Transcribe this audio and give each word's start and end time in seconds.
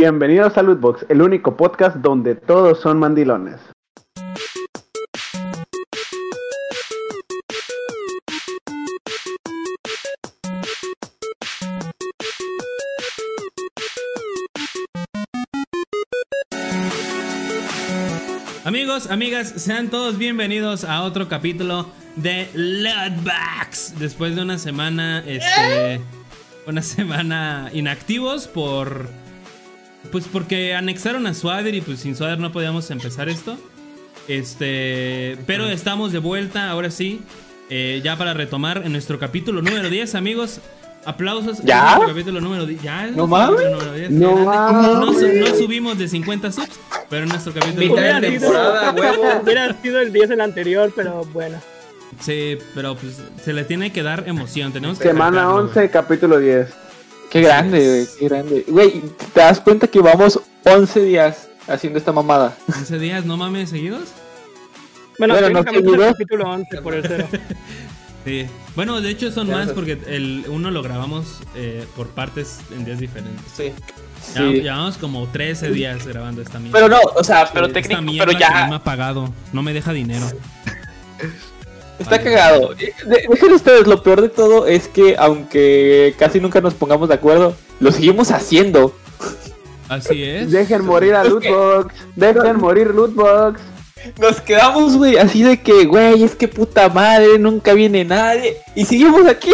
Bienvenidos 0.00 0.56
a 0.56 0.62
Lootbox, 0.62 1.06
el 1.08 1.20
único 1.22 1.56
podcast 1.56 1.96
donde 1.96 2.36
todos 2.36 2.80
son 2.80 3.00
mandilones. 3.00 3.56
Amigos, 18.64 19.10
amigas, 19.10 19.48
sean 19.56 19.90
todos 19.90 20.16
bienvenidos 20.16 20.84
a 20.84 21.02
otro 21.02 21.28
capítulo 21.28 21.90
de 22.14 22.48
Lootbox. 22.54 23.98
Después 23.98 24.36
de 24.36 24.42
una 24.42 24.58
semana, 24.58 25.24
este, 25.26 26.00
una 26.68 26.82
semana 26.82 27.70
inactivos 27.72 28.46
por, 28.46 29.08
pues 30.12 30.26
porque 30.32 30.74
anexaron 30.74 31.26
a 31.26 31.34
Swader 31.34 31.74
y 31.74 31.80
pues 31.80 32.00
sin 32.00 32.16
Swader 32.16 32.38
no 32.38 32.52
podíamos 32.52 32.90
empezar 32.90 33.28
esto. 33.28 33.56
Este, 34.28 35.38
pero 35.46 35.66
estamos 35.68 36.12
de 36.12 36.18
vuelta, 36.18 36.70
ahora 36.70 36.90
sí, 36.90 37.20
eh, 37.70 38.00
ya 38.04 38.16
para 38.16 38.34
retomar 38.34 38.82
en 38.84 38.92
nuestro 38.92 39.18
capítulo 39.18 39.62
número 39.62 39.88
10, 39.88 40.14
amigos. 40.14 40.60
Aplausos. 41.04 41.62
¿Ya? 41.62 41.96
en 42.02 42.08
capítulo 42.08 42.40
número 42.40 42.66
10. 42.66 42.82
Ya, 42.82 43.06
es 43.06 43.16
No 43.16 43.26
mames. 43.26 43.56
capítulo 43.60 43.76
número 43.78 43.92
10. 43.94 44.10
No 44.10 44.36
mames. 44.36 44.82
No 44.82 45.32
no 45.48 45.54
subimos 45.56 45.98
de 45.98 46.08
50 46.08 46.52
subs, 46.52 46.78
pero 47.08 47.22
en 47.22 47.28
nuestro 47.30 47.52
capítulo 47.54 47.94
Mitad 47.96 48.20
de 48.20 48.28
10. 48.30 48.42
temporada, 48.42 48.92
huevo. 48.96 49.22
Hubiera 49.42 49.80
sido 49.80 50.00
el 50.00 50.12
10 50.12 50.30
el 50.30 50.40
anterior, 50.42 50.92
pero 50.94 51.24
bueno. 51.32 51.58
Sí, 52.20 52.58
pero 52.74 52.96
pues 52.96 53.22
se 53.42 53.52
le 53.52 53.64
tiene 53.64 53.92
que 53.92 54.02
dar 54.02 54.24
emoción. 54.28 54.72
Tenemos 54.72 54.98
que 54.98 55.04
Semana 55.08 55.38
sacarlo, 55.38 55.56
11, 55.68 55.90
capítulo 55.90 56.38
10. 56.38 56.68
Qué 57.30 57.40
grande, 57.42 57.78
güey, 57.86 58.06
qué 58.18 58.28
grande. 58.28 58.64
Güey, 58.68 59.02
¿te 59.34 59.40
das 59.40 59.60
cuenta 59.60 59.86
que 59.86 60.00
vamos 60.00 60.40
11 60.64 61.00
días 61.04 61.48
haciendo 61.66 61.98
esta 61.98 62.12
mamada? 62.12 62.56
güey. 62.66 62.78
11 62.80 62.98
días, 62.98 63.24
no 63.24 63.36
mames, 63.36 63.70
seguidos. 63.70 64.08
Bueno, 65.18 65.34
Bueno, 65.34 65.50
no 65.50 65.58
el 65.58 65.64
capítulo 65.64 66.50
11 66.50 66.80
por 66.82 66.94
el 66.94 67.02
cero. 67.06 67.28
Sí. 68.24 68.46
Bueno, 68.76 69.00
de 69.00 69.08
hecho 69.10 69.30
son 69.32 69.46
Ya 69.46 69.54
más 69.56 69.68
porque 69.70 69.96
el 70.06 70.44
uno 70.48 70.70
lo 70.70 70.82
grabamos 70.82 71.40
eh, 71.54 71.86
por 71.96 72.08
partes 72.08 72.58
en 72.72 72.84
días 72.84 72.98
diferentes. 72.98 73.44
Sí. 73.56 73.72
Ya- 74.34 74.40
Sí. 74.42 74.60
Llevamos 74.60 74.98
como 74.98 75.26
13 75.28 75.70
días 75.70 76.06
grabando 76.06 76.42
esta 76.42 76.58
mierda. 76.58 76.78
Pero 76.78 76.88
no, 76.90 76.98
o 77.14 77.24
sea, 77.24 77.48
pero 77.54 77.66
Esta 77.66 77.80
técnico, 77.80 78.24
pero 78.26 78.32
que 78.38 78.44
no 78.44 78.50
me 78.50 78.68
ya 78.70 78.74
ha 78.74 78.84
pagado. 78.84 79.32
No 79.52 79.62
me 79.62 79.72
deja 79.72 79.92
dinero. 79.94 80.26
está 81.98 82.20
cagado. 82.22 82.74
De- 82.74 82.92
Dejen 83.28 83.52
ustedes, 83.52 83.86
lo 83.86 84.02
peor 84.02 84.20
de 84.22 84.28
todo 84.28 84.66
es 84.66 84.88
que 84.88 85.16
aunque 85.18 86.14
casi 86.18 86.40
nunca 86.40 86.60
nos 86.60 86.74
pongamos 86.74 87.08
de 87.08 87.14
acuerdo, 87.16 87.54
lo 87.80 87.92
seguimos 87.92 88.30
haciendo. 88.30 88.94
Así 89.88 90.22
es. 90.22 90.50
Dejen 90.50 90.84
morir 90.84 91.14
a 91.14 91.24
Lootbox. 91.24 91.94
Dejen 92.16 92.56
morir 92.58 92.88
Lootbox. 92.94 93.60
Nos 94.20 94.40
quedamos, 94.40 94.96
güey, 94.96 95.16
así 95.16 95.42
de 95.42 95.60
que, 95.60 95.84
güey, 95.86 96.22
es 96.22 96.34
que 96.36 96.46
puta 96.46 96.88
madre, 96.88 97.38
nunca 97.38 97.72
viene 97.74 98.04
nadie. 98.04 98.56
Y 98.76 98.84
seguimos 98.84 99.26
aquí. 99.26 99.50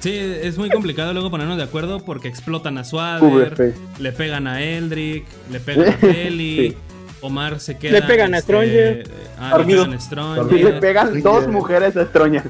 Sí, 0.00 0.16
es 0.42 0.56
muy 0.58 0.70
complicado 0.70 1.12
luego 1.12 1.28
ponernos 1.30 1.56
de 1.56 1.64
acuerdo 1.64 2.04
porque 2.04 2.28
explotan 2.28 2.78
a 2.78 2.84
Swader, 2.84 3.74
le 3.98 4.12
pegan 4.12 4.46
a 4.46 4.62
Eldrick, 4.62 5.24
le 5.50 5.58
pegan 5.58 5.88
a 5.88 5.92
Feli, 5.98 6.56
Sí. 6.70 6.76
Omar 7.20 7.58
se 7.60 7.76
queda. 7.78 7.92
Le 8.00 8.02
pegan 8.02 8.34
a 8.34 8.40
Stranger. 8.40 9.08
Ah, 9.38 9.50
le 9.52 9.58
Dormido. 9.58 9.82
pegan 9.84 9.94
a 9.98 10.00
Stranger. 10.00 10.58
Y 10.58 10.62
le 10.62 10.72
pegan 10.74 11.22
dos 11.22 11.46
mujeres 11.48 11.96
a 11.96 12.02
Estroña. 12.02 12.44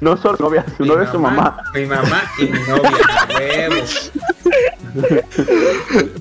No 0.00 0.16
solo 0.16 0.36
su 0.38 0.42
novia, 0.44 0.64
su 0.76 0.82
Mi 0.82 0.88
novia 0.88 1.04
es 1.04 1.10
su 1.10 1.18
mamá. 1.20 1.62
Mi 1.74 1.84
mamá 1.86 2.22
y 2.38 2.44
mi 2.44 2.58
novia. 2.60 2.90
Huevo. 3.38 3.74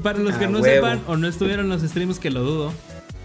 Para 0.04 0.20
los 0.20 0.36
que 0.36 0.46
A 0.46 0.50
no 0.50 0.60
huevo. 0.60 0.76
sepan 0.88 1.02
o 1.08 1.18
no 1.18 1.28
estuvieron 1.28 1.66
en 1.66 1.72
los 1.72 1.82
streams, 1.82 2.20
que 2.20 2.30
lo 2.30 2.42
dudo. 2.44 2.74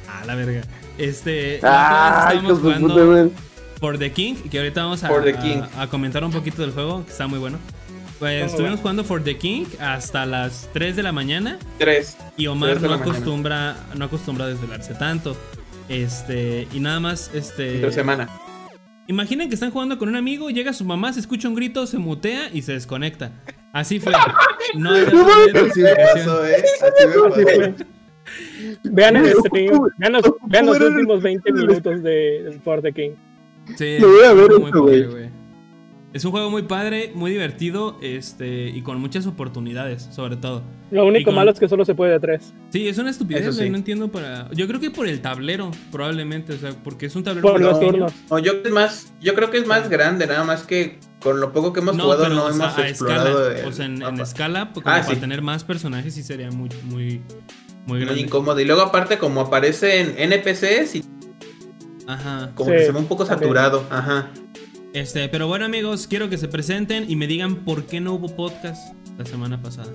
A 0.09 0.25
la 0.27 0.35
verga. 0.35 0.63
Este. 0.99 1.59
Con 1.61 1.71
estamos 1.71 2.59
jugando. 2.61 3.31
For 3.81 3.99
the 3.99 4.13
King, 4.13 4.37
que 4.51 4.59
ahorita 4.59 4.83
vamos 4.85 5.03
a, 5.05 5.09
For 5.09 5.23
the 5.25 5.35
King. 5.35 5.63
a- 5.77 5.83
a 5.83 5.87
comentar 5.89 6.25
un 6.25 6.31
poquito 6.31 6.63
del 6.63 6.71
juego, 6.73 7.05
que 7.05 7.11
está 7.11 7.27
muy 7.27 7.39
bueno. 7.39 7.59
Pues 8.19 8.53
estuvimos 8.53 8.81
jugando 8.81 9.05
For 9.05 9.23
the 9.23 9.37
King 9.37 9.65
hasta 9.81 10.25
las 10.25 10.69
3 10.73 10.97
de 10.97 11.03
la 11.03 11.13
mañana 11.13 11.59
Tres. 11.79 12.17
y 12.37 12.47
Omar 12.47 12.71
Tres 12.71 12.83
de 12.83 12.89
no 12.89 12.93
la 12.93 12.99
mañana. 12.99 13.17
acostumbra, 13.17 13.77
no 13.97 14.05
acostumbra 14.05 14.45
a 14.45 14.49
desvelarse 14.49 14.95
tanto. 14.95 15.37
Este, 15.89 16.67
y 16.73 16.81
nada 16.81 17.01
más, 17.01 17.31
este. 17.35 17.75
Entre 17.77 17.93
semana. 17.93 18.29
Imaginen 19.07 19.49
que 19.49 19.55
están 19.55 19.71
jugando 19.71 19.99
con 19.99 20.09
un 20.09 20.17
amigo, 20.17 20.49
llega 20.49 20.73
su 20.73 20.85
mamá, 20.85 21.13
se 21.13 21.21
escucha 21.21 21.49
un 21.49 21.55
grito, 21.55 21.87
se 21.87 21.99
mutea 21.99 22.49
y 22.53 22.63
se 22.63 22.73
desconecta. 22.73 23.33
Así 23.73 24.01
fue. 24.01 24.13
No 24.77 24.93
hay 24.93 25.03
otra 25.03 25.61
explicación. 25.61 26.47
¿eh? 26.47 26.65
Así 26.81 27.07
me 27.07 27.71
pasó. 27.75 27.85
Vean 28.85 29.17
el 29.17 29.35
stream, 29.35 29.79
vean 29.99 30.13
los, 30.15 30.23
vean 30.47 30.67
los 30.67 30.81
últimos 30.81 31.23
20 31.23 31.53
minutos 31.53 32.03
de 32.03 32.59
For 32.65 32.81
the 32.81 32.93
King. 32.93 33.11
Sí, 33.77 33.99
Lo 33.99 34.09
voy 34.09 34.25
a 34.25 34.33
ver 34.33 35.09
güey. 35.11 35.31
Es 36.15 36.25
un 36.25 36.31
juego 36.31 36.49
muy 36.49 36.63
padre, 36.63 37.11
muy 37.15 37.33
divertido, 37.33 37.99
este, 38.01 38.69
y 38.69 38.83
con 38.83 39.01
muchas 39.01 39.27
oportunidades, 39.27 40.09
sobre 40.13 40.37
todo. 40.37 40.63
Lo 40.93 41.05
único 41.07 41.27
con- 41.27 41.35
malo 41.35 41.51
es 41.51 41.59
que 41.59 41.69
solo 41.69 41.85
se 41.85 41.97
puede 41.97 42.13
de 42.13 42.21
3. 42.21 42.55
Sí, 42.71 42.87
es 42.89 42.97
una 42.99 43.11
estupidez, 43.11 43.57
sí. 43.57 43.69
no 43.69 43.77
entiendo 43.77 44.13
para. 44.13 44.49
Yo 44.53 44.69
creo 44.69 44.79
que 44.79 44.93
por 44.93 45.09
el 45.09 45.21
tablero, 45.21 45.73
probablemente, 45.91 46.53
o 46.53 46.57
sea, 46.57 46.71
porque 46.85 47.07
es 47.07 47.17
un 47.17 47.25
tablero 47.25 47.43
Por 47.49 47.61
muy 47.61 47.69
los 47.69 47.81
turnos. 47.81 48.13
No, 48.31 48.39
yo, 48.39 48.53
es 48.65 48.71
más, 48.71 49.13
yo 49.21 49.35
creo 49.35 49.51
que 49.51 49.59
es 49.59 49.67
más 49.67 49.91
grande, 49.91 50.29
nada 50.29 50.45
más 50.45 50.63
que 50.63 51.01
con 51.21 51.41
lo 51.41 51.53
poco 51.53 51.73
que 51.73 51.81
hemos 51.81 51.97
No, 51.97 52.05
jugado 52.05 52.23
pero 52.23 52.35
no 52.37 52.45
o 52.45 52.53
sea, 52.53 52.65
hemos 52.67 52.79
a 52.79 52.89
explorado. 52.89 53.29
escala, 53.51 53.61
el 53.61 53.67
o 53.67 53.73
sea, 53.73 53.87
en, 53.87 54.21
escala, 54.21 54.71
como 54.73 54.87
Ah, 54.89 55.01
para 55.01 55.03
sí. 55.03 55.17
tener 55.17 55.43
más 55.43 55.65
personajes 55.65 56.15
sí 56.15 56.23
sería 56.23 56.49
muy, 56.53 56.69
muy, 56.85 57.23
muy 57.87 57.99
Muy 57.99 58.01
grande. 58.03 58.21
incómodo. 58.21 58.61
Y 58.61 58.65
luego 58.67 58.83
aparte 58.83 59.19
como 59.19 59.41
aparecen 59.41 60.15
NPCs 60.17 60.95
y 60.95 61.05
Ajá. 62.07 62.53
como 62.55 62.71
Sí, 62.71 62.77
que 62.77 62.85
se 62.85 62.93
ve 62.93 62.99
un 63.01 63.07
poco 63.07 63.25
también. 63.25 63.49
saturado. 63.49 63.85
Ajá. 63.91 64.31
Este, 64.95 65.29
pero 65.29 65.49
bueno, 65.49 65.65
amigos, 65.65 66.07
quiero 66.07 66.31
que 66.31 66.39
se 66.39 66.47
presenten 66.47 67.11
y 67.11 67.17
me 67.17 67.27
digan 67.27 67.65
por 67.65 67.85
qué 67.85 68.01
no 68.01 68.13
hubo 68.15 68.29
podcast 68.37 68.95
la 69.19 69.27
semana 69.27 69.61
pasada. 69.61 69.91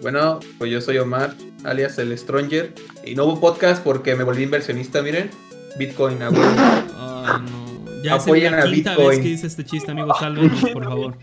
Bueno, 0.00 0.40
pues 0.56 0.70
yo 0.70 0.80
soy 0.80 0.96
Omar, 0.96 1.34
alias 1.62 1.98
el 1.98 2.16
Stranger. 2.16 2.72
Y 3.04 3.14
no 3.14 3.26
hubo 3.26 3.38
podcast 3.38 3.84
porque 3.84 4.14
me 4.14 4.24
volví 4.24 4.44
inversionista, 4.44 5.02
miren. 5.02 5.30
Bitcoin, 5.78 6.22
a 6.22 6.30
huevo. 6.30 6.54
Ay, 6.96 7.42
no. 7.50 8.02
Ya 8.02 8.16
es 8.16 8.22
Apoyen 8.22 8.52
la 8.52 8.62
a 8.62 8.64
quinta 8.64 8.90
Bitcoin. 8.92 9.08
vez 9.10 9.18
que 9.18 9.28
dice 9.28 9.46
este 9.46 9.64
chiste, 9.64 9.90
amigos. 9.90 10.16
Sálvenos, 10.18 10.70
por 10.70 10.84
favor. 10.84 11.18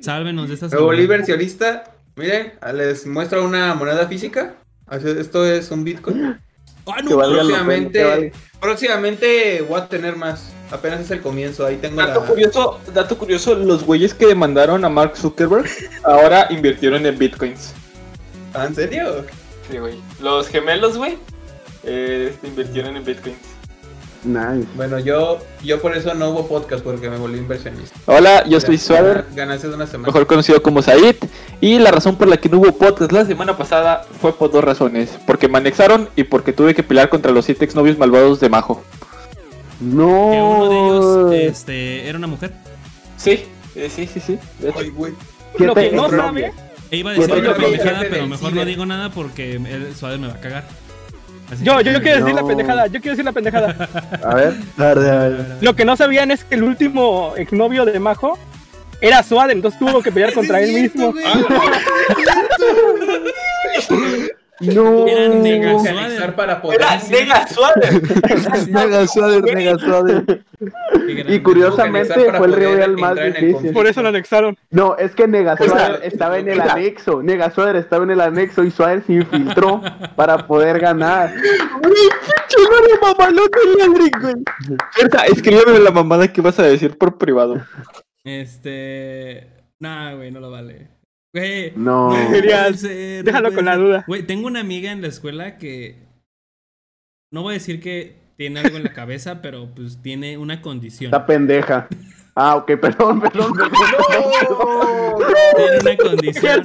Sálvenos 0.00 0.48
de 0.48 0.54
esta 0.54 0.68
Me 0.68 0.78
volví 0.78 1.02
inversionista. 1.02 1.94
Miren, 2.16 2.54
les 2.74 3.06
muestro 3.06 3.44
una 3.44 3.74
moneda 3.74 4.08
física. 4.08 4.56
Esto 4.90 5.44
es 5.44 5.70
un 5.70 5.84
Bitcoin. 5.84 6.38
¡Ay, 6.94 7.04
Que 7.04 7.10
no! 7.10 7.16
valga 7.16 7.36
la 7.36 7.42
pena, 7.42 7.58
Próximamente, 7.58 7.98
que 7.98 8.04
valga. 8.04 8.30
próximamente 8.60 9.60
voy 9.62 9.80
a 9.80 9.88
tener 9.88 10.16
más. 10.16 10.52
Apenas 10.70 11.00
es 11.00 11.10
el 11.10 11.20
comienzo. 11.22 11.64
Ahí 11.64 11.76
tengo 11.76 11.96
Dato 12.00 12.20
la. 12.20 12.26
curioso, 12.26 12.80
dato 12.92 13.16
curioso, 13.16 13.54
los 13.54 13.84
güeyes 13.84 14.12
que 14.14 14.26
demandaron 14.26 14.84
a 14.84 14.88
Mark 14.88 15.16
Zuckerberg 15.16 15.66
ahora 16.04 16.46
invirtieron 16.50 17.06
en 17.06 17.16
bitcoins. 17.18 17.72
¿Ah, 18.54 18.66
¿En 18.66 18.74
serio? 18.74 19.24
Sí, 19.70 19.78
güey. 19.78 19.94
Los 20.20 20.48
gemelos, 20.48 20.96
güey, 20.98 21.18
eh, 21.84 22.28
este, 22.32 22.46
invirtieron 22.48 22.96
en 22.96 23.04
bitcoins. 23.04 23.38
Nice. 24.24 24.66
Bueno, 24.74 24.98
yo, 24.98 25.38
yo 25.62 25.80
por 25.80 25.96
eso 25.96 26.12
no 26.14 26.30
hubo 26.30 26.48
podcast 26.48 26.82
porque 26.82 27.08
me 27.08 27.16
volví 27.16 27.38
inversionista. 27.38 27.96
Hola, 28.06 28.44
yo 28.46 28.60
soy 28.60 28.78
Ganancias 29.34 29.70
de 29.70 29.74
una 29.74 29.86
semana. 29.86 30.08
mejor 30.08 30.26
conocido 30.26 30.62
como 30.62 30.82
Said. 30.82 31.16
Y 31.60 31.78
la 31.78 31.90
razón 31.90 32.16
por 32.16 32.26
la 32.28 32.36
que 32.36 32.48
no 32.48 32.58
hubo 32.58 32.72
podcast 32.72 33.12
la 33.12 33.24
semana 33.24 33.56
pasada 33.56 34.04
fue 34.20 34.32
por 34.32 34.50
dos 34.50 34.64
razones. 34.64 35.10
Porque 35.26 35.48
me 35.48 35.58
anexaron 35.58 36.08
y 36.16 36.24
porque 36.24 36.52
tuve 36.52 36.74
que 36.74 36.82
pelear 36.82 37.08
contra 37.08 37.30
los 37.30 37.44
siete 37.44 37.64
exnovios 37.64 37.96
malvados 37.96 38.40
de 38.40 38.48
Majo. 38.48 38.82
No. 39.80 40.30
Que 40.30 40.42
uno 40.42 40.68
de 40.68 40.76
ellos 40.76 41.32
este, 41.54 42.08
era 42.08 42.18
una 42.18 42.26
mujer. 42.26 42.52
Sí, 43.16 43.44
eh, 43.76 43.90
sí, 43.94 44.08
sí, 44.12 44.20
sí. 44.20 44.38
Ay, 44.76 44.90
güey. 44.90 45.12
Lo 45.58 45.74
que 45.74 45.92
no 45.92 46.10
sabe, 46.10 46.52
E 46.90 46.96
iba 46.96 47.10
a 47.10 47.14
decir 47.14 47.28
Yo 47.28 47.40
una 47.40 47.54
pendejada, 47.54 48.04
pero 48.10 48.26
mejor 48.26 48.52
no 48.52 48.64
digo 48.64 48.84
nada 48.86 49.10
porque 49.10 49.54
el 49.54 49.94
suave 49.94 50.18
me 50.18 50.26
va 50.26 50.34
a 50.34 50.40
cagar. 50.40 50.64
Así 51.50 51.64
yo, 51.64 51.80
yo, 51.80 51.92
yo 51.92 52.02
quiero 52.02 52.18
decir 52.18 52.34
la 52.34 52.46
pendejada, 52.46 52.86
yo 52.86 53.00
quiero 53.00 53.12
decir 53.12 53.24
la 53.24 53.32
pendejada. 53.32 53.88
A 54.22 54.34
ver. 54.34 54.54
Tarde, 54.76 55.10
a 55.10 55.28
ver. 55.28 55.46
Lo 55.60 55.74
que 55.74 55.84
no 55.84 55.96
sabían 55.96 56.30
es 56.30 56.44
que 56.44 56.56
el 56.56 56.62
último 56.62 57.34
exnovio 57.36 57.84
de 57.84 57.98
Majo 57.98 58.38
era 59.00 59.22
Suad, 59.22 59.50
entonces 59.50 59.78
tuvo 59.78 60.02
que 60.02 60.12
pelear 60.12 60.32
contra 60.32 60.60
él 60.60 60.72
mismo. 60.72 61.14
No. 64.60 65.06
Era 65.06 65.28
nega 65.28 65.78
Suader. 65.78 66.34
para 66.34 66.60
poder. 66.60 66.80
Era 66.80 67.00
Nega 67.08 67.46
Suader. 67.46 68.02
Nega 68.68 69.06
nega 69.54 69.76
grande. 69.76 70.42
Y 71.28 71.40
curiosamente 71.40 72.14
fue 72.32 72.46
el 72.46 72.52
rival 72.52 72.96
más 72.96 73.16
difícil. 73.16 73.72
Por 73.72 73.86
eso 73.86 74.02
lo 74.02 74.08
anexaron. 74.08 74.56
No, 74.70 74.96
es 74.96 75.14
que 75.14 75.28
Negasuader 75.28 75.72
O 75.72 75.98
sea, 75.98 76.06
estaba 76.06 76.38
en 76.38 76.48
el 76.48 76.60
anexo. 76.60 77.22
Negasuader 77.22 77.76
estaba 77.76 78.02
en 78.04 78.10
el 78.10 78.20
anexo 78.20 78.64
y 78.64 78.70
Suader 78.70 79.04
se 79.04 79.12
infiltró 79.14 79.80
para 80.16 80.46
poder 80.46 80.80
ganar. 80.80 81.32
Escríbeme 85.28 85.78
la 85.78 85.90
mamada 85.90 86.32
que 86.32 86.40
vas 86.40 86.58
a 86.58 86.64
decir 86.64 86.98
por 86.98 87.16
privado. 87.16 87.62
Este. 88.24 89.52
Nah, 89.78 90.14
güey, 90.14 90.32
no 90.32 90.40
lo 90.40 90.50
vale. 90.50 90.97
Güey, 91.38 91.72
No. 91.76 92.12
Ser, 92.74 93.18
no 93.18 93.24
déjalo 93.24 93.52
con 93.54 93.64
la 93.64 93.76
duda. 93.76 94.04
Güey, 94.06 94.22
tengo 94.24 94.46
una 94.46 94.60
amiga 94.60 94.90
en 94.92 95.02
la 95.02 95.08
escuela 95.08 95.56
que. 95.56 95.96
No 97.32 97.42
voy 97.42 97.52
a 97.52 97.58
decir 97.58 97.80
que 97.80 98.16
tiene 98.36 98.60
algo 98.60 98.76
en 98.76 98.84
la 98.84 98.92
cabeza, 98.92 99.42
pero 99.42 99.68
pues 99.74 100.00
tiene 100.02 100.38
una 100.38 100.62
condición. 100.62 101.08
Está 101.12 101.26
pendeja. 101.26 101.88
Ah, 102.34 102.56
ok, 102.56 102.66
perdón, 102.80 103.20
perdón, 103.20 103.52
perdón. 103.52 103.72
Tiene 105.56 105.78
una 105.80 105.96
condición. 105.96 106.60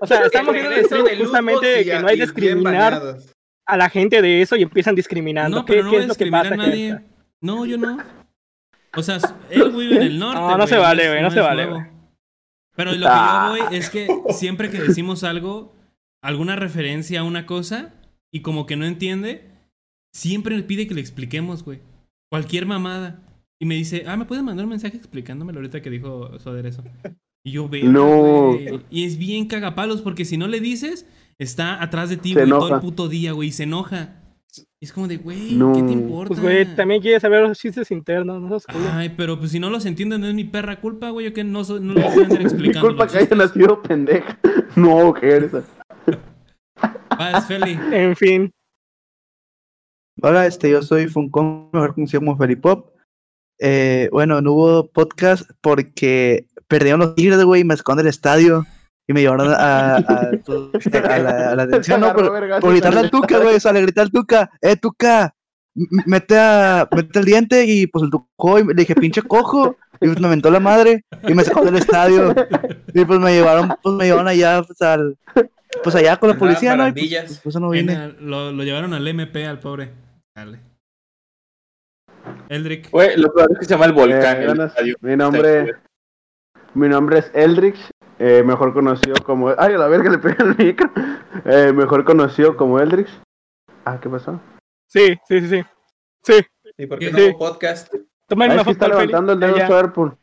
O 0.00 0.06
sea, 0.06 0.24
estamos 0.24 0.52
viendo 0.52 0.70
Regreso 0.70 1.02
de 1.02 1.16
justamente 1.16 1.82
y 1.82 1.84
que 1.84 1.98
no 2.00 2.08
hay 2.08 2.18
discriminar 2.20 3.16
a 3.66 3.76
la 3.76 3.88
gente 3.88 4.20
de 4.20 4.42
eso 4.42 4.56
y 4.56 4.62
empiezan 4.62 4.94
discriminando. 4.94 5.58
No, 5.58 5.64
¿Qué, 5.64 5.74
pero 5.74 5.84
no 5.84 5.90
qué 5.90 5.96
voy 5.96 6.00
a 6.00 6.02
es 6.02 6.08
lo 6.08 6.14
que 6.14 6.24
discriminar 6.24 6.50
pasa? 6.50 6.54
a 6.54 6.66
nadie. 6.66 7.00
No, 7.40 7.64
yo 7.64 7.78
no. 7.78 7.98
O 8.96 9.02
sea, 9.02 9.18
él 9.50 9.70
vive 9.70 9.96
en 9.96 10.02
el 10.02 10.18
norte. 10.20 10.40
No, 10.40 10.58
no 10.58 10.66
se 10.66 10.76
vale, 10.76 11.08
güey, 11.08 11.22
no 11.22 11.30
se 11.30 11.40
vale. 11.40 11.93
Pero 12.76 12.92
lo 12.92 12.98
que 13.06 13.06
Ah. 13.08 13.54
yo 13.58 13.66
voy 13.66 13.76
es 13.76 13.90
que 13.90 14.08
siempre 14.30 14.70
que 14.70 14.80
decimos 14.80 15.24
algo, 15.24 15.74
alguna 16.22 16.56
referencia 16.56 17.20
a 17.20 17.24
una 17.24 17.46
cosa, 17.46 17.94
y 18.32 18.40
como 18.40 18.66
que 18.66 18.76
no 18.76 18.84
entiende, 18.84 19.50
siempre 20.12 20.56
nos 20.56 20.64
pide 20.64 20.86
que 20.86 20.94
le 20.94 21.00
expliquemos, 21.00 21.64
güey. 21.64 21.80
Cualquier 22.30 22.66
mamada. 22.66 23.20
Y 23.60 23.66
me 23.66 23.76
dice, 23.76 24.04
ah, 24.08 24.16
¿me 24.16 24.24
puedes 24.24 24.42
mandar 24.42 24.64
un 24.64 24.70
mensaje 24.70 24.96
explicándomelo 24.96 25.58
ahorita 25.60 25.80
que 25.80 25.90
dijo 25.90 26.36
Soder 26.40 26.66
eso? 26.66 26.82
Y 27.44 27.52
yo 27.52 27.68
veo. 27.68 27.90
No. 27.90 28.56
Y 28.90 29.04
es 29.04 29.16
bien 29.18 29.46
cagapalos, 29.46 30.02
porque 30.02 30.24
si 30.24 30.36
no 30.36 30.48
le 30.48 30.60
dices, 30.60 31.06
está 31.38 31.82
atrás 31.82 32.08
de 32.10 32.16
ti, 32.16 32.34
güey, 32.34 32.48
todo 32.48 32.74
el 32.74 32.80
puto 32.80 33.08
día, 33.08 33.32
güey, 33.32 33.50
y 33.50 33.52
se 33.52 33.62
enoja. 33.64 34.16
Es 34.80 34.92
como 34.92 35.08
de, 35.08 35.16
güey, 35.16 35.54
No. 35.54 35.72
¿qué 35.72 35.82
te 35.82 35.92
importa? 35.92 36.28
Pues, 36.28 36.40
güey, 36.40 36.76
también 36.76 37.00
quiere 37.00 37.18
saber 37.20 37.42
los 37.42 37.58
chistes 37.58 37.90
internos, 37.90 38.40
no 38.40 38.48
seas 38.48 38.66
culo. 38.66 38.84
Ay, 38.92 39.08
pero 39.16 39.38
pues 39.38 39.50
si 39.50 39.58
no 39.60 39.70
los 39.70 39.86
entienden, 39.86 40.20
no 40.20 40.26
es 40.28 40.34
mi 40.34 40.44
perra 40.44 40.80
culpa, 40.80 41.10
güey. 41.10 41.26
Yo 41.26 41.32
que 41.34 41.44
no, 41.44 41.64
soy- 41.64 41.80
no 41.80 41.94
lo 41.94 42.00
voy 42.02 42.10
a 42.10 42.22
andar 42.24 42.38
Mi 42.38 42.44
explicando. 42.44 42.88
culpa 42.88 43.04
los 43.04 43.12
que 43.12 43.18
haya 43.18 43.36
nacido 43.36 43.82
pendeja. 43.82 44.38
No, 44.76 45.14
que 45.14 45.28
eres. 45.28 45.52
Vas, 47.18 47.46
Feli. 47.46 47.78
En 47.92 48.16
fin, 48.16 48.50
Hola, 50.22 50.46
este, 50.46 50.70
yo 50.70 50.80
soy 50.82 51.08
Funcom, 51.08 51.70
mejor 51.72 51.94
conocido 51.94 52.20
como 52.20 52.36
Felipop. 52.36 52.90
Eh, 53.60 54.08
bueno, 54.12 54.40
no 54.40 54.52
hubo 54.52 54.86
podcast 54.88 55.48
porque 55.60 56.46
perdieron 56.68 57.00
los 57.00 57.14
tigres, 57.14 57.42
güey, 57.44 57.60
y 57.60 57.64
me 57.64 57.74
escondí 57.74 58.02
del 58.02 58.10
estadio 58.10 58.64
y 59.06 59.12
me 59.12 59.20
llevaron 59.20 59.48
a, 59.50 59.54
a, 59.54 59.96
a- 59.96 60.30
a 61.14 61.18
la, 61.18 61.50
a 61.50 61.56
la 61.56 61.62
atención, 61.64 62.00
¿no? 62.00 62.12
Por, 62.14 62.70
gritarle 62.70 63.00
al 63.00 63.10
Tuca, 63.10 63.38
güey, 63.38 63.56
o 63.56 63.60
sea, 63.60 63.72
le 63.72 63.82
grité 63.82 64.00
al 64.00 64.10
Tuca, 64.10 64.50
eh, 64.62 64.76
Tuca, 64.76 65.34
mete, 66.06 66.38
a, 66.38 66.88
mete 66.90 67.18
el 67.18 67.24
diente 67.24 67.64
y 67.66 67.86
pues 67.86 68.04
el 68.04 68.10
tucó 68.10 68.58
y 68.58 68.64
le 68.64 68.74
dije, 68.74 68.94
pinche 68.94 69.22
cojo, 69.22 69.76
y 70.00 70.06
pues 70.06 70.20
me 70.20 70.28
mentó 70.28 70.50
la 70.50 70.60
madre 70.60 71.04
y 71.28 71.34
me 71.34 71.44
sacó 71.44 71.64
del 71.64 71.76
estadio 71.76 72.34
y 72.94 73.04
pues 73.04 73.18
me 73.20 73.32
llevaron, 73.34 73.74
pues 73.82 73.94
me 73.94 74.04
llevaron 74.04 74.28
allá, 74.28 74.62
pues 74.62 74.80
al, 74.82 75.16
pues 75.82 75.94
allá 75.96 76.16
con 76.16 76.30
la 76.30 76.36
policía, 76.36 76.76
¿no? 76.76 76.88
Y 76.88 76.92
pues, 76.92 77.40
pues, 77.42 77.56
no 77.56 77.70
vine. 77.70 77.92
el- 77.94 78.16
lo, 78.20 78.52
lo 78.52 78.62
llevaron 78.62 78.92
al 78.94 79.06
MP, 79.06 79.46
al 79.46 79.58
pobre. 79.60 79.90
Dale. 80.36 80.60
Eldrick. 82.48 82.90
Güey, 82.90 83.16
lo 83.18 83.32
peor 83.32 83.50
es 83.52 83.58
que 83.58 83.64
se 83.64 83.70
llama 83.72 83.86
el 83.86 83.92
volcán. 83.92 84.42
Eh, 84.42 84.70
el 84.78 84.96
mi 85.00 85.16
nombre, 85.16 85.74
mi 86.74 86.88
nombre 86.88 87.18
es 87.18 87.30
Eldrix, 87.34 87.78
eh, 88.26 88.42
mejor 88.42 88.72
conocido 88.72 89.16
como. 89.24 89.48
Ay, 89.50 89.74
a 89.74 89.78
la 89.78 89.88
verga 89.88 90.10
le 90.10 90.18
pegué 90.18 90.36
el 90.42 90.56
micro. 90.56 90.90
Eh, 91.44 91.72
mejor 91.72 92.04
conocido 92.04 92.56
como 92.56 92.78
Eldrix. 92.80 93.10
Ah, 93.84 93.98
¿qué 94.00 94.08
pasó? 94.08 94.40
sí, 94.86 95.18
sí, 95.28 95.40
sí, 95.40 95.48
sí. 95.48 95.62
Sí, 96.22 96.46
¿Y 96.78 96.86
por 96.86 96.98
qué 96.98 97.10
no 97.12 97.18
Sí. 97.18 97.24
hubo 97.30 97.38
podcast? 97.38 97.92
tomen 98.26 98.50
Ah, 98.50 98.54
una 98.54 98.62
es 98.62 98.66
que 98.66 98.72
está 98.72 98.86
foto 98.86 98.98
levantando 98.98 99.32
el 99.34 99.40
dedo. 99.40 99.66
Swerpool. 99.66 100.16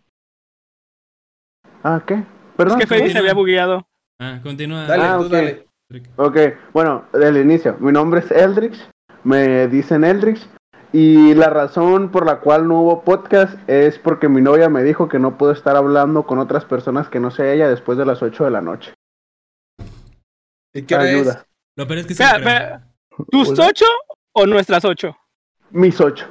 Ah, 1.83 2.01
¿qué? 2.05 2.15
Es 2.15 2.25
Perdón. 2.57 2.79
que 2.79 2.87
Feli 2.87 3.11
se 3.11 3.19
había 3.19 3.33
bugueado. 3.33 3.87
Ah, 4.19 4.39
continúa. 4.41 4.85
Dale, 4.87 5.03
Ah, 5.03 5.17
tú 5.19 5.25
ok. 5.25 5.31
dale. 5.31 5.67
Ok, 6.15 6.37
bueno, 6.73 7.05
del 7.11 7.37
inicio. 7.37 7.75
Mi 7.79 7.91
nombre 7.91 8.21
es 8.21 8.31
Eldrix, 8.31 8.87
me 9.23 9.67
dicen 9.67 10.03
Eldrix. 10.03 10.47
Y 10.93 11.33
la 11.35 11.49
razón 11.49 12.09
por 12.11 12.25
la 12.25 12.39
cual 12.41 12.67
no 12.67 12.81
hubo 12.81 13.03
podcast 13.03 13.57
es 13.69 13.97
porque 13.97 14.27
mi 14.27 14.41
novia 14.41 14.67
me 14.69 14.83
dijo 14.83 15.07
que 15.07 15.19
no 15.19 15.37
puedo 15.37 15.53
estar 15.53 15.75
hablando 15.77 16.23
con 16.27 16.37
otras 16.39 16.65
personas 16.65 17.07
que 17.07 17.19
no 17.21 17.31
sea 17.31 17.53
ella 17.53 17.69
después 17.69 17.97
de 17.97 18.05
las 18.05 18.21
8 18.21 18.43
de 18.43 18.51
la 18.51 18.61
noche. 18.61 18.93
¿Y 20.73 20.81
qué 20.83 20.95
hora 20.95 21.09
es? 21.09 21.15
Ayuda. 21.15 21.45
Lo 21.77 21.87
peor 21.87 21.99
es 21.99 22.07
que 22.07 22.13
se 22.13 22.23
Espera, 22.23 22.39
creo. 22.43 22.49
espera, 22.53 22.87
¿Tus 23.31 23.59
ocho 23.59 23.85
o 24.33 24.45
nuestras 24.45 24.83
ocho? 24.85 25.15
Mis 25.71 25.99
8, 26.01 26.25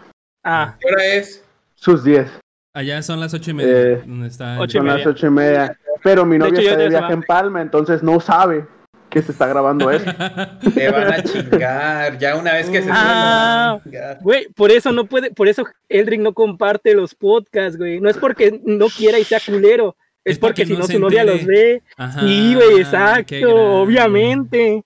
Ah, 0.44 0.76
¿Qué 0.78 0.88
hora 0.92 1.04
es? 1.06 1.42
sus 1.74 2.04
10. 2.04 2.30
Allá 2.74 3.02
son 3.02 3.20
las 3.20 3.32
ocho 3.34 3.50
y 3.50 3.54
media. 3.54 3.72
Eh, 3.72 4.04
está 4.26 4.58
ocho 4.60 4.76
y 4.76 4.80
Son 4.80 4.84
media. 4.86 4.98
las 4.98 5.06
8 5.06 5.26
y 5.26 5.30
media. 5.30 5.78
Pero 6.02 6.24
mi 6.26 6.38
novia 6.38 6.60
hecho, 6.60 6.70
está 6.70 6.76
de 6.82 6.88
viaje 6.90 7.12
en 7.14 7.22
Palma, 7.22 7.60
entonces 7.62 8.02
no 8.02 8.20
sabe 8.20 8.66
que 9.10 9.22
se 9.22 9.32
está 9.32 9.46
grabando 9.46 9.90
eso. 9.90 10.04
Te 10.74 10.90
van 10.90 11.12
a 11.12 11.22
chingar. 11.22 12.18
Ya 12.18 12.36
una 12.36 12.54
vez 12.54 12.70
que 12.70 12.82
se 12.82 12.88
Ah. 12.92 13.80
güey, 14.20 14.48
por 14.54 14.70
eso 14.70 14.92
no 14.92 15.04
puede, 15.04 15.30
por 15.32 15.48
eso 15.48 15.64
Eldrick 15.88 16.20
no 16.20 16.32
comparte 16.32 16.94
los 16.94 17.14
podcasts, 17.14 17.76
güey. 17.76 18.00
No 18.00 18.08
es 18.08 18.16
porque 18.16 18.60
no 18.64 18.86
quiera 18.88 19.18
y 19.18 19.24
sea 19.24 19.40
culero. 19.44 19.96
Es, 20.24 20.34
Es 20.34 20.38
porque 20.38 20.62
porque, 20.62 20.74
si 20.74 20.80
no 20.80 20.86
su 20.86 20.98
novia 20.98 21.24
los 21.24 21.44
ve. 21.44 21.82
Ajá, 21.96 22.20
Sí, 22.20 22.54
güey, 22.54 22.80
exacto, 22.80 23.82
obviamente. 23.82 24.84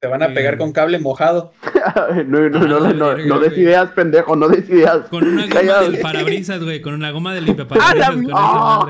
Te 0.00 0.08
van 0.08 0.22
a 0.22 0.34
pegar 0.34 0.58
con 0.58 0.72
cable 0.72 0.98
mojado. 0.98 1.52
no, 2.26 2.48
no, 2.48 2.66
no, 2.66 2.80
no, 2.80 2.92
no, 2.92 3.16
no 3.16 3.38
des 3.40 3.56
ideas, 3.58 3.90
pendejo, 3.90 4.36
no 4.36 4.48
des 4.48 4.68
ideas. 4.68 5.08
Con 5.08 5.26
una 5.26 5.42
goma 5.42 5.54
Callado. 5.54 5.90
del 5.90 6.00
parabrisas, 6.00 6.62
güey. 6.62 6.80
Con 6.80 6.94
una 6.94 7.10
goma 7.10 7.34
del 7.34 7.44
¡Ah, 7.44 7.46
limpiaparabrisas. 7.46 8.32
Ah. 8.34 8.86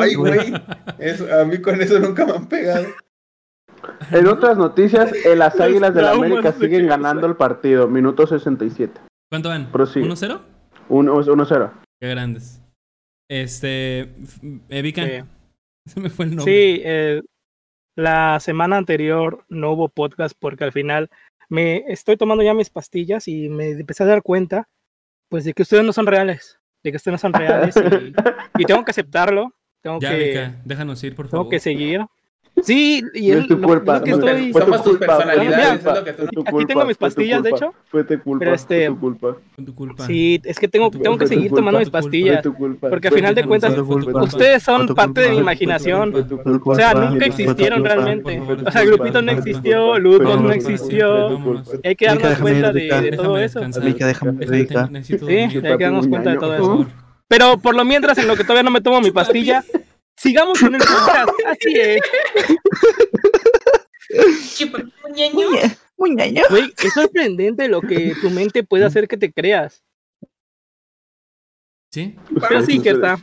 Ay, 0.00 0.14
güey. 0.14 0.54
A 0.54 1.44
mí 1.44 1.60
con 1.60 1.80
eso 1.80 1.98
nunca 1.98 2.26
me 2.26 2.32
han 2.32 2.48
pegado. 2.48 2.86
En 4.10 4.26
otras 4.26 4.56
noticias, 4.56 5.12
las 5.36 5.60
Águilas 5.60 5.94
del 5.94 6.06
América 6.06 6.52
de 6.52 6.58
siguen 6.58 6.86
ganando 6.86 7.26
el 7.26 7.36
partido, 7.36 7.86
minuto 7.88 8.26
67. 8.26 9.00
¿Cuánto 9.30 9.48
van? 9.48 9.70
Prosigue. 9.70 10.08
¿1-0? 10.08 10.40
1-0. 10.88 11.72
Qué 12.00 12.08
grandes. 12.08 12.62
Este. 13.28 14.12
Sí. 14.40 14.60
Se 15.86 16.00
me 16.00 16.10
fue 16.10 16.24
el 16.24 16.36
nombre. 16.36 16.52
Sí, 16.52 16.82
eh, 16.84 17.22
la 17.96 18.38
semana 18.40 18.76
anterior 18.76 19.44
no 19.48 19.72
hubo 19.72 19.88
podcast 19.88 20.36
porque 20.38 20.64
al 20.64 20.72
final 20.72 21.10
me 21.48 21.84
estoy 21.88 22.16
tomando 22.16 22.42
ya 22.44 22.54
mis 22.54 22.70
pastillas 22.70 23.26
y 23.28 23.48
me 23.48 23.70
empecé 23.70 24.02
a 24.04 24.06
dar 24.06 24.22
cuenta 24.22 24.68
pues 25.28 25.44
de 25.44 25.52
que 25.54 25.62
ustedes 25.62 25.84
no 25.84 25.92
son 25.92 26.06
reales, 26.06 26.60
de 26.84 26.90
que 26.92 26.96
ustedes 26.98 27.14
no 27.14 27.18
son 27.18 27.32
reales 27.32 27.74
y, 27.76 28.62
y 28.62 28.64
tengo 28.64 28.84
que 28.84 28.90
aceptarlo, 28.92 29.52
tengo 29.82 29.98
Ya, 30.00 30.10
que 30.10 30.24
Vika, 30.28 30.62
déjanos 30.64 31.02
ir, 31.04 31.16
por 31.16 31.26
tengo 31.26 31.42
favor. 31.44 31.50
que 31.50 31.58
seguir. 31.60 32.00
Sí, 32.62 33.02
y 33.14 33.30
es 33.32 33.46
tu 33.46 33.56
lo- 33.58 33.68
culpa. 33.68 33.98
lo 33.98 34.04
que 34.04 34.10
estoy- 34.12 34.52
Somos 34.52 34.82
tus 34.82 34.96
personalidades, 34.98 35.78
es 35.80 35.84
lo 35.84 36.04
que 36.04 36.12
tú- 36.12 36.22
Aquí 36.24 36.50
culpa, 36.50 36.66
tengo 36.66 36.84
mis 36.86 36.96
pastillas, 36.96 37.42
de 37.42 37.50
hecho. 37.50 37.74
Fue 37.88 38.04
tu 38.04 38.20
culpa, 38.22 38.38
Pero 38.44 38.54
este- 38.54 38.86
fue 38.86 38.94
tu 38.94 39.00
culpa. 39.00 39.36
Tu 39.64 39.74
culpa. 39.74 40.06
Sí, 40.06 40.40
es 40.44 40.58
que 40.58 40.66
tengo, 40.68 40.90
tengo 40.90 41.18
que 41.18 41.26
seguir 41.26 41.52
tomando 41.52 41.78
mis 41.78 41.90
pastillas. 41.90 42.42
Fue 42.42 42.50
tu 42.50 42.54
culpa. 42.54 42.88
Porque 42.88 43.08
a 43.08 43.10
Fue 43.10 43.18
final 43.18 43.34
de 43.34 43.44
cuentas. 43.44 43.74
Ustedes 43.76 44.62
son 44.62 44.86
parte 44.94 45.20
de 45.20 45.30
mi 45.30 45.38
imaginación. 45.38 46.14
O 46.64 46.74
sea, 46.74 46.94
nunca 46.94 47.26
existieron 47.26 47.80
culpa. 47.80 47.94
realmente. 47.94 48.42
O 48.66 48.70
sea, 48.70 48.84
Grupito 48.84 49.22
no 49.22 49.32
existió, 49.32 49.98
Luz 49.98 50.18
Por 50.18 50.40
no 50.40 50.52
existió. 50.52 51.38
Y 51.82 51.88
hay 51.88 51.96
que 51.96 52.06
darnos 52.06 52.38
cuenta 52.38 52.72
de, 52.72 53.12
todo 53.16 53.38
eso. 53.38 53.60
Mica, 53.82 54.06
déjame, 54.06 54.46
Sí, 55.02 55.26
hay 55.26 55.48
que 55.50 55.60
darnos 55.60 56.08
cuenta 56.08 56.30
de 56.30 56.36
todo 56.38 56.54
eso. 56.54 56.86
Pero 57.28 57.58
por 57.58 57.74
lo 57.74 57.84
mientras, 57.84 58.16
en 58.18 58.28
lo 58.28 58.36
que 58.36 58.44
todavía 58.44 58.62
no 58.62 58.70
me 58.70 58.80
tomo 58.80 59.00
mi 59.00 59.10
pastilla, 59.10 59.64
sigamos 60.16 60.60
con 60.60 60.74
el 60.74 60.80
podcast. 60.80 61.30
Así 61.46 61.74
es. 61.74 62.00
Güey, 65.96 66.72
es 66.84 66.92
sorprendente 66.92 67.68
lo 67.68 67.80
que 67.80 68.14
tu 68.20 68.30
mente 68.30 68.62
puede 68.62 68.84
hacer 68.84 69.08
que 69.08 69.16
te 69.16 69.32
creas. 69.32 69.82
¿Sí? 71.92 72.16
Pero 72.48 72.62
sí, 72.62 72.80
que 72.80 72.90
está. 72.90 73.18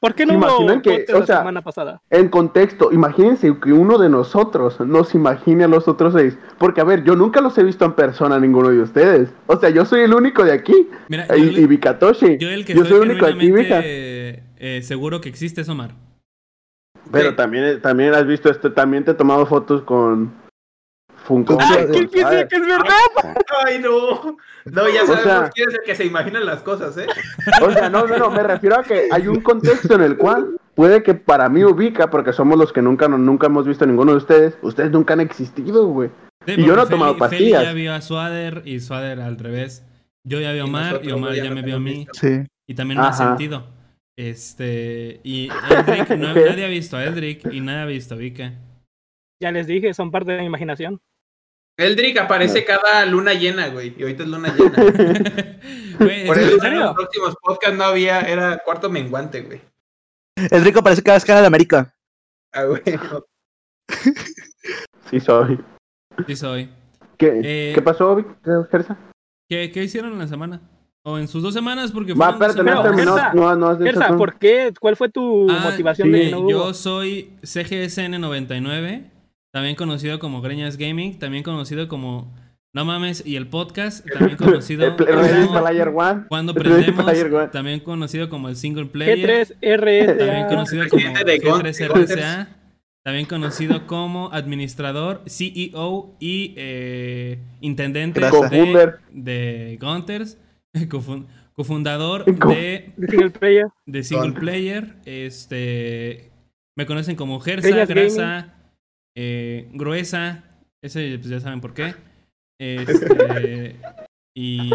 ¿Por 0.00 0.14
qué 0.14 0.26
no 0.26 0.34
¿Se 0.34 0.38
hubo 0.38 0.46
imaginan 0.46 0.82
que, 0.82 1.06
o 1.12 1.18
la 1.20 1.26
sea, 1.26 1.38
semana 1.38 1.62
pasada? 1.62 2.00
En 2.10 2.28
contexto, 2.28 2.92
imagínense 2.92 3.52
que 3.60 3.72
uno 3.72 3.98
de 3.98 4.08
nosotros 4.08 4.78
no 4.78 5.02
se 5.02 5.18
imagine 5.18 5.64
a 5.64 5.68
los 5.68 5.88
otros 5.88 6.14
seis. 6.14 6.38
Porque, 6.56 6.80
a 6.80 6.84
ver, 6.84 7.02
yo 7.02 7.16
nunca 7.16 7.40
los 7.40 7.58
he 7.58 7.64
visto 7.64 7.84
en 7.84 7.94
persona, 7.94 8.38
ninguno 8.38 8.70
de 8.70 8.80
ustedes. 8.80 9.30
O 9.48 9.58
sea, 9.58 9.70
yo 9.70 9.84
soy 9.84 10.02
el 10.02 10.14
único 10.14 10.44
de 10.44 10.52
aquí. 10.52 10.88
Mira, 11.08 11.26
Y, 11.36 11.50
yo, 11.50 11.60
y 11.62 12.38
yo 12.38 12.48
el 12.50 12.64
que 12.64 12.74
yo 12.74 12.82
estoy 12.82 12.98
soy 12.98 13.06
el 13.06 13.10
único 13.10 13.26
de 13.26 13.32
aquí, 13.32 14.42
eh, 14.60 14.82
seguro 14.84 15.20
que 15.20 15.28
existe 15.28 15.62
Omar. 15.68 16.07
Pero 17.10 17.30
Sí. 17.30 17.36
también, 17.36 17.80
también 17.80 18.14
has 18.14 18.26
visto 18.26 18.50
esto, 18.50 18.72
también 18.72 19.04
te 19.04 19.12
he 19.12 19.14
tomado 19.14 19.46
fotos 19.46 19.82
con 19.82 20.32
Funko. 21.24 21.58
¡Ay, 21.60 21.86
él 21.94 22.08
piensa 22.08 22.46
que 22.48 22.56
es 22.56 22.66
verdad! 22.66 23.34
Ay, 23.66 23.78
no. 23.80 24.36
No, 24.64 24.88
ya 24.88 25.02
O 25.02 25.06
sabemos 25.06 25.22
sea- 25.24 25.50
quién 25.54 25.68
es 25.68 25.74
el 25.74 25.80
que 25.84 25.94
se 25.94 26.04
imaginan 26.04 26.44
las 26.46 26.60
cosas, 26.62 26.96
¿eh? 26.98 27.06
O 27.62 27.70
sea, 27.70 27.88
no, 27.90 28.06
no, 28.06 28.16
no, 28.18 28.30
me 28.30 28.42
refiero 28.42 28.78
a 28.78 28.82
que 28.82 29.08
hay 29.10 29.26
un 29.28 29.40
contexto 29.40 29.94
en 29.94 30.02
el 30.02 30.16
cual 30.16 30.56
puede 30.74 31.02
que 31.02 31.14
para 31.14 31.48
mí 31.48 31.64
ubica, 31.64 32.08
porque 32.10 32.32
somos 32.32 32.58
los 32.58 32.72
que 32.72 32.82
nunca, 32.82 33.08
nunca 33.08 33.46
hemos 33.46 33.66
visto 33.66 33.84
a 33.84 33.86
ninguno 33.86 34.12
de 34.12 34.18
ustedes, 34.18 34.58
ustedes 34.62 34.90
nunca 34.90 35.14
han 35.14 35.20
existido, 35.20 35.86
güey. 35.86 36.10
Sí, 36.46 36.54
Y 36.58 36.64
yo 36.64 36.76
no 36.76 36.82
he 36.84 36.86
tomado 36.86 37.14
Feli- 37.14 37.18
pastillas. 37.18 37.60
Feli 37.60 37.64
ya 37.66 37.72
vio 37.74 37.94
a 37.94 38.00
Swader 38.00 38.62
y 38.64 38.80
Swader 38.80 39.20
al 39.20 39.38
revés. 39.38 39.84
Yo 40.24 40.40
ya 40.40 40.52
vi 40.52 40.58
a 40.58 40.62
Y 40.62 40.64
Omar 40.64 41.00
y 41.02 41.10
Omar 41.12 41.30
no, 41.30 41.36
ya, 41.36 41.44
ya 41.44 41.50
me 41.50 41.60
no 41.62 41.66
vio 41.66 41.76
a 41.76 41.80
mí. 41.80 42.06
Sí. 42.12 42.44
Y 42.66 42.74
también 42.74 43.00
me 43.00 43.06
ha 43.06 43.12
sentido. 43.12 43.64
Este. 44.18 45.20
Y 45.22 45.48
Eldrick, 45.70 46.10
no- 46.10 46.34
nadie 46.34 46.64
ha 46.64 46.68
visto 46.68 46.96
a 46.96 47.04
Eldrick 47.04 47.52
y 47.52 47.60
nadie 47.60 47.80
ha 47.82 47.86
visto 47.86 48.14
a 48.14 48.18
Vika. 48.18 48.52
Ya 49.40 49.52
les 49.52 49.68
dije, 49.68 49.94
son 49.94 50.10
parte 50.10 50.32
de 50.32 50.40
mi 50.40 50.46
imaginación. 50.46 51.00
Eldrick 51.78 52.18
aparece 52.18 52.64
cada 52.64 53.06
luna 53.06 53.34
llena, 53.34 53.68
güey. 53.68 53.94
Y 53.96 54.02
ahorita 54.02 54.24
es 54.24 54.28
luna 54.28 54.52
llena. 54.54 54.74
Güey, 55.98 56.26
Por 56.28 56.38
es- 56.38 56.46
eso 56.52 56.64
¿En 56.64 56.78
los 56.78 56.94
próximos 56.94 57.34
podcasts 57.42 57.76
no 57.76 57.84
había, 57.84 58.20
era 58.20 58.58
cuarto 58.58 58.88
menguante, 58.88 59.42
güey. 59.42 59.60
El 60.50 60.64
rico 60.64 60.80
parece 60.82 61.02
cada 61.02 61.16
vez 61.16 61.24
que 61.24 61.32
gana 61.32 61.40
de 61.40 61.46
América. 61.48 61.92
Ah, 62.52 62.64
güey. 62.64 62.82
Sí, 65.10 65.18
soy. 65.20 65.58
sí 66.26 66.36
soy. 66.36 66.70
¿Qué, 67.16 67.40
Eh, 67.42 67.72
¿qué 67.74 67.82
pasó? 67.82 68.16
Gersa? 68.70 68.96
¿Qué, 69.48 69.70
¿Qué 69.72 69.82
hicieron 69.82 70.12
en 70.12 70.18
la 70.18 70.28
semana? 70.28 70.60
O 71.10 71.18
en 71.18 71.26
sus 71.28 71.42
dos 71.42 71.54
semanas, 71.54 71.90
porque 71.92 72.12
Va, 72.14 72.30
espérate, 72.30 72.62
no 72.62 73.32
No, 73.34 73.56
no 73.56 73.68
has 73.68 73.78
dicho 73.78 73.90
Gersa, 73.92 74.08
tú. 74.08 74.16
¿por 74.18 74.34
qué? 74.38 74.72
¿Cuál 74.78 74.96
fue 74.96 75.08
tu 75.08 75.48
Ah, 75.50 75.60
motivación 75.70 76.08
sí, 76.08 76.12
de 76.12 76.30
no 76.30 76.48
yo 76.50 76.74
soy 76.74 77.30
CGSN99, 77.42 79.02
también 79.52 79.76
conocido 79.76 80.18
como 80.18 80.40
Greñas 80.42 80.76
Gaming, 80.76 81.18
también 81.18 81.42
conocido 81.42 81.88
como 81.88 82.32
No 82.74 82.84
Mames 82.84 83.24
y 83.26 83.36
el 83.36 83.46
podcast, 83.46 84.06
también 84.12 84.36
conocido 84.36 84.96
como 84.96 85.60
Player 85.60 85.88
One. 85.94 86.24
Cuando 86.28 86.54
Prendemos, 86.54 87.50
también 87.52 87.80
conocido 87.80 88.28
como 88.28 88.48
el 88.48 88.56
Single 88.56 88.86
Player, 88.86 89.46
también 89.58 90.46
G3RSA. 90.46 90.48
conocido 90.48 90.88
como 90.88 91.02
Presidente 91.02 91.24
de 91.24 91.38
Gon- 91.40 91.62
G3RSA, 91.62 92.48
también 93.04 93.26
conocido 93.26 93.86
como 93.86 94.30
administrador, 94.32 95.22
CEO 95.26 96.10
y 96.20 96.52
eh, 96.56 97.38
intendente 97.60 98.20
Gracias. 98.20 98.50
de, 98.50 98.92
de 99.12 99.78
Gunters, 99.80 100.36
cofundador 101.54 102.24
Co- 102.38 102.48
de 102.50 102.92
de 102.96 103.06
single 103.08 103.30
player. 103.30 103.66
de 103.86 104.02
single 104.02 104.32
Con- 104.32 104.40
player. 104.40 104.96
Este. 105.04 106.30
Me 106.76 106.86
conocen 106.86 107.16
como 107.16 107.40
Gersa, 107.40 107.86
Grasa, 107.86 108.54
eh, 109.16 109.68
Gruesa. 109.72 110.44
Ese, 110.82 111.18
pues 111.18 111.28
ya 111.30 111.40
saben 111.40 111.60
por 111.60 111.74
qué. 111.74 111.94
Este. 112.60 113.76
y 114.36 114.70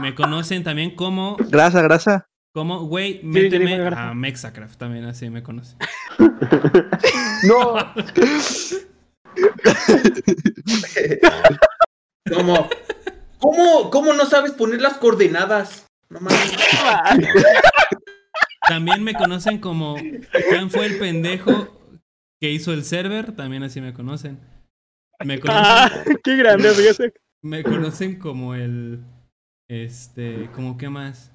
me 0.00 0.14
conocen 0.14 0.62
también 0.64 0.94
como. 0.94 1.36
Grasa, 1.36 1.82
grasa. 1.82 2.26
Como, 2.54 2.86
güey, 2.86 3.20
méteme 3.22 3.74
a 3.88 4.14
Mexacraft. 4.14 4.78
También 4.78 5.04
así 5.04 5.28
me 5.28 5.42
conocen. 5.42 5.76
No, 7.46 7.76
Como, 12.34 12.68
¿cómo, 13.46 13.90
¿Cómo 13.90 14.12
no 14.12 14.26
sabes 14.26 14.52
poner 14.52 14.80
las 14.80 14.94
coordenadas? 14.98 15.86
No 16.08 16.20
mames. 16.20 16.56
También 18.68 19.04
me 19.04 19.14
conocen 19.14 19.58
como. 19.58 19.94
¿Quién 19.94 20.70
fue 20.70 20.86
el 20.86 20.98
pendejo 20.98 21.68
que 22.40 22.50
hizo 22.50 22.72
el 22.72 22.84
server? 22.84 23.36
También 23.36 23.62
así 23.62 23.80
me 23.80 23.92
conocen. 23.92 24.40
Me 25.24 25.38
conocen. 25.38 25.64
Ah, 25.64 25.90
qué 26.24 26.36
grande, 26.36 26.70
fíjese. 26.70 27.14
Me 27.42 27.62
conocen 27.62 28.18
como 28.18 28.54
el. 28.54 29.00
Este. 29.68 30.50
¿Cómo 30.54 30.76
qué 30.76 30.88
más? 30.88 31.32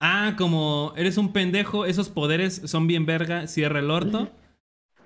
Ah, 0.00 0.34
como 0.38 0.92
eres 0.96 1.16
un 1.16 1.32
pendejo, 1.32 1.86
esos 1.86 2.08
poderes 2.08 2.62
son 2.64 2.86
bien 2.86 3.06
verga, 3.06 3.48
cierra 3.48 3.80
el 3.80 3.90
orto. 3.90 4.30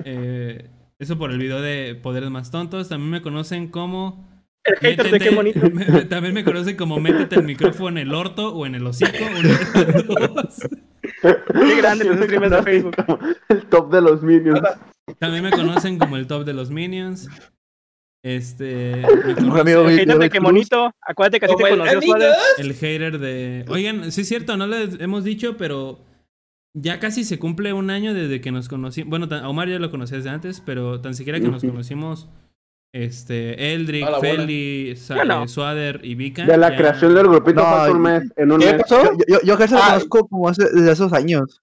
Eh, 0.04 0.68
eso 0.98 1.16
por 1.16 1.30
el 1.30 1.38
video 1.38 1.60
de 1.62 1.94
Poderes 1.94 2.30
Más 2.30 2.50
Tontos. 2.50 2.90
También 2.90 3.10
me 3.10 3.22
conocen 3.22 3.68
como. 3.68 4.35
El 4.66 4.76
hater 4.78 5.10
de 5.10 5.18
qué 5.20 5.30
bonito. 5.30 5.60
me- 5.72 5.84
me- 5.86 6.02
también 6.04 6.34
me 6.34 6.44
conocen 6.44 6.76
como 6.76 6.98
métete 7.00 7.36
el 7.36 7.44
micrófono 7.44 7.88
en 8.00 8.08
el 8.08 8.14
orto 8.14 8.54
o 8.54 8.66
en 8.66 8.74
el 8.74 8.86
hocico. 8.86 9.10
Qué 11.22 11.76
grande 11.78 12.04
los 12.04 12.16
streamers 12.18 12.52
de 12.52 12.62
Facebook. 12.62 12.96
Como 13.04 13.18
El 13.48 13.66
top 13.66 13.92
de 13.92 14.00
los 14.00 14.22
minions. 14.22 14.60
También 15.18 15.44
me 15.44 15.50
conocen 15.50 15.98
como 15.98 16.16
el 16.16 16.26
top 16.26 16.44
de 16.44 16.52
los 16.54 16.70
minions. 16.70 17.28
Este. 18.24 19.02
Un 19.40 19.58
amigo, 19.58 19.88
El 19.88 19.98
hater 20.00 20.18
de 20.18 20.30
qué 20.30 20.40
bonito. 20.40 20.92
Acuérdate 21.00 21.38
que 21.40 21.46
así 21.46 21.54
te 21.56 21.68
conoció. 21.68 22.02
Suárez. 22.02 22.34
El 22.58 22.74
hater 22.74 23.18
de. 23.18 23.64
Oigan, 23.68 24.10
sí 24.10 24.22
es 24.22 24.28
cierto, 24.28 24.56
no 24.56 24.66
les 24.66 25.00
hemos 25.00 25.22
dicho, 25.24 25.56
pero 25.56 26.00
ya 26.74 26.98
casi 26.98 27.24
se 27.24 27.38
cumple 27.38 27.72
un 27.72 27.88
año 27.90 28.14
desde 28.14 28.40
que 28.40 28.50
nos 28.50 28.68
conocimos. 28.68 29.08
Bueno, 29.10 29.28
a 29.34 29.48
Omar 29.48 29.68
ya 29.68 29.78
lo 29.78 29.90
conocías 29.92 30.24
de 30.24 30.30
antes, 30.30 30.60
pero 30.60 31.00
tan 31.00 31.14
siquiera 31.14 31.38
que 31.40 31.48
nos 31.48 31.62
conocimos. 31.62 32.28
Este, 33.04 33.74
Eldrick. 33.74 34.08
Feli, 34.20 34.96
Sa- 34.96 35.16
Yo 35.16 35.24
no. 35.24 35.44
eh, 35.44 35.48
Suader 35.48 36.00
y 36.02 36.14
Vika. 36.14 36.46
De 36.46 36.56
la 36.56 36.70
ya- 36.70 36.76
creación 36.76 37.14
del 37.14 37.26
grupito 37.28 37.60
No, 37.60 37.66
hace 37.66 37.92
un 37.92 38.00
mes. 38.00 38.22
En 38.36 38.52
un 38.52 38.60
¿Qué 38.60 38.72
mes. 38.72 38.82
pasó? 38.82 39.02
Yo, 39.04 39.10
yo, 39.28 39.38
yo 39.44 39.56
Gersa 39.56 39.76
lo 39.76 39.82
Ah. 39.82 39.86
conozco 39.88 40.28
como 40.28 40.48
hace, 40.48 40.64
desde 40.72 40.92
esos 40.92 41.12
años. 41.12 41.60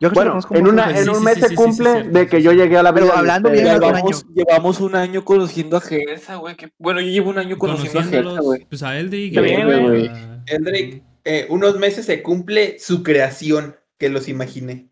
Yo 0.00 0.10
Bueno, 0.10 0.32
conozco 0.32 0.54
en, 0.56 0.60
como 0.62 0.72
una, 0.72 0.90
en 0.90 1.04
sí, 1.04 1.08
un 1.08 1.16
sí, 1.16 1.24
mes 1.24 1.34
sí, 1.34 1.40
se 1.40 1.48
sí, 1.48 1.56
sí, 1.56 1.62
cumple 1.62 2.02
de 2.02 2.26
que 2.26 2.42
yo 2.42 2.52
llegué 2.52 2.76
a 2.76 2.82
la 2.82 2.92
vida. 2.92 3.06
Pero 3.06 3.16
hablando 3.16 3.50
bien, 3.50 3.64
un 3.66 3.72
Llevamos, 3.74 4.24
año. 4.24 4.34
llevamos 4.34 4.80
un 4.80 4.94
año 4.96 5.24
conociendo 5.24 5.76
a 5.76 5.80
Gersa, 5.80 6.36
güey. 6.36 6.56
que- 6.56 6.70
Bueno, 6.78 7.00
yo 7.00 7.06
llevo 7.08 7.30
un 7.30 7.38
año 7.38 7.56
conociendo 7.56 8.00
a 8.00 8.02
Gersa, 8.02 8.10
conociéndolos, 8.22 8.44
güey. 8.44 8.66
Pues 8.68 8.82
a 8.82 8.98
Eldrick. 8.98 9.40
Bien, 9.40 9.82
güey. 9.86 10.10
Eldrick, 10.46 11.02
eh, 11.24 11.46
unos 11.48 11.78
meses 11.78 12.04
se 12.04 12.22
cumple 12.22 12.76
su 12.78 13.02
creación, 13.02 13.76
que 13.96 14.10
los 14.10 14.28
imaginé. 14.28 14.88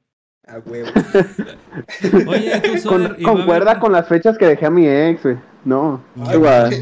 A 0.46 0.58
huevo. 0.58 0.88
Oye, 2.28 2.60
tú, 2.60 2.88
Con- 2.88 3.02
va 3.04 3.06
a 3.08 3.16
concuerda 3.22 3.70
haber- 3.72 3.80
con 3.80 3.92
las 3.92 4.08
fechas 4.08 4.38
que 4.38 4.46
dejé 4.46 4.66
a 4.66 4.70
mi 4.70 4.86
ex, 4.88 5.22
güey. 5.22 5.36
No, 5.64 6.02
Ay, 6.26 6.36
Igual. 6.36 6.74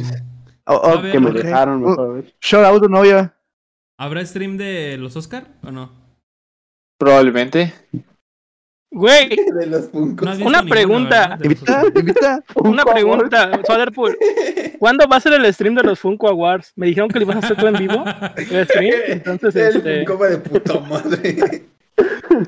Oh, 0.66 0.74
oh, 0.76 0.98
a 0.98 1.02
que 1.02 1.18
me 1.20 1.30
dejaron, 1.32 1.82
mejor, 1.82 2.10
güey. 2.12 2.34
Shout 2.40 2.64
out, 2.64 2.88
novia. 2.88 3.34
¿Habrá 3.98 4.24
stream 4.24 4.56
de 4.56 4.96
los 4.98 5.16
Oscar 5.16 5.48
o 5.62 5.70
no? 5.70 5.90
Probablemente. 6.98 7.74
Güey, 8.92 9.28
De 9.58 9.66
los. 9.66 9.92
No 9.94 10.46
Una 10.46 10.62
pregunta. 10.64 11.36
los 11.38 11.46
Invita, 11.94 12.42
una 12.56 12.84
pregunta. 12.84 13.60
Soderpool, 13.66 14.16
¿cuándo 14.78 15.06
va 15.06 15.16
a 15.16 15.20
ser 15.20 15.34
el 15.34 15.52
stream 15.52 15.74
de 15.74 15.82
los 15.82 15.98
Funko 16.00 16.28
Awards? 16.28 16.72
Me 16.76 16.86
dijeron 16.86 17.08
que 17.08 17.18
lo 17.20 17.24
ibas 17.24 17.36
a 17.36 17.38
hacer 17.40 17.56
tú 17.56 17.66
en 17.66 17.74
vivo. 17.76 18.04
El 18.36 18.64
stream. 18.66 18.94
Entonces, 19.06 19.54
El 19.56 19.76
este. 19.76 20.06
Funko 20.06 20.24
de 20.24 20.38
puta 20.38 20.80
madre. 20.80 21.66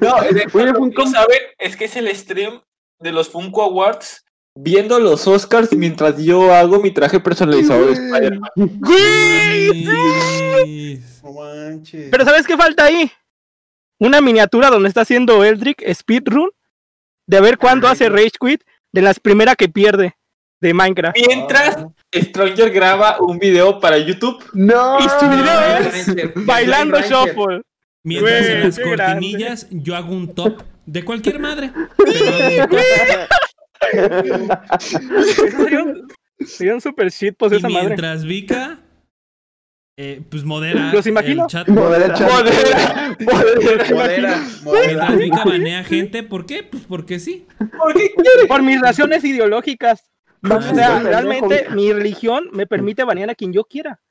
No, 0.00 0.20
de 0.22 0.46
Oye, 0.52 0.66
lo 0.66 0.74
Funko. 0.74 1.06
saben 1.06 1.38
es 1.58 1.76
que 1.76 1.84
es 1.84 1.96
el 1.96 2.08
stream 2.16 2.60
de 2.98 3.12
los 3.12 3.28
Funko 3.28 3.62
Awards 3.62 4.24
viendo 4.54 4.98
los 4.98 5.26
Oscars 5.26 5.72
mientras 5.72 6.22
yo 6.22 6.54
hago 6.54 6.80
mi 6.80 6.90
traje 6.90 7.20
personalizado 7.20 7.86
de 7.86 7.92
Spider-Man. 7.92 8.50
Pero 12.10 12.24
¿sabes 12.24 12.46
qué 12.46 12.56
falta 12.56 12.84
ahí? 12.84 13.10
Una 13.98 14.20
miniatura 14.20 14.70
donde 14.70 14.88
está 14.88 15.02
haciendo 15.02 15.44
Eldrick 15.44 15.82
speedrun 15.94 16.50
de 17.26 17.40
ver 17.40 17.58
cuándo 17.58 17.88
hace 17.88 18.08
Rage 18.08 18.32
Quit 18.40 18.62
de 18.92 19.02
las 19.02 19.20
primeras 19.20 19.56
que 19.56 19.68
pierde 19.68 20.16
de 20.60 20.74
Minecraft. 20.74 21.16
Mientras 21.26 21.86
Stranger 22.14 22.70
graba 22.70 23.18
un 23.20 23.38
video 23.38 23.80
para 23.80 23.98
YouTube. 23.98 24.44
No. 24.52 24.98
Y 24.98 25.02
su 25.02 25.28
video 25.28 25.60
es. 25.78 26.46
Bailando 26.46 26.98
Ranger. 26.98 27.10
Shuffle. 27.10 27.62
Mientras 28.04 28.46
en 28.46 28.60
las 28.60 28.78
grande. 28.78 28.96
cortinillas 28.96 29.66
yo 29.70 29.94
hago 29.94 30.12
un 30.12 30.34
top 30.34 30.62
de 30.86 31.04
cualquier 31.04 31.38
madre. 31.38 31.70
Pero 31.96 33.26
sería 33.90 35.82
un, 35.82 36.08
sería 36.46 36.74
un 36.74 36.80
super 36.80 37.10
shitpost 37.10 37.54
y 37.54 37.56
esa 37.58 37.68
madre. 37.68 37.86
mientras 37.88 38.24
Vika, 38.24 38.80
eh, 39.98 40.22
pues 40.30 40.44
modera 40.44 40.92
Los 40.92 41.06
imagino. 41.06 41.44
el 41.44 41.48
chat. 41.48 41.68
Modera 41.68 42.14
chat. 42.14 42.30
Modera, 42.30 43.16
modera. 43.20 43.88
Modera, 43.90 44.36
Mientras 44.36 44.62
modera. 44.62 45.10
Vika 45.16 45.44
banea 45.44 45.84
gente, 45.84 46.22
¿por 46.22 46.46
qué? 46.46 46.62
Pues 46.62 46.84
porque 46.84 47.18
sí. 47.18 47.46
Porque 47.58 48.14
Por 48.48 48.62
mis 48.62 48.80
razones 48.80 49.22
ideológicas. 49.24 50.04
No, 50.40 50.56
O 50.56 50.62
sea, 50.62 50.98
realmente 51.00 51.66
mi 51.70 51.92
religión 51.92 52.48
me 52.52 52.66
permite 52.66 53.04
banear 53.04 53.30
a 53.30 53.34
quien 53.36 53.52
yo 53.52 53.64
quiera. 53.64 54.02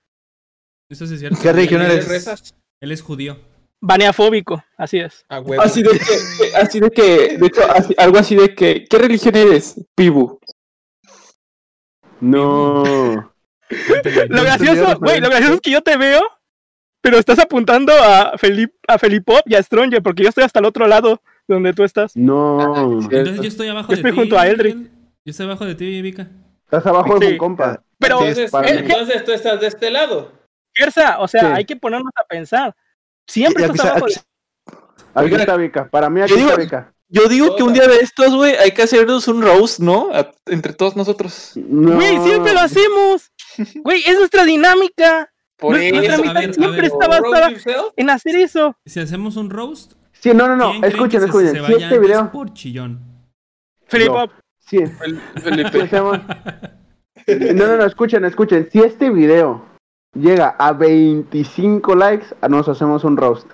Eso 0.89 1.05
sí 1.05 1.15
es 1.15 1.19
cierto. 1.19 1.37
¿Qué 1.41 1.51
religión 1.51 1.81
eres? 1.81 2.53
Él 2.81 2.91
es 2.91 3.01
judío. 3.01 3.37
Baneafóbico, 3.81 4.63
así 4.77 4.99
es. 4.99 5.25
Así 5.59 5.81
de 5.81 5.89
que, 5.97 6.55
así 6.55 6.79
de 6.79 6.89
que, 6.91 7.37
de 7.37 7.47
hecho, 7.47 7.61
así- 7.71 7.95
algo 7.97 8.17
así 8.19 8.35
de 8.35 8.53
que, 8.53 8.85
¿qué 8.87 8.97
religión 8.99 9.35
eres? 9.35 9.75
Pibu. 9.95 10.39
No. 12.19 12.83
Lo 14.29 14.43
gracioso, 14.43 14.99
güey, 14.99 15.21
lo 15.21 15.29
gracioso 15.29 15.53
es 15.55 15.61
que 15.61 15.71
yo 15.71 15.81
te 15.81 15.95
veo, 15.97 16.21
pero 17.01 17.17
estás 17.17 17.39
apuntando 17.39 17.93
a 17.93 18.37
Felip, 18.37 18.73
a 18.87 18.99
Felipop 18.99 19.41
y 19.45 19.55
a 19.55 19.63
Stranger, 19.63 20.03
porque 20.03 20.23
yo 20.23 20.29
estoy 20.29 20.43
hasta 20.43 20.59
el 20.59 20.65
otro 20.65 20.87
lado 20.87 21.21
donde 21.47 21.73
tú 21.73 21.83
estás. 21.83 22.15
No. 22.15 22.99
Entonces 23.09 23.37
yo 23.41 23.47
estoy 23.47 23.69
abajo 23.69 23.87
Yo 23.89 23.95
de 23.95 24.01
estoy 24.01 24.11
ti. 24.11 24.17
junto 24.17 24.37
a 24.37 24.47
Eldrick. 24.47 24.75
Yo 24.75 24.89
estoy 25.31 25.45
abajo 25.45 25.65
de 25.65 25.75
ti, 25.75 26.01
Vika. 26.01 26.27
Estás 26.65 26.85
abajo 26.85 27.17
de 27.17 27.27
Sí. 27.27 27.31
un 27.33 27.37
compa. 27.37 27.81
Pero, 27.97 28.19
Entonces, 28.19 28.53
eh, 28.53 28.83
entonces 28.85 29.23
tú 29.23 29.31
estás 29.31 29.59
de 29.61 29.67
este 29.67 29.89
lado. 29.89 30.31
Gersa, 30.75 31.19
o 31.19 31.27
sea, 31.27 31.41
Sí. 31.41 31.47
hay 31.55 31.65
que 31.65 31.75
ponernos 31.75 32.11
a 32.15 32.25
pensar. 32.25 32.75
Siempre 33.31 33.63
aquí 33.65 33.71
estás 33.73 33.85
está- 33.87 33.97
abajo 33.97 34.13
aquí 35.15 35.35
está 35.35 35.57
Vika. 35.57 35.89
Para 35.89 36.09
mí 36.09 36.21
aquí 36.21 36.31
yo 36.31 36.37
digo- 36.37 36.49
está 36.49 36.61
Vika. 36.61 36.93
Yo 37.13 37.27
digo 37.27 37.55
que 37.57 37.63
un 37.63 37.73
día 37.73 37.87
de 37.87 37.97
estos, 37.97 38.33
güey, 38.33 38.55
hay 38.55 38.71
que 38.71 38.83
hacernos 38.83 39.27
un 39.27 39.41
roast, 39.41 39.79
¿no? 39.81 40.09
A- 40.13 40.31
entre 40.45 40.71
todos 40.73 40.95
nosotros. 40.95 41.51
No. 41.55 41.95
Güey, 41.95 42.17
siempre 42.21 42.53
lo 42.53 42.59
hacemos. 42.61 43.31
Güey, 43.83 44.01
es 44.07 44.17
nuestra 44.17 44.45
dinámica. 44.45 45.29
Por 45.57 45.75
Nuestra 45.75 45.99
eso, 46.01 46.13
amistad 46.13 46.37
a 46.37 46.39
ver, 46.39 46.49
a 46.49 46.53
siempre 46.53 46.81
ver. 46.81 46.85
está 46.85 47.07
basada 47.07 47.51
en 47.97 48.09
hacer 48.09 48.35
eso. 48.37 48.75
Si 48.85 48.99
hacemos 48.99 49.35
un 49.35 49.49
roast, 49.49 49.93
Sí, 50.13 50.31
no, 50.33 50.47
no, 50.47 50.55
no, 50.55 50.69
¿Quién 50.71 50.81
creen 50.81 50.93
escuchen, 50.95 51.23
escuchen. 51.23 51.65
Si 51.65 51.83
este 51.83 51.99
video. 51.99 52.31
por 52.31 52.53
chillón. 52.53 52.99
Felipe, 53.87 54.11
No. 54.11 54.31
Sí, 54.59 54.77
Fel- 54.77 55.19
sí, 55.35 55.41
Felipe. 55.41 55.89
No, 57.55 57.67
no, 57.67 57.77
no, 57.77 57.85
escuchen, 57.85 58.23
escuchen. 58.25 58.69
Si 58.71 58.79
este 58.79 59.09
video 59.09 59.65
llega 60.13 60.49
a 60.57 60.73
25 60.73 61.95
likes, 61.95 62.27
nos 62.49 62.67
hacemos 62.67 63.03
un 63.03 63.17
roast. 63.17 63.47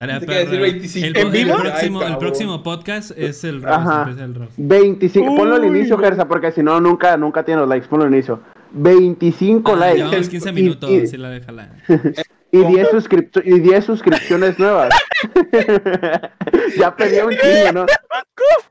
Hará 0.00 0.18
Pensé 0.20 0.26
que 0.26 0.32
iba 0.32 0.40
a 0.40 0.44
decir 0.44 0.60
perra. 0.60 0.72
25. 0.72 1.06
El, 1.06 1.16
¿En 1.16 1.26
el 1.26 1.32
vivo? 1.32 1.56
próximo, 1.58 2.00
Ay, 2.00 2.12
el 2.12 2.18
próximo 2.18 2.62
podcast 2.62 3.10
es 3.16 3.44
el 3.44 3.62
roast. 3.62 3.74
Ajá. 3.78 4.10
el 4.18 4.34
roast. 4.34 4.52
25, 4.56 5.34
ponlo 5.36 5.54
al 5.54 5.62
Uy, 5.62 5.68
inicio. 5.68 5.96
Gersa, 5.98 6.26
porque 6.28 6.52
si 6.52 6.62
no, 6.62 6.80
nunca, 6.80 7.16
nunca 7.16 7.44
tiene 7.44 7.60
los 7.60 7.68
likes. 7.68 7.86
Ponlo 7.88 8.04
al 8.06 8.12
inicio. 8.12 8.40
25 8.72 9.72
Ah, 9.72 9.76
likes. 9.76 9.96
llevamos 10.04 10.28
15 10.28 10.48
Y- 10.48 10.52
minutos, 10.52 10.90
y- 10.90 11.06
sí 11.06 11.16
la 11.16 11.30
déjala. 11.30 11.70
Y 12.52 12.64
10, 12.64 12.88
suscrip- 12.92 13.42
y 13.44 13.58
10 13.58 13.84
suscripciones 13.84 14.60
nuevas. 14.60 14.94
ya 16.78 16.94
pedí 16.94 17.18
un 17.18 17.30
chingo, 17.32 17.72
¿no? 17.72 17.86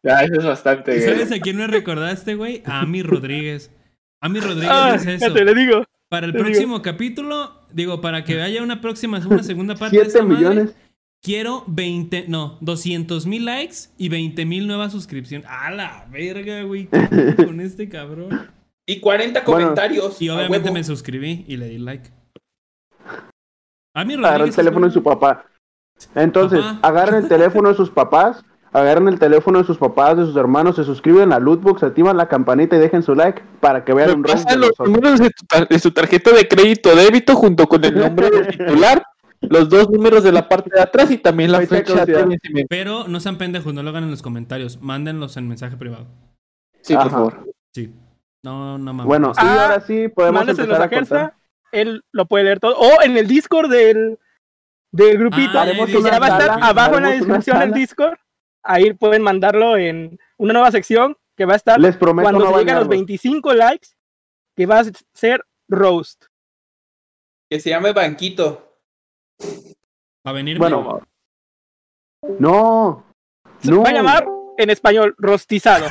Ya, 0.03 0.21
eso 0.21 0.39
es 0.39 0.45
bastante. 0.45 0.95
¿Y 0.95 0.99
güey. 1.01 1.09
¿Sabes 1.09 1.31
a 1.33 1.39
quién 1.41 1.57
me 1.57 1.67
recordaste, 1.67 2.35
güey? 2.35 2.63
A 2.65 2.79
Ami 2.79 3.03
Rodríguez. 3.03 3.71
Ami 4.21 4.39
Rodríguez 4.39 4.69
Ah, 4.71 4.93
es 4.95 5.05
eso. 5.05 5.25
fíjate, 5.25 5.43
le 5.43 5.53
digo. 5.55 5.83
Para 6.13 6.27
el 6.27 6.31
te 6.31 6.37
digo. 6.37 6.47
próximo 6.49 6.81
capítulo, 6.83 7.55
digo, 7.71 7.99
para 8.01 8.23
que 8.23 8.39
haya 8.39 8.61
una 8.61 8.81
próxima, 8.81 9.19
una 9.27 9.41
segunda 9.43 9.73
parte 9.75 9.97
de 9.97 10.03
7 10.03 10.07
esta 10.19 10.23
madre, 10.23 10.37
millones. 10.49 10.75
quiero 11.23 11.63
20, 11.65 12.25
no, 12.27 12.59
200 12.61 13.25
mil 13.25 13.45
likes 13.45 13.75
y 13.97 14.09
20 14.09 14.45
mil 14.45 14.67
nuevas 14.67 14.91
suscripciones. 14.91 15.47
A 15.49 15.71
la 15.71 16.05
verga, 16.11 16.61
güey. 16.61 16.85
¿Qué 16.87 16.99
pedo 16.99 17.45
con 17.47 17.59
este 17.61 17.89
cabrón? 17.89 18.29
Y 18.85 18.99
40 18.99 19.41
Bueno, 19.41 19.45
comentarios. 19.63 20.21
Y 20.21 20.29
a 20.29 20.35
obviamente 20.35 20.69
me 20.71 20.83
suscribí 20.83 21.45
y 21.47 21.57
le 21.57 21.67
di 21.69 21.79
like. 21.79 22.11
Ami 23.95 24.13
Agarra 24.13 24.29
el 24.29 24.39
Rodríguez. 24.39 24.55
teléfono 24.55 24.85
de 24.87 24.91
su 24.93 25.01
papá. 25.01 25.45
Entonces, 26.15 26.59
Papá. 26.61 26.79
agarran 26.87 27.23
el 27.23 27.29
teléfono 27.29 27.69
de 27.69 27.75
sus 27.75 27.89
papás, 27.89 28.43
agarran 28.73 29.07
el 29.07 29.19
teléfono 29.19 29.59
de 29.59 29.65
sus 29.65 29.77
papás, 29.77 30.17
de 30.17 30.25
sus 30.25 30.35
hermanos, 30.35 30.75
se 30.75 30.83
suscriben 30.83 31.31
a 31.31 31.39
Lootbox, 31.39 31.83
activan 31.83 32.17
la 32.17 32.27
campanita 32.27 32.75
y 32.75 32.79
dejen 32.79 33.03
su 33.03 33.15
like 33.15 33.41
para 33.59 33.85
que 33.85 33.93
vean 33.93 34.09
Me 34.09 34.15
un 34.15 34.23
pasan 34.23 34.59
los 34.59 34.71
números 34.79 35.19
de, 35.19 35.31
de 35.69 35.79
su 35.79 35.91
tarjeta 35.91 36.31
de 36.31 36.47
crédito 36.47 36.95
débito 36.95 37.35
junto 37.35 37.67
con 37.67 37.83
el 37.85 37.97
nombre 37.97 38.29
del 38.31 38.47
titular, 38.57 39.03
los 39.41 39.69
dos 39.69 39.89
números 39.89 40.23
de 40.23 40.31
la 40.31 40.49
parte 40.49 40.69
de 40.73 40.81
atrás 40.81 41.11
y 41.11 41.17
también 41.17 41.51
la 41.51 41.61
Fecha 41.61 42.05
de. 42.05 42.37
Pero 42.69 43.07
no 43.07 43.19
sean 43.19 43.37
pendejos, 43.37 43.73
no 43.73 43.83
lo 43.83 43.89
hagan 43.89 44.05
en 44.05 44.11
los 44.11 44.21
comentarios. 44.21 44.81
Mándenlos 44.81 45.37
en 45.37 45.47
mensaje 45.47 45.77
privado. 45.77 46.07
Sí, 46.81 46.93
por 46.93 47.01
Ajá. 47.03 47.09
favor. 47.11 47.53
Sí. 47.73 47.93
No, 48.43 48.77
no 48.77 48.93
mames. 48.93 49.05
Bueno, 49.05 49.31
y 49.35 49.39
Ah, 49.39 49.63
ahora 49.63 49.81
sí 49.81 50.07
podemos 50.09 50.41
empezar 50.47 50.71
a 50.81 50.89
contar. 50.89 50.89
Gersa. 50.89 51.33
Él 51.71 52.03
lo 52.11 52.25
puede 52.25 52.43
leer 52.45 52.59
todo. 52.59 52.75
O 52.77 53.01
en 53.01 53.17
el 53.17 53.27
Discord 53.27 53.69
del, 53.69 54.17
del 54.91 55.17
grupito. 55.17 55.59
Ah, 55.59 55.65
que 55.65 56.01
ya 56.01 56.19
va 56.19 56.25
a 56.25 56.39
estar 56.39 56.59
abajo 56.61 56.97
en 56.97 57.03
la 57.03 57.09
descripción 57.09 57.59
del. 57.59 57.73
Discord. 57.73 58.17
Ahí 58.63 58.93
pueden 58.93 59.21
mandarlo 59.21 59.77
en 59.77 60.19
una 60.37 60.53
nueva 60.53 60.71
sección 60.71 61.17
que 61.35 61.45
va 61.45 61.53
a 61.53 61.57
estar 61.57 61.79
Les 61.79 61.97
prometo 61.97 62.23
cuando 62.23 62.39
no 62.45 62.51
se 62.53 62.59
lleguen 62.59 62.75
a 62.75 62.79
los 62.79 62.87
bañarlos. 62.87 63.07
25 63.07 63.53
likes, 63.53 63.87
que 64.55 64.65
va 64.65 64.79
a 64.79 64.83
ser 65.13 65.45
roast. 65.67 66.25
Que 67.49 67.59
se 67.59 67.69
llame 67.71 67.91
Banquito. 67.91 68.79
Va 70.25 70.31
a 70.31 70.33
venir. 70.33 70.57
Bueno, 70.57 71.01
no. 72.39 73.05
Se 73.59 73.69
No. 73.71 73.83
va 73.83 73.89
a 73.89 73.93
llamar 73.93 74.25
en 74.57 74.69
español 74.69 75.15
rostizado. 75.17 75.87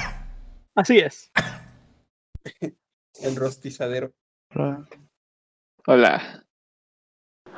Así 0.75 0.99
es. 0.99 1.31
El 3.21 3.37
rostizadero. 3.37 4.12
Hola. 5.87 6.45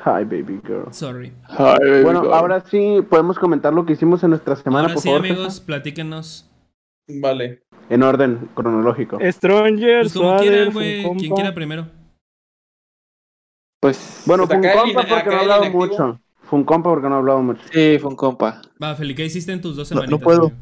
Hi, 0.05 0.23
baby 0.25 0.61
girl. 0.65 0.93
Sorry. 0.93 1.33
Ay, 1.49 1.77
baby 1.81 2.03
Bueno, 2.03 2.21
girl. 2.23 2.35
ahora 2.35 2.61
sí 2.61 2.99
podemos 3.09 3.39
comentar 3.39 3.73
lo 3.73 3.87
que 3.87 3.95
hicimos 3.95 4.23
en 4.23 4.31
nuestra 4.31 4.55
semana, 4.57 4.83
Ahora 4.83 4.95
por 4.95 5.03
sí, 5.03 5.09
favor. 5.09 5.25
amigos, 5.27 5.61
platíquenos. 5.61 6.51
Vale. 7.09 7.63
En 7.89 8.03
orden 8.03 8.49
cronológico. 8.55 9.19
Stranger, 9.21 10.03
Pues 10.03 10.13
como 10.15 10.37
quieran, 10.39 10.73
güey. 10.73 11.03
Quien 11.19 11.35
quiera 11.35 11.55
primero. 11.55 11.87
Pues. 13.81 14.23
Bueno, 14.27 14.47
Pues 14.47 14.59
fue 14.61 14.71
un 14.71 14.79
compa 14.95 15.07
porque 15.09 15.31
no 15.31 15.37
ha 15.37 15.41
hablado 15.41 15.71
mucho. 15.71 16.21
Fue 16.43 16.59
un 16.59 16.65
compa 16.65 16.91
porque 16.91 17.09
no 17.09 17.15
ha 17.15 17.19
hablado 17.19 17.43
mucho. 17.43 17.63
Sí, 17.73 17.99
fue 18.01 18.11
un 18.11 18.17
compa. 18.17 18.63
Va, 18.83 18.95
Feli, 18.95 19.15
¿qué 19.15 19.25
hiciste 19.25 19.53
en 19.53 19.61
tus 19.61 19.77
dos 19.77 19.91
No- 19.93 20.07
no 20.07 20.19
puedo. 20.19 20.47
amigo? 20.49 20.57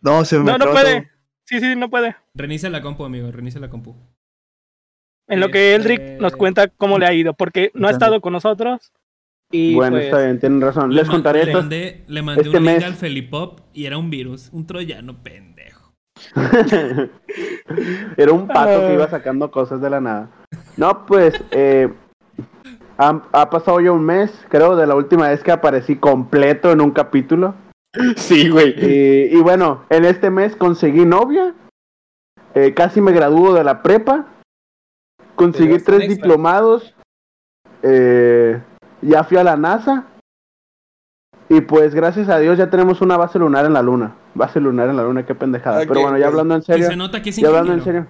No, 0.00 0.24
se 0.24 0.38
me 0.38 0.44
No, 0.44 0.58
no 0.58 0.70
puede. 0.70 1.00
todo. 1.02 1.10
Sí, 1.44 1.60
sí, 1.60 1.76
no 1.76 1.88
puede. 1.88 2.16
Reinicia 2.34 2.68
la 2.70 2.82
compu, 2.82 3.04
amigo. 3.04 3.30
Reinicia 3.30 3.60
la 3.60 3.70
compu. 3.70 3.94
En 5.28 5.40
lo 5.40 5.48
que 5.50 5.74
Este- 5.74 5.90
Eldrick 5.92 6.20
nos 6.20 6.36
cuenta 6.36 6.68
cómo 6.68 6.98
le 6.98 7.06
ha 7.06 7.12
ido, 7.12 7.34
porque 7.34 7.70
no 7.74 7.88
ha 7.88 7.90
estado 7.90 8.20
con 8.20 8.32
nosotros. 8.32 8.92
Y 9.50 9.74
bueno, 9.74 9.92
pues, 9.96 10.06
está 10.06 10.22
bien, 10.22 10.40
tienen 10.40 10.60
razón. 10.60 10.90
Le 10.90 11.02
Les 11.02 11.08
contaré 11.10 11.40
le 11.44 11.50
esto. 11.50 11.58
mandé, 11.58 12.04
le 12.08 12.22
mandé 12.22 12.42
este 12.42 12.56
un 12.58 12.64
link 12.64 12.74
mes. 12.76 12.84
al 12.84 12.94
Felipop 12.94 13.60
y 13.72 13.86
era 13.86 13.96
un 13.98 14.10
virus, 14.10 14.50
un 14.52 14.66
troyano 14.66 15.16
pendejo. 15.22 15.92
Era 18.16 18.32
un 18.32 18.46
pato 18.46 18.86
que 18.86 18.94
iba 18.94 19.08
sacando 19.08 19.50
cosas 19.50 19.80
de 19.80 19.90
la 19.90 20.00
nada. 20.00 20.30
No, 20.76 21.04
pues, 21.06 21.34
eh, 21.50 21.92
ha, 22.98 23.22
ha 23.32 23.50
pasado 23.50 23.80
ya 23.80 23.92
un 23.92 24.04
mes, 24.04 24.32
creo, 24.48 24.76
de 24.76 24.86
la 24.86 24.94
última 24.94 25.28
vez 25.28 25.42
que 25.42 25.52
aparecí 25.52 25.96
completo 25.96 26.72
en 26.72 26.80
un 26.80 26.90
capítulo. 26.90 27.54
Sí, 28.16 28.48
güey. 28.48 28.74
Y, 28.78 29.36
y 29.36 29.40
bueno, 29.42 29.84
en 29.90 30.04
este 30.04 30.30
mes 30.30 30.56
conseguí 30.56 31.04
novia. 31.04 31.54
eh, 32.54 32.72
casi 32.74 33.00
me 33.00 33.12
graduó 33.12 33.52
de 33.54 33.64
la 33.64 33.82
prepa. 33.82 34.26
Conseguí 35.36 35.78
tres 35.78 36.00
extra. 36.00 36.06
diplomados. 36.08 36.94
eh, 37.82 38.60
ya 39.02 39.22
fui 39.24 39.36
a 39.36 39.44
la 39.44 39.56
NASA. 39.56 40.04
Y 41.48 41.60
pues 41.60 41.94
gracias 41.94 42.28
a 42.28 42.38
Dios 42.40 42.58
ya 42.58 42.68
tenemos 42.70 43.00
una 43.00 43.16
base 43.16 43.38
lunar 43.38 43.64
en 43.66 43.72
la 43.74 43.82
luna. 43.82 44.16
Base 44.34 44.58
lunar 44.60 44.88
en 44.88 44.96
la 44.96 45.04
luna, 45.04 45.24
qué 45.24 45.34
pendejada. 45.34 45.82
Ok, 45.82 45.88
Pero 45.88 46.00
bueno, 46.00 46.18
ya 46.18 46.24
pues. 46.24 46.32
hablando 46.32 46.54
en 46.56 46.60
Y 46.62 46.64
serio. 46.64 46.86
se 46.88 46.96
nota 46.96 47.22
que 47.22 47.30
es 47.30 47.36
Ya 47.36 47.48
hablando 47.48 47.72
en 47.74 47.84
serio. 47.84 48.06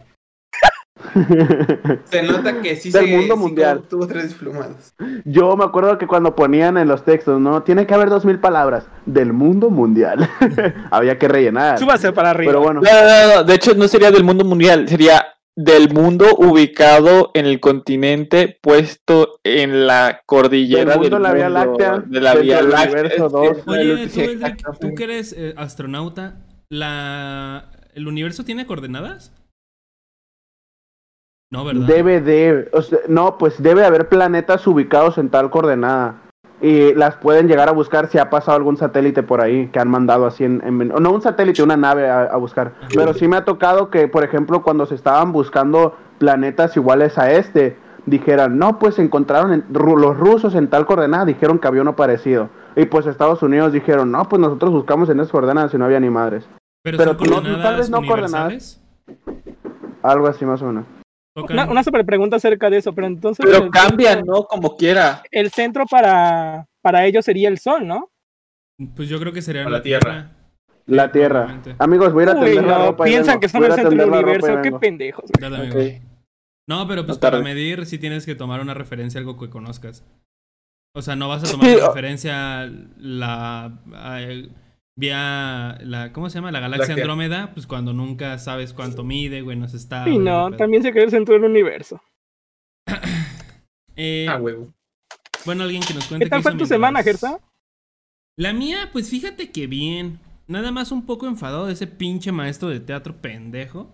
Se 2.05 2.23
nota 2.23 2.61
que 2.63 2.77
sí 2.77 2.91
Del 2.93 3.05
se 3.07 3.17
mundo 3.17 3.35
sí 3.35 3.41
mundial. 3.41 3.83
Tuvo 3.89 4.07
tres 4.07 4.31
diplomados. 4.31 4.95
Yo 5.25 5.57
me 5.57 5.65
acuerdo 5.65 5.99
que 5.99 6.07
cuando 6.07 6.35
ponían 6.35 6.79
en 6.79 6.89
los 6.89 7.05
textos, 7.05 7.41
¿no? 7.41 7.63
Tiene 7.63 7.87
que 7.87 7.95
haber 7.95 8.09
dos 8.09 8.25
mil 8.25 8.39
palabras. 8.39 8.87
Del 9.05 9.33
mundo 9.33 9.69
mundial. 9.71 10.29
Había 10.91 11.19
que 11.19 11.29
rellenar. 11.29 11.79
súbase 11.79 12.13
para 12.13 12.31
arriba. 12.31 12.53
Pero 12.53 12.63
bueno. 12.63 12.81
No, 12.81 12.91
no, 12.91 13.35
no, 13.37 13.45
De 13.45 13.55
hecho, 13.55 13.75
no 13.75 13.87
sería 13.89 14.11
del 14.11 14.25
mundo 14.25 14.45
mundial, 14.45 14.89
sería 14.89 15.23
del 15.59 15.91
mundo 15.93 16.27
ubicado 16.37 17.31
en 17.35 17.47
el 17.47 17.61
continente, 17.61 18.59
puesto 18.61 19.41
en 19.43 19.87
la 19.87 20.21
cordillera 20.27 20.93
Del 20.93 21.01
mundo 21.01 21.17
en 21.17 21.23
la 21.23 21.33
Vía 21.33 21.49
mundo, 21.49 21.65
Láctea, 21.65 21.99
de 22.07 22.21
la 22.21 22.35
Vía 22.35 22.57
del 22.57 22.71
Láctea. 22.71 23.01
es- 23.03 23.13
es- 23.15 23.67
Oye, 23.67 24.03
es- 24.03 24.79
tú, 24.81 24.95
que 24.95 25.05
eres 25.05 25.33
eh, 25.37 25.55
astronauta, 25.57 26.45
la... 26.69 27.71
¿el 27.95 28.07
universo 28.07 28.45
tiene 28.45 28.67
coordenadas? 28.67 29.33
No, 31.51 31.65
¿verdad? 31.65 31.87
Debe 31.87 32.21
de, 32.21 32.69
o 32.73 32.83
sea, 32.83 32.99
no, 33.09 33.39
pues 33.39 33.63
debe 33.63 33.85
haber 33.85 34.09
planetas 34.09 34.67
ubicados 34.67 35.17
en 35.17 35.31
tal 35.31 35.49
coordenada. 35.51 36.26
Y 36.67 36.95
las 36.95 37.15
pueden 37.17 37.47
llegar 37.47 37.69
a 37.69 37.73
buscar 37.73 38.09
si 38.09 38.19
ha 38.19 38.29
pasado 38.29 38.57
algún 38.57 38.77
satélite 38.77 39.23
por 39.23 39.41
ahí 39.41 39.69
que 39.69 39.79
han 39.79 39.89
mandado 39.89 40.27
así 40.27 40.43
en, 40.43 40.61
en- 40.65 40.89
no 40.89 41.11
un 41.13 41.23
satélite, 41.23 41.63
una 41.63 41.77
nave 41.77 42.09
a, 42.11 42.23
a 42.25 42.37
buscar. 42.39 42.73
Pero 42.93 43.15
sí 43.15 43.29
me 43.29 43.37
ha 43.37 43.45
tocado 43.45 43.89
que, 43.89 44.09
por 44.09 44.25
ejemplo, 44.25 44.63
cuando 44.63 44.85
se 44.87 44.95
estaban 44.97 45.31
buscando 45.33 45.97
planetas 46.19 46.77
iguales 46.77 47.19
a 47.19 47.31
este, 47.31 47.77
dijeran, 48.07 48.59
no, 48.59 48.79
pues 48.81 48.99
encontraron 48.99 49.53
en- 49.53 49.65
los 49.71 50.17
rusos 50.19 50.55
en 50.57 50.69
tal 50.69 50.87
coordenada, 50.87 51.25
dijeron 51.25 51.59
que 51.61 51.69
había 51.69 51.83
uno 51.83 51.95
parecido. 51.95 52.49
Y 52.75 52.87
pues 52.87 53.07
Estados 53.07 53.43
Unidos 53.43 53.73
dijeron, 53.73 54.11
no, 54.11 54.29
pues 54.29 54.41
nosotros 54.41 54.73
buscamos 54.73 55.09
en 55.09 55.21
esas 55.21 55.31
coordenadas 55.31 55.73
y 55.73 55.79
no 55.79 55.85
había 55.85 56.01
ni 56.01 56.11
madres. 56.11 56.49
Pero, 56.83 56.97
pero 56.99 57.13
no- 57.13 57.19
tal 57.19 57.33
coordenadas 57.43 57.77
vez 57.77 57.91
no 57.91 57.99
universales. 57.99 58.81
Algo 60.03 60.27
así 60.27 60.45
más 60.45 60.61
o 60.63 60.67
menos. 60.67 60.85
Tocan- 61.37 61.53
Una, 61.55 61.71
una 61.71 61.85
super 61.85 62.05
pregunta 62.07 62.37
acerca 62.37 62.71
de 62.71 62.79
eso, 62.79 62.95
pero 62.95 63.07
entonces. 63.07 63.45
Pero 63.45 63.65
el 63.65 63.71
cambia, 63.71 64.15
centro- 64.15 64.35
¿no? 64.37 64.43
Como 64.45 64.77
quiera. 64.77 65.23
El 65.31 65.51
centro 65.51 65.85
para, 65.87 66.67
para 66.83 67.05
ellos 67.05 67.25
sería 67.25 67.49
el 67.49 67.59
sol, 67.59 67.87
¿no? 67.87 68.09
Pues 68.95 69.09
yo 69.09 69.19
creo 69.21 69.33
que 69.33 69.43
sería 69.43 69.65
la 69.65 69.71
la 69.71 69.83
Tierra. 69.83 70.11
Tierra. 70.13 70.33
La 70.87 71.13
Tierra. 71.13 71.63
Amigos, 71.79 72.13
voy 72.13 72.23
a 72.23 72.25
ir 72.25 72.31
a 72.31 72.41
tender 72.41 72.65
la 72.65 72.87
ropa 72.87 73.05
piensan 73.05 73.27
vengo. 73.35 73.41
que 73.41 73.49
son 73.49 73.63
a 73.63 73.67
el 73.67 73.73
a 73.73 73.75
centro 73.77 73.91
del 73.99 74.11
universo. 74.11 74.63
Qué 74.63 74.73
pendejos. 74.73 75.25
Dale, 75.41 75.57
amigo. 75.57 75.79
Ok. 75.79 76.03
No, 76.69 76.89
pero 76.89 77.05
pues 77.07 77.17
No 77.19 77.21
para 77.21 77.39
medir 77.41 77.87
sí 77.87 77.99
tienes 77.99 78.25
que 78.27 78.35
tomar 78.35 78.61
una 78.61 78.75
referencia, 78.75 79.19
algo 79.21 79.39
que 79.39 79.51
conozcas. 79.51 80.05
O 80.95 81.03
sea, 81.03 81.17
no 81.17 81.29
vas 81.29 81.45
a 81.45 81.51
tomar 81.51 81.69
Sí, 81.69 81.77
referencia 81.77 82.71
la 82.97 83.73
vía 84.99 85.79
la 85.83 86.13
¿cómo 86.13 86.31
se 86.31 86.37
llama? 86.39 86.51
La 86.53 86.61
galaxia 86.61 86.89
Láctea. 86.89 87.05
Andrómeda, 87.05 87.53
pues 87.55 87.67
cuando 87.67 87.93
nunca 87.93 88.39
sabes 88.39 88.73
cuánto 88.73 89.05
mide, 89.05 89.43
güey, 89.43 89.57
nos 89.57 89.75
está 89.75 90.09
Y 90.09 90.19
no, 90.19 90.25
valiendo 90.25 90.47
pedo. 90.51 90.57
también 90.59 90.83
se 90.83 90.93
cree 90.93 91.05
el 91.05 91.11
centro 91.11 91.35
del 91.35 91.45
universo. 91.45 92.01
Eh, 93.99 94.27
Ah, 94.29 94.37
huevo. 94.37 94.75
bueno, 95.47 95.63
alguien 95.65 95.83
que 95.83 95.95
nos 95.95 96.07
cuente 96.07 96.27
¿Qué 96.27 96.31
tal 96.31 96.43
fue 96.43 96.51
tu 96.53 96.57
mientras- 96.57 96.69
semana, 96.69 97.03
Gersa? 97.03 97.41
La 98.39 98.53
mía, 98.53 98.91
pues 98.93 99.09
fíjate 99.09 99.51
que 99.51 99.67
bien. 99.67 100.21
Nada 100.47 100.71
más 100.71 100.93
un 100.93 101.07
poco 101.07 101.27
enfadado 101.27 101.67
de 101.67 101.73
ese 101.73 101.87
pinche 101.87 102.31
maestro 102.31 102.69
de 102.69 102.81
teatro 102.81 103.17
pendejo. 103.23 103.91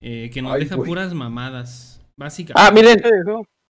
eh, 0.00 0.30
que 0.32 0.40
nos 0.40 0.52
Ay, 0.52 0.60
deja 0.62 0.76
güey. 0.76 0.88
puras 0.88 1.12
mamadas. 1.12 2.00
Básicamente. 2.16 2.62
Ah, 2.66 2.72
miren. 2.72 3.02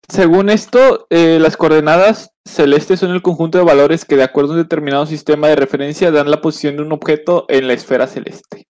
Según 0.07 0.49
esto, 0.51 1.07
eh, 1.11 1.39
las 1.41 1.57
coordenadas 1.57 2.31
celestes 2.45 3.01
son 3.01 3.11
el 3.11 3.23
conjunto 3.23 3.59
de 3.59 3.65
valores 3.65 4.05
que, 4.05 4.17
de 4.17 4.25
acuerdo 4.25 4.53
a 4.53 4.57
un 4.57 4.63
determinado 4.63 5.07
sistema 5.07 5.49
de 5.49 5.57
referencia, 5.57 6.11
dan 6.11 6.31
la 6.31 6.41
posición 6.41 6.77
de 6.77 6.83
un 6.83 6.93
objeto 6.93 7.45
en 7.49 7.67
la 7.67 7.75
esfera 7.75 8.07
celeste. 8.07 8.69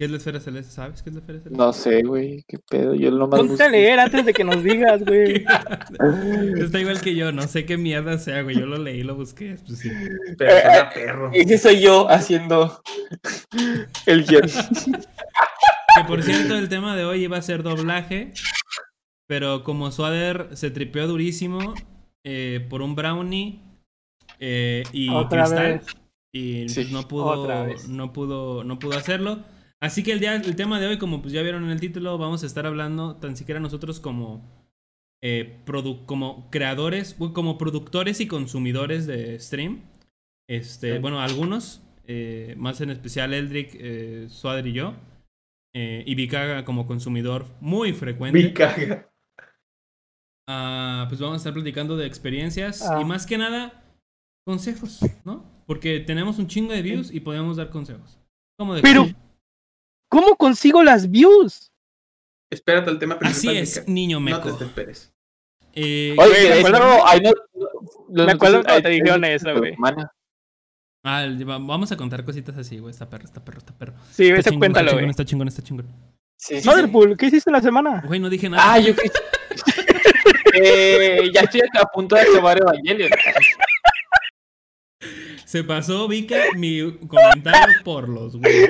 ¿Qué 0.00 0.06
es 0.06 0.10
la 0.10 0.16
esfera 0.16 0.40
celeste? 0.40 0.72
¿Sabes 0.72 1.02
qué 1.02 1.10
es 1.10 1.14
la 1.14 1.20
esfera 1.20 1.40
celeste? 1.40 1.58
No 1.58 1.72
sé, 1.74 2.02
güey, 2.02 2.42
qué 2.48 2.56
pedo. 2.70 2.94
Yo 2.94 3.10
lo 3.10 3.28
más 3.28 3.38
Ponte 3.40 3.62
a 3.62 3.68
leer 3.68 4.00
antes 4.00 4.24
de 4.24 4.32
que 4.32 4.44
nos 4.44 4.64
digas, 4.64 5.04
güey. 5.04 5.44
Está 6.58 6.80
igual 6.80 7.02
que 7.02 7.14
yo, 7.14 7.32
no 7.32 7.42
sé 7.42 7.66
qué 7.66 7.76
mierda 7.76 8.16
sea, 8.16 8.40
güey. 8.40 8.58
Yo 8.58 8.64
lo 8.64 8.78
leí, 8.78 9.02
lo 9.02 9.14
busqué. 9.14 9.58
Pues 9.66 9.78
sí. 9.78 9.90
Pero 10.38 10.58
suena 10.58 10.88
perro. 10.88 11.30
Ese 11.34 11.58
soy 11.58 11.80
yo 11.80 12.10
haciendo 12.10 12.82
el 14.06 14.24
guion. 14.24 14.46
Que 14.46 16.04
por 16.06 16.22
cierto, 16.22 16.56
el 16.56 16.70
tema 16.70 16.96
de 16.96 17.04
hoy 17.04 17.24
iba 17.24 17.36
a 17.36 17.42
ser 17.42 17.62
doblaje. 17.62 18.32
Pero 19.30 19.62
como 19.62 19.92
Swader 19.92 20.48
se 20.56 20.72
tripeó 20.72 21.06
durísimo 21.06 21.74
eh, 22.24 22.66
por 22.68 22.82
un 22.82 22.96
brownie 22.96 23.60
eh, 24.40 24.82
y 24.92 25.08
Otra 25.08 25.44
cristal. 25.44 25.72
vez. 25.78 25.86
Y 26.32 26.68
Sí, 26.68 26.80
pues, 26.80 26.90
no 26.92 27.06
pudo, 27.06 27.26
otra 27.26 27.62
vez. 27.62 27.88
no 27.88 28.12
pudo, 28.12 28.64
no 28.64 28.80
pudo 28.80 28.98
hacerlo. 28.98 29.44
Así 29.80 30.02
que 30.02 30.10
el 30.10 30.18
día, 30.18 30.34
el 30.34 30.56
tema 30.56 30.80
de 30.80 30.88
hoy, 30.88 30.98
como 30.98 31.22
pues 31.22 31.32
ya 31.32 31.42
vieron 31.42 31.62
en 31.62 31.70
el 31.70 31.78
título, 31.78 32.18
vamos 32.18 32.42
a 32.42 32.46
estar 32.46 32.66
hablando 32.66 33.16
tan 33.18 33.36
siquiera 33.36 33.60
nosotros 33.60 34.00
como 34.00 34.42
eh, 35.22 35.60
produ- 35.64 36.04
como 36.06 36.50
creadores, 36.50 37.14
como 37.32 37.56
productores 37.56 38.20
y 38.20 38.26
consumidores 38.26 39.06
de 39.06 39.38
stream. 39.38 39.82
Este, 40.48 40.94
Sí. 40.94 40.98
bueno, 40.98 41.20
algunos, 41.20 41.82
eh, 42.08 42.56
más 42.58 42.80
en 42.80 42.90
especial 42.90 43.32
Eldrick, 43.32 43.76
eh, 43.78 44.26
Suader 44.28 44.66
y 44.66 44.72
yo. 44.72 44.94
eh, 45.72 46.02
y 46.04 46.16
Vikaga 46.16 46.64
como 46.64 46.84
consumidor 46.88 47.46
muy 47.60 47.92
frecuente. 47.92 48.40
Ah, 50.52 51.06
pues 51.08 51.20
vamos 51.20 51.34
a 51.34 51.36
estar 51.38 51.52
platicando 51.52 51.96
de 51.96 52.06
experiencias 52.06 52.82
Ah. 52.82 53.00
y 53.00 53.04
más 53.04 53.24
que 53.24 53.38
nada 53.38 53.84
consejos, 54.44 54.98
¿no? 55.24 55.44
Porque 55.66 56.00
tenemos 56.00 56.38
un 56.40 56.48
chingo 56.48 56.72
de 56.72 56.82
views 56.82 57.12
y 57.12 57.20
podemos 57.20 57.56
dar 57.56 57.70
consejos. 57.70 58.18
¿Cómo 58.58 58.74
de 58.74 58.82
Pero- 58.82 59.06
¿Cómo 60.10 60.34
consigo 60.36 60.82
las 60.82 61.08
views? 61.08 61.70
Espérate 62.50 62.90
al 62.90 62.98
tema 62.98 63.14
Así 63.14 63.46
principal. 63.46 63.56
es, 63.58 63.76
Mica. 63.78 63.92
niño 63.92 64.18
No 64.20 64.26
te 64.26 64.32
meco. 64.32 64.52
desesperes. 64.58 65.12
Eh, 65.72 66.16
Oye, 66.18 66.28
Güey, 66.30 66.42
me 66.42 66.48
de 66.48 66.58
acuerdo- 66.58 67.06
ahí 67.06 67.20
no- 67.20 67.30
los 68.08 68.26
me 68.26 68.32
acuerdo 68.32 68.62
cuando 68.64 68.82
te 68.82 68.88
ahí- 68.88 68.94
dijeron 69.00 69.24
ahí- 69.24 69.32
eso, 69.34 69.56
güey. 69.56 69.76
Ah, 71.04 71.26
vamos 71.46 71.92
a 71.92 71.96
contar 71.96 72.24
cositas 72.24 72.56
así, 72.58 72.78
güey. 72.80 72.90
Está 72.90 73.08
perro, 73.08 73.24
está 73.24 73.42
perro, 73.44 73.58
está 73.58 73.72
perro. 73.72 73.92
Sí, 74.10 74.26
Está 74.28 74.50
chingón, 74.50 74.58
cuéntalo, 74.58 74.86
está 74.88 74.92
güey. 74.96 75.02
chingón, 75.04 75.10
está 75.10 75.24
chingón, 75.24 75.48
está 75.48 75.62
chingón. 75.62 75.86
Sí, 76.36 76.54
sí, 76.56 76.60
sí. 76.62 76.68
Motherpool, 76.68 77.16
¿qué 77.16 77.26
hiciste 77.26 77.50
en 77.50 77.54
la 77.54 77.62
semana? 77.62 78.02
Güey, 78.04 78.18
no 78.18 78.28
dije 78.28 78.48
nada. 78.48 78.72
Ah, 78.72 78.78
yo 78.80 78.96
que. 78.96 79.10
eh, 80.54 81.30
ya 81.32 81.42
estoy 81.42 81.62
a 81.80 81.84
punto 81.86 82.16
de 82.16 82.22
acabar 82.22 82.58
Evangelion. 82.58 83.10
Se 85.44 85.64
pasó, 85.64 86.06
Vika, 86.06 86.36
mi 86.56 86.96
comentario 87.08 87.74
por 87.84 88.08
los 88.08 88.36
güey. 88.36 88.68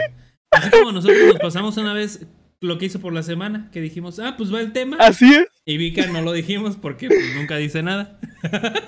Así 0.50 0.70
como 0.70 0.92
nosotros 0.92 1.26
nos 1.26 1.38
pasamos 1.38 1.76
una 1.76 1.92
vez 1.92 2.26
lo 2.60 2.78
que 2.78 2.86
hizo 2.86 3.00
por 3.00 3.12
la 3.12 3.22
semana, 3.22 3.70
que 3.72 3.80
dijimos, 3.80 4.18
ah, 4.18 4.34
pues 4.36 4.52
va 4.52 4.60
el 4.60 4.72
tema. 4.72 4.96
Así 4.98 5.32
es. 5.34 5.46
Y 5.64 5.76
Vika 5.76 6.06
no 6.06 6.22
lo 6.22 6.32
dijimos 6.32 6.76
porque 6.76 7.08
pues, 7.08 7.34
nunca 7.34 7.56
dice 7.56 7.82
nada. 7.82 8.18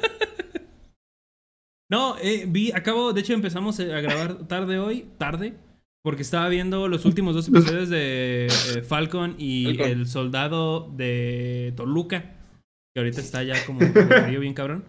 no, 1.90 2.16
eh, 2.18 2.44
vi, 2.48 2.72
acabo, 2.72 3.12
de 3.12 3.20
hecho 3.20 3.32
empezamos 3.32 3.78
a 3.80 3.84
grabar 3.84 4.46
tarde 4.46 4.78
hoy, 4.78 5.06
tarde, 5.18 5.54
porque 6.02 6.22
estaba 6.22 6.48
viendo 6.48 6.88
los 6.88 7.04
últimos 7.04 7.34
dos 7.34 7.48
episodios 7.48 7.88
de 7.88 8.46
eh, 8.46 8.82
Falcon 8.82 9.36
y 9.38 9.66
Falcon. 9.66 9.86
el 9.88 10.06
soldado 10.06 10.90
de 10.94 11.72
Toluca, 11.76 12.41
que 12.94 13.00
ahorita 13.00 13.20
está 13.20 13.42
ya 13.42 13.54
como 13.66 13.80
frío 13.80 14.40
bien 14.40 14.54
cabrón. 14.54 14.84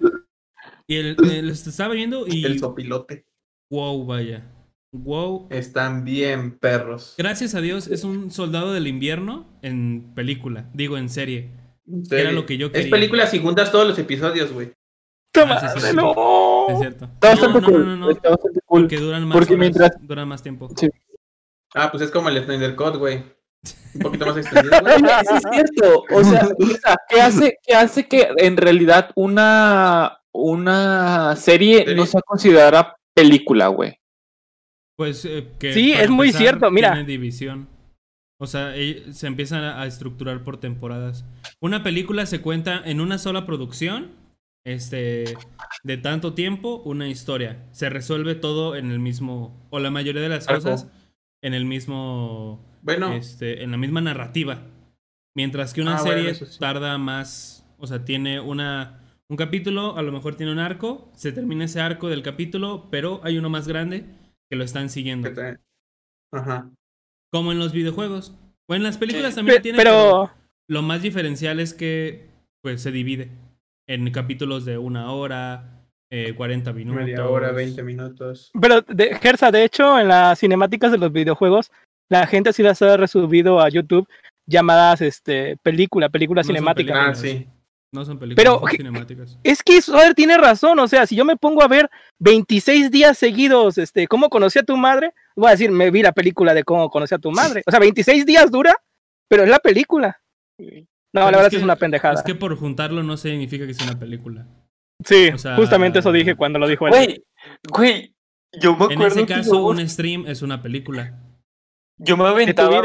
Y 0.87 0.95
el, 0.97 1.15
el- 1.31 1.49
estaba 1.49 1.93
viendo 1.93 2.25
y 2.27 2.43
El 2.45 2.59
sopilote. 2.59 3.25
wow, 3.69 4.05
vaya. 4.05 4.49
Wow. 4.91 5.47
Están 5.49 6.03
bien 6.05 6.59
perros. 6.59 7.15
Gracias 7.17 7.55
a 7.55 7.61
Dios 7.61 7.87
es 7.87 8.03
un 8.03 8.29
soldado 8.29 8.73
del 8.73 8.85
invierno 8.87 9.47
en 9.63 10.13
película, 10.13 10.69
digo 10.73 10.97
en 10.97 11.09
serie. 11.09 11.51
Era 12.11 12.31
lo 12.31 12.45
que 12.45 12.57
yo 12.57 12.67
Es 12.67 12.73
quería. 12.73 12.91
película 12.91 13.27
si 13.27 13.39
juntas 13.39 13.71
todos 13.71 13.87
los 13.87 13.97
episodios, 13.97 14.51
güey. 14.53 14.71
Toma, 15.33 15.55
Ah, 15.55 15.69
sí, 15.73 15.79
sí, 15.81 15.87
sí. 15.89 15.95
no. 15.95 16.67
Es 16.69 16.77
cierto. 16.79 17.05
Está 17.05 17.29
bastante 17.29 17.59
no, 17.59 17.61
no, 17.61 17.67
cool. 17.73 17.79
no, 17.79 17.85
no, 17.87 17.95
no, 17.97 18.09
Está 18.11 18.29
bastante 18.29 18.59
cool. 18.65 18.81
Porque 18.83 18.97
duran 18.97 19.27
más 19.27 19.35
Porque 19.37 19.53
horas, 19.55 19.59
mientras- 19.59 19.91
duran 20.07 20.27
más 20.27 20.43
tiempo. 20.43 20.69
Ah, 21.73 21.89
pues 21.89 22.03
es 22.03 22.11
como 22.11 22.29
el 22.29 22.43
Snyder 22.43 22.75
Cut, 22.75 22.97
güey. 22.97 23.23
Un 23.95 24.01
poquito 24.01 24.25
más 24.25 24.37
extendido, 24.37 24.79
güey. 24.81 24.93
Es 25.21 25.43
cierto. 25.51 26.03
O 26.11 26.23
sea, 26.23 26.49
¿qué 27.09 27.21
hace, 27.21 27.57
qué 27.65 27.75
hace 27.75 28.07
que 28.07 28.29
en 28.37 28.57
realidad 28.57 29.11
una, 29.15 30.19
una 30.31 31.35
serie 31.35 31.79
¿Serie? 31.79 31.95
no 31.95 32.05
sea 32.05 32.21
considerada 32.21 32.95
película, 33.13 33.67
güey? 33.67 33.99
Pues 34.95 35.25
eh, 35.25 35.47
que 35.59 35.73
Sí, 35.73 35.93
es 35.93 36.09
muy 36.09 36.31
cierto, 36.33 36.69
mira. 36.71 36.93
tiene 36.93 37.07
división. 37.07 37.67
O 38.39 38.47
sea, 38.47 38.75
eh, 38.75 39.05
se 39.13 39.27
empiezan 39.27 39.63
a 39.63 39.81
a 39.81 39.85
estructurar 39.87 40.43
por 40.43 40.57
temporadas. 40.59 41.23
Una 41.61 41.83
película 41.83 42.25
se 42.25 42.41
cuenta 42.41 42.81
en 42.83 42.99
una 42.99 43.17
sola 43.17 43.45
producción, 43.45 44.11
este, 44.65 45.35
de 45.83 45.97
tanto 45.97 46.33
tiempo, 46.33 46.81
una 46.85 47.07
historia. 47.07 47.65
Se 47.71 47.89
resuelve 47.89 48.35
todo 48.35 48.75
en 48.75 48.91
el 48.91 48.99
mismo, 48.99 49.65
o 49.69 49.79
la 49.79 49.91
mayoría 49.91 50.21
de 50.21 50.29
las 50.29 50.47
Arco. 50.49 50.63
cosas 50.63 50.87
en 51.41 51.53
el 51.53 51.65
mismo, 51.65 52.65
Bueno, 52.83 53.13
este, 53.13 53.63
en 53.63 53.71
la 53.71 53.77
misma 53.77 54.01
narrativa. 54.01 54.59
Mientras 55.35 55.73
que 55.73 55.81
una 55.81 55.95
Ah, 55.95 55.99
serie 55.99 56.35
sí. 56.35 56.45
tarda 56.59 56.97
más, 56.97 57.65
o 57.79 57.87
sea, 57.87 58.05
tiene 58.05 58.39
una 58.39 58.99
un 59.29 59.37
capítulo, 59.37 59.97
a 59.97 60.01
lo 60.03 60.11
mejor 60.11 60.35
tiene 60.35 60.51
un 60.51 60.59
arco, 60.59 61.09
se 61.15 61.31
termina 61.31 61.65
ese 61.65 61.79
arco 61.81 62.07
del 62.09 62.21
capítulo, 62.21 62.87
pero 62.91 63.19
hay 63.23 63.37
uno 63.39 63.49
más 63.49 63.67
grande 63.67 64.05
que 64.51 64.55
lo 64.57 64.63
están 64.63 64.89
siguiendo. 64.89 65.31
Ajá. 66.31 66.69
Como 67.31 67.51
en 67.51 67.57
los 67.57 67.71
videojuegos. 67.71 68.35
O 68.69 68.75
en 68.75 68.83
las 68.83 68.97
películas 68.97 69.31
Sí. 69.31 69.37
también 69.37 69.57
Pe- 69.57 69.61
tiene, 69.63 69.77
pero, 69.77 70.29
lo 70.69 70.81
más 70.83 71.01
diferencial 71.01 71.59
es 71.59 71.73
que 71.73 72.29
pues 72.61 72.81
se 72.81 72.91
divide 72.91 73.29
en 73.89 74.09
capítulos 74.11 74.65
de 74.65 74.77
una 74.77 75.11
hora, 75.11 75.81
eh, 76.11 76.33
40 76.35 76.71
minutos. 76.73 77.03
Media 77.03 77.27
hora, 77.27 77.51
20 77.51 77.81
minutos. 77.83 78.51
pero 78.61 78.81
de, 78.81 79.15
Gersa, 79.15 79.51
de 79.51 79.63
hecho, 79.65 79.99
en 79.99 80.07
las 80.09 80.39
cinemáticas 80.39 80.91
de 80.91 80.97
los 80.99 81.11
videojuegos, 81.11 81.71
la 82.19 82.27
gente 82.27 82.53
sí 82.53 82.63
las 82.63 82.81
ha 82.81 82.95
resubido 82.97 83.59
a 83.59 83.69
YouTube 83.69 84.07
llamadas 84.45 85.01
este 85.01 85.57
película, 85.63 86.09
película 86.09 86.41
No 86.41 86.47
cinemática. 86.47 86.93
Ah, 86.93 87.11
películas. 87.13 87.19
sí. 87.19 87.47
No 87.91 88.03
son 88.05 88.17
películas, 88.17 88.43
Pero, 88.43 88.59
son 88.59 88.69
¿qué- 88.69 88.77
cinemáticas. 88.77 89.37
Es 89.43 89.61
que 89.61 89.79
Soder 89.81 90.15
tiene 90.15 90.35
razón, 90.37 90.79
o 90.79 90.87
sea, 90.87 91.05
si 91.05 91.15
yo 91.15 91.25
me 91.25 91.37
pongo 91.37 91.61
a 91.61 91.67
ver 91.67 91.89
26 92.19 92.89
días 92.89 93.17
seguidos, 93.19 93.77
este, 93.77 94.07
¿cómo 94.07 94.29
conocí 94.29 94.57
a 94.57 94.63
tu 94.63 94.75
madre? 94.75 95.11
Voy 95.35 95.47
a 95.47 95.51
decir, 95.51 95.69
me 95.71 95.91
vi 95.91 96.01
la 96.01 96.11
película 96.11 96.53
de 96.55 96.63
cómo 96.63 96.89
conocí 96.89 97.13
a 97.13 97.19
tu 97.19 97.29
madre. 97.31 97.61
O 97.67 97.69
sea, 97.71 97.79
26 97.79 98.25
días 98.25 98.49
dura, 98.49 98.75
pero 99.29 99.43
es 99.43 99.49
la 99.49 99.59
película. 99.59 100.19
No, 100.59 100.65
Pero 100.67 101.25
la 101.25 101.25
verdad 101.25 101.45
es, 101.45 101.49
que- 101.51 101.57
es 101.57 101.63
una 101.63 101.75
pendejada. 101.75 102.15
Es 102.15 102.23
que 102.23 102.33
por 102.35 102.55
juntarlo 102.57 103.03
no 103.03 103.15
significa 103.17 103.67
que 103.67 103.73
sea 103.75 103.87
una 103.91 103.99
película. 103.99 104.47
sí, 105.05 105.29
o 105.33 105.37
sea- 105.37 105.55
justamente 105.55 105.99
eso 105.99 106.11
dije 106.11 106.33
cuando 106.35 106.57
lo 106.59 106.67
dijo 106.67 106.87
él. 106.87 106.93
Güey, 106.93 107.23
güey, 107.69 108.13
yo 108.59 108.75
me 108.75 108.85
En 108.85 108.91
acuerdo 108.93 109.17
ese 109.17 109.25
que 109.27 109.33
caso, 109.35 109.51
yo, 109.53 109.65
un 109.67 109.87
stream 109.87 110.25
es 110.27 110.41
una 110.41 110.61
película. 110.63 111.19
Yo 111.97 112.17
me 112.17 112.27
aventaba, 112.27 112.81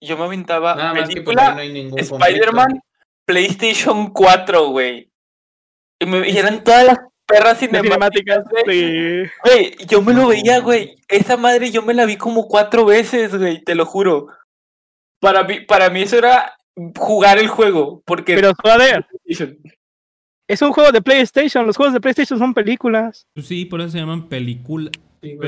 yo 0.00 0.18
me 0.18 0.24
aventaba 0.24 0.74
Nada 0.74 0.94
más 0.94 1.08
que 1.08 1.14
película 1.14 1.54
no 1.54 1.96
Spider-Man 1.96 2.80
PlayStation 3.26 4.10
4, 4.10 4.68
güey. 4.68 5.10
Y, 6.00 6.06
me- 6.06 6.28
y 6.28 6.36
eran 6.36 6.62
todas 6.62 6.84
las 6.84 6.98
perras 7.26 7.58
cinemáticas, 7.58 8.44
güey. 8.64 9.26
sí. 9.26 9.86
Yo 9.88 10.02
me 10.02 10.12
lo 10.12 10.28
veía, 10.28 10.60
güey. 10.60 10.96
Esa 11.08 11.36
madre 11.36 11.70
yo 11.70 11.82
me 11.82 11.94
la 11.94 12.04
vi 12.04 12.16
como 12.16 12.46
cuatro 12.48 12.84
veces, 12.84 13.34
güey, 13.36 13.62
te 13.64 13.74
lo 13.74 13.86
juro. 13.86 14.28
Para 15.20 15.44
mí, 15.44 15.60
para 15.60 15.88
mí 15.88 16.02
eso 16.02 16.18
era 16.18 16.54
jugar 16.98 17.38
el 17.38 17.48
juego, 17.48 18.02
porque 18.04 18.34
Pero 18.34 18.52
joder, 18.62 19.06
es 20.46 20.60
un 20.60 20.72
juego 20.72 20.92
de 20.92 21.00
PlayStation, 21.00 21.66
los 21.66 21.76
juegos 21.76 21.94
de 21.94 22.00
PlayStation 22.00 22.38
son 22.38 22.52
películas. 22.52 23.26
Sí, 23.42 23.64
por 23.64 23.80
eso 23.80 23.90
se 23.90 23.98
llaman 24.00 24.28
película. 24.28 24.90
Sí, 25.22 25.38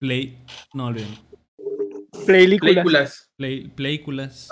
Play. 0.00 0.36
No 0.74 0.86
olviden. 0.86 1.16
Películas. 2.26 3.30
Películas. 3.36 4.48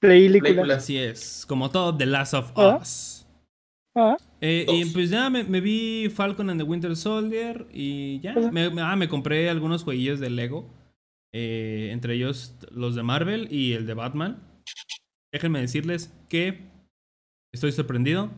Películas. 0.00 0.78
Así 0.78 0.98
es. 0.98 1.44
Como 1.46 1.70
todo 1.70 1.96
The 1.96 2.06
Last 2.06 2.34
of 2.34 2.52
Ah. 2.56 2.78
Us. 2.80 3.26
Ah, 3.94 4.16
Eh, 4.42 4.66
y 4.68 4.84
pues 4.86 5.08
ya 5.08 5.30
me, 5.30 5.42
me 5.44 5.60
vi 5.62 6.10
Falcon 6.14 6.50
and 6.50 6.60
the 6.60 6.64
Winter 6.66 6.94
Soldier 6.96 7.66
y 7.72 8.20
ya. 8.20 8.34
Me, 8.34 8.68
me- 8.70 8.82
ah, 8.82 8.94
me 8.96 9.08
compré 9.08 9.48
algunos 9.48 9.84
jueguillos 9.84 10.20
de 10.20 10.30
Lego. 10.30 10.70
eh, 11.32 11.90
entre 11.92 12.14
ellos 12.14 12.54
los 12.70 12.94
de 12.94 13.02
Marvel 13.02 13.48
y 13.52 13.72
el 13.74 13.86
de 13.86 13.92
Batman. 13.94 14.42
Déjenme 15.32 15.60
decirles 15.60 16.10
que 16.30 16.62
estoy 17.52 17.72
sorprendido. 17.72 18.30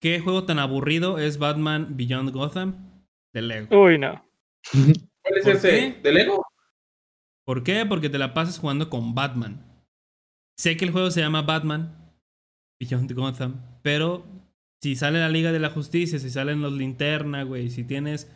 ¿Qué 0.00 0.20
juego 0.20 0.44
tan 0.44 0.60
aburrido 0.60 1.18
es 1.18 1.38
Batman 1.38 1.96
Beyond 1.96 2.30
Gotham 2.30 3.02
de 3.34 3.42
Lego? 3.42 3.82
uy, 3.82 3.98
no. 3.98 4.24
¿Cuál 4.72 5.38
es 5.38 5.44
¿Por 5.44 5.52
ese? 5.56 5.70
qué? 5.70 6.00
¿De 6.02 6.12
Lego? 6.12 6.44
¿Por 7.48 7.64
qué? 7.64 7.86
Porque 7.86 8.10
te 8.10 8.18
la 8.18 8.34
pasas 8.34 8.58
jugando 8.58 8.90
con 8.90 9.14
Batman. 9.14 9.64
Sé 10.58 10.76
que 10.76 10.84
el 10.84 10.90
juego 10.90 11.10
se 11.10 11.22
llama 11.22 11.40
Batman, 11.40 12.12
Beyond 12.78 13.10
Gotham. 13.14 13.54
Pero 13.80 14.26
si 14.82 14.96
sale 14.96 15.18
la 15.18 15.30
Liga 15.30 15.50
de 15.50 15.58
la 15.58 15.70
Justicia, 15.70 16.18
si 16.18 16.28
salen 16.28 16.60
los 16.60 16.74
Linterna, 16.74 17.44
güey, 17.44 17.70
si 17.70 17.84
tienes 17.84 18.30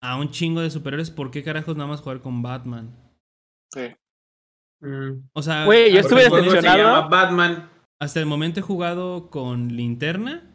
a 0.00 0.16
un 0.16 0.30
chingo 0.30 0.60
de 0.60 0.70
superhéroes, 0.70 1.10
¿por 1.10 1.32
qué 1.32 1.42
carajos 1.42 1.76
nada 1.76 1.88
más 1.90 2.02
jugar 2.02 2.20
con 2.20 2.40
Batman? 2.40 2.94
Sí. 3.72 3.96
Mm. 4.80 5.28
O 5.32 5.42
sea, 5.42 5.64
Güey, 5.64 5.92
yo 5.92 5.98
estuve 5.98 6.22
decepcionado. 6.22 6.78
llama 6.78 7.08
Batman. 7.08 7.68
Hasta 8.00 8.20
el 8.20 8.26
momento 8.26 8.60
he 8.60 8.62
jugado 8.62 9.28
con 9.28 9.74
Linterna. 9.76 10.48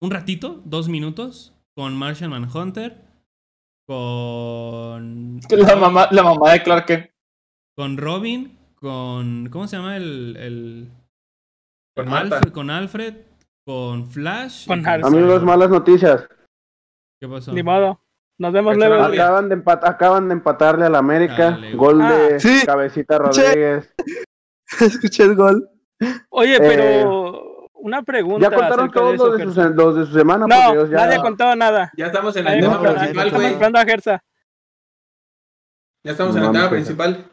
Un 0.00 0.10
ratito, 0.10 0.62
dos 0.64 0.88
minutos. 0.88 1.52
Con 1.76 1.98
Martian 1.98 2.30
Manhunter. 2.30 3.03
Con. 3.86 5.40
La 5.50 5.76
mamá, 5.76 6.08
la 6.10 6.22
mamá 6.22 6.52
de 6.52 6.62
Clark 6.62 6.86
Kent. 6.86 7.10
Con 7.76 7.96
Robin. 7.96 8.58
Con. 8.76 9.48
¿Cómo 9.50 9.66
se 9.68 9.76
llama 9.76 9.96
el. 9.96 10.36
el 10.38 10.90
Con 11.96 12.08
Marta. 12.08 12.36
Alfred, 12.36 12.52
con 12.52 12.70
Alfred. 12.70 13.14
Con 13.66 14.06
Flash. 14.10 14.66
Con 14.66 14.86
Alfred. 14.86 15.12
Amigos, 15.12 15.42
malas 15.42 15.70
noticias. 15.70 16.26
¿Qué 17.20 17.28
pasó? 17.28 17.52
Ni 17.52 17.62
modo. 17.62 18.00
Nos 18.38 18.52
vemos 18.52 18.76
luego. 18.76 18.94
a-. 18.94 19.06
Acaban 19.06 19.48
de, 19.48 19.56
empat- 19.56 19.84
acaban 19.88 20.28
de 20.28 20.34
empatarle 20.34 20.86
al 20.86 20.94
América. 20.96 21.50
Dale, 21.52 21.74
güey. 21.74 21.76
Gol 21.76 21.98
de 21.98 22.34
Ah, 22.36 22.40
sí. 22.40 22.62
Cabecita. 22.66 23.18
Rodríguez. 23.18 23.94
Escuché 24.80 25.22
el 25.24 25.34
gol. 25.36 25.68
Oye, 26.30 26.56
Eh, 26.56 26.60
pero 26.60 27.33
una 27.84 28.02
pregunta. 28.02 28.48
Ya 28.48 28.56
contaron 28.56 28.80
acerca 28.88 29.00
todos 29.00 29.10
de 29.10 29.16
eso, 29.16 29.26
los 29.28 29.54
de, 29.54 29.62
su, 29.62 29.68
los 29.74 29.96
de 29.96 30.06
su 30.06 30.12
semana. 30.14 30.46
No, 30.46 30.86
ya... 30.86 30.96
nadie 30.96 31.16
ha 31.16 31.22
contado 31.22 31.54
nada. 31.54 31.92
Ya 31.96 32.06
estamos 32.06 32.34
en 32.36 32.46
el 32.46 32.60
tema 32.60 32.78
principal, 32.80 33.08
Estamos 33.08 33.32
güey. 33.34 33.46
esperando 33.52 33.78
a 33.78 33.84
Gersa. 33.84 34.24
Ya 36.02 36.12
estamos 36.12 36.36
en 36.36 36.44
el 36.44 36.52
tema 36.52 36.70
principal. 36.70 37.24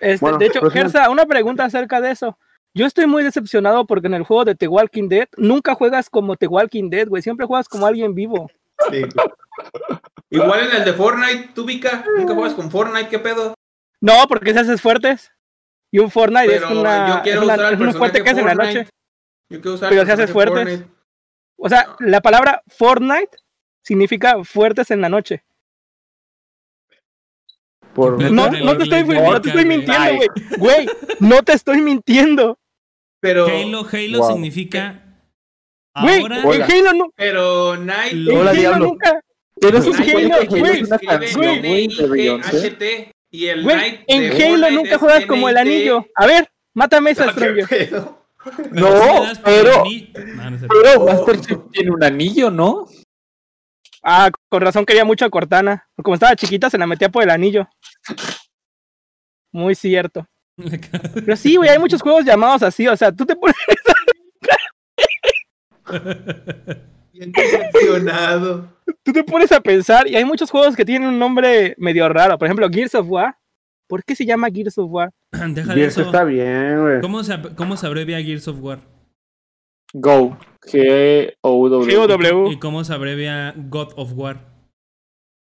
Este, 0.00 0.18
Bueno, 0.24 0.38
de 0.38 0.46
hecho, 0.46 0.60
prosigan. 0.60 0.90
Gersa, 0.90 1.10
una 1.10 1.26
pregunta 1.26 1.64
acerca 1.64 2.00
de 2.00 2.10
eso. 2.10 2.38
Yo 2.74 2.84
estoy 2.86 3.06
muy 3.06 3.22
decepcionado 3.22 3.86
porque 3.86 4.06
en 4.06 4.14
el 4.14 4.22
juego 4.24 4.44
de 4.44 4.54
The 4.54 4.68
Walking 4.68 5.08
Dead 5.08 5.28
nunca 5.38 5.74
juegas 5.74 6.10
como 6.10 6.36
The 6.36 6.46
Walking 6.46 6.90
Dead, 6.90 7.08
güey. 7.08 7.22
Siempre 7.22 7.46
juegas 7.46 7.68
como 7.68 7.86
alguien 7.86 8.14
vivo. 8.14 8.50
Sí. 8.90 9.02
Igual 10.28 10.60
en 10.68 10.76
el 10.76 10.84
de 10.84 10.92
Fortnite, 10.92 11.50
tú 11.54 11.64
Vika, 11.64 12.04
nunca 12.18 12.34
juegas 12.34 12.52
con 12.54 12.70
Fortnite, 12.70 13.08
¿qué 13.08 13.18
pedo? 13.18 13.54
No, 14.02 14.12
porque 14.28 14.52
se 14.52 14.58
haces 14.60 14.82
fuertes. 14.82 15.32
Y 15.90 16.00
un 16.00 16.10
Fortnite 16.10 16.46
Pero 16.48 16.66
es, 16.66 16.72
una, 16.72 17.08
yo 17.16 17.22
quiero 17.22 17.40
es, 17.40 17.44
una- 17.46 17.54
usar 17.54 17.72
el 17.72 17.74
es 17.80 17.80
un 17.80 17.94
fuerte 17.94 18.22
que 18.22 18.30
hace 18.30 18.40
en 18.40 18.46
la 18.46 18.54
Fortnite. 18.54 18.78
noche. 18.80 18.90
Yo 19.48 19.60
quiero 19.60 19.74
usar 19.74 19.90
Pero 19.90 20.04
si 20.04 20.10
haces 20.10 20.30
fuertes. 20.30 20.56
Fortnite. 20.64 20.90
O 21.58 21.68
sea, 21.68 21.96
la 22.00 22.20
palabra 22.20 22.62
Fortnite 22.66 23.36
significa 23.82 24.42
fuertes 24.44 24.90
en 24.90 25.00
la 25.00 25.08
noche. 25.08 25.44
Por... 27.94 28.18
Pero 28.18 28.30
No, 28.30 28.50
no 28.50 28.76
te 28.76 28.84
estoy, 28.84 29.04
no 29.04 29.40
te 29.40 29.48
estoy 29.48 29.64
mintiendo, 29.64 30.14
güey. 30.16 30.28
Güey, 30.58 30.88
no 31.20 31.42
te 31.42 31.52
estoy 31.52 31.80
mintiendo. 31.80 32.58
Pero, 33.20 33.46
Halo, 33.46 33.86
Halo 33.90 34.18
Wow. 34.18 34.32
significa. 34.32 35.02
Güey, 36.02 36.22
en 36.24 36.32
Halo, 36.62 36.92
no, 36.92 37.10
pero 37.16 37.76
Night. 37.78 38.12
Lo- 38.12 38.32
en 38.32 38.38
Hola, 38.38 38.50
Halo 38.50 38.60
diablo. 38.60 38.86
nunca. 38.86 39.20
En 39.62 39.74
un 39.74 39.94
Halo, 39.94 40.46
güey, 40.50 40.72
es 40.80 40.82
una 40.82 40.96
escribe 40.96 41.18
canción, 41.18 41.58
güey, 41.62 41.88
Y 43.30 43.46
el 43.46 43.64
Night 43.64 44.00
en 44.06 44.42
Halo 44.42 44.70
nunca 44.72 44.90
es 44.90 44.96
juegas 44.98 45.24
como 45.26 45.48
el 45.48 45.56
anillo. 45.56 46.04
A 46.14 46.26
ver, 46.26 46.50
mátame 46.74 47.12
esa 47.12 47.24
Ah, 47.30 48.18
No, 48.72 49.22
pero-. 49.44 49.84
Pero 50.68 51.04
Master 51.04 51.40
Chief 51.40 51.58
tiene 51.72 51.90
un 51.90 52.02
anillo, 52.02 52.50
¿no? 52.50 52.86
Ah, 54.02 54.30
con 54.48 54.60
razón 54.60 54.86
quería 54.86 55.04
mucho 55.04 55.24
a 55.24 55.30
Cortana. 55.30 55.88
Como 56.02 56.14
estaba 56.14 56.36
chiquita, 56.36 56.70
se 56.70 56.78
la 56.78 56.86
metía 56.86 57.08
por 57.08 57.24
el 57.24 57.30
anillo. 57.30 57.68
Muy 59.52 59.74
cierto. 59.74 60.28
Pero 61.14 61.36
sí, 61.36 61.56
güey, 61.56 61.70
hay 61.70 61.78
muchos 61.78 62.00
juegos 62.02 62.24
llamados 62.24 62.62
así. 62.62 62.86
O 62.86 62.96
sea, 62.96 63.10
tú 63.10 63.26
te 63.26 63.34
pones. 63.34 63.56
Bien 67.12 67.32
decepcionado. 67.32 68.68
tú 69.02 69.12
te 69.12 69.24
pones 69.24 69.50
a 69.52 69.60
pensar 69.60 70.06
y 70.06 70.16
hay 70.16 70.24
muchos 70.24 70.50
juegos 70.50 70.76
que 70.76 70.84
tienen 70.84 71.08
un 71.08 71.18
nombre 71.18 71.74
medio 71.78 72.08
raro. 72.08 72.38
Por 72.38 72.46
ejemplo, 72.46 72.68
Gears 72.70 72.94
of 72.94 73.08
War. 73.08 73.36
¿Por 73.88 74.04
qué 74.04 74.16
se 74.16 74.26
llama 74.26 74.50
Gears 74.50 74.78
of 74.78 74.90
War? 74.90 75.12
Deja 75.32 75.74
de 75.74 75.80
Y 75.80 75.84
eso 75.84 76.02
está 76.02 76.24
bien, 76.24 76.80
güey. 76.80 77.00
¿Cómo 77.00 77.22
se, 77.22 77.40
¿Cómo 77.54 77.76
se 77.76 77.86
abrevia 77.86 78.22
Gears 78.22 78.48
of 78.48 78.60
War? 78.60 78.80
Go. 79.92 80.36
G-O-W. 80.62 81.96
GOW. 81.96 82.50
¿Y 82.50 82.58
cómo 82.58 82.82
se 82.84 82.92
abrevia 82.92 83.54
God 83.56 83.92
of 83.96 84.12
War? 84.14 84.40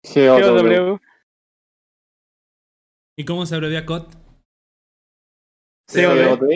G-O-W. 0.06 1.00
¿Y 3.20 3.26
cómo 3.26 3.46
se 3.46 3.56
abrevia 3.56 3.86
COD? 3.86 4.14
COD. 5.92 6.40
COD. 6.40 6.50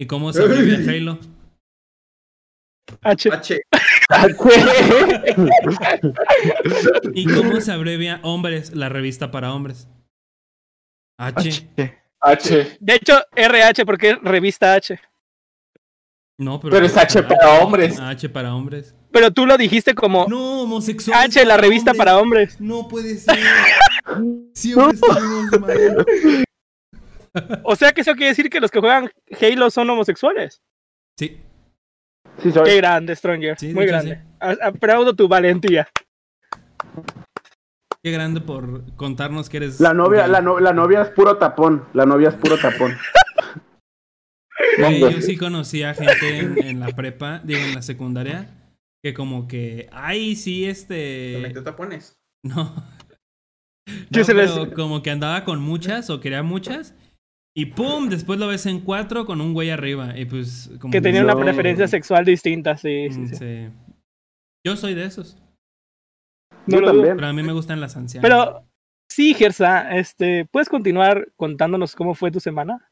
¿Y 0.00 0.06
cómo 0.06 0.32
se 0.32 0.42
abrevia 0.42 0.78
Halo? 0.88 1.18
H. 3.02 3.30
H. 3.30 3.60
¿Y 7.14 7.32
cómo 7.32 7.60
se 7.60 7.70
abrevia 7.70 8.18
Hombres, 8.24 8.74
la 8.74 8.88
revista 8.88 9.30
para 9.30 9.54
hombres? 9.54 9.86
H. 11.20 11.68
H. 12.20 12.76
De 12.80 12.94
hecho, 12.94 13.20
RH 13.34 13.84
porque 13.86 14.10
es 14.10 14.18
revista 14.22 14.74
H. 14.74 14.98
No, 16.38 16.58
pero. 16.58 16.72
Pero 16.72 16.86
es 16.86 16.96
H 16.96 17.22
para 17.24 17.60
hombres. 17.60 18.00
H 18.00 18.28
para 18.28 18.54
hombres. 18.54 18.94
Pero 19.12 19.30
tú 19.30 19.44
lo 19.44 19.56
dijiste 19.58 19.94
como 19.94 20.26
No, 20.28 20.62
homosexual. 20.62 21.18
H, 21.24 21.44
la 21.44 21.56
revista 21.56 21.92
para 21.94 22.16
hombres. 22.18 22.60
No 22.60 22.88
puede 22.88 23.16
ser. 23.16 23.38
Siempre 24.54 24.94
estuvimos 24.94 25.60
mal. 25.60 26.06
O 27.64 27.76
sea 27.76 27.92
que 27.92 28.00
eso 28.00 28.12
quiere 28.14 28.28
decir 28.28 28.48
que 28.48 28.60
los 28.60 28.70
que 28.70 28.80
juegan 28.80 29.10
Halo 29.40 29.70
son 29.70 29.90
homosexuales. 29.90 30.60
Sí, 31.18 31.40
Sí, 32.42 32.50
soy. 32.52 32.64
Qué 32.64 32.76
grande, 32.76 33.14
Stranger. 33.14 33.58
Sí, 33.58 33.74
Muy 33.74 33.86
grande. 33.86 34.22
A- 34.40 34.56
Aplaudo 34.68 35.14
tu 35.14 35.28
valentía. 35.28 35.86
Qué 38.02 38.10
grande 38.12 38.40
por 38.40 38.94
contarnos 38.96 39.48
que 39.48 39.58
eres. 39.58 39.80
La 39.80 39.94
novia, 39.94 40.26
la, 40.26 40.40
no- 40.40 40.60
la 40.60 40.72
novia 40.72 41.02
es 41.02 41.08
puro 41.10 41.36
tapón. 41.36 41.84
La 41.92 42.06
novia 42.06 42.28
es 42.30 42.34
puro 42.36 42.56
tapón. 42.58 42.96
Yo 45.00 45.20
sí 45.22 45.36
conocía 45.36 45.94
gente 45.94 46.38
en, 46.38 46.62
en 46.62 46.80
la 46.80 46.88
prepa, 46.88 47.40
digo, 47.44 47.60
en 47.60 47.74
la 47.74 47.82
secundaria, 47.82 48.48
que 49.02 49.14
como 49.14 49.48
que, 49.48 49.88
ay, 49.92 50.36
sí, 50.36 50.62
Te 50.64 50.70
este... 50.70 51.38
metió 51.42 51.62
tapones. 51.62 52.16
No. 52.42 52.74
¿Qué 53.86 54.20
No, 54.20 54.24
se 54.24 54.32
les- 54.34 54.50
pero 54.52 54.72
como 54.74 55.02
que 55.02 55.10
andaba 55.10 55.44
con 55.44 55.60
muchas 55.60 56.08
o 56.10 56.20
quería 56.20 56.42
muchas. 56.42 56.94
Y 57.54 57.66
pum, 57.66 58.08
después 58.08 58.38
lo 58.38 58.46
ves 58.46 58.64
en 58.66 58.80
cuatro 58.80 59.26
con 59.26 59.40
un 59.40 59.52
güey 59.52 59.70
arriba. 59.70 60.16
Y 60.16 60.24
pues 60.24 60.70
como 60.80 60.92
Que 60.92 61.00
tenía 61.00 61.22
una 61.24 61.36
preferencia 61.36 61.88
sexual 61.88 62.24
distinta, 62.24 62.76
sí, 62.76 63.08
sí, 63.10 63.18
Mm, 63.20 63.28
sí. 63.28 63.34
sí. 63.36 63.68
Yo 64.64 64.76
soy 64.76 64.94
de 64.94 65.04
esos. 65.04 65.39
No 66.66 66.76
Yo 66.76 66.80
lo 66.80 66.86
dudo. 66.88 66.96
también. 66.96 67.16
Pero 67.16 67.28
a 67.28 67.32
mí 67.32 67.42
me 67.42 67.52
gustan 67.52 67.80
las 67.80 67.96
ancianas. 67.96 68.22
Pero 68.28 68.64
sí, 69.08 69.34
Gersa, 69.34 69.96
este, 69.96 70.46
¿puedes 70.50 70.68
continuar 70.68 71.28
contándonos 71.36 71.94
cómo 71.96 72.14
fue 72.14 72.30
tu 72.30 72.40
semana? 72.40 72.90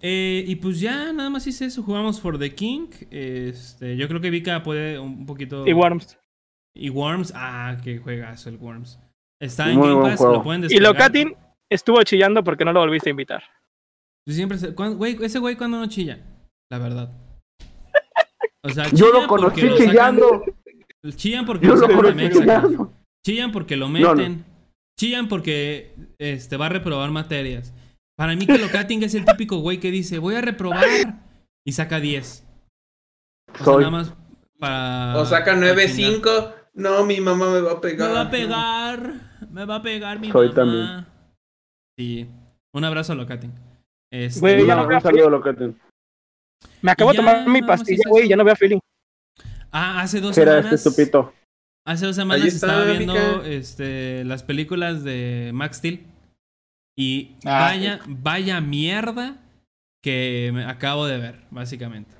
Eh, 0.00 0.44
y 0.46 0.56
pues 0.56 0.80
ya, 0.80 1.12
nada 1.12 1.30
más 1.30 1.46
hice 1.46 1.66
eso. 1.66 1.82
Jugamos 1.82 2.20
for 2.20 2.38
the 2.38 2.54
King. 2.54 2.88
Este, 3.10 3.96
yo 3.96 4.08
creo 4.08 4.20
que 4.20 4.30
Vika 4.30 4.62
puede 4.62 4.98
un 4.98 5.26
poquito... 5.26 5.66
Y 5.66 5.72
Worms. 5.72 6.18
Y 6.74 6.90
Worms. 6.90 7.32
Ah, 7.36 7.76
qué 7.84 7.98
juegazo 7.98 8.48
el 8.48 8.56
Worms. 8.56 8.98
Está 9.40 9.70
en 9.70 9.78
Muy 9.78 9.88
Game 9.88 10.02
Pass, 10.02 10.20
lo 10.20 10.42
pueden 10.42 10.62
Y 10.62 10.68
descargar. 10.68 10.92
Locatin 10.94 11.36
estuvo 11.70 12.02
chillando 12.04 12.42
porque 12.42 12.64
no 12.64 12.72
lo 12.72 12.80
volviste 12.80 13.10
a 13.10 13.12
invitar. 13.12 13.42
Pues 14.24 14.36
Siempre 14.36 14.56
se- 14.58 14.70
güey, 14.70 15.18
ese 15.22 15.38
güey 15.40 15.56
cuando 15.56 15.78
no 15.78 15.86
chilla, 15.88 16.18
la 16.70 16.78
verdad. 16.78 17.12
O 18.64 18.68
sea, 18.68 18.88
Yo 18.90 19.12
lo 19.12 19.26
conocí 19.26 19.62
chillando. 19.76 20.44
Chillan 21.16 21.44
porque 21.44 21.66
Yo 21.66 21.74
lo 21.74 21.88
conocí 21.88 22.14
Mexa. 22.14 22.40
chillando. 22.40 22.92
Chillan 23.24 23.52
porque 23.52 23.76
lo 23.76 23.88
No, 23.88 23.98
no. 24.00 24.14
meten. 24.14 24.44
Chillan 24.98 25.28
porque 25.28 25.94
este, 26.18 26.56
va 26.56 26.66
a 26.66 26.70
reprobar 26.70 27.10
materias. 27.10 27.72
Para 28.16 28.36
mí 28.36 28.46
que 28.46 28.58
lo 28.58 28.66
Locating 28.66 29.02
es 29.02 29.14
el 29.14 29.24
típico 29.24 29.58
güey 29.58 29.78
que 29.80 29.90
dice, 29.90 30.18
voy 30.18 30.34
a 30.34 30.40
reprobar 30.40 30.84
y 31.66 31.72
saca 31.72 31.98
10. 32.00 32.46
O 33.52 33.56
sea, 33.56 33.64
Soy. 33.64 33.78
nada 33.84 33.90
más 33.90 34.14
para... 34.58 35.16
O 35.18 35.24
saca 35.26 35.54
para 35.54 35.74
chingar. 35.86 36.22
9-5. 36.22 36.54
No, 36.74 37.04
mi 37.04 37.20
mamá 37.20 37.50
me 37.50 37.60
va 37.60 37.72
a 37.72 37.74
Me 37.74 37.80
pegar. 37.80 38.14
va 38.14 38.20
a 38.22 38.30
pegar. 38.30 39.12
Me 39.50 39.64
va 39.64 39.76
a 39.76 39.82
pegar 39.82 40.18
mi 40.20 40.30
Soy 40.30 40.48
mamá. 40.48 40.54
también. 40.54 41.06
Sí. 41.98 42.28
Un 42.74 42.84
abrazo 42.84 43.12
a 43.12 43.16
Locating. 43.16 43.52
Este, 44.10 44.40
Güey, 44.40 44.66
ya 44.66 44.74
No, 44.76 44.82
no 44.82 44.88
veo 44.88 44.96
un 44.98 45.02
saludo, 45.02 45.30
Locatin. 45.30 45.78
Me 46.80 46.90
acabo 46.92 47.10
de 47.12 47.16
tomar 47.16 47.48
mi 47.48 47.62
pastilla, 47.62 48.02
es 48.04 48.10
güey, 48.10 48.28
ya 48.28 48.36
no 48.36 48.44
veo 48.44 48.54
feeling. 48.56 48.78
Ah, 49.70 50.00
hace 50.02 50.20
dos 50.20 50.34
¿Qué 50.34 50.42
era 50.42 50.52
semanas. 50.60 50.72
este 50.74 50.88
estupito? 50.88 51.32
Hace 51.86 52.06
dos 52.06 52.16
semanas 52.16 52.46
estaba 52.46 52.84
viendo 52.84 53.12
Mica. 53.14 53.42
este, 53.48 54.24
las 54.24 54.42
películas 54.44 55.02
de 55.02 55.50
Max 55.52 55.78
Steel. 55.78 56.06
Y 56.96 57.36
Ah, 57.44 57.60
vaya, 57.70 58.00
vaya 58.06 58.60
mierda 58.60 59.38
que 60.02 60.50
me 60.54 60.64
acabo 60.64 61.06
de 61.06 61.18
ver, 61.18 61.40
básicamente. 61.50 62.14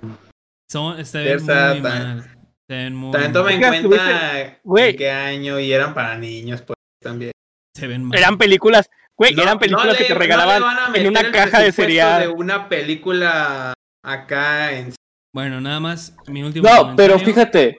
Son, 0.71 1.05
se 1.05 1.19
ven 1.19 1.27
Versa, 1.47 1.73
muy 1.75 1.83
tan- 1.83 2.17
mal. 2.17 2.23
Se 2.69 2.77
ven 2.77 2.95
muy 2.97 3.13
También 3.13 3.33
tomen 3.33 3.63
en 3.63 3.83
cuenta 3.87 4.43
en 4.65 4.97
qué 4.97 5.11
año 5.11 5.61
y 5.61 5.73
eran 5.73 5.93
para 5.95 6.17
niños, 6.17 6.63
pues 6.63 6.77
también. 7.03 7.33
Se 7.77 7.87
ven 7.87 8.05
mal. 8.05 8.19
Eran 8.19 8.39
películas, 8.39 8.89
güey, 9.19 9.35
No- 9.35 9.43
eran 9.43 9.59
películas 9.59 9.87
no 9.89 9.93
que 9.95 10.03
le- 10.05 10.09
te 10.09 10.15
regalaban 10.15 10.63
en 10.95 11.07
una 11.07 11.31
caja 11.31 11.61
de 11.61 11.71
cereal. 11.73 12.23
De 12.23 12.29
una 12.29 12.69
película 12.69 13.75
acá 14.05 14.73
en 14.77 14.93
Bueno, 15.35 15.61
nada 15.61 15.81
más 15.81 16.17
mi 16.27 16.43
último 16.43 16.69
No, 16.69 16.97
pero 16.97 17.19
fíjate, 17.19 17.79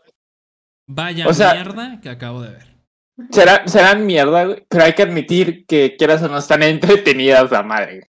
Vaya 0.87 1.27
o 1.27 1.33
sea- 1.33 1.53
mierda 1.53 1.99
que 2.01 2.09
acabo 2.09 2.41
de 2.41 2.49
ver. 2.51 2.67
serán, 3.31 3.67
serán 3.69 4.05
mierda, 4.05 4.45
güey, 4.45 4.65
pero 4.69 4.83
hay 4.85 4.93
que 4.93 5.03
admitir 5.03 5.65
que 5.65 5.95
quieras 5.97 6.21
o 6.23 6.27
no 6.27 6.37
están 6.37 6.61
entretenidas 6.63 7.49
la 7.51 7.63
madre. 7.63 8.09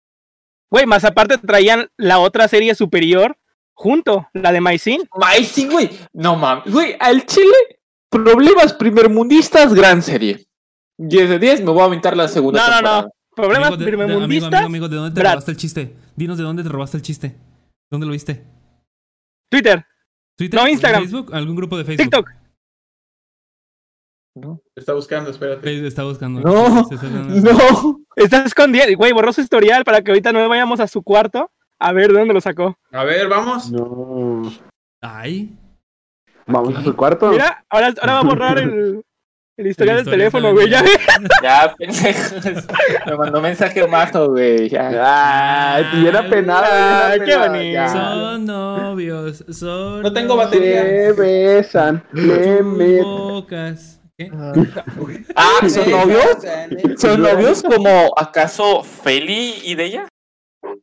Güey, 0.70 0.84
más 0.86 1.04
aparte 1.04 1.38
traían 1.38 1.88
la 1.96 2.18
otra 2.18 2.48
serie 2.48 2.74
superior 2.74 3.36
junto, 3.74 4.28
la 4.32 4.50
de 4.52 4.60
Maicin. 4.60 5.02
Amazing, 5.12 5.70
güey. 5.70 5.90
No 6.12 6.34
mames, 6.36 6.72
güey, 6.72 6.96
al 6.98 7.24
Chile, 7.26 7.78
problemas 8.10 8.72
primermundistas, 8.72 9.72
gran 9.74 10.02
serie. 10.02 10.44
10 10.98 11.28
de 11.28 11.38
10, 11.38 11.60
me 11.60 11.70
voy 11.70 11.82
a 11.82 11.84
aventar 11.84 12.16
la 12.16 12.26
segunda 12.26 12.58
No, 12.60 12.66
no, 12.68 12.72
temporada. 12.74 13.02
no. 13.02 13.12
Problemas 13.36 13.68
Amigo, 13.68 13.76
de- 13.76 13.84
de- 13.84 13.90
amigo, 13.92 14.06
primermundistas. 14.06 14.52
amigo, 14.54 14.66
amigo, 14.66 14.88
¿de 14.88 14.96
dónde 14.96 15.14
te 15.14 15.20
Brad. 15.20 15.32
robaste 15.32 15.50
el 15.50 15.56
chiste? 15.58 15.94
Dinos 16.16 16.38
de 16.38 16.44
dónde 16.44 16.62
te 16.62 16.68
robaste 16.70 16.96
el 16.96 17.02
chiste. 17.02 17.36
¿Dónde 17.90 18.06
lo 18.06 18.12
viste? 18.12 18.42
Twitter, 19.50 19.84
¿Twitter? 20.36 20.58
No, 20.60 20.66
Instagram. 20.66 21.02
¿Facebook? 21.02 21.34
¿Algún 21.34 21.54
grupo 21.54 21.76
de 21.76 21.84
Facebook? 21.84 22.02
TikTok. 22.10 22.30
Está 24.74 24.92
buscando, 24.92 25.30
espérate. 25.30 25.86
Está 25.86 26.04
buscando. 26.04 26.40
No, 26.40 26.86
No, 26.88 28.00
Está 28.16 28.44
escondiendo. 28.44 28.96
Güey, 28.96 29.12
borró 29.12 29.32
su 29.32 29.40
historial 29.40 29.84
para 29.84 30.02
que 30.02 30.10
ahorita 30.10 30.32
no 30.32 30.48
vayamos 30.48 30.80
a 30.80 30.86
su 30.86 31.02
cuarto 31.02 31.50
a 31.78 31.92
ver 31.92 32.12
de 32.12 32.18
dónde 32.18 32.34
lo 32.34 32.40
sacó. 32.40 32.76
A 32.92 33.04
ver, 33.04 33.28
vamos. 33.28 33.70
No. 33.70 34.52
Ay. 35.00 35.56
Vamos 36.46 36.76
a 36.76 36.82
su 36.82 36.94
cuarto. 36.94 37.30
Mira, 37.30 37.64
ahora, 37.68 37.92
ahora 38.00 38.12
va 38.14 38.20
a 38.20 38.22
borrar 38.22 38.58
el, 38.58 39.02
el 39.56 39.66
historial 39.66 39.98
El 39.98 40.04
del 40.04 40.12
teléfono, 40.12 40.52
güey. 40.52 40.70
Ya 40.70 40.82
ya, 41.42 41.74
pendejos. 41.76 42.66
Me 43.06 43.16
mandó 43.16 43.40
mensaje 43.40 43.86
majo, 43.86 44.28
güey. 44.30 44.68
Ya. 44.68 45.74
Ay, 45.74 45.84
tuviera 45.90 46.28
penado. 46.28 46.66
Ay, 46.70 47.20
qué 47.24 47.36
bonito. 47.36 47.88
Son 47.88 48.44
novios. 48.44 49.44
Son 49.50 50.02
No 50.02 50.12
tengo 50.12 50.36
batería. 50.36 50.82
Se 50.82 51.12
besan, 51.12 52.02
Tus 52.10 52.20
meten. 52.22 53.02
Ah, 55.34 55.68
¿son 55.68 55.90
novios? 55.90 56.38
¿Son 56.96 57.20
novios 57.20 57.62
como 57.62 58.12
acaso 58.16 58.82
Feli 58.82 59.54
y 59.64 59.74
de 59.74 59.84
ella? 59.84 60.08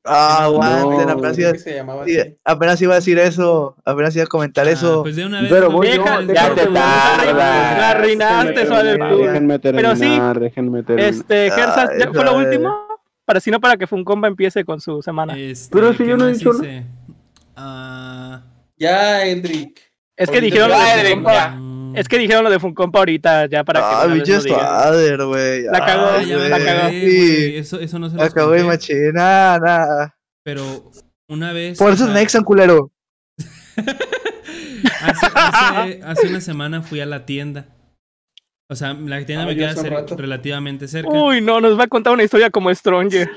Ah, 0.06 0.44
aguanten, 0.46 1.08
No, 1.08 1.14
apenas, 1.14 1.16
¿Cómo 1.16 1.40
iba, 1.42 1.52
que 1.54 1.60
se 1.60 1.80
así? 1.80 2.38
apenas 2.44 2.82
iba 2.82 2.94
a 2.94 2.96
decir 2.98 3.20
eso, 3.20 3.76
apenas 3.86 4.16
iba 4.16 4.26
a 4.26 4.28
comentar 4.28 4.68
Ah, 4.68 4.72
eso. 4.72 5.02
pues 5.04 5.16
de 5.16 5.26
una 5.26 5.42
vez. 5.42 5.50
Pero 5.52 5.72
voy 5.72 5.88
yo, 5.96 6.04
ya 6.34 6.54
te 6.54 6.68
tardas. 6.68 7.34
La 7.36 7.90
arruinaste, 7.92 8.66
Déjenme 8.66 9.60
terminar, 9.60 9.62
Pero 9.62 9.96
sí, 9.96 10.20
déjenme 10.40 10.84
terminar. 10.84 11.10
Este, 11.14 11.52
Gersas, 11.52 11.90
¿ya 11.98 12.06
Ay, 12.08 12.14
fue 12.14 12.24
lo 12.24 12.38
último? 12.38 12.88
Para 13.26 13.40
si 13.40 13.50
no, 13.52 13.60
para 13.60 13.78
que 13.78 13.88
Funcomba 13.88 14.28
empiece 14.28 14.64
con 14.66 14.80
su 14.82 15.02
semana. 15.02 15.38
Este, 15.38 15.74
Pero 15.74 15.92
si 15.94 16.00
¿qué 16.00 16.08
yo 16.08 16.18
no 16.18 16.28
he 16.28 16.34
dicho? 16.34 16.52
Ah, 17.56 18.42
Ya, 18.78 19.26
Edric. 19.26 19.82
Es 20.16 20.30
que 20.30 20.42
dijeron 20.42 20.70
ya, 20.70 21.58
Es 21.96 22.08
que 22.08 22.18
dijeron 22.18 22.44
lo 22.44 22.50
de 22.50 22.60
Funcomba 22.60 23.00
ahorita, 23.00 23.46
ya 23.48 23.64
para 23.64 23.80
que. 23.80 23.86
Ah, 23.90 24.06
lo 24.08 24.16
digan. 24.16 24.42
Swader, 24.42 25.26
güey. 25.26 25.64
La 25.64 25.86
cagó, 25.86 26.06
ah, 26.18 26.24
ya 26.24 26.38
la 26.38 26.58
cagó. 26.64 26.88
güey, 26.90 27.58
Eso, 27.58 27.80
eso 27.80 28.00
no 28.00 28.10
se 28.10 28.16
los 28.18 28.26
Acabó 28.26 28.52
de 28.52 28.64
machina, 28.64 29.58
nada. 29.60 30.16
Pero 30.44 30.92
una 31.30 31.54
vez. 31.54 31.78
Por 31.78 31.94
eso 31.94 32.04
es 32.06 32.10
sea, 32.12 32.20
Nexan, 32.20 32.44
culero. 32.44 32.92
hace, 35.02 35.28
hace- 35.36 36.02
hace 36.04 36.28
una 36.28 36.42
semana 36.42 36.82
fui 36.82 37.00
a 37.00 37.06
la 37.06 37.26
tienda. 37.26 37.66
O 38.70 38.76
sea, 38.76 38.94
la 38.94 39.24
tienda 39.26 39.44
Ah, 39.44 39.48
me 39.48 39.56
queda 39.56 39.74
cer- 39.76 40.16
relativamente 40.18 40.88
cerca. 40.88 41.10
Uy, 41.12 41.42
no, 41.42 41.60
nos 41.62 41.78
va 41.78 41.84
a 41.84 41.88
contar 41.88 42.14
una 42.14 42.24
historia 42.24 42.50
como 42.50 42.74
Stronger. 42.74 43.30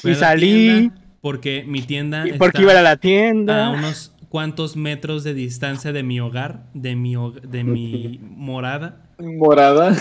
Fui 0.00 0.10
y 0.12 0.14
a 0.14 0.16
la 0.16 0.20
salí. 0.20 0.90
Porque 1.20 1.64
mi 1.66 1.82
tienda. 1.82 2.26
¿Y 2.26 2.34
por 2.34 2.52
qué 2.52 2.58
está 2.58 2.62
iba 2.62 2.70
a 2.72 2.74
ir 2.74 2.78
a 2.78 2.82
la 2.82 2.90
a 2.90 2.96
tienda? 2.96 3.70
unos 3.70 4.14
cuantos 4.36 4.76
metros 4.76 5.24
de 5.24 5.32
distancia 5.32 5.94
de 5.94 6.02
mi 6.02 6.20
hogar, 6.20 6.68
de 6.74 6.94
mi, 6.94 7.14
de 7.42 7.64
mi 7.64 8.20
morada. 8.22 9.08
Morada. 9.18 9.96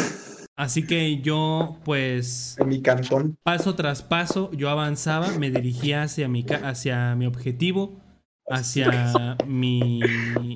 Así 0.57 0.85
que 0.85 1.21
yo, 1.21 1.77
pues, 1.85 2.57
En 2.59 2.67
mi 2.67 2.81
cantón. 2.81 3.37
paso 3.43 3.75
tras 3.75 4.03
paso, 4.03 4.51
yo 4.51 4.69
avanzaba, 4.69 5.29
me 5.39 5.51
dirigía 5.51 6.03
hacia 6.03 6.27
mi, 6.27 6.45
hacia 6.63 7.15
mi 7.15 7.25
objetivo, 7.27 8.01
hacia 8.49 9.37
mi, 9.47 10.01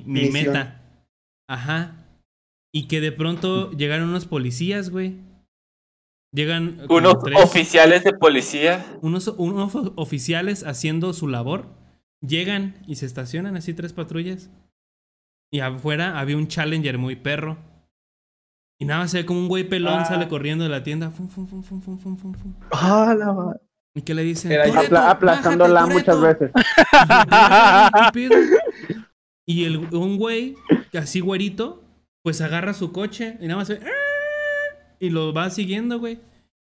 mi 0.04 0.28
meta. 0.28 0.82
Ajá. 1.48 2.04
Y 2.74 2.86
que 2.86 3.00
de 3.00 3.12
pronto 3.12 3.70
llegaron 3.70 4.10
unos 4.10 4.26
policías, 4.26 4.90
güey. 4.90 5.16
Llegan 6.34 6.86
como 6.86 6.98
Unos 6.98 7.22
tres- 7.24 7.38
oficiales 7.42 8.04
de 8.04 8.12
policía. 8.12 8.84
unos, 9.00 9.26
unos 9.38 9.74
oficiales 9.96 10.64
haciendo 10.66 11.14
su 11.14 11.28
labor. 11.28 11.79
Llegan 12.22 12.74
y 12.86 12.96
se 12.96 13.06
estacionan 13.06 13.56
así 13.56 13.72
tres 13.74 13.92
patrullas. 13.92 14.50
Y 15.52 15.60
afuera 15.60 16.18
había 16.20 16.36
un 16.36 16.48
Challenger 16.48 16.98
muy 16.98 17.16
perro. 17.16 17.56
Y 18.78 18.84
nada 18.86 19.00
más 19.00 19.10
se 19.10 19.18
ve 19.18 19.26
como 19.26 19.40
un 19.40 19.48
güey 19.48 19.64
pelón 19.68 20.00
Ah. 20.00 20.04
sale 20.04 20.28
corriendo 20.28 20.64
de 20.64 20.70
la 20.70 20.82
tienda. 20.82 21.10
Fum, 21.10 21.28
fum, 21.28 21.46
fum, 21.46 21.62
fum, 21.62 21.80
fum, 21.82 21.98
fum, 21.98 22.16
fum. 22.34 22.54
Ah, 22.72 23.14
la 23.18 23.32
madre. 23.32 23.60
Y 23.94 24.02
que 24.02 24.14
le 24.14 24.22
dicen. 24.22 24.52
Era 24.52 24.66
yo. 24.68 24.74
"Toretto, 24.74 24.96
Apla- 24.96 25.10
aplastándola 25.10 25.80
bájate, 25.86 25.94
muchas 25.94 26.16
Toretto". 26.16 26.50
veces. 28.14 28.50
Y 29.46 29.60
"¿Qué 29.62 29.66
el, 29.66 29.76
un 29.94 30.16
güey, 30.18 30.54
así 30.98 31.20
güerito, 31.20 31.82
pues 32.22 32.40
agarra 32.40 32.72
su 32.74 32.92
coche 32.92 33.36
y 33.40 33.46
nada 33.46 33.56
más 33.60 33.68
ve, 33.68 33.80
"Ah", 33.84 33.88
Y 35.00 35.08
lo 35.10 35.32
va 35.32 35.48
siguiendo, 35.50 35.98
güey. 35.98 36.20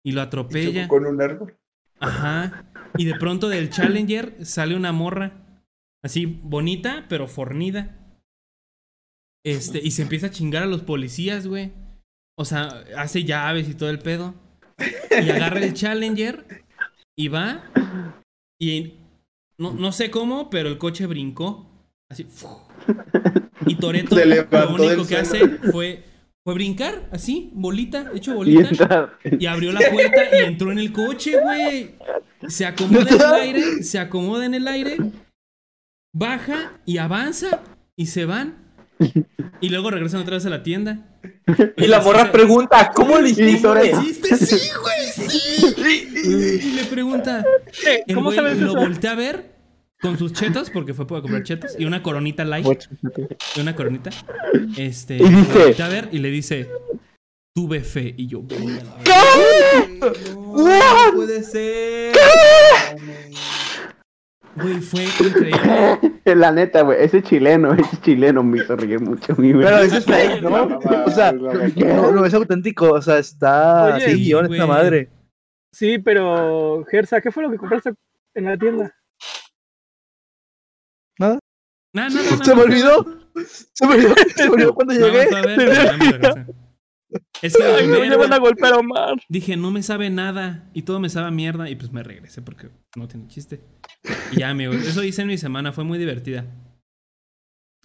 Y 0.06 0.14
lo 0.14 0.22
atropella. 0.22 0.88
con 0.88 1.06
un 1.06 1.22
árbol. 1.22 1.56
Ajá. 2.00 2.66
Y 2.98 3.06
de 3.06 3.16
pronto 3.16 3.50
del 3.50 3.70
Challenger 3.70 4.46
sale 4.46 4.76
una 4.76 4.92
morra. 4.92 5.62
Así 6.04 6.26
bonita, 6.26 7.06
pero 7.10 7.28
fornida. 7.28 7.98
Este, 9.46 9.80
y 9.84 9.92
se 9.92 10.04
empieza 10.04 10.28
a 10.28 10.32
chingar 10.32 10.64
a 10.64 10.68
los 10.68 10.82
policías, 10.82 11.48
güey. 11.48 11.72
O 12.38 12.46
sea, 12.46 12.84
hace 12.98 13.24
llaves 13.24 13.70
y 13.70 13.76
todo 13.76 13.90
el 13.90 14.00
pedo. 14.00 14.36
Y 15.12 15.30
agarra 15.30 15.60
el 15.60 15.74
Challenger 15.74 16.66
y 17.16 17.28
va. 17.28 17.64
Y 18.60 18.96
no, 19.58 19.74
no 19.74 19.92
sé 19.92 20.10
cómo, 20.12 20.50
pero 20.50 20.70
el 20.70 20.78
coche 20.78 21.06
brincó. 21.06 21.70
Así. 22.10 22.28
Y 23.66 23.76
Toreto 23.76 24.16
lo 24.16 24.74
único 24.74 25.08
que 25.08 25.18
hace 25.18 25.48
fue, 25.72 26.04
fue 26.44 26.54
brincar, 26.56 27.08
así, 27.12 27.52
bolita, 27.54 28.12
hecho 28.14 28.32
Y 28.32 28.36
bolita. 28.36 28.70
entrar. 28.70 29.18
Y 29.40 29.46
abrió 29.46 29.72
la 29.72 29.80
puerta 29.92 30.24
y 30.36 30.44
entró 30.46 30.72
en 30.72 30.80
el 30.80 30.92
coche, 30.92 31.40
güey. 31.42 31.96
Se 32.48 32.66
acomoda 32.66 33.10
en 33.10 33.16
el 33.22 33.34
aire, 33.34 33.84
se 33.84 34.00
acomoda 34.00 34.46
en 34.46 34.54
el 34.54 34.68
aire, 34.68 34.98
baja 36.14 36.74
y 36.86 36.98
avanza 36.98 37.62
y 37.96 38.08
se 38.08 38.26
van. 38.26 38.58
Y 39.62 39.70
luego 39.70 39.90
regresan 39.92 40.22
otra 40.22 40.36
vez 40.36 40.46
a 40.46 40.50
la 40.50 40.64
tienda. 40.64 41.06
Y 41.78 41.88
la 41.88 42.02
morra 42.02 42.32
pregunta, 42.32 42.92
¿cómo 42.94 43.18
le 43.20 43.30
hiciste? 43.30 43.62
Toretto. 43.62 44.02
¿Hiciste? 44.02 44.38
Sí, 44.38 44.70
güey, 44.82 45.30
sí. 45.30 46.60
Y 46.68 46.72
le 46.72 46.84
pregunta. 46.86 47.46
El 48.06 48.16
¿Cómo 48.16 48.28
güey 48.28 48.38
sabes 48.38 48.58
lo 48.60 48.72
eso? 48.72 48.80
voltea 48.80 49.12
a 49.12 49.16
ver 49.16 49.53
con 50.04 50.18
sus 50.20 50.34
chetos, 50.34 50.70
porque 50.70 50.94
fue 50.94 51.08
para 51.08 51.22
comprar 51.22 51.42
chetos, 51.42 51.76
y 51.80 51.86
una 51.86 52.04
coronita 52.04 52.46
light. 52.46 52.84
Y 53.56 53.62
una 53.62 53.76
coronita. 53.76 54.12
Este. 54.78 55.16
Y 55.18 55.24
dice- 55.30 55.82
a 55.82 55.88
ver 55.88 56.10
y 56.12 56.20
le 56.20 56.30
dice. 56.30 56.70
Tuve 57.56 57.82
fe. 57.82 58.14
Y 58.18 58.28
yo. 58.28 58.42
"Güey, 58.42 58.80
a 58.80 58.84
la 58.84 58.96
verga". 58.98 60.14
No, 60.36 61.06
no 61.08 61.14
puede 61.16 61.44
ser. 61.44 62.14
Güey, 64.56 64.76
fue 64.82 65.04
increíble. 65.06 65.52
La 66.36 66.52
neta, 66.52 66.82
güey, 66.82 67.04
ese 67.04 67.22
chileno, 67.24 67.74
ese 67.74 67.98
chileno 68.02 68.44
me 68.44 68.58
hizo 68.60 68.76
reír 68.76 69.00
mucho 69.02 69.34
a 69.34 69.36
mí, 69.36 69.52
güey. 69.52 69.66
Pero 69.66 69.80
ese 69.80 69.98
es 69.98 70.06
fake, 70.06 70.42
¿no? 70.44 70.80
O 71.06 71.12
sea, 71.12 71.32
no, 71.32 72.12
no 72.12 72.26
es 72.26 72.34
auténtico. 72.34 72.92
O 72.92 73.02
sea, 73.02 73.18
está 73.20 73.96
Oye, 73.96 74.06
sin 74.06 74.18
sí, 74.18 74.24
guion 74.26 74.52
esta 74.52 74.68
madre. 74.68 75.10
Sí, 75.72 75.98
pero 76.00 76.84
Gersa, 76.90 77.20
¿qué 77.22 77.32
fue 77.32 77.44
lo 77.44 77.52
que 77.52 77.58
compraste 77.58 77.94
en 78.36 78.46
la 78.46 78.58
tienda? 78.58 78.96
Nada, 81.20 81.40
nada, 81.94 82.10
nada. 82.10 82.44
Se 82.44 82.56
me 82.56 82.62
olvidó. 82.62 83.06
Se 83.74 83.88
me 83.88 83.94
olvidó, 83.96 84.16
se 84.36 84.44
me 84.46 84.50
olvidó 84.52 84.74
cuando 84.76 84.94
llegué. 84.94 85.36
a 85.36 85.42
ver, 85.42 85.74
ya 85.74 85.98
me. 85.98 86.46
Es 87.44 87.56
que 87.56 87.64
Ay, 87.64 88.10
ya 88.10 88.18
van 88.18 88.34
a 88.34 88.38
golpear 88.40 88.74
a 88.74 88.78
Omar. 88.78 89.16
dije, 89.30 89.56
no 89.56 89.70
me 89.70 89.84
sabe 89.84 90.10
nada 90.10 90.70
y 90.74 90.82
todo 90.82 91.00
me 91.00 91.10
sabe 91.10 91.28
a 91.28 91.32
mierda 91.32 91.70
y 91.70 91.76
pues 91.76 91.92
me 91.92 92.02
regresé 92.02 92.42
porque 92.42 92.70
no 92.96 93.08
tiene 93.08 93.28
chiste. 93.28 93.62
Y 94.32 94.40
ya, 94.40 94.50
amigos, 94.50 94.78
eso 94.78 95.04
hice 95.04 95.22
en 95.22 95.28
mi 95.28 95.38
semana, 95.38 95.74
fue 95.74 95.84
muy 95.84 96.00
divertida. 96.00 96.46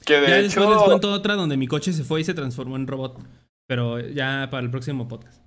Que 0.07 0.15
Ya 0.15 0.21
de 0.21 0.43
después 0.45 0.69
les 0.69 0.79
cuento 0.79 1.13
otra 1.13 1.35
donde 1.35 1.57
mi 1.57 1.67
coche 1.67 1.93
se 1.93 2.05
fue 2.05 2.21
y 2.21 2.25
se 2.25 2.33
transformó 2.35 2.77
en 2.77 2.87
robot. 2.87 3.21
Pero 3.67 4.01
ya 4.01 4.49
para 4.51 4.63
el 4.65 4.71
próximo 4.71 5.09
podcast. 5.09 5.45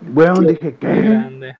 Bueno, 0.00 0.40
dije, 0.40 0.76
¿qué? 0.76 0.86
grande. 0.86 1.56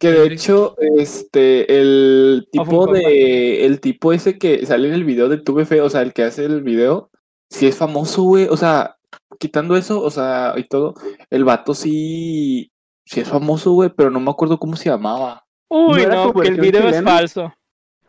Que 0.00 0.10
de 0.10 0.26
hecho, 0.32 0.74
este, 0.78 1.78
el 1.80 2.48
tipo 2.50 2.64
Funko 2.64 2.92
de, 2.94 3.66
el 3.66 3.80
tipo 3.80 4.12
ese 4.12 4.38
que 4.38 4.64
sale 4.64 4.88
en 4.88 4.94
el 4.94 5.04
video 5.04 5.28
de 5.28 5.36
Tuve 5.38 5.66
Fe, 5.66 5.80
o 5.82 5.90
sea, 5.90 6.00
el 6.02 6.12
que 6.14 6.22
hace 6.24 6.46
el 6.46 6.62
video, 6.62 7.10
sí 7.50 7.66
es 7.66 7.76
famoso, 7.76 8.22
güey, 8.22 8.46
o 8.48 8.56
sea, 8.56 8.96
quitando 9.38 9.76
eso, 9.76 10.00
o 10.02 10.10
sea, 10.10 10.54
y 10.56 10.64
todo, 10.64 10.94
el 11.28 11.44
vato 11.44 11.74
sí, 11.74 12.72
sí 13.04 13.20
es 13.20 13.28
famoso, 13.28 13.72
güey, 13.72 13.90
pero 13.94 14.10
no 14.10 14.18
me 14.18 14.30
acuerdo 14.30 14.58
cómo 14.58 14.76
se 14.76 14.88
llamaba. 14.88 15.44
Uy, 15.68 15.88
¿No 15.88 15.96
era 15.98 16.14
no, 16.14 16.32
tu 16.32 16.40
que 16.40 16.48
el 16.48 16.54
versión 16.56 16.62
video 16.66 16.80
es 16.88 16.94
chilena? 16.96 17.10
falso. 17.10 17.54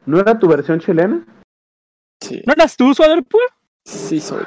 ¿No 0.05 0.19
era 0.19 0.39
tu 0.39 0.47
versión 0.47 0.79
chilena? 0.79 1.25
Sí, 2.21 2.41
¿No 2.45 2.53
eras 2.53 2.77
tú, 2.77 2.93
Swaderpool? 2.93 3.41
sí 3.85 4.21
soy. 4.21 4.43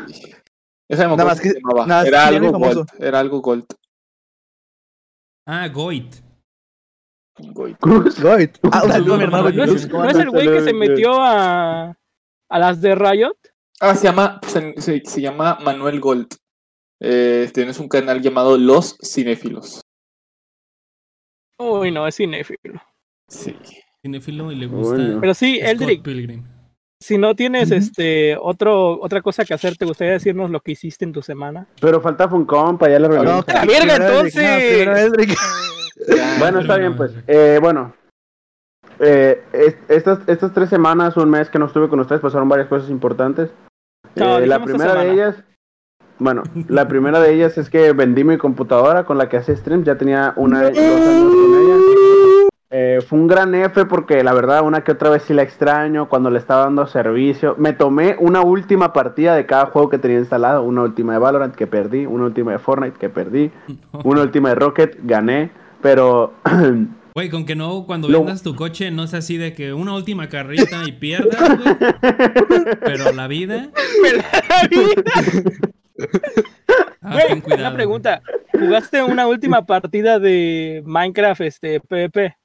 Esa 0.89 1.07
me 1.09 1.17
Nada 1.17 1.29
más 1.31 1.41
que- 1.41 1.51
se 1.51 1.61
llamaba. 1.61 1.87
nada 1.87 2.07
Era 2.07 2.27
algo. 2.29 2.53
Gold. 2.59 2.87
Era 2.99 3.21
algo 3.21 3.41
Gold. 3.43 3.67
Ah, 5.47 5.69
Goit. 5.69 6.15
Gold. 7.39 7.77
Cruz. 7.79 8.21
Goit. 8.21 8.59
Ah, 8.73 8.83
un 8.83 8.89
No, 8.89 8.95
saludo 8.95 9.15
a 9.15 9.17
mi 9.17 9.21
no, 9.21 9.25
hermano 9.25 9.51
no, 9.51 9.57
¿No 9.57 9.65
Cruz. 9.65 9.83
es, 9.83 9.87
¿Cómo 9.91 10.05
no 10.05 10.11
el 10.11 10.31
güey 10.31 10.47
que 10.49 10.61
se 10.63 10.73
metió 10.73 11.13
a, 11.21 11.97
a 12.51 12.59
las 12.59 12.81
de 12.81 12.95
Riot? 12.95 13.37
Ah, 13.81 13.95
se 13.95 14.05
llama, 14.05 14.41
se, 14.47 14.75
se- 14.81 15.03
se 15.05 15.21
llama 15.21 15.59
Manuel 15.63 16.01
Gold. 16.01 16.29
Eh, 17.03 17.51
tienes 17.53 17.79
un 17.79 17.89
canal 17.89 18.23
llamado 18.23 18.57
Los 18.57 18.97
Cinéfilos. 19.03 19.83
Uy, 21.59 21.91
no, 21.91 22.07
es 22.07 22.17
cinéfilo. 22.17 22.81
Sí. 23.29 23.55
Cinéfilo 24.03 24.53
y 24.53 24.57
le 24.57 24.67
gusta. 24.67 24.97
Pero 25.21 25.35
sí, 25.35 25.57
Scott 25.59 25.69
Eldrick, 25.71 26.03
Pilgrim. 26.03 26.45
si 27.03 27.19
no 27.19 27.35
tienes 27.35 27.71
este 27.71 28.37
otro 28.41 29.01
otra 29.01 29.21
cosa 29.23 29.45
que 29.45 29.55
hacer, 29.55 29.77
¿te 29.77 29.85
gustaría 29.87 30.15
decirnos 30.15 30.51
lo 30.51 30.61
que 30.61 30.73
hiciste 30.73 31.05
en 31.05 31.13
tu 31.13 31.23
semana? 31.23 31.67
Pero 31.81 32.01
falta 32.01 32.29
Funcom 32.29 32.79
para 32.79 32.93
ya 32.93 32.99
le 33.01 33.09
No, 33.09 33.15
revelamos. 33.15 33.49
¡A 33.49 33.53
la 33.55 33.65
verga, 33.65 33.99
no, 33.99 34.05
entonces! 34.07 34.87
Eldrick. 34.87 35.37
Bueno, 36.39 36.61
está 36.61 36.77
bien, 36.77 36.97
pues. 36.97 37.13
Eh, 37.27 37.59
bueno. 37.61 37.93
Eh, 38.99 39.43
es- 39.53 39.77
estas, 39.89 40.21
estas 40.27 40.53
tres 40.53 40.69
semanas, 40.71 41.17
un 41.17 41.31
mes 41.31 41.51
que 41.51 41.59
no 41.59 41.67
estuve 41.67 41.89
con 41.89 42.01
ustedes, 42.01 42.21
pasaron 42.21 42.49
varias 42.49 42.69
cosas 42.69 42.89
importantes. 42.91 43.51
No, 44.15 44.39
Eh, 44.39 44.47
la 44.47 44.59
dijimos 44.59 44.59
esta 44.59 44.65
primera 44.65 44.95
de 44.95 45.01
semana. 45.11 45.13
ellas, 45.13 45.45
bueno, 46.19 46.43
la 46.69 46.89
primera 46.89 47.21
de 47.21 47.33
ellas 47.35 47.59
es 47.59 47.69
que 47.69 47.93
vendí 47.93 48.25
mi 48.25 48.39
computadora 48.39 49.05
con 49.05 49.19
la 49.19 49.29
que 49.29 49.37
hacía 49.37 49.55
streams, 49.57 49.85
ya 49.85 49.97
tenía 49.99 50.33
una, 50.37 50.63
dos 50.63 50.79
años 50.79 51.35
con 51.35 51.55
ella. 51.63 51.77
Eh, 52.71 53.01
fue 53.07 53.19
un 53.19 53.27
gran 53.29 53.55
F 53.55 53.85
porque 53.87 54.25
la 54.25 54.33
verdad 54.35 54.63
una 54.63 54.83
que 54.83 54.93
otra 54.93 55.09
vez 55.11 55.23
sí 55.23 55.33
la 55.35 55.43
extraño 55.43 56.09
cuando 56.09 56.31
le 56.31 56.39
estaba 56.39 56.63
dando 56.65 56.87
servicio. 56.87 57.55
Me 57.59 57.73
tomé 57.75 58.17
una 58.19 58.41
última 58.43 58.93
partida 58.93 59.35
de 59.35 59.47
cada 59.47 59.67
juego 59.67 59.89
que 59.89 59.99
tenía 59.99 60.19
instalado, 60.19 60.63
una 60.63 60.83
última 60.83 61.13
de 61.13 61.19
Valorant 61.19 61.55
que 61.55 61.67
perdí, 61.67 62.07
una 62.07 62.25
última 62.25 62.53
de 62.53 62.59
Fortnite 62.59 62.99
que 62.99 63.09
perdí, 63.09 63.51
una 64.05 64.23
última 64.23 64.49
de 64.51 64.55
Rocket 64.57 64.99
gané, 65.05 65.51
pero 65.83 66.35
Güey, 67.15 67.31
con 67.31 67.47
que 67.47 67.57
no, 67.57 67.85
cuando 67.87 68.09
Lo- 68.09 68.19
vendas 68.19 68.43
tu 68.43 68.55
coche, 68.55 68.91
no 68.91 69.07
sea 69.07 69.21
así 69.21 69.39
de 69.39 69.55
que 69.55 69.73
una 69.73 69.95
última 69.95 70.29
carrita 70.29 70.83
y 70.87 70.93
pierdas, 70.93 71.59
güey. 71.59 71.75
Pero 72.85 73.13
la 73.13 73.27
vida. 73.27 73.71
Ah, 77.03 77.13
Güey, 77.13 77.27
ten 77.29 77.41
cuidado. 77.41 77.63
una 77.69 77.75
pregunta. 77.75 78.23
¿Jugaste 78.53 79.03
una 79.03 79.27
última 79.27 79.65
partida 79.65 80.19
de 80.19 80.83
Minecraft 80.85 81.41
este 81.43 81.81
PvP? 81.81 82.37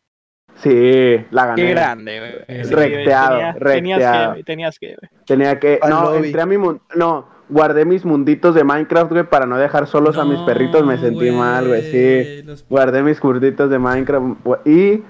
sí, 0.56 1.26
la 1.32 1.48
gané. 1.48 1.62
Qué 1.64 1.70
grande, 1.72 2.20
güey. 2.20 2.32
Eh, 2.48 2.64
Sí, 2.66 2.74
recteado, 2.74 3.38
tenía- 3.38 3.54
recteado. 3.54 4.34
Tenías 4.36 4.36
que, 4.36 4.44
tenías 4.44 4.80
que, 4.80 4.88
güey. 4.88 5.24
Tenía 5.26 5.60
que. 5.60 5.80
No, 5.90 6.14
entré 6.16 6.42
a 6.42 6.46
mi. 6.46 6.58
mun- 6.58 6.82
No, 6.96 7.28
guardé 7.52 7.86
mis 7.86 8.04
munditos 8.06 8.56
de 8.56 8.64
Minecraft, 8.64 9.12
güey, 9.12 9.24
para 9.30 9.46
no 9.46 9.58
dejar 9.58 9.86
solos 9.88 10.18
a 10.18 10.26
mis 10.26 10.40
perritos. 10.40 10.84
Me 10.86 10.98
sentí 10.98 11.30
mal, 11.32 11.68
güey, 11.68 11.92
sí. 11.92 12.44
los- 12.44 12.66
Guardé 12.68 13.04
mis 13.04 13.20
curditos 13.20 13.70
de 13.70 13.78
Minecraft. 13.78 14.38
Y. 14.66 15.04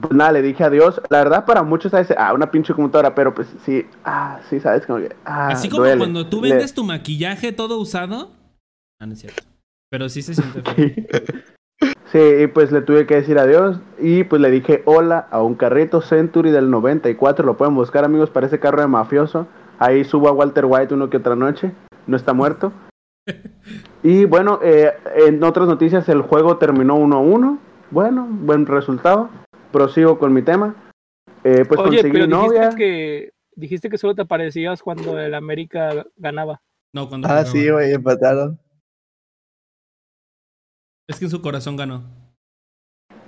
Pues 0.00 0.14
nada, 0.14 0.32
le 0.32 0.40
dije 0.40 0.64
adiós. 0.64 1.02
La 1.10 1.18
verdad, 1.18 1.44
para 1.44 1.62
muchos, 1.62 1.90
¿sabes? 1.90 2.14
Ah, 2.16 2.32
una 2.32 2.50
pinche 2.50 2.72
computadora, 2.72 3.14
pero 3.14 3.34
pues 3.34 3.48
sí. 3.66 3.84
Ah, 4.04 4.40
sí, 4.48 4.58
¿sabes? 4.60 4.86
Como 4.86 5.00
que. 5.00 5.14
Ah, 5.24 5.48
Así 5.48 5.68
como 5.68 5.82
duele. 5.82 5.98
cuando 5.98 6.26
tú 6.28 6.40
Le- 6.40 6.50
vendes 6.50 6.72
tu 6.72 6.82
maquillaje 6.84 7.52
todo 7.52 7.76
usado. 7.78 8.30
Ah, 9.00 9.04
no 9.06 9.12
es 9.12 9.18
cierto. 9.20 9.42
Pero 9.90 10.08
sí 10.08 10.22
se 10.22 10.34
siente 10.34 10.62
feo. 10.62 10.90
Sí, 12.12 12.18
y 12.42 12.46
pues 12.46 12.70
le 12.70 12.82
tuve 12.82 13.06
que 13.06 13.14
decir 13.16 13.38
adiós 13.38 13.78
y 13.98 14.22
pues 14.24 14.40
le 14.40 14.50
dije 14.50 14.82
hola 14.84 15.26
a 15.30 15.42
un 15.42 15.54
carrito 15.54 16.02
Century 16.02 16.50
del 16.50 16.70
94, 16.70 17.44
lo 17.44 17.56
pueden 17.56 17.74
buscar 17.74 18.04
amigos, 18.04 18.28
parece 18.30 18.60
carro 18.60 18.82
de 18.82 18.86
mafioso. 18.86 19.48
Ahí 19.82 20.04
subo 20.04 20.28
a 20.28 20.32
Walter 20.32 20.64
White 20.64 20.94
uno 20.94 21.10
que 21.10 21.16
otra 21.16 21.34
noche, 21.34 21.72
no 22.06 22.16
está 22.16 22.32
muerto. 22.32 22.72
Y 24.04 24.24
bueno, 24.24 24.58
eh, 24.64 24.92
en 25.26 25.42
otras 25.44 25.68
noticias 25.68 26.08
el 26.08 26.22
juego 26.22 26.58
terminó 26.58 26.96
1 26.96 27.16
a 27.16 27.20
1, 27.20 27.58
bueno, 27.92 28.26
buen 28.28 28.66
resultado. 28.66 29.30
Prosigo 29.70 30.18
con 30.18 30.32
mi 30.32 30.42
tema. 30.42 30.74
Eh, 31.44 31.64
pues 31.68 31.78
Oye, 31.80 32.02
conseguí 32.02 32.12
pero 32.12 32.26
dijiste 32.26 32.28
novia. 32.58 32.70
que 32.76 33.32
dijiste 33.54 33.88
que 33.88 33.98
solo 33.98 34.16
te 34.16 34.22
aparecías 34.22 34.82
cuando 34.82 35.18
el 35.20 35.34
América 35.34 36.04
ganaba. 36.16 36.60
No, 36.92 37.08
cuando 37.08 37.28
Ah, 37.28 37.44
sí, 37.44 37.70
güey, 37.70 37.92
empataron. 37.92 38.58
Es 41.08 41.18
que 41.20 41.26
en 41.26 41.30
su 41.30 41.40
corazón 41.40 41.76
ganó. 41.76 42.02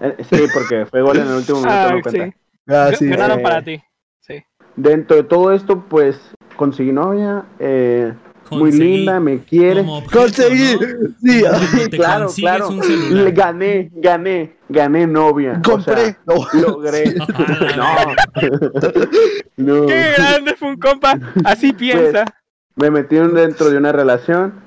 Eh, 0.01 0.17
sí, 0.25 0.45
porque 0.53 0.87
fue 0.87 1.03
gol 1.03 1.19
en 1.19 1.29
el 1.29 1.35
último 1.37 1.59
minuto, 1.61 1.73
Ah, 1.73 2.01
no 2.05 2.11
sí. 2.11 2.35
Ah, 2.67 2.91
sí. 2.99 3.09
Ganaron 3.09 3.39
eh, 3.39 3.43
para 3.43 3.63
ti. 3.63 3.81
Sí. 4.21 4.43
Dentro 4.75 5.17
de 5.17 5.23
todo 5.23 5.53
esto, 5.53 5.85
pues 5.89 6.35
conseguí 6.57 6.93
novia. 6.93 7.45
eh, 7.59 8.13
muy 8.51 8.71
linda, 8.73 9.19
me 9.21 9.39
quiere. 9.43 9.81
objeto, 9.81 10.19
Conseguí. 10.19 10.75
¿no? 10.75 11.15
Sí, 11.19 11.43
claro, 11.91 12.29
claro. 12.37 12.69
Le 13.11 13.31
gané, 13.33 13.91
gané, 13.95 14.57
gané 14.69 15.07
novia. 15.07 15.61
O 15.67 15.71
compré. 15.71 15.97
sea, 16.05 16.19
No. 16.27 16.61
logré. 16.61 17.15
no. 17.77 17.87
no. 19.57 19.87
¡Qué 19.87 20.03
grande 20.17 20.55
fue 20.57 20.69
un 20.69 20.77
compa! 20.77 21.19
Así 21.45 21.73
piensa. 21.73 22.25
Me 22.77 22.91
metí 22.91 23.17
dentro 23.17 23.71
de 23.71 23.79
una 23.79 23.93
relación. 23.93 24.63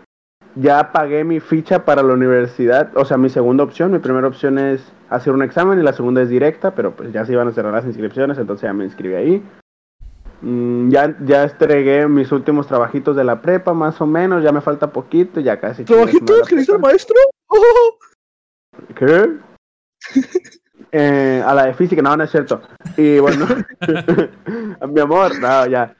Ya 0.55 0.91
pagué 0.91 1.23
mi 1.23 1.39
ficha 1.39 1.85
para 1.85 2.01
la 2.01 2.13
universidad. 2.13 2.89
O 2.95 3.05
sea, 3.05 3.17
mi 3.17 3.29
segunda 3.29 3.63
opción. 3.63 3.91
Mi 3.91 3.99
primera 3.99 4.27
opción 4.27 4.57
es 4.57 4.81
hacer 5.09 5.33
un 5.33 5.43
examen 5.43 5.79
y 5.79 5.83
la 5.83 5.93
segunda 5.93 6.21
es 6.23 6.29
directa. 6.29 6.71
Pero 6.73 6.91
pues 6.95 7.13
ya 7.13 7.25
se 7.25 7.33
iban 7.33 7.47
a 7.47 7.51
cerrar 7.51 7.73
las 7.73 7.85
inscripciones. 7.85 8.37
Entonces 8.39 8.63
ya 8.63 8.73
me 8.73 8.85
inscribí 8.85 9.13
ahí. 9.13 9.43
Mm, 10.41 10.89
ya, 10.91 11.17
ya 11.25 11.43
entregué 11.43 12.07
mis 12.07 12.31
últimos 12.31 12.67
trabajitos 12.67 13.15
de 13.15 13.23
la 13.23 13.41
prepa, 13.41 13.73
más 13.73 13.99
o 14.01 14.05
menos. 14.05 14.43
Ya 14.43 14.51
me 14.51 14.61
falta 14.61 14.91
poquito. 14.91 15.39
Ya 15.39 15.59
casi. 15.59 15.83
¿Trabajitos 15.83 16.47
que 16.47 16.55
le 16.55 16.61
hizo 16.61 16.75
el 16.75 16.81
maestro? 16.81 17.15
Oh. 17.47 17.97
¿Qué? 18.95 19.37
Eh, 20.91 21.43
a 21.45 21.53
la 21.53 21.65
de 21.65 21.73
física, 21.73 22.01
no, 22.01 22.15
no 22.15 22.23
es 22.23 22.31
cierto. 22.31 22.61
Y 22.95 23.19
bueno, 23.19 23.45
mi 24.93 25.01
amor, 25.01 25.39
no, 25.39 25.65
ya. 25.67 25.93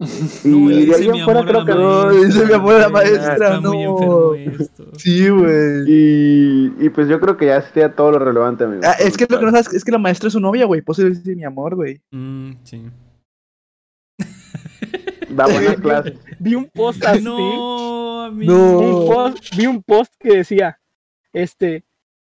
Y 0.44 0.48
No 0.48 0.58
me 0.66 0.72
de 0.74 0.80
dice 0.80 0.94
ahí 0.96 1.06
en 1.06 1.12
mi 1.12 1.22
fuera 1.22 1.44
creo 1.44 1.64
que 1.64 1.74
No, 1.74 2.10
dice 2.10 2.46
mi 2.46 2.52
amor 2.54 2.74
a 2.74 2.78
la 2.78 2.88
maestra, 2.88 3.60
no. 3.60 4.34
esto. 4.34 4.84
Sí, 4.96 5.28
güey. 5.28 5.84
Y, 5.86 6.74
y 6.80 6.88
pues 6.90 7.06
yo 7.08 7.20
creo 7.20 7.36
que 7.36 7.46
ya 7.46 7.62
sería 7.62 7.94
todo 7.94 8.10
lo 8.12 8.18
relevante, 8.18 8.64
amigo. 8.64 8.82
Ah, 8.84 8.96
es 8.98 9.16
que 9.16 9.26
lo 9.28 9.38
que 9.38 9.44
no 9.44 9.50
sabes 9.52 9.72
es 9.72 9.84
que 9.84 9.92
la 9.92 9.98
maestra 9.98 10.26
es 10.26 10.32
su 10.32 10.40
novia, 10.40 10.64
güey. 10.64 10.80
Pues 10.82 10.98
dice 10.98 11.36
mi 11.36 11.44
amor, 11.44 11.76
güey. 11.76 12.00
Mm, 12.10 12.52
sí. 12.64 12.90
Da 15.32 15.46
buenas 15.46 15.76
clases. 15.80 16.14
Vi 16.38 16.54
un 16.54 16.68
post 16.70 17.04
así. 17.04 17.22
No, 17.22 18.24
amigo. 18.24 18.52
No. 18.52 18.78
un 18.78 19.08
post, 19.14 19.56
vi 19.56 19.66
un 19.66 19.82
post 19.82 20.12
que 20.18 20.36
decía, 20.38 20.78
este, 21.32 21.84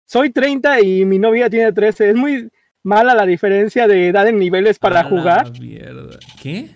soy 0.05 0.29
30 0.31 0.81
y 0.81 1.05
mi 1.05 1.19
novia 1.19 1.49
tiene 1.49 1.71
13. 1.71 2.09
Es 2.09 2.15
muy 2.15 2.49
mala 2.83 3.13
la 3.13 3.25
diferencia 3.25 3.87
de 3.87 4.09
edad 4.09 4.27
en 4.27 4.37
niveles 4.39 4.79
para 4.79 4.99
A 4.99 5.03
la 5.03 5.09
jugar. 5.09 5.51
mierda. 5.59 6.17
¿Qué? 6.41 6.69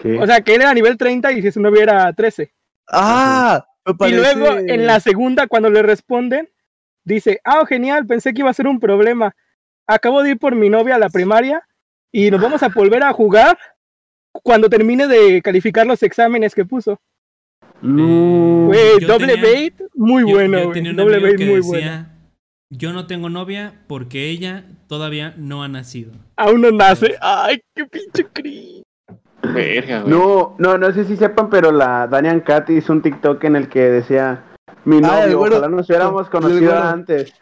¿Qué? 0.00 0.18
O 0.18 0.26
sea, 0.26 0.40
que 0.40 0.54
él 0.54 0.62
era 0.62 0.74
nivel 0.74 0.96
30 0.96 1.32
y 1.32 1.42
si 1.42 1.52
su 1.52 1.60
novia 1.60 1.82
era 1.82 2.12
13. 2.12 2.52
Ah, 2.88 3.64
me 4.00 4.08
Y 4.08 4.12
luego 4.12 4.58
en 4.58 4.86
la 4.86 5.00
segunda, 5.00 5.46
cuando 5.46 5.70
le 5.70 5.82
responden, 5.82 6.48
dice, 7.04 7.40
ah, 7.44 7.64
genial, 7.66 8.06
pensé 8.06 8.32
que 8.32 8.40
iba 8.40 8.50
a 8.50 8.54
ser 8.54 8.66
un 8.66 8.80
problema. 8.80 9.34
Acabo 9.86 10.22
de 10.22 10.30
ir 10.30 10.38
por 10.38 10.54
mi 10.54 10.68
novia 10.68 10.96
a 10.96 10.98
la 10.98 11.08
primaria 11.08 11.66
y 12.12 12.30
nos 12.30 12.40
vamos 12.40 12.62
a 12.62 12.68
volver 12.68 13.02
a 13.02 13.12
jugar 13.12 13.58
cuando 14.42 14.68
termine 14.68 15.06
de 15.08 15.42
calificar 15.42 15.86
los 15.86 16.02
exámenes 16.02 16.54
que 16.54 16.64
puso. 16.64 16.98
no. 17.80 18.66
Güey, 18.66 19.00
yo 19.00 19.08
doble 19.08 19.34
tenía- 19.36 19.42
bait, 19.52 19.74
muy 19.94 20.22
Yo- 20.22 20.34
bueno, 20.36 20.58
yo 20.62 20.70
tenía 20.72 20.90
un 20.92 20.96
Doble 20.96 21.16
amigo 21.16 21.28
bait 21.28 21.38
que 21.38 21.46
muy 21.46 21.56
decía, 21.56 21.70
bueno. 21.70 22.06
Yo 22.70 22.92
no 22.94 23.06
tengo 23.06 23.28
novia 23.28 23.74
porque 23.86 24.30
ella 24.30 24.64
todavía 24.86 25.34
no 25.36 25.62
ha 25.62 25.68
nacido. 25.68 26.12
Aún 26.36 26.62
no 26.62 26.70
nace. 26.70 27.16
Ay, 27.20 27.60
qué 27.74 27.84
pinche 27.84 28.26
cringe. 28.32 28.82
Verga, 29.42 30.00
güey. 30.02 30.10
no, 30.14 30.54
no, 30.58 30.78
no 30.78 30.92
sé 30.92 31.04
si 31.04 31.16
sepan, 31.16 31.50
pero 31.50 31.70
la 31.72 32.06
Danian 32.06 32.40
Cat 32.40 32.70
hizo 32.70 32.92
un 32.94 33.02
TikTok 33.02 33.42
en 33.44 33.56
el 33.56 33.68
que 33.68 33.80
decía, 33.80 34.44
mi 34.86 34.98
Ah, 34.98 35.00
novio, 35.24 35.38
güero. 35.38 35.56
ojalá 35.58 35.68
nos 35.68 35.86
hubiéramos 35.90 36.30
conocido 36.30 36.78
antes. 36.80 37.34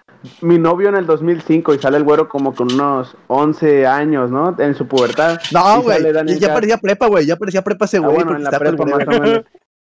Mi 0.42 0.58
novio 0.58 0.88
en 0.90 0.96
el 0.96 1.06
2005 1.06 1.74
y 1.74 1.78
sale 1.78 1.96
el 1.96 2.04
güero 2.04 2.28
como 2.28 2.54
con 2.54 2.72
unos 2.72 3.16
11 3.28 3.86
años, 3.86 4.30
¿no? 4.30 4.54
En 4.58 4.74
su 4.74 4.86
pubertad. 4.86 5.38
No, 5.52 5.80
Y 5.80 5.82
güey. 5.82 6.38
Ya, 6.38 6.52
parecía 6.52 6.76
prepa, 6.78 7.06
güey. 7.06 7.24
Ya 7.26 7.36
parecía 7.36 7.62
prepa 7.62 7.86
ese 7.86 7.96
Ah, 7.98 8.00
güey. 8.00 8.14
bueno, 8.16 8.36
en 8.36 8.44
la 8.44 8.50
prepa 8.50 8.84
más 8.84 9.06
o 9.06 9.10
menos. 9.10 9.44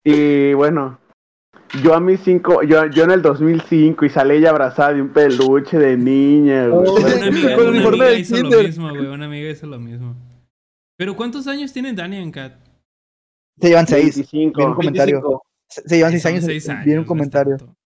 Y 0.05 0.53
bueno, 0.55 0.99
yo 1.83 1.95
a 1.95 2.01
mis 2.01 2.20
cinco, 2.20 2.62
yo, 2.62 2.87
yo 2.87 3.05
en 3.05 3.11
el 3.11 3.22
2005 3.22 4.05
y 4.05 4.11
sale 4.11 4.37
ella 4.37 4.51
abrazada 4.51 4.93
de 4.95 5.03
un 5.03 5.09
peluche 5.11 5.79
de 5.79 5.97
niña, 5.97 6.68
güey. 6.68 6.89
Oh, 6.89 6.95
Una 6.97 7.07
amiga, 7.26 7.57
una 7.57 7.68
amiga 7.68 7.91
lo 8.51 8.62
mismo, 8.62 8.89
güey. 8.91 9.07
Una 9.07 9.24
amiga 9.26 9.51
hizo 9.51 9.66
lo 9.66 9.79
mismo. 9.79 10.14
Pero 10.97 11.14
¿cuántos 11.16 11.47
años 11.47 11.72
tiene 11.72 11.93
Dani 11.93 12.16
en 12.18 12.31
Cat? 12.33 12.55
Se 13.61 13.68
llevan 13.68 13.87
seis. 13.87 14.16
25. 14.16 14.57
Viene 14.57 14.70
un 14.70 14.76
comentario. 14.76 15.16
25. 15.20 15.43
Se 15.68 15.83
se 15.89 15.97
llevan 15.97 16.12
seis 16.12 16.26
años. 16.26 16.45
seis 16.45 16.68
Viene 16.85 17.01
un 17.01 17.07
comentario. 17.07 17.57
tanto. 17.57 17.78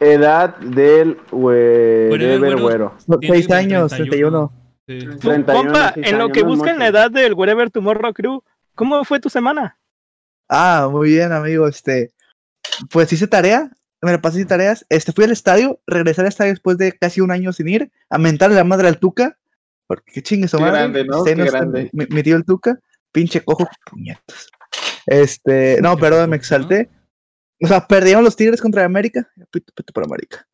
Edad 0.00 0.56
del 0.58 1.18
güey, 1.30 2.08
Bueno, 2.08 2.24
de 2.24 2.34
el 2.34 2.40
ver 2.40 2.56
güero- 2.56 2.62
güero. 2.62 2.94
No, 3.06 3.18
Tiene 3.18 3.36
Seis 3.36 3.46
como 3.46 3.58
años, 3.58 3.92
31. 3.92 4.52
Sí. 4.86 4.98
Tú, 4.98 5.16
31, 5.28 5.44
compa, 5.62 5.92
seis 5.94 6.06
en 6.08 6.18
lo 6.18 6.28
que 6.30 6.42
buscan 6.42 6.78
la 6.78 6.88
edad 6.88 7.10
del 7.10 7.32
Wherever 7.34 7.70
Tomorrow 7.70 8.12
Crew, 8.12 8.42
¿Cómo 8.74 9.04
fue 9.04 9.20
tu 9.20 9.30
semana? 9.30 9.78
Ah, 10.48 10.88
muy 10.90 11.10
bien, 11.10 11.32
amigo. 11.32 11.68
Este, 11.68 12.12
pues 12.90 13.12
hice 13.12 13.28
tarea, 13.28 13.70
me 14.02 14.10
la 14.10 14.20
pasé 14.20 14.38
sin 14.38 14.48
tareas. 14.48 14.84
Este, 14.88 15.12
fui 15.12 15.24
al 15.24 15.30
estadio, 15.30 15.80
regresé 15.86 16.22
al 16.22 16.26
estadio 16.26 16.50
después 16.52 16.76
de 16.76 16.92
casi 16.92 17.20
un 17.20 17.30
año 17.30 17.52
sin 17.52 17.68
ir, 17.68 17.92
a 18.10 18.18
mentarle 18.18 18.56
la 18.56 18.64
madre 18.64 18.88
al 18.88 18.98
Tuca. 18.98 19.38
Porque 19.86 20.10
qué 20.12 20.22
chingue 20.22 20.48
su 20.48 20.58
madre. 20.58 20.72
grande, 20.78 21.04
¿no? 21.04 21.22
Qué 21.22 21.34
grande. 21.34 21.90
Mi, 21.92 22.06
mi 22.08 22.22
tío 22.22 22.36
el 22.36 22.44
Tuca, 22.44 22.78
pinche 23.12 23.44
cojo, 23.44 23.68
puñetas. 23.88 24.48
Este, 25.06 25.78
no, 25.80 25.96
perdón, 25.96 26.30
me 26.30 26.38
¿no? 26.38 26.88
O 27.64 27.66
sea, 27.66 27.86
perdieron 27.86 28.22
los 28.24 28.36
Tigres 28.36 28.60
contra 28.60 28.84
América. 28.84 29.26
Pito, 29.50 29.72
pito 29.74 29.92
por 29.94 30.04
América. 30.04 30.46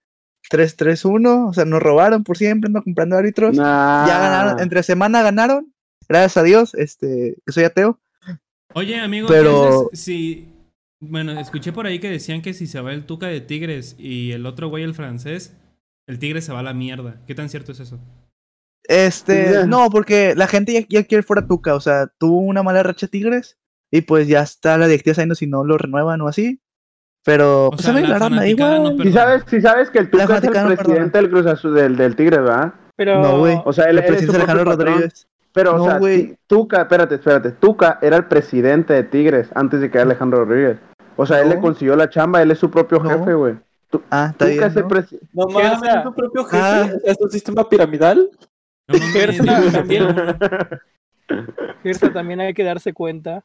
3-3-1, 0.51 1.49
o 1.49 1.53
sea, 1.53 1.65
nos 1.65 1.83
robaron 1.83 2.25
por 2.25 2.37
siempre, 2.37 2.71
no 2.71 2.83
comprando 2.83 3.17
árbitros. 3.17 3.57
Nah. 3.57 4.07
Ya 4.07 4.19
ganaron, 4.19 4.61
entre 4.61 4.83
semana 4.83 5.23
ganaron. 5.23 5.73
Gracias 6.09 6.37
a 6.37 6.43
Dios, 6.43 6.75
este, 6.75 7.37
que 7.45 7.53
soy 7.53 7.65
ateo. 7.65 8.01
Oye, 8.75 8.99
amigo, 9.01 9.29
Pero- 9.29 9.91
si. 9.93 10.49
Bueno, 11.03 11.33
escuché 11.41 11.73
por 11.73 11.87
ahí 11.87 11.99
que 11.99 12.11
decían 12.11 12.43
que 12.43 12.53
si 12.53 12.67
se 12.67 12.81
va 12.81 12.93
el 12.93 13.07
Tuca 13.07 13.27
de 13.27 13.41
Tigres 13.41 13.97
y 13.99 14.33
el 14.33 14.45
otro 14.45 14.69
güey, 14.69 14.85
el 14.85 14.95
francés, 14.95 15.57
el 16.07 16.19
Tigre 16.19 16.43
se 16.43 16.53
va 16.53 16.61
a 16.61 16.63
la 16.63 16.75
mierda. 16.75 17.21
¿Qué 17.27 17.35
tan 17.35 17.49
cierto 17.49 17.73
es 17.73 17.81
eso? 17.81 17.99
Este, 18.85 19.51
Ya. 19.53 19.67
no, 19.67 19.89
porque 19.91 20.35
la 20.37 20.47
gente 20.47 20.73
ya, 20.75 20.87
ya 20.89 21.05
quiere 21.05 21.23
fuera 21.23 21.47
Tuca, 21.47 21.75
o 21.75 21.81
sea, 21.81 22.09
tuvo 22.19 22.39
una 22.39 22.63
mala 22.63 22.83
racha 22.83 23.07
Tigres 23.07 23.57
y 23.91 24.03
pues 24.03 24.29
ya 24.29 24.43
está 24.43 24.77
la 24.77 24.89
directiva 24.89 25.15
saliendo 25.15 25.35
si 25.35 25.47
no 25.47 25.65
lo 25.65 25.79
renuevan 25.79 26.21
o 26.21 26.29
así. 26.29 26.61
Pero, 27.25 27.66
O 27.66 27.71
pues 27.71 27.83
sea, 27.83 27.93
a 27.93 27.97
mí 27.97 28.03
la 28.03 28.09
la 28.09 28.14
verdad 28.14 28.31
me 28.31 28.37
da 28.37 28.41
fanaticada 28.43 28.77
igual. 28.77 28.97
no 28.97 29.05
Si 29.05 29.12
sabes, 29.12 29.43
si 29.47 29.61
sabes 29.61 29.91
que 29.91 29.99
el 29.99 30.11
Tuca 30.11 30.39
es 30.39 30.45
el 30.45 30.51
presidente 30.77 31.18
del 31.18 31.31
Cruz 31.31 31.47
Azul 31.47 31.75
del, 31.75 31.97
del 31.97 32.16
Tigre, 32.16 32.39
¿verdad? 32.39 32.73
Pero. 32.97 33.21
No, 33.23 33.39
güey. 33.39 33.61
O 33.64 33.73
sea, 33.73 33.85
él, 33.91 33.99
El 33.99 34.05
su 34.05 34.09
presidente 34.12 34.37
Alejandro. 34.39 34.64
Rodríguez. 34.77 35.27
Pero, 35.53 35.77
No, 35.77 35.85
o 35.85 35.87
sea, 36.01 36.01
Tuca, 36.47 36.83
espérate, 36.83 37.16
espérate. 37.16 37.51
Tuca 37.53 37.99
era 38.03 38.16
el 38.16 38.25
presidente 38.27 38.95
de 38.95 39.03
Tigres 39.03 39.49
antes 39.55 39.81
de 39.81 39.91
que 39.91 39.99
Alejandro 39.99 40.45
Rodríguez. 40.45 40.79
O 41.16 41.27
sea, 41.27 41.41
él 41.43 41.49
le 41.51 41.59
consiguió 41.59 41.97
la 41.97 42.09
chamba, 42.09 42.41
él 42.41 42.51
es 42.53 42.59
su 42.59 42.71
propio 42.71 43.01
No. 43.01 43.11
jefe, 43.11 43.35
güey. 43.35 43.55
Ah, 44.11 44.29
está 44.31 44.47
Tuca 44.47 44.49
bien. 44.49 44.64
es 44.64 44.77
el 44.77 44.83
¿no? 44.83 44.89
presidente. 44.89 45.27
No 45.35 45.47
¿Qué 45.49 45.55
mames, 45.55 45.95
es 45.97 46.03
tu 46.05 46.14
propio 46.14 46.45
jefe. 46.45 46.62
Ah. 46.62 46.89
¿Es 47.05 47.16
un 47.21 47.31
sistema 47.31 47.68
piramidal? 47.68 48.31
Gersa 49.12 49.45
también. 49.73 50.07
Gersa, 51.83 52.12
también 52.12 52.41
hay 52.41 52.55
que 52.55 52.64
darse 52.64 52.93
cuenta 52.93 53.45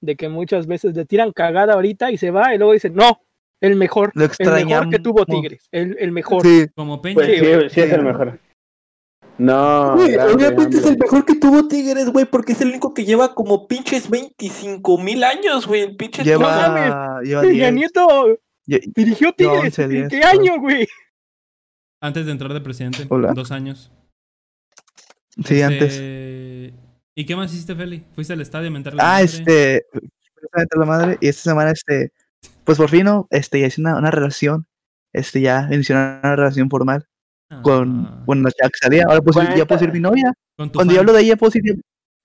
de 0.00 0.16
que 0.16 0.28
muchas 0.28 0.66
veces 0.66 0.94
le 0.96 1.04
tiran 1.04 1.32
cagada 1.32 1.74
ahorita 1.74 2.10
y 2.10 2.16
se 2.18 2.30
va 2.30 2.54
y 2.54 2.58
luego 2.58 2.72
dicen, 2.72 2.94
no, 2.94 3.20
el 3.60 3.76
mejor, 3.76 4.10
Lo 4.14 4.24
el 4.24 4.64
mejor 4.66 4.88
que 4.90 4.98
tuvo 4.98 5.26
Tigres, 5.26 5.68
el, 5.70 5.96
el 6.00 6.12
mejor. 6.12 6.42
Sí, 6.42 6.66
Como 6.74 7.02
Peña. 7.02 7.14
Pues 7.14 7.26
sí, 7.28 7.34
Sí, 7.38 7.68
sí, 7.70 7.80
es 7.80 7.92
el 7.92 8.02
mejor. 8.04 8.38
No, 9.38 9.94
Güey, 9.96 10.12
grande, 10.12 10.34
obviamente 10.34 10.76
es 10.76 10.82
grande. 10.82 10.90
el 10.90 10.98
mejor 10.98 11.24
que 11.24 11.34
tuvo 11.36 11.66
Tigres, 11.68 12.10
güey, 12.10 12.26
porque 12.26 12.52
es 12.52 12.60
el 12.60 12.68
único 12.68 12.92
que 12.92 13.04
lleva 13.04 13.34
como 13.34 13.66
pinches 13.66 14.10
25 14.10 14.98
mil 14.98 15.24
años, 15.24 15.66
güey. 15.66 15.80
El 15.82 15.96
pinche 15.96 16.22
No 16.22 16.26
lleva, 16.26 16.68
mames. 16.68 17.28
lleva 17.28 17.40
Peña 17.42 17.52
10. 17.70 17.72
Nieto 17.74 18.38
Ye- 18.66 18.82
dirigió 18.94 19.32
Tigres. 19.32 19.78
11, 19.78 19.82
¿En 19.84 19.90
10, 19.90 20.08
qué 20.10 20.20
todo. 20.20 20.30
año, 20.30 20.60
güey? 20.60 20.88
Antes 22.02 22.26
de 22.26 22.32
entrar 22.32 22.52
de 22.52 22.60
presidente. 22.60 23.06
Hola. 23.08 23.32
Dos 23.32 23.50
años. 23.50 23.90
Sí, 25.44 25.60
Este, 25.60 25.64
antes. 25.64 26.00
¿Y 27.20 27.26
qué 27.26 27.36
más 27.36 27.52
hiciste, 27.52 27.74
Feli? 27.74 28.02
¿Fuiste 28.14 28.32
al 28.32 28.40
estadio 28.40 28.68
a 28.68 28.70
mentarle 28.70 28.96
la 28.96 29.02
Ah, 29.04 29.12
madre? 29.12 29.24
este, 29.26 29.84
justamente 30.40 30.78
la 30.78 30.86
madre, 30.86 31.18
y 31.20 31.28
esta 31.28 31.42
semana, 31.50 31.70
este, 31.70 32.12
pues 32.64 32.78
por 32.78 32.88
fin, 32.88 33.04
¿no? 33.04 33.26
este, 33.30 33.60
ya 33.60 33.66
hice 33.66 33.82
una, 33.82 33.96
una 33.98 34.10
relación, 34.10 34.66
este, 35.12 35.42
ya 35.42 35.68
inició 35.70 35.96
una, 35.96 36.34
relación 36.34 36.70
formal 36.70 37.06
con, 37.62 38.06
Ah, 38.06 38.22
bueno, 38.24 38.44
la 38.44 38.52
chava 38.52 38.70
que 38.70 38.78
salía, 38.80 39.04
ahora 39.06 39.20
pues, 39.20 39.36
ya 39.54 39.66
puedo 39.66 39.78
ser 39.78 39.92
mi 39.92 40.00
novia, 40.00 40.32
con 40.56 40.70
tu 40.72 40.78
cuando 40.78 40.94
yo 40.94 41.00
hablo 41.00 41.12
de 41.12 41.20
ella, 41.20 41.36
puedo 41.36 41.50
decir, 41.50 41.62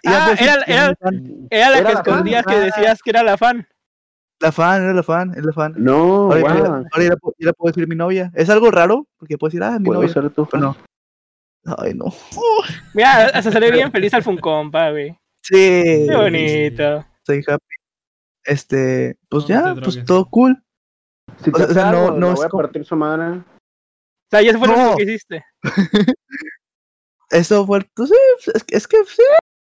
ya 0.02 0.12
Ah, 0.12 0.26
puedo 0.28 0.32
decir 0.32 0.48
era- 0.48 0.64
era-. 0.86 0.96
Era 1.50 1.70
la 1.72 1.78
Era 1.80 1.88
que 1.90 1.94
la 1.94 2.04
fan. 2.04 2.08
escondías 2.14 2.46
que 2.46 2.54
Ah. 2.56 2.60
decías 2.60 3.02
que 3.04 3.10
era 3.10 3.24
la 3.24 3.38
fan. 3.38 3.68
la 4.40 4.52
fan, 4.54 4.82
era 4.84 4.94
la 4.94 5.04
fan, 5.04 5.34
es 5.36 5.44
la 5.44 5.52
fan. 5.52 5.74
No, 5.78 6.32
Ahora, 6.32 6.40
ya- 6.42 6.48
ya, 6.56 6.64
la, 6.70 6.84
ya 7.40 7.46
la 7.48 7.54
puedo 7.54 7.72
decir 7.74 7.86
mi 7.88 7.96
novia. 7.96 8.32
Es 8.34 8.50
algo 8.50 8.72
raro, 8.72 9.08
porque 9.18 9.38
puedo 9.38 9.50
decir, 9.50 9.62
ah, 9.64 9.78
mi 9.78 9.86
Puedo 9.88 10.00
novia. 10.02 10.14
ser 10.14 10.30
tu 10.30 10.46
fan. 10.46 10.62
No. 10.62 10.78
Ay, 11.66 11.94
no. 11.94 12.06
Mira, 12.94 13.26
hasta 13.34 13.52
salió 13.52 13.72
bien 13.72 13.92
feliz 13.92 14.14
al 14.14 14.24
Funcom, 14.24 14.70
güey. 14.72 15.12
Sí. 15.42 16.06
Qué 16.08 16.16
bonito. 16.16 17.06
Soy 17.26 17.44
happy. 17.48 17.76
Este, 18.44 19.18
pues 19.30 19.44
No, 19.44 19.50
ya, 19.50 19.74
no 19.74 19.82
pues 19.82 20.06
todo 20.06 20.26
cool. 20.30 20.64
Si 21.44 21.50
O 21.52 21.58
sea, 21.74 21.92
no- 21.92 22.12
no 22.12 22.30
es 22.34 22.36
voy 22.36 22.46
a 22.46 22.50
partir 22.50 22.86
su 22.86 22.96
madre. 22.96 23.40
O 23.40 23.44
sea, 24.30 24.42
ya 24.44 24.58
fue 24.58 24.68
lo 24.68 24.76
No. 24.76 24.82
único 24.84 24.98
que 24.98 25.04
hiciste. 25.04 25.46
Eso 27.32 27.66
fue, 27.66 27.82
pues 27.96 28.10
sí, 28.10 28.16
es, 28.54 28.64
que- 28.64 28.76
es 28.78 28.88
que 28.88 28.98
sí, 29.06 29.24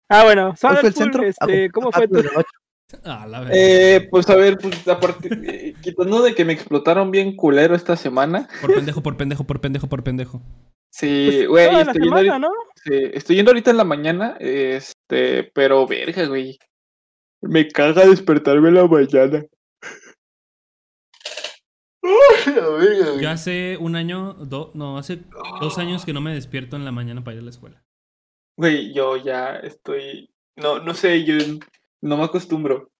Ah, 0.09 0.25
bueno, 0.25 0.55
¿sabes 0.57 0.81
fue 0.81 0.89
el 0.91 0.95
centro. 0.95 1.23
este, 1.25 1.65
Ah, 1.67 1.69
¿cómo 1.73 1.89
ah, 1.89 1.93
fue 1.97 2.07
tu, 2.09 2.15
pues, 2.15 2.27
ocho. 2.37 2.49
Ah, 3.05 3.27
la. 3.27 3.49
Eh, 3.53 4.07
pues 4.11 4.29
a 4.31 4.37
ver, 4.37 4.59
pues 4.59 4.87
aparte, 4.87 5.29
eh, 5.33 5.75
quitando 5.83 6.23
de 6.23 6.35
que 6.37 6.45
me 6.45 6.53
explotaron 6.53 7.11
bien 7.11 7.35
culero 7.35 7.75
esta 7.75 7.97
semana. 7.97 8.49
Por 8.61 8.75
pendejo, 8.75 9.03
por 9.03 9.17
pendejo, 9.17 9.43
por 9.45 9.61
pendejo, 9.61 9.89
por 9.89 10.05
pendejo. 10.05 10.41
Sí, 10.99 11.45
güey, 11.47 11.67
toda 11.69 11.85
la 11.85 11.91
estoy 11.93 12.03
yendo, 12.05 12.17
semana, 12.19 12.33
ahorita, 12.33 12.39
¿no? 12.39 12.49
sí, 12.85 13.11
estoy 13.13 13.37
yendo 13.37 13.51
ahorita 13.51 13.71
en 13.71 13.77
la 13.77 13.85
mañana, 13.85 14.37
este, 14.41 15.45
pero 15.55 15.87
verga, 15.87 16.27
güey. 16.27 16.59
Me 17.43 17.69
caga 17.69 18.07
despertarme 18.07 18.69
en 18.71 18.75
la 18.77 18.87
mañana. 18.87 19.45
Güey. 22.47 23.21
Yo 23.21 23.31
hace 23.31 23.77
un 23.81 23.97
año, 23.97 24.35
do- 24.35 24.71
no, 24.75 24.97
hace 24.99 25.25
dos 25.61 25.79
años 25.79 26.05
que 26.05 26.13
no 26.13 26.21
me 26.21 26.33
despierto 26.35 26.77
en 26.77 26.85
la 26.85 26.93
mañana 26.93 27.25
para 27.25 27.35
ir 27.35 27.41
a 27.41 27.45
la 27.45 27.51
escuela. 27.51 27.83
Güey, 28.57 28.95
yo 28.95 29.17
ya 29.17 29.57
estoy. 29.57 30.31
No, 30.57 30.79
no 30.79 30.95
sé, 30.95 31.25
yo 31.25 31.35
no 32.03 32.17
me 32.17 32.25
acostumbro. 32.25 32.91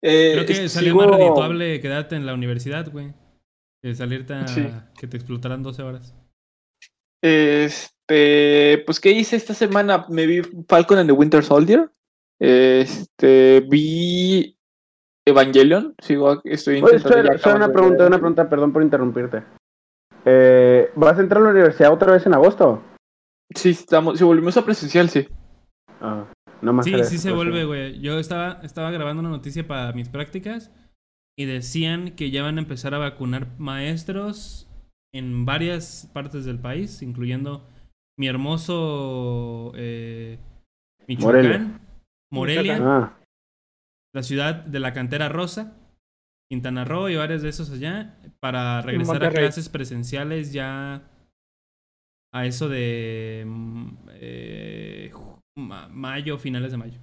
Eh, 0.00 0.30
Creo 0.34 0.46
que 0.46 0.52
este, 0.52 0.68
salió 0.68 0.94
sigo- 0.94 1.06
más 1.06 1.16
redituable 1.18 1.80
quedarte 1.80 2.16
en 2.16 2.24
la 2.26 2.34
universidad, 2.34 2.90
güey. 2.90 3.12
Que 3.82 3.94
salirte 3.94 4.34
a 4.34 4.46
Sí. 4.46 4.66
que 4.98 5.06
te 5.08 5.16
explotaran 5.16 5.62
12 5.62 5.82
horas. 5.82 6.14
Este, 7.22 8.82
pues, 8.84 8.98
¿qué 9.00 9.12
hice 9.12 9.36
esta 9.36 9.54
semana? 9.54 10.06
Me 10.08 10.26
vi 10.26 10.42
Falcon 10.68 10.98
and 10.98 11.08
the 11.08 11.12
Winter 11.12 11.44
Soldier. 11.44 11.90
Este, 12.40 13.64
vi 13.68 14.58
Evangelion. 15.24 15.94
Sigo, 16.02 16.40
estoy 16.44 16.82
Oye, 16.82 16.96
intentando 16.96 17.08
espera, 17.08 17.28
ya 17.30 17.36
espera, 17.36 17.56
una 17.56 17.68
de 17.68 17.72
pregunta, 17.72 18.06
una 18.06 18.18
pregunta, 18.18 18.48
perdón 18.48 18.72
por 18.72 18.82
interrumpirte. 18.82 19.44
Eh, 20.24 20.90
¿Vas 20.96 21.18
a 21.18 21.20
entrar 21.20 21.42
a 21.42 21.46
la 21.46 21.50
universidad 21.52 21.92
otra 21.92 22.12
vez 22.12 22.26
en 22.26 22.34
agosto? 22.34 22.82
Sí, 23.54 23.70
estamos, 23.70 24.18
si 24.18 24.24
volvimos 24.24 24.56
a 24.56 24.64
presencial, 24.64 25.08
sí. 25.08 25.28
Ah, 26.00 26.26
no 26.60 26.72
más 26.72 26.84
Sí, 26.84 26.94
sí 27.04 27.18
se 27.18 27.30
vuelve, 27.32 27.64
güey. 27.64 28.00
Yo 28.00 28.18
estaba, 28.18 28.60
estaba 28.62 28.90
grabando 28.90 29.20
una 29.20 29.30
noticia 29.30 29.66
para 29.66 29.92
mis 29.92 30.08
prácticas 30.08 30.72
y 31.36 31.44
decían 31.44 32.16
que 32.16 32.30
ya 32.30 32.42
van 32.42 32.58
a 32.58 32.62
empezar 32.62 32.94
a 32.94 32.98
vacunar 32.98 33.48
maestros 33.58 34.68
en 35.14 35.44
varias 35.44 36.10
partes 36.12 36.44
del 36.44 36.58
país, 36.58 37.02
incluyendo 37.02 37.66
mi 38.18 38.28
hermoso 38.28 39.72
eh, 39.76 40.38
Michoacán, 41.06 41.80
Morelia, 42.30 42.78
Ah, 42.80 43.18
la 44.14 44.22
ciudad 44.22 44.54
de 44.54 44.80
la 44.80 44.92
cantera 44.92 45.28
rosa, 45.28 45.76
Quintana 46.50 46.84
Roo 46.84 47.08
y 47.08 47.16
varios 47.16 47.42
de 47.42 47.48
esos 47.48 47.70
allá, 47.70 48.18
para 48.40 48.82
regresar 48.82 49.24
a 49.24 49.30
clases 49.30 49.68
presenciales 49.68 50.52
ya 50.52 51.08
a 52.34 52.46
eso 52.46 52.68
de 52.68 53.46
eh, 54.10 55.12
mayo, 55.56 56.38
finales 56.38 56.72
de 56.72 56.78
mayo. 56.78 57.00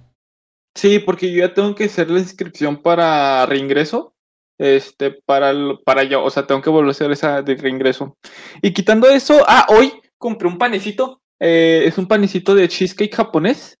Sí, 0.76 1.00
porque 1.00 1.32
yo 1.32 1.38
ya 1.46 1.54
tengo 1.54 1.74
que 1.74 1.84
hacer 1.84 2.10
la 2.10 2.20
inscripción 2.20 2.80
para 2.80 3.44
reingreso. 3.46 4.14
Este, 4.60 5.10
para, 5.10 5.54
para 5.86 6.04
yo, 6.04 6.22
o 6.22 6.28
sea, 6.28 6.46
tengo 6.46 6.60
que 6.60 6.68
volver 6.68 6.88
a 6.88 6.90
hacer 6.90 7.10
esa 7.10 7.40
de 7.40 7.54
reingreso. 7.54 8.18
Y 8.60 8.72
quitando 8.74 9.08
eso, 9.08 9.42
ah, 9.48 9.66
hoy 9.70 9.90
compré 10.18 10.48
un 10.48 10.58
panecito. 10.58 11.22
eh, 11.40 11.84
es 11.86 11.96
un 11.96 12.06
panecito 12.06 12.54
de 12.54 12.68
cheesecake 12.68 13.14
japonés. 13.14 13.78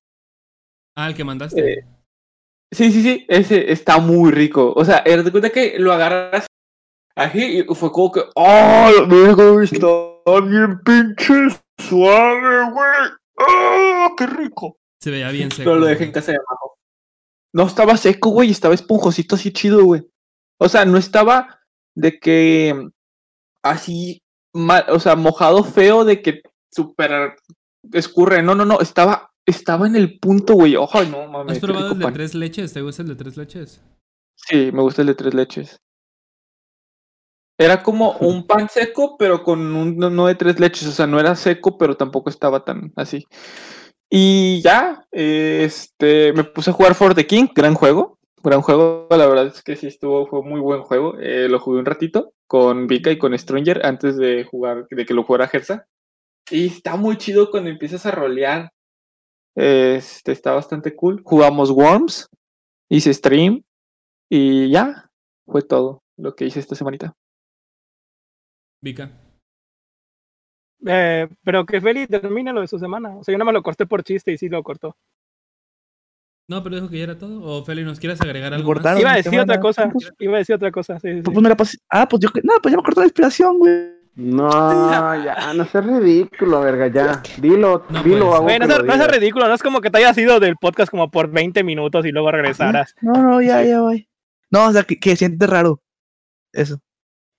Ah, 0.96 1.08
el 1.08 1.14
que 1.14 1.24
mandaste. 1.24 1.72
Eh, 1.72 1.84
Sí, 2.72 2.92
sí, 2.92 3.02
sí, 3.02 3.26
ese 3.28 3.72
está 3.72 3.98
muy 3.98 4.30
rico. 4.30 4.72
O 4.76 4.84
sea, 4.84 5.02
de 5.02 5.30
cuenta 5.30 5.50
que 5.50 5.76
lo 5.78 5.92
agarras 5.92 6.46
así 7.16 7.58
y 7.58 7.74
fue 7.74 7.90
como 7.90 8.12
que, 8.12 8.22
¡oh, 8.36 8.90
güey, 9.08 9.64
está 9.64 10.40
bien 10.40 10.80
pinche 10.84 11.34
suave, 11.78 12.70
güey! 12.70 13.10
¡Oh, 13.38 14.14
qué 14.16 14.26
rico! 14.26 14.76
Se 15.02 15.10
veía 15.10 15.30
bien 15.30 15.50
seco. 15.50 15.70
Pero 15.70 15.80
lo 15.80 15.86
dejé 15.86 16.04
en 16.04 16.12
casa 16.12 16.30
de 16.30 16.38
abajo. 16.38 16.76
No 17.52 17.66
estaba 17.66 17.96
seco, 17.96 18.30
güey, 18.30 18.50
estaba 18.50 18.74
esponjosito 18.74 19.34
así 19.34 19.52
chido, 19.52 19.84
güey. 19.84 20.08
O 20.60 20.68
sea, 20.68 20.84
no 20.84 20.98
estaba 20.98 21.60
de 21.96 22.18
que 22.20 22.90
así, 23.64 24.22
mal, 24.54 24.84
o 24.88 25.00
sea, 25.00 25.16
mojado 25.16 25.64
feo 25.64 26.04
de 26.04 26.20
que 26.20 26.42
súper 26.70 27.36
escurre. 27.92 28.42
No, 28.42 28.54
no, 28.54 28.64
no, 28.64 28.80
estaba, 28.80 29.32
estaba 29.46 29.86
en 29.86 29.96
el 29.96 30.18
punto, 30.18 30.54
güey. 30.54 30.76
Ojo, 30.76 31.02
no 31.04 31.26
mames. 31.26 31.56
¿Has 31.56 31.60
probado 31.60 31.92
el 31.92 31.98
de 31.98 32.04
pan. 32.04 32.12
tres 32.12 32.34
leches? 32.34 32.72
¿Te 32.72 32.82
gusta 32.82 33.02
el 33.02 33.08
de 33.08 33.16
tres 33.16 33.36
leches? 33.36 33.82
Sí, 34.36 34.70
me 34.72 34.82
gusta 34.82 35.00
el 35.02 35.08
de 35.08 35.14
tres 35.14 35.34
leches. 35.34 35.80
Era 37.58 37.82
como 37.82 38.12
un 38.20 38.46
pan 38.46 38.68
seco, 38.68 39.16
pero 39.18 39.42
con 39.42 39.60
un 39.74 39.96
no, 39.96 40.10
no 40.10 40.26
de 40.26 40.34
tres 40.34 40.60
leches. 40.60 40.88
O 40.88 40.92
sea, 40.92 41.06
no 41.06 41.18
era 41.18 41.36
seco, 41.36 41.78
pero 41.78 41.96
tampoco 41.96 42.28
estaba 42.28 42.64
tan 42.64 42.92
así. 42.96 43.26
Y 44.10 44.60
ya, 44.60 45.06
este, 45.10 46.32
me 46.34 46.44
puse 46.44 46.70
a 46.70 46.72
jugar 46.72 46.94
For 46.94 47.14
the 47.14 47.26
King, 47.26 47.46
gran 47.54 47.74
juego. 47.74 48.19
Gran 48.42 48.62
juego, 48.62 49.06
la 49.10 49.26
verdad 49.26 49.46
es 49.48 49.62
que 49.62 49.76
sí 49.76 49.86
estuvo, 49.86 50.26
fue 50.26 50.42
muy 50.42 50.60
buen 50.60 50.82
juego. 50.82 51.18
Eh, 51.18 51.48
lo 51.48 51.58
jugué 51.58 51.78
un 51.78 51.84
ratito 51.84 52.32
con 52.46 52.86
Vika 52.86 53.10
y 53.10 53.18
con 53.18 53.38
Stranger 53.38 53.84
antes 53.84 54.16
de 54.16 54.44
jugar, 54.44 54.86
de 54.88 55.04
que 55.04 55.12
lo 55.12 55.24
jugara 55.24 55.46
Gersa. 55.46 55.86
Y 56.50 56.66
está 56.66 56.96
muy 56.96 57.18
chido 57.18 57.50
cuando 57.50 57.68
empiezas 57.68 58.06
a 58.06 58.10
rolear. 58.10 58.72
Este 59.54 60.32
está 60.32 60.52
bastante 60.52 60.96
cool. 60.96 61.20
Jugamos 61.22 61.70
Worms, 61.70 62.30
hice 62.88 63.12
stream 63.12 63.62
y 64.30 64.70
ya, 64.70 65.10
fue 65.46 65.60
todo 65.62 66.02
lo 66.16 66.34
que 66.34 66.46
hice 66.46 66.60
esta 66.60 66.74
semanita. 66.74 67.12
Vika. 68.82 69.10
Eh, 70.86 71.28
pero 71.44 71.66
que 71.66 71.80
Feli 71.80 72.06
termine 72.06 72.54
lo 72.54 72.62
de 72.62 72.68
su 72.68 72.78
semana. 72.78 73.16
O 73.16 73.22
sea, 73.22 73.32
yo 73.32 73.38
nada 73.38 73.46
más 73.46 73.54
lo 73.54 73.62
corté 73.62 73.84
por 73.84 74.02
chiste 74.02 74.32
y 74.32 74.38
sí 74.38 74.48
lo 74.48 74.62
cortó. 74.62 74.96
No, 76.50 76.62
pero 76.64 76.74
dijo 76.76 76.88
que 76.88 76.98
ya 76.98 77.04
era 77.04 77.16
todo. 77.16 77.40
O 77.42 77.64
Feli, 77.64 77.84
¿nos 77.84 78.00
quieres 78.00 78.20
agregar 78.20 78.52
algo 78.52 78.74
más? 78.74 78.98
Iba 79.00 79.12
a 79.12 79.16
decir 79.16 79.30
semana. 79.30 79.44
otra 79.44 79.60
cosa. 79.60 79.88
Pues- 79.88 80.12
Iba 80.18 80.34
a 80.34 80.38
decir 80.38 80.56
otra 80.56 80.72
cosa. 80.72 80.98
Sí, 80.98 81.08
sí, 81.14 81.22
Pues, 81.22 81.36
sí. 81.36 81.42
me 81.42 81.48
la 81.48 81.56
pasé- 81.56 81.78
Ah, 81.88 82.08
pues 82.08 82.20
yo. 82.20 82.28
No, 82.42 82.54
pues 82.60 82.72
ya 82.72 82.76
me 82.76 82.82
cortó 82.82 83.00
la 83.02 83.06
inspiración, 83.06 83.58
güey. 83.58 84.00
No, 84.16 84.50
ya, 85.24 85.54
no 85.54 85.64
seas 85.66 85.86
ridículo, 85.86 86.60
verga, 86.60 86.88
ya. 86.88 87.22
Dilo, 87.40 87.84
No 87.88 88.02
dilo, 88.02 88.34
hago 88.34 88.42
Güey, 88.42 88.58
no, 88.58 88.66
que 88.66 88.72
sea- 88.72 88.78
lo 88.80 88.84
no 88.86 88.92
sea 88.94 89.02
digas. 89.04 89.18
ridículo, 89.20 89.46
no 89.48 89.54
es 89.54 89.62
como 89.62 89.80
que 89.80 89.90
te 89.90 89.98
hayas 89.98 90.18
ido 90.18 90.40
del 90.40 90.56
podcast 90.56 90.90
como 90.90 91.08
por 91.10 91.30
20 91.30 91.62
minutos 91.62 92.04
y 92.04 92.10
luego 92.10 92.32
regresaras. 92.32 92.96
No, 93.00 93.12
no, 93.12 93.40
ya, 93.40 93.62
ya, 93.62 93.80
voy. 93.80 94.08
No, 94.50 94.66
o 94.66 94.72
sea, 94.72 94.82
que, 94.82 94.98
que 94.98 95.14
siente 95.14 95.46
raro. 95.46 95.80
Eso. 96.52 96.80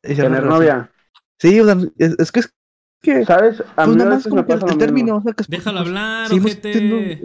Esa 0.02 0.24
Tener 0.24 0.46
novia. 0.46 0.90
Sí, 1.38 1.60
o 1.60 1.66
sea, 1.66 1.76
es, 1.98 2.16
es 2.18 2.32
que 2.32 2.40
es 2.40 2.54
que. 3.02 3.26
¿Sabes? 3.26 3.60
A 3.76 3.84
Pues 3.84 3.88
mí 3.90 3.94
a 3.96 3.98
nada 3.98 4.10
más 4.12 4.18
veces 4.20 4.30
como 4.30 4.42
me 4.42 4.48
que 4.48 4.54
el, 4.74 4.78
término. 4.78 5.18
O 5.18 5.22
sea, 5.22 5.34
que 5.34 5.44
Déjalo 5.50 5.80
pues, 5.80 5.88
hablar, 5.90 6.32
ojete. 6.32 7.20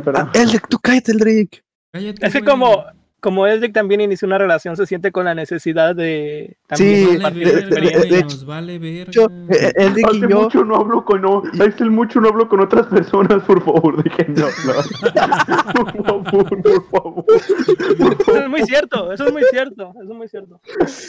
Perdón. 0.00 0.28
Ah, 0.28 0.38
Eldrick, 0.38 0.68
tú 0.68 0.78
cállate, 0.78 1.12
Eldrick. 1.12 1.62
Cállate, 1.92 2.26
Es 2.26 2.32
que 2.32 2.40
como, 2.42 2.84
como 3.20 3.46
Eldrick 3.46 3.72
también 3.72 4.00
inició 4.00 4.26
una 4.26 4.38
relación, 4.38 4.76
se 4.76 4.86
siente 4.86 5.12
con 5.12 5.24
la 5.26 5.34
necesidad 5.34 5.94
de 5.94 6.56
Sí, 6.74 7.04
también 7.04 7.04
Vale 7.04 7.12
compartir 7.14 7.44
de- 7.46 7.52
de- 7.52 7.52
de- 7.52 7.66
experiencia. 7.66 8.16
de- 8.16 8.22
nos 8.22 8.44
vale 8.46 8.78
verga. 8.78 9.12
Yo, 9.12 9.26
eh, 9.50 9.72
Eldrick 9.76 10.06
y 10.06 10.16
Hace 10.16 10.28
yo. 10.28 10.40
mucho 10.42 10.64
no 10.64 10.76
hablo 10.76 11.04
con 11.04 11.20
no, 11.22 11.42
hace 11.60 11.84
mucho 11.84 12.20
no 12.20 12.28
hablo 12.30 12.48
con 12.48 12.60
otras 12.60 12.86
personas, 12.86 13.42
por 13.44 13.62
favor, 13.64 14.02
déjenme 14.02 14.40
hablar. 14.42 14.84
por 15.74 16.04
favor, 16.04 16.62
por 16.62 16.90
favor. 16.90 17.24
Eso 17.28 18.36
es 18.42 18.48
muy 18.48 18.62
cierto, 18.62 19.12
eso 19.12 19.26
es 19.26 19.32
muy 19.32 19.42
cierto, 19.50 19.92
eso 20.02 20.12
es 20.12 20.16
muy 20.18 20.28
cierto. 20.28 20.60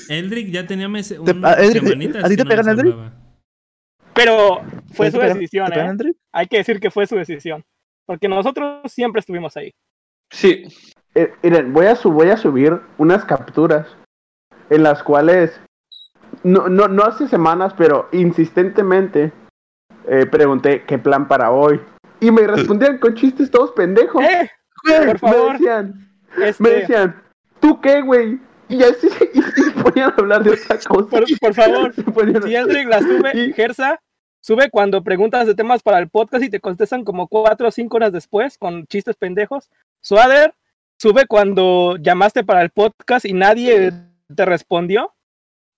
Eldrick 0.10 0.50
ya 0.52 0.68
tenía 0.68 0.88
meses, 0.90 1.20
Te- 1.24 1.32
unas 1.32 1.58
a 1.58 1.62
Eldrick, 1.64 1.84
semanitas 1.84 2.24
¿a 2.26 2.28
ti 2.30 2.36
te 2.36 2.44
no 2.44 2.50
pegan, 2.50 2.66
nos 2.66 2.78
Eldrick? 2.78 2.96
Pero 4.14 4.62
fue 4.94 5.08
¿Te 5.10 5.12
su 5.14 5.18
decisión, 5.20 5.74
¿eh? 5.74 6.14
Hay 6.32 6.46
que 6.48 6.58
decir 6.58 6.80
que 6.80 6.92
fue 6.92 7.08
su 7.08 7.16
decisión. 7.16 7.64
Porque 8.06 8.28
nosotros 8.28 8.92
siempre 8.92 9.20
estuvimos 9.20 9.56
ahí. 9.58 9.72
Sí, 10.32 10.64
Eh, 11.16 11.32
miren, 11.44 11.74
voy 11.74 11.86
a, 11.86 11.96
voy 12.06 12.30
a 12.30 12.38
subir 12.38 12.80
unas 12.98 13.24
capturas 13.26 13.88
en 14.72 14.82
las 14.82 15.04
cuales, 15.04 15.62
no, 16.44 16.68
no, 16.68 16.88
no 16.88 17.04
hace 17.04 17.28
semanas, 17.28 17.74
pero 17.78 18.10
insistentemente 18.12 19.32
eh, 20.08 20.26
pregunté 20.26 20.84
qué 20.88 20.98
plan 20.98 21.28
para 21.28 21.52
hoy. 21.52 21.80
Y 22.20 22.32
me 22.32 22.48
respondían 22.48 22.98
con 22.98 23.14
chistes 23.16 23.52
todos 23.52 23.72
pendejos. 23.74 24.24
¡Eh! 24.24 24.50
Güey, 24.86 25.06
por 25.08 25.20
favor. 25.20 25.48
Me 25.48 25.54
decían, 25.60 26.10
Este, 26.42 26.64
me 26.64 26.70
decían, 26.72 27.22
¿tú 27.60 27.80
qué, 27.80 28.02
güey? 28.02 28.40
Y 28.70 28.82
así 28.84 29.08
y, 29.34 29.40
y 29.40 29.42
se 29.42 29.72
ponían 29.84 30.12
a 30.12 30.16
hablar 30.16 30.44
de 30.44 30.52
otra 30.52 30.78
cosa. 30.80 31.10
por, 31.10 31.26
por 31.40 31.54
favor, 31.54 31.94
si 32.44 32.56
Eldrick 32.56 32.88
la 32.88 33.00
sube, 33.00 33.32
Y- 33.36 33.54
Gersa, 33.54 34.00
sube 34.44 34.70
cuando 34.70 35.04
preguntas 35.04 35.48
de 35.48 35.56
temas 35.56 35.82
para 35.82 36.00
el 36.00 36.10
podcast 36.10 36.44
y 36.44 36.50
te 36.50 36.60
contestan 36.60 37.06
como 37.06 37.28
cuatro 37.28 37.70
o 37.70 37.72
cinco 37.72 37.96
horas 37.96 38.12
después 38.12 38.58
con 38.58 38.86
chistes 38.88 39.16
pendejos. 39.16 39.70
Suader, 40.02 40.54
sube 40.98 41.26
cuando 41.28 41.96
llamaste 41.96 42.44
para 42.44 42.62
el 42.62 42.70
podcast 42.70 43.26
y 43.26 43.32
nadie 43.32 43.94
te 44.36 44.46
respondió. 44.46 45.14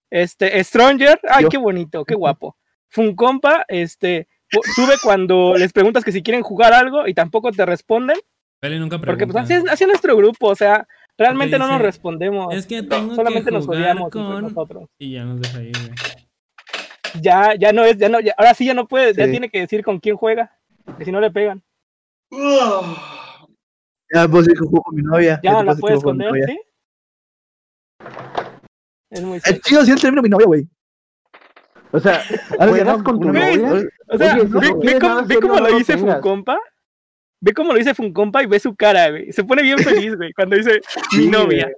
Este, 0.09 0.63
Stranger, 0.63 1.19
ay, 1.29 1.43
Yo. 1.43 1.49
qué 1.49 1.57
bonito, 1.57 2.05
qué 2.05 2.15
guapo. 2.15 2.57
Funcompa, 2.87 3.65
este, 3.67 4.27
sube 4.75 4.95
cuando 5.03 5.55
les 5.57 5.71
preguntas 5.71 6.03
que 6.03 6.11
si 6.11 6.23
quieren 6.23 6.41
jugar 6.41 6.73
algo 6.73 7.07
y 7.07 7.13
tampoco 7.13 7.51
te 7.51 7.65
responden. 7.65 8.17
Nunca 8.63 8.97
Porque 8.99 9.27
pues 9.27 9.43
así 9.43 9.53
es, 9.53 9.69
así 9.69 9.83
es 9.83 9.87
nuestro 9.87 10.17
grupo, 10.17 10.47
o 10.47 10.55
sea, 10.55 10.87
realmente 11.19 11.59
no 11.59 11.67
nos 11.67 11.81
respondemos. 11.81 12.51
Es 12.51 12.65
que 12.65 12.81
tengo 12.81 13.13
Solamente 13.13 13.51
que 13.51 13.57
nos 13.57 13.65
jugar 13.65 13.81
odiamos 13.81 14.05
entre 14.05 14.21
con... 14.21 14.41
nosotros. 14.41 14.89
Y 14.97 15.11
ya 15.11 15.23
nos 15.23 15.39
deja 15.39 15.59
ahí, 15.59 15.71
güey. 15.71 16.24
Ya, 17.21 17.55
ya 17.55 17.71
no 17.73 17.83
es, 17.83 17.97
ya 17.97 18.09
no, 18.09 18.19
ya- 18.19 18.33
ahora 18.37 18.53
sí 18.53 18.65
ya 18.65 18.73
no 18.73 18.87
puede, 18.87 19.13
ya 19.13 19.25
tiene 19.29 19.49
que 19.49 19.59
decir 19.59 19.83
con 19.83 19.99
quién 19.99 20.15
juega, 20.15 20.57
que 20.97 21.05
si 21.05 21.11
no 21.11 21.19
le 21.19 21.31
pegan. 21.31 21.63
Ya 24.13 24.27
puedo 24.27 24.43
decir 24.43 24.53
que 24.53 24.59
juego 24.67 24.83
con 24.83 24.95
mi 24.95 25.01
novia. 25.01 25.39
Ya 25.43 25.51
no 25.53 25.63
la 25.63 25.75
puedes 25.75 25.97
esconder. 25.97 26.31
¿sí? 26.45 26.59
Es 29.09 29.23
muy 29.23 29.37
El 29.37 29.41
cierto. 29.41 29.61
chido 29.65 29.83
sí 29.85 29.91
el 29.91 29.99
término 29.99 30.21
mi 30.21 30.29
novia, 30.29 30.45
güey. 30.45 30.67
O 31.91 31.99
sea, 31.99 32.21
Ahora 32.59 32.67
¿juegas 32.71 32.97
ya, 32.97 33.03
con 33.03 33.19
tu 33.19 33.27
novia? 33.31 33.87
O 34.07 34.17
sea, 34.17 34.35
Oye, 34.35 34.41
si 34.45 34.47
no 34.49 34.59
ve, 34.59 34.69
cómo, 34.99 35.09
nada 35.09 35.21
ve 35.21 35.27
serio, 35.27 35.41
cómo 35.41 35.55
no 35.59 35.67
lo 35.69 35.77
dice. 35.77 35.97
Funcompa. 35.97 36.59
Ve 37.41 37.53
cómo 37.53 37.71
lo 37.73 37.79
dice 37.79 37.95
Funcompa 37.95 38.43
y 38.43 38.45
ve 38.45 38.59
su 38.59 38.75
cara, 38.75 39.09
güey. 39.09 39.31
Se 39.31 39.43
pone 39.43 39.63
bien 39.63 39.79
feliz, 39.79 40.15
güey, 40.15 40.31
cuando 40.33 40.55
dice 40.55 40.79
mi 41.17 41.27
novia. 41.27 41.71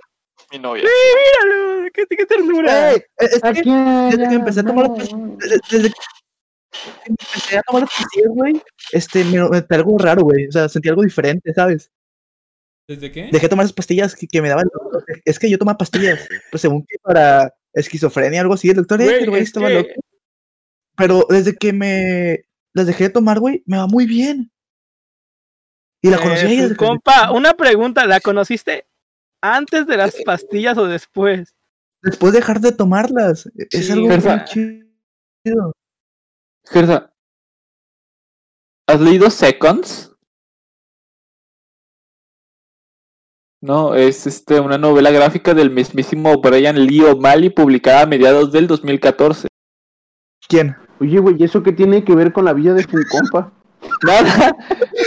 Mi 0.52 0.60
novia. 0.60 0.84
Míralo, 0.84 1.90
qué, 1.94 2.06
qué 2.10 2.26
ternura. 2.26 2.92
Ey, 2.94 3.02
es 3.18 3.44
¿A 3.44 3.54
que 3.54 3.62
desde 3.64 4.30
que 4.30 4.36
empecé 4.36 4.60
a 4.62 4.64
tomar 4.64 4.90
las 4.90 5.10
desde, 5.40 5.60
desde 5.70 5.90
que 5.90 5.96
empecé 7.06 7.58
a 7.58 7.62
tomar 7.64 7.82
las 7.84 7.92
pastillas, 7.92 8.30
güey, 8.30 8.62
este, 8.92 9.24
me 9.26 9.38
noté 9.38 9.76
algo 9.76 9.98
raro, 9.98 10.22
güey. 10.24 10.48
O 10.48 10.52
sea, 10.52 10.70
sentí 10.70 10.88
algo 10.90 11.04
diferente, 11.04 11.54
¿sabes? 11.54 11.92
¿Desde 12.88 13.12
qué? 13.12 13.24
Dejé 13.32 13.46
de 13.46 13.50
tomar 13.50 13.66
esas 13.66 13.76
pastillas 13.76 14.16
que, 14.16 14.28
que 14.28 14.42
me 14.42 14.48
daban. 14.48 14.70
Es 15.26 15.38
que 15.40 15.50
yo 15.50 15.58
tomaba 15.58 15.78
pastillas, 15.78 16.28
pues 16.50 16.62
según 16.62 16.86
que 16.88 16.96
para 17.02 17.54
esquizofrenia 17.74 18.40
o 18.40 18.44
algo 18.44 18.54
así. 18.54 18.70
El 18.70 18.78
doctor 18.78 19.04
Güey, 19.04 19.24
el 19.24 19.30
güey 19.30 19.42
es 19.42 19.48
estaba 19.50 19.68
que- 19.68 19.74
loco. 19.74 19.90
Pero 20.96 21.26
desde 21.30 21.56
que 21.56 21.74
me 21.74 22.46
las 22.74 22.88
dejé 22.88 23.06
de 23.06 23.10
tomar, 23.12 23.40
güey, 23.40 23.62
me 23.68 23.78
va 23.78 23.88
muy 23.88 24.06
bien. 24.06 24.52
Y 26.02 26.10
la 26.10 26.18
conocí 26.18 26.46
a 26.46 26.50
Eh, 26.50 26.54
ella. 26.54 26.62
desde 26.64 26.76
que- 26.76 26.86
Funcompa, 26.86 27.32
una 27.34 27.54
pregunta, 27.56 28.06
¿la 28.06 28.20
conociste 28.22 28.88
antes 29.42 29.88
de 29.88 29.98
las 29.98 30.16
pastillas 30.26 30.78
o 30.78 30.86
después? 30.88 31.56
Después 32.02 32.34
de 32.34 32.40
dejar 32.40 32.60
de 32.60 32.72
tomarlas. 32.72 33.50
Es 33.56 33.88
Sí, 33.88 33.92
algo 33.92 34.08
Gersa. 34.10 34.36
muy 34.38 34.46
chido. 34.46 35.74
Gerda, 36.66 37.14
¿has 38.88 39.00
leído 39.02 39.30
Seconds? 39.30 40.14
No, 43.62 43.96
es 43.96 44.28
este, 44.28 44.60
una 44.60 44.78
novela 44.78 45.10
gráfica 45.10 45.54
del 45.54 45.72
mismísimo 45.72 46.40
Brian 46.42 46.76
Lee 46.86 47.02
O'Malley 47.02 47.50
publicada 47.50 48.02
a 48.02 48.06
mediados 48.06 48.52
del 48.52 48.68
2014. 48.68 49.48
¿Quién? 50.48 50.76
Oye, 51.00 51.20
güey, 51.20 51.36
¿y 51.40 51.44
eso 51.44 51.64
qué 51.64 51.72
tiene 51.72 52.04
que 52.04 52.16
ver 52.16 52.32
con 52.32 52.46
la 52.46 52.54
vida 52.54 52.74
de 52.74 52.84
Funcompa? 52.84 53.52
Nada, 54.06 54.56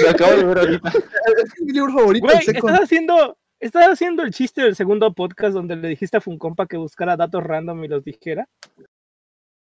lo 0.03 0.11
acabo 0.11 0.33
de 0.33 0.45
ver 0.45 0.59
ahorita. 0.59 0.93
Es 1.45 1.61
mi 1.61 1.73
libro 1.73 1.93
favorito. 1.93 2.27
Güey, 2.27 2.39
estás 2.39 2.81
haciendo, 2.81 3.37
estás 3.61 3.87
haciendo 3.89 4.23
el 4.23 4.33
chiste 4.33 4.63
del 4.63 4.75
segundo 4.75 5.13
podcast 5.13 5.55
donde 5.55 5.77
le 5.77 5.89
dijiste 5.89 6.17
a 6.17 6.21
Funcompa 6.21 6.67
que 6.67 6.77
buscara 6.77 7.17
datos 7.17 7.45
random 7.45 7.85
y 7.85 7.89
los 7.89 8.05
dijera. 8.05 8.49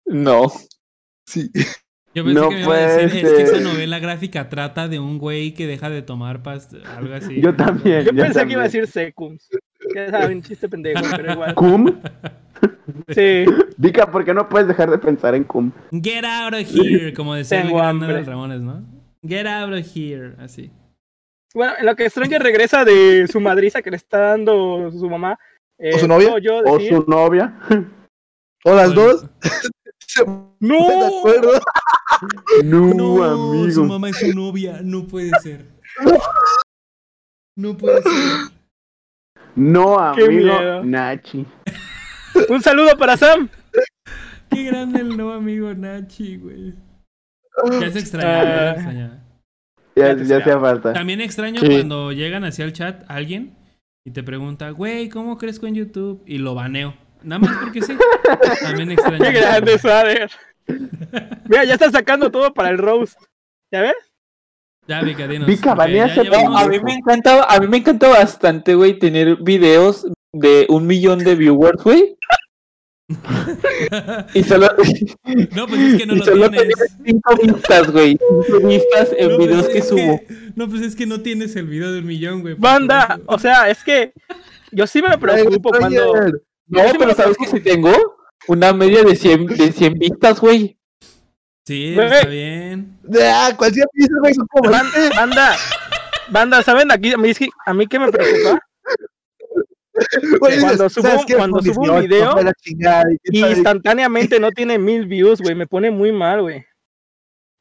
No. 0.06 0.50
Sí. 1.26 1.50
Yo 2.14 2.24
pensé 2.24 2.40
No 2.40 2.48
que 2.48 2.54
me 2.54 2.62
iba 2.62 2.74
a 2.74 2.78
decir, 2.78 3.20
puede 3.20 3.22
es 3.22 3.32
que 3.32 3.42
esa 3.42 3.54
ser. 3.56 3.62
novela 3.62 3.98
gráfica 3.98 4.48
trata 4.48 4.88
de 4.88 5.00
un 5.00 5.18
güey 5.18 5.52
que 5.52 5.66
deja 5.66 5.90
de 5.90 6.02
tomar 6.02 6.42
past 6.42 6.74
algo 6.96 7.14
así. 7.14 7.40
Yo 7.40 7.54
también. 7.54 8.04
Yo 8.04 8.12
Yo 8.12 8.22
pensé 8.22 8.46
que 8.46 8.52
iba 8.52 8.60
a 8.62 8.64
decir 8.64 8.86
Secums. 8.86 9.48
Ya 9.94 10.10
saben, 10.10 10.42
chiste 10.42 10.68
pendejo, 10.68 11.02
pero 11.16 11.32
igual. 11.32 11.54
¿Cum? 11.54 12.00
Sí. 13.08 13.44
Dica, 13.76 14.10
¿por 14.10 14.24
qué 14.24 14.32
no 14.32 14.48
puedes 14.48 14.68
dejar 14.68 14.90
de 14.90 14.98
pensar 14.98 15.34
en 15.34 15.44
Cum? 15.44 15.72
Get 15.90 16.24
out 16.24 16.54
of 16.54 16.60
here, 16.74 17.12
como 17.12 17.34
decía 17.34 17.62
el 17.62 17.72
gran 17.72 18.00
Ramones, 18.24 18.60
¿no? 18.60 18.82
Get 19.26 19.46
out 19.46 19.72
of 19.72 19.96
here, 19.96 20.34
así. 20.38 20.70
Bueno, 21.54 21.72
en 21.78 21.86
lo 21.86 21.94
que 21.96 22.10
Stranger 22.10 22.42
regresa 22.42 22.84
de 22.84 23.26
su 23.30 23.40
madriza 23.40 23.80
que 23.80 23.90
le 23.90 23.96
está 23.96 24.18
dando 24.18 24.90
su 24.90 25.08
mamá. 25.08 25.38
eh, 25.78 25.92
¿O 25.94 25.98
su 25.98 26.08
novia? 26.08 26.34
¿O 26.66 26.80
su 26.80 27.04
novia? 27.08 27.54
O 28.64 28.74
las 28.74 28.92
dos. 28.94 29.26
¡No! 30.60 31.18
acuerdo. 31.18 31.50
No, 32.64 32.94
No, 32.94 33.16
su 33.70 33.80
amigo. 33.80 33.84
mamá 33.84 34.08
es 34.10 34.16
su 34.18 34.32
novia, 34.32 34.78
no 34.82 35.04
puede 35.06 35.30
ser. 35.40 35.66
No 37.56 37.76
puede 37.76 38.02
ser. 38.02 38.12
No, 39.56 39.96
Qué 40.16 40.24
amigo. 40.24 40.42
miedo. 40.58 40.84
Nachi. 40.84 41.44
Un 42.48 42.62
saludo 42.62 42.96
para 42.96 43.16
Sam. 43.16 43.48
Qué 44.50 44.62
grande 44.64 45.00
el 45.00 45.16
no 45.16 45.32
amigo 45.32 45.74
Nachi, 45.74 46.36
güey. 46.36 46.74
Ya 47.80 47.90
se 47.90 47.98
extrañaba, 47.98 48.44
ya 48.44 48.50
se 48.50 48.58
Ah. 48.58 48.72
extrañaba. 48.74 49.23
Ya, 49.96 50.12
hacía 50.12 50.58
falta. 50.58 50.92
También 50.92 51.20
extraño 51.20 51.60
Sí. 51.60 51.66
cuando 51.68 52.12
llegan 52.12 52.44
hacia 52.44 52.64
el 52.64 52.72
chat 52.72 53.04
alguien 53.08 53.56
y 54.04 54.10
te 54.10 54.22
pregunta, 54.22 54.70
güey, 54.70 55.08
¿cómo 55.08 55.38
crezco 55.38 55.66
en 55.66 55.74
YouTube? 55.76 56.22
Y 56.26 56.38
lo 56.38 56.54
baneo. 56.54 56.94
Nada 57.22 57.38
más 57.40 57.56
porque 57.62 57.80
sí. 57.82 57.96
También 58.62 58.90
extraño. 58.92 59.24
Qué 59.24 59.32
grande, 59.32 59.78
Sader. 59.78 60.30
Mira, 61.48 61.64
ya 61.64 61.74
está 61.74 61.90
sacando 61.90 62.30
todo 62.30 62.52
para 62.52 62.70
el 62.70 62.78
roast. 62.78 63.18
¿Ya 63.72 63.80
ves? 63.82 63.94
Ya, 64.86 65.00
Vika, 65.00 65.26
dinos. 65.26 65.48
Vika, 65.48 65.72
a 65.72 65.86
mí 65.86 66.78
me 66.80 66.92
encanta, 66.94 67.44
a 67.44 67.58
mí 67.58 67.66
me 67.68 67.78
encanta 67.78 68.08
bastante, 68.08 68.74
güey, 68.74 68.98
tener 68.98 69.36
videos 69.36 70.06
de 70.32 70.66
un 70.68 70.86
millón 70.86 71.20
de 71.20 71.34
viewers, 71.34 71.82
güey. 71.82 72.16
Y 74.34 74.42
solo, 74.44 74.68
No, 75.54 75.66
pues 75.66 75.80
es 75.80 75.98
que 75.98 76.06
no 76.06 76.14
y 76.14 76.18
lo 76.18 76.24
solo 76.24 76.50
tienes. 76.50 76.74
cinco 77.04 77.36
vistas, 77.42 77.90
güey. 77.92 78.18
Cinco 78.46 78.66
vistas 78.68 79.08
en 79.18 79.28
No, 79.30 79.36
pues 79.36 79.48
videos 79.48 79.68
que 79.68 79.82
subo. 79.82 80.20
No, 80.56 80.68
pues 80.68 80.82
es 80.82 80.96
que 80.96 81.06
no 81.06 81.20
tienes 81.20 81.54
el 81.56 81.66
video 81.66 81.92
de 81.92 81.98
un 82.00 82.06
millón, 82.06 82.40
güey. 82.42 82.54
pues 82.54 82.60
Banda, 82.72 83.20
o 83.26 83.38
sea, 83.38 83.68
es 83.70 83.82
que 83.84 84.12
yo 84.72 84.86
sí 84.86 85.02
me 85.02 85.16
preocupo 85.18 85.70
cuando. 85.70 86.14
No, 86.66 86.82
pero 86.98 87.14
¿sabes 87.14 87.36
que 87.36 87.46
si 87.46 87.60
tengo? 87.60 87.92
Una 88.48 88.72
media 88.72 89.02
de 89.02 89.16
100, 89.16 89.46
de 89.46 89.72
100 89.72 89.94
vistas, 89.94 90.40
güey. 90.40 90.76
Sí, 91.66 91.94
Güey. 91.94 92.06
está 92.12 92.28
bien. 92.28 92.98
Ah, 93.22 93.52
cualquier 93.56 93.86
piso, 93.92 94.12
güey, 94.20 94.34
son 94.34 94.46
como 94.48 94.70
Ban- 94.70 94.90
Banda, 95.16 95.56
banda, 96.30 96.62
¿saben? 96.62 96.90
Aquí 96.92 97.12
a 97.12 97.16
mí, 97.16 97.30
es 97.30 97.38
que- 97.38 97.48
a 97.64 97.72
mí 97.72 97.86
qué 97.86 97.98
me 97.98 98.10
preocupa. 98.12 98.60
Cuando 100.40 100.88
subo- 100.90 101.36
cuando 101.36 101.56
Con 101.58 101.64
subo 101.64 101.82
un 101.82 102.00
18, 102.00 102.08
video 102.08 102.32
fue 102.32 102.44
la 102.44 102.52
chingada, 102.54 103.04
y 103.24 103.44
instantáneamente 103.44 104.40
no 104.40 104.50
tiene 104.50 104.78
mil 104.78 105.06
views, 105.06 105.40
güey. 105.40 105.54
Me 105.54 105.66
pone 105.66 105.90
muy 105.90 106.10
mal, 106.12 106.42
güey. 106.42 106.64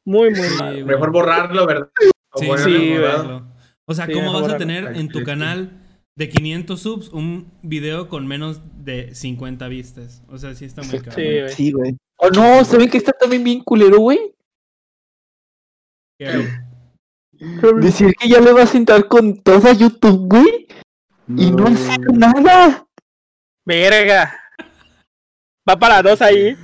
Muy, 0.04 0.30
muy 0.30 0.48
mal. 0.58 0.84
Mejor 0.84 1.12
borrarlo, 1.12 1.66
¿verdad? 1.66 1.90
O 2.32 2.38
Sí, 2.40 2.46
sí, 2.64 2.92
borrarlo. 2.94 3.46
O 3.86 3.94
sea, 3.94 4.06
Sí, 4.06 4.12
¿cómo 4.12 4.32
vas 4.32 4.52
a 4.52 4.56
tener 4.56 4.96
en 4.96 5.08
tu 5.08 5.22
canal 5.22 5.80
de 6.16 6.28
500 6.28 6.80
subs 6.80 7.08
un 7.10 7.52
video 7.62 8.08
con 8.08 8.26
menos 8.26 8.60
de 8.84 9.14
50 9.14 9.68
vistas? 9.68 10.22
O 10.28 10.38
sea, 10.38 10.54
sí 10.54 10.64
está 10.64 10.82
muy 10.82 10.98
caro. 11.00 11.12
Sí, 11.16 11.22
güey. 11.40 11.48
Sí, 11.50 11.72
güey. 11.72 11.96
O 12.16 12.30
no, 12.30 12.64
¿saben 12.64 12.90
que 12.90 12.98
está 12.98 13.12
también 13.12 13.44
bien 13.44 13.60
culero, 13.62 13.98
güey? 13.98 14.34
Decir 17.80 18.14
que 18.18 18.28
ya 18.28 18.40
le 18.40 18.52
vas 18.52 18.74
a 18.74 18.78
entrar 18.78 19.08
con 19.08 19.42
toda 19.42 19.72
YouTube, 19.72 20.28
güey. 20.28 20.66
Y 21.28 21.50
no 21.50 21.66
hacer 21.66 22.00
nada. 22.12 22.86
Verga. 23.64 24.38
Va 25.68 25.76
para 25.76 26.02
dos 26.02 26.20
ahí. 26.20 26.56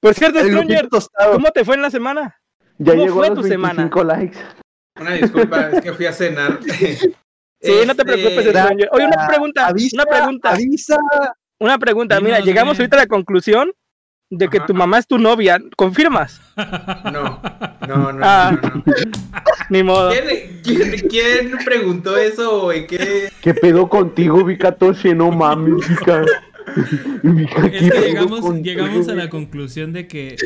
Por 0.00 0.14
cierto, 0.14 0.40
El 0.40 0.48
Stranger. 0.48 0.88
¿cómo 1.32 1.50
te 1.50 1.64
fue 1.64 1.76
en 1.76 1.82
la 1.82 1.90
semana? 1.90 2.40
Ya 2.78 2.92
¿Cómo 2.92 3.04
llegó 3.04 3.16
fue 3.16 3.26
a 3.26 3.30
los 3.30 3.38
tu 3.40 3.44
semana? 3.46 3.74
25 3.84 4.04
likes. 4.04 4.38
Una 5.00 5.12
disculpa, 5.12 5.70
es 5.70 5.80
que 5.80 5.92
fui 5.92 6.06
a 6.06 6.12
cenar. 6.12 6.58
Sí, 7.60 7.72
no 7.86 7.94
te 7.94 8.02
Este, 8.02 8.04
preocupes, 8.04 8.46
Stranger. 8.50 8.88
Oye, 8.92 9.06
una 9.06 9.26
pregunta. 9.26 9.66
Avisa, 9.68 9.96
una 9.96 10.04
pregunta. 10.04 10.50
Avisa. 10.50 10.98
Una 11.58 11.78
pregunta. 11.78 12.20
Mira, 12.20 12.36
Dinos, 12.36 12.46
llegamos 12.46 12.78
ahorita 12.78 12.96
a 12.98 13.00
la 13.00 13.06
conclusión 13.06 13.72
de 14.38 14.48
que 14.48 14.58
Ajá. 14.58 14.66
tu 14.66 14.74
mamá 14.74 14.98
es 14.98 15.06
tu 15.06 15.18
novia. 15.18 15.58
¿Confirmas? 15.76 16.40
No, 16.56 17.40
no, 17.88 18.12
no, 18.12 18.20
Ah. 18.22 18.58
no, 18.62 18.70
no. 18.74 18.82
Ni 19.70 19.82
modo. 19.82 20.10
¿Quién, 20.10 20.60
quién, 20.62 21.08
quién 21.08 21.52
preguntó 21.64 22.16
eso, 22.16 22.62
güey? 22.62 22.86
¿Qué? 22.86 23.30
¿Qué 23.40 23.54
pedo 23.54 23.88
contigo, 23.88 24.44
Vika? 24.44 24.76
No 25.14 25.30
mames, 25.30 25.88
Vika. 25.88 26.22
Es 26.22 27.70
¿qué 27.70 27.90
que 27.90 28.00
llegamos, 28.00 28.40
contigo, 28.40 28.82
llegamos 28.82 29.08
a 29.08 29.14
la 29.14 29.28
conclusión 29.30 29.92
de 29.92 30.08
que 30.08 30.36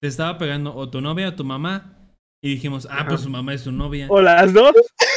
te 0.00 0.06
estaba 0.08 0.38
pegando 0.38 0.74
o 0.74 0.90
tu 0.90 1.00
novia 1.00 1.28
o 1.28 1.34
tu 1.34 1.44
mamá. 1.44 1.94
Y 2.40 2.50
dijimos, 2.50 2.86
ah, 2.90 3.04
pues 3.08 3.22
su 3.22 3.30
mamá 3.30 3.54
es 3.54 3.62
su 3.62 3.72
novia. 3.72 4.06
O 4.08 4.20
las 4.22 4.52
dos. 4.52 4.72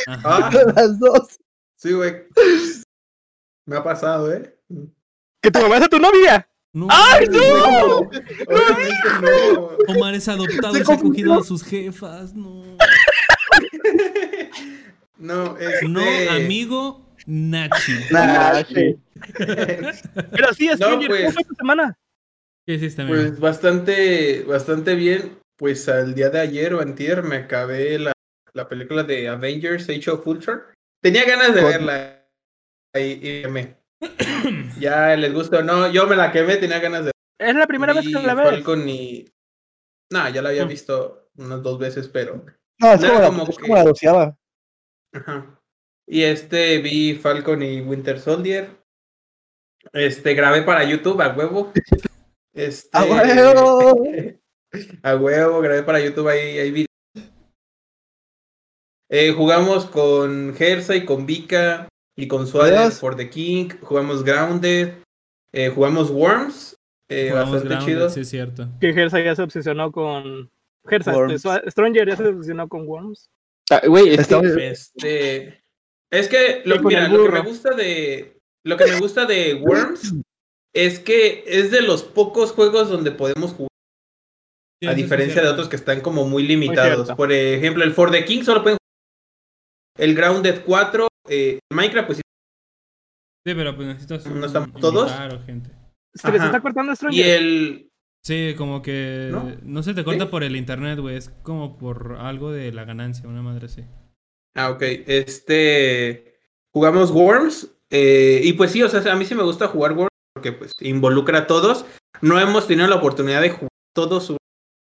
Ajá. 0.07 0.47
Ah, 0.47 0.49
Las 0.75 0.99
dos. 0.99 1.39
sí, 1.75 1.93
güey. 1.93 2.15
Me 3.67 3.75
ha 3.77 3.83
pasado, 3.83 4.33
¿eh? 4.33 4.57
Que 5.41 5.51
tu 5.51 5.59
mamá 5.61 5.77
es 5.77 5.89
tu 5.89 5.99
novia. 5.99 6.47
No, 6.73 6.87
¡Ay, 6.89 7.25
no! 7.29 8.09
No. 9.21 9.77
Omar 9.89 10.15
es 10.15 10.27
adoptado 10.29 10.73
Se 10.73 10.81
y 10.81 10.85
se 10.85 10.93
ha 10.93 10.97
cogido 10.97 11.33
a 11.33 11.43
sus 11.43 11.63
jefas. 11.63 12.33
No. 12.33 12.77
No, 15.17 15.57
este... 15.57 15.87
No, 15.87 16.01
amigo 16.31 17.13
Nachi. 17.25 17.93
Sí. 18.73 18.99
Pero 20.31 20.53
sí, 20.53 20.69
Stranger, 20.69 21.09
¿cómo 21.09 21.19
pues. 21.21 21.33
fue 21.33 21.43
tu 21.43 21.55
semana? 21.55 21.97
¿Qué 22.65 22.75
hiciste, 22.75 23.01
amigo? 23.01 23.17
Pues 23.17 23.39
bastante, 23.39 24.43
bastante 24.43 24.95
bien. 24.95 25.37
Pues 25.57 25.89
al 25.89 26.15
día 26.15 26.29
de 26.29 26.39
ayer 26.39 26.73
o 26.73 26.81
antier 26.81 27.21
me 27.21 27.35
acabé 27.35 27.99
la, 27.99 28.13
la 28.53 28.67
película 28.67 29.03
de 29.03 29.27
Avengers 29.27 29.89
Age 29.89 30.09
of 30.09 30.25
Ultron. 30.25 30.61
Tenía 31.03 31.25
ganas 31.25 31.53
de 31.53 31.63
verla 31.63 32.25
y, 32.95 32.99
y 32.99 33.41
quemé. 33.43 33.80
Ya 34.79 35.15
les 35.15 35.33
gusta 35.33 35.59
o 35.59 35.63
no, 35.63 35.91
yo 35.91 36.07
me 36.07 36.15
la 36.15 36.31
quemé, 36.31 36.57
tenía 36.57 36.79
ganas 36.79 37.05
de 37.05 37.11
Es 37.39 37.55
la 37.55 37.67
primera 37.67 37.93
vez 37.93 38.05
que 38.05 38.11
la 38.11 38.33
ves. 38.33 38.49
Falcon 38.49 38.87
y... 38.89 39.25
No, 40.11 40.27
ya 40.29 40.41
la 40.41 40.49
había 40.49 40.65
visto 40.65 41.29
unas 41.37 41.61
dos 41.63 41.79
veces, 41.79 42.07
pero... 42.07 42.45
No, 42.79 42.93
es 42.93 43.01
Nada, 43.01 43.13
como, 43.13 43.21
la, 43.21 43.27
como 43.27 43.43
es 43.43 43.57
que- 43.57 43.61
como 43.61 43.75
la 43.75 43.83
doceava. 43.83 44.37
Ajá. 45.13 45.59
Y 46.07 46.23
este, 46.23 46.79
vi 46.79 47.15
Falcon 47.15 47.61
y 47.63 47.81
Winter 47.81 48.19
Soldier. 48.19 48.69
Este, 49.93 50.33
grabé 50.33 50.63
para 50.63 50.83
YouTube 50.83 51.21
a 51.21 51.29
huevo. 51.29 51.71
Este, 52.53 52.89
¡A 52.97 53.03
huevo! 53.05 54.03
a 55.03 55.15
huevo, 55.15 55.61
grabé 55.61 55.83
para 55.83 55.99
YouTube 55.99 56.27
ahí, 56.27 56.59
ahí 56.59 56.71
vi. 56.71 56.85
Eh, 59.09 59.31
jugamos 59.31 59.85
con 59.85 60.53
Gersa 60.55 60.95
y 60.95 61.05
con 61.05 61.25
Vika 61.25 61.87
y 62.21 62.27
con 62.27 62.45
Suárez 62.47 62.99
for 62.99 63.15
the 63.15 63.29
King. 63.29 63.69
Jugamos 63.81 64.23
Grounded. 64.23 64.93
eh, 65.53 65.69
jugamos 65.69 66.09
Worms. 66.11 66.77
eh, 67.09 67.29
Jugamos 67.29 67.51
bastante 67.53 67.75
Grounded, 67.75 67.93
chido. 67.95 68.09
Sí, 68.09 68.19
es 68.21 68.29
cierto. 68.29 68.69
Que 68.79 68.93
Gersa 68.93 69.19
ya 69.21 69.35
se 69.35 69.41
obsesionó 69.41 69.91
con. 69.91 70.49
Gersa, 70.87 71.13
Worms. 71.13 71.45
este, 71.45 71.71
Stranger 71.71 72.07
ya 72.07 72.15
se 72.15 72.27
obsesionó 72.27 72.67
con 72.69 72.87
Worms. 72.87 73.29
Ah, 73.69 73.81
Güey, 73.85 74.09
es 74.13 74.19
Está 74.21 74.39
que 74.41 74.47
bien. 74.47 74.59
Este. 74.71 75.63
Es 76.11 76.27
que 76.27 76.61
lo, 76.65 76.81
mira, 76.81 77.09
que 77.09 77.17
me 77.17 77.39
gusta 77.41 77.71
de. 77.75 78.37
Lo 78.65 78.77
que 78.77 78.85
me 78.85 78.99
gusta 78.99 79.25
de 79.25 79.55
Worms 79.55 80.13
es 80.73 80.99
que 80.99 81.43
es 81.47 81.71
de 81.71 81.81
los 81.81 82.03
pocos 82.03 82.51
juegos 82.51 82.89
donde 82.89 83.11
podemos 83.11 83.51
jugar. 83.51 83.67
Sí, 84.81 84.87
a 84.89 84.93
diferencia 84.93 85.41
de 85.41 85.47
otros 85.49 85.69
que 85.69 85.75
están 85.75 86.01
como 86.01 86.25
muy 86.27 86.43
limitados. 86.43 87.11
Por 87.13 87.31
ejemplo, 87.31 87.83
el 87.83 87.93
For 87.93 88.11
the 88.11 88.25
King 88.25 88.43
solo 88.43 88.61
pueden 88.63 88.77
jugar. 88.77 90.07
El 90.09 90.15
Grounded 90.15 90.61
4. 90.65 91.07
Eh, 91.27 91.59
Minecraft, 91.71 92.07
pues 92.07 92.17
sí. 92.17 92.21
Sí, 93.45 93.55
pero 93.55 93.75
pues 93.75 93.87
necesitas 93.87 94.25
¿No 94.27 94.45
están 94.45 94.71
todos? 94.73 95.11
gente. 95.45 95.71
Se 96.13 96.31
les 96.31 96.39
Ajá. 96.41 96.47
está 96.47 96.61
cortando 96.61 96.91
Y 96.91 96.95
Stranger. 96.95 97.25
el. 97.41 97.87
Sí, 98.23 98.53
como 98.55 98.83
que 98.83 99.29
no, 99.31 99.51
¿No? 99.63 99.81
se 99.83 99.95
te 99.95 100.03
corta 100.03 100.25
¿Sí? 100.25 100.29
por 100.29 100.43
el 100.43 100.55
internet, 100.55 100.99
güey. 100.99 101.15
Es 101.15 101.29
como 101.41 101.77
por 101.79 102.17
algo 102.19 102.51
de 102.51 102.71
la 102.71 102.85
ganancia, 102.85 103.27
una 103.27 103.41
madre 103.41 103.65
así. 103.65 103.83
Ah, 104.55 104.69
ok. 104.69 104.81
Este. 105.07 106.39
Jugamos 106.73 107.11
Worms. 107.11 107.69
eh, 107.89 108.41
y 108.43 108.53
pues 108.53 108.71
sí, 108.71 108.81
o 108.83 108.89
sea, 108.89 109.11
a 109.11 109.15
mí 109.15 109.25
sí 109.25 109.33
me 109.35 109.43
gusta 109.43 109.67
jugar 109.67 109.93
Worms 109.93 110.09
porque 110.35 110.51
pues 110.53 110.73
involucra 110.81 111.39
a 111.39 111.47
todos. 111.47 111.85
No 112.21 112.39
hemos 112.39 112.67
tenido 112.67 112.87
la 112.87 112.95
oportunidad 112.97 113.41
de 113.41 113.49
jugar 113.49 113.69
todos. 113.95 114.35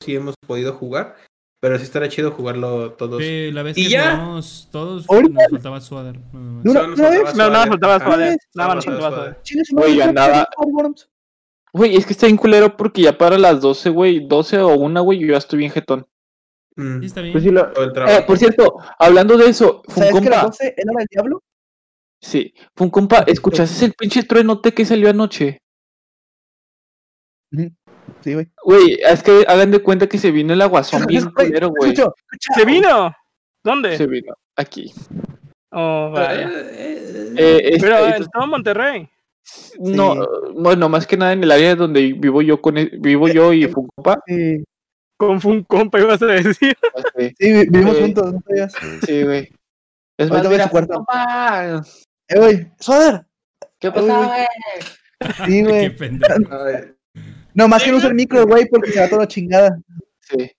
Sí 0.02 0.16
hemos 0.16 0.34
podido 0.46 0.72
jugar. 0.74 1.16
Pero 1.62 1.78
sí 1.78 1.84
estará 1.84 2.08
chido 2.08 2.32
jugarlo 2.32 2.94
todos. 2.94 3.22
Sí, 3.22 3.52
la 3.52 3.62
vez 3.62 3.78
¿Y 3.78 3.84
que 3.84 3.90
ya? 3.90 4.16
jugamos 4.16 4.68
todos 4.72 5.08
Ahorita- 5.08 5.32
nos 5.44 5.50
faltaba 5.52 5.80
Suader. 5.80 6.18
No, 6.32 6.62
¿no? 6.64 6.72
No, 6.72 6.96
nada 6.96 7.50
más 7.50 7.68
faltaba. 7.68 8.00
Suárez. 8.00 8.36
Nada 8.52 8.74
más 8.74 8.84
faltaba 8.84 9.00
faltaba 9.00 9.10
Suárez. 9.10 9.14
Suárez. 9.14 9.42
Chingue 9.44 9.64
su 9.64 9.76
Güey, 9.76 10.00
andaba-. 10.00 10.48
Güey, 11.72 11.96
es 11.96 12.04
que 12.04 12.12
está 12.14 12.26
bien 12.26 12.36
culero 12.36 12.76
porque 12.76 13.02
ya 13.02 13.16
para 13.16 13.38
las 13.38 13.60
12, 13.60 13.90
güey, 13.90 14.26
12 14.26 14.58
o 14.58 14.76
una, 14.76 15.00
güey, 15.02 15.20
yo 15.20 15.28
ya 15.28 15.36
estoy 15.38 15.60
bien 15.60 15.70
jetón. 15.70 16.04
Mm, 16.74 16.98
Sí, 17.00 17.06
está 17.06 17.20
bien. 17.20 17.32
Pues 17.32 17.44
sí, 17.44 17.50
lo-. 17.50 17.70
Eh, 18.08 18.24
por 18.26 18.36
cierto, 18.38 18.78
hablando 18.98 19.36
de 19.36 19.46
eso, 19.48 19.82
¿Sabes 19.86 20.08
que 20.10 20.14
Funcompa, 20.16 20.30
las 20.36 20.42
12 20.46 20.74
era 20.76 20.92
el 21.00 21.06
diablo? 21.08 21.42
sí, 22.20 22.52
Funcompa, 22.74 23.18
¿escuchaste 23.26 23.84
el 23.84 23.92
pinche 23.92 24.24
truenote 24.24 24.74
que 24.74 24.84
salió 24.84 25.08
anoche? 25.10 25.62
Sí, 28.22 28.34
güey. 28.34 28.48
Güey, 28.64 28.98
es 29.02 29.22
que 29.22 29.44
hagan 29.48 29.70
de 29.70 29.80
cuenta 29.82 30.06
que 30.06 30.18
se 30.18 30.30
vino 30.30 30.52
el 30.52 30.62
aguazón 30.62 31.04
bien 31.06 31.30
Güey, 31.34 31.48
culero, 31.48 31.70
güey. 31.70 31.94
¿Se 32.54 32.64
vino? 32.64 33.14
¿Dónde? 33.64 33.96
Se 33.96 34.06
vino 34.06 34.34
aquí. 34.56 34.92
Oh, 35.70 36.10
vaya. 36.12 36.50
Eh, 36.50 37.34
Eh, 37.36 37.60
este, 37.72 37.80
Pero 37.80 37.98
en 37.98 38.04
entonces, 38.06 38.28
todo 38.32 38.46
Monterrey. 38.46 39.08
no, 39.80 40.14
bueno, 40.54 40.88
más 40.88 41.06
que 41.06 41.16
nada 41.16 41.32
en 41.32 41.42
el 41.44 41.50
área 41.50 41.74
donde 41.74 42.12
vivo 42.12 42.42
yo 42.42 42.60
con 42.60 42.76
el- 42.78 42.90
vivo 42.98 43.26
yo 43.28 43.52
y 43.52 43.66
Funcompa. 43.68 44.18
Sí, 44.26 44.62
Con 45.16 45.40
Funcompa 45.40 45.98
ibas 46.00 46.20
a 46.22 46.26
decir. 46.26 46.76
sí, 47.38 47.52
vi- 47.52 47.66
vivimos 47.68 47.96
Eh, 47.96 48.00
juntos, 48.02 48.32
no 48.34 48.40
sabías. 48.46 48.72
Sí, 49.06 49.22
güey. 49.22 49.48
Es 50.18 50.30
más, 50.30 50.46
voy 50.46 50.60
a 50.60 50.68
cuarto. 50.68 50.92
Funcompa, 50.94 51.82
Eh, 52.28 52.38
güey, 52.38 52.66
Soder. 52.78 53.24
¿Qué 53.78 53.88
Ay, 53.88 53.92
pasa, 53.94 54.16
güey. 54.16 54.28
güey? 54.28 54.46
Sí, 55.36 55.42
Qué 55.46 55.62
güey. 55.62 55.96
pendejo. 55.96 56.34
No, 57.54 57.68
más 57.68 57.82
que 57.82 57.90
no 57.90 57.98
usa 57.98 58.08
el 58.08 58.14
micro, 58.14 58.46
güey, 58.46 58.66
porque 58.66 58.92
se 58.92 59.00
va 59.00 59.08
toda 59.08 59.22
la 59.22 59.28
chingada. 59.28 59.78
Sí. 60.20 60.50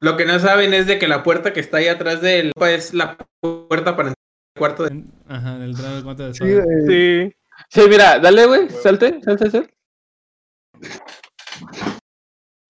Lo 0.00 0.16
que 0.16 0.24
no 0.24 0.38
saben 0.40 0.74
es 0.74 0.86
de 0.86 0.98
que 0.98 1.06
la 1.06 1.22
puerta 1.22 1.52
que 1.52 1.60
está 1.60 1.76
ahí 1.76 1.88
atrás 1.88 2.20
del 2.20 2.52
es 2.60 2.92
la 2.92 3.16
puerta 3.40 3.96
para 3.96 4.08
entrar 4.08 4.16
al 4.54 4.58
cuarto 4.58 4.84
de... 4.84 5.04
Ajá, 5.28 5.58
del 5.58 5.76
cuánto 6.02 6.26
de 6.26 6.34
Sí. 6.34 6.44
Sí. 6.88 7.36
Sí, 7.68 7.88
mira, 7.88 8.18
dale, 8.18 8.46
güey, 8.46 8.68
salte, 8.68 9.20
salte, 9.22 9.50
salte. 9.50 9.74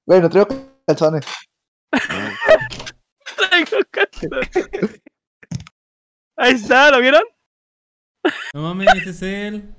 Güey, 0.07 0.20
no 0.20 0.29
traigo 0.29 0.49
calzones. 0.87 1.25
Traigo 3.37 3.79
calzones. 3.91 5.03
Ahí 6.37 6.53
está, 6.53 6.91
¿lo 6.91 7.01
vieron? 7.01 7.23
No 8.53 8.62
mames, 8.62 8.89
ese 8.97 9.11
es 9.11 9.23
él. 9.23 9.75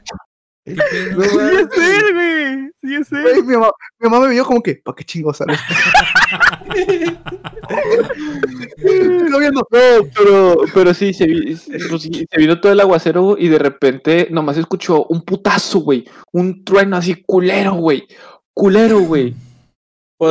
¿Qué? 0.65 0.73
No, 1.15 1.23
Sí 1.23 1.29
es 1.39 1.77
él, 1.77 2.13
güey. 2.13 2.71
Sí 2.81 2.95
es 2.95 3.11
él. 3.11 3.21
Güey, 3.21 3.41
mi, 3.43 3.53
mamá, 3.53 3.71
mi 3.99 4.09
mamá 4.09 4.27
me 4.27 4.33
vio 4.33 4.45
como 4.45 4.61
que, 4.61 4.75
¿para 4.75 4.95
qué 4.95 5.03
chingo 5.03 5.33
sales? 5.33 5.59
no 9.29 9.39
viendo. 9.39 9.61
No, 9.61 10.09
pero, 10.15 10.57
pero 10.73 10.93
sí, 10.93 11.13
se, 11.13 11.25
vi- 11.25 11.57
pues 11.89 12.01
sí, 12.01 12.25
se 12.29 12.37
vino 12.37 12.59
todo 12.59 12.71
el 12.71 12.79
aguacero 12.79 13.35
y 13.37 13.47
de 13.47 13.59
repente 13.59 14.27
nomás 14.31 14.57
escuchó 14.57 15.05
un 15.05 15.23
putazo, 15.23 15.79
güey. 15.79 16.05
Un 16.31 16.63
trueno 16.63 16.97
así 16.97 17.23
culero, 17.23 17.73
güey. 17.75 18.07
Culero, 18.53 18.99
güey. 19.01 19.33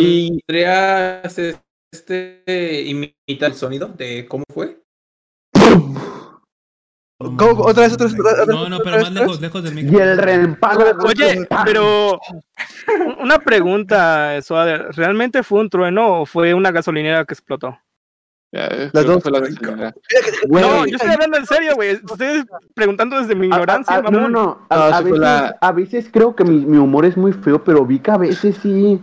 Y 0.00 0.40
¿Podrías 0.46 1.38
este, 1.38 2.84
imitar 2.86 3.50
el 3.50 3.56
sonido 3.56 3.88
de 3.88 4.26
cómo 4.26 4.44
fue? 4.52 4.81
¿Cómo? 7.36 7.62
¿Otra 7.64 7.84
vez, 7.84 7.92
otra 7.94 8.06
vez, 8.06 8.14
otra 8.18 8.44
vez, 8.44 8.46
No, 8.48 8.68
no, 8.68 8.78
pero 8.80 9.00
más 9.00 9.12
lejos, 9.12 9.40
lejos 9.40 9.62
del 9.62 9.78
Y 9.78 9.82
micro. 9.84 10.02
el 10.02 10.18
reempalme. 10.18 10.84
Oye, 11.04 11.46
pero 11.64 12.20
una 13.20 13.38
pregunta, 13.38 14.40
Suader. 14.42 14.88
¿Realmente 14.94 15.42
fue 15.42 15.60
un 15.60 15.70
trueno 15.70 16.20
o 16.22 16.26
fue 16.26 16.54
una 16.54 16.70
gasolinera 16.70 17.24
que 17.24 17.34
explotó? 17.34 17.78
Las 18.52 18.92
dos. 18.92 19.22
fue 19.22 19.32
la 19.32 19.40
No, 20.48 20.84
yo 20.86 20.96
estoy 20.96 21.10
hablando 21.10 21.38
en 21.38 21.46
serio, 21.46 21.74
güey. 21.74 21.94
Ustedes 22.04 22.44
preguntando 22.74 23.18
desde 23.18 23.34
mi 23.34 23.46
ignorancia, 23.46 23.96
a- 23.96 23.98
a- 24.00 24.02
no, 24.10 24.20
no, 24.20 24.28
no. 24.28 24.66
A, 24.68 24.76
No, 24.76 24.82
a 24.82 25.00
veces, 25.00 25.18
la- 25.18 25.56
a 25.60 25.72
veces 25.72 26.08
creo 26.12 26.36
que 26.36 26.44
mi, 26.44 26.66
mi 26.66 26.76
humor 26.76 27.06
es 27.06 27.16
muy 27.16 27.32
feo, 27.32 27.64
pero 27.64 27.86
vi 27.86 27.98
que 27.98 28.10
a 28.10 28.18
veces 28.18 28.58
sí. 28.62 29.00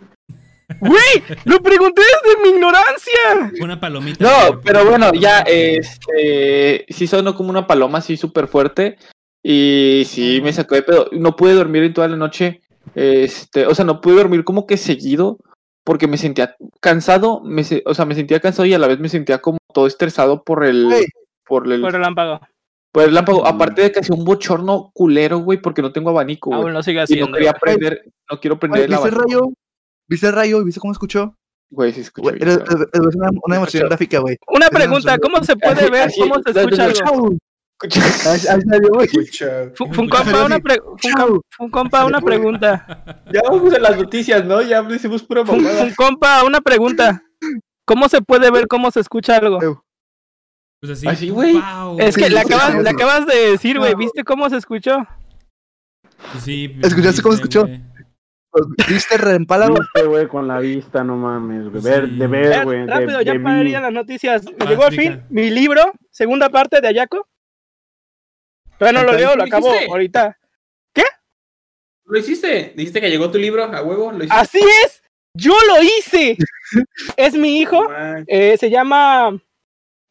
Güey, 0.80 1.24
lo 1.46 1.60
pregunté 1.62 2.02
desde 2.02 2.42
mi 2.42 2.50
ignorancia. 2.50 3.52
Una 3.62 3.80
palomita. 3.80 4.24
No, 4.24 4.62
pero 4.62 4.86
bueno, 4.86 5.12
ya, 5.14 5.40
este, 5.42 6.86
sí 6.90 7.08
sonó 7.08 7.36
como 7.36 7.50
una 7.50 7.66
paloma 7.68 7.98
así 8.00 8.18
súper 8.18 8.48
fuerte 8.48 8.98
y 9.44 10.04
sí 10.06 10.42
me 10.44 10.54
sacó 10.54 10.76
de 10.76 10.84
pedo. 10.84 11.10
No 11.12 11.36
pude 11.36 11.54
dormir 11.54 11.84
en 11.84 11.94
toda 11.94 12.08
la 12.08 12.18
noche, 12.18 12.62
este, 12.96 13.66
o 13.66 13.74
sea, 13.76 13.86
no 13.86 14.00
pude 14.02 14.16
dormir 14.16 14.44
como 14.44 14.68
que 14.68 14.78
seguido 14.78 15.38
porque 15.84 16.08
me 16.08 16.18
sentía 16.18 16.56
cansado, 16.80 17.42
me, 17.44 17.64
o 17.86 17.94
sea, 17.94 18.06
me 18.06 18.16
sentía 18.16 18.40
cansado 18.40 18.66
y 18.66 18.74
a 18.74 18.80
la 18.80 18.88
vez 18.88 19.00
me 19.00 19.10
sentía 19.10 19.40
como 19.40 19.58
todo 19.74 19.88
estresado 19.88 20.44
por 20.44 20.64
el, 20.64 20.88
por 21.46 21.72
el, 21.72 21.82
Por 21.82 21.94
relámpago. 21.94 22.42
por 22.92 23.04
el 23.04 23.14
lámpago. 23.16 23.46
Aparte 23.48 23.82
de 23.82 23.92
que 23.92 24.00
hacía 24.02 24.16
un 24.16 24.24
bochorno 24.26 24.92
culero, 24.94 25.40
güey, 25.40 25.60
porque 25.60 25.82
no 25.82 25.92
tengo 25.92 26.12
abanico. 26.12 26.54
Aún 26.54 26.74
lo 26.74 26.84
sigue 26.84 26.98
y 26.98 27.00
no 27.00 27.04
haciendo. 27.06 27.32
quería 27.38 27.54
prender, 27.54 28.04
no 28.30 28.40
quiero 28.40 28.60
prender 28.60 28.84
el 28.84 28.88
¿Viste 28.90 29.08
el 29.08 29.14
abanico. 29.16 29.40
rayo? 29.40 29.54
¿Viste 30.10 30.28
el 30.28 30.34
rayo? 30.34 30.64
¿Viste 30.64 30.80
cómo 30.82 30.92
escuchó? 30.94 31.36
Güey, 31.72 31.94
sí 31.94 32.02
escuché 32.02 32.32
Güey, 32.32 32.42
es, 32.42 32.58
cabrón. 32.58 32.90
es- 32.94 33.00
es 33.10 33.16
una, 33.16 33.30
una 33.44 33.56
emoción 33.58 33.64
Escuchó. 33.84 33.86
gráfica, 33.88 34.20
güey. 34.20 34.38
Una 34.48 34.70
pregunta, 34.70 35.18
¿cómo 35.20 35.44
se 35.44 35.56
puede 35.56 35.82
Así- 35.82 35.92
ver 35.92 36.02
así- 36.08 36.20
cómo 36.20 36.36
se 36.44 36.50
escucha 36.60 36.84
algo? 36.86 36.94
Chau. 36.96 37.38
Escuché- 37.82 38.28
Ahí 38.28 38.34
ahí 38.34 38.62
salió, 38.62 38.90
güey. 38.90 39.08
Fu- 39.76 39.94
Funcompa, 39.94 40.46
una, 42.06 42.20
pregunta. 42.20 43.04
Ya 43.32 43.42
vamos 43.50 43.74
a 43.74 43.80
las 43.80 43.96
noticias, 43.98 44.44
¿no? 44.46 44.62
Ya 44.62 44.82
hicimos 44.90 45.24
pura 45.24 45.46
Fun- 45.46 45.62
mamada. 45.64 45.86
Funcompa, 45.86 46.44
una 46.44 46.60
pregunta. 46.60 47.24
¿Cómo 47.86 48.10
se 48.10 48.22
puede 48.22 48.52
ver 48.52 48.68
cómo 48.68 48.92
se 48.92 49.00
escucha 49.00 49.38
algo? 49.38 49.60
Pues 50.82 50.92
así. 50.94 51.08
Así, 51.08 51.30
güey. 51.30 51.54
¡Wow! 51.54 51.98
Es 52.00 52.16
que 52.18 52.30
le 52.30 52.40
acabas, 52.40 52.72
sí. 52.74 52.80
le 52.84 52.90
acabas 52.90 53.26
de 53.28 53.52
decir, 53.52 53.78
güey. 53.80 53.96
¿Viste 53.96 54.24
cómo 54.24 54.50
se 54.50 54.58
escuchó? 54.58 54.98
Pues 56.34 56.44
sí, 56.44 56.76
¿Escuchaste 56.82 57.22
cómo 57.22 57.34
viste, 57.36 57.48
escuchó? 57.48 57.62
güey. 57.62 57.82
¿Viste 58.90 59.16
el 59.16 59.22
reempálago? 59.22 59.76
Viste, 59.76 60.04
güey, 60.08 60.28
con 60.28 60.48
la 60.48 60.60
vista, 60.60 61.04
no 61.04 61.16
mames, 61.18 61.70
güey. 61.70 61.84
Ver, 61.84 62.10
de 62.10 62.28
ver, 62.28 62.64
güey. 62.66 62.80
de- 62.80 62.88
rápido, 62.88 63.22
ya 63.22 63.34
de 63.34 63.40
para 63.40 63.62
vi. 63.62 63.70
ir 63.70 63.78
a 63.78 63.82
las 63.82 63.94
noticias. 63.94 64.44
Me 64.44 64.56
Ah, 64.60 64.66
llegó 64.70 64.84
al 64.86 64.94
fin 64.96 65.24
mi 65.30 65.50
libro, 65.52 65.92
segunda 66.10 66.50
parte 66.50 66.82
de 66.82 66.88
Ayako. 66.88 67.28
Pero 68.80 68.92
no 68.94 69.04
lo 69.04 69.14
leo, 69.14 69.36
lo 69.36 69.44
¿qué 69.44 69.50
acabo 69.50 69.68
dijiste? 69.72 69.92
ahorita. 69.92 70.36
¿Lo 72.06 72.18
hiciste? 72.18 72.74
¿Dijiste 72.76 73.02
que 73.02 73.10
llegó 73.12 73.30
tu 73.30 73.38
libro 73.38 73.64
a 73.66 73.84
huevo? 73.84 74.12
¿Lo 74.12 74.18
hiciste? 74.18 74.36
¡Así 74.36 74.60
es! 74.84 75.04
¡Yo 75.36 75.54
lo 75.68 75.80
hice! 75.84 76.38
es 77.18 77.36
mi 77.36 77.60
hijo, 77.60 77.88
eh, 78.26 78.58
se 78.58 78.72
llama 78.72 79.40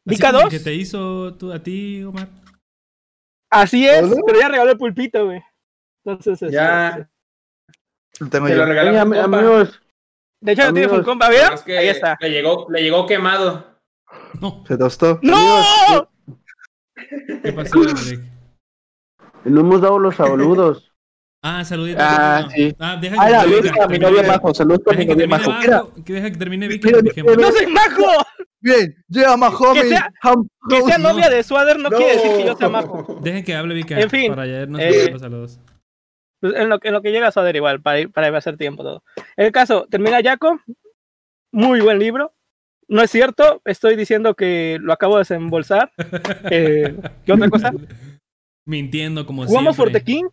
Vika 0.05 0.27
como 0.31 0.43
2. 0.43 0.49
que 0.49 0.59
te 0.61 0.73
hizo 0.73 1.35
tú, 1.35 1.51
a 1.51 1.61
ti, 1.61 2.01
Omar? 2.05 2.29
Así 3.51 3.85
es, 3.85 4.05
pero 4.25 4.39
ya 4.39 4.47
regaló 4.47 4.71
el 4.71 4.77
pulpito, 4.77 5.25
güey. 5.25 5.41
Entonces, 6.05 6.41
este, 6.41 6.55
Ya, 6.55 7.08
Lo 8.19 8.27
tengo 8.29 8.47
te 8.47 8.53
lo 8.55 8.59
yo. 8.61 8.65
regaló 8.65 8.89
Oye, 8.91 8.99
am- 8.99 9.13
amigos, 9.13 9.81
De 10.41 10.51
hecho, 10.53 10.63
no 10.65 10.73
tiene 10.73 10.85
Amigos, 10.85 10.97
Funcompa, 11.05 11.29
¿vieron? 11.29 11.53
es 11.53 11.61
que 11.63 11.77
Ahí 11.77 11.87
está. 11.87 12.17
Le 12.21 12.29
llegó, 12.31 12.67
le 12.69 12.81
llegó 12.83 13.05
quemado. 13.05 13.65
No. 14.41 14.63
Se 14.67 14.77
tostó. 14.77 15.19
¡No! 15.21 16.09
¿Qué 17.43 17.53
pasó, 17.53 17.81
Rick? 17.83 18.21
no 19.45 19.61
hemos 19.61 19.81
dado 19.81 19.99
los 19.99 20.15
saludos. 20.15 20.85
Ah, 21.41 21.63
saluditos. 21.63 22.03
Ah, 22.05 22.41
no. 22.43 22.49
sí. 22.49 22.75
Ah, 22.79 22.97
deja 22.99 23.15
Ah, 23.17 23.27
que 23.27 23.31
saludos 23.33 23.61
termine- 23.61 23.81
a 23.83 23.87
mi 23.87 23.97
novia 23.99 24.23
Majo, 24.23 24.53
saludos 24.53 24.81
a 24.87 24.89
mi 24.91 24.97
Deja 24.97 25.07
que 25.07 25.25
novia 25.25 25.37
termine 25.37 25.69
Majo. 25.69 25.93
Que 26.03 26.13
deja 26.13 26.31
que 26.31 26.37
termine 26.37 26.67
Vicky. 26.67 26.87
Mira, 26.87 27.01
¡No 27.37 27.51
soy 27.53 27.67
majo! 27.67 28.25
Bien, 28.59 29.05
llega 29.07 29.37
más 29.37 29.53
joven. 29.53 29.87
sea- 29.87 30.11
Que 30.69 30.81
sea 30.81 30.97
no. 30.97 31.13
novia 31.13 31.29
de 31.29 31.41
Suader 31.41 31.79
no, 31.79 31.89
quiere 31.91 32.17
decir 32.17 32.31
que 32.35 32.45
yo 32.45 32.57
sea 32.57 32.67
majo. 32.67 33.19
Dejen 33.21 33.45
que 33.45 33.55
hable 33.55 33.73
Vika. 33.73 33.97
En 33.97 34.09
fin, 34.09 34.31
Para 34.31 34.41
ayer 34.41 34.67
nos 34.67 34.81
eh, 34.81 35.11
los 35.13 35.21
saludos. 35.21 35.59
Pues 36.39 36.53
en, 36.55 36.69
lo, 36.69 36.79
en 36.81 36.93
lo 36.93 37.01
que 37.01 37.11
llega 37.11 37.31
Suader 37.31 37.55
igual, 37.55 37.81
para, 37.81 37.99
ir- 37.99 38.11
para 38.11 38.35
hacer 38.37 38.55
tiempo 38.57 38.83
todo. 38.83 39.03
El 39.35 39.51
caso, 39.51 39.87
termina 39.89 40.21
Yaco. 40.21 40.59
Muy 41.51 41.81
buen 41.81 41.99
libro. 41.99 42.33
No 42.87 43.01
es 43.01 43.11
cierto, 43.11 43.61
estoy 43.65 43.95
diciendo 43.95 44.35
que 44.35 44.77
lo 44.81 44.93
acabo 44.93 45.15
de 45.15 45.19
desembolsar. 45.21 45.91
Eh, 46.51 46.95
¿Qué 47.25 47.33
otra 47.33 47.49
cosa? 47.49 47.71
Mintiendo 48.65 49.25
como 49.25 49.45
Jugamos 49.45 49.75
siempre. 49.75 49.93
Forte 49.93 50.05
King. 50.05 50.25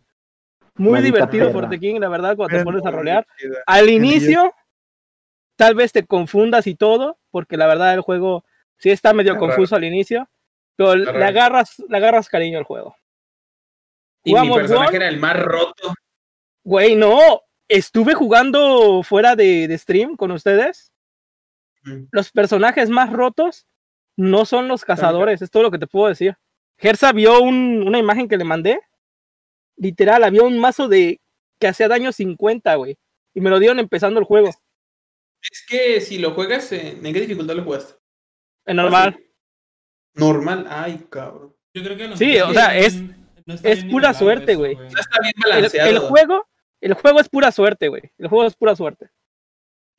Muy 0.75 1.01
divertido 1.01 1.47
perra. 1.47 1.59
Forte 1.61 1.79
King, 1.79 1.99
la 1.99 2.07
verdad, 2.09 2.35
cuando 2.35 2.49
te 2.49 2.55
Bien. 2.57 2.65
pones 2.65 2.85
a 2.85 2.91
rolear. 2.91 3.27
Al 3.65 3.89
inicio, 3.89 4.53
tal 5.55 5.73
vez 5.75 5.91
te 5.91 6.05
confundas 6.05 6.67
y 6.67 6.75
todo, 6.75 7.17
porque 7.31 7.57
la 7.57 7.65
verdad 7.67 7.93
el 7.95 8.01
juego 8.01 8.45
sí 8.77 8.91
está 8.91 9.13
medio 9.13 9.37
confuso 9.37 9.75
al 9.75 9.83
inicio, 9.83 10.29
pero 10.75 10.95
le 10.95 11.05
raro. 11.05 11.25
agarras, 11.25 11.83
le 11.89 11.97
agarras 11.97 12.29
cariño 12.29 12.59
al 12.59 12.63
juego. 12.63 12.95
Y 14.29 14.33
mi 14.33 14.53
personaje 14.53 14.95
era 14.95 15.07
el 15.07 15.19
más 15.19 15.37
roto. 15.39 15.93
Güey, 16.63 16.95
no, 16.95 17.41
estuve 17.67 18.13
jugando 18.13 19.01
fuera 19.03 19.35
de, 19.35 19.67
de 19.67 19.77
stream 19.77 20.15
con 20.15 20.31
ustedes. 20.31 20.91
Mm. 21.83 22.03
Los 22.11 22.31
personajes 22.31 22.89
más 22.89 23.11
rotos 23.13 23.65
no 24.17 24.45
son 24.45 24.67
los 24.67 24.83
cazadores, 24.83 25.41
es 25.41 25.51
todo 25.51 25.63
lo 25.63 25.71
que 25.71 25.77
te 25.79 25.87
puedo 25.87 26.07
decir. 26.07 26.35
Gersa 26.77 27.11
vio 27.11 27.41
un- 27.41 27.83
una 27.87 27.99
imagen 27.99 28.27
que 28.27 28.37
le 28.37 28.43
mandé. 28.43 28.79
Literal, 29.77 30.23
había 30.23 30.43
un 30.43 30.57
mazo 30.59 30.87
de 30.87 31.21
que 31.59 31.67
hacía 31.67 31.87
daño 31.87 32.11
50, 32.11 32.75
güey. 32.75 32.97
Y 33.33 33.41
me 33.41 33.49
lo 33.49 33.59
dieron 33.59 33.79
empezando 33.79 34.19
el 34.19 34.25
juego. 34.25 34.49
Es 34.49 35.63
que 35.67 36.01
si 36.01 36.17
lo 36.17 36.31
juegas, 36.33 36.71
en, 36.71 37.05
¿en 37.05 37.13
qué 37.13 37.21
dificultad 37.21 37.55
lo 37.55 37.63
jugaste? 37.63 37.93
Es 38.65 38.75
normal. 38.75 39.19
Normal, 40.15 40.65
ay, 40.69 41.05
cabrón. 41.09 41.55
Yo 41.73 41.83
creo 41.83 41.95
que 41.97 42.07
no. 42.07 42.17
Sí, 42.17 42.39
o 42.39 42.51
sea, 42.53 42.75
es- 42.77 43.01
no 43.47 43.55
es 43.63 43.85
pura 43.85 44.13
suerte, 44.13 44.55
güey. 44.55 44.75
No 44.75 44.83
está 44.85 45.19
bien 45.21 45.33
El, 45.37 45.51
balanceado. 45.51 45.89
el 45.89 45.99
juego, 45.99 46.47
el 46.81 46.93
juego 46.93 47.19
es 47.19 47.29
pura 47.29 47.51
suerte, 47.51 47.87
güey. 47.87 48.03
El 48.17 48.27
juego 48.27 48.45
es 48.45 48.55
pura 48.55 48.75
suerte. 48.75 49.09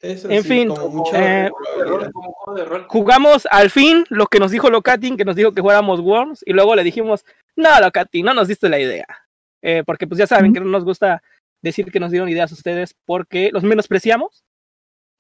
Eso 0.01 0.31
en 0.31 0.43
sí, 0.43 0.49
fin, 0.49 0.69
como 0.69 1.05
eh, 1.15 1.51
probabilidad. 1.77 2.87
Jugamos 2.89 3.49
al 3.51 3.71
fin 3.71 4.05
lo 4.11 4.27
que 4.27 4.39
nos 4.39 4.53
dijo 4.53 4.71
Locatin, 4.71 5.17
que 5.17 5.25
nos 5.25 5.35
dijo 5.35 5.53
que 5.53 5.61
jugáramos 5.61 6.01
Worms, 6.01 6.45
y 6.47 6.53
luego 6.53 6.77
le 6.77 6.85
dijimos, 6.85 7.25
no, 7.57 7.69
Locatin, 7.81 8.25
no 8.25 8.35
nos 8.35 8.47
diste 8.47 8.69
la 8.69 8.79
idea. 8.79 9.07
Eh, 9.63 9.83
porque 9.85 10.07
pues 10.07 10.19
ya 10.19 10.27
saben 10.27 10.53
que 10.53 10.61
no 10.61 10.67
nos 10.67 10.85
gusta 10.85 11.23
decir 11.63 11.91
que 11.91 11.99
nos 11.99 12.11
dieron 12.13 12.29
ideas 12.29 12.53
ustedes 12.53 12.95
porque 13.07 13.51
los 13.53 13.65
menospreciamos, 13.65 14.45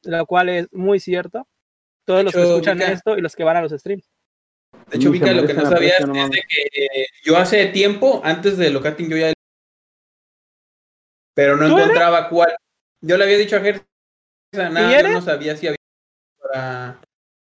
lo 0.05 0.26
cual 0.26 0.51
es 0.51 0.68
muy 0.72 1.01
cierto. 1.01 1.49
Todos 2.05 2.24
los 2.24 2.35
que 2.35 2.43
escuchan 2.43 2.81
esto 2.83 3.18
y 3.18 3.20
los 3.20 3.35
que 3.35 3.45
van 3.45 3.57
a 3.57 3.62
los 3.62 3.72
streams. 3.72 4.09
De 4.91 4.97
hecho, 4.97 5.11
Vika, 5.11 5.33
lo 5.33 5.47
que 5.47 5.55
no 5.55 5.62
sabías 5.69 6.07
no 6.07 6.14
es 6.14 6.31
de 6.31 6.43
que 6.49 6.62
eh, 7.03 7.07
yo 7.23 7.37
hace 7.37 7.66
tiempo, 7.66 8.21
antes 8.25 8.57
de 8.57 8.71
Locating, 8.71 9.09
yo 9.11 9.16
ya. 9.16 9.33
Pero 11.35 11.57
no 11.57 11.66
encontraba 11.66 12.29
cuál. 12.29 12.51
Yo 13.01 13.16
le 13.16 13.25
había 13.25 13.39
dicho 13.39 13.57
a 13.57 13.61
Gersa, 13.61 13.85
nada, 14.55 15.03
yo 15.03 15.09
no 15.09 15.21
sabía 15.23 15.57
si 15.57 15.69
había 15.69 15.79
para, 16.43 17.01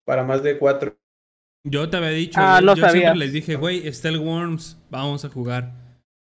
para 0.04 0.22
más 0.24 0.42
de 0.42 0.58
cuatro. 0.58 0.96
Yo 1.64 1.88
te 1.90 1.96
había 1.96 2.10
dicho. 2.10 2.38
Ah, 2.42 2.58
yo, 2.60 2.66
no 2.66 2.74
yo 2.76 2.82
siempre 2.82 3.00
sabía. 3.02 3.14
les 3.14 3.32
dije, 3.32 3.56
güey, 3.56 3.86
está 3.86 4.08
el 4.08 4.18
Worms, 4.18 4.78
vamos 4.90 5.24
a 5.24 5.28
jugar. 5.28 5.72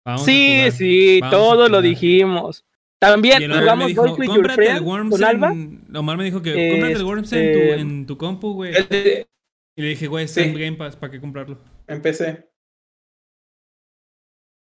Vamos 0.05 0.21
a 0.21 0.25
Sí, 0.25 0.55
jugar, 0.57 0.71
sí, 0.71 1.19
todos 1.29 1.57
lo 1.69 1.77
jugar". 1.77 1.83
dijimos. 1.83 2.63
También 2.99 3.51
jugamos 3.51 3.87
dijo, 3.87 4.01
Golf 4.03 4.17
with 4.19 4.25
Your 4.27 4.35
cómprate 4.37 4.61
el 4.61 4.67
Friend 4.69 4.87
Worms 4.87 5.11
con 5.11 5.23
Alba. 5.23 5.51
en... 5.51 5.95
Omar 5.95 6.17
me 6.17 6.23
dijo 6.23 6.41
que 6.41 6.69
cómprate 6.71 6.93
el 6.93 7.03
Worms 7.03 7.33
en 7.33 7.53
tu, 7.53 7.59
Este- 7.59 7.81
en 7.81 8.05
tu 8.07 8.17
compu, 8.17 8.53
güey. 8.53 8.73
Eh, 9.77 9.79
Y 9.79 9.81
le 9.83 9.89
dije, 9.89 10.07
güey, 10.07 10.25
está 10.25 10.41
Sí. 10.41 10.49
en 10.49 10.55
Game 10.55 10.77
Pass, 10.77 10.95
¿para 10.95 11.11
qué 11.11 11.21
comprarlo? 11.21 11.59
Empecé. 11.87 12.49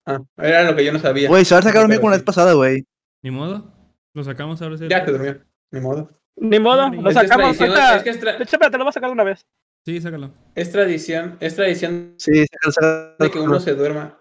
Ah, 0.06 0.20
era 0.38 0.64
lo 0.64 0.76
que 0.76 0.86
yo 0.86 0.94
no 0.94 1.00
sabía. 1.00 1.28
Güey, 1.30 1.46
se 1.46 1.54
va 1.54 1.60
a 1.60 1.64
sacar 1.64 1.86
un 1.86 1.92
la 1.92 2.00
vez 2.12 2.24
pasada, 2.24 2.54
güey. 2.54 2.86
Ni 3.24 3.30
modo. 3.30 3.72
Lo 4.14 4.24
sacamos 4.24 4.62
ahora 4.62 4.78
sí. 4.78 4.88
Ya 4.90 5.06
se 5.06 5.12
durmió. 5.12 5.44
Ni 5.72 5.80
modo. 5.80 6.10
Ni 6.38 6.60
modo, 6.60 6.88
Es 6.88 7.02
lo 7.02 7.10
Es 7.10 7.16
es 7.18 7.22
sacamos. 7.24 7.58
tradición, 7.58 7.70
ahorita- 7.70 7.98
es 7.98 8.04
que 8.04 8.10
es 8.10 8.22
tra- 8.22 8.38
De 8.38 8.44
hecho, 8.44 8.56
espérate, 8.56 8.78
lo 8.78 8.84
voy 8.86 8.90
a 8.90 8.94
sacar 8.94 9.12
una 9.12 9.24
vez. 9.24 9.46
Sí, 9.86 10.02
sácalo. 10.02 10.34
Es 10.56 10.72
tradición, 10.72 11.38
es 11.40 11.56
tradición 11.56 12.16
Sí, 12.18 12.46
saca- 12.46 12.72
saca- 12.72 13.16
de 13.20 13.32
que 13.32 13.40
uno 13.40 13.60
se 13.60 13.74
duerma. 13.76 14.18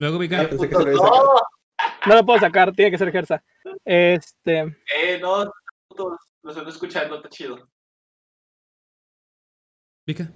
Luego. 0.00 0.16
Ah, 0.22 0.48
que 0.48 0.66
lo 0.68 0.78
había 0.80 0.92
sacado. 0.96 1.42
No 2.06 2.14
lo 2.14 2.26
puedo 2.26 2.38
sacar, 2.40 2.72
tiene 2.72 2.90
que 2.90 2.98
ser 2.98 3.10
Gersa. 3.12 3.42
Este. 3.84 4.58
Eh, 4.60 5.18
no, 5.20 5.44
lo 5.96 6.18
estoy 6.50 6.68
escuchando, 6.68 7.16
está 7.16 7.28
chido. 7.28 7.68
Pica. 10.04 10.30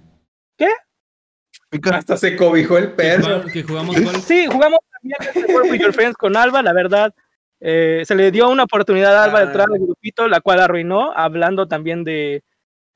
Hasta 1.93 2.15
se 2.17 2.35
cobijó 2.37 2.77
el 2.77 2.89
Que 2.91 2.93
perro. 2.95 3.23
jugamos- 3.25 3.51
Que 3.51 3.63
jugamos 3.63 4.01
golf. 4.01 4.25
Sí, 4.25 4.47
jugamos 4.47 4.79
también 4.91 5.17
este 5.35 5.53
World 5.53 5.71
with 5.71 5.81
Your 5.81 5.93
Friends 5.93 6.15
con 6.17 6.35
Alba, 6.37 6.61
la 6.61 6.73
verdad. 6.73 7.13
eh, 7.59 8.03
se 8.05 8.13
le 8.13 8.29
dio 8.29 8.47
una 8.49 8.63
oportunidad 8.65 9.17
a 9.17 9.23
Alba 9.23 9.39
de 9.39 9.45
Ah. 9.45 9.47
entrar 9.47 9.67
al 9.71 9.79
grupito, 9.79 10.27
la 10.27 10.41
cual 10.41 10.59
arruinó, 10.59 11.11
hablando 11.15 11.67
también 11.67 12.03
de 12.03 12.43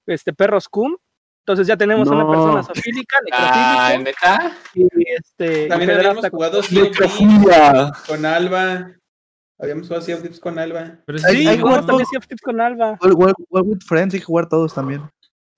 este 0.06 0.34
perros 0.34 0.70
cum. 0.70 0.98
Entonces 1.44 1.66
ya 1.66 1.76
tenemos 1.78 2.08
una 2.10 2.24
No. 2.24 2.30
persona 2.30 2.62
zoofílica, 2.64 3.18
Ah, 3.32 3.94
necrofílica, 3.98 3.98
¿neta? 3.98 4.58
y 4.76 4.84
este. 5.18 5.66
y 5.66 5.68
También 5.68 5.90
habíamos 5.90 6.30
jugado 6.30 6.62
con 8.08 8.24
Alba. 8.26 8.92
Habíamos 9.60 9.88
jugado 9.88 10.06
Sea 10.06 10.16
of 10.16 10.22
Thieves 10.22 10.40
con 10.40 10.60
Alba. 10.60 10.98
Pero 11.08 11.18
Sí, 11.18 11.26
Hay- 11.26 11.36
hay 11.48 11.60
jugamos 11.60 11.62
juegos- 11.72 11.86
también 11.88 12.08
Sea 12.08 12.20
of 12.20 12.28
Thieves 12.28 12.42
con 12.42 12.62
Alba. 12.62 13.00
With 13.50 13.78
Friends, 13.88 14.14
hay 14.14 14.20
que 14.20 14.26
jugar 14.28 14.48
todos 14.48 14.74
también. 14.76 15.02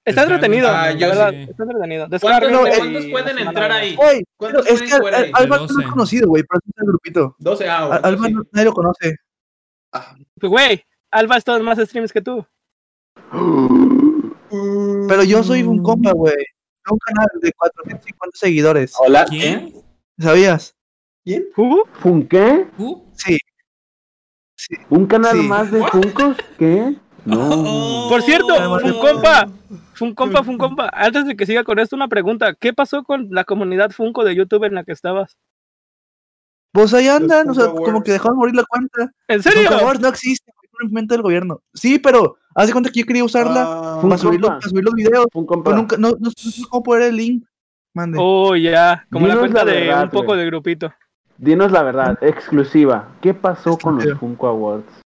Está 0.06 0.24
entretenido, 0.24 0.68
Ah, 0.70 0.88
la 0.88 0.92
yo 0.94 1.08
verdad, 1.08 1.30
sí. 1.32 1.38
está 1.50 1.64
entretenido. 1.64 2.08
¿Cuántos, 2.10 2.20
y 2.20 2.22
¿cuántos 2.22 3.06
la 3.06 3.12
pueden 3.12 3.38
entrar 3.40 3.72
ahí? 3.72 3.96
¿Cuántos 4.38 4.68
es 4.68 4.80
pueden 5.00 5.02
que? 5.24 5.32
Alba 5.34 5.58
no 5.58 5.66
es 5.66 5.72
12. 5.74 5.88
conocido, 5.90 6.28
güey, 6.28 6.44
pero 6.44 6.60
en 6.66 6.74
el 6.84 6.88
grupito. 6.88 7.36
12, 7.40 7.70
ah, 7.70 7.88
bueno, 7.88 8.02
Alba 8.04 8.28
sí. 8.28 8.34
no- 8.34 8.44
nadie 8.52 8.66
lo 8.66 8.74
conoce. 8.74 9.16
Pues, 10.40 10.50
Güey, 10.50 10.84
Alba 11.12 11.38
está 11.38 11.56
en 11.56 11.64
más 11.64 11.78
streams 11.78 12.12
que 12.12 12.22
tú. 12.22 12.46
Pero 15.08 15.24
yo 15.24 15.44
soy 15.44 15.64
un 15.64 15.82
compa, 15.82 16.12
güey. 16.12 16.36
Tengo 16.84 16.94
un 16.96 17.00
canal 17.00 17.28
de 17.42 17.52
450 17.54 18.38
seguidores. 18.38 18.94
Hola, 19.00 19.26
¿Quién? 19.26 19.74
¿Sabías? 20.20 20.76
¿Quién? 21.24 21.46
¿Hugo? 21.56 21.88
¿Fun 22.02 22.28
qué? 22.28 22.68
Sí. 23.16 23.38
¿Un 24.90 25.06
canal 25.08 25.38
Sí. 25.38 25.48
más 25.48 25.72
de 25.72 25.84
Funkos? 25.88 26.38
¿Qué? 26.60 26.96
No. 27.26 27.50
Oh. 28.06 28.10
Por 28.10 28.22
cierto, 28.22 28.54
Oh. 28.54 28.80
un 28.84 29.00
compa, 29.00 29.48
fue 29.94 30.08
un 30.08 30.16
compa, 30.16 30.44
fue 30.44 30.54
un 30.54 30.58
compa. 30.58 30.90
Antes 30.94 31.26
de 31.26 31.36
que 31.36 31.46
siga 31.46 31.64
con 31.64 31.80
esto, 31.80 31.96
una 31.96 32.08
pregunta. 32.08 32.54
¿Qué 32.54 32.74
pasó 32.74 33.04
con 33.04 33.28
la 33.32 33.44
comunidad 33.44 33.92
Funko 33.92 34.24
de 34.24 34.36
YouTube 34.36 34.66
en 34.66 34.76
la 34.76 34.84
que 34.84 34.92
estabas? 34.92 35.38
Pues 36.72 36.94
ahí 36.94 37.08
andan, 37.08 37.50
o 37.50 37.54
sea, 37.54 37.66
Funko 37.66 37.84
como 37.84 38.04
que 38.04 38.12
dejaron 38.12 38.38
morir 38.38 38.56
la 38.56 38.64
cuenta. 38.64 39.12
¿En 39.28 39.44
serio? 39.44 39.70
Funko 39.70 39.84
Awards 39.84 40.02
no 40.02 40.08
existe, 40.08 40.52
es 40.52 40.70
un 40.80 40.88
invento 40.88 41.14
del 41.14 41.22
gobierno. 41.22 41.62
Sí, 41.74 42.00
pero 42.00 42.38
haz 42.56 42.68
de 42.68 42.74
cuenta 42.74 42.90
que 42.90 43.02
yo 43.02 43.06
quería 43.06 43.24
usarla 43.24 43.64
Ah, 43.66 44.00
para, 44.02 44.18
subir 44.18 44.40
los, 44.42 44.50
para 44.50 44.62
subir 44.62 44.84
los 44.84 44.94
videos, 44.94 45.26
pero 45.32 45.76
nunca, 45.76 45.98
no, 45.98 46.12
no, 46.12 46.18
no 46.20 46.32
sé 46.32 46.64
cómo 46.70 46.84
poner 46.84 47.10
el 47.10 47.18
link. 47.18 47.46
Mande. 47.94 48.18
Oh, 48.20 48.56
ya. 48.56 49.06
Como 49.12 49.28
la 49.28 49.36
Dinos 49.36 49.52
cuenta 49.52 49.66
la 49.66 49.72
de 49.72 49.80
verdad, 49.82 50.04
un 50.06 50.10
poco 50.10 50.36
de 50.36 50.46
grupito. 50.48 50.94
Dinos 51.38 51.72
la 51.72 51.84
verdad, 51.84 52.18
exclusiva. 52.22 53.10
¿Qué 53.22 53.34
pasó 53.34 53.78
con 53.78 53.98
los. 53.98 54.18
Funko 54.18 54.48
Awards? 54.48 55.02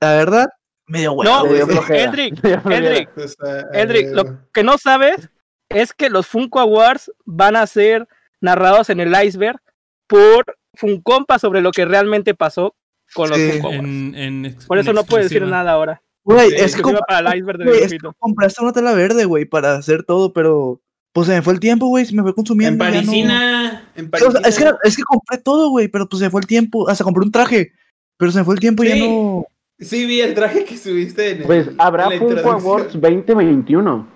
La 0.00 0.12
verdad, 0.12 0.48
medio 0.88 1.14
bueno. 1.14 1.42
No, 1.42 1.48
pues, 1.48 1.62
ah, 1.90 1.94
Eldrick, 1.94 2.44
eh, 2.44 4.10
lo 4.12 4.24
que 4.52 4.62
no 4.64 4.78
sabes 4.78 5.28
es 5.68 5.92
que 5.92 6.10
los 6.10 6.26
Funko 6.26 6.60
Awards 6.60 7.12
van 7.24 7.56
a 7.56 7.66
ser 7.66 8.08
narrados 8.40 8.90
en 8.90 9.00
el 9.00 9.14
iceberg 9.24 9.60
por 10.06 10.56
Funcompa 10.74 11.38
sobre 11.38 11.60
lo 11.60 11.70
que 11.72 11.84
realmente 11.84 12.34
pasó 12.34 12.74
con 13.14 13.28
los 13.30 13.38
Sí. 13.38 13.50
Funko 13.52 13.68
Awards. 13.68 13.84
En, 13.84 14.14
en 14.14 14.56
Por 14.66 14.78
eso 14.78 14.90
en 14.90 14.96
no 14.96 15.04
puedes 15.04 15.26
decir 15.28 15.42
nada 15.46 15.72
ahora. 15.72 16.02
Güey, 16.24 16.50
Sí, 16.50 16.56
es 16.56 16.76
para 17.08 17.30
el 17.30 17.38
iceberg 17.38 18.00
como 18.02 18.14
compraste 18.18 18.62
una 18.62 18.72
tela 18.72 18.92
verde, 18.92 19.24
güey, 19.24 19.44
para 19.46 19.76
hacer 19.76 20.02
todo, 20.04 20.32
pero 20.32 20.80
pues 21.12 21.26
se 21.26 21.32
me 21.34 21.42
fue 21.42 21.54
el 21.54 21.60
tiempo, 21.60 21.86
güey, 21.88 22.04
se 22.04 22.14
me 22.14 22.22
fue 22.22 22.30
En 22.30 22.34
consumiendo. 22.34 22.84
no- 22.84 22.90
Parisina. 22.90 23.90
En 23.96 24.04
Sí, 24.04 24.08
o 24.08 24.10
Parisina. 24.10 24.40
sea, 24.40 24.48
es, 24.48 24.58
que, 24.58 24.88
es 24.88 24.96
que 24.96 25.02
compré 25.04 25.38
todo, 25.38 25.70
güey, 25.70 25.88
pero 25.88 26.06
pues 26.08 26.20
se 26.20 26.28
fue 26.30 26.40
el 26.42 26.46
tiempo. 26.46 26.88
Hasta 26.88 27.02
compré 27.02 27.24
un 27.24 27.32
traje, 27.32 27.72
pero 28.18 28.30
se 28.30 28.38
me 28.38 28.44
fue 28.44 28.54
el 28.54 28.60
tiempo 28.60 28.84
y 28.84 28.88
Sí. 28.92 28.98
ya 29.00 29.06
no. 29.06 29.46
Sí, 29.80 30.06
vi 30.06 30.20
el 30.20 30.34
traje 30.34 30.64
que 30.64 30.76
subiste 30.76 31.30
en 31.30 31.38
el- 31.38 31.44
Pues 31.46 31.70
habrá 31.78 32.12
en 32.12 32.18
Funko. 32.18 32.50
Awards 32.50 32.92
2021. 33.00 34.08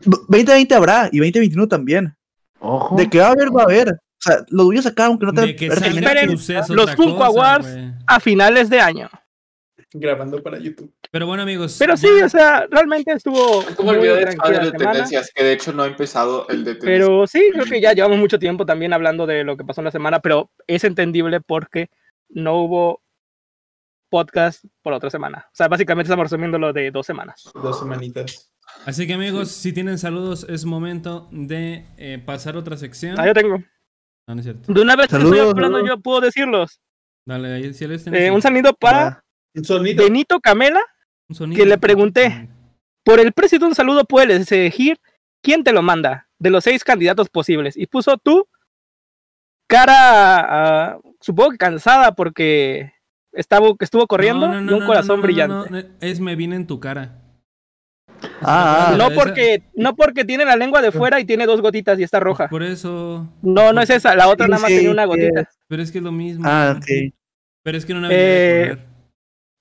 2020 0.00 0.74
habrá 0.74 1.08
y 1.12 1.18
2021 1.18 1.68
también. 1.68 2.14
Ojo. 2.58 2.96
De 2.96 3.08
que 3.08 3.18
va 3.18 3.28
a 3.28 3.30
haber, 3.30 3.54
va 3.56 3.62
a 3.62 3.64
haber. 3.64 3.88
O 3.90 4.24
sea, 4.24 4.36
lo 4.48 4.64
voy 4.64 4.78
a 4.78 4.82
sacar 4.82 5.06
aunque 5.06 5.26
no 5.26 5.32
te 5.32 5.50
Esperen, 5.50 6.30
los 6.30 6.94
Funko 6.94 7.16
cosa, 7.16 7.26
Awards. 7.26 7.68
A 8.06 8.20
finales 8.20 8.68
de 8.70 8.80
año. 8.80 9.08
Grabando 9.94 10.42
para 10.42 10.58
YouTube. 10.58 10.90
Pero 11.10 11.26
bueno, 11.26 11.42
amigos. 11.42 11.76
Pero 11.78 11.96
sí, 11.98 12.06
ya- 12.18 12.24
o 12.24 12.28
sea, 12.28 12.66
realmente 12.70 13.12
estuvo 13.12 13.62
muy 13.82 13.94
el 13.96 14.00
video 14.00 14.16
de 14.16 14.72
tendencias, 14.72 15.30
que 15.34 15.44
de 15.44 15.52
hecho 15.52 15.72
no 15.72 15.82
ha 15.82 15.86
empezado 15.86 16.48
el 16.48 16.64
de 16.64 16.74
tendencias. 16.76 17.06
Pero 17.08 17.26
sí, 17.26 17.50
creo 17.52 17.66
que 17.66 17.80
ya 17.80 17.92
llevamos 17.92 18.18
mucho 18.18 18.38
tiempo 18.38 18.64
también 18.64 18.92
hablando 18.94 19.26
de 19.26 19.44
lo 19.44 19.56
que 19.56 19.64
pasó 19.64 19.82
en 19.82 19.86
la 19.86 19.90
semana, 19.90 20.20
pero 20.20 20.50
es 20.66 20.84
entendible 20.84 21.40
porque 21.42 21.90
no 22.30 22.56
hubo 22.62 23.01
podcast 24.12 24.62
por 24.82 24.92
otra 24.92 25.08
semana. 25.08 25.46
O 25.48 25.54
sea, 25.54 25.68
básicamente 25.68 26.08
estamos 26.08 26.24
resumiendo 26.26 26.58
lo 26.58 26.70
de 26.74 26.90
dos 26.90 27.06
semanas. 27.06 27.50
Dos 27.54 27.78
semanitas. 27.78 28.52
Así 28.84 29.06
que 29.06 29.14
amigos, 29.14 29.50
si 29.50 29.72
tienen 29.72 29.98
saludos, 29.98 30.44
es 30.50 30.66
momento 30.66 31.28
de 31.32 31.86
eh, 31.96 32.22
pasar 32.24 32.56
a 32.56 32.58
otra 32.58 32.76
sección. 32.76 33.18
Ah, 33.18 33.26
yo 33.26 33.32
tengo. 33.32 33.56
No, 34.26 34.34
no 34.34 34.40
es 34.40 34.44
cierto. 34.44 34.70
De 34.70 34.80
una 34.82 34.96
vez 34.96 35.06
que 35.06 35.12
Saludos, 35.12 35.32
estoy 35.38 35.50
hablando, 35.50 35.78
saludos. 35.78 35.96
yo 35.96 36.02
puedo 36.02 36.20
decirlos. 36.20 36.80
Dale, 37.24 37.54
ahí 37.54 37.72
si 37.72 37.86
les 37.86 38.06
Eh, 38.08 38.30
un 38.30 38.42
saludo 38.42 38.74
para 38.74 39.24
Un 39.54 39.64
sonido. 39.64 40.04
Benito 40.04 40.40
Camela. 40.40 40.82
un 41.28 41.34
sonido. 41.34 41.62
que 41.62 41.68
le 41.68 41.78
pregunté. 41.78 42.50
Por 43.04 43.18
el 43.18 43.32
precio 43.32 43.58
de 43.58 43.64
un 43.64 43.74
saludo 43.74 44.04
puedes 44.04 44.52
elegir 44.52 45.00
quién 45.42 45.64
te 45.64 45.72
lo 45.72 45.80
manda 45.80 46.28
de 46.38 46.50
los 46.50 46.64
seis 46.64 46.84
candidatos 46.84 47.30
posibles. 47.30 47.76
Y 47.78 47.86
puso 47.86 48.18
tú 48.18 48.46
cara, 49.66 49.94
ah, 50.94 50.98
supongo 51.20 51.52
que 51.52 51.58
cansada 51.58 52.14
porque 52.14 52.92
estaba, 53.32 53.68
estuvo 53.80 54.06
corriendo 54.06 54.46
No, 54.48 54.54
no, 54.54 54.60
no, 54.60 54.70
y 54.70 54.74
un 54.74 54.80
no, 54.80 54.86
corazón 54.86 55.08
no, 55.08 55.14
no, 55.14 55.16
no, 55.16 55.22
brillante. 55.22 55.70
no, 55.70 55.78
Es 56.00 56.20
me 56.20 56.36
vine 56.36 56.56
en 56.56 56.66
tu 56.66 56.80
cara. 56.80 57.18
Ah, 58.40 58.90
ah. 58.90 58.94
No 58.96 59.06
Esa- 59.08 59.14
porque, 59.14 59.62
no 59.74 59.96
porque 59.96 60.24
tiene 60.24 60.44
la 60.44 60.56
lengua 60.56 60.80
de 60.80 60.92
fuera 60.92 61.18
y 61.20 61.24
tiene 61.24 61.46
dos 61.46 61.60
gotitas 61.60 61.98
y 61.98 62.02
está 62.02 62.20
roja. 62.20 62.48
Por 62.48 62.62
eso. 62.62 63.28
No, 63.42 63.72
no 63.72 63.80
es 63.80 63.90
esa, 63.90 64.14
la 64.14 64.28
otra 64.28 64.46
Sí, 64.46 64.50
nada 64.50 64.62
más 64.62 64.70
sí, 64.70 64.76
tenía 64.76 64.90
una 64.90 65.04
gotita. 65.06 65.48
Pero 65.68 65.82
es 65.82 65.90
que 65.90 65.98
es 65.98 66.04
lo 66.04 66.12
mismo. 66.12 66.44
Ah, 66.46 66.74
ok. 66.76 67.12
Pero 67.64 67.78
es 67.78 67.84
que 67.84 67.92
no 67.94 67.98
una 68.00 68.08
Eh, 68.12 68.66
correr. 68.70 68.86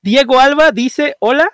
Diego 0.04 0.40
Alba 0.40 0.72
dice 0.72 1.16
hola 1.20 1.50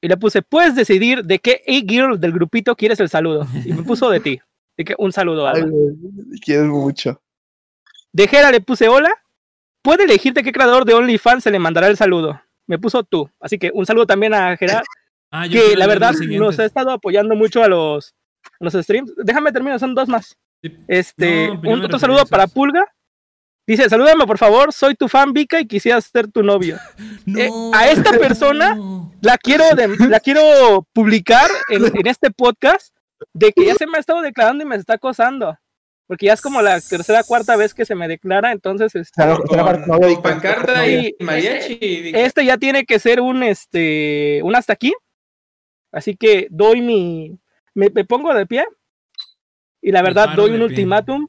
y 0.00 0.08
le 0.08 0.16
puse, 0.16 0.42
puedes 0.42 0.74
decidir 0.74 1.22
de 1.24 1.38
qué 1.38 1.62
A-Girl 1.66 2.18
del 2.20 2.32
grupito 2.32 2.74
quieres 2.76 3.00
el 3.00 3.08
saludo. 3.08 3.46
Y 3.64 3.72
me 3.72 3.82
puso 3.82 4.10
de 4.10 4.20
ti. 4.20 4.40
De 4.76 4.84
que 4.84 4.94
un 4.98 5.12
saludo, 5.12 5.46
Ay, 5.48 5.62
Alba. 5.62 5.70
güey, 5.70 5.94
quiero 6.40 6.66
mucho. 6.66 7.20
De 8.12 8.28
Jera 8.28 8.50
le 8.52 8.60
puse 8.60 8.88
hola. 8.88 9.10
Puede 9.82 10.04
elegirte 10.04 10.42
qué 10.42 10.52
creador 10.52 10.84
de 10.84 10.94
OnlyFans 10.94 11.44
se 11.44 11.50
le 11.50 11.58
mandará 11.58 11.86
el 11.88 11.96
saludo. 11.96 12.40
Me 12.66 12.78
puso 12.78 13.02
tú. 13.02 13.30
Así 13.40 13.58
que 13.58 13.70
un 13.72 13.86
saludo 13.86 14.06
también 14.06 14.34
a 14.34 14.56
Gerard, 14.56 14.84
Ah, 15.30 15.46
que 15.46 15.76
la 15.76 15.86
verdad 15.86 16.14
nos 16.14 16.58
ha 16.58 16.64
estado 16.64 16.90
apoyando 16.90 17.34
mucho 17.34 17.62
a 17.62 17.68
los, 17.68 18.14
a 18.60 18.64
los 18.64 18.72
streams. 18.72 19.12
Déjame 19.16 19.52
terminar, 19.52 19.78
son 19.78 19.94
dos 19.94 20.08
más. 20.08 20.36
Sí. 20.62 20.72
Este, 20.88 21.48
No, 21.48 21.60
primero 21.60 21.78
un 21.80 21.84
otro 21.84 21.98
saludo 21.98 22.24
para. 22.26 22.46
Pulga. 22.46 22.84
Dice, 23.66 23.90
salúdame 23.90 24.26
por 24.26 24.38
favor, 24.38 24.72
soy 24.72 24.94
tu 24.94 25.06
fan 25.08 25.34
Vika 25.34 25.60
y 25.60 25.66
quisiera 25.66 26.00
ser 26.00 26.32
tu 26.32 26.42
novio. 26.42 26.78
eh, 27.36 27.50
a 27.74 27.88
esta 27.90 28.12
persona- 28.12 28.74
no. 28.74 29.12
La 29.20 29.36
quiero, 29.36 29.64
de- 29.74 30.08
la 30.08 30.20
quiero 30.20 30.86
publicar 30.92 31.50
en, 31.70 31.84
en 31.86 32.06
este 32.06 32.30
podcast 32.30 32.94
de 33.34 33.52
que 33.52 33.66
ya 33.66 33.74
se 33.74 33.84
me 33.86 33.96
ha 33.96 34.00
estado 34.00 34.22
declarando 34.22 34.62
y 34.62 34.66
me 34.66 34.76
está 34.76 34.94
acosando. 34.94 35.58
Porque 36.08 36.26
ya 36.26 36.32
es 36.32 36.40
como 36.40 36.60
la 36.62 36.80
tercera 36.80 37.22
cuarta 37.22 37.54
vez 37.54 37.74
que 37.74 37.84
se 37.84 37.94
me 37.94 38.08
declara, 38.08 38.50
entonces 38.50 38.94
este, 38.96 39.22
Será- 39.22 39.36
Con, 39.36 39.82
con 39.84 40.22
pancarta 40.22 40.88
y 40.88 41.14
mariachi. 41.20 41.78
este 42.14 42.44
ya 42.46 42.56
tiene 42.56 42.84
que 42.86 42.98
ser 42.98 43.20
un 43.20 43.42
este 43.44 44.40
un 44.42 44.56
hasta 44.56 44.72
aquí. 44.72 44.94
Así 45.92 46.16
que 46.16 46.48
doy 46.50 46.80
mi 46.80 47.38
me, 47.74 47.90
me 47.94 48.04
pongo 48.04 48.34
de 48.34 48.46
pie 48.46 48.64
y 49.82 49.92
la 49.92 50.02
verdad 50.02 50.30
doy 50.34 50.50
un 50.50 50.56
pie. 50.56 50.64
ultimátum 50.66 51.28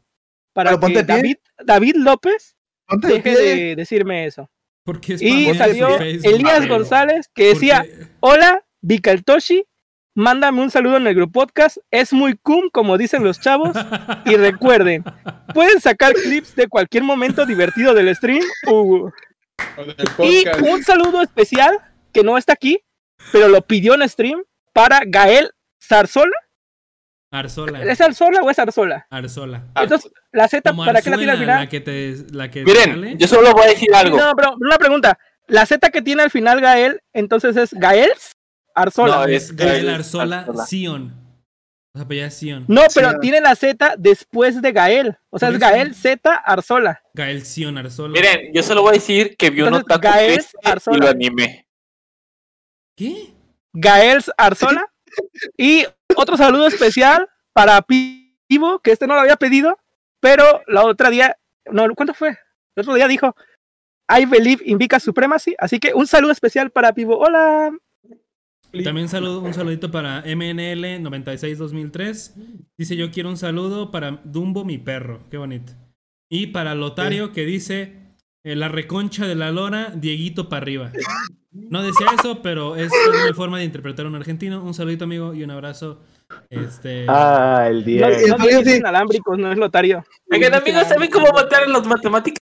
para 0.54 0.72
que. 0.80 1.04
David 1.04 1.38
David 1.64 1.96
López 1.98 2.56
Ponte 2.88 3.08
de 3.08 3.14
deje 3.16 3.38
de 3.38 3.76
decirme 3.76 4.26
eso. 4.26 4.50
Porque 4.86 5.14
es 5.16 5.22
Y 5.22 5.54
salió. 5.56 6.00
Elías 6.00 6.68
González 6.68 7.30
que 7.34 7.50
decía, 7.50 7.86
porque- 7.86 8.08
"Hola, 8.22 8.66
Vicaltoshi, 8.82 9.66
mándame 10.20 10.62
un 10.62 10.70
saludo 10.70 10.98
en 10.98 11.08
el 11.08 11.16
grupo 11.16 11.40
podcast, 11.40 11.78
es 11.92 12.12
muy 12.12 12.36
cum 12.36 12.70
como 12.72 12.98
dicen 12.98 13.24
los 13.24 13.40
chavos 13.40 13.78
y 14.26 14.36
recuerden, 14.36 15.04
pueden 15.54 15.80
sacar 15.80 16.14
clips 16.14 16.56
de 16.56 16.68
cualquier 16.68 17.04
momento 17.04 17.46
divertido 17.46 17.94
del 17.94 18.14
stream." 18.16 18.44
Uh. 18.68 19.10
Y 20.20 20.46
un 20.70 20.84
saludo 20.84 21.22
especial 21.22 21.80
que 22.12 22.24
no 22.24 22.38
está 22.38 22.54
aquí, 22.54 22.80
pero 23.32 23.48
lo 23.48 23.62
pidió 23.62 23.94
en 23.96 24.08
stream 24.10 24.44
para 24.74 25.02
Gael 25.06 25.52
Zarzola. 25.82 26.36
Arzola. 27.32 27.84
¿Es 27.84 28.02
Arzola 28.02 28.42
o 28.42 28.50
es 28.50 28.58
Arzola? 28.58 29.06
Arzola. 29.10 29.64
Entonces, 29.76 30.12
la 30.32 30.48
Z, 30.48 30.70
Como 30.72 30.84
¿para 30.84 31.02
qué 31.02 31.12
la 31.12 31.18
tiene 31.18 31.32
al 31.32 31.38
final? 31.38 31.60
La 31.60 31.70
que 31.70 31.80
te, 31.80 32.16
la 32.32 32.50
que 32.50 32.64
te 32.64 32.66
Miren, 32.66 32.90
sale. 32.90 33.16
yo 33.18 33.28
solo 33.28 33.54
voy 33.54 33.66
a 33.66 33.68
decir 33.68 33.94
algo. 33.94 34.18
No, 34.18 34.34
pero 34.36 34.56
una 34.60 34.78
pregunta. 34.78 35.18
La 35.48 35.66
Z 35.66 35.92
que 35.92 36.02
tiene 36.02 36.24
al 36.24 36.32
final 36.32 36.60
Gael, 36.60 37.02
entonces 37.14 37.56
es 37.56 37.74
Gaels 37.74 38.36
Arzola. 38.76 39.16
No, 39.18 39.26
Es 39.26 39.56
Gael 39.56 39.86
Gael 39.86 39.90
Arzola 39.90 40.40
Arzola. 40.40 40.66
Sion. 40.66 41.14
O 41.94 41.98
sea, 41.98 42.08
pues 42.08 42.20
ya 42.20 42.26
es 42.28 42.34
Sion. 42.36 42.66
No, 42.68 42.84
pero 42.94 43.20
tiene 43.20 43.42
la 43.42 43.56
Z 43.56 43.96
después 43.98 44.62
de 44.62 44.72
Gael. 44.72 45.18
O 45.30 45.40
sea, 45.40 45.50
es. 45.50 45.60
Gael 45.60 45.96
Z 45.96 46.34
Arzola. 46.34 47.02
Gael 47.14 47.46
Sion 47.46 47.78
Arzola. 47.78 48.14
Miren, 48.14 48.54
yo 48.54 48.64
solo 48.64 48.82
voy 48.82 48.92
a 48.92 48.94
decir 48.94 49.36
que 49.38 49.50
vi 49.50 49.62
un 49.62 49.68
Entonces, 49.68 49.86
otaku 49.86 50.02
Gael 50.02 50.46
y 50.92 50.98
lo 50.98 51.08
animé. 51.08 51.68
¿Qué? 52.96 53.34
Gael 53.74 54.24
Arzola. 54.38 54.86
Y 55.58 55.86
otro 56.16 56.38
saludo 56.38 56.68
especial 56.68 57.28
para 57.52 57.82
Pivo, 57.82 58.80
que 58.80 58.92
este 58.92 59.08
no 59.08 59.16
lo 59.16 59.22
había 59.22 59.38
pedido, 59.38 59.80
pero 60.20 60.62
la 60.68 60.86
otra 60.86 61.10
día, 61.10 61.36
no, 61.66 61.88
¿cuánto 61.96 62.14
fue? 62.14 62.30
El 62.76 62.82
otro 62.82 62.94
día 62.94 63.08
dijo, 63.08 63.36
I 64.08 64.26
believe 64.26 64.64
in 64.66 64.78
Vika 64.78 65.00
Supremacy, 65.00 65.56
así 65.58 65.80
que 65.80 65.94
un 65.94 66.08
saludo 66.08 66.32
especial 66.32 66.72
para 66.72 66.94
Pivo. 66.94 67.18
Hola. 67.18 67.72
También 68.84 69.10
saludo, 69.10 69.42
un 69.42 69.54
saludito 69.54 69.90
para 69.92 70.22
MNL 70.22 71.02
96-2003. 71.04 72.34
Dice, 72.78 72.96
yo 72.96 73.12
quiero 73.12 73.30
un 73.30 73.38
saludo 73.38 73.92
para 73.92 74.22
Dumbo, 74.24 74.64
mi 74.66 74.78
perro. 74.78 75.22
Qué 75.32 75.38
bonito. 75.38 75.74
Y 76.30 76.48
para 76.48 76.76
Lotario, 76.76 77.32
que 77.34 77.46
dice, 77.46 77.96
eh, 78.44 78.56
la 78.56 78.68
reconcha 78.70 79.28
de 79.28 79.36
la 79.36 79.52
lora, 79.52 79.92
Dieguito 79.96 80.50
para 80.50 80.62
arriba. 80.62 80.92
No 81.52 81.82
decía 81.82 82.08
eso, 82.20 82.44
pero 82.44 82.76
es 82.76 82.92
una 83.24 83.34
forma 83.34 83.58
de 83.58 83.64
interpretar 83.66 84.06
a 84.06 84.10
un 84.10 84.16
argentino. 84.16 84.64
Un 84.64 84.76
saludito, 84.76 85.06
amigo, 85.06 85.34
y 85.34 85.44
un 85.44 85.50
abrazo. 85.50 86.02
Este... 86.52 87.06
Ah, 87.08 87.66
el 87.68 87.80
No, 87.80 87.86
día. 87.86 88.08
no 88.10 88.28
Lotario, 88.28 88.60
digas 88.60 88.64
sí. 88.74 88.80
inalámbricos, 88.80 89.38
no 89.40 89.52
es 89.52 89.58
Lotario. 89.58 90.04
Oigan, 90.32 90.54
amigos, 90.54 90.88
¿saben 90.88 91.10
cómo 91.10 91.32
votar 91.32 91.64
en 91.64 91.74
las 91.74 91.88
matemáticas? 91.88 92.40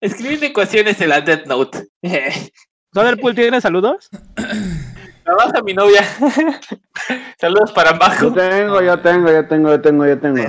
Escriben 0.00 0.42
ecuaciones 0.44 0.98
en 1.02 1.10
la 1.10 1.20
Death 1.20 1.46
Note. 1.46 1.88
¿Soderpool 2.94 3.34
tiene 3.34 3.60
saludos? 3.60 4.08
Nada 5.28 5.44
más 5.46 5.54
a 5.54 5.62
mi 5.62 5.74
novia. 5.74 6.02
Saludos 7.38 7.72
para 7.72 7.92
Yo 7.92 7.96
Majo. 7.98 8.32
tengo, 8.32 8.80
yo 8.80 8.98
tengo, 9.00 9.30
yo 9.30 9.46
tengo, 9.46 9.68
yo 9.70 9.80
tengo, 9.82 10.06
yo 10.06 10.18
tengo. 10.18 10.42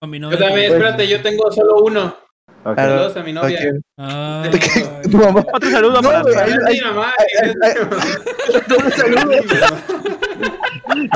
con 0.00 0.08
mi 0.10 0.18
Yo 0.18 0.30
novia 0.30 0.38
también, 0.38 0.72
espérate, 0.72 1.06
yo 1.08 1.20
tengo 1.22 1.52
solo 1.52 1.82
uno. 1.84 2.16
Ok. 2.64 2.74
Claro. 2.74 2.90
Saludos 2.92 3.16
a 3.18 3.22
mi 3.22 3.32
novia. 3.34 3.60
Ok. 3.60 3.74
Ay, 3.98 4.50
Tu 5.10 5.16
mamá. 5.18 5.44
Otro 5.52 5.70
saludo 5.70 6.00
No, 6.00 6.08
para 6.10 6.22
mi 6.24 6.30
mamá, 6.32 6.68
mi 6.70 6.80
mamá. 6.80 7.14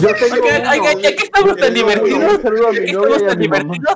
Yo 0.00 0.14
tengo 0.14 0.34
Oigan, 0.34 0.60
uno. 0.62 0.70
oigan, 0.70 0.98
ya 1.00 1.16
que 1.16 1.22
estamos 1.24 1.56
tan 1.56 1.74
Yo 1.74 1.86
tengo 1.86 1.90
divertidos, 1.94 2.42
saludo 2.42 2.72
ya 2.72 2.80
que 2.80 2.90
estamos 2.90 3.22
tan 3.26 3.38
divertidos, 3.38 3.94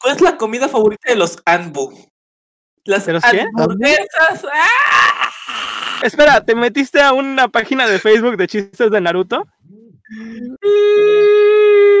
¿cuál 0.00 0.16
es 0.16 0.20
la 0.22 0.36
comida 0.38 0.68
favorita 0.68 1.10
de 1.12 1.16
los 1.16 1.38
Anbu? 1.44 1.92
Las 2.84 3.06
hamburguesas. 3.06 4.46
¡Ah! 4.52 5.29
Espera, 6.02 6.40
¿te 6.44 6.54
metiste 6.54 7.00
a 7.00 7.12
una 7.12 7.48
página 7.48 7.86
de 7.86 7.98
Facebook 7.98 8.36
de 8.36 8.46
chistes 8.46 8.90
de 8.90 9.00
Naruto? 9.00 9.46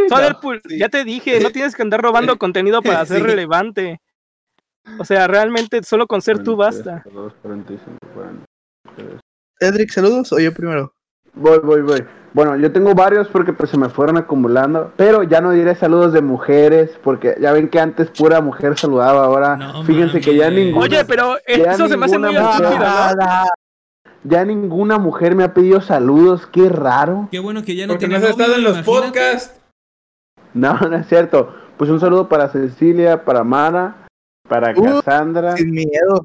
Soderpool, 0.08 0.60
sí. 0.68 0.78
ya 0.78 0.88
te 0.88 1.04
dije, 1.04 1.38
no 1.40 1.50
tienes 1.50 1.74
que 1.76 1.82
andar 1.82 2.00
robando 2.02 2.36
contenido 2.38 2.82
para 2.82 3.04
ser 3.06 3.18
Sí. 3.18 3.22
relevante. 3.24 4.00
O 4.98 5.04
sea, 5.04 5.26
realmente 5.28 5.82
solo 5.82 6.06
con 6.06 6.22
ser 6.22 6.42
tú 6.42 6.56
basta. 6.56 7.02
42, 7.04 7.34
45, 7.42 7.98
40. 8.14 8.44
Edric, 9.60 9.90
saludos 9.90 10.32
o 10.32 10.40
yo 10.40 10.52
primero. 10.52 10.92
Voy, 11.34 11.58
voy, 11.62 11.82
voy. 11.82 12.04
Bueno, 12.32 12.56
yo 12.56 12.72
tengo 12.72 12.94
varios 12.94 13.28
porque 13.28 13.52
pues 13.52 13.70
se 13.70 13.76
me 13.76 13.88
fueron 13.88 14.16
acumulando, 14.16 14.92
pero 14.96 15.22
ya 15.22 15.40
no 15.40 15.50
diré 15.50 15.74
saludos 15.74 16.12
de 16.12 16.22
mujeres, 16.22 16.90
porque 17.02 17.36
ya 17.40 17.52
ven 17.52 17.68
que 17.68 17.78
antes 17.78 18.08
pura 18.10 18.40
mujer 18.40 18.78
saludaba, 18.78 19.24
ahora 19.24 19.56
No 19.56 19.84
fíjense 19.84 20.20
que 20.20 20.36
ya 20.36 20.48
ninguna, 20.50 20.84
Oye, 20.84 21.04
pero 21.04 21.36
eso 21.46 21.88
se 21.88 21.96
me 21.96 22.06
hace 22.06 22.18
muy 22.18 22.34
estúpido, 22.34 22.78
¿no? 22.78 23.46
Ya 24.24 24.44
ninguna 24.44 24.98
mujer 24.98 25.34
me 25.34 25.44
ha 25.44 25.54
pedido 25.54 25.80
saludos, 25.80 26.46
qué 26.46 26.68
raro. 26.68 27.28
Qué 27.30 27.38
bueno 27.38 27.62
que 27.62 27.74
ya 27.74 27.86
no 27.86 27.94
Porque 27.94 28.08
no 28.08 28.16
has 28.16 28.22
estado 28.24 28.54
en 28.54 28.62
los 28.62 28.78
imagínate. 28.78 29.06
podcasts. 29.08 29.60
No, 30.54 30.74
no 30.80 30.96
es 30.96 31.06
cierto. 31.08 31.54
Pues 31.76 31.90
un 31.90 32.00
saludo 32.00 32.28
para 32.28 32.48
Cecilia, 32.48 33.24
para 33.24 33.42
Mara, 33.44 34.06
para 34.48 34.72
Uh, 34.76 34.82
Cassandra, 35.00 35.56
Sin 35.56 35.70
miedo. 35.70 36.24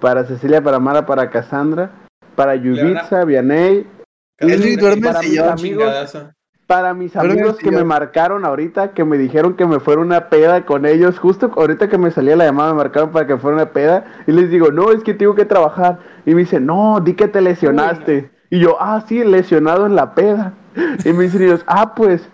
para 0.00 0.24
Cecilia, 0.24 0.62
para 0.62 0.78
Mara, 0.78 1.04
para 1.06 1.30
Cassandra, 1.30 1.90
para 2.36 2.54
Yubitsa, 2.54 3.24
Vianey, 3.24 3.86
duerme 4.38 5.08
para 5.08 5.20
mis 5.22 5.38
amigos, 5.38 5.60
Chingadazo. 5.62 6.30
Para 6.66 6.94
mis 6.94 7.14
amigos 7.16 7.58
que 7.58 7.70
me 7.70 7.84
marcaron 7.84 8.44
ahorita, 8.44 8.92
que 8.92 9.04
me 9.04 9.18
dijeron 9.18 9.54
que 9.54 9.66
me 9.66 9.78
fuera 9.78 10.00
una 10.00 10.28
peda 10.28 10.64
con 10.66 10.84
ellos, 10.84 11.18
justo 11.18 11.52
ahorita 11.56 11.88
que 11.88 11.96
me 11.96 12.10
salía 12.10 12.34
la 12.34 12.44
llamada 12.44 12.72
me 12.72 12.78
marcaron 12.78 13.10
para 13.10 13.26
que 13.26 13.36
fuera 13.36 13.56
una 13.56 13.66
peda 13.66 14.04
y 14.26 14.32
les 14.32 14.50
digo, 14.50 14.72
no, 14.72 14.90
es 14.90 15.04
que 15.04 15.14
tengo 15.14 15.34
que 15.36 15.44
trabajar 15.44 15.98
y 16.24 16.34
me 16.34 16.40
dicen, 16.40 16.66
no, 16.66 17.00
di 17.00 17.14
que 17.14 17.28
te 17.28 17.40
lesionaste 17.40 18.30
y 18.50 18.58
yo, 18.58 18.76
ah, 18.80 19.02
sí, 19.06 19.22
lesionado 19.22 19.86
en 19.86 19.94
la 19.94 20.14
peda 20.14 20.54
y 21.04 21.12
me 21.12 21.24
dicen 21.24 21.42
ellos, 21.42 21.64
ah, 21.68 21.94
pues 21.94 22.28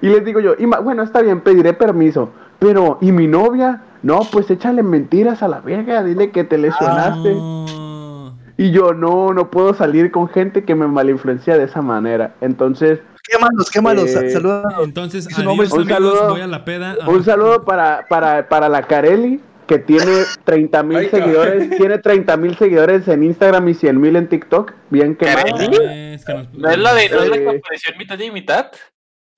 y 0.00 0.08
les 0.08 0.24
digo 0.24 0.38
yo, 0.38 0.54
"Y 0.58 0.66
bueno, 0.66 1.02
está 1.02 1.22
bien, 1.22 1.40
pediré 1.40 1.72
permiso, 1.72 2.30
pero 2.58 2.98
¿y 3.00 3.10
mi 3.10 3.26
novia? 3.26 3.82
No, 4.02 4.20
pues 4.30 4.50
échale 4.50 4.82
mentiras 4.82 5.42
a 5.42 5.48
la 5.48 5.60
verga, 5.60 6.02
dile 6.04 6.30
que 6.30 6.44
te 6.44 6.58
lesionaste. 6.58 7.34
No. 7.34 8.32
Y 8.56 8.70
yo, 8.70 8.92
no, 8.92 9.32
no 9.32 9.50
puedo 9.50 9.74
salir 9.74 10.10
con 10.10 10.28
gente 10.28 10.64
que 10.64 10.74
me 10.74 10.86
malinfluencia 10.86 11.56
de 11.56 11.64
esa 11.64 11.82
manera. 11.82 12.34
Entonces, 12.40 13.00
Quémalos, 13.24 13.70
quémalos. 13.70 14.10
Eh, 14.10 14.30
Saludos. 14.30 14.64
Entonces, 14.82 15.26
adiós 15.26 15.58
es- 15.64 15.72
un 15.72 15.80
amigos, 15.82 15.88
saludo. 15.88 16.30
voy 16.30 16.40
a 16.40 16.46
la 16.46 16.64
peda. 16.64 16.96
Ah, 17.00 17.08
un 17.08 17.24
saludo 17.24 17.64
para, 17.64 18.06
para, 18.08 18.48
para 18.48 18.68
la 18.68 18.82
Carelli, 18.82 19.40
que 19.66 19.78
tiene 19.78 20.24
30 20.44 20.82
mil 20.82 21.08
seguidores, 21.08 21.70
tiene 21.76 21.98
30 21.98 22.36
mil 22.36 22.56
seguidores 22.58 23.06
en 23.08 23.22
Instagram 23.22 23.68
y 23.68 23.74
100 23.74 24.00
mil 24.00 24.16
en 24.16 24.28
TikTok. 24.28 24.72
Bien 24.90 25.14
que 25.16 25.26
¿Carelli? 25.26 25.76
es 26.14 26.24
que 26.24 26.34
nos- 26.34 26.52
¿No 26.52 26.68
es 26.68 26.78
la 26.78 26.94
de 26.94 27.08
no 27.08 27.22
es 27.22 27.28
la 27.30 27.36
que 27.36 27.44
Eh. 27.44 27.58
apareció 27.64 27.92
en 27.92 27.98
mitad 27.98 28.18
y 28.18 28.30
mitad? 28.30 28.72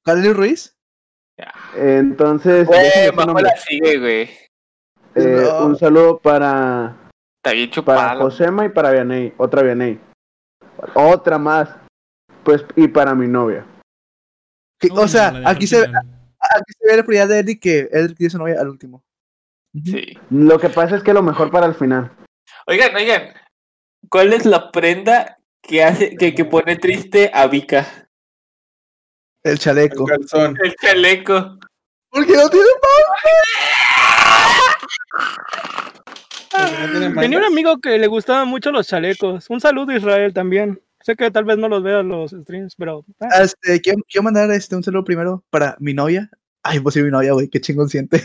Carly 0.05 0.33
Ruiz. 0.33 0.75
Entonces, 1.77 2.69
la 2.71 3.57
sigue, 3.57 3.99
güey. 3.99 4.31
Eh, 5.17 5.45
No. 5.49 5.67
un 5.67 5.77
saludo 5.77 6.19
para, 6.19 6.97
para. 7.85 8.17
Josema 8.17 8.65
y 8.65 8.69
para 8.71 8.91
Vianey. 8.93 9.35
Otra 9.37 9.63
Vianey. 9.63 10.01
Otra 10.95 11.39
más. 11.39 11.69
Pues, 12.45 12.65
y 12.77 12.89
para 12.89 13.15
mi 13.15 13.27
novia. 13.27 13.65
Que- 14.79 14.89
o 14.93 15.09
sea, 15.09 15.43
aquí 15.47 15.67
se, 15.67 15.85
final. 15.87 16.05
aquí 16.41 16.73
se 16.79 16.87
ve 16.89 16.97
la 16.97 17.03
prioridad 17.05 17.29
de 17.29 17.39
Edric 17.39 17.63
que 17.63 17.89
Edric 17.93 18.19
dio 18.19 18.31
su 18.31 18.39
novia 18.39 18.61
al 18.61 18.69
último. 18.69 19.03
Sí. 19.85 20.19
Lo 20.31 20.59
que 20.59 20.69
pasa 20.69 20.97
es 20.97 21.03
que 21.03 21.13
lo 21.13 21.23
mejor 21.23 21.51
para 21.51 21.67
el 21.67 21.75
final. 21.75 22.13
Oigan, 22.67 22.95
oigan. 22.95 23.35
¿Cuál 24.09 24.33
es 24.33 24.45
la 24.45 24.71
prenda 24.71 25.39
que 25.63 25.83
hace 25.83 26.17
que, 26.17 26.35
que 26.35 26.45
pone 26.45 26.77
triste 26.77 27.31
a 27.33 27.47
Vika? 27.47 27.87
El 29.43 29.53
El 29.53 29.59
chaleco. 29.59 30.05
calzón. 30.05 30.57
El 30.63 30.75
chaleco. 30.77 31.59
Porque 32.11 32.33
no 32.33 32.49
tiene 32.49 32.67
tiene 36.93 37.15
Tenía 37.21 37.39
un 37.39 37.45
amigo 37.45 37.79
que 37.81 37.99
le 37.99 38.07
gustaban 38.07 38.49
mucho 38.49 38.71
los 38.71 38.87
chalecos. 38.87 39.51
Un 39.51 39.61
saludo 39.61 39.93
Israel 39.93 40.33
también. 40.33 40.81
Sé 41.05 41.17
que 41.17 41.31
tal 41.31 41.45
vez 41.45 41.59
no 41.59 41.69
los 41.69 41.83
vea 41.83 42.03
los 42.03 42.31
streams, 42.31 42.75
pero 42.77 43.05
ah, 43.21 43.29
Ah, 43.31 43.43
Este, 43.43 43.79
quiero, 43.83 44.01
quiero 44.09 44.23
mandar 44.23 44.51
este, 44.53 44.75
un 44.75 44.83
saludo 44.83 45.05
primero 45.05 45.45
para 45.51 45.77
mi 45.79 45.93
novia. 45.93 46.31
Ay, 46.63 46.81
pues 46.81 46.95
sí, 46.95 47.03
mi 47.03 47.11
novia, 47.11 47.33
güey, 47.35 47.49
qué 47.51 47.61
chingón 47.61 47.91
siente. 47.91 48.23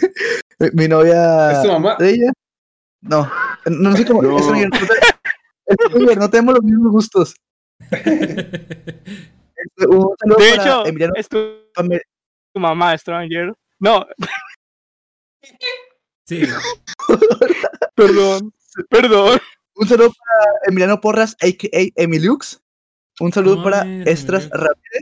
mi, 0.60 0.68
mi 0.74 0.88
novia. 0.88 1.52
¿Es 1.52 1.62
tu 1.62 1.68
mamá? 1.68 1.98
¿De 2.00 2.10
ella? 2.12 2.32
No, 3.02 3.30
no, 3.66 3.90
no 3.90 3.98
sé 3.98 4.06
cómo. 4.06 4.22
No. 4.22 4.38
es 4.40 4.48
no, 4.48 4.54
te- 4.54 4.64
es 5.66 5.76
Stranger, 5.90 6.18
no 6.18 6.30
tenemos 6.30 6.54
los 6.56 6.64
mismos 6.64 6.92
gustos. 6.94 7.36
Un 9.78 10.16
saludo 10.18 10.38
de 10.38 10.50
para 10.52 10.64
hecho, 10.64 10.86
Emiliano 10.86 11.14
es 11.18 11.28
tu, 11.28 11.38
tu 12.54 12.60
mamá, 12.62 12.98
Stranger. 12.98 13.54
No, 13.80 14.06
Sí, 16.26 16.44
perdón, 17.96 18.54
perdón. 18.90 19.40
Un 19.76 19.88
saludo 19.88 20.10
para 20.12 20.52
Emiliano 20.68 21.02
Porras, 21.02 21.36
a.k.a. 21.42 22.02
Emiliux. 22.02 22.62
Un 23.20 23.32
saludo 23.34 23.58
No 23.58 23.64
para 23.64 23.82
Estras. 24.06 24.50
Ramírez. 24.52 25.02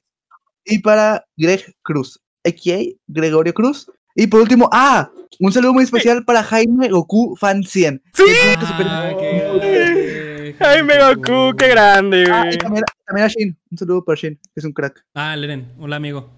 Y 0.65 0.79
para 0.79 1.25
Greg 1.37 1.63
Cruz, 1.81 2.19
a.k.a. 2.45 2.79
Gregorio 3.07 3.53
Cruz. 3.53 3.89
Y 4.15 4.27
por 4.27 4.41
último, 4.41 4.67
ah, 4.73 5.09
un 5.39 5.51
saludo 5.53 5.73
muy 5.73 5.83
especial 5.83 6.25
para 6.25 6.43
Jaime 6.43 6.89
Goku 6.89 7.35
Fan 7.37 7.63
100. 7.63 8.01
¡Sí! 8.13 8.23
que 8.25 8.55
Ah, 8.59 9.13
qué 9.19 9.39
grande. 9.39 10.55
Ay, 10.59 10.83
me 10.83 10.97
Goku, 11.15 11.55
qué 11.55 11.67
grande, 11.69 12.25
Ah, 12.31 12.41
y 12.45 12.47
güey. 12.47 12.57
también, 12.57 12.83
también 13.05 13.25
a 13.25 13.29
Shin. 13.29 13.57
Un 13.71 13.77
saludo 13.77 14.03
para 14.03 14.15
Shin, 14.19 14.35
que 14.35 14.59
es 14.59 14.65
un 14.65 14.73
crack. 14.73 15.05
Ah, 15.13 15.35
Leren, 15.35 15.71
hola 15.79 15.97
amigo. 15.97 16.29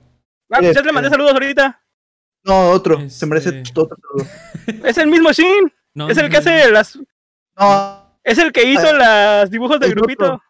Ah, 0.51 0.57
pues 0.60 0.76
ya 0.76 0.81
le 0.81 0.91
mandé 0.91 1.10
saludos 1.10 1.31
ahorita. 1.34 1.81
No, 2.43 2.69
otro. 2.72 3.10
Se 3.10 3.26
merece 3.26 3.49
Este- 3.61 3.80
otro 3.80 3.97
saludo. 3.97 4.30
Es 4.85 4.97
el 4.97 5.07
mismo 5.07 5.31
Shin. 5.31 5.72
No, 5.95 6.10
es 6.10 6.18
el 6.18 6.26
no, 6.26 6.30
que 6.30 6.38
hace 6.38 6.69
las. 6.72 6.99
No, 7.57 8.06
Es 8.23 8.38
el 8.38 8.51
que 8.51 8.64
hizo 8.69 8.88
Ah, 8.89 8.93
las 8.93 9.49
dibujos 9.49 9.80
del 9.80 9.91
grupito. 9.95 10.26
otro. 10.26 10.41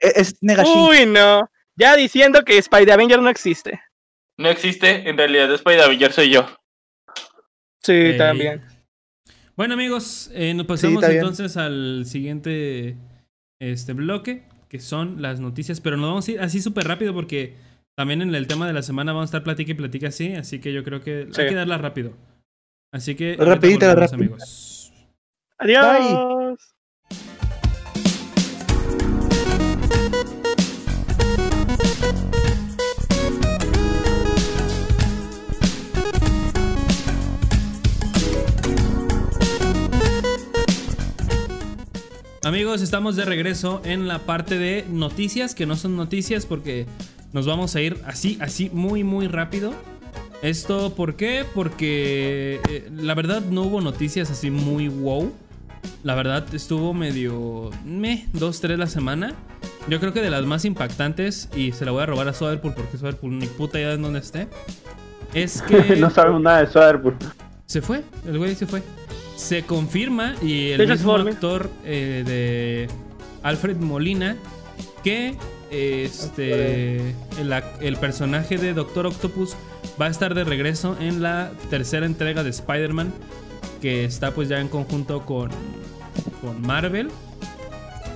Es, 0.00 0.16
es 0.16 0.38
Negashin. 0.40 0.78
Uy, 0.78 1.06
no. 1.06 1.48
Ya 1.76 1.94
diciendo 1.96 2.42
que 2.44 2.58
Spider 2.58 2.92
Avenger 2.92 3.20
no 3.22 3.28
existe. 3.28 3.80
No 4.36 4.48
existe, 4.48 5.08
en 5.08 5.16
realidad 5.16 5.52
Spider 5.54 5.80
Avenger 5.82 6.12
soy 6.12 6.30
yo. 6.30 6.46
Sí, 7.82 8.14
también. 8.18 8.62
Bueno 9.56 9.74
amigos, 9.74 10.30
eh, 10.34 10.54
nos 10.54 10.66
pasamos 10.66 11.02
entonces 11.04 11.56
al 11.56 12.04
siguiente 12.06 12.96
este 13.60 13.92
bloque. 13.92 14.44
que 14.68 14.78
son 14.80 15.22
las 15.22 15.40
noticias, 15.40 15.80
pero 15.80 15.96
nos 15.96 16.08
vamos 16.10 16.28
a 16.28 16.30
ir 16.32 16.40
así 16.40 16.60
súper 16.60 16.86
rápido 16.86 17.14
porque 17.14 17.54
también 17.96 18.20
en 18.22 18.34
el 18.34 18.46
tema 18.46 18.66
de 18.66 18.74
la 18.74 18.82
semana 18.82 19.12
vamos 19.12 19.24
a 19.24 19.30
estar 19.30 19.42
platica 19.42 19.70
y 19.72 19.74
platica 19.74 20.08
así, 20.08 20.34
así 20.34 20.60
que 20.60 20.72
yo 20.74 20.84
creo 20.84 21.00
que 21.00 21.26
Sí. 21.32 21.40
hay 21.40 21.48
que 21.48 21.54
darla 21.54 21.78
rápido. 21.78 22.12
Así 22.92 23.14
que 23.14 23.34
Rapidita, 23.38 23.88
volvemos, 23.88 24.10
rápido. 24.10 24.14
amigos. 24.34 24.92
Adiós. 25.58 26.37
Amigos, 42.48 42.80
estamos 42.80 43.14
de 43.14 43.26
regreso 43.26 43.82
en 43.84 44.08
la 44.08 44.20
parte 44.20 44.56
de 44.56 44.86
noticias, 44.88 45.54
que 45.54 45.66
no 45.66 45.76
son 45.76 45.98
noticias 45.98 46.46
porque 46.46 46.86
nos 47.34 47.46
vamos 47.46 47.76
a 47.76 47.82
ir 47.82 47.98
así, 48.06 48.38
así, 48.40 48.70
muy, 48.72 49.04
muy 49.04 49.28
rápido. 49.28 49.74
Esto, 50.40 50.94
¿por 50.94 51.16
qué? 51.16 51.44
Porque 51.54 52.58
eh, 52.70 52.88
la 52.90 53.14
verdad 53.14 53.42
no 53.42 53.64
hubo 53.64 53.82
noticias 53.82 54.30
así 54.30 54.50
muy 54.50 54.88
wow. 54.88 55.30
La 56.02 56.14
verdad 56.14 56.42
estuvo 56.54 56.94
medio... 56.94 57.68
Me, 57.84 58.26
dos, 58.32 58.62
tres 58.62 58.78
la 58.78 58.86
semana. 58.86 59.34
Yo 59.86 60.00
creo 60.00 60.14
que 60.14 60.22
de 60.22 60.30
las 60.30 60.46
más 60.46 60.64
impactantes, 60.64 61.50
y 61.54 61.72
se 61.72 61.84
la 61.84 61.90
voy 61.90 62.02
a 62.02 62.06
robar 62.06 62.28
a 62.28 62.32
Soderpool 62.32 62.72
porque 62.72 62.96
Soderpool 62.96 63.38
ni 63.38 63.46
puta 63.46 63.78
idea 63.78 63.90
de 63.90 63.98
dónde 63.98 64.20
esté. 64.20 64.48
Es 65.34 65.60
que... 65.68 65.96
no 65.96 66.08
sabemos 66.08 66.40
nada 66.40 66.60
de 66.60 66.68
Soderpool. 66.68 67.14
Se 67.66 67.82
fue, 67.82 68.02
el 68.26 68.38
güey 68.38 68.54
se 68.54 68.66
fue. 68.66 68.82
Se 69.38 69.62
confirma 69.62 70.34
y 70.42 70.68
el 70.70 70.78
mismo 70.88 71.12
actor 71.30 71.70
eh, 71.84 72.22
de 72.26 72.88
Alfred 73.42 73.76
Molina 73.76 74.36
que 75.04 75.36
este 75.70 77.10
el, 77.40 77.52
ac- 77.52 77.76
el 77.80 77.96
personaje 77.98 78.58
de 78.58 78.74
Doctor 78.74 79.06
Octopus 79.06 79.54
va 80.00 80.06
a 80.06 80.08
estar 80.10 80.34
de 80.34 80.42
regreso 80.44 80.96
en 81.00 81.22
la 81.22 81.52
tercera 81.70 82.04
entrega 82.04 82.42
de 82.42 82.50
Spider-Man 82.50 83.12
que 83.80 84.04
está 84.04 84.32
pues 84.32 84.48
ya 84.48 84.58
en 84.60 84.66
conjunto 84.68 85.24
con, 85.24 85.50
con 86.42 86.60
Marvel 86.60 87.10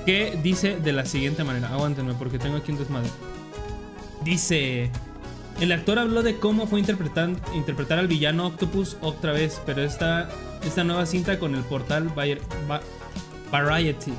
que 0.04 0.36
dice 0.42 0.76
de 0.82 0.92
la 0.92 1.06
siguiente 1.06 1.44
manera, 1.44 1.68
aguántenme 1.68 2.14
porque 2.14 2.40
tengo 2.40 2.56
aquí 2.56 2.72
un 2.72 2.78
desmadre. 2.78 3.08
Dice, 4.24 4.90
el 5.62 5.72
actor 5.72 5.98
habló 5.98 6.22
de 6.22 6.36
cómo 6.36 6.66
fue 6.66 6.80
interpretar, 6.80 7.98
al 7.98 8.08
villano 8.08 8.46
Octopus 8.48 8.96
otra 9.00 9.32
vez, 9.32 9.60
pero 9.64 9.82
esta, 9.82 10.28
esta 10.66 10.82
nueva 10.84 11.06
cinta 11.06 11.38
con 11.38 11.54
el 11.54 11.62
portal 11.62 12.08
Vari- 12.14 12.40
Va- 12.70 12.80
Variety. 13.50 14.12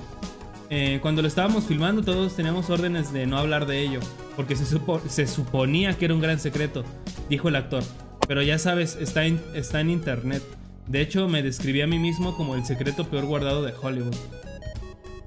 Eh, 0.69 0.99
cuando 1.01 1.21
lo 1.21 1.27
estábamos 1.27 1.65
filmando 1.65 2.01
todos 2.01 2.35
teníamos 2.35 2.69
órdenes 2.69 3.11
de 3.13 3.27
no 3.27 3.37
hablar 3.37 3.65
de 3.65 3.81
ello, 3.81 3.99
porque 4.35 4.55
se, 4.55 4.65
se 5.09 5.27
suponía 5.27 5.97
que 5.97 6.05
era 6.05 6.13
un 6.13 6.21
gran 6.21 6.39
secreto, 6.39 6.83
dijo 7.29 7.49
el 7.49 7.55
actor. 7.57 7.83
Pero 8.27 8.41
ya 8.41 8.57
sabes, 8.57 8.95
está 8.95 9.25
en, 9.25 9.41
está 9.53 9.81
en 9.81 9.89
internet. 9.89 10.41
De 10.87 11.01
hecho, 11.01 11.27
me 11.27 11.43
describí 11.43 11.81
a 11.81 11.87
mí 11.87 11.99
mismo 11.99 12.35
como 12.37 12.55
el 12.55 12.65
secreto 12.65 13.07
peor 13.09 13.25
guardado 13.25 13.63
de 13.63 13.73
Hollywood. 13.73 14.15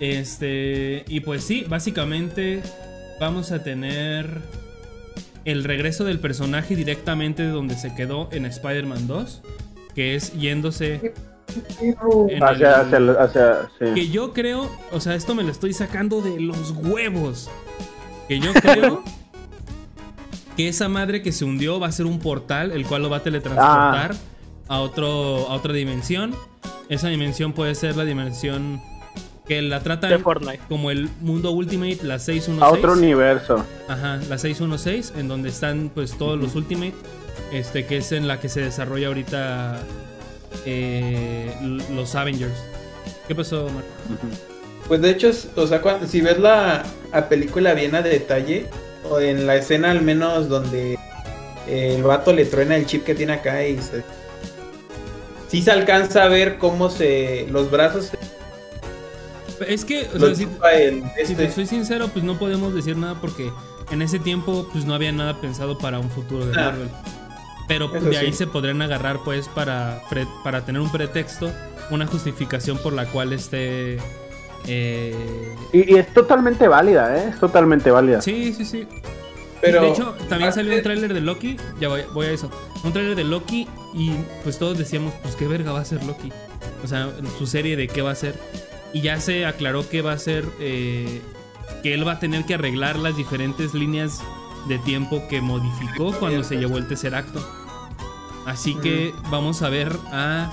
Este, 0.00 1.04
y 1.08 1.20
pues 1.20 1.44
sí, 1.44 1.64
básicamente 1.68 2.62
vamos 3.20 3.52
a 3.52 3.62
tener 3.62 4.40
el 5.46 5.64
regreso 5.64 6.04
del 6.04 6.18
personaje 6.20 6.76
directamente 6.76 7.42
de 7.42 7.48
donde 7.50 7.76
se 7.76 7.94
quedó 7.94 8.28
en 8.32 8.44
Spider-Man 8.46 9.06
2, 9.06 9.42
que 9.94 10.14
es 10.14 10.32
yéndose 10.34 11.14
en 11.80 12.42
Hacia, 12.42 12.82
el- 12.82 13.10
hacia, 13.10 13.16
hacia, 13.20 13.68
sí. 13.78 13.94
que 13.94 14.08
yo 14.08 14.32
creo, 14.34 14.70
o 14.92 15.00
sea, 15.00 15.14
esto 15.14 15.34
me 15.34 15.42
lo 15.42 15.50
estoy 15.50 15.72
sacando 15.72 16.20
de 16.20 16.38
los 16.40 16.72
huevos. 16.72 17.48
Que 18.28 18.40
yo 18.40 18.52
creo 18.54 19.02
que 20.56 20.68
esa 20.68 20.88
madre 20.88 21.22
que 21.22 21.30
se 21.32 21.44
hundió 21.44 21.78
va 21.78 21.86
a 21.86 21.92
ser 21.92 22.06
un 22.06 22.18
portal, 22.18 22.72
el 22.72 22.84
cual 22.86 23.02
lo 23.02 23.10
va 23.10 23.18
a 23.18 23.22
teletransportar 23.22 24.14
a, 24.68 24.80
otro, 24.80 25.48
a 25.48 25.54
otra 25.54 25.72
dimensión. 25.72 26.34
Esa 26.88 27.08
dimensión 27.08 27.52
puede 27.52 27.74
ser 27.74 27.96
la 27.96 28.04
dimensión 28.04 28.80
que 29.46 29.62
la 29.62 29.78
De 29.78 29.84
tratan 29.84 30.20
Fortnite. 30.20 30.60
como 30.68 30.90
el 30.90 31.08
mundo 31.20 31.52
Ultimate, 31.52 31.98
la 32.02 32.18
616. 32.18 32.62
A 32.62 32.70
otro 32.70 32.92
universo. 32.92 33.64
Ajá, 33.88 34.16
la 34.28 34.38
616, 34.38 35.14
en 35.16 35.28
donde 35.28 35.48
están 35.48 35.90
pues 35.94 36.16
todos 36.18 36.38
los 36.38 36.54
Ultimate, 36.54 36.94
este 37.52 37.86
que 37.86 37.98
es 37.98 38.12
en 38.12 38.26
la 38.26 38.40
que 38.40 38.48
se 38.48 38.60
desarrolla 38.60 39.08
ahorita 39.08 39.80
eh, 40.64 41.52
los 41.94 42.14
Avengers. 42.14 42.56
¿Qué 43.28 43.34
pasó, 43.34 43.64
Marco? 43.64 43.88
Pues 44.88 45.00
de 45.00 45.10
hecho, 45.10 45.30
o 45.56 45.66
sea, 45.66 45.80
cuando, 45.80 46.06
si 46.06 46.20
ves 46.20 46.38
la, 46.38 46.84
la 47.12 47.28
película 47.28 47.74
bien 47.74 47.94
a 47.94 48.02
detalle, 48.02 48.66
o 49.10 49.20
en 49.20 49.46
la 49.46 49.56
escena 49.56 49.90
al 49.90 50.02
menos 50.02 50.48
donde 50.48 50.98
el 51.68 52.02
vato 52.02 52.32
le 52.32 52.44
truena 52.44 52.76
el 52.76 52.86
chip 52.86 53.04
que 53.04 53.14
tiene 53.14 53.34
acá 53.34 53.64
y 53.66 53.78
se... 53.78 54.02
Sí 55.48 55.62
se 55.62 55.70
alcanza 55.70 56.24
a 56.24 56.28
ver 56.28 56.58
cómo 56.58 56.90
se... 56.90 57.46
los 57.50 57.70
brazos... 57.70 58.10
Es 59.66 59.84
que, 59.84 60.08
o 60.14 60.18
sea, 60.18 60.34
si, 60.34 60.46
este. 61.18 61.34
te 61.34 61.50
soy 61.52 61.66
sincero, 61.66 62.08
pues 62.12 62.24
no 62.24 62.38
podemos 62.38 62.74
decir 62.74 62.96
nada 62.96 63.14
porque 63.20 63.50
en 63.90 64.02
ese 64.02 64.18
tiempo 64.18 64.68
pues 64.72 64.84
no 64.84 64.94
había 64.94 65.12
nada 65.12 65.40
pensado 65.40 65.78
para 65.78 65.98
un 65.98 66.10
futuro 66.10 66.46
de 66.46 66.52
Ah. 66.58 66.64
Marvel. 66.66 66.88
Pero 67.68 67.88
de 67.88 68.16
ahí 68.16 68.32
se 68.32 68.46
podrían 68.46 68.80
agarrar 68.82 69.20
pues 69.24 69.48
para, 69.48 70.00
pre- 70.08 70.28
para 70.44 70.64
tener 70.64 70.80
un 70.80 70.90
pretexto, 70.92 71.50
una 71.90 72.06
justificación 72.06 72.78
por 72.78 72.92
la 72.92 73.06
cual 73.06 73.32
esté... 73.32 73.98
eh, 74.68 75.54
Y, 75.72 75.94
y 75.94 75.98
es 75.98 76.12
totalmente 76.14 76.68
válida, 76.68 77.16
¿eh? 77.18 77.30
Es 77.30 77.40
totalmente 77.40 77.90
válida. 77.90 78.20
Sí, 78.22 78.52
sí, 78.54 78.64
sí. 78.64 78.86
Pero 79.60 79.80
de 79.82 79.88
hecho, 79.88 80.14
también 80.28 80.52
salió 80.52 80.76
un 80.76 80.82
tráiler 80.82 81.12
de 81.14 81.20
Loki. 81.20 81.56
Ya 81.80 81.88
voy, 81.88 82.02
voy 82.12 82.26
a 82.26 82.30
eso. 82.30 82.50
Un 82.84 82.92
tráiler 82.92 83.16
de 83.16 83.24
Loki 83.24 83.66
y 83.94 84.12
pues 84.44 84.58
todos 84.58 84.78
decíamos, 84.78 85.12
pues 85.22 85.34
qué 85.34 85.48
verga 85.48 85.72
va 85.72 85.80
a 85.80 85.84
ser 85.84 86.04
Loki. 86.04 86.30
O 86.84 86.86
sea, 86.86 87.10
su 87.38 87.46
serie 87.46 87.76
de 87.76 87.88
qué 87.88 88.00
va 88.02 88.12
a 88.12 88.14
ser. 88.14 88.34
Y 88.96 89.02
ya 89.02 89.20
se 89.20 89.44
aclaró 89.44 89.86
que 89.86 90.00
va 90.00 90.12
a 90.12 90.18
ser 90.18 90.46
eh, 90.58 91.20
que 91.82 91.92
él 91.92 92.08
va 92.08 92.12
a 92.12 92.18
tener 92.18 92.46
que 92.46 92.54
arreglar 92.54 92.96
las 92.98 93.14
diferentes 93.14 93.74
líneas 93.74 94.22
de 94.68 94.78
tiempo 94.78 95.22
que 95.28 95.42
modificó 95.42 96.12
cuando 96.18 96.42
se 96.42 96.56
llevó 96.56 96.78
el 96.78 96.88
tercer 96.88 97.14
acto. 97.14 97.46
Así 98.46 98.74
que 98.76 99.12
vamos 99.30 99.60
a 99.60 99.68
ver 99.68 99.94
a 100.12 100.50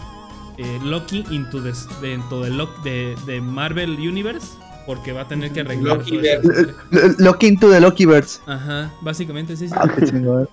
eh, 0.58 0.80
Loki 0.84 1.26
into 1.30 1.64
the, 1.64 1.72
dentro 2.02 2.42
de, 2.42 2.50
Lo- 2.50 2.70
de, 2.84 3.16
de 3.26 3.40
Marvel 3.40 3.92
Universe. 3.92 4.48
Porque 4.86 5.14
va 5.14 5.22
a 5.22 5.28
tener 5.30 5.54
que 5.54 5.62
arreglar 5.62 6.00
Loki 6.00 6.20
Loki 7.20 7.48
into 7.48 7.70
the 7.72 7.80
Lokiverse. 7.80 8.42
Ajá, 8.46 8.92
básicamente 9.00 9.56
sí, 9.56 9.70
sí. 9.70 9.74
Ah, 9.78 9.88
qué 9.88 10.06
chingón. 10.06 10.50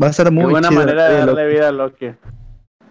Va 0.00 0.06
a 0.06 0.12
Qué 0.12 0.30
muy 0.30 0.52
buena 0.52 0.68
chido 0.68 0.80
manera 0.80 1.08
de 1.08 1.18
darle 1.18 1.48
vida 1.48 1.68
a 1.68 1.72
Loki. 1.72 2.12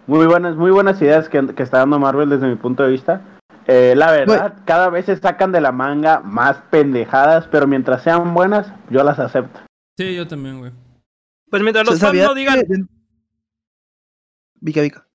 Muy 0.06 0.26
buenas, 0.26 0.56
muy 0.56 0.70
buenas 0.70 1.00
ideas 1.00 1.28
que, 1.28 1.46
que 1.54 1.62
está 1.62 1.78
dando 1.78 1.98
Marvel 1.98 2.28
desde 2.28 2.46
mi 2.48 2.56
punto 2.56 2.82
de 2.82 2.90
vista. 2.90 3.22
Eh, 3.66 3.94
la 3.96 4.10
verdad, 4.12 4.58
cada 4.66 4.90
vez 4.90 5.06
se 5.06 5.16
sacan 5.16 5.50
de 5.50 5.60
la 5.62 5.72
manga 5.72 6.20
más 6.20 6.58
pendejadas, 6.70 7.48
pero 7.50 7.66
mientras 7.66 8.02
sean 8.02 8.34
buenas, 8.34 8.70
yo 8.90 9.02
las 9.02 9.18
acepto. 9.18 9.60
Sí, 9.96 10.14
yo 10.14 10.26
también, 10.28 10.58
güey. 10.58 10.72
Pues 11.48 11.62
mientras 11.62 11.86
los 11.86 11.94
fans 11.94 12.00
¿Sabías 12.10 12.28
no 12.28 12.34
digan, 12.34 12.60
que- 12.66 12.84
Vica, 14.60 14.82
Vica. 14.82 15.06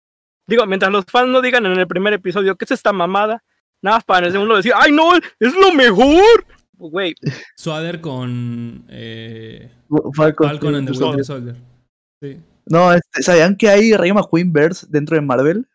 digo, 0.47 0.65
mientras 0.65 0.91
los 0.91 1.05
fans 1.05 1.29
no 1.29 1.41
digan 1.41 1.65
en 1.65 1.73
el 1.79 1.87
primer 1.87 2.13
episodio 2.13 2.55
que 2.55 2.65
es 2.65 2.71
esta 2.71 2.91
mamada, 2.93 3.43
nada 3.83 3.97
más 3.97 4.03
para 4.05 4.19
en 4.19 4.25
el 4.25 4.31
segundo 4.31 4.55
decir, 4.55 4.73
¡ay 4.75 4.91
no! 4.91 5.11
¡Es 5.39 5.53
lo 5.55 5.71
mejor! 5.73 6.45
Güey, 6.77 7.13
Swader 7.57 7.99
con 7.99 8.85
eh, 8.87 9.69
Falcon, 10.15 10.47
Falcon 10.47 10.75
and 10.75 10.87
the 10.87 10.93
Soldier. 10.93 11.09
Winter 11.09 11.25
Soldier. 11.25 11.55
Sí. 12.23 12.41
No, 12.69 12.93
este, 12.93 13.23
¿sabían 13.23 13.55
que 13.55 13.67
hay 13.67 13.93
Rayo 13.93 14.13
McQueen 14.13 14.53
verse 14.53 14.85
dentro 14.89 15.15
de 15.15 15.21
Marvel? 15.21 15.67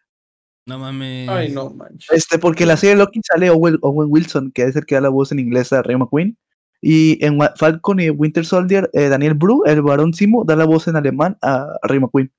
No 0.66 0.78
mames. 0.78 1.28
Ay, 1.28 1.52
no 1.52 1.70
manches. 1.70 2.10
Este, 2.10 2.38
porque 2.38 2.62
en 2.62 2.68
la 2.68 2.76
serie 2.76 2.94
de 2.94 3.02
Loki 3.02 3.20
sale 3.22 3.50
Owen, 3.50 3.78
Owen 3.82 4.08
Wilson, 4.10 4.52
que 4.52 4.62
es 4.62 4.76
el 4.76 4.86
que 4.86 4.94
da 4.94 5.02
la 5.02 5.08
voz 5.08 5.32
en 5.32 5.40
inglés 5.40 5.72
a 5.72 5.82
Rayo 5.82 5.98
McQueen. 5.98 6.38
Y 6.80 7.22
en 7.24 7.38
Falcon 7.56 7.98
y 7.98 8.10
Winter 8.10 8.44
Soldier, 8.44 8.90
eh, 8.92 9.08
Daniel 9.08 9.34
Bru, 9.34 9.64
el 9.66 9.82
varón 9.82 10.14
Simo, 10.14 10.44
da 10.44 10.54
la 10.54 10.66
voz 10.66 10.86
en 10.86 10.96
alemán 10.96 11.36
a 11.42 11.78
Rayo 11.82 12.02
McQueen. 12.02 12.30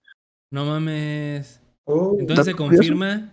No 0.52 0.66
mames. 0.66 1.62
Oh. 1.84 2.16
Entonces 2.18 2.46
se 2.46 2.56
confirma. 2.56 3.32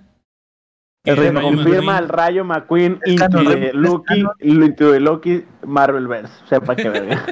El 1.04 1.16
Rayo 1.16 1.32
McQueen. 1.32 1.56
Confirma 1.56 1.98
el 1.98 2.08
Rayo 2.08 2.44
McQueen 2.44 3.00
into 3.06 3.44
the 3.44 3.72
Loki, 3.74 4.24
into 4.40 4.92
the 4.92 5.00
Loki 5.00 5.44
Marvelverse. 5.66 6.32
Sepa 6.48 6.74
que 6.74 6.88
verga. 6.88 7.26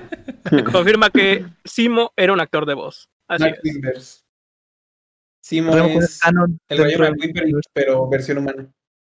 confirma 0.73 1.11
que 1.11 1.47
Simo 1.65 2.13
era 2.17 2.33
un 2.33 2.41
actor 2.41 2.67
de 2.67 2.75
voz. 2.75 3.09
Así 3.31 3.45
es. 3.95 4.25
Simo 5.43 5.73
McQueen 5.73 5.99
es 6.03 6.21
es 6.21 6.79
el 6.79 6.99
Rayo 6.99 7.15
de- 7.15 7.33
pero, 7.33 7.61
pero 7.73 8.09
versión 8.09 8.39
humana. 8.39 8.71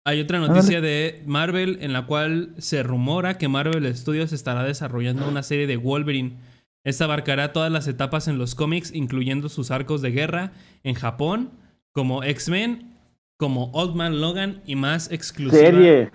Hay 0.05 0.19
otra 0.19 0.39
noticia 0.39 0.81
de 0.81 1.21
Marvel 1.25 1.77
en 1.81 1.93
la 1.93 2.05
cual 2.07 2.53
se 2.57 2.81
rumora 2.83 3.37
que 3.37 3.47
Marvel 3.47 3.95
Studios 3.95 4.31
estará 4.33 4.63
desarrollando 4.63 5.27
una 5.27 5.43
serie 5.43 5.67
de 5.67 5.77
Wolverine. 5.77 6.37
Esta 6.83 7.03
abarcará 7.05 7.53
todas 7.53 7.71
las 7.71 7.87
etapas 7.87 8.27
en 8.27 8.39
los 8.39 8.55
cómics, 8.55 8.91
incluyendo 8.93 9.47
sus 9.49 9.69
arcos 9.69 10.01
de 10.01 10.09
guerra 10.11 10.51
en 10.83 10.95
Japón, 10.95 11.51
como 11.93 12.23
X-Men, 12.23 12.95
como 13.39 13.71
Old 13.73 13.95
Man 13.95 14.21
Logan 14.21 14.61
y 14.65 14.75
más 14.75 15.11
exclusiva. 15.11 15.61
Serie. 15.61 16.11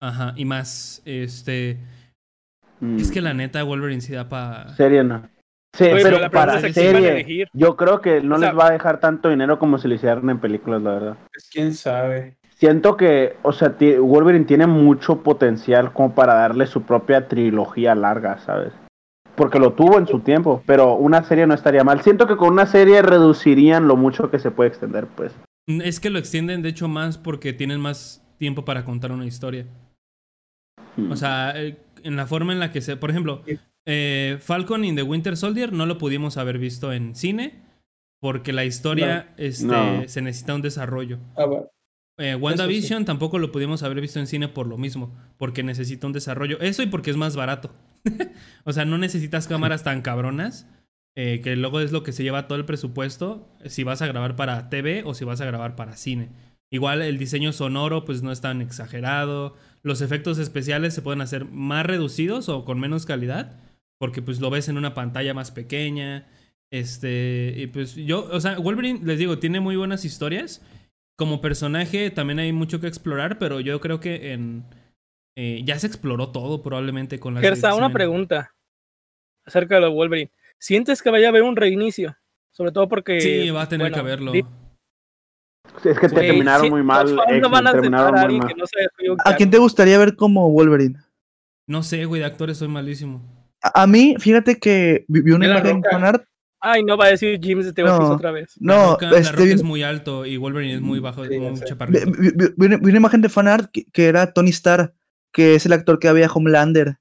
Ajá, 0.00 0.32
y 0.36 0.44
más, 0.46 1.02
este... 1.04 1.78
Mm, 2.80 2.98
Es 2.98 3.10
que 3.10 3.20
la 3.20 3.34
neta 3.34 3.62
Wolverine 3.62 4.00
sí 4.00 4.12
da 4.14 4.28
para... 4.28 4.74
Serie 4.76 5.04
no. 5.04 5.28
Sí, 5.74 5.84
Oye, 5.84 6.02
pero 6.02 6.18
la 6.18 6.30
para 6.30 6.58
es 6.58 6.74
serie, 6.74 7.10
elegir. 7.12 7.48
yo 7.54 7.76
creo 7.76 8.00
que 8.02 8.20
no 8.20 8.34
O 8.36 8.38
sea- 8.38 8.50
les 8.50 8.58
va 8.58 8.66
a 8.66 8.72
dejar 8.72 9.00
tanto 9.00 9.30
dinero 9.30 9.58
como 9.58 9.78
si 9.78 9.88
lo 9.88 9.94
hicieran 9.94 10.28
en 10.28 10.38
películas, 10.38 10.82
la 10.82 10.90
verdad. 10.90 11.16
Pues 11.32 11.48
quién 11.50 11.72
sabe. 11.74 12.36
Siento 12.56 12.96
que, 12.96 13.36
o 13.42 13.52
sea, 13.52 13.74
Wolverine 14.00 14.44
tiene 14.44 14.66
mucho 14.66 15.22
potencial 15.22 15.92
como 15.92 16.14
para 16.14 16.34
darle 16.34 16.66
su 16.66 16.82
propia 16.82 17.26
trilogía 17.26 17.94
larga, 17.94 18.38
¿sabes? 18.38 18.72
Porque 19.34 19.58
lo 19.58 19.72
tuvo 19.72 19.98
en 19.98 20.06
su 20.06 20.20
tiempo, 20.20 20.62
pero 20.66 20.94
una 20.94 21.24
serie 21.24 21.46
no 21.46 21.54
estaría 21.54 21.82
mal. 21.84 22.02
Siento 22.02 22.26
que 22.26 22.36
con 22.36 22.50
una 22.52 22.66
serie 22.66 23.00
reducirían 23.02 23.88
lo 23.88 23.96
mucho 23.96 24.30
que 24.30 24.38
se 24.38 24.50
puede 24.50 24.68
extender, 24.68 25.06
pues. 25.06 25.32
Es 25.66 25.98
que 26.00 26.10
lo 26.10 26.18
extienden 26.18 26.60
de 26.62 26.68
hecho 26.68 26.86
más 26.86 27.16
porque 27.18 27.52
tienen 27.52 27.80
más 27.80 28.22
tiempo 28.38 28.64
para 28.64 28.84
contar 28.84 29.10
una 29.10 29.24
historia. 29.24 29.66
Mm. 30.96 31.10
O 31.10 31.16
sea, 31.16 31.52
eh, 31.56 31.78
en 32.04 32.16
la 32.16 32.26
forma 32.26 32.52
en 32.52 32.60
la 32.60 32.70
que 32.70 32.80
se... 32.82 32.96
Por 32.96 33.10
ejemplo, 33.10 33.42
eh, 33.86 34.38
Falcon 34.40 34.84
in 34.84 34.96
the 34.96 35.02
Winter 35.02 35.36
Soldier 35.36 35.72
no 35.72 35.86
lo 35.86 35.98
pudimos 35.98 36.36
haber 36.36 36.58
visto 36.58 36.92
en 36.92 37.14
cine 37.14 37.62
porque 38.20 38.52
la 38.52 38.64
historia 38.64 39.34
este, 39.36 39.66
No. 39.66 40.02
se 40.06 40.22
necesita 40.22 40.54
un 40.54 40.62
desarrollo. 40.62 41.18
Ah, 41.36 41.44
bueno. 41.44 41.66
Eh, 42.18 42.36
WandaVision 42.36 43.04
tampoco 43.04 43.38
lo 43.38 43.50
pudimos 43.50 43.82
haber 43.82 44.00
visto 44.00 44.20
en 44.20 44.26
cine 44.28 44.46
por 44.46 44.66
lo 44.68 44.78
mismo, 44.78 45.12
porque 45.38 45.64
necesita 45.64 46.06
un 46.06 46.12
desarrollo. 46.12 46.60
Eso 46.60 46.82
y 46.82 46.86
porque 46.86 47.10
es 47.10 47.16
más 47.16 47.34
barato. 47.34 47.74
o 48.64 48.72
sea, 48.72 48.84
no 48.84 48.96
necesitas 48.98 49.48
cámaras 49.48 49.82
tan 49.82 50.02
cabronas, 50.02 50.68
eh, 51.16 51.40
que 51.42 51.56
luego 51.56 51.80
es 51.80 51.90
lo 51.90 52.04
que 52.04 52.12
se 52.12 52.22
lleva 52.22 52.46
todo 52.46 52.58
el 52.58 52.64
presupuesto, 52.64 53.48
si 53.66 53.82
vas 53.82 54.02
a 54.02 54.06
grabar 54.06 54.36
para 54.36 54.68
TV 54.70 55.02
o 55.04 55.14
si 55.14 55.24
vas 55.24 55.40
a 55.40 55.46
grabar 55.46 55.74
para 55.74 55.96
cine. 55.96 56.28
Igual 56.70 57.02
el 57.02 57.18
diseño 57.18 57.52
sonoro 57.52 58.04
pues 58.04 58.22
no 58.22 58.30
es 58.30 58.40
tan 58.40 58.62
exagerado, 58.62 59.56
los 59.82 60.00
efectos 60.00 60.38
especiales 60.38 60.94
se 60.94 61.02
pueden 61.02 61.20
hacer 61.20 61.44
más 61.46 61.84
reducidos 61.84 62.48
o 62.48 62.64
con 62.64 62.78
menos 62.78 63.04
calidad, 63.04 63.58
porque 64.02 64.20
pues 64.20 64.40
lo 64.40 64.50
ves 64.50 64.68
en 64.68 64.78
una 64.78 64.94
pantalla 64.94 65.32
más 65.32 65.52
pequeña. 65.52 66.26
Este, 66.72 67.54
y 67.56 67.68
pues 67.68 67.94
yo, 67.94 68.28
o 68.32 68.40
sea, 68.40 68.58
Wolverine, 68.58 68.98
les 69.04 69.16
digo, 69.16 69.38
tiene 69.38 69.60
muy 69.60 69.76
buenas 69.76 70.04
historias 70.04 70.60
como 71.16 71.40
personaje 71.40 72.10
también 72.10 72.40
hay 72.40 72.52
mucho 72.52 72.80
que 72.80 72.88
explorar, 72.88 73.38
pero 73.38 73.60
yo 73.60 73.80
creo 73.80 74.00
que 74.00 74.32
en 74.32 74.64
eh, 75.36 75.62
ya 75.64 75.78
se 75.78 75.86
exploró 75.86 76.30
todo 76.30 76.64
probablemente 76.64 77.20
con 77.20 77.34
la 77.34 77.40
Gersa, 77.40 77.76
una 77.76 77.92
pregunta 77.92 78.56
acerca 79.44 79.78
de 79.78 79.86
Wolverine. 79.86 80.32
¿Sientes 80.58 81.00
que 81.00 81.10
vaya 81.10 81.28
a 81.28 81.30
haber 81.30 81.44
un 81.44 81.54
reinicio? 81.54 82.16
Sobre 82.50 82.72
todo 82.72 82.88
porque. 82.88 83.20
Sí, 83.20 83.50
va 83.50 83.62
a 83.62 83.68
tener 83.68 83.84
bueno, 83.84 83.94
que 83.94 84.00
haberlo. 84.00 84.32
Es 84.34 85.96
que 85.96 86.08
te 86.08 86.14
terminaron 86.16 86.64
sí, 86.64 86.70
muy 86.72 86.82
mal. 86.82 87.06
fans 87.14 87.40
no 87.40 87.50
van 87.50 87.66
a 87.68 87.70
terminaron 87.70 88.38
mal. 88.38 88.56
no 88.56 89.16
¿A 89.24 89.36
quién 89.36 89.48
te 89.48 89.58
gustaría 89.58 89.98
ver 89.98 90.16
como 90.16 90.50
Wolverine? 90.50 90.98
No 91.68 91.84
sé, 91.84 92.04
güey, 92.04 92.20
de 92.20 92.26
actores 92.26 92.58
soy 92.58 92.66
malísimo. 92.66 93.41
A, 93.62 93.82
a 93.82 93.86
mí, 93.86 94.16
fíjate 94.18 94.58
que 94.58 95.04
vi, 95.08 95.20
vi 95.22 95.30
una 95.32 95.46
la 95.46 95.58
imagen 95.60 95.76
Roca. 95.82 95.90
fanart. 95.90 96.24
Ay, 96.64 96.84
no 96.84 96.96
va 96.96 97.06
a 97.06 97.08
decir 97.08 97.40
James 97.42 97.66
de 97.66 97.72
The 97.72 97.82
Office 97.82 98.02
No. 98.08 98.14
otra 98.14 98.30
vez. 98.30 98.54
La 98.60 98.74
No, 98.76 98.98
la 99.00 99.18
este, 99.18 99.32
Roca 99.32 99.44
es 99.50 99.62
muy 99.64 99.82
alto 99.82 100.24
y 100.26 100.36
Wolverine 100.36 100.74
es 100.74 100.80
muy 100.80 101.00
bajo, 101.00 101.24
Sí, 101.26 101.38
muy 101.38 101.52
vi- 101.54 101.60
chaparrito. 101.66 102.06
vi- 102.12 102.30
vi- 102.30 102.48
vi 102.56 102.66
una, 102.66 102.76
vi 102.76 102.88
una 102.90 102.96
imagen 102.98 103.20
de 103.20 103.28
fanart 103.28 103.70
que, 103.72 103.84
que 103.86 104.06
era 104.06 104.32
Tony 104.32 104.50
Stark, 104.50 104.94
que 105.32 105.56
es 105.56 105.66
el 105.66 105.72
actor 105.72 105.98
que 105.98 106.08
había 106.08 106.30
Homelander. 106.30 106.98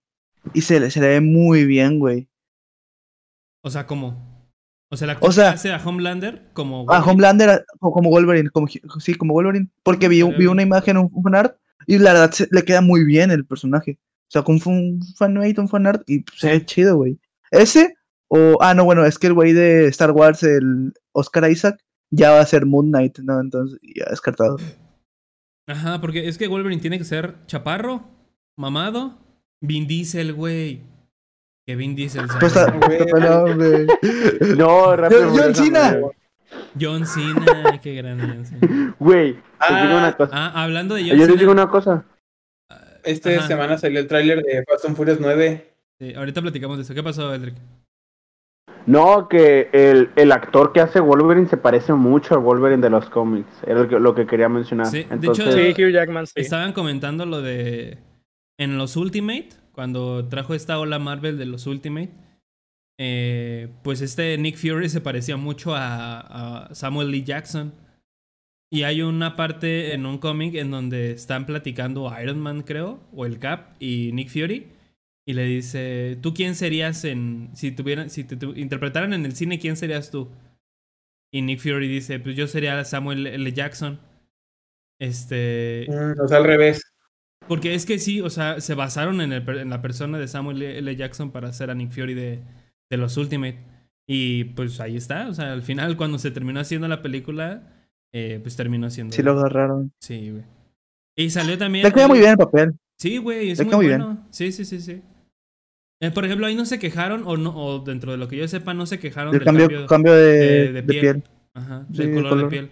Y 0.56 0.62
se, 0.62 0.80
le- 0.80 0.90
se 0.90 1.00
le 1.00 1.08
ve 1.10 1.22
muy 1.22 1.66
bien, 1.66 2.00
güey. 2.00 2.28
O 3.64 3.70
sea, 3.70 3.86
¿cómo? 3.86 4.30
O 4.90 4.98
sea, 4.98 5.06
el 5.06 5.10
actor 5.12 5.30
O 5.30 5.32
sea- 5.32 5.50
que 5.50 5.56
hace 5.56 5.72
a 5.74 5.78
Homelander 5.78 6.50
como 6.54 6.86
Wolverine. 6.86 7.12
Homelander 7.12 7.66
co- 7.80 7.92
como 7.92 8.10
Wolverine, 8.10 8.50
como, 8.50 8.68
sí, 8.68 9.14
como 9.16 9.34
Wolverine. 9.34 9.68
Porque 9.84 10.08
vi, 10.10 10.24
vi 10.24 10.48
una 10.48 10.64
imagen, 10.64 10.98
un, 10.98 11.10
un 11.14 11.24
fanart, 11.24 11.56
y 11.86 11.98
la 12.00 12.14
verdad 12.14 12.32
se- 12.32 12.48
le 12.52 12.64
queda 12.64 12.82
muy 12.82 13.04
bien 13.06 13.30
el 13.32 13.46
personaje. 13.46 14.00
O 14.32 14.34
sea, 14.34 14.44
con 14.44 14.60
un 14.66 15.02
fanmate, 15.18 15.60
un 15.60 15.68
fanart, 15.68 16.10
y 16.10 16.24
se 16.38 16.52
ve 16.52 16.66
chido, 16.66 16.96
güey. 16.96 17.20
Ese, 17.52 17.96
o, 18.30 18.58
ah, 18.62 18.74
no, 18.74 18.86
bueno, 18.86 19.04
es 19.06 19.20
que 19.20 19.28
el 19.28 19.34
güey 19.34 19.52
de 19.52 19.88
Star 19.88 20.12
Wars, 20.12 20.42
el 20.44 20.94
Oscar 21.12 21.52
Isaac, 21.52 21.78
ya 22.12 22.32
va 22.32 22.40
a 22.40 22.46
ser 22.46 22.66
Moon 22.66 22.88
Knight, 22.92 23.20
¿no? 23.20 23.42
Entonces, 23.42 23.78
ya 23.84 24.06
descartado. 24.10 24.56
Ajá, 25.68 26.00
porque 26.00 26.28
es 26.30 26.38
que 26.38 26.48
Wolverine 26.48 26.82
tiene 26.82 26.98
que 26.98 27.04
ser 27.04 27.36
chaparro, 27.46 28.06
mamado, 28.58 29.18
Vin 29.62 29.86
Diesel, 29.88 30.32
güey. 30.34 30.82
Que 31.68 31.76
Vin 31.76 31.94
Diesel 31.96 32.30
sea 32.30 32.40
Pues, 32.40 32.56
está- 32.56 32.72
güey. 32.72 33.88
No, 34.58 34.96
rápido. 34.96 35.30
John- 35.30 35.38
John 35.38 35.56
Cena. 35.56 35.98
John 36.80 37.06
Cena, 37.06 37.80
qué 37.82 37.96
grande 37.96 38.28
John 38.28 38.46
Cena. 38.46 38.96
Güey, 38.98 39.34
te 39.34 39.40
Ah, 39.60 39.84
digo 39.86 39.98
una 39.98 40.16
cosa. 40.18 40.32
Ah, 40.34 40.64
hablando 40.64 40.96
de 40.96 41.04
Yo 41.04 41.10
John 41.10 41.18
les 41.20 41.28
Cena. 41.28 41.40
digo 41.40 41.52
una 41.52 41.70
cosa. 41.70 42.06
Esta 43.04 43.30
Ajá. 43.32 43.48
semana 43.48 43.78
salió 43.78 44.00
el 44.00 44.08
tráiler 44.08 44.42
de 44.44 44.64
Fast 44.66 44.86
and 44.86 44.96
Furious 44.96 45.20
9. 45.20 45.68
Sí, 46.00 46.14
ahorita 46.14 46.42
platicamos 46.42 46.78
de 46.78 46.84
eso. 46.84 46.94
¿Qué 46.94 47.04
pasó, 47.04 47.34
Eldrick? 47.34 47.56
No, 48.88 49.28
que 49.30 49.70
el, 49.74 50.10
el 50.16 50.32
actor 50.32 50.74
que 50.74 50.80
hace 50.82 51.00
Wolverine 51.00 51.48
se 51.48 51.58
parece 51.58 51.94
mucho 51.94 52.34
al 52.34 52.42
Wolverine 52.42 52.82
de 52.82 52.90
los 52.90 53.10
cómics. 53.10 53.48
Era 53.66 53.82
lo 53.82 53.88
que, 53.88 54.00
lo 54.00 54.16
que 54.16 54.26
quería 54.26 54.50
mencionar. 54.50 54.88
Sí, 54.88 55.04
de 55.10 55.28
hecho- 55.28 55.52
Sí, 55.52 55.72
Hugh 55.84 55.92
Jackman, 55.92 56.26
sí. 56.26 56.34
Estaban 56.36 56.74
comentando 56.74 57.26
lo 57.26 57.42
de. 57.42 58.00
En 58.58 58.78
los 58.78 58.96
Ultimate, 58.96 59.50
cuando 59.72 60.28
trajo 60.28 60.54
esta 60.54 60.80
ola 60.80 60.98
Marvel 61.00 61.38
de 61.38 61.46
los 61.46 61.68
Ultimate, 61.68 62.12
eh, 63.00 63.70
pues 63.84 64.02
este 64.02 64.38
Nick 64.38 64.58
Fury 64.58 64.90
se 64.90 65.02
parecía 65.02 65.38
mucho 65.38 65.76
a, 65.76 66.68
a 66.70 66.76
Samuel 66.76 67.12
Lee 67.12 67.24
Jackson. 67.24 67.74
Y 68.74 68.84
hay 68.84 69.02
una 69.02 69.36
parte 69.36 69.94
en 69.94 70.06
un 70.06 70.18
cómic 70.18 70.56
en 70.56 70.72
donde 70.72 71.12
están 71.12 71.46
platicando 71.46 72.10
Iron 72.22 72.40
Man, 72.40 72.62
creo, 72.62 73.02
o 73.12 73.26
el 73.26 73.38
Cap 73.38 73.76
y 73.80 74.12
Nick 74.14 74.30
Fury. 74.30 74.68
Y 75.28 75.34
le 75.34 75.44
dice, 75.44 76.18
¿tú 76.22 76.34
quién 76.34 76.56
serías 76.56 77.04
en... 77.04 77.50
Si, 77.54 77.72
tuvieran, 77.72 78.10
si 78.10 78.24
te 78.24 78.38
tu- 78.38 78.56
interpretaran 78.56 79.14
en 79.14 79.26
el 79.26 79.36
cine, 79.36 79.60
¿quién 79.60 79.76
serías 79.76 80.10
tú? 80.10 80.30
Y 81.34 81.42
Nick 81.42 81.60
Fury 81.60 81.88
dice, 81.88 82.20
pues 82.20 82.36
yo 82.36 82.48
sería 82.48 82.84
Samuel 82.86 83.28
L. 83.28 83.52
Jackson. 83.52 84.00
Este... 85.00 85.88
Mm, 85.90 86.22
o 86.22 86.28
sea, 86.28 86.38
al 86.38 86.46
revés. 86.46 86.82
Porque 87.48 87.74
es 87.74 87.86
que 87.86 88.00
sí, 88.00 88.22
o 88.22 88.30
sea, 88.30 88.62
se 88.62 88.74
basaron 88.74 89.20
en, 89.20 89.34
el 89.34 89.48
en 89.50 89.70
la 89.70 89.82
persona 89.82 90.18
de 90.18 90.28
Samuel 90.28 90.62
L. 90.62 90.96
Jackson 90.96 91.32
para 91.32 91.50
hacer 91.50 91.70
a 91.70 91.76
Nick 91.76 91.92
Fury 91.92 92.14
de, 92.14 92.40
de 92.90 92.98
los 92.98 93.18
Ultimate. 93.18 93.60
Y 94.08 94.46
pues 94.46 94.80
ahí 94.80 94.96
está, 94.96 95.28
o 95.28 95.34
sea, 95.34 95.52
al 95.52 95.62
final 95.62 95.98
cuando 95.98 96.18
se 96.20 96.32
terminó 96.32 96.60
haciendo 96.60 96.88
la 96.88 97.02
película, 97.02 97.81
eh, 98.14 98.40
pues 98.42 98.56
terminó 98.56 98.90
siendo... 98.90 99.16
Sí 99.16 99.22
lo 99.24 99.32
agarraron. 99.32 99.92
Sí, 100.02 100.32
güey. 100.32 100.44
Y 101.18 101.30
salió 101.30 101.58
también... 101.58 101.86
Le 101.86 101.92
queda 101.92 102.08
muy 102.08 102.20
bien 102.20 102.32
el 102.32 102.38
papel. 102.38 102.74
Sí, 103.00 103.18
güey, 103.18 103.52
es 103.52 103.58
Le 103.60 103.66
muy 103.66 103.70
queda 103.72 103.78
muy 103.78 103.88
bien. 103.88 104.20
Sí, 104.32 104.52
sí, 104.52 104.66
sí, 104.66 104.80
sí. 104.80 105.02
Eh, 106.02 106.12
por 106.12 106.26
ejemplo, 106.26 106.48
ahí 106.48 106.56
no 106.56 106.66
se 106.66 106.80
quejaron, 106.80 107.24
o 107.26 107.38
no, 107.38 107.56
o 107.56 107.80
dentro 107.80 108.12
de 108.12 108.18
lo 108.18 108.28
que 108.28 108.38
yo 108.38 108.48
sepa, 108.48 108.74
no 108.74 108.86
se 108.86 108.98
quejaron 109.00 109.34
El 109.34 109.40
del 109.40 109.46
cambio, 109.46 109.68
cambio, 109.68 109.86
cambio 109.88 110.14
de, 110.14 110.24
de- 110.32 110.68
de 110.68 110.72
de 110.74 110.84
piel. 110.84 111.02
piel. 111.02 111.24
Ajá, 111.54 111.86
Sí, 111.92 111.98
del 111.98 112.08
de 112.10 112.14
color, 112.16 112.30
color. 112.30 112.44
de 112.46 112.50
piel. 112.50 112.72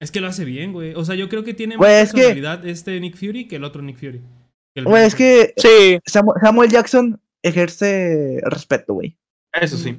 Es 0.00 0.10
que 0.10 0.20
lo 0.20 0.28
hace 0.28 0.44
bien, 0.44 0.72
güey. 0.72 0.94
O 0.94 1.04
sea, 1.04 1.14
yo 1.16 1.28
creo 1.28 1.44
que 1.44 1.54
tiene 1.54 1.76
Güey, 1.76 1.90
más 1.92 2.02
es 2.04 2.12
que- 2.12 2.20
personalidad 2.20 2.66
este 2.66 2.98
Nick 3.00 3.16
Fury 3.16 3.46
que 3.48 3.56
el 3.56 3.64
otro 3.64 3.82
Nick 3.82 3.96
Fury. 3.98 4.20
Que 4.74 4.82
Güey, 4.82 5.04
es 5.04 5.14
que 5.14 5.52
Sí, 5.56 5.98
Samu- 6.10 6.40
Samuel 6.40 6.70
Jackson 6.70 7.20
ejerce 7.42 8.40
respeto, 8.44 8.94
güey. 8.94 9.16
Eso 9.52 9.76
sí. 9.76 9.98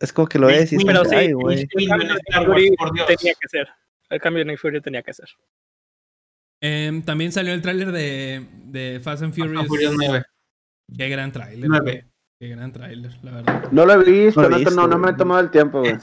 Es 0.00 0.12
como 0.12 0.28
que 0.28 0.38
lo 0.38 0.48
es 0.48 0.72
y 0.72 0.84
pero 0.84 1.04
sí, 1.04 1.32
güey. 1.32 1.66
El 1.72 1.88
cambio 1.88 2.14
de 3.06 3.16
tenía 3.16 3.34
que 3.40 3.48
ser. 3.48 3.68
El 4.10 4.20
cambio 4.20 4.44
de 4.44 4.50
Nick 4.50 4.60
Fury 4.60 4.80
tenía 4.80 5.02
que 5.02 5.12
ser. 5.14 5.28
Em, 6.62 7.02
también 7.02 7.32
salió 7.32 7.52
el 7.52 7.62
tráiler 7.62 7.92
de, 7.92 8.46
de 8.66 9.00
Fast 9.02 9.22
and 9.22 9.32
Fast 9.34 9.42
and 9.50 9.66
Furious. 9.66 9.68
Furious 9.68 9.94
9. 9.96 10.24
Qué 10.96 11.08
gran 11.08 11.32
tráiler. 11.32 12.04
Qué 12.40 12.48
gran 12.48 12.72
tráiler, 12.72 13.12
la 13.22 13.30
verdad. 13.30 13.68
no 13.70 13.86
lo 13.86 13.92
he 13.94 14.04
visto, 14.04 14.42
No 14.42 14.48
no, 14.48 14.56
lo 14.56 14.56
he 14.56 14.64
te- 14.64 14.70
no, 14.70 14.82
visto, 14.82 14.88
no 14.88 14.98
me 14.98 15.10
he 15.10 15.14
tomado 15.14 15.40
el 15.40 15.50
tiempo, 15.50 15.80
güey. 15.80 15.96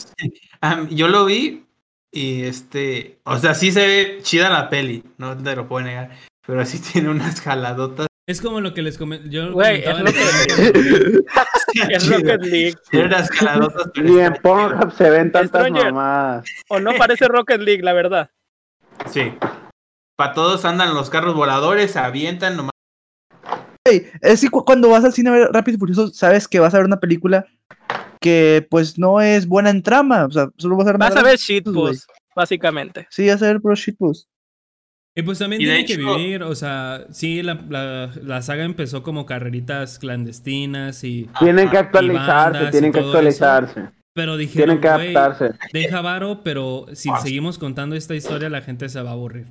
Yo 0.95 1.07
lo 1.07 1.25
vi 1.25 1.65
y 2.11 2.43
este, 2.43 3.19
o 3.23 3.37
sea, 3.37 3.53
sí 3.53 3.71
se 3.71 3.85
ve 3.85 4.19
chida 4.21 4.49
la 4.49 4.69
peli, 4.69 5.03
no 5.17 5.37
te 5.37 5.55
lo 5.55 5.67
puedo 5.67 5.85
negar, 5.85 6.11
pero 6.45 6.65
sí 6.65 6.79
tiene 6.93 7.09
unas 7.09 7.41
jaladotas. 7.41 8.07
Es 8.31 8.39
como 8.41 8.61
lo 8.61 8.73
que 8.73 8.81
les 8.81 8.97
comenté. 8.97 9.29
Yo 9.29 9.51
Güey, 9.51 9.81
es 9.81 9.87
en- 9.87 10.05
lo 10.05 10.11
que 10.13 11.93
es. 11.95 12.09
Rocket 12.09 12.41
League. 12.45 12.77
Ni 14.01 14.19
en. 14.19 14.33
Pornhub 14.41 14.93
se 14.93 15.09
ven 15.09 15.31
tantas 15.33 15.49
Stranger. 15.67 15.91
mamadas. 15.91 16.45
O 16.69 16.79
no 16.79 16.93
parece 16.97 17.27
Rocket 17.27 17.59
League, 17.59 17.83
la 17.83 17.91
verdad. 17.91 18.29
Sí. 19.11 19.33
Para 20.15 20.33
todos 20.33 20.63
andan 20.63 20.93
los 20.93 21.09
carros 21.09 21.35
voladores, 21.35 21.91
se 21.91 21.99
avientan 21.99 22.55
nomás. 22.55 22.71
Güey, 23.85 24.07
es 24.21 24.39
que 24.41 24.49
cu- 24.49 24.63
cuando 24.63 24.87
vas 24.89 25.03
al 25.03 25.11
cine 25.11 25.29
a 25.29 25.33
ver 25.33 25.49
Rápido 25.51 25.75
y 25.75 25.79
Furioso, 25.79 26.07
sabes 26.09 26.47
que 26.47 26.59
vas 26.61 26.73
a 26.73 26.77
ver 26.77 26.85
una 26.85 26.99
película 26.99 27.45
que 28.21 28.65
pues 28.69 28.97
no 28.97 29.19
es 29.19 29.45
buena 29.45 29.71
en 29.71 29.83
trama. 29.83 30.23
O 30.25 30.31
sea, 30.31 30.47
solo 30.57 30.77
vas 30.77 30.87
a 30.87 30.91
ver 30.91 30.99
Vas 30.99 31.17
a 31.17 31.23
ver 31.23 31.37
shitpost, 31.37 32.07
básicamente. 32.33 33.07
Sí, 33.09 33.27
vas 33.27 33.41
a 33.43 33.47
ver 33.47 33.59
pro 33.61 33.75
shitpost. 33.75 34.29
Y 35.15 35.23
pues 35.23 35.39
también 35.39 35.61
Y 35.61 35.65
tiene 35.65 35.85
que 35.85 35.93
hecho- 35.93 36.15
vivir, 36.15 36.43
o 36.43 36.55
sea, 36.55 37.05
sí, 37.11 37.41
la, 37.43 37.55
la, 37.67 38.09
la 38.23 38.41
saga 38.41 38.63
empezó 38.63 39.03
como 39.03 39.25
carreritas 39.25 39.99
clandestinas 39.99 41.03
y... 41.03 41.29
Tienen 41.39 41.69
que 41.69 41.77
actualizarse, 41.77 42.71
tienen 42.71 42.93
que 42.93 42.99
actualizarse. 42.99 43.89
Pero 44.13 44.37
dijeron, 44.37 44.79
Tienen 44.79 44.81
que 44.81 45.03
"Güey, 45.03 45.15
adaptarse. 45.15 45.57
deja 45.73 46.01
varo, 46.01 46.41
pero 46.43 46.85
si 46.93 47.09
seguimos 47.21 47.57
contando 47.57 47.95
esta 47.95 48.15
historia 48.15 48.49
la 48.49 48.61
gente 48.61 48.87
se 48.89 49.01
va 49.01 49.09
a 49.09 49.13
aburrir. 49.13 49.47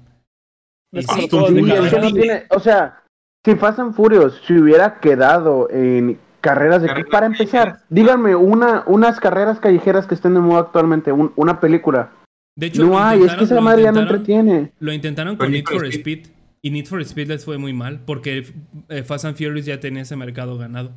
Y 0.92 1.02
sí, 1.02 1.08
Sí, 1.30 1.36
no 1.36 2.12
tiene- 2.12 2.44
o 2.50 2.58
sea, 2.60 3.02
si 3.44 3.54
Fast 3.54 3.78
and 3.80 3.94
Furious 3.94 4.40
se 4.46 4.54
hubiera 4.54 4.98
quedado 5.00 5.68
en 5.70 6.18
carreras 6.40 6.80
de 6.82 6.88
Carreras 6.88 7.10
para 7.10 7.26
empezar, 7.26 7.80
díganme 7.90 8.34
una 8.34 8.82
unas 8.86 9.20
carreras 9.20 9.60
callejeras 9.60 10.06
que 10.06 10.14
estén 10.14 10.34
de 10.34 10.40
moda 10.40 10.60
actualmente, 10.60 11.12
un- 11.12 11.32
una 11.36 11.60
película. 11.60 12.10
De 12.56 12.66
hecho, 12.66 12.84
No 12.84 12.98
hay, 13.02 13.22
es 13.22 13.32
que 13.34 13.44
esa 13.44 13.60
madre 13.60 13.82
ya 13.84 13.92
no 13.92 14.00
intentaron- 14.00 14.10
entretiene. 14.20 14.72
Lo 14.80 14.92
intentaron 14.92 15.36
Con 15.36 15.46
con 15.46 15.52
Need 15.52 15.64
for 15.66 15.86
Speed. 15.86 16.00
Speed. 16.00 16.26
Y 16.62 16.70
Need 16.70 16.86
for 16.86 17.00
Speed 17.00 17.28
les 17.28 17.44
fue 17.44 17.56
muy 17.58 17.72
mal 17.72 18.00
porque 18.04 18.44
eh, 18.88 19.02
Fast 19.02 19.24
and 19.24 19.36
Furious 19.36 19.64
ya 19.64 19.80
tenía 19.80 20.02
ese 20.02 20.16
mercado 20.16 20.58
ganado. 20.58 20.92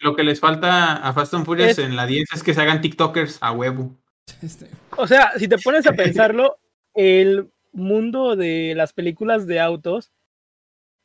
Lo 0.00 0.14
que 0.14 0.24
les 0.24 0.40
falta 0.40 0.96
a 0.96 1.12
Fast 1.14 1.32
and 1.34 1.46
Furious 1.46 1.70
Es- 1.70 1.78
en 1.78 1.96
la 1.96 2.04
10 2.06 2.28
es 2.34 2.42
que 2.42 2.52
se 2.52 2.60
hagan 2.60 2.80
TikTokers 2.82 3.38
a 3.40 3.52
huevo. 3.52 3.96
Este, 4.42 4.68
O 4.96 5.06
sea, 5.06 5.32
si 5.38 5.48
te 5.48 5.56
pones 5.58 5.86
a 5.86 5.92
pensarlo, 5.92 6.58
el 6.94 7.48
mundo 7.72 8.36
de 8.36 8.74
las 8.76 8.92
películas 8.92 9.46
de 9.46 9.60
autos 9.60 10.12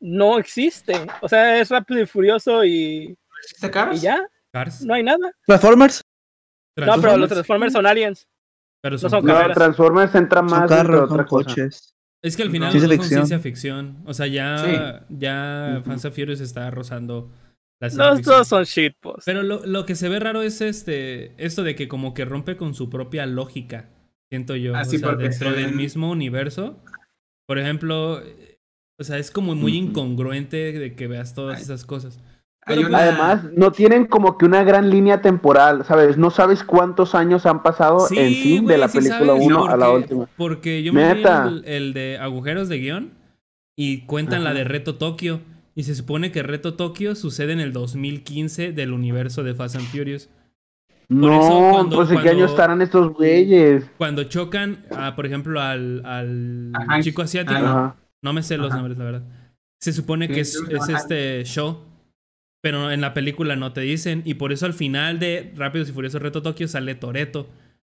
no 0.01 0.39
existe. 0.39 0.93
O 1.21 1.29
sea, 1.29 1.59
es 1.61 1.69
rápido 1.69 2.01
y 2.01 2.05
furioso 2.05 2.65
y, 2.65 3.15
¿Existe 3.43 3.69
Cars? 3.71 3.97
y 3.97 4.01
ya, 4.01 4.27
Cars. 4.51 4.81
no 4.83 4.93
hay 4.93 5.03
nada. 5.03 5.31
Transformers, 5.45 6.03
No, 6.75 6.99
pero 6.99 7.15
los 7.17 7.29
Transformers 7.29 7.73
son 7.73 7.85
aliens. 7.85 8.27
Pero 8.81 8.97
no 8.97 9.09
son 9.09 9.25
No, 9.25 9.33
carreras. 9.33 9.57
Transformers 9.57 10.15
entra 10.15 10.41
más 10.41 10.69
son 10.69 10.93
otra 10.95 11.25
cosa. 11.25 11.25
coches. 11.25 11.93
Es 12.23 12.35
que 12.35 12.43
al 12.43 12.49
No. 12.49 12.53
final 12.53 12.73
no 12.73 12.79
son 12.79 12.89
ficción. 12.89 13.09
ciencia 13.09 13.39
ficción. 13.39 13.97
O 14.05 14.13
sea, 14.13 14.27
ya, 14.27 14.57
Sí. 14.57 15.15
ya. 15.17 15.81
Fast 15.85 16.05
and 16.05 16.13
Furious 16.15 16.39
está 16.39 16.69
rozando 16.69 17.31
la 17.79 17.89
ciencia 17.89 18.09
Los 18.11 18.21
dos 18.23 18.47
son 18.47 18.63
shitposts. 18.63 19.25
Pero 19.25 19.41
lo, 19.43 19.65
lo 19.65 19.85
que 19.85 19.95
se 19.95 20.07
ve 20.07 20.19
raro 20.19 20.41
es 20.43 20.61
este 20.61 21.33
esto 21.43 21.63
de 21.63 21.75
que 21.75 21.87
como 21.87 22.13
que 22.13 22.25
rompe 22.25 22.57
con 22.57 22.73
su 22.75 22.89
propia 22.91 23.25
lógica, 23.25 23.89
siento 24.29 24.55
yo. 24.55 24.75
Ah, 24.75 24.81
o 24.81 24.85
sea, 24.85 25.15
dentro 25.15 25.51
del 25.51 25.73
mismo 25.73 26.11
universo. 26.11 26.77
Por 27.47 27.57
ejemplo, 27.57 28.21
o 28.99 29.03
sea, 29.03 29.17
es 29.17 29.31
como 29.31 29.55
muy 29.55 29.75
incongruente 29.75 30.73
de 30.77 30.95
que 30.95 31.07
veas 31.07 31.33
todas 31.33 31.57
Ay. 31.57 31.63
esas 31.63 31.85
cosas. 31.85 32.19
Hay 32.65 32.75
Pero, 32.75 32.89
una- 32.89 32.99
Además, 32.99 33.43
no 33.57 33.71
tienen 33.71 34.05
como 34.05 34.37
que 34.37 34.45
una 34.45 34.63
gran 34.63 34.89
línea 34.91 35.21
temporal, 35.21 35.83
¿sabes? 35.83 36.17
No 36.17 36.29
sabes 36.29 36.63
cuántos 36.63 37.15
años 37.15 37.45
han 37.47 37.63
pasado 37.63 38.05
en 38.11 38.29
sí 38.29 38.59
de 38.63 38.77
la 38.77 38.87
sí 38.87 38.99
película 38.99 39.19
sabes, 39.33 39.45
1 39.47 39.65
a 39.65 39.77
la 39.77 39.89
última. 39.89 40.27
Porque 40.37 40.83
yo 40.83 40.93
me 40.93 41.11
vi 41.13 41.23
el, 41.23 41.63
el 41.65 41.93
de 41.93 42.17
agujeros 42.19 42.69
de 42.69 42.77
guion 42.79 43.11
y 43.75 44.05
cuentan 44.05 44.43
la 44.43 44.53
de 44.53 44.63
Reto 44.63 44.95
Tokio. 44.95 45.41
Y 45.73 45.83
se 45.83 45.95
supone 45.95 46.31
que 46.31 46.43
Reto 46.43 46.75
Tokio 46.75 47.15
sucede 47.15 47.53
en 47.53 47.61
el 47.61 47.73
2015 47.73 48.73
del 48.73 48.91
universo 48.93 49.41
de 49.43 49.55
Fast 49.55 49.77
and 49.77 49.87
Furious. 49.87 50.29
No, 51.09 51.33
eso 51.41 51.69
cuando- 51.71 51.95
pues 51.97 52.11
en 52.11 52.21
qué 52.21 52.29
año 52.29 52.45
estarán 52.45 52.81
estos 52.81 53.11
güeyes. 53.13 53.85
Cuando 53.97 54.23
chocan, 54.25 54.85
a, 54.95 55.15
por 55.15 55.25
ejemplo, 55.25 55.59
al, 55.59 56.05
al 56.05 56.71
Ajá. 56.75 57.01
chico 57.01 57.21
asiático, 57.23 57.59
no. 57.59 57.67
Ajá. 57.67 57.95
no 58.21 58.33
me 58.33 58.43
sé 58.43 58.57
los 58.57 58.67
Ajá. 58.67 58.75
nombres, 58.77 58.97
la 58.97 59.03
verdad. 59.05 59.23
Se 59.79 59.91
supone 59.93 60.27
que 60.27 60.41
es, 60.41 60.61
es 60.69 60.89
este 60.89 61.43
show, 61.43 61.79
pero 62.61 62.91
en 62.91 63.01
la 63.01 63.13
película 63.13 63.55
no 63.55 63.73
te 63.73 63.81
dicen. 63.81 64.21
Y 64.25 64.35
por 64.35 64.51
eso 64.51 64.65
al 64.65 64.73
final 64.73 65.19
de 65.19 65.51
Rápidos 65.55 65.89
y 65.89 65.91
Furiosos 65.93 66.21
Reto 66.21 66.41
Tokio 66.41 66.67
sale 66.67 66.95
Toreto, 66.95 67.47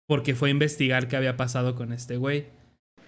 porque 0.07 0.35
fue 0.35 0.49
a 0.49 0.53
investigar 0.53 1.09
qué 1.09 1.17
había 1.17 1.37
pasado 1.37 1.75
con 1.75 1.93
este 1.93 2.17
güey. 2.17 2.47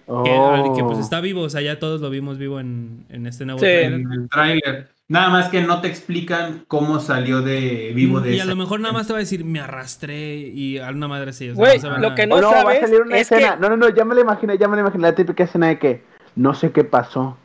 Que, 0.05 0.83
pues 0.83 0.97
Oh. 0.97 0.99
está 0.99 1.21
vivo, 1.21 1.41
o 1.43 1.49
sea, 1.49 1.61
ya 1.61 1.79
todos 1.79 2.01
lo 2.01 2.09
vimos 2.09 2.37
vivo 2.37 2.59
en, 2.59 3.05
en 3.09 3.27
este 3.27 3.45
nuevo 3.45 3.59
Sí. 3.59 3.65
trailer. 3.65 3.93
en 3.93 4.11
el 4.11 4.29
tráiler. 4.29 4.87
Nada 5.07 5.29
más 5.29 5.49
que 5.49 5.61
no 5.61 5.79
te 5.81 5.87
explican 5.89 6.63
cómo 6.67 6.99
salió 6.99 7.41
de 7.41 7.91
vivo 7.93 8.19
de 8.21 8.35
Y 8.35 8.39
a 8.39 8.45
lo 8.45 8.55
mejor 8.55 8.79
nada 8.79 8.93
más 8.93 9.07
te 9.07 9.13
va 9.13 9.19
a 9.19 9.21
decir, 9.21 9.43
me 9.45 9.59
arrastré 9.59 10.37
y 10.37 10.79
a 10.79 10.89
una 10.89 11.07
madre 11.07 11.33
sea, 11.33 11.53
Güey, 11.53 11.79
no 11.79 11.95
se 11.95 12.01
lo 12.01 12.15
que 12.15 12.27
no 12.27 12.35
Oh, 12.35 12.41
no, 12.41 12.47
va 12.51 12.59
a 12.59 12.61
sabes 12.63 12.79
salir 12.81 13.01
una 13.01 13.17
es 13.17 13.29
que- 13.29 13.35
escena. 13.35 13.55
No, 13.57 13.69
no, 13.69 13.77
no, 13.77 13.89
ya 13.89 14.03
me 14.05 14.15
la 14.15 14.21
imaginé, 14.21 14.57
ya 14.57 14.67
me 14.67 14.75
la 14.77 14.81
imaginé. 14.81 15.03
La 15.03 15.15
típica 15.15 15.43
escena 15.43 15.67
de 15.67 15.79
que 15.79 16.01
no 16.35 16.53
sé 16.53 16.71
qué 16.71 16.83
pasó. 16.83 17.37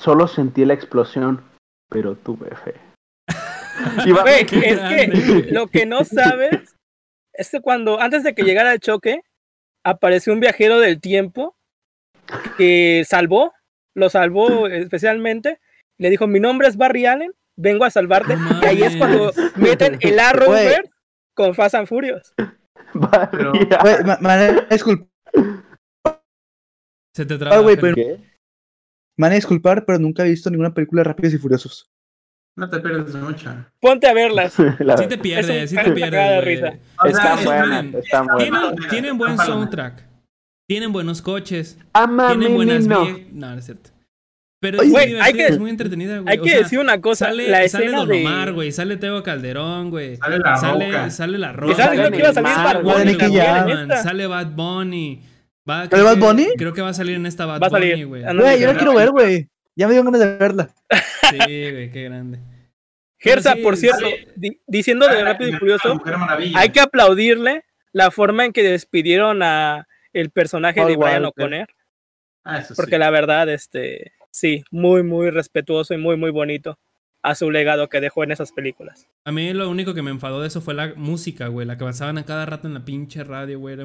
Solo 0.00 0.26
sentí 0.26 0.64
la 0.64 0.74
explosión, 0.74 1.42
pero 1.88 2.16
tuve 2.16 2.50
fe. 2.56 2.74
Es 4.64 4.78
grande. 4.78 5.10
que 5.46 5.52
lo 5.52 5.66
que 5.68 5.86
no 5.86 6.04
sabes 6.04 6.76
es 7.34 7.50
que 7.50 7.60
cuando, 7.60 8.00
antes 8.00 8.22
de 8.24 8.34
que 8.34 8.42
llegara 8.42 8.72
el 8.72 8.80
choque, 8.80 9.22
apareció 9.84 10.32
un 10.32 10.40
viajero 10.40 10.78
del 10.80 11.00
tiempo 11.00 11.56
que 12.56 13.04
salvó, 13.06 13.52
lo 13.94 14.08
salvó 14.10 14.66
especialmente. 14.68 15.60
Le 15.98 16.10
dijo, 16.10 16.26
mi 16.26 16.40
nombre 16.40 16.68
es 16.68 16.76
Barry 16.76 17.06
Allen, 17.06 17.32
vengo 17.56 17.84
a 17.84 17.90
salvarte. 17.90 18.36
Y 18.62 18.64
ahí 18.66 18.82
es 18.82 18.96
cuando 18.96 19.32
meten 19.56 19.98
el 20.00 20.18
Arrowverse 20.18 20.90
con 21.34 21.54
Fast 21.54 21.74
and 21.74 21.86
Furious. 21.88 22.34
Pero-. 23.30 23.52
Güey, 23.52 24.04
ma- 24.04 24.18
me 24.20 24.28
van 24.28 24.40
a 24.40 24.66
disculpar, 24.70 25.08
Se 27.14 27.26
te 27.26 27.38
traba. 27.38 27.56
pero- 27.76 27.94
¿Qué? 27.94 28.18
me 29.18 29.24
van 29.26 29.32
a 29.32 29.36
disculpar, 29.36 29.84
pero 29.84 29.98
nunca 29.98 30.24
he 30.24 30.30
visto 30.30 30.50
ninguna 30.50 30.72
película 30.74 31.00
de 31.00 31.04
Rápidos 31.08 31.34
y 31.34 31.38
Furiosos. 31.38 31.91
No 32.56 32.68
te 32.68 32.80
pierdes 32.80 33.14
mucho. 33.14 33.54
Ponte 33.80 34.06
a 34.06 34.12
verlas. 34.12 34.54
La- 34.80 34.96
Sí 34.98 35.06
te 35.06 35.16
pierdes, 35.18 35.70
sí 35.70 35.76
te 35.76 35.90
pierdes. 35.92 36.74
Tienen, 38.90 39.18
buen 39.18 39.36
soundtrack. 39.38 40.04
Tienen 40.68 40.92
buenos 40.92 41.22
coches. 41.22 41.78
Ama 41.92 42.28
Tienen 42.28 42.54
buenas 42.54 42.86
vie- 42.88 43.26
No, 43.32 43.50
no 43.52 43.58
es 43.58 43.64
cierto. 43.64 43.90
Pero 44.60 44.78
Oye, 44.78 44.86
es, 44.86 44.92
muy 44.92 45.00
güey, 45.00 45.02
hay 45.02 45.08
divertida, 45.32 45.46
que- 45.48 45.52
es 45.54 45.58
muy 45.58 45.70
entretenida, 45.70 46.18
güey. 46.20 46.32
Hay 46.32 46.38
O 46.38 46.42
que 46.44 46.50
sea, 46.50 46.58
decir 46.60 46.78
una 46.78 47.00
cosa, 47.00 47.26
Sale, 47.26 47.48
la 47.50 47.68
sale 47.68 47.90
Don 47.90 48.08
de... 48.08 48.20
Omar, 48.20 48.52
güey. 48.52 48.70
Sale 48.70 48.96
Teo 48.96 49.20
Calderón, 49.24 49.90
güey. 49.90 50.16
Sale 50.18 50.38
la 50.38 50.56
Sale, 50.56 50.86
roca. 50.86 51.10
sale 51.10 51.38
la 51.38 51.50
Que 51.50 51.56
roca. 51.56 51.74
sale, 51.74 51.96
creo 51.96 52.10
que 52.12 52.18
iba 52.18 52.28
a 52.28 52.32
salir 52.32 52.52
Bad 52.54 52.82
Bunny. 52.82 53.96
Sale 54.02 54.26
Bad 54.28 54.46
Bunny. 54.52 55.20
Va, 55.68 55.76
¿Sale 55.78 55.88
creo 55.88 56.04
Bad 56.04 56.16
Bunny? 56.18 56.46
Creo 56.56 56.72
que 56.72 56.80
va 56.82 56.90
a 56.90 56.94
salir 56.94 57.16
en 57.16 57.26
esta 57.26 57.44
Bad 57.46 57.60
Va 57.60 57.66
a 57.66 57.70
salir. 57.70 57.92
Bunny, 57.94 58.04
güey. 58.04 58.22
No, 58.22 58.34
Güey, 58.42 58.60
yo 58.60 58.66
la 58.68 58.72
no, 58.74 58.78
quiero 58.78 58.92
no. 58.92 58.98
ver, 58.98 59.10
güey. 59.10 59.48
Ya 59.76 59.86
me 59.88 59.94
dio 59.94 60.04
ganas 60.04 60.20
de 60.20 60.36
verla. 60.36 60.70
Sí, 61.30 61.36
güey, 61.72 61.90
qué 61.90 62.04
grande. 62.04 62.38
Gersa, 63.18 63.54
sí, 63.54 63.62
por 63.62 63.76
cierto, 63.76 64.06
sí. 64.06 64.26
di- 64.36 64.60
diciendo 64.66 65.06
de 65.06 65.22
Rápido 65.22 65.50
y 65.50 66.18
Maravilla. 66.18 66.58
hay 66.58 66.70
que 66.70 66.80
aplaudirle 66.80 67.64
la 67.92 68.10
forma 68.10 68.44
en 68.44 68.52
que 68.52 68.62
despidieron 68.64 69.42
a 69.42 69.86
el 70.12 70.30
personaje 70.30 70.80
Paul 70.80 70.90
de 70.90 70.96
Brian. 70.96 71.24
O'Connor, 71.26 71.68
Ah, 72.44 72.58
eso 72.58 72.74
sí. 72.74 72.74
porque 72.76 72.98
la 72.98 73.10
verdad, 73.10 73.48
este, 73.48 74.12
sí, 74.32 74.64
muy, 74.72 75.04
muy 75.04 75.30
respetuoso 75.30 75.94
y 75.94 75.98
muy, 75.98 76.16
muy 76.16 76.30
bonito 76.32 76.78
a 77.22 77.36
su 77.36 77.52
legado 77.52 77.88
que 77.88 78.00
dejó 78.00 78.24
en 78.24 78.32
esas 78.32 78.50
películas. 78.50 79.08
A 79.24 79.30
mí 79.30 79.52
lo 79.52 79.70
único 79.70 79.94
que 79.94 80.02
me 80.02 80.10
enfadó 80.10 80.40
de 80.40 80.48
eso 80.48 80.60
fue 80.60 80.74
la 80.74 80.92
música, 80.96 81.46
güey. 81.46 81.64
La 81.64 81.78
que 81.78 81.84
pasaban 81.84 82.18
a 82.18 82.24
cada 82.24 82.44
rato 82.44 82.66
en 82.66 82.74
la 82.74 82.84
pinche 82.84 83.22
radio, 83.22 83.60
güey. 83.60 83.74
Era 83.74 83.84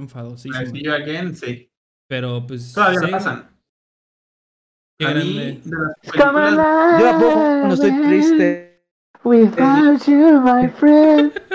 you 0.82 0.92
again, 0.92 1.36
sí. 1.36 1.70
Pero 2.08 2.44
pues. 2.48 2.74
Todavía 2.74 3.00
sí, 3.00 3.06
no 3.06 3.12
pasan. 3.12 3.57
Qué 5.00 5.06
A 5.06 5.12
grande. 5.12 5.30
mí, 5.30 5.62
Yo 7.00 7.18
cuando 7.20 7.76
estoy 7.76 7.92
alive 7.92 8.08
triste. 8.08 8.82
Without 9.24 10.08
you, 10.08 10.42
my 10.42 10.68
friend. 10.70 11.32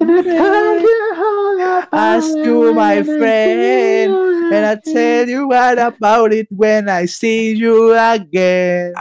And 0.00 0.10
I 0.10 0.22
tell 0.24 0.80
you 0.80 1.14
all 1.16 1.60
about 1.60 1.88
Ask 1.92 2.34
you, 2.44 2.74
my 2.74 3.02
friend, 3.04 4.12
And 4.52 4.66
I 4.66 4.74
tell 4.84 5.28
you 5.28 5.46
what 5.46 5.78
about 5.78 6.32
it 6.32 6.48
when 6.50 6.88
I 6.88 7.06
see 7.06 7.52
you 7.54 7.94
again. 7.94 8.92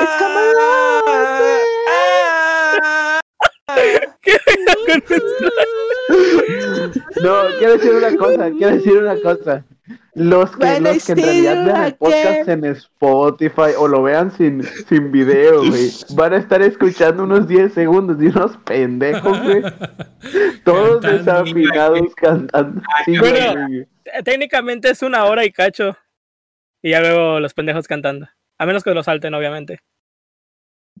It's 0.00 0.18
come 0.18 0.36
alive. 0.36 1.64
¿Qué 4.22 4.38
No, 7.22 7.32
quiero 7.58 7.72
decir 7.78 7.94
una 7.94 8.16
cosa, 8.16 8.50
quiero 8.50 8.76
decir 8.76 8.96
una 8.98 9.16
cosa. 9.22 9.64
Los 10.14 10.56
que, 10.56 10.80
los 10.80 11.04
que 11.04 11.12
en 11.12 11.18
realidad 11.18 11.64
vean 11.66 11.84
el 11.84 11.94
podcast 11.96 12.48
en 12.48 12.64
Spotify 12.64 13.72
o 13.76 13.86
lo 13.86 14.02
vean 14.02 14.30
sin, 14.30 14.62
sin 14.62 15.12
video, 15.12 15.58
güey, 15.58 15.90
van 16.14 16.32
a 16.32 16.36
estar 16.38 16.62
escuchando 16.62 17.24
unos 17.24 17.46
10 17.46 17.74
segundos 17.74 18.16
y 18.22 18.28
unos 18.28 18.56
pendejos, 18.58 19.42
güey. 19.42 19.62
Todos 20.64 21.02
desafinados 21.02 22.14
cantando. 22.14 22.80
Sí, 23.04 23.18
Bueno. 23.18 23.66
güey. 23.68 23.86
Técnicamente 24.24 24.90
es 24.90 25.02
una 25.02 25.24
hora 25.24 25.44
y 25.44 25.52
cacho. 25.52 25.96
Y 26.82 26.90
ya 26.90 27.00
luego 27.00 27.40
los 27.40 27.52
pendejos 27.54 27.86
cantando. 27.88 28.28
A 28.58 28.66
menos 28.66 28.84
que 28.84 28.94
lo 28.94 29.02
salten, 29.02 29.34
obviamente. 29.34 29.80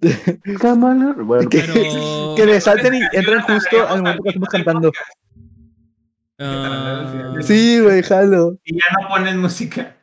Bueno, 1.16 1.48
Que- 1.48 1.60
Pero. 1.60 2.34
Que 2.36 2.46
le 2.46 2.60
salten 2.60 2.94
y 2.94 3.00
entren 3.12 3.40
justo 3.42 3.86
al 3.88 3.98
momento 4.02 4.22
que 4.22 4.28
estamos 4.30 4.48
cantando. 4.48 4.92
Ah, 6.40 7.34
Sí, 7.40 7.80
güey, 7.80 8.02
jalo. 8.02 8.58
Y 8.64 8.74
ya 8.74 8.84
no 9.00 9.08
ponen 9.08 9.38
música. 9.38 9.96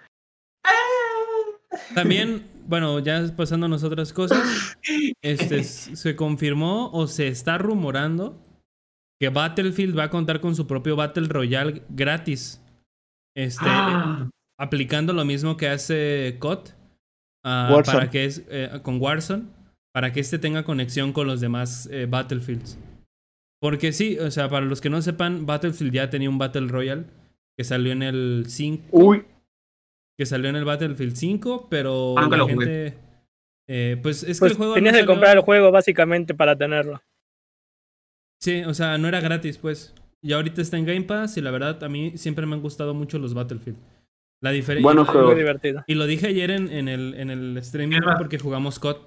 También, 1.96 2.48
bueno, 2.68 3.00
ya 3.00 3.24
pasándonos 3.36 3.84
a 3.84 3.88
otras 3.88 4.14
cosas, 4.14 4.78
este, 5.22 5.64
se 5.64 6.16
confirmó 6.16 6.90
o 6.92 7.08
se 7.08 7.28
está 7.28 7.58
rumorando 7.58 8.40
que 9.20 9.30
Battlefield 9.30 9.98
va 9.98 10.06
a 10.06 10.10
contar 10.10 10.42
con 10.42 10.56
su 10.56 10.68
propio 10.68 10.96
Battle 10.96 11.28
Royale 11.28 11.84
gratis. 11.90 12.62
Este, 13.36 13.66
Ah, 13.68 14.30
aplicando 14.60 15.14
lo 15.14 15.26
mismo 15.26 15.58
que 15.58 15.68
hace 15.68 16.38
COD 16.40 16.70
ah, 17.46 17.82
para 17.86 18.10
que 18.10 18.26
es 18.26 18.44
eh, 18.50 18.80
con 18.84 19.02
Warzone 19.02 19.46
para 19.94 20.12
que 20.12 20.20
este 20.20 20.40
tenga 20.40 20.64
conexión 20.64 21.14
con 21.14 21.28
los 21.28 21.42
demás 21.42 21.88
eh, 21.92 22.08
Battlefields. 22.10 22.78
Porque 23.62 23.92
sí, 23.94 24.18
o 24.18 24.32
sea, 24.32 24.50
para 24.50 24.66
los 24.66 24.82
que 24.82 24.90
no 24.90 25.02
sepan, 25.02 25.46
Battlefield 25.46 25.94
ya 25.94 26.10
tenía 26.10 26.30
un 26.30 26.38
Battle 26.40 26.68
Royale 26.68 27.06
que 27.58 27.64
salió 27.64 27.92
en 27.92 28.02
el 28.02 28.46
5, 28.48 28.84
Uy, 28.92 29.24
que 30.18 30.26
salió 30.26 30.50
en 30.50 30.56
el 30.56 30.66
Battlefield 30.66 31.16
5, 31.16 31.68
pero 31.70 32.16
Ah, 32.18 32.24
nunca 32.24 32.38
la 32.38 32.44
lo 32.44 32.50
jugué. 32.50 32.66
gente... 32.66 32.98
eh, 33.68 34.00
pues 34.02 34.24
es 34.24 34.38
que 34.38 34.40
Pues 34.40 34.52
el 34.54 34.58
juego... 34.58 34.74
tenías 34.74 34.94
no 34.94 34.98
que 34.98 35.02
salió- 35.04 35.14
comprar 35.14 35.38
el 35.38 35.44
juego 35.44 35.72
básicamente 35.72 36.34
para 36.34 36.58
tenerlo. 36.58 37.02
Sí, 38.42 38.64
o 38.64 38.74
sea, 38.74 38.98
no 38.98 39.08
era 39.08 39.20
gratis, 39.20 39.58
pues. 39.60 39.94
Y 40.24 40.34
ahorita 40.34 40.62
está 40.62 40.78
en 40.78 40.86
Game 40.86 41.04
Pass 41.04 41.38
y 41.38 41.42
la 41.42 41.52
verdad 41.52 41.84
a 41.84 41.90
mí 41.90 42.14
siempre 42.18 42.46
me 42.48 42.56
han 42.56 42.62
gustado 42.62 42.94
mucho 42.96 43.20
los 43.20 43.34
Battlefield. 43.36 43.78
La 44.42 44.50
diferencia... 44.52 44.84
Buenos 44.84 45.06
Muy 45.08 45.14
juegos. 45.14 45.36
divertido. 45.38 45.84
Y 45.86 45.94
lo 45.94 46.08
dije 46.08 46.28
ayer 46.28 46.50
en, 46.50 46.72
en 46.72 46.88
el, 46.88 47.14
en 47.14 47.30
el 47.30 47.60
stream 47.64 47.94
Es 47.94 48.00
más- 48.04 48.18
porque 48.18 48.40
jugamos 48.40 48.80
COD. 48.80 48.98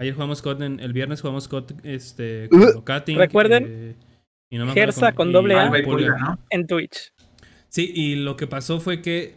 Ayer 0.00 0.14
jugamos 0.14 0.42
COD, 0.42 0.62
en, 0.62 0.80
el 0.80 0.92
viernes 0.92 1.20
jugamos 1.20 1.48
COD 1.48 1.72
este, 1.82 2.48
Uh. 2.52 2.74
con 2.74 2.82
Kating, 2.82 3.18
¿Recuerden? 3.18 3.64
eh, 3.68 3.94
y 4.50 4.56
no 4.58 4.64
me 4.64 4.70
acuerdo 4.70 4.92
Gersa 4.92 5.12
con 5.12 5.32
doble 5.32 5.54
A. 5.54 5.64
Alba 5.64 5.78
y 5.80 5.82
Pulga. 5.82 6.12
Pulga, 6.14 6.18
¿no? 6.18 6.38
En 6.50 6.66
Twitch. 6.66 7.12
Sí, 7.68 7.90
y 7.94 8.14
lo 8.16 8.36
que 8.36 8.46
pasó 8.46 8.80
fue 8.80 9.02
que 9.02 9.34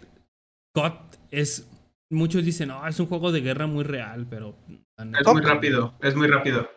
COD 0.73 0.93
es... 1.31 1.67
Muchos 2.11 2.43
dicen, 2.45 2.67
no, 2.69 2.85
es 2.87 2.99
un 2.99 3.05
juego 3.07 3.31
de 3.31 3.39
guerra 3.41 3.67
muy 3.67 3.83
real, 3.85 4.27
pero... 4.29 4.55
Es 4.97 5.27
muy 5.27 5.41
rápido, 5.41 5.95
es 6.01 6.15
muy 6.15 6.27
rápido. 6.27 6.69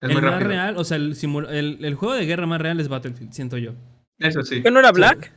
Es 0.00 0.08
el 0.08 0.12
muy 0.14 0.22
más 0.22 0.32
rápido. 0.32 0.48
real, 0.48 0.76
o 0.78 0.84
sea, 0.84 0.96
el, 0.96 1.14
el, 1.50 1.84
el 1.84 1.94
juego 1.96 2.14
de 2.14 2.24
guerra 2.24 2.46
más 2.46 2.60
real 2.60 2.78
es 2.80 2.88
Battlefield, 2.88 3.32
siento 3.32 3.58
yo. 3.58 3.72
Eso 4.18 4.42
sí. 4.42 4.62
¿Qué 4.62 4.70
no 4.70 4.78
era 4.78 4.92
Black? 4.92 5.32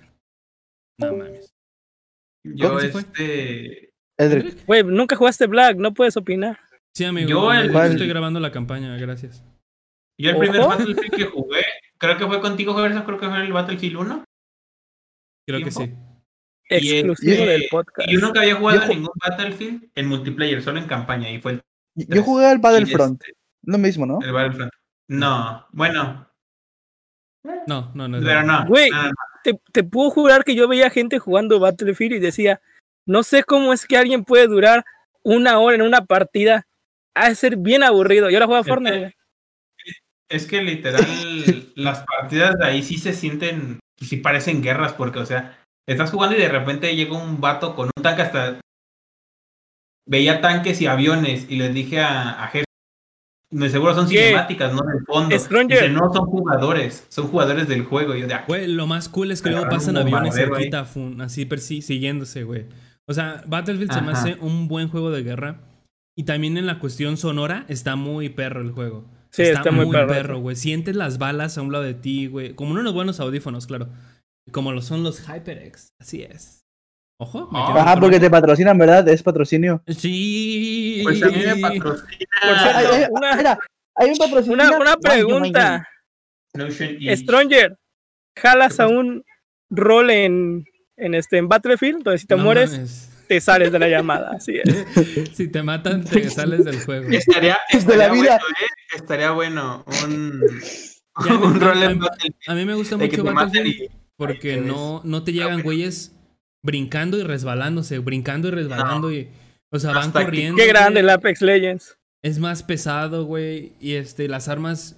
No 0.99 1.15
mames. 1.18 1.53
Yo 2.43 2.80
este. 2.80 3.91
Edric. 4.18 4.65
Güey, 4.65 4.84
nunca 4.84 5.15
jugaste 5.15 5.47
Black, 5.47 5.77
no 5.77 5.93
puedes 5.93 6.15
opinar. 6.15 6.59
Sí, 6.93 7.05
amigo. 7.05 7.30
Yo 7.30 7.41
yo 7.53 7.53
el- 7.53 7.72
¿Cuál? 7.72 7.91
estoy 7.91 8.07
grabando 8.07 8.39
la 8.39 8.51
campaña, 8.51 8.95
gracias. 8.97 9.43
Yo 10.19 10.31
el 10.31 10.38
primer 10.38 10.59
Ojo. 10.61 10.69
Battlefield 10.69 11.15
que 11.15 11.26
jugué, 11.26 11.63
creo 11.97 12.18
que 12.18 12.27
fue 12.27 12.41
contigo, 12.41 12.76
Gerson, 12.76 13.03
creo 13.03 13.18
que 13.19 13.30
fue 13.30 13.41
el 13.41 13.53
Battlefield 13.53 13.95
1. 13.97 14.23
Creo 15.47 15.63
que 15.63 15.72
sí. 15.72 15.93
Y, 16.69 16.91
Exclusivo 16.99 17.31
este, 17.34 17.47
del 17.47 17.65
podcast. 17.69 18.07
Y 18.09 18.13
yo 18.13 18.19
nunca 18.22 18.41
había 18.41 18.55
jugado 18.55 18.81
Yo 18.81 18.88
ningún 18.88 19.09
Battlefield 19.15 19.89
en 19.95 20.07
multiplayer, 20.07 20.61
solo 20.61 20.80
en 20.80 20.85
campaña. 20.88 21.30
Y 21.30 21.39
fue 21.41 21.53
el, 21.53 21.61
Yo 21.95 22.23
jugué 22.23 22.45
al 22.45 22.57
y 22.57 22.61
Battlefront. 22.61 23.22
este, 23.22 23.38
Lo 23.63 23.77
mismo, 23.77 24.05
¿no? 24.05 24.19
el 24.22 24.31
Battlefront. 24.31 24.72
No, 25.09 25.65
bueno, 25.72 26.30
No, 27.68 27.91
no, 27.93 28.07
no. 28.07 28.19
pero 28.22 28.43
no. 28.43 28.65
Güey. 28.68 28.89
no, 28.91 29.01
no, 29.03 29.09
no. 29.09 29.13
te, 29.43 29.59
te 29.73 29.84
puedo 29.84 30.09
jurar 30.11 30.43
que 30.45 30.55
yo 30.55 30.68
veía 30.68 30.89
gente 30.89 31.19
jugando 31.19 31.59
Battlefield 31.59 32.13
y 32.15 32.19
decía, 32.19 32.61
no 33.05 33.23
sé 33.23 33.43
cómo 33.43 33.73
es 33.73 33.85
que 33.85 33.97
alguien 33.97 34.23
puede 34.23 34.47
durar 34.47 34.85
una 35.23 35.59
hora 35.59 35.76
en 35.76 35.81
una 35.81 36.05
partida. 36.05 36.68
Ha 37.15 37.29
de 37.29 37.35
ser 37.35 37.57
bien 37.57 37.83
aburrido. 37.83 38.29
Yo 38.29 38.39
la 38.39 38.45
juego 38.45 38.61
a 38.61 38.63
Fortnite, 38.63 38.99
güey. 38.99 39.13
Es 40.29 40.47
que 40.47 40.61
literal, 40.61 41.03
las 41.75 42.03
partidas 42.05 42.57
de 42.57 42.65
ahí 42.65 42.83
sí 42.83 42.97
se 42.97 43.11
sienten, 43.13 43.79
sí 43.99 44.17
parecen 44.17 44.61
guerras, 44.63 44.93
porque, 44.93 45.19
o 45.19 45.25
sea, 45.25 45.59
estás 45.88 46.09
jugando 46.11 46.38
y 46.38 46.39
de 46.39 46.47
repente 46.47 46.95
llega 46.95 47.21
un 47.21 47.41
vato 47.41 47.75
con 47.75 47.89
un 47.95 48.03
tanque 48.03 48.21
hasta. 48.21 48.59
Veía 50.07 50.41
tanques 50.41 50.81
y 50.81 50.88
aviones 50.88 51.45
y 51.49 51.57
les 51.57 51.73
dije 51.73 51.99
a, 52.01 52.43
a 52.43 52.51
Ger- 52.51 52.63
de 53.51 53.69
seguro 53.69 53.93
son 53.93 54.07
¿Qué? 54.09 54.27
cinemáticas, 54.27 54.73
no 54.73 54.81
del 54.83 55.05
fondo. 55.05 55.38
Stranger. 55.38 55.81
Dice, 55.81 55.89
no, 55.89 56.11
son 56.13 56.25
jugadores, 56.25 57.05
son 57.09 57.27
jugadores 57.27 57.67
del 57.67 57.83
juego. 57.83 58.15
Y 58.15 58.21
yo 58.21 58.27
de, 58.27 58.33
"Ah, 58.33 58.45
Güey, 58.47 58.67
lo 58.67 58.88
más 58.88 59.09
cool 59.09 59.31
es 59.31 59.41
que 59.41 59.49
luego 59.49 59.67
pasan 59.69 59.97
aviones 59.97 60.35
ahí. 60.38 60.45
cerquita, 60.45 60.85
fun, 60.85 61.19
así 61.21 61.45
persi- 61.45 61.81
siguiéndose, 61.81 62.43
güey. 62.43 62.65
O 63.07 63.13
sea, 63.13 63.43
Battlefield 63.45 63.91
se 63.91 64.01
me 64.01 64.13
hace 64.13 64.38
un 64.39 64.67
buen 64.69 64.88
juego 64.88 65.11
de 65.11 65.23
guerra. 65.23 65.59
Y 66.22 66.23
también 66.23 66.56
en 66.56 66.68
la 66.68 66.77
cuestión 66.77 67.18
sonora 67.18 67.65
está 67.68 67.95
muy 67.95 68.30
perro 68.30 68.61
el 68.61 68.69
juego. 68.73 69.10
Sí, 69.31 69.41
está 69.41 69.72
muy 69.72 69.89
perro. 69.89 70.38
güey. 70.39 70.56
Sientes 70.56 70.95
las 70.95 71.18
balas 71.18 71.57
a 71.57 71.64
un 71.64 71.72
lado 71.72 71.84
de 71.84 71.95
ti, 71.95 72.27
güey. 72.27 72.53
Como 72.53 72.73
unos 72.73 72.93
buenos 72.93 73.19
audífonos, 73.19 73.65
claro. 73.65 73.89
Como 74.52 74.72
lo 74.72 74.84
son 74.84 75.02
los 75.02 75.19
HyperX. 75.27 75.93
Así 75.99 76.22
es. 76.22 76.60
Ojo. 77.19 77.49
me 77.52 77.57
Ah. 77.60 77.73
Ajá, 77.76 77.99
porque 77.99 78.19
te 78.19 78.30
patrocinan, 78.30 78.77
¿verdad? 78.77 79.10
Es 79.10 79.23
patrocinio. 79.23 79.81
Sí. 79.88 80.99
Pues 81.02 81.23
a 81.23 81.27
mí 81.30 81.38
me 81.43 81.56
patrocina 81.56 82.27
Por 82.43 82.60
cierto, 82.60 82.77
Ay, 82.77 82.85
ay, 82.91 83.03
una- 83.10 83.35
mira, 83.35 83.60
hay 83.95 84.10
un 84.11 84.18
patrocinio. 84.19 84.53
Una, 84.53 84.77
una 84.77 84.98
pregunta. 84.98 85.88
Notion 86.53 86.98
y 86.99 87.18
Stranger, 87.18 87.80
¿jalas 88.38 88.80
a 88.80 88.88
un 88.88 89.23
rol 89.72 90.11
en, 90.11 90.65
en, 90.98 91.15
este, 91.15 91.38
en 91.39 91.48
Battlefield? 91.49 92.03
Donde 92.03 92.19
si 92.19 92.27
te 92.27 92.35
No 92.35 92.43
mueres, 92.43 92.73
mames. 92.73 93.10
Te 93.31 93.39
sales 93.39 93.71
de 93.71 93.79
la 93.79 93.87
llamada. 93.87 94.31
Así 94.35 94.59
es. 94.61 94.85
Si 95.33 95.47
te 95.47 95.63
matan, 95.63 96.03
te 96.03 96.29
sales 96.29 96.65
del 96.65 96.81
juego. 96.83 97.09
Estaría, 97.11 97.57
De 97.71 97.77
estaría 97.77 98.07
la 98.07 98.13
vida. 98.13 98.39
bueno, 98.39 98.55
¿eh? 98.59 98.95
Estaría 98.95 99.31
bueno. 99.31 99.85
Un, 100.03 100.41
Ya, 101.25 101.33
un 101.37 101.55
a- 101.55 101.59
rol 101.65 101.83
a- 101.83 101.85
en 101.91 101.99
Battlefield 101.99 102.35
A 102.47 102.53
mí 102.55 102.65
me 102.65 102.73
gusta 102.73 102.95
de 102.97 103.05
mucho 103.07 103.23
Battlefield 103.23 103.67
y 103.67 103.89
porque 104.17 104.57
no, 104.57 105.01
no 105.05 105.23
te 105.23 105.31
llegan 105.31 105.49
bueno. 105.55 105.63
güeyes 105.63 106.13
brincando 106.63 107.17
y 107.17 107.23
resbalándose, 107.23 107.99
brincando 107.99 108.49
y 108.49 108.51
resbalando 108.51 109.11
y 109.11 109.29
o 109.73 109.79
sea, 109.79 109.91
van 109.91 110.07
Hasta 110.07 110.23
corriendo. 110.25 110.57
Qué 110.61 110.67
grande 110.67 110.99
el. 110.99 111.09
Apex 111.09 111.41
Legends. 111.41 111.97
Es 112.23 112.37
más 112.39 112.63
pesado, 112.63 113.23
güey, 113.25 113.73
y 113.79 113.93
este 113.95 114.27
las 114.27 114.47
armas 114.49 114.97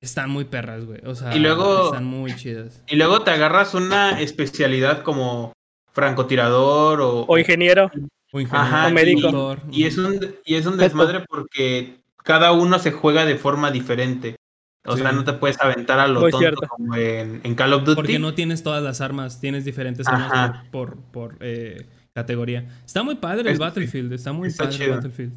están 0.00 0.30
muy 0.30 0.44
perras, 0.44 0.84
güey. 0.84 1.00
O 1.04 1.14
sea, 1.16 1.34
Y 1.36 1.40
luego- 1.40 1.86
están 1.86 2.04
muy 2.04 2.34
chidas. 2.36 2.82
Y 2.88 2.94
luego 2.96 3.22
te 3.22 3.30
agarras 3.32 3.74
una 3.74 4.20
especialidad 4.20 5.02
como 5.02 5.52
francotirador 5.92 7.00
o, 7.00 7.24
O 7.26 7.38
ingeniero. 7.38 7.90
O 8.32 8.40
ingeniero, 8.40 8.64
Ajá, 8.66 8.86
O 8.88 8.90
médico. 8.90 9.56
y 9.70 9.84
es 9.84 9.98
un 9.98 10.18
y 10.44 10.54
es 10.54 10.66
un 10.66 10.76
desmadre 10.76 11.24
porque 11.28 12.00
cada 12.22 12.52
uno 12.52 12.78
se 12.78 12.92
juega 12.92 13.24
de 13.24 13.36
forma 13.36 13.70
diferente. 13.70 14.36
O 14.86 14.96
Sí. 14.96 15.02
sea, 15.02 15.12
no 15.12 15.24
te 15.24 15.34
puedes 15.34 15.60
aventar 15.60 15.98
a 15.98 16.08
lo 16.08 16.20
Muy 16.20 16.30
tonto 16.30 16.38
cierto. 16.38 16.66
como 16.68 16.96
en, 16.96 17.40
en 17.44 17.54
Call 17.54 17.72
of 17.74 17.84
Duty. 17.84 17.96
Porque 17.96 18.18
no 18.18 18.32
tienes 18.34 18.62
todas 18.62 18.82
las 18.82 19.00
armas, 19.00 19.40
tienes 19.40 19.64
diferentes 19.64 20.06
armas 20.08 20.32
Ajá. 20.32 20.64
por, 20.70 20.96
por, 20.96 21.32
por, 21.32 21.36
eh, 21.40 21.86
categoría. 22.14 22.66
Está 22.86 23.02
muy 23.02 23.16
padre 23.16 23.42
el 23.42 23.54
Es- 23.54 23.58
Battlefield, 23.58 24.12
está 24.12 24.32
muy 24.32 24.48
está 24.48 24.64
padre 24.64 24.76
el 24.76 24.82
chido. 24.82 24.94
Battlefield. 24.96 25.32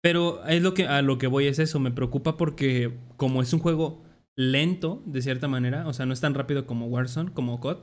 Pero 0.00 0.42
es 0.46 0.62
lo 0.62 0.74
que, 0.74 0.86
a 0.86 1.02
lo 1.02 1.18
que 1.18 1.26
voy 1.26 1.48
es 1.48 1.58
eso, 1.58 1.80
me 1.80 1.90
preocupa 1.90 2.36
porque 2.36 2.92
como 3.16 3.42
es 3.42 3.52
un 3.52 3.58
juego 3.60 4.02
lento, 4.36 5.02
de 5.06 5.20
cierta 5.22 5.48
manera, 5.48 5.86
o 5.86 5.92
sea, 5.92 6.06
no 6.06 6.12
es 6.14 6.20
tan 6.20 6.34
rápido 6.34 6.66
como 6.66 6.86
Warzone, 6.86 7.32
como 7.32 7.60
COD, 7.60 7.78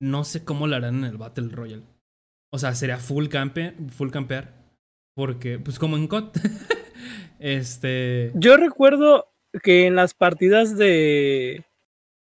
no 0.00 0.24
sé 0.24 0.44
cómo 0.44 0.66
lo 0.66 0.76
harán 0.76 0.96
en 0.96 1.04
el 1.04 1.18
Battle 1.18 1.48
Royale. 1.50 1.84
O 2.52 2.58
sea, 2.58 2.74
sería 2.74 2.96
full 2.98 3.28
campe, 3.28 3.74
full 3.96 4.10
campear, 4.10 4.52
porque, 5.14 5.58
pues 5.58 5.78
como 5.78 5.96
en 5.96 6.08
COD. 6.08 6.30
este... 7.38 8.32
Yo 8.34 8.56
recuerdo 8.56 9.28
que 9.62 9.86
en 9.86 9.94
las 9.94 10.14
partidas 10.14 10.76
de, 10.76 11.64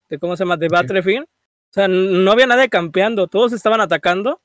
de 0.08 0.18
¿cómo 0.18 0.36
se 0.36 0.44
llama? 0.44 0.56
De 0.56 0.68
Battlefield, 0.68 1.24
o 1.24 1.72
sea, 1.72 1.88
no 1.88 2.30
había 2.30 2.46
nadie 2.46 2.68
campeando, 2.68 3.28
todos 3.28 3.52
estaban 3.52 3.80
atacando 3.80 4.40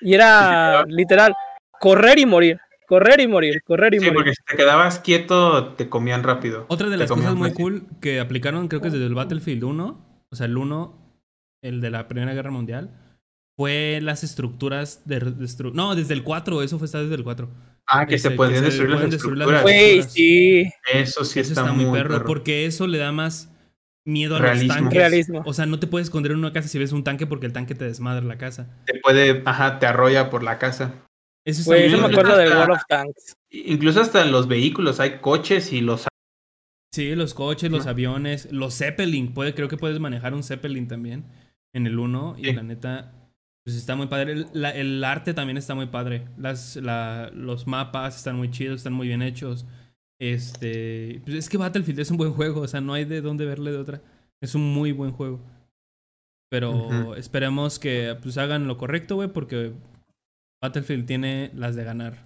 y 0.00 0.14
era 0.14 0.84
literal 0.86 1.34
correr 1.80 2.18
y 2.18 2.26
morir, 2.26 2.60
correr 2.86 3.20
y 3.20 3.26
morir, 3.26 3.62
correr 3.62 3.94
y 3.94 3.98
Sí, 4.00 4.04
morir. 4.06 4.14
porque 4.14 4.34
si 4.34 4.42
te 4.44 4.56
quedabas 4.56 4.98
quieto, 5.00 5.74
te 5.74 5.88
comían 5.88 6.22
rápido. 6.22 6.66
Otra 6.68 6.88
de 6.88 6.96
las 6.96 7.10
cosas 7.10 7.34
muy 7.34 7.50
fácil. 7.50 7.62
cool 7.62 7.86
que 8.00 8.20
aplicaron, 8.20 8.68
creo 8.68 8.82
que 8.82 8.90
desde 8.90 9.06
el 9.06 9.14
Battlefield 9.14 9.64
1, 9.64 10.26
o 10.30 10.36
sea, 10.36 10.46
el 10.46 10.56
1, 10.58 11.05
el 11.66 11.80
de 11.80 11.90
la 11.90 12.08
Primera 12.08 12.34
Guerra 12.34 12.50
Mundial, 12.50 12.90
fue 13.58 14.00
las 14.02 14.22
estructuras 14.24 15.02
de... 15.06 15.20
destru- 15.20 15.72
no, 15.72 15.94
desde 15.94 16.14
el 16.14 16.22
4, 16.22 16.62
eso 16.62 16.78
fue 16.78 16.84
está 16.86 17.02
desde 17.02 17.14
el 17.14 17.24
4. 17.24 17.48
Ah, 17.88 18.06
que 18.06 18.18
se 18.18 18.30
podían 18.32 18.64
que 18.64 18.70
se 18.72 18.82
destruir 18.82 18.90
las 18.90 18.96
pueden 18.98 19.10
destruir 19.10 19.38
las 19.38 19.48
estructuras. 19.48 20.12
Sí, 20.12 20.70
Eso 20.92 21.24
sí 21.24 21.40
eso 21.40 21.52
está, 21.52 21.72
muy 21.72 21.98
perro. 21.98 22.24
porque 22.24 22.66
eso 22.66 22.86
le 22.86 22.98
da 22.98 23.12
más 23.12 23.50
miedo 24.04 24.36
a 24.36 24.40
Realismo. 24.40 24.66
los 24.74 24.76
tanques. 24.82 24.98
Realismo. 24.98 25.42
O 25.46 25.54
sea, 25.54 25.66
no 25.66 25.78
te 25.78 25.86
puedes 25.86 26.08
esconder 26.08 26.32
en 26.32 26.38
una 26.38 26.52
casa 26.52 26.68
si 26.68 26.78
ves 26.78 26.92
un 26.92 27.04
tanque 27.04 27.26
porque 27.26 27.46
el 27.46 27.52
tanque 27.52 27.74
te 27.74 27.84
desmadra 27.84 28.24
la 28.24 28.38
casa. 28.38 28.68
Te 28.86 28.98
puede, 29.00 29.42
ajá, 29.44 29.78
te 29.78 29.86
arrolla 29.86 30.30
por 30.30 30.42
la 30.42 30.58
casa. 30.58 30.94
Eso 31.44 31.60
está 31.60 31.74
muy 31.80 31.90
yo 31.90 31.98
me 31.98 32.12
acuerdo 32.12 32.36
del 32.36 32.52
World 32.52 32.72
of 32.72 32.82
Tanks. 32.88 33.34
Incluso 33.50 34.00
hasta 34.00 34.22
en 34.22 34.32
los 34.32 34.48
vehículos 34.48 34.98
hay 35.00 35.18
coches 35.20 35.72
y 35.72 35.80
los 35.80 36.06
Sí, 36.92 37.14
los 37.14 37.34
coches, 37.34 37.70
los 37.70 37.86
aviones, 37.86 38.50
los 38.52 38.76
Zeppelin. 38.76 39.32
Puede, 39.34 39.54
creo 39.54 39.68
que 39.68 39.76
puedes 39.76 40.00
manejar 40.00 40.34
un 40.34 40.42
Zeppelin 40.42 40.88
también 40.88 41.24
en 41.76 41.86
el 41.86 41.98
1. 41.98 42.36
Y 42.38 42.52
la 42.52 42.62
neta, 42.62 43.12
pues 43.64 43.76
está 43.76 43.94
muy 43.96 44.06
padre. 44.06 44.32
El, 44.32 44.46
la- 44.52 44.74
el 44.74 45.02
arte 45.04 45.34
también 45.34 45.56
está 45.56 45.74
muy 45.74 45.86
padre. 45.86 46.26
Las, 46.36 46.76
la- 46.76 47.30
los 47.34 47.66
mapas 47.66 48.16
están 48.16 48.36
muy 48.36 48.50
chidos, 48.50 48.76
están 48.78 48.92
muy 48.94 49.06
bien 49.08 49.22
hechos. 49.22 49.66
Este, 50.20 51.20
pues 51.24 51.36
es 51.36 51.48
que 51.48 51.58
Battlefield 51.58 52.00
es 52.00 52.10
un 52.10 52.16
buen 52.16 52.32
juego, 52.32 52.62
o 52.62 52.68
sea, 52.68 52.80
no 52.80 52.94
hay 52.94 53.04
de 53.04 53.20
dónde 53.20 53.44
verle 53.44 53.70
de 53.72 53.78
otra. 53.78 54.00
Es 54.42 54.54
un 54.54 54.72
muy 54.72 54.92
buen 54.92 55.12
juego. 55.12 55.40
Pero 56.50 57.14
esperemos 57.16 57.78
que 57.78 58.16
pues 58.22 58.38
hagan 58.38 58.66
lo 58.68 58.78
correcto, 58.78 59.16
güey, 59.16 59.28
porque 59.28 59.72
Battlefield 60.62 61.04
tiene 61.06 61.50
las 61.54 61.74
de 61.76 61.84
ganar. 61.84 62.24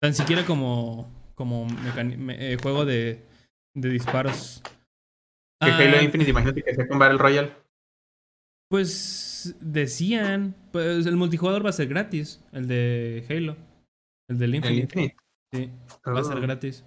Tan 0.00 0.14
siquiera 0.14 0.44
como, 0.46 1.32
como 1.34 1.66
me- 1.66 2.52
eh, 2.52 2.56
juego 2.62 2.84
de, 2.84 3.26
de 3.74 3.88
disparos. 3.90 4.62
que 5.60 5.70
Ah, 5.70 5.76
Halo 5.78 6.00
Infinite, 6.02 6.30
imagínate 6.30 6.62
que 6.62 6.74
sea 6.74 6.88
con 6.88 6.98
Battle 6.98 7.18
Royale. 7.18 7.52
Pues 8.72 9.54
decían, 9.60 10.54
pues 10.72 11.04
el 11.04 11.16
multijugador 11.16 11.62
va 11.62 11.68
a 11.68 11.74
ser 11.74 11.88
gratis, 11.88 12.42
el 12.52 12.66
de 12.68 13.22
Halo, 13.28 13.54
el 14.30 14.38
del 14.38 14.54
El 14.54 14.64
Infinite. 14.64 14.82
Infinite. 15.02 15.16
Sí, 15.52 15.70
va 16.10 16.20
a 16.20 16.24
ser 16.24 16.38
Ah. 16.38 16.40
gratis. 16.40 16.82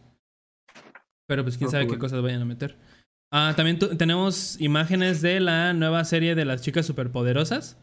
Pero 1.28 1.44
pues 1.44 1.60
quién 1.60 1.68
Ah, 1.68 1.72
sabe 1.72 1.88
qué 1.88 2.00
cosas 2.00 2.24
vayan 2.24 2.42
a 2.42 2.46
meter. 2.46 2.76
Ah, 3.32 3.54
también 3.56 3.78
tenemos 3.78 4.60
imágenes 4.60 5.22
de 5.22 5.40
la 5.40 5.74
nueva 5.74 6.04
serie 6.06 6.34
de 6.34 6.46
las 6.46 6.64
chicas 6.64 6.88
superpoderosas. 6.88 7.78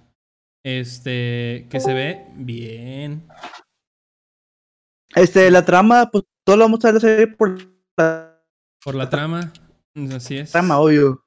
Este, 0.66 1.68
que 1.70 1.78
se 1.78 1.94
ve 1.94 2.26
bien. 2.34 3.28
Este, 5.14 5.48
la 5.52 5.64
trama, 5.64 6.10
pues 6.10 6.24
todo 6.44 6.56
lo 6.56 6.64
vamos 6.64 6.84
a 6.84 6.88
hacer 6.88 7.36
por 7.36 7.56
la 7.96 8.42
Por 8.84 8.96
la 8.96 9.08
trama. 9.08 9.52
Así 10.12 10.38
es. 10.38 10.50
trama, 10.50 10.80
obvio. 10.80 11.21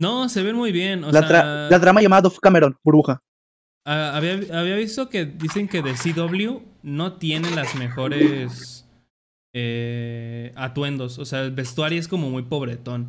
No, 0.00 0.28
se 0.28 0.42
ven 0.42 0.56
muy 0.56 0.72
bien. 0.72 1.04
O 1.04 1.12
La, 1.12 1.20
sea, 1.20 1.28
tra- 1.28 1.70
la 1.70 1.80
trama 1.80 2.00
llamada 2.02 2.22
Dove 2.22 2.36
Cameron, 2.42 2.76
burbuja. 2.82 3.22
ah, 3.86 4.12
había, 4.16 4.34
había 4.58 4.74
visto 4.76 5.08
que 5.08 5.24
dicen 5.26 5.68
que 5.68 5.82
de 5.82 5.92
CW 5.94 6.60
no 6.82 7.12
tiene 7.18 7.50
las 7.52 7.74
mejores 7.76 8.88
eh, 9.54 10.52
atuendos. 10.56 11.18
O 11.18 11.24
sea, 11.24 11.42
el 11.42 11.50
vestuario 11.52 11.98
es 11.98 12.08
como 12.08 12.30
muy 12.30 12.42
pobretón. 12.42 13.08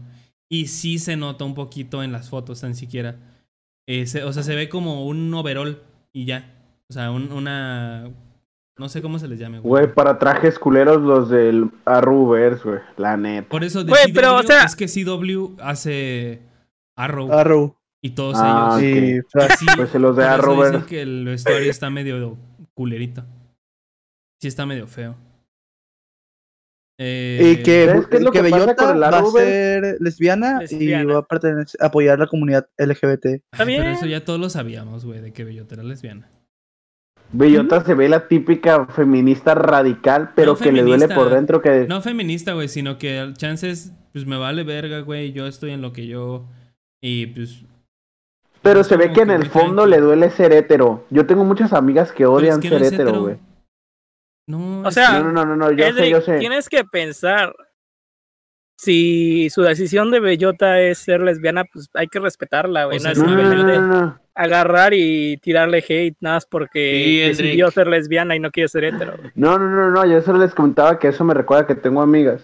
Y 0.49 0.67
sí 0.67 0.99
se 0.99 1.15
nota 1.15 1.45
un 1.45 1.55
poquito 1.55 2.03
en 2.03 2.11
las 2.11 2.29
fotos, 2.29 2.59
tan 2.61 2.75
siquiera. 2.75 3.15
Eh, 3.87 4.05
se- 4.05 4.23
o 4.23 4.33
sea, 4.33 4.43
se 4.43 4.55
ve 4.55 4.67
como 4.69 5.05
un 5.07 5.33
overall 5.33 5.81
y 6.13 6.25
ya. 6.25 6.53
O 6.89 6.93
sea, 6.93 7.11
un- 7.11 7.31
una. 7.31 8.09
No 8.77 8.89
sé 8.89 9.01
cómo 9.01 9.19
se 9.19 9.27
les 9.27 9.39
llame, 9.39 9.59
güey. 9.59 9.83
Güey, 9.83 9.93
para 9.93 10.17
trajes 10.19 10.57
culeros 10.59 11.01
los 11.01 11.29
del 11.29 11.69
Arrowverse, 11.85 12.63
güey. 12.67 12.79
La 12.97 13.15
neta. 13.15 13.47
Por 13.47 13.63
eso 13.63 13.83
de 13.83 13.91
Güey, 13.91 14.05
CW 14.07 14.13
pero, 14.13 14.35
o 14.37 14.43
sea- 14.43 14.63
es 14.63 14.75
que 14.75 14.87
CW 14.87 15.55
hace 15.61 16.41
Arrow 17.03 17.31
Arrow. 17.31 17.75
y 18.03 18.11
todos 18.11 18.37
Ah, 18.39 18.77
ellos. 18.81 19.25
Y 19.25 19.29
Flash. 19.29 19.51
sí, 19.59 19.65
Pues 19.75 19.93
los 19.95 20.15
de 20.15 20.23
Arrowverse. 20.25 20.71
dicen 20.73 20.89
que 20.89 21.01
el 21.01 21.25
vestuario 21.25 21.69
está 21.71 21.89
medio 21.89 22.37
culerito. 22.73 23.23
Sí 24.41 24.47
está 24.47 24.65
medio 24.65 24.87
feo. 24.87 25.15
Eh, 26.99 27.55
Y 27.59 27.63
que, 27.63 27.87
¿Sabes 27.87 28.07
qué 28.07 28.17
es 28.17 28.23
lo 28.23 28.31
que 28.31 28.39
que 28.43 28.49
pasa 28.49 28.55
Bellota 28.65 28.75
con 28.75 28.95
el 28.95 29.01
va 29.03 29.07
a 29.17 29.25
ser 29.31 29.97
lesbiana, 29.99 30.59
Lesbiana. 30.59 31.03
y 31.03 31.05
va 31.07 31.19
a 31.19 31.25
pertenecer, 31.25 31.83
apoyar 31.83 32.19
la 32.19 32.27
comunidad 32.27 32.67
LGBT. 32.77 33.25
Bien. 33.25 33.41
Pero 33.81 33.89
eso 33.89 34.05
ya 34.05 34.23
todos 34.23 34.39
lo 34.39 34.49
sabíamos, 34.49 35.03
güey, 35.05 35.19
de 35.21 35.33
que 35.33 35.43
Bellota 35.43 35.75
era 35.75 35.83
lesbiana. 35.83 36.29
Bellota 37.33 37.83
se 37.83 37.93
ve 37.95 38.09
la 38.09 38.27
típica 38.27 38.85
feminista 38.87 39.55
radical, 39.55 40.31
pero 40.35 40.53
No 40.53 40.59
que 40.59 40.71
le 40.71 40.83
duele 40.83 41.07
por 41.07 41.29
dentro 41.29 41.61
que... 41.61 41.87
No 41.87 42.01
feminista, 42.01 42.53
güey, 42.53 42.67
sino 42.67 42.97
que 42.97 43.19
al 43.19 43.35
chances, 43.35 43.93
pues 44.11 44.25
me 44.27 44.37
vale 44.37 44.63
verga, 44.63 44.99
güey. 44.99 45.31
Yo 45.31 45.47
estoy 45.47 45.71
en 45.71 45.81
lo 45.81 45.93
que 45.93 46.05
yo. 46.07 46.45
Y 47.01 47.25
pues. 47.27 47.63
Pero 48.61 48.83
se 48.83 48.95
ve 48.95 49.11
que 49.11 49.21
en 49.21 49.31
el 49.31 49.47
fondo 49.49 49.85
le 49.87 49.97
duele 49.99 50.29
ser 50.29 50.53
hétero. 50.53 51.03
Yo 51.09 51.25
tengo 51.25 51.43
muchas 51.43 51.73
amigas 51.73 52.11
que 52.11 52.23
es 52.23 52.29
odian 52.29 52.59
que 52.59 52.69
ser 52.69 52.83
hétero, 52.83 53.21
güey. 53.21 53.37
No. 54.47 54.83
O 54.83 54.91
sea, 54.91 55.19
No, 55.19 55.31
no, 55.31 55.31
no, 55.31 55.45
no, 55.45 55.55
no, 55.55 55.71
yo 55.71 55.83
sé, 55.83 55.89
Edric, 55.89 56.11
yo 56.11 56.21
sé. 56.21 56.37
tienes 56.39 56.69
que 56.69 56.83
pensar. 56.83 57.53
Si 58.77 59.49
su 59.51 59.61
decisión 59.61 60.09
de 60.09 60.19
Bellota 60.19 60.79
es 60.81 60.97
ser 60.97 61.21
lesbiana, 61.21 61.65
pues 61.71 61.89
hay 61.93 62.07
que 62.07 62.19
respetarla, 62.19 62.85
güey. 62.85 62.97
O 62.97 63.03
no 63.03 63.13
sea, 63.13 63.23
No, 63.23 63.29
no, 63.29 63.35
no, 63.35 63.43
nivel 63.43 63.57
no, 63.57 63.71
de 63.71 63.77
no, 63.79 63.87
no. 63.87 64.19
agarrar 64.33 64.93
y 64.95 65.37
tirarle 65.37 65.83
hate 65.87 66.17
nada 66.19 66.37
más 66.37 66.45
porque 66.47 67.03
Sí, 67.05 67.19
decidió 67.19 67.65
Edric. 67.65 67.73
ser 67.75 67.87
lesbiana 67.87 68.35
y 68.35 68.39
no 68.39 68.49
quiere 68.49 68.67
ser 68.69 68.85
hetero. 68.85 69.17
güey. 69.17 69.31
No, 69.35 69.59
no, 69.59 69.69
no, 69.69 69.91
no, 69.91 70.05
yo 70.05 70.21
solo 70.21 70.39
les 70.39 70.55
comentaba 70.55 70.97
que 70.97 71.09
eso 71.09 71.23
me 71.23 71.33
recuerda 71.35 71.67
que 71.67 71.75
tengo 71.75 72.01
amigas 72.01 72.41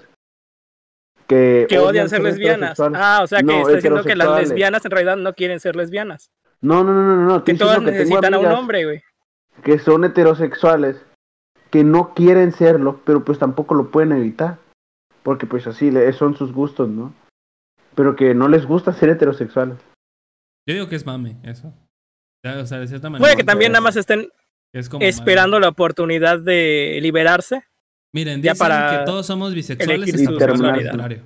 que, 1.28 1.66
Que 1.70 1.80
odian 1.80 2.10
ser 2.10 2.22
lesbianas. 2.22 2.80
Ah, 2.80 3.20
o 3.24 3.28
sea 3.28 3.40
que 3.40 3.45
No, 3.45 3.60
está 3.62 3.74
diciendo 3.76 4.04
que 4.04 4.16
las 4.16 4.40
lesbianas 4.40 4.84
en 4.86 4.91
realidad 4.91 5.18
no 5.18 5.34
quieren 5.34 5.60
ser 5.60 5.76
lesbianas. 5.76 6.32
No, 6.62 6.84
no, 6.84 6.94
no, 6.94 7.04
no, 7.04 7.26
no, 7.26 7.44
Que 7.44 7.54
todas 7.54 7.80
que 7.80 7.86
necesitan 7.86 8.34
a 8.34 8.40
un 8.40 8.45
hombre, 8.48 8.86
güey. 8.86 9.04
que 9.64 9.78
son 9.80 10.06
heterosexuales 10.06 10.98
que 11.70 11.84
no 11.84 12.14
quieren 12.14 12.54
serlo, 12.54 13.02
pero 13.06 13.26
pues 13.26 13.38
tampoco 13.40 13.76
lo 13.76 13.91
pueden 13.91 14.14
evitar. 14.14 14.58
Porque 15.24 15.45
pues 15.45 15.68
así 15.68 15.91
le- 15.91 16.12
son 16.14 16.38
sus 16.38 16.54
gustos, 16.54 16.88
¿no? 16.88 17.14
Pero 17.95 18.16
que 18.16 18.34
no 18.34 18.48
les 18.48 18.66
gusta 18.66 18.94
ser 18.94 19.10
heterosexuales. 19.10 19.76
Yo 20.66 20.74
digo 20.76 20.88
que 20.88 20.95
es 20.95 21.06
mame, 21.06 21.36
eso. 21.44 21.74
O 22.45 22.66
sea, 22.66 22.80
de 22.80 22.88
cierta 22.88 23.10
manera. 23.10 23.24
Puede 23.26 23.36
que 23.36 23.44
también 23.44 23.74
nada 23.74 23.82
más 23.82 23.98
estén 23.98 24.30
es 24.74 24.88
como 24.88 25.04
esperando 25.06 25.60
la 25.60 25.68
oportunidad 25.68 26.40
de 26.40 26.99
liberarse. 27.02 27.64
Miren, 28.14 28.42
ya 28.42 28.54
dicen 28.54 28.68
para 28.68 29.00
que 29.00 29.06
todos 29.06 29.26
somos 29.26 29.54
bisexuales 29.54 30.14
hasta 30.14 30.32
lo 30.32 30.58
contrario. 30.90 31.24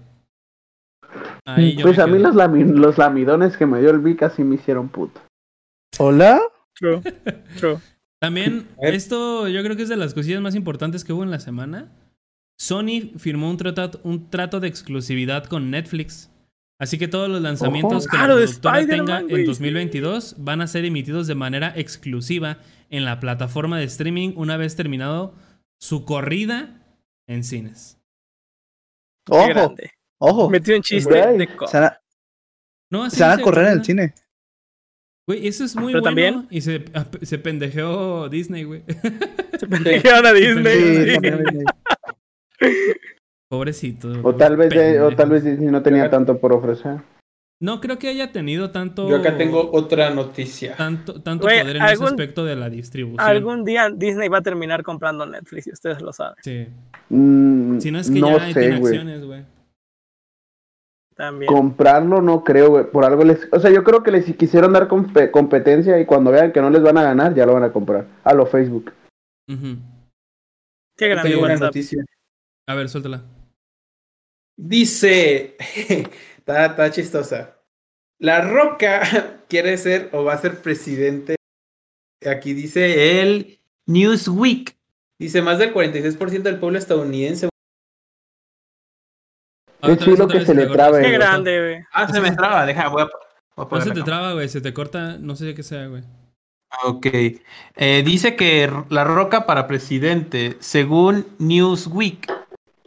Ahí 1.45 1.75
yo 1.75 1.83
pues 1.83 1.99
a 1.99 2.07
mí 2.07 2.19
los, 2.19 2.35
lami- 2.35 2.63
los 2.65 2.97
lamidones 2.97 3.57
que 3.57 3.65
me 3.65 3.79
dio 3.79 3.89
el 3.91 3.99
Vic 3.99 4.23
así 4.23 4.43
me 4.43 4.55
hicieron 4.55 4.89
puto. 4.89 5.21
¿Hola? 5.99 6.39
True. 6.75 7.01
True. 7.59 7.77
También, 8.21 8.67
esto 8.81 9.47
yo 9.47 9.63
creo 9.63 9.75
que 9.75 9.83
es 9.83 9.89
de 9.89 9.97
las 9.97 10.13
cosillas 10.13 10.41
más 10.41 10.53
importantes 10.55 11.03
que 11.03 11.11
hubo 11.11 11.23
en 11.23 11.31
la 11.31 11.39
semana. 11.39 11.91
Sony 12.59 13.11
firmó 13.17 13.49
un 13.49 13.57
trato, 13.57 13.99
un 14.03 14.29
trato 14.29 14.59
de 14.59 14.67
exclusividad 14.67 15.45
con 15.45 15.71
Netflix. 15.71 16.29
Así 16.79 16.97
que 16.97 17.07
todos 17.07 17.29
los 17.29 17.41
lanzamientos 17.41 18.05
Ojo. 18.05 18.11
que 18.11 18.17
Ah, 18.17 18.27
la 18.27 18.35
productora 18.35 18.85
tenga 18.87 19.19
en 19.27 19.45
2022 19.45 20.35
van 20.39 20.61
a 20.61 20.67
ser 20.67 20.85
emitidos 20.85 21.27
de 21.27 21.35
manera 21.35 21.73
exclusiva 21.75 22.59
en 22.89 23.05
la 23.05 23.19
plataforma 23.19 23.77
de 23.79 23.85
streaming 23.85 24.33
una 24.35 24.57
vez 24.57 24.75
terminado 24.75 25.33
su 25.81 26.05
corrida 26.05 26.79
en 27.27 27.43
cines. 27.43 27.97
Qué 29.25 29.33
Ojo, 29.35 29.47
grande. 29.47 29.91
ojo. 30.19 30.49
Metió 30.49 30.75
un 30.75 30.81
chiste 30.81 31.21
Güey. 31.21 31.37
de 31.37 31.55
co- 31.55 31.67
Se 31.67 31.79
van 31.79 31.87
a, 31.89 32.01
No, 32.91 33.03
así 33.03 33.17
se 33.17 33.23
van 33.23 33.39
a 33.39 33.43
correr 33.43 33.67
en 33.67 33.73
el 33.73 33.83
cine. 33.85 34.13
Güey, 35.27 35.47
eso 35.47 35.63
es 35.63 35.75
muy 35.75 35.93
Pero 35.93 36.01
bueno. 36.01 36.03
también- 36.03 36.47
Y 36.49 36.61
se, 36.61 36.83
se 37.21 37.37
pendejeó 37.39 38.27
Disney, 38.29 38.63
güey. 38.63 38.83
Se 39.59 39.67
pendejearon 39.67 40.25
a 40.25 40.33
Disney. 40.33 40.79
Sí, 40.79 41.05
sí. 41.05 41.13
también. 41.13 41.63
Pobrecito. 43.49 44.09
O 44.23 44.35
tal 44.35 44.57
vez, 44.57 44.73
o 45.01 45.15
tal 45.15 45.29
vez 45.29 45.43
Disney 45.43 45.69
no 45.69 45.83
tenía 45.83 46.09
tanto 46.09 46.39
por 46.39 46.51
ofrecer. 46.53 46.97
No 47.61 47.79
creo 47.79 47.99
que 47.99 48.07
haya 48.09 48.31
tenido 48.31 48.71
tanto. 48.71 49.07
Yo 49.07 49.17
acá 49.17 49.37
tengo 49.37 49.69
otra 49.71 50.09
noticia. 50.09 50.75
Tanto, 50.75 51.21
tanto 51.21 51.43
poder 51.43 51.67
en 51.75 51.75
ese 51.77 51.85
algún- 51.85 52.07
aspecto 52.07 52.43
de 52.43 52.55
la 52.55 52.69
distribución. 52.71 53.19
Algún 53.21 53.63
día 53.63 53.89
Disney 53.89 54.29
va 54.29 54.39
a 54.39 54.41
terminar 54.41 54.81
comprando 54.83 55.25
Netflix 55.27 55.67
y 55.67 55.71
ustedes 55.71 56.01
lo 56.01 56.11
saben 56.11 56.35
Sí. 56.43 56.67
Mm, 57.09 57.79
Si 57.79 57.91
no 57.91 57.99
es 57.99 58.09
que 58.09 58.19
no 58.19 58.37
ya 58.37 58.47
sé, 58.51 58.59
tiene 58.59 58.79
güey. 58.79 58.93
acciones, 58.97 59.23
güey. 59.25 59.45
también. 61.15 61.53
Comprarlo 61.53 62.19
no 62.19 62.43
creo, 62.43 62.69
güey. 62.71 62.85
Por 62.89 63.05
algo 63.05 63.23
les... 63.23 63.47
O 63.51 63.59
sea, 63.59 63.69
yo 63.69 63.83
creo 63.83 64.01
que 64.01 64.09
les 64.09 64.25
quisieron 64.35 64.73
dar 64.73 64.87
compe- 64.87 65.29
competencia 65.29 65.99
y 65.99 66.05
cuando 66.07 66.31
vean 66.31 66.51
que 66.51 66.61
no 66.61 66.71
les 66.71 66.81
van 66.81 66.97
a 66.97 67.03
ganar, 67.03 67.35
ya 67.35 67.45
lo 67.45 67.53
van 67.53 67.63
a 67.63 67.71
comprar. 67.71 68.07
A 68.23 68.33
lo 68.33 68.47
Facebook. 68.47 68.91
Qué 69.47 69.55
Yo 69.55 71.09
grande 71.09 71.29
tengo 71.29 71.43
una 71.43 71.53
WhatsApp. 71.53 71.67
noticia. 71.67 72.03
A 72.67 72.73
ver, 72.73 72.89
suéltala. 72.89 73.23
Dice, 74.57 75.57
está, 76.51 76.65
está 76.65 76.91
chistosa. 76.91 77.57
La 78.19 78.41
Roca 78.41 79.01
quiere 79.49 79.77
ser 79.77 80.09
o 80.11 80.23
va 80.23 80.33
a 80.33 80.37
ser 80.37 80.61
presidente. 80.61 81.35
Aquí 82.25 82.53
dice 82.53 83.21
el 83.21 83.59
Newsweek. 83.87 84.77
Dice 85.17 85.41
más 85.41 85.59
del 85.59 85.73
46% 85.73 86.41
del 86.41 86.59
pueblo 86.59 86.77
estadounidense. 86.77 87.49
Es 89.81 89.89
vez, 89.89 89.99
chilo 89.99 90.25
otra 90.25 90.39
que 90.39 90.45
se 90.45 90.53
le 90.53 90.67
trabe, 90.67 91.01
Qué 91.01 91.11
grande, 91.11 91.59
güey. 91.59 91.85
Ah, 91.91 92.11
se 92.11 92.21
me 92.21 92.31
traba, 92.31 92.65
deja, 92.65 92.87
voy 92.89 93.03
a, 93.03 93.09
voy 93.55 93.65
a 93.67 93.75
No 93.75 93.81
se 93.81 93.89
la 93.89 93.95
te 93.95 94.03
traba, 94.03 94.33
güey. 94.33 94.49
Se 94.49 94.61
te 94.61 94.73
corta. 94.73 95.17
No 95.17 95.35
sé 95.35 95.55
qué 95.55 95.63
sea, 95.63 95.87
güey. 95.87 96.03
Ok. 96.83 97.07
Eh, 97.75 98.03
dice 98.05 98.35
que 98.35 98.71
La 98.89 99.03
Roca 99.03 99.45
para 99.45 99.67
presidente, 99.67 100.57
según 100.59 101.27
Newsweek, 101.39 102.31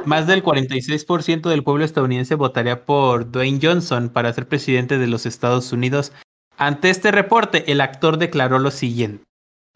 más 0.06 0.26
del 0.26 0.42
46% 0.42 1.48
del 1.48 1.62
pueblo 1.62 1.84
estadounidense 1.84 2.34
votaría 2.34 2.84
por 2.84 3.30
Dwayne 3.30 3.60
Johnson 3.62 4.08
para 4.08 4.32
ser 4.32 4.48
presidente 4.48 4.98
de 4.98 5.06
los 5.06 5.26
Estados 5.26 5.72
Unidos. 5.72 6.12
Ante 6.56 6.90
este 6.90 7.10
reporte, 7.10 7.70
el 7.70 7.80
actor 7.80 8.18
declaró 8.18 8.58
lo 8.58 8.70
siguiente. 8.70 9.24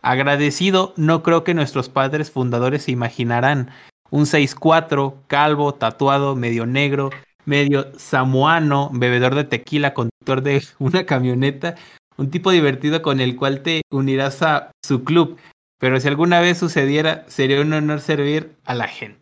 Agradecido, 0.00 0.94
no 0.96 1.22
creo 1.22 1.42
que 1.42 1.54
nuestros 1.54 1.88
padres 1.88 2.30
fundadores 2.30 2.84
se 2.84 2.92
imaginarán 2.92 3.70
un 4.10 4.26
6'4, 4.26 5.14
calvo, 5.26 5.74
tatuado, 5.74 6.36
medio 6.36 6.66
negro, 6.66 7.10
medio 7.44 7.92
samoano, 7.98 8.90
bebedor 8.92 9.34
de 9.34 9.44
tequila, 9.44 9.94
conductor 9.94 10.42
de 10.42 10.62
una 10.78 11.04
camioneta, 11.04 11.74
un 12.16 12.30
tipo 12.30 12.50
divertido 12.50 13.02
con 13.02 13.20
el 13.20 13.36
cual 13.36 13.62
te 13.62 13.82
unirás 13.90 14.42
a 14.42 14.70
su 14.84 15.04
club. 15.04 15.36
Pero 15.80 16.00
si 16.00 16.08
alguna 16.08 16.40
vez 16.40 16.58
sucediera, 16.58 17.24
sería 17.28 17.60
un 17.60 17.72
honor 17.72 18.00
servir 18.00 18.56
a 18.64 18.74
la 18.74 18.88
gente. 18.88 19.17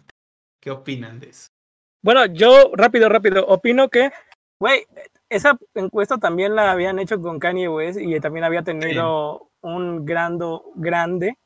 ¿Qué 0.67 0.73
opinan 0.73 1.21
de 1.21 1.29
eso? 1.29 1.47
Bueno, 2.03 2.27
yo 2.27 2.73
rápido, 2.75 3.09
rápido, 3.09 3.47
opino 3.47 3.89
que, 3.89 4.11
güey, 4.59 4.85
esa 5.31 5.57
encuesta 5.77 6.19
también 6.19 6.57
la 6.57 6.73
habían 6.73 6.99
hecho 6.99 7.21
con 7.21 7.39
Kanye 7.39 7.69
West 7.69 8.01
y 8.01 8.19
también 8.19 8.43
había 8.43 8.63
tenido 8.63 9.49
un 9.61 10.05
grando 10.05 10.65
grande 10.75 11.39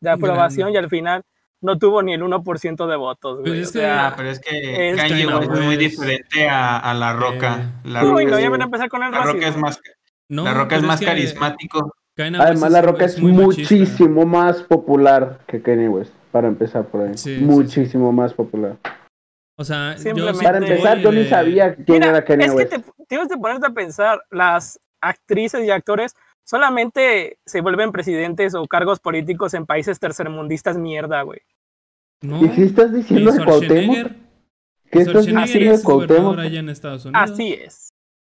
de 0.00 0.10
aprobación 0.10 0.72
Grande. 0.72 0.74
y 0.80 0.82
al 0.82 0.90
final 0.90 1.22
no 1.62 1.78
tuvo 1.78 2.02
ni 2.02 2.14
el 2.14 2.22
1% 2.24 2.88
de 2.88 2.96
votos, 2.96 3.38
Pues 3.44 3.52
es 3.60 3.68
o 3.68 3.72
que- 3.74 3.78
sea, 3.78 4.08
Ah, 4.08 4.14
pero 4.16 4.28
es 4.30 4.40
que 4.40 4.90
es 4.90 4.96
Kanye 4.96 5.24
West 5.28 5.52
es 5.52 5.60
muy 5.60 5.76
diferente 5.76 6.48
a, 6.48 6.76
a 6.78 6.94
La 6.94 7.12
Roca. 7.12 7.54
Eh, 7.84 7.88
La 7.88 8.00
sí, 8.00 8.06
Roca, 8.06 8.16
uy, 8.16 8.24
no, 8.26 8.36
es, 8.36 8.42
ya 8.42 8.50
van 8.50 8.60
a 8.62 8.64
empezar 8.64 8.88
con 8.88 9.04
el 9.04 9.12
La 9.12 9.22
Roca 9.22 9.46
es 9.46 9.56
más, 9.56 9.80
No, 10.28 10.42
la 10.42 10.52
Roca 10.54 10.74
es 10.74 10.80
pero 10.80 10.88
más 10.88 10.98
que 10.98 11.06
carismático. 11.06 11.94
Además, 12.18 12.72
La 12.72 12.82
Roca 12.82 13.04
es, 13.04 13.20
muy 13.22 13.30
machista. 13.30 13.72
muchísimo 13.76 14.26
más 14.26 14.62
popular 14.64 15.38
que 15.46 15.62
Kanye 15.62 15.88
West. 15.88 16.12
Para 16.34 16.48
empezar 16.48 16.84
por 16.88 17.02
ahí. 17.02 17.16
Sí, 17.16 17.36
sí, 17.36 17.44
muchísimo 17.44 18.10
más 18.10 18.34
popular. 18.34 18.76
O 19.56 19.62
sea, 19.62 19.94
yo 19.96 20.32
Para 20.42 20.58
empezar, 20.58 20.98
yo 20.98 21.12
ni 21.12 21.18
de- 21.18 21.28
sabía 21.28 21.76
quién 21.76 21.86
Mira, 22.00 22.08
era 22.08 22.24
Kanye 22.24 22.46
es 22.46 22.50
que 22.50 22.56
West. 22.56 22.70
te, 22.72 22.82
tienes 23.06 23.28
que 23.28 23.36
ponerte 23.36 23.68
a 23.68 23.70
pensar, 23.70 24.20
las 24.32 24.80
actrices 25.00 25.64
y 25.64 25.70
actores 25.70 26.16
Solamente 26.46 27.38
se 27.46 27.60
vuelven 27.62 27.90
presidentes 27.92 28.54
o 28.54 28.66
cargos 28.66 28.98
políticos 29.00 29.54
en 29.54 29.64
países 29.64 29.98
tercermundistas 29.98 30.76
mierda, 30.76 31.22
güey. 31.22 31.40
No. 32.20 32.44
¿Y 32.44 32.48
si 32.50 32.62
estás 32.64 32.90
¿Y 32.90 32.96
diciendo 32.96 33.32
de 33.32 33.44
Cuauhtémoc? 33.44 33.96
¿Qué 34.90 34.98
estás 34.98 35.24
diciendo 35.24 35.76
de 35.78 35.82
Cuauhtémoc? 35.82 36.38
allá 36.38 36.58
en 36.60 36.68
Estados 36.68 37.04
Unidos. 37.06 37.30
Así 37.30 37.52
es. 37.54 37.88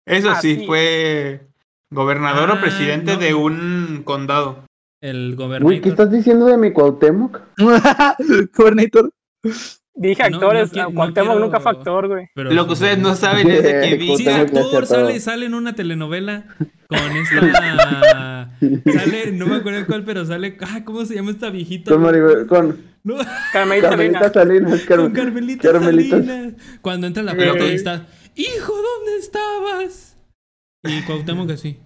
Eso 0.06 0.34
sí, 0.40 0.54
Así. 0.56 0.66
fue 0.66 1.46
gobernador 1.92 2.50
Ah, 2.50 2.54
o 2.54 2.60
presidente 2.60 3.12
no. 3.12 3.18
de 3.20 3.34
un 3.34 4.02
condado. 4.04 4.64
El 5.00 5.26
Uy, 5.26 5.30
¿qué 5.30 5.36
gobernador. 5.36 5.86
estás 5.86 6.10
diciendo 6.10 6.46
de 6.46 6.56
mi 6.58 6.72
Cuauhtémoc? 6.72 7.40
Gobernator. 8.56 9.10
Dije 9.94 10.22
actores, 10.22 10.72
no 10.74 10.92
Cuauhtémoc 10.92 11.14
quiero- 11.32 11.38
nunca 11.46 11.60
fue 11.60 11.72
actor, 11.72 12.08
güey. 12.08 12.28
Pero 12.34 12.50
Lo 12.52 12.66
que 12.66 12.72
ustedes 12.74 12.98
no 12.98 13.14
saben 13.16 13.50
es 13.50 13.62
de 13.62 13.80
que 13.80 13.96
vi. 13.98 14.16
Sí, 14.16 14.28
actor, 14.28 14.86
sale, 14.86 15.18
sale 15.20 15.46
en 15.46 15.54
una 15.54 15.74
telenovela 15.74 16.44
con 16.86 16.98
esta. 16.98 18.50
sale, 18.92 19.32
no 19.32 19.46
me 19.46 19.56
acuerdo 19.56 19.86
cuál, 19.86 20.04
pero 20.04 20.24
sale. 20.24 20.56
Ah, 20.60 20.82
¿cómo 20.84 21.04
se 21.04 21.14
llama 21.14 21.30
esta 21.32 21.50
viejita? 21.50 21.90
Con, 21.90 22.02
güey? 22.02 22.14
Maribel- 22.14 22.46
con 22.46 22.78
No, 23.02 23.16
Carmelita 23.52 23.88
Carmelita 23.90 24.32
Salinas. 24.32 24.80
Car- 24.82 24.98
con 24.98 25.12
Carmelita, 25.12 25.72
Carmelita. 25.72 26.16
Salinas. 26.16 26.52
Cuando 26.82 27.06
entra 27.06 27.20
en 27.20 27.26
la 27.26 27.34
pelota 27.34 27.64
y 27.66 27.74
está. 27.74 28.06
Hijo, 28.36 28.72
¿dónde 28.74 29.16
estabas? 29.18 30.16
Y 30.84 31.02
Cuauhtémoc 31.02 31.50
así. 31.50 31.78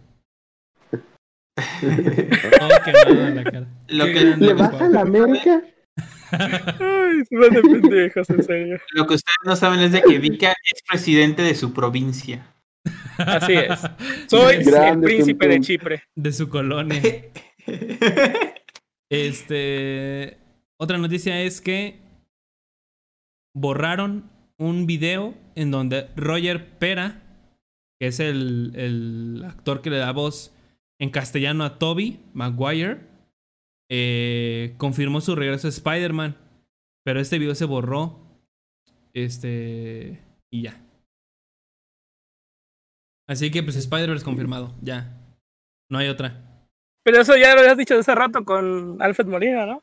Oh, 1.56 2.68
la 2.68 3.44
cara. 3.44 3.66
Lo 3.89 4.05
que- 4.06 4.36
¿Le 4.39 4.55
vas 4.55 4.81
a 4.81 4.89
la. 4.89 5.01
América? 5.02 5.62
Ay, 6.32 7.24
se 7.28 7.36
van 7.36 7.51
de 7.55 7.62
pendejos, 7.62 8.28
en 8.31 8.43
serio. 8.43 8.78
Lo 8.93 9.06
que 9.06 9.14
ustedes 9.14 9.36
no 9.44 9.55
saben 9.55 9.81
es 9.81 9.93
de 9.93 10.02
que 10.02 10.18
Vika 10.18 10.51
es 10.51 10.82
presidente 10.89 11.43
de 11.43 11.55
su 11.55 11.72
provincia. 11.72 12.47
Así 13.18 13.52
es. 13.52 13.81
Soy 14.28 14.56
el 14.56 14.64
Grande, 14.64 15.06
príncipe 15.06 15.47
de. 15.48 15.60
Chipre. 15.60 16.02
De 16.16 16.32
su 16.32 16.48
colonia. 16.48 17.01
Este. 19.10 20.39
Otra 20.81 20.98
noticia 20.98 21.40
es 21.43 21.60
que 21.60 22.01
borraron 23.55 24.31
un 24.59 24.86
video 24.86 25.35
en 25.55 25.70
donde 25.70 26.09
Roger 26.16 26.66
Pera, 26.78 27.22
que 28.01 28.09
es 28.09 28.18
el, 28.18 28.72
el 28.74 29.44
actor 29.47 29.82
que 29.82 29.90
le 29.90 29.98
da 29.98 30.10
voz 30.12 30.53
en 31.00 31.10
castellano 31.10 31.64
a 31.64 31.78
Toby 31.78 32.20
Maguire, 32.32 33.00
eh, 33.90 34.74
confirmó 34.78 35.20
su 35.20 35.34
regreso 35.34 35.66
a 35.66 35.70
Spider-Man. 35.70 36.36
Pero 37.04 37.20
este 37.20 37.38
video 37.38 37.54
se 37.54 37.66
borró. 37.66 38.18
Este. 39.12 40.22
Y 40.50 40.62
ya. 40.62 40.80
Así 43.28 43.50
que 43.50 43.62
pues 43.62 43.76
Spider-Verse 43.76 44.24
confirmado. 44.24 44.74
Ya. 44.82 45.20
No 45.90 45.98
hay 45.98 46.08
otra. 46.08 46.42
Pero 47.04 47.20
eso 47.20 47.36
ya 47.36 47.54
lo 47.54 47.60
habías 47.60 47.76
dicho 47.76 47.98
hace 47.98 48.14
rato 48.14 48.44
con 48.44 49.00
Alfred 49.02 49.26
Molina, 49.26 49.66
¿no? 49.66 49.82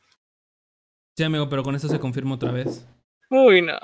Sí, 1.15 1.23
amigo, 1.23 1.47
pero 1.49 1.61
con 1.61 1.75
esto 1.75 1.87
se 1.87 1.99
confirma 1.99 2.35
otra 2.35 2.51
vez. 2.51 2.87
Uy, 3.29 3.61
no. 3.61 3.77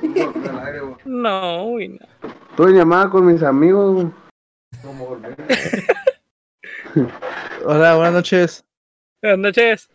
No, 1.04 1.66
uy, 1.66 1.88
no. 1.88 2.06
Estuve 2.50 2.72
llamada 2.72 3.10
con 3.10 3.26
mis 3.26 3.42
amigos. 3.42 4.06
Hola, 7.64 7.96
buenas 7.96 8.14
noches. 8.14 8.64
Buenas 9.22 9.38
noches. 9.38 9.90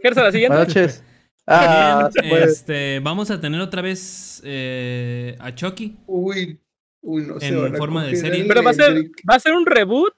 ¿Quieres 0.00 0.18
a 0.18 0.22
la 0.24 0.32
siguiente? 0.32 0.56
Buenas 0.56 0.74
noches. 0.74 1.04
Ah, 1.50 2.10
Bien, 2.12 2.28
pues, 2.28 2.44
este, 2.58 3.00
vamos 3.00 3.30
a 3.30 3.40
tener 3.40 3.58
otra 3.62 3.80
vez 3.80 4.42
eh, 4.44 5.34
a 5.40 5.54
Chucky. 5.54 5.96
Uy, 6.06 6.60
uy, 7.00 7.22
no 7.22 7.36
En 7.40 7.62
van 7.62 7.74
a 7.74 7.78
forma 7.78 8.04
de 8.04 8.16
serie. 8.16 8.44
Pero 8.46 8.62
va 8.62 8.68
a 8.72 8.74
ser, 8.74 8.94
va 9.26 9.36
a 9.36 9.40
ser 9.40 9.54
un 9.54 9.64
reboot. 9.64 10.12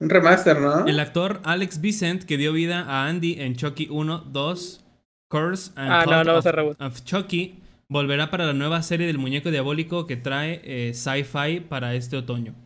Un 0.00 0.10
remaster, 0.10 0.58
¿no? 0.60 0.84
El 0.84 0.98
actor 0.98 1.40
Alex 1.44 1.80
Vicent, 1.80 2.24
que 2.24 2.38
dio 2.38 2.52
vida 2.52 2.80
a 2.88 3.06
Andy 3.06 3.40
en 3.40 3.54
Chucky 3.54 3.86
1, 3.88 4.18
2, 4.32 4.84
Curse 5.28 5.70
and 5.76 5.92
Ah, 5.92 6.04
no, 6.04 6.24
no 6.24 6.30
va 6.30 6.34
a 6.34 6.38
of, 6.38 6.42
ser 6.42 6.56
reboot. 6.56 6.82
of 6.82 7.04
Chucky, 7.04 7.62
volverá 7.88 8.32
para 8.32 8.46
la 8.46 8.52
nueva 8.52 8.82
serie 8.82 9.06
del 9.06 9.18
muñeco 9.18 9.52
diabólico 9.52 10.08
que 10.08 10.16
trae 10.16 10.60
eh, 10.64 10.92
Sci-Fi 10.92 11.60
para 11.68 11.94
este 11.94 12.16
otoño. 12.16 12.56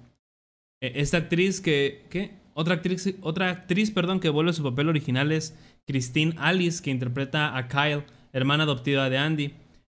Eh, 0.85 0.93
esta 0.97 1.17
actriz 1.17 1.61
que. 1.63 2.05
¿Qué? 2.11 2.33
Otra 2.53 2.75
actriz, 2.75 3.17
otra 3.23 3.51
actriz, 3.51 3.91
perdón, 3.91 4.21
que 4.21 4.29
vuelve 4.29 4.51
a 4.51 4.55
su 4.55 4.63
papel 4.63 4.89
original 4.89 5.33
es 5.33 5.57
Christine 5.87 6.35
Alice, 6.39 6.83
que 6.83 6.91
interpreta 6.91 7.57
a 7.57 7.67
Kyle, 7.69 8.05
hermana 8.33 8.63
adoptiva 8.63 9.11
de 9.11 9.19
Andy. 9.19 9.55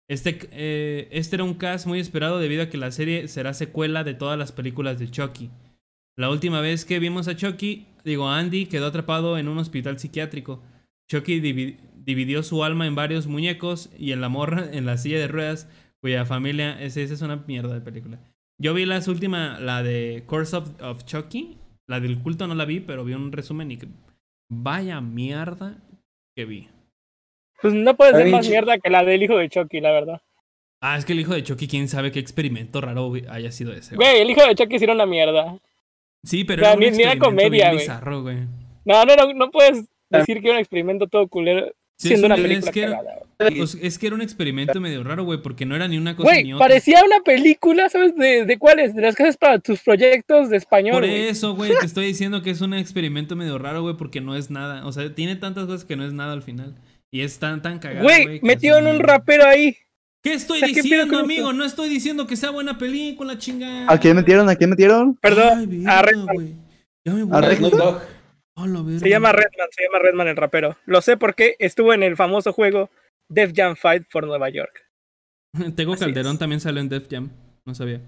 Este, 0.09 0.49
eh, 0.51 1.07
este 1.11 1.35
era 1.37 1.45
un 1.45 1.53
cast 1.53 1.85
muy 1.85 1.99
esperado 1.99 2.39
debido 2.39 2.63
a 2.63 2.69
que 2.69 2.77
la 2.77 2.91
serie 2.91 3.27
será 3.27 3.53
secuela 3.53 4.03
de 4.03 4.15
todas 4.15 4.37
las 4.37 4.51
películas 4.51 4.99
de 4.99 5.09
Chucky. 5.09 5.51
La 6.17 6.29
última 6.29 6.59
vez 6.59 6.83
que 6.83 6.99
vimos 6.99 7.27
a 7.27 7.35
Chucky, 7.37 7.85
digo, 8.03 8.27
Andy 8.29 8.65
quedó 8.65 8.87
atrapado 8.87 9.37
en 9.37 9.47
un 9.47 9.59
hospital 9.59 9.99
psiquiátrico. 9.99 10.61
Chucky 11.07 11.39
divi- 11.39 11.77
dividió 11.95 12.43
su 12.43 12.63
alma 12.63 12.87
en 12.87 12.95
varios 12.95 13.27
muñecos 13.27 13.89
y 13.97 14.11
en 14.11 14.19
la 14.19 14.27
morra 14.27 14.67
en 14.73 14.85
la 14.85 14.97
silla 14.97 15.19
de 15.19 15.29
ruedas, 15.29 15.69
cuya 16.01 16.25
familia, 16.25 16.81
esa 16.81 16.99
es 16.99 17.21
una 17.21 17.37
mierda 17.47 17.73
de 17.75 17.81
película. 17.81 18.19
Yo 18.59 18.73
vi 18.73 18.85
las 18.85 19.07
últimas, 19.07 19.61
la 19.61 19.81
de 19.83 20.23
Course 20.25 20.55
of, 20.55 20.69
of 20.81 21.05
Chucky, 21.05 21.57
la 21.87 21.99
del 21.99 22.21
culto 22.21 22.45
no 22.47 22.55
la 22.55 22.65
vi, 22.65 22.79
pero 22.81 23.03
vi 23.05 23.13
un 23.13 23.31
resumen 23.31 23.71
y 23.71 23.77
que 23.77 23.87
vaya 24.51 24.99
mierda 25.01 25.77
que 26.35 26.45
vi. 26.45 26.67
Pues 27.61 27.73
no 27.73 27.95
puede 27.95 28.13
ser 28.15 28.27
más 28.31 28.47
mierda 28.47 28.77
que 28.77 28.89
la 28.89 29.03
del 29.03 29.23
hijo 29.23 29.37
de 29.37 29.49
Chucky, 29.49 29.79
la 29.81 29.91
verdad. 29.91 30.21
Ah, 30.81 30.97
es 30.97 31.03
que 31.05 31.11
el 31.13 31.19
hijo 31.19 31.33
de 31.33 31.43
Chucky, 31.43 31.67
quién 31.67 31.87
sabe 31.89 32.11
qué 32.11 32.19
experimento 32.19 32.79
raro 32.79 33.11
haya 33.29 33.51
sido 33.51 33.73
ese. 33.73 33.95
güey. 33.95 34.09
Güey, 34.09 34.21
el 34.21 34.29
hijo 34.29 34.45
de 34.45 34.55
Chucky 34.55 34.75
era 34.81 34.93
una 34.93 35.05
mierda. 35.05 35.57
Sí, 36.23 36.43
pero 36.45 36.61
O 36.61 36.65
sea, 36.65 36.73
era 36.73 36.77
un 36.77 36.91
ni- 36.91 36.97
ni 36.97 37.03
era 37.03 37.13
experimento 37.13 37.25
comedia, 37.25 37.49
bien 37.65 37.67
güey. 37.73 37.79
bizarro, 37.85 38.21
güey. 38.21 38.37
No, 38.85 39.05
no, 39.05 39.15
no, 39.15 39.33
no 39.33 39.51
puedes 39.51 39.85
decir 40.09 40.39
que 40.41 40.47
era 40.47 40.55
un 40.55 40.59
experimento 40.61 41.07
todo 41.07 41.27
culero 41.27 41.71
Sí, 41.99 42.07
siendo 42.09 42.27
es 42.27 42.31
una 42.31 42.35
un- 42.35 42.41
película 42.41 42.69
es 42.69 42.73
que- 42.73 42.81
cagada, 42.81 43.01
güey. 43.39 43.57
Pues 43.57 43.77
es 43.81 43.97
que 43.97 44.07
era 44.07 44.15
un 44.15 44.21
experimento 44.21 44.81
medio 44.81 45.01
raro, 45.03 45.23
güey, 45.23 45.41
porque 45.41 45.65
no 45.65 45.73
era 45.75 45.87
ni 45.87 45.97
una 45.97 46.13
cosa 46.15 46.29
Güey, 46.29 46.43
ni 46.43 46.53
otra. 46.53 46.67
parecía 46.67 47.03
una 47.05 47.19
película, 47.21 47.87
¿sabes? 47.89 48.13
¿De, 48.17 48.45
de 48.45 48.57
cuáles? 48.57 48.93
De 48.95 49.01
las 49.01 49.15
que 49.15 49.23
haces 49.23 49.37
para 49.37 49.59
tus 49.59 49.79
proyectos 49.81 50.49
de 50.49 50.57
español, 50.57 50.93
Por 50.95 51.05
güey. 51.07 51.27
eso, 51.27 51.55
güey, 51.55 51.71
te 51.79 51.85
estoy 51.85 52.05
diciendo 52.07 52.41
que 52.41 52.49
es 52.49 52.59
un 52.61 52.73
experimento 52.73 53.35
medio 53.37 53.57
raro, 53.57 53.81
güey, 53.81 53.95
porque 53.95 54.19
no 54.19 54.35
es 54.35 54.49
nada. 54.49 54.85
O 54.85 54.91
sea, 54.91 55.13
tiene 55.15 55.35
tantas 55.37 55.67
cosas 55.67 55.85
que 55.85 55.95
no 55.95 56.05
es 56.05 56.11
nada 56.13 56.33
al 56.33 56.41
final. 56.41 56.75
Y 57.11 57.21
es 57.21 57.39
tan, 57.39 57.61
tan 57.61 57.79
cagado, 57.79 58.03
Güey, 58.03 58.39
que 58.41 58.45
metieron 58.45 58.85
un 58.87 58.99
rapero 58.99 59.45
ahí. 59.45 59.75
¿Qué 60.21 60.33
estoy 60.33 60.57
O 60.57 60.59
sea, 60.59 60.67
¿qué 60.67 60.73
pedo 60.83 60.83
diciendo, 60.83 61.19
amigo? 61.19 61.53
No 61.53 61.63
estoy 61.63 61.87
diciendo 61.89 62.27
que 62.27 62.35
sea 62.35 62.49
buena 62.49 62.77
película, 62.77 63.37
chingada. 63.37 63.85
¿A 63.87 63.97
quién 63.99 64.17
metieron? 64.17 64.49
¿A 64.49 64.55
quién 64.57 64.69
metieron? 64.69 65.15
Perdón, 65.15 65.59
Ay, 65.59 65.65
verga, 65.65 65.97
a 65.99 66.01
Redman. 66.01 66.35
güey. 66.35 66.53
Se 68.99 69.09
llama 69.09 69.31
Redman, 69.31 69.67
se 69.71 69.83
llama 69.83 69.99
Redman 69.99 70.27
el 70.27 70.35
rapero. 70.37 70.77
Lo 70.85 71.01
sé 71.01 71.17
porque 71.17 71.55
estuvo 71.59 71.93
en 71.93 72.03
el 72.03 72.15
famoso 72.15 72.53
juego 72.53 72.89
Def 73.29 73.51
Jam 73.55 73.75
Fight 73.75 74.03
for 74.09 74.25
Nueva 74.25 74.49
York. 74.49 74.85
Tego 75.75 75.93
Así 75.93 76.01
Calderón 76.05 76.33
es. 76.33 76.39
también 76.39 76.59
salió 76.59 76.81
en 76.81 76.89
Def 76.89 77.07
Jam. 77.09 77.29
No 77.65 77.73
sabía. 77.75 78.01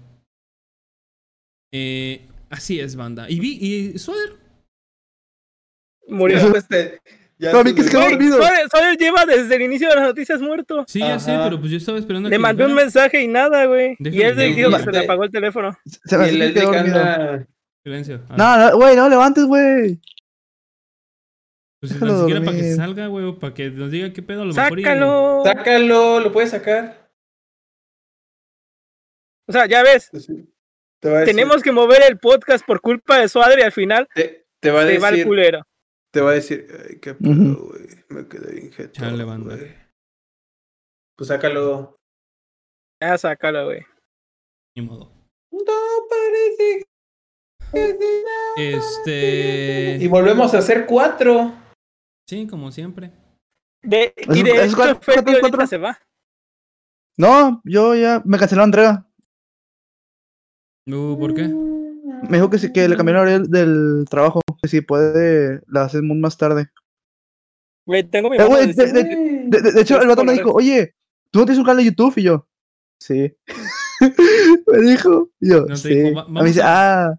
Eh, 1.72 2.26
así 2.50 2.80
es, 2.80 2.96
banda. 2.96 3.26
Y 3.30 3.40
vi, 3.40 3.58
y 3.60 3.98
Sueder. 3.98 4.34
Murió. 6.08 6.38
Ya, 6.38 6.50
pues, 6.50 6.68
te- 6.68 7.00
ya 7.38 7.50
se 7.50 7.74
que 7.74 7.82
se 7.82 7.90
durmió. 7.90 7.90
quedó 7.90 8.10
dormido. 8.10 8.36
Suárez, 8.36 8.66
Suárez 8.70 8.98
lleva 8.98 9.24
desde 9.26 9.56
el 9.56 9.62
inicio 9.62 9.88
de 9.88 9.94
las 9.96 10.04
noticias 10.04 10.40
muerto. 10.40 10.84
Sí, 10.86 10.98
ya 11.00 11.18
sé, 11.18 11.36
pero 11.42 11.58
pues 11.58 11.70
yo 11.70 11.78
estaba 11.78 11.98
esperando 11.98 12.28
Le 12.28 12.38
mandé 12.38 12.64
un 12.66 12.74
mensaje 12.74 13.22
y 13.22 13.28
nada, 13.28 13.64
güey. 13.66 13.96
Y 13.98 14.20
él 14.22 14.36
dijo 14.54 14.70
que 14.70 14.78
se 14.78 14.92
le 14.92 14.98
apagó 14.98 15.24
el 15.24 15.30
teléfono. 15.30 15.76
Se 16.04 16.18
me 16.18 16.24
Y 16.24 16.26
hace 16.28 16.34
el 16.34 16.38
que 16.38 16.44
Leslie 16.46 16.60
quedó 16.62 16.70
que 16.72 16.76
dormido. 16.78 16.98
anda. 17.00 17.46
Silencio. 17.84 18.20
No, 18.36 18.56
no, 18.58 18.76
güey, 18.76 18.94
no 18.96 19.08
levantes, 19.08 19.44
güey. 19.44 19.98
Pues 21.82 21.92
ni 21.92 21.98
déjalo 21.98 22.18
siquiera 22.20 22.44
para 22.44 22.56
que 22.56 22.74
salga, 22.74 23.06
güey, 23.08 23.24
o 23.26 23.38
para 23.38 23.52
que 23.54 23.70
nos 23.70 23.90
diga 23.90 24.12
qué 24.12 24.22
pedo. 24.22 24.42
A 24.42 24.44
lo 24.46 24.54
mejor 24.54 24.78
y- 24.78 24.82
Sácalo. 24.84 25.42
Sácalo, 25.44 26.20
lo 26.20 26.32
puedes 26.32 26.50
sacar. 26.50 27.10
O 29.48 29.52
sea, 29.52 29.66
ya 29.66 29.82
ves, 29.82 30.08
Pues 30.10 30.24
sí. 30.26 30.48
Te 31.00 31.10
va 31.10 31.16
a 31.16 31.20
decir- 31.20 31.34
tenemos 31.34 31.62
que 31.62 31.72
mover 31.72 32.02
el 32.08 32.18
podcast 32.18 32.64
por 32.64 32.80
culpa 32.80 33.18
de 33.18 33.28
Suadre 33.28 33.60
y 33.60 33.64
al 33.64 33.72
final 33.72 34.08
Te, 34.14 34.46
te 34.60 34.70
va 34.70 34.82
a 34.82 34.84
va 34.84 34.90
el 34.92 35.00
decir. 35.00 35.26
culero. 35.26 35.62
Te 36.12 36.20
va 36.20 36.30
a 36.30 36.34
decir. 36.34 36.66
Ay, 36.88 37.00
qué 37.00 37.14
pedo, 37.14 37.56
güey. 37.66 37.86
Me 38.08 38.28
quedé 38.28 38.60
injetado. 38.60 39.10
Chale, 39.10 39.24
banda. 39.24 39.56
güey. 39.56 39.74
Pues 41.16 41.28
sácalo. 41.28 41.96
Ya 43.02 43.18
sácalo, 43.18 43.64
güey. 43.64 43.80
Ni 44.76 44.84
modo. 44.84 45.12
No 45.50 46.06
parece. 46.08 46.84
Este. 48.56 49.96
Y 50.00 50.06
volvemos 50.06 50.54
a 50.54 50.58
hacer 50.58 50.86
cuatro. 50.86 51.52
Sí, 52.32 52.46
como 52.46 52.72
siempre. 52.72 53.12
De, 53.82 54.14
y 54.16 54.22
¿Esos- 54.22 54.42
de 54.42 54.50
esos 54.64 54.78
hecho, 54.78 55.20
ahorita 55.42 55.66
se 55.66 55.76
va. 55.76 55.98
No, 57.18 57.60
yo 57.62 57.94
ya 57.94 58.22
me 58.24 58.38
cancelaron 58.38 58.70
la 58.70 58.74
entrega. 58.74 59.06
Uh, 60.86 61.18
¿Por 61.18 61.34
qué? 61.34 61.46
Me 61.46 62.38
dijo 62.38 62.48
que 62.48 62.56
sí, 62.56 62.72
que 62.72 62.88
le 62.88 62.96
cambiaron 62.96 63.28
el 63.28 63.50
del 63.50 64.06
trabajo. 64.08 64.40
Que 64.62 64.68
si 64.70 64.80
puede, 64.80 65.60
la 65.66 65.82
hacemos 65.82 66.16
más 66.16 66.38
tarde. 66.38 66.70
Güey, 67.86 68.02
tengo 68.04 68.30
mi 68.30 68.38
Eh, 68.38 68.66
de- 68.68 68.72
de, 68.72 68.92
de- 68.92 69.04
de- 69.04 69.60
de- 69.60 69.72
de 69.72 69.80
hecho, 69.82 70.00
el 70.00 70.08
vato 70.08 70.24
me 70.24 70.32
dijo, 70.32 70.52
oye, 70.54 70.94
¿tú 71.30 71.40
no 71.40 71.44
tienes 71.44 71.58
un 71.58 71.64
canal 71.66 71.84
de 71.84 71.90
YouTube? 71.90 72.14
Y 72.16 72.22
yo, 72.22 72.48
sí. 72.98 73.36
me 74.68 74.78
dijo, 74.78 75.28
y 75.38 75.50
yo, 75.50 75.66
No 75.66 75.76
sí. 75.76 75.90
dijo, 75.94 76.14
"Va- 76.16 76.22
a 76.22 76.42
mí 76.42 76.48
dice, 76.48 76.62
ah, 76.64 77.12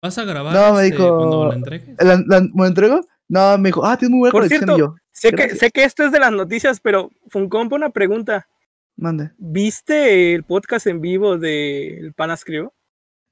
¿Vas 0.00 0.16
a 0.18 0.24
grabar 0.24 0.54
No, 0.54 0.74
me 0.74 0.84
este, 0.86 0.98
dijo- 0.98 1.16
cuando 1.16 1.46
la 1.48 1.54
entregues? 1.56 1.96
¿La, 1.98 2.22
la- 2.28 2.40
¿Me 2.42 2.50
lo 2.54 2.66
entrego? 2.66 3.00
No, 3.28 3.58
me 3.58 3.68
dijo, 3.70 3.84
ah, 3.84 3.96
tienes 3.96 4.10
muy 4.12 4.20
buena 4.20 4.32
Por 4.32 4.42
conexión 4.42 4.60
cierto, 4.60 4.76
y 4.76 4.80
yo. 4.80 4.94
Sé 5.12 5.32
que, 5.32 5.54
sé 5.56 5.70
que 5.70 5.84
esto 5.84 6.04
es 6.04 6.12
de 6.12 6.20
las 6.20 6.32
noticias, 6.32 6.80
pero 6.80 7.10
Funcompa, 7.28 7.74
una 7.76 7.90
pregunta. 7.90 8.46
Mande. 8.96 9.30
¿Viste 9.38 10.34
el 10.34 10.44
podcast 10.44 10.86
en 10.86 11.00
vivo 11.00 11.36
del 11.38 12.12
Panas 12.14 12.44
Crew? 12.44 12.70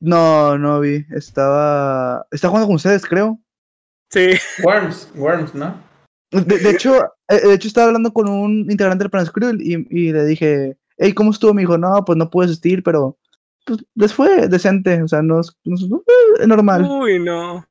No, 0.00 0.58
no 0.58 0.80
vi. 0.80 1.06
Estaba. 1.10 2.26
Estaba 2.30 2.50
jugando 2.50 2.66
con 2.66 2.76
ustedes, 2.76 3.04
creo. 3.06 3.38
Sí. 4.10 4.30
Worms, 4.62 5.10
Worms, 5.14 5.54
¿no? 5.54 5.82
De, 6.30 6.58
de 6.58 6.70
hecho, 6.70 6.96
eh, 7.28 7.40
de 7.46 7.54
hecho, 7.54 7.68
estaba 7.68 7.86
hablando 7.86 8.12
con 8.12 8.28
un 8.28 8.68
integrante 8.70 9.04
del 9.04 9.10
Panscrew 9.10 9.54
y, 9.60 9.86
y 9.88 10.12
le 10.12 10.24
dije, 10.24 10.76
hey, 10.98 11.12
¿cómo 11.12 11.30
estuvo? 11.30 11.54
Me 11.54 11.62
dijo, 11.62 11.78
no, 11.78 12.04
pues 12.04 12.18
no 12.18 12.28
pude 12.28 12.46
asistir, 12.46 12.82
pero 12.82 13.16
pues, 13.64 13.84
les 13.94 14.12
fue 14.12 14.48
decente. 14.48 15.00
O 15.02 15.08
sea, 15.08 15.22
no 15.22 15.40
es, 15.40 15.56
no 15.64 15.76
es- 15.76 15.84
eh, 16.40 16.46
normal. 16.46 16.84
Uy, 16.84 17.20
no. 17.20 17.64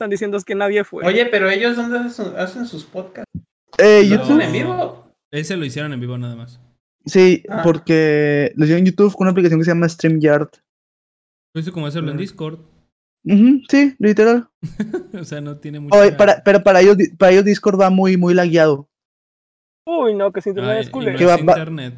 Están 0.00 0.08
diciendo 0.08 0.38
que 0.46 0.54
nadie 0.54 0.82
fue. 0.82 1.04
Oye, 1.04 1.26
pero 1.26 1.50
ellos 1.50 1.76
dónde 1.76 1.98
hacen, 1.98 2.34
hacen 2.38 2.66
sus 2.66 2.84
podcasts? 2.86 3.30
Eh. 3.76 4.02
¿Lo 4.04 4.16
YouTube. 4.16 4.22
hacen 4.22 4.40
en 4.40 4.52
vivo? 4.54 5.12
Ese 5.30 5.58
lo 5.58 5.64
hicieron 5.66 5.92
en 5.92 6.00
vivo 6.00 6.16
nada 6.16 6.36
más. 6.36 6.58
Sí, 7.04 7.44
Ah. 7.50 7.60
porque 7.62 8.50
lo 8.56 8.64
hicieron 8.64 8.86
en 8.86 8.92
YouTube 8.92 9.12
con 9.14 9.26
una 9.26 9.32
aplicación 9.32 9.60
que 9.60 9.64
se 9.66 9.72
llama 9.72 9.86
StreamYard. 9.86 10.48
Pues 11.52 11.70
como 11.70 11.86
hacerlo 11.86 12.12
en. 12.12 12.16
Discord. 12.16 12.60
Ujú, 13.26 13.60
sí, 13.68 13.94
literal. 13.98 14.48
o 15.20 15.24
sea, 15.24 15.42
no 15.42 15.58
tiene 15.58 15.80
mucho. 15.80 15.94
Oye, 15.98 16.12
para, 16.12 16.42
pero 16.42 16.62
para 16.62 16.80
ellos, 16.80 16.96
para 17.18 17.32
ellos 17.32 17.44
Discord 17.44 17.78
va 17.78 17.90
muy, 17.90 18.16
muy 18.16 18.32
lagueado. 18.32 18.88
Uy, 19.86 20.14
no, 20.14 20.32
que 20.32 20.40
si 20.40 20.48
internet 20.48 20.76
Ay, 20.76 20.80
es 21.10 21.18
¿Qué 21.18 21.26
va- 21.26 21.36
va- 21.36 21.58
internet. 21.58 21.94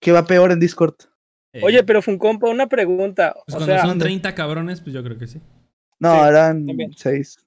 Que 0.00 0.12
va 0.12 0.24
peor 0.24 0.50
en 0.50 0.60
Discord. 0.60 0.94
Eh, 1.54 1.60
Oye, 1.62 1.84
pero 1.84 2.00
Funcompa, 2.00 2.48
una 2.48 2.68
pregunta. 2.68 3.34
pues 3.44 3.54
o 3.54 3.58
cuando 3.58 3.66
sea, 3.66 3.82
son 3.84 3.98
30 3.98 4.34
cabrones, 4.34 4.80
pues 4.80 4.94
yo 4.94 5.04
creo 5.04 5.18
que 5.18 5.26
sí. 5.26 5.42
No, 6.02 6.12
Sí, 6.14 6.28
eran 6.28 6.66
también. 6.66 6.92
seis. 6.94 7.38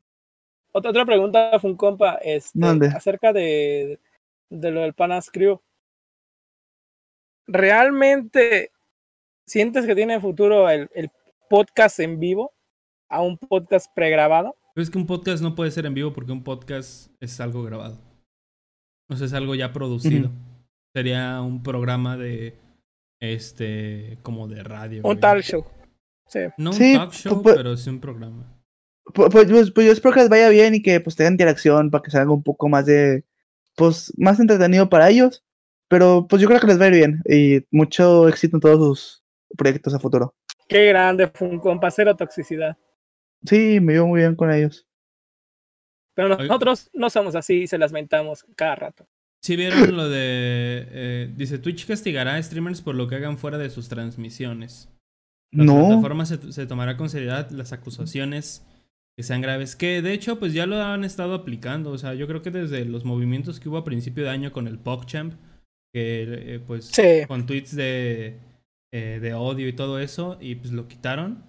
otra, 0.72 0.91
otra 0.91 1.06
pregunta, 1.06 1.60
Funcompa, 1.60 2.15
este, 2.15 2.57
Mande. 2.57 2.88
acerca 2.88 3.34
de, 3.34 3.99
de 4.49 4.72
lo 4.72 4.82
del 4.82 4.94
Panas 4.94 5.30
Crew. 5.30 5.60
¿Realmente 7.48 8.72
sientes 9.45 9.86
que 9.86 9.95
tiene 9.95 10.19
futuro 10.19 10.69
el, 10.69 10.90
el 10.95 11.11
podcast 11.49 11.99
en 11.99 12.19
vivo 12.19 12.53
a 13.10 13.22
un 13.22 13.38
podcast 13.38 13.94
pregrabado? 13.94 14.56
Pero 14.73 14.84
es 14.84 14.90
que 14.90 14.98
un 14.98 15.06
podcast 15.06 15.41
no 15.44 15.53
puede 15.56 15.72
ser 15.72 15.86
en 15.86 15.94
vivo 15.94 16.11
porque 16.14 16.32
un 16.32 16.44
podcast 16.44 17.11
es 17.22 17.40
algo 17.40 17.64
grabado. 17.64 17.98
O 19.10 19.15
sea, 19.15 19.27
es 19.27 19.34
algo 19.34 19.53
ya 19.56 19.72
producido. 19.72 20.32
Sería 20.95 21.41
un 21.41 21.61
programa 21.61 22.18
de. 22.18 22.57
Este. 23.22 24.18
como 24.23 24.48
de 24.48 24.64
radio. 24.64 24.98
Un 24.99 25.03
güey. 25.03 25.19
tal 25.19 25.44
show. 25.44 25.64
Sí. 26.27 26.39
No 26.57 26.72
un 26.72 26.76
Sí, 26.76 26.93
talk 26.95 27.11
show, 27.14 27.41
pues- 27.41 27.56
pero 27.56 27.77
sí 27.77 27.89
un 27.89 27.99
programa. 28.02 28.52
Pu- 29.06 29.30
Pues, 29.31 29.47
pues, 29.49 29.72
pues 29.72 29.85
yo 29.88 29.93
espero 29.93 30.14
que 30.14 30.22
les 30.22 30.30
vaya 30.30 30.49
bien 30.49 30.73
y 30.76 30.81
que 30.81 30.99
pues 30.99 31.15
tengan 31.15 31.34
interacción 31.34 31.91
para 31.91 32.02
que 32.02 32.11
sea 32.11 32.22
algo 32.22 32.34
un 32.34 32.43
poco 32.43 32.68
más 32.69 32.85
de, 32.85 33.23
pues, 33.76 34.11
más 34.18 34.39
entretenido 34.39 34.89
para 34.89 35.10
ellos. 35.10 35.43
Pero 35.88 36.26
pues 36.27 36.41
yo 36.41 36.47
creo 36.47 36.60
que 36.60 36.65
les 36.68 36.80
va 36.81 36.85
a 36.85 36.88
ir 36.88 36.93
bien 36.95 37.22
y 37.30 37.64
mucho 37.69 38.27
éxito 38.27 38.57
en 38.57 38.61
todos 38.61 38.99
sus 38.99 39.23
proyectos 39.56 39.93
a 39.93 39.99
futuro. 39.99 40.34
Qué 40.68 40.88
grande, 40.88 41.27
Funcompa, 41.27 41.91
cero 41.91 42.15
toxicidad. 42.15 42.76
Sí, 43.45 43.80
me 43.80 43.93
veo 43.93 44.07
muy 44.07 44.22
bien 44.22 44.35
con 44.35 44.52
ellos. 44.52 44.88
Pero 46.15 46.35
Oye. 46.35 46.47
nosotros 46.47 46.89
no 46.93 47.10
somos 47.11 47.35
así 47.35 47.61
y 47.64 47.68
se 47.68 47.77
las 47.77 47.91
mentamos 47.91 48.45
cada 48.56 48.76
rato. 48.76 49.07
Si 49.43 49.56
vieron 49.56 49.95
lo 49.95 50.10
de. 50.10 50.88
eh, 50.89 51.34
dice: 51.35 51.60
Twitch 51.60 51.85
castigará 51.85 52.34
a 52.34 52.41
streamers 52.41 52.81
por 52.81 52.95
lo 52.95 53.07
que 53.07 53.15
hagan 53.15 53.38
fuera 53.38 53.60
de 53.60 53.69
sus 53.69 53.88
transmisiones. 53.88 54.89
La 55.56 55.64
No, 55.64 55.88
plataforma 55.88 56.26
se, 56.26 56.52
se 56.52 56.65
tomará 56.68 56.98
con 56.98 57.10
seriedad 57.10 57.49
las 57.52 57.73
acusaciones 57.73 58.65
que 59.18 59.23
sean 59.23 59.41
graves. 59.41 59.76
Que 59.76 60.02
de 60.02 60.14
hecho, 60.14 60.38
pues 60.40 60.53
ya 60.53 60.65
lo 60.65 60.82
han 60.82 61.03
estado 61.03 61.34
aplicando. 61.34 61.91
O 61.91 61.98
sea, 61.98 62.14
yo 62.14 62.27
creo 62.27 62.41
que 62.41 62.52
desde 62.52 62.86
los 62.86 63.06
movimientos 63.06 63.60
que 63.60 63.69
hubo 63.69 63.77
a 63.77 63.84
principio 63.84 64.23
de 64.23 64.30
año 64.30 64.52
con 64.52 64.68
el 64.68 64.77
PogChamp, 64.77 65.34
que 65.94 66.56
eh, 66.56 66.60
pues 66.65 66.86
Sí. 66.86 67.26
con 67.27 67.45
tweets 67.45 67.76
de, 67.76 68.38
eh, 68.94 69.19
de 69.22 69.34
odio 69.34 69.68
y 69.68 69.73
todo 69.73 69.99
eso, 69.99 70.38
y 70.41 70.56
pues 70.56 70.72
lo 70.73 70.88
quitaron. 70.88 71.44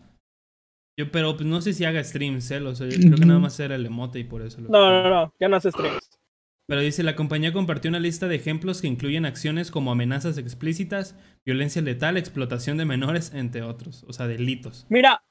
Yo, 0.99 1.11
pero 1.11 1.37
pues 1.37 1.47
no 1.47 1.61
sé 1.61 1.73
si 1.75 1.85
haga 1.85 2.03
streams, 2.03 2.51
¿eh? 2.53 2.61
O 2.63 2.75
sea, 2.75 2.89
yo 2.89 2.97
creo 2.99 3.17
que 3.17 3.27
nada 3.27 3.39
más 3.41 3.59
era 3.61 3.75
el 3.75 3.85
emote 3.85 4.19
y 4.19 4.25
por 4.25 4.41
eso 4.43 4.61
lo 4.63 4.71
No, 4.71 5.03
no, 5.03 5.11
no, 5.11 5.33
ya 5.39 5.49
no 5.49 5.57
hace 5.57 5.71
streams. 5.71 6.16
Pero 6.69 6.81
dice, 6.81 7.03
la 7.05 7.15
compañía 7.15 7.53
compartió 7.53 7.89
una 7.89 8.01
lista 8.01 8.27
de 8.27 8.35
ejemplos 8.35 8.81
que 8.81 8.89
incluyen 8.89 9.25
acciones 9.25 9.71
como 9.71 9.93
amenazas 9.93 10.37
explícitas, 10.37 11.15
violencia 11.45 11.81
letal, 11.81 12.17
explotación 12.17 12.77
de 12.77 12.85
menores, 12.85 13.33
entre 13.35 13.63
otros. 13.63 14.05
O 14.09 14.13
sea, 14.13 14.27
delitos. 14.27 14.85
Mira. 14.89 15.23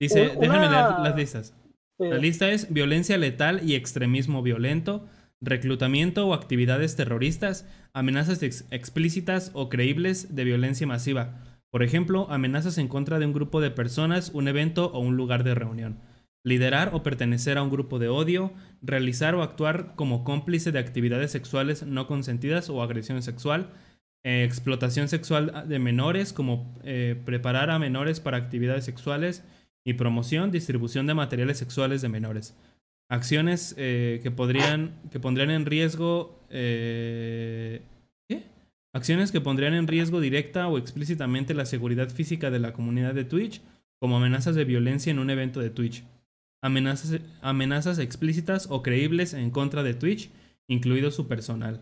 Dice, 0.00 0.32
déjame 0.40 0.70
leer 0.70 0.84
las 1.02 1.16
listas. 1.16 1.54
La 1.98 2.16
lista 2.16 2.50
es 2.50 2.72
violencia 2.72 3.18
letal 3.18 3.60
y 3.62 3.74
extremismo 3.74 4.42
violento, 4.42 5.06
reclutamiento 5.42 6.26
o 6.26 6.32
actividades 6.32 6.96
terroristas, 6.96 7.68
amenazas 7.92 8.42
ex- 8.42 8.64
explícitas 8.70 9.50
o 9.52 9.68
creíbles 9.68 10.34
de 10.34 10.44
violencia 10.44 10.86
masiva. 10.86 11.60
Por 11.70 11.82
ejemplo, 11.82 12.26
amenazas 12.30 12.78
en 12.78 12.88
contra 12.88 13.18
de 13.18 13.26
un 13.26 13.34
grupo 13.34 13.60
de 13.60 13.70
personas, 13.70 14.30
un 14.30 14.48
evento 14.48 14.90
o 14.92 15.00
un 15.00 15.16
lugar 15.18 15.44
de 15.44 15.54
reunión. 15.54 16.00
Liderar 16.42 16.90
o 16.94 17.02
pertenecer 17.02 17.58
a 17.58 17.62
un 17.62 17.70
grupo 17.70 17.98
de 17.98 18.08
odio, 18.08 18.52
realizar 18.80 19.34
o 19.34 19.42
actuar 19.42 19.94
como 19.94 20.24
cómplice 20.24 20.72
de 20.72 20.78
actividades 20.78 21.30
sexuales 21.30 21.84
no 21.84 22.06
consentidas 22.06 22.70
o 22.70 22.82
agresión 22.82 23.22
sexual, 23.22 23.70
eh, 24.22 24.44
explotación 24.44 25.08
sexual 25.08 25.64
de 25.66 25.78
menores, 25.78 26.34
como 26.34 26.78
eh, 26.84 27.20
preparar 27.24 27.70
a 27.70 27.78
menores 27.78 28.20
para 28.20 28.36
actividades 28.36 28.84
sexuales 28.84 29.42
y 29.82 29.94
promoción, 29.94 30.50
distribución 30.50 31.06
de 31.06 31.14
materiales 31.14 31.56
sexuales 31.56 32.02
de 32.02 32.10
menores. 32.10 32.54
Acciones 33.08 33.74
eh, 33.78 34.20
que 34.22 34.30
podrían, 34.30 35.00
que 35.10 35.20
pondrían 35.20 35.50
en 35.50 35.64
riesgo, 35.64 36.38
¿qué? 36.50 37.82
Acciones 38.92 39.32
que 39.32 39.40
pondrían 39.40 39.72
en 39.72 39.86
riesgo 39.86 40.20
directa 40.20 40.68
o 40.68 40.76
explícitamente 40.76 41.54
la 41.54 41.64
seguridad 41.64 42.10
física 42.10 42.50
de 42.50 42.58
la 42.60 42.74
comunidad 42.74 43.14
de 43.14 43.24
Twitch, 43.24 43.62
como 43.98 44.18
amenazas 44.18 44.54
de 44.54 44.64
violencia 44.64 45.10
en 45.10 45.18
un 45.18 45.30
evento 45.30 45.60
de 45.60 45.70
Twitch. 45.70 46.04
Amenazas, 46.62 47.20
amenazas 47.40 47.98
explícitas 47.98 48.66
o 48.70 48.82
creíbles 48.82 49.32
en 49.34 49.50
contra 49.50 49.82
de 49.82 49.94
Twitch, 49.94 50.30
incluido 50.68 51.10
su 51.10 51.26
personal. 51.26 51.80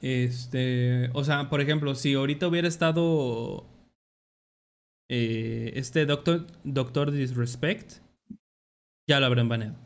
Este, 0.00 1.10
o 1.14 1.24
sea, 1.24 1.48
por 1.48 1.60
ejemplo, 1.60 1.94
si 1.94 2.14
ahorita 2.14 2.46
hubiera 2.48 2.68
estado 2.68 3.66
eh, 5.08 5.72
este 5.74 6.06
Doctor, 6.06 6.46
Doctor 6.64 7.10
Disrespect, 7.10 7.94
ya 9.08 9.20
lo 9.20 9.26
habrán 9.26 9.48
baneado. 9.48 9.76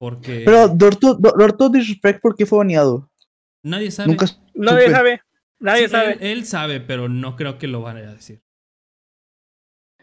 Porque 0.00 0.42
pero 0.44 0.68
Dorto, 0.68 1.14
Do- 1.14 1.34
Dorto 1.36 1.68
Disrespect, 1.68 2.20
¿por 2.22 2.34
qué 2.36 2.46
fue 2.46 2.58
baneado? 2.58 3.10
nadie 3.64 3.90
sabe. 3.90 4.08
Nunca 4.08 4.26
Nadie 4.54 4.82
supe. 4.86 4.92
sabe. 4.92 5.22
Nadie 5.60 5.84
Sí, 5.84 5.90
sabe. 5.90 6.12
Él, 6.12 6.18
él 6.38 6.44
sabe, 6.46 6.80
pero 6.80 7.08
no 7.08 7.36
creo 7.36 7.58
que 7.58 7.66
lo 7.66 7.82
vaya 7.82 8.08
a 8.08 8.14
decir. 8.14 8.40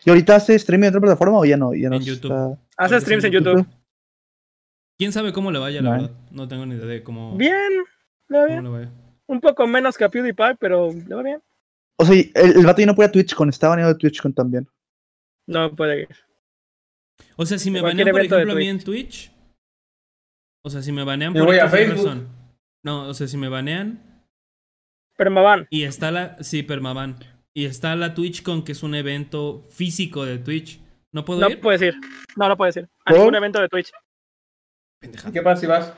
¿Y 0.06 0.10
ahorita 0.10 0.36
hace 0.36 0.56
streaming 0.56 0.86
en 0.88 0.90
otra 0.92 1.02
plataforma 1.02 1.40
o 1.40 1.46
ya 1.46 1.58
no? 1.58 1.74
Ya 1.74 1.90
no 1.90 1.96
En 1.96 2.04
YouTube. 2.04 2.32
está- 2.32 2.60
Hace 2.78 3.02
streams 3.02 3.24
en 3.24 3.32
YouTube. 3.32 3.66
¿Quién 4.98 5.12
sabe 5.12 5.34
cómo 5.34 5.52
le 5.52 5.60
vaya, 5.60 5.82
la 5.82 5.90
Vale. 5.90 6.02
verdad? 6.04 6.18
No 6.32 6.48
tengo 6.48 6.66
ni 6.66 6.76
idea 6.76 6.86
de 6.86 7.04
cómo, 7.04 7.36
Bien. 7.36 7.72
Le 8.30 8.38
va 8.38 8.46
cómo 8.46 8.48
bien. 8.48 8.64
le 8.64 8.70
vaya. 8.70 8.92
Un 9.28 9.42
poco 9.42 9.68
menos 9.68 9.98
que 9.98 10.04
a 10.04 10.10
PewDiePie, 10.10 10.56
pero 10.60 10.92
le 10.94 11.16
va 11.16 11.24
bien. 11.24 11.42
O 11.98 12.06
sea, 12.06 12.16
el, 12.16 12.58
el 12.58 12.66
vato 12.66 12.80
ya 12.82 12.86
no 12.88 12.96
puede 12.96 13.10
a 13.10 13.12
TwitchCon, 13.12 13.50
está 13.50 13.68
baneado 13.70 13.94
de 13.94 14.00
TwitchCon 14.00 14.34
también. 14.34 14.68
No 15.48 15.76
puede 15.76 16.02
ir. 16.04 16.08
O 17.38 17.46
sea, 17.46 17.58
si 17.58 17.72
me 17.72 17.82
banean, 17.82 18.10
por 18.12 18.22
ejemplo, 18.22 18.54
a 18.54 18.56
mí 18.56 18.68
en 18.68 18.84
Twitch. 18.84 19.32
O 20.64 20.70
sea, 20.70 20.82
si 20.82 20.92
me 20.92 21.04
banean 21.04 21.34
Me 21.34 21.40
por 21.40 21.48
voy 21.50 21.60
a 21.60 21.68
Facebook. 21.70 22.06
razón. 22.06 22.28
No, 22.84 23.08
o 23.08 23.14
sea, 23.14 23.28
si 23.28 23.38
me 23.38 23.50
banean 23.50 24.24
van. 25.18 25.68
y 25.70 25.84
está 25.84 26.12
la. 26.12 26.42
Sí, 26.44 26.64
permaban. 26.64 27.18
Y 27.58 27.66
está 27.66 27.96
la 27.96 28.14
TwitchCon, 28.14 28.64
que 28.66 28.74
es 28.74 28.84
un 28.84 28.96
evento 28.96 29.64
físico 29.70 30.26
de 30.26 30.38
Twitch. 30.40 30.82
¿No 31.14 31.24
puedo 31.24 31.40
No 31.40 31.50
ir? 31.50 31.62
puedes 31.62 31.82
ir. 31.82 31.96
No, 32.36 32.50
no 32.50 32.58
puedes 32.58 32.76
ir. 32.76 32.90
A 33.06 33.12
¿Por? 33.12 33.20
ningún 33.20 33.36
evento 33.36 33.62
de 33.62 33.70
Twitch. 33.70 33.92
¿Qué 35.32 35.42
pasa 35.42 35.62
si 35.62 35.68
vas? 35.68 35.94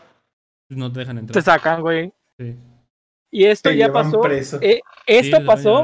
Pues 0.67 0.77
no 0.77 0.91
te 0.91 0.99
dejan 0.99 1.15
Te 1.15 1.21
entrar. 1.21 1.43
sacan, 1.43 1.81
güey. 1.81 2.13
Sí. 2.37 2.55
Y 3.31 3.45
esto 3.45 3.69
Te 3.71 3.77
ya 3.77 3.91
pasó. 3.91 4.21
eh, 4.61 4.81
esto 5.07 5.43
pasó 5.45 5.83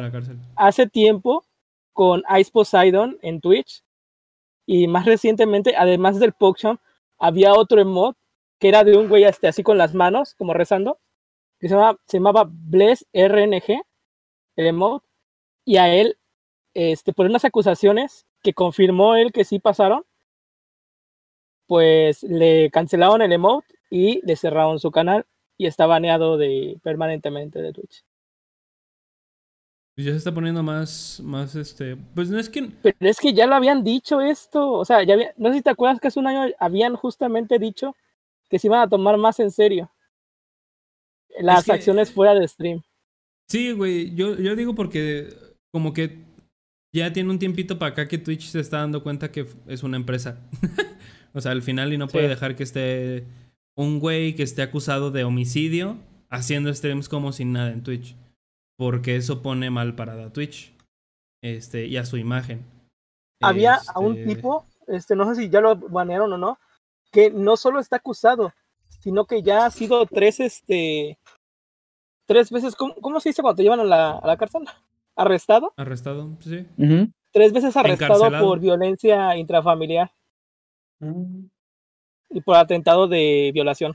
hace 0.56 0.88
tiempo 0.88 1.44
con 1.92 2.22
Ice 2.40 2.52
Poseidon 2.52 3.18
en 3.24 3.42
Twitch. 3.42 3.84
Y 4.68 4.88
más 4.88 5.06
recientemente, 5.06 5.76
además 5.76 6.20
del 6.20 6.34
Pokemon, 6.34 6.80
había 7.18 7.54
otro 7.54 7.82
emote 7.82 8.20
que 8.60 8.70
era 8.70 8.84
de 8.84 8.96
un 8.96 9.10
güey 9.10 9.24
este, 9.24 9.48
así 9.48 9.64
con 9.64 9.78
las 9.78 9.94
manos, 9.94 10.36
como 10.36 10.54
rezando, 10.54 11.00
que 11.60 11.68
se, 11.68 11.76
llama, 11.76 11.98
se 12.08 12.18
llamaba 12.18 12.48
Bless 12.50 13.06
RNG, 13.12 13.82
el 14.56 14.68
emote. 14.68 15.06
Y 15.66 15.78
a 15.78 15.94
él, 15.94 16.18
este, 16.74 17.14
por 17.14 17.26
unas 17.26 17.46
acusaciones 17.46 18.26
que 18.42 18.54
confirmó 18.54 19.16
él 19.16 19.32
que 19.32 19.46
sí 19.46 19.60
pasaron, 19.60 20.04
pues 21.68 22.24
le 22.24 22.70
cancelaron 22.72 23.22
el 23.22 23.32
emote 23.32 23.74
y 23.90 24.26
le 24.26 24.36
cerraron 24.36 24.80
su 24.80 24.92
canal 24.92 25.26
y 25.58 25.66
está 25.68 25.86
baneado 25.86 26.38
de, 26.38 26.78
permanentemente 26.84 27.62
de 27.62 27.74
Twitch. 27.74 28.04
Pues 29.96 30.06
ya 30.08 30.12
se 30.12 30.18
está 30.18 30.34
poniendo 30.34 30.64
más, 30.64 31.22
más 31.24 31.56
este. 31.56 31.96
Pues 32.16 32.30
no 32.30 32.40
es 32.40 32.50
que. 32.50 32.64
Pero 32.82 32.98
es 33.00 33.20
que 33.20 33.32
ya 33.34 33.46
lo 33.46 33.54
habían 33.54 33.84
dicho 33.84 34.22
esto. 34.22 34.72
O 34.72 34.84
sea, 34.86 35.04
ya 35.04 35.14
había- 35.14 35.34
no 35.38 35.50
sé 35.50 35.58
si 35.58 35.62
te 35.62 35.70
acuerdas 35.70 36.00
que 36.00 36.08
hace 36.08 36.20
un 36.20 36.26
año 36.28 36.52
habían 36.60 36.96
justamente 36.96 37.60
dicho 37.60 37.96
que 38.50 38.58
se 38.58 38.68
iban 38.68 38.82
a 38.82 38.90
tomar 38.90 39.18
más 39.18 39.40
en 39.40 39.52
serio 39.52 39.92
las 41.40 41.64
que- 41.66 41.74
acciones 41.74 42.12
fuera 42.12 42.34
de 42.34 42.48
stream. 42.48 42.82
Sí, 43.48 43.72
güey. 43.74 44.16
Yo, 44.16 44.36
yo 44.36 44.56
digo 44.56 44.74
porque 44.74 45.30
como 45.74 45.92
que 45.92 46.20
ya 46.94 47.12
tiene 47.12 47.32
un 47.32 47.40
tiempito 47.40 47.80
para 47.80 47.94
acá 47.94 48.08
que 48.08 48.20
Twitch 48.20 48.50
se 48.50 48.60
está 48.60 48.78
dando 48.78 49.02
cuenta 49.02 49.32
que 49.32 49.48
es 49.68 49.82
una 49.82 49.98
empresa. 49.98 50.38
o 51.34 51.42
sea, 51.42 51.52
al 51.52 51.64
final 51.64 51.92
y 51.92 51.98
no 51.98 52.08
puede 52.08 52.26
Sí. 52.26 52.30
dejar 52.30 52.56
que 52.56 52.64
esté 52.64 53.26
un 53.76 54.00
güey 54.00 54.36
que 54.36 54.44
esté 54.44 54.62
acusado 54.62 55.10
de 55.10 55.24
homicidio 55.24 55.98
haciendo 56.30 56.72
streams 56.74 57.10
como 57.10 57.32
sin 57.32 57.52
nada 57.54 57.72
en 57.72 57.82
Twitch. 57.84 58.16
Porque 58.78 59.16
eso 59.16 59.42
pone 59.42 59.72
mal 59.72 59.96
parada 59.96 60.28
a 60.28 60.34
Twitch. 60.34 60.72
Este, 61.42 61.88
y 61.88 61.98
a 61.98 62.06
su 62.06 62.18
imagen. 62.18 62.64
Había 63.42 63.80
a 63.94 64.00
un 64.00 64.16
Este, 64.16 64.36
tipo, 64.36 64.66
este, 64.88 65.16
no 65.16 65.28
sé 65.28 65.42
si 65.42 65.50
ya 65.50 65.60
lo 65.62 65.76
banearon 65.76 66.32
o 66.34 66.38
no, 66.38 66.60
que 67.12 67.32
no 67.32 67.58
solo 67.58 67.80
está 67.80 67.98
acusado, 67.98 68.54
sino 69.02 69.26
que 69.26 69.42
ya 69.42 69.66
ha 69.66 69.72
sido 69.72 70.06
tres, 70.06 70.40
este, 70.40 71.18
tres 72.26 72.50
veces, 72.52 72.76
¿cómo, 72.76 72.94
cómo 72.96 73.20
se 73.20 73.30
dice 73.30 73.42
cuando 73.42 73.58
te 73.58 73.64
llevan 73.64 73.82
a 73.82 73.84
la, 73.84 74.12
a 74.20 74.28
la 74.28 74.38
cárcel? 74.38 74.64
Arrestado, 75.16 75.74
Arrestado, 75.78 76.36
sí. 76.40 76.66
Tres 77.32 77.52
veces 77.54 77.76
arrestado 77.78 78.14
Encarcelado. 78.16 78.46
por 78.48 78.60
violencia 78.60 79.36
intrafamiliar 79.38 80.12
Mm. 81.00 81.46
y 82.30 82.42
por 82.42 82.56
atentado 82.56 83.08
de 83.08 83.52
violación. 83.54 83.94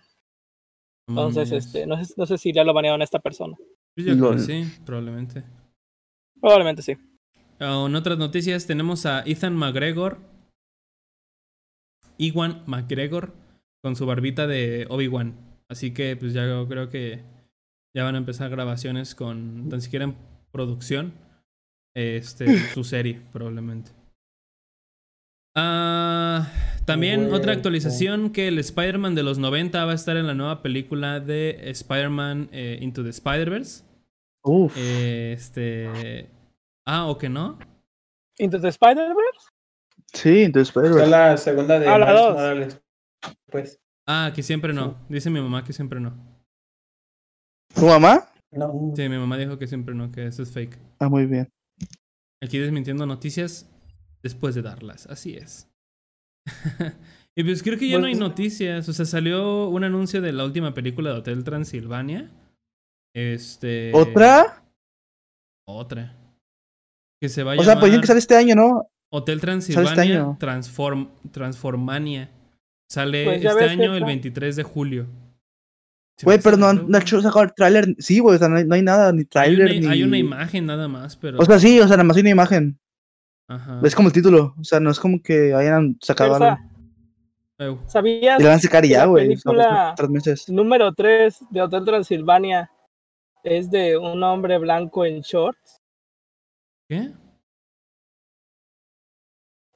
No 1.08 1.28
Entonces, 1.28 1.50
mames. 1.50 1.66
este, 1.66 1.86
no 1.86 2.04
sé, 2.04 2.14
no 2.16 2.26
sé 2.26 2.36
si 2.38 2.52
ya 2.52 2.64
lo 2.64 2.74
banearon 2.74 3.00
a 3.00 3.04
esta 3.04 3.18
persona. 3.18 3.56
Pues 3.94 4.06
yo 4.06 4.16
creo 4.16 4.32
que 4.32 4.38
sí, 4.40 4.64
probablemente. 4.84 5.42
Probablemente 6.40 6.82
sí. 6.82 6.96
Ah, 7.60 7.84
En 7.88 7.94
otras 7.96 8.18
noticias 8.18 8.66
tenemos 8.66 9.06
a 9.06 9.22
Ethan 9.24 9.56
McGregor. 9.56 10.18
Iwan 12.18 12.62
McGregor 12.66 13.32
con 13.82 13.96
su 13.96 14.04
barbita 14.06 14.46
de 14.46 14.86
Obi-Wan. 14.90 15.34
Así 15.70 15.92
que 15.94 16.16
pues 16.16 16.32
ya 16.34 16.46
yo 16.46 16.66
creo 16.68 16.88
que 16.90 17.22
ya 17.94 18.04
van 18.04 18.14
a 18.16 18.18
empezar 18.18 18.50
grabaciones 18.50 19.14
con 19.14 19.68
tan 19.68 19.80
siquiera 19.80 20.04
en 20.06 20.16
producción. 20.52 21.12
Este, 21.94 22.46
su 22.74 22.84
serie, 22.84 23.20
probablemente. 23.32 23.90
Ah, 25.56 26.46
también 26.84 27.32
otra 27.32 27.52
actualización 27.52 28.30
que 28.30 28.48
el 28.48 28.58
Spider-Man 28.58 29.14
de 29.14 29.22
los 29.24 29.38
90 29.38 29.84
va 29.84 29.92
a 29.92 29.94
estar 29.94 30.16
en 30.16 30.26
la 30.26 30.34
nueva 30.34 30.62
película 30.62 31.18
de 31.20 31.58
Spider-Man 31.70 32.48
eh, 32.52 32.78
Into 32.80 33.02
the 33.02 33.10
Spider-Verse. 33.10 33.84
Uf. 34.44 34.74
Eh, 34.76 35.32
Este. 35.32 36.30
Ah, 36.86 37.06
¿o 37.06 37.18
que 37.18 37.28
no? 37.28 37.58
Into 38.38 38.60
the 38.60 38.68
Spider-Verse. 38.68 39.48
Sí, 40.12 40.42
entonces 40.44 40.72
pues, 40.72 40.90
Fue 40.90 41.06
la 41.06 41.36
segunda 41.36 41.78
de 41.78 41.88
Ah, 41.88 41.98
la 41.98 42.12
dos. 42.12 42.34
Morales. 42.34 42.80
Pues. 43.50 43.78
Ah, 44.06 44.32
que 44.34 44.42
siempre 44.42 44.72
no. 44.72 44.96
Dice 45.08 45.28
mi 45.28 45.40
mamá 45.40 45.64
que 45.64 45.72
siempre 45.72 46.00
no. 46.00 46.14
¿Tu 47.74 47.84
mamá? 47.84 48.30
No. 48.52 48.92
Sí, 48.96 49.08
mi 49.08 49.18
mamá 49.18 49.36
dijo 49.36 49.58
que 49.58 49.66
siempre 49.66 49.94
no, 49.94 50.10
que 50.10 50.26
eso 50.26 50.42
es 50.42 50.50
fake. 50.52 50.78
Ah, 51.00 51.08
muy 51.08 51.26
bien. 51.26 51.48
Aquí 52.42 52.58
desmintiendo 52.58 53.04
noticias 53.06 53.68
después 54.22 54.54
de 54.54 54.62
darlas. 54.62 55.06
Así 55.06 55.34
es. 55.34 55.68
y 57.36 57.44
pues 57.44 57.62
creo 57.62 57.78
que 57.78 57.88
ya 57.88 57.98
no 57.98 58.06
hay 58.06 58.12
Pues- 58.14 58.20
noticias. 58.20 58.88
O 58.88 58.92
sea, 58.92 59.04
salió 59.04 59.68
un 59.68 59.84
anuncio 59.84 60.20
de 60.22 60.32
la 60.32 60.44
última 60.44 60.72
película 60.74 61.12
de 61.12 61.18
Hotel 61.18 61.44
Transilvania. 61.44 62.30
Este. 63.14 63.92
¿Otra? 63.94 64.64
Otra. 65.66 66.14
Que 67.20 67.28
se 67.28 67.42
va 67.42 67.52
a 67.54 67.56
O 67.58 67.64
sea, 67.64 67.78
pues 67.80 67.98
que 67.98 68.06
sale 68.06 68.20
este 68.20 68.36
año, 68.36 68.54
¿no? 68.54 68.86
Hotel 69.12 69.36
este 69.36 69.46
Transilvania 69.46 70.02
año. 70.02 70.36
Transform, 70.38 71.08
Transformania. 71.32 72.30
Sale 72.90 73.24
Pues 73.24 73.44
este 73.44 73.64
año 73.64 73.90
el 73.92 73.94
está. 73.96 74.06
23 74.06 74.56
de 74.56 74.62
julio. 74.62 75.06
Güey, 76.22 76.38
pero 76.42 76.56
no 76.56 76.66
han 76.66 76.88
no 76.90 76.96
han 76.96 77.02
hecho- 77.02 77.20
sacado 77.20 77.44
el 77.44 77.54
tráiler. 77.54 77.94
Sí, 77.98 78.18
güey, 78.18 78.36
o 78.36 78.38
sea, 78.38 78.48
no 78.48 78.56
hay, 78.56 78.64
no 78.64 78.74
hay 78.74 78.82
nada, 78.82 79.12
ni 79.12 79.24
tráiler, 79.24 79.80
ni... 79.80 79.86
hay 79.86 80.02
una 80.02 80.18
imagen 80.18 80.66
nada 80.66 80.88
más, 80.88 81.16
pero. 81.16 81.38
O 81.38 81.44
sea, 81.44 81.58
sí, 81.60 81.78
o 81.78 81.86
sea, 81.86 81.96
nada 81.96 82.04
más 82.04 82.16
hay 82.16 82.22
una 82.22 82.30
imagen. 82.30 82.78
Ajá. 83.48 83.80
Es 83.84 83.94
como 83.94 84.08
el 84.08 84.14
título. 84.14 84.54
O 84.58 84.64
sea, 84.64 84.80
no 84.80 84.90
es 84.90 84.98
como 85.00 85.22
que 85.22 85.54
hayan 85.54 85.96
sacado 86.02 86.34
algo. 86.34 86.58
¿Sabías 87.86 88.38
Y 88.38 88.42
la 88.42 88.50
van 88.50 88.58
a 88.58 88.60
sacar 88.62 88.84
ya, 88.84 89.04
güey. 89.06 89.28
película- 89.28 89.94
Tres 89.96 90.10
meses. 90.10 90.48
número 90.48 90.92
3 90.92 91.44
de 91.50 91.62
Hotel 91.62 91.84
Transilvania 91.84 92.70
es 93.42 93.70
de 93.70 93.96
un 93.96 94.22
hombre 94.22 94.58
blanco 94.58 95.04
en 95.04 95.20
shorts? 95.22 95.80
¿Qué? 96.88 97.12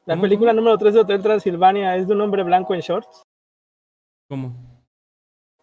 La 0.06 0.14
¿Cómo, 0.14 0.22
película 0.22 0.52
número 0.52 0.76
3 0.78 0.94
de 0.94 1.00
Hotel 1.00 1.22
Transilvania 1.22 1.96
es 1.96 2.06
de 2.08 2.14
un 2.14 2.20
hombre 2.20 2.42
blanco 2.42 2.74
en 2.74 2.80
shorts. 2.80 3.22
¿Cómo? 4.28 4.71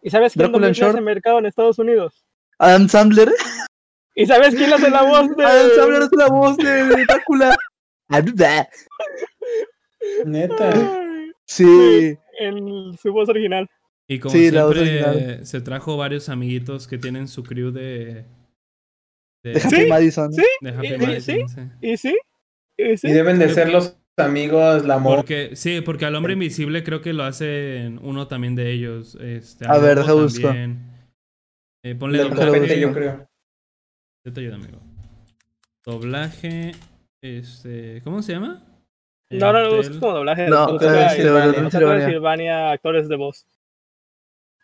¿Y 0.02 0.10
sabes 0.10 0.32
quién 0.32 0.50
domina 0.52 0.70
ese 0.70 1.00
mercado 1.00 1.38
en 1.38 1.46
Estados 1.46 1.78
Unidos? 1.78 2.24
Adam 2.58 2.88
Sandler. 2.88 3.30
¿Y 4.14 4.26
sabes 4.26 4.54
quién 4.54 4.72
hace 4.72 4.90
la 4.90 5.02
voz 5.02 5.34
de 5.36 5.44
Adam 5.44 5.68
Sandler 5.76 6.02
es 6.02 6.08
la 6.12 6.26
voz 6.28 6.56
de 6.56 6.84
de 6.84 7.04
Drácula. 7.04 7.56
Neta. 10.26 10.72
Sí. 11.46 12.16
en 12.38 12.96
su 12.98 13.12
voz 13.12 13.28
original? 13.28 13.68
Y 14.08 14.18
como 14.18 14.34
Sí, 14.34 14.50
la 14.50 14.64
voz 14.64 14.74
siempre, 14.74 15.04
original. 15.04 15.46
se 15.46 15.60
trajo 15.60 15.96
varios 15.96 16.28
amiguitos 16.28 16.88
que 16.88 16.98
tienen 16.98 17.28
su 17.28 17.42
crew 17.42 17.70
de. 17.70 18.24
De, 19.42 19.52
De 19.54 19.60
Happy 19.60 19.76
Sí, 19.76 19.86
Madison. 19.86 20.32
sí. 20.32 20.42
de 20.60 20.70
Happy 20.70 20.86
¿Y- 20.88 20.94
y- 20.94 20.98
Madison, 20.98 21.48
sí. 21.48 21.60
¿Y 21.80 21.96
sí? 21.96 22.18
¿Y 22.76 22.96
sí? 22.96 23.08
Y 23.08 23.12
deben 23.12 23.38
de 23.38 23.48
ser 23.50 23.68
los 23.70 23.96
amigos, 24.24 24.84
la 24.84 24.94
amor. 24.94 25.16
Porque, 25.16 25.56
sí, 25.56 25.80
porque 25.80 26.04
al 26.06 26.14
hombre 26.14 26.32
invisible 26.34 26.82
creo 26.84 27.00
que 27.00 27.12
lo 27.12 27.24
hace 27.24 27.92
uno 28.02 28.28
también 28.28 28.54
de 28.54 28.70
ellos. 28.72 29.16
Este, 29.20 29.66
A 29.66 29.78
ver, 29.78 29.98
deja 29.98 30.12
busco. 30.12 30.42
también. 30.48 30.86
Eh, 31.84 31.94
ponle 31.94 32.18
doblaje. 32.18 32.46
copete, 32.46 32.80
yo 32.80 32.92
creo. 32.92 33.26
Yo 34.24 34.32
te 34.32 34.40
ayudo, 34.40 34.54
amigo. 34.56 34.78
Doblaje. 35.84 36.72
Este. 37.22 38.00
¿Cómo 38.02 38.22
se 38.22 38.32
llama? 38.32 38.62
No, 39.30 39.52
no, 39.52 39.62
no, 39.62 39.68
Hotel- 39.70 39.80
es 39.92 39.98
como 39.98 40.12
doblaje. 40.12 40.48
No, 40.48 40.76
Transilvania. 40.76 41.68
Transilvania, 41.70 42.70
actores 42.72 43.08
de 43.08 43.16
voz. 43.16 43.46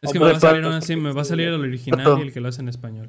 Es 0.03 0.13
que 0.13 0.19
me 0.19 0.27
va 0.27 0.33
a 0.33 0.41
salir 0.41 0.65
una 0.67 0.77
así, 0.79 0.95
me 0.97 1.13
va 1.13 1.23
a 1.23 1.25
salir 1.25 1.49
el 1.49 1.61
original 1.61 2.19
y 2.19 2.23
el 2.23 2.33
que 2.33 2.41
lo 2.41 2.49
hace 2.49 2.61
en 2.63 2.69
español. 2.69 3.09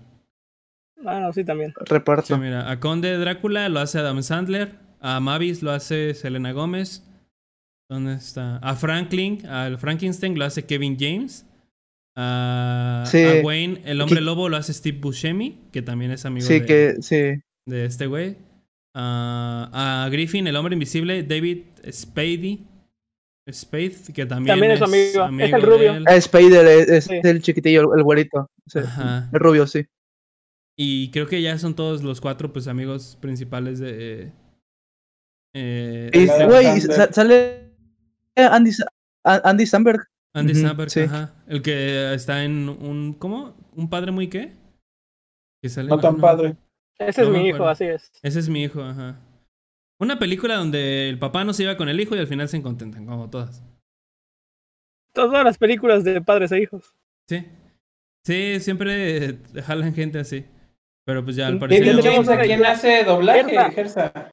Ah, 1.06 1.20
no, 1.20 1.34
sí, 1.34 1.44
también. 1.44 1.74
Sí, 1.78 1.86
Reparto. 1.86 2.38
mira, 2.38 2.70
a 2.72 2.80
Conde 2.80 3.18
Drácula 3.18 3.68
lo 3.70 3.80
hace 3.80 4.00
Adam 4.00 4.22
Sandler, 4.24 4.74
a 5.00 5.20
Mavis 5.20 5.62
lo 5.64 5.72
hace 5.72 6.14
Selena 6.14 6.52
Gómez. 6.52 7.04
¿Dónde 7.90 8.16
está? 8.16 8.58
A 8.58 8.76
Franklin, 8.76 9.46
al 9.48 9.78
Frankenstein 9.78 10.38
lo 10.38 10.46
hace 10.46 10.66
Kevin 10.66 10.98
James. 11.00 11.46
A, 12.16 13.04
Sí. 13.08 13.24
a 13.24 13.42
Wayne, 13.44 13.82
el 13.86 14.02
hombre 14.02 14.22
lobo 14.22 14.50
lo 14.50 14.58
hace 14.58 14.74
Steve 14.74 14.98
Buscemi, 15.00 15.58
que 15.72 15.82
también 15.82 16.12
es 16.12 16.26
amigo 16.26 16.46
Sí, 16.48 16.60
de, 16.62 16.66
que 16.66 16.96
sí. 17.02 17.42
de 17.66 17.86
este 17.86 18.08
güey. 18.08 18.36
A, 18.96 20.06
a 20.06 20.10
Griffin, 20.10 20.48
el 20.48 20.56
hombre 20.56 20.74
invisible, 20.74 21.24
David 21.24 21.64
Spade. 21.92 22.60
Spade, 23.50 23.96
que 24.14 24.26
también, 24.26 24.54
También 24.54 24.72
es 24.74 24.82
amigo, 24.82 25.26
es 25.46 25.54
el 25.54 25.62
de 25.62 25.66
rubio. 25.66 25.94
él. 25.94 26.04
Ah, 26.08 26.16
Spider 26.16 26.66
es, 26.68 26.90
es 26.90 27.04
Sí. 27.06 27.20
el 27.24 27.42
chiquitillo, 27.42 27.94
el, 27.94 28.00
el 28.00 28.04
güerito. 28.04 28.50
Sí, 28.66 28.80
Ajá. 28.80 29.30
El 29.32 29.40
rubio, 29.40 29.66
sí. 29.68 29.86
Y 30.76 31.10
creo 31.12 31.28
que 31.28 31.42
ya 31.42 31.58
son 31.58 31.74
todos 31.76 32.04
los 32.04 32.20
cuatro 32.20 32.52
pues 32.52 32.68
amigos 32.68 33.18
principales 33.22 33.80
de... 33.80 34.32
eh, 35.58 36.12
Y, 36.14 36.26
güey, 36.46 36.82
sale 37.12 37.72
Andy, 38.36 38.72
Andy 39.24 39.66
Samberg. 39.66 40.08
Andy 40.34 40.54
Ujú, 40.54 40.62
Samberg, 40.62 40.90
sí. 40.92 41.00
ajá. 41.02 41.34
El 41.48 41.62
que 41.64 42.14
está 42.14 42.44
en 42.44 42.70
un... 42.70 43.14
¿Cómo? 43.16 43.56
¿Un 43.76 43.90
padre 43.90 44.12
muy 44.12 44.28
qué? 44.28 44.54
Que 45.62 45.70
sale- 45.70 45.90
No 45.90 46.00
tan 46.00 46.16
no, 46.16 46.22
padre. 46.22 46.56
Ese 47.00 47.22
No 47.24 47.28
es 47.28 47.34
mi 47.42 47.48
hijo, 47.50 47.68
así 47.68 47.86
es. 47.86 48.12
Ese 48.22 48.40
es 48.40 48.50
mi 48.50 48.64
hijo, 48.64 48.82
ajá. 48.84 49.20
Una 50.00 50.20
película 50.20 50.56
donde 50.58 51.10
el 51.10 51.18
papá 51.18 51.44
no 51.44 51.54
se 51.54 51.64
iba 51.64 51.76
con 51.78 51.90
el 51.90 52.00
hijo 52.00 52.16
y 52.16 52.20
al 52.20 52.28
final 52.28 52.48
se 52.50 52.62
contentan, 52.62 53.06
como 53.08 53.30
todas. 53.30 53.64
Todas 55.14 55.44
las 55.44 55.58
películas 55.58 56.04
de 56.04 56.22
padres 56.22 56.52
e 56.52 56.62
hijos. 56.62 56.94
Sí. 57.28 57.44
Sí, 58.24 58.60
siempre 58.60 59.40
jalan 59.66 59.94
gente 59.96 60.20
así. 60.20 60.46
Pero 61.06 61.24
pues 61.24 61.36
ya 61.36 61.48
al 61.48 61.56
¿Y 61.56 61.60
parecer... 61.60 61.84
Kevin 61.84 62.02
tenemos 62.02 62.26
James, 62.26 62.30
¿a 62.30 62.34
una 62.34 62.44
quién 62.44 62.60
idea. 62.60 62.72
hace 62.72 63.04
doblaje, 63.04 63.72
Gersa. 63.72 64.32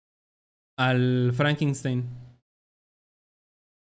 Al 0.79 1.33
Frankenstein. 1.35 2.05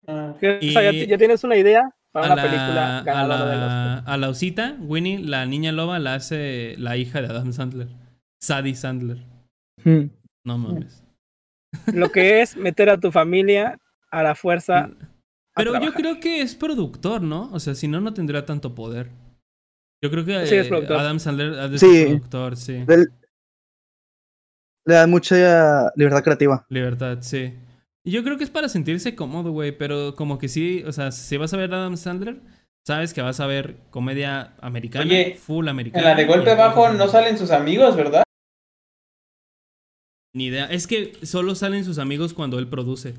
Ah. 0.07 0.35
Que, 0.41 0.59
Y- 0.61 0.71
o 0.71 0.73
sea, 0.73 0.91
ya, 0.91 1.05
ya 1.07 1.19
tienes 1.19 1.45
una 1.45 1.57
idea 1.57 1.83
para 2.13 2.33
una 2.33 2.43
película 2.43 2.75
la, 2.75 2.99
a, 2.99 3.03
ganadora 3.03 3.47
de 3.47 3.57
los 3.57 3.67
la, 3.69 3.99
a 3.99 4.17
la 4.17 4.29
osita, 4.29 4.77
Winnie, 4.81 5.19
la 5.21 5.47
niña 5.47 5.73
loba, 5.73 5.99
la 5.99 6.15
hace 6.15 6.75
la 6.79 6.97
hija 6.97 7.23
de 7.23 7.29
Adam 7.29 7.53
Sandler. 7.53 7.89
Sadie 8.43 8.75
Sandler. 8.75 9.19
Hmm. 9.85 10.07
No 10.45 10.59
mames. 10.59 11.05
Lo 11.95 12.11
que 12.11 12.43
es 12.43 12.57
meter 12.57 12.91
a 12.91 12.99
tu 12.99 13.11
familia 13.13 13.79
a 14.11 14.23
la 14.23 14.35
fuerza. 14.35 14.91
Pero 15.55 15.81
yo 15.81 15.93
creo 15.93 16.19
que 16.19 16.41
es 16.43 16.55
productor, 16.55 17.23
¿no? 17.23 17.51
O 17.53 17.61
sea, 17.61 17.75
si 17.75 17.87
no, 17.87 18.01
no 18.01 18.13
tendría 18.15 18.45
tanto 18.45 18.75
poder. 18.75 19.11
Yo 20.03 20.11
creo 20.11 20.25
que 20.25 20.47
Sí, 20.47 20.57
es 20.57 20.71
eh. 20.71 20.87
Adam 20.91 21.21
Sandler 21.21 21.79
Sí. 21.79 21.87
ser 21.87 22.07
productor, 22.09 22.57
sí. 22.57 22.85
Del- 22.85 23.13
Le 24.85 24.95
dan 24.95 25.11
mucha 25.11 25.91
libertad 25.97 26.23
creativa. 26.25 26.67
Libertad, 26.69 27.19
sí. 27.21 27.55
Y 28.05 28.11
yo 28.11 28.25
creo 28.25 28.37
que 28.37 28.45
es 28.45 28.51
para 28.51 28.69
sentirse 28.69 29.15
cómodo, 29.15 29.53
güey, 29.53 29.71
pero 29.77 30.15
como 30.17 30.39
que 30.39 30.49
sí, 30.49 30.83
o 30.87 30.93
sea, 30.93 31.13
si 31.13 31.37
vas 31.37 31.55
a 31.55 31.57
ver 31.57 31.73
a 31.73 31.77
Adam 31.79 31.97
Sandler, 31.97 32.41
sabes 32.85 33.15
que 33.15 33.23
vas 33.23 33.39
a 33.39 33.47
ver 33.47 33.77
comedia 33.91 34.55
americana, 34.61 35.05
Oye, 35.05 35.37
full 35.37 35.67
En 35.67 35.69
americana. 35.71 36.05
la 36.09 36.15
de 36.17 36.25
golpe 36.27 36.55
bajo 36.57 36.89
no 36.91 37.07
salen 37.09 37.39
sus 37.39 37.53
amigos, 37.53 37.97
¿verdad? 37.97 38.25
Ni 40.35 40.47
idea. 40.47 40.67
Es 40.67 40.87
que 40.87 41.13
solo 41.25 41.55
salen 41.55 41.85
sus 41.85 41.99
amigos 41.99 42.35
cuando 42.35 42.59
él 42.59 42.67
produce. 42.69 43.15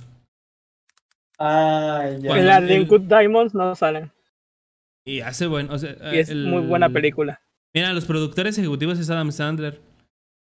Ah, 1.39 2.05
ya. 2.19 2.27
Cuando 2.27 2.35
En 2.37 2.45
la 2.47 2.59
de 2.61 2.75
él- 2.75 2.87
Good 2.87 3.01
Diamonds 3.01 3.53
no 3.53 3.75
salen. 3.75 4.11
Y 5.05 5.19
hace 5.21 5.47
bueno, 5.47 5.73
o 5.73 5.77
sea, 5.77 5.95
Y 6.13 6.17
es 6.17 6.29
el- 6.29 6.47
muy 6.47 6.61
buena 6.65 6.89
película. 6.89 7.41
Mira, 7.73 7.93
los 7.93 8.05
productores 8.05 8.57
ejecutivos 8.57 8.99
es 8.99 9.09
Adam 9.09 9.31
Sandler. 9.31 9.79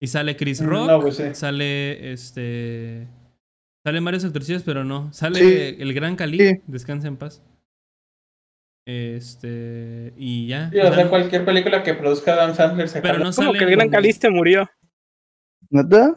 Y 0.05 0.07
sale 0.07 0.37
Chris 0.37 0.61
Mm, 0.61 0.67
Rock. 0.67 0.87
no, 0.89 1.01
pues 1.01 1.17
sí. 1.17 1.23
Sale 1.35 2.13
este. 2.13 3.09
Salen 3.87 4.05
varios 4.05 4.25
actorcillos, 4.25 4.63
pero 4.63 4.85
no. 4.85 5.11
Sale 5.15 5.39
Sí. 5.41 5.77
el 5.81 5.95
gran 5.95 6.15
Cali. 6.15 6.39
Sí. 6.39 6.61
Descansa 6.67 7.09
en 7.09 7.17
paz. 7.17 7.43
Este. 8.87 10.13
Y 10.19 10.47
ya. 10.49 10.69
Sí, 10.71 10.79
o 10.79 10.93
sea, 10.93 11.09
cualquier 11.09 11.45
película 11.47 11.83
que 11.83 11.95
produzca 11.95 12.35
Adam 12.35 12.55
Sandler 12.55 12.89
se 12.89 13.01
pero 13.01 13.15
no 13.19 13.25
Como 13.33 13.33
sale. 13.33 13.59
que 13.59 13.65
el 13.65 13.71
gran 13.71 13.89
Caliste 13.89 14.29
murió. 14.29 14.69
¿Neta? 15.71 16.15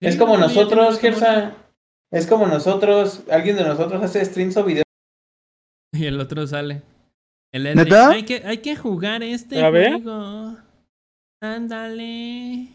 Es 0.00 0.14
como 0.16 0.36
nosotros, 0.38 1.00
Gersa. 1.00 1.56
Es 2.12 2.26
como 2.26 2.46
nosotros, 2.46 3.24
alguien 3.30 3.56
de 3.56 3.64
nosotros 3.64 4.00
hace 4.02 4.24
streams 4.24 4.56
o 4.56 4.64
videos. 4.64 4.84
Y 5.92 6.06
el 6.06 6.20
otro 6.20 6.46
sale. 6.46 6.82
El 7.52 7.66
Hay 7.66 8.22
que, 8.24 8.42
hay 8.44 8.58
que 8.58 8.76
jugar 8.76 9.22
este 9.24 9.60
A 9.64 9.70
ver. 9.70 9.94
juego. 10.02 10.56
Ándale. 11.40 12.68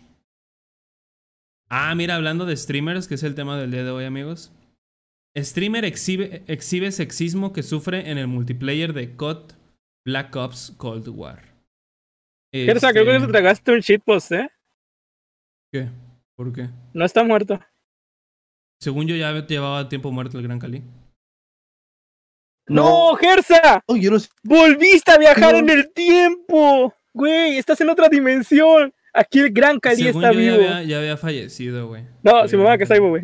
Ah, 1.75 1.95
mira, 1.95 2.13
hablando 2.15 2.45
de 2.45 2.55
streamers, 2.55 3.07
que 3.07 3.15
es 3.15 3.23
el 3.23 3.33
tema 3.33 3.57
del 3.57 3.71
día 3.71 3.83
de 3.83 3.89
hoy, 3.89 4.05
amigos. 4.05 4.51
Streamer 5.35 5.85
exhibe, 5.85 6.43
exhibe 6.45 6.91
sexismo 6.91 7.51
que 7.51 7.63
sufre 7.63 8.11
en 8.11 8.19
el 8.19 8.27
multiplayer 8.27 8.93
de 8.93 9.15
COD 9.15 9.53
Black 10.05 10.35
Ops 10.35 10.75
Cold 10.77 11.07
War. 11.07 11.41
Gersa, 12.53 12.91
creo 12.91 13.05
que 13.05 13.15
Este, 13.15 13.25
te 13.25 13.31
tragaste 13.31 13.71
un 13.71 13.79
shitpost, 13.79 14.31
¿eh? 14.33 14.51
¿Qué? 15.71 15.89
¿Por 16.35 16.53
qué? 16.53 16.69
No 16.93 17.05
está 17.05 17.23
muerto. 17.23 17.59
Según 18.79 19.07
yo 19.07 19.15
ya 19.15 19.31
llevaba 19.47 19.89
tiempo 19.89 20.11
muerto 20.11 20.37
el 20.37 20.43
Gran 20.43 20.59
Cali. 20.59 20.83
¡No, 22.67 23.15
Gersa! 23.15 23.81
Oh, 23.87 23.95
yo 23.95 24.11
no 24.11 24.19
sé. 24.19 24.29
¡Volviste 24.43 25.11
a 25.11 25.17
viajar 25.17 25.53
No. 25.53 25.59
en 25.59 25.69
el 25.71 25.91
tiempo! 25.91 26.93
Güey, 27.13 27.57
estás 27.57 27.81
en 27.81 27.89
otra 27.89 28.09
dimensión. 28.09 28.93
Aquí 29.13 29.39
el 29.39 29.51
gran 29.51 29.79
Cali 29.79 30.03
Según 30.03 30.23
está 30.23 30.33
yo 30.33 30.39
vivo. 30.39 30.57
Ya 30.57 30.77
había, 30.77 30.83
ya 30.83 30.97
había 30.99 31.17
fallecido, 31.17 31.87
güey. 31.87 32.03
No, 32.23 32.47
si 32.47 32.57
me 32.57 32.63
va 32.63 32.73
a 32.73 32.77
que 32.77 32.83
está 32.83 32.95
vivo, 32.95 33.09
güey. 33.09 33.23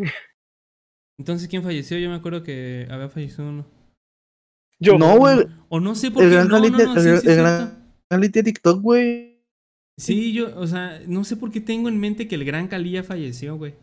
Entonces, 1.17 1.47
¿quién 1.47 1.63
falleció? 1.63 1.97
Yo 1.97 2.09
me 2.09 2.15
acuerdo 2.15 2.43
que 2.43 2.87
había 2.89 3.09
fallecido 3.09 3.49
uno. 3.49 3.65
Yo. 4.79 4.97
No, 4.97 5.17
güey. 5.17 5.47
O 5.67 5.79
no 5.79 5.95
sé 5.95 6.11
por 6.11 6.23
El 6.23 6.29
qué. 6.29 6.35
gran 6.35 6.47
No, 6.47 6.59
no, 6.59 6.61
Cali, 6.61 6.83
no, 6.83 6.93
el, 6.93 7.01
sí, 7.01 7.09
el 7.09 7.19
sí, 7.19 7.29
es 7.29 7.37
gran. 7.37 7.93
Cali 8.09 8.29
tiene 8.29 8.45
TikTok, 8.45 8.81
güey. 8.81 9.29
Sí, 9.97 10.31
yo, 10.31 10.57
o 10.57 10.65
sea, 10.65 11.01
no 11.07 11.25
sé 11.25 11.35
por 11.35 11.51
qué 11.51 11.59
tengo 11.59 11.89
en 11.89 11.99
mente 11.99 12.29
que 12.29 12.35
el 12.35 12.45
Gran 12.45 12.69
Cali 12.69 12.91
ya 12.91 13.03
falleció, 13.03 13.57
güey. 13.57 13.73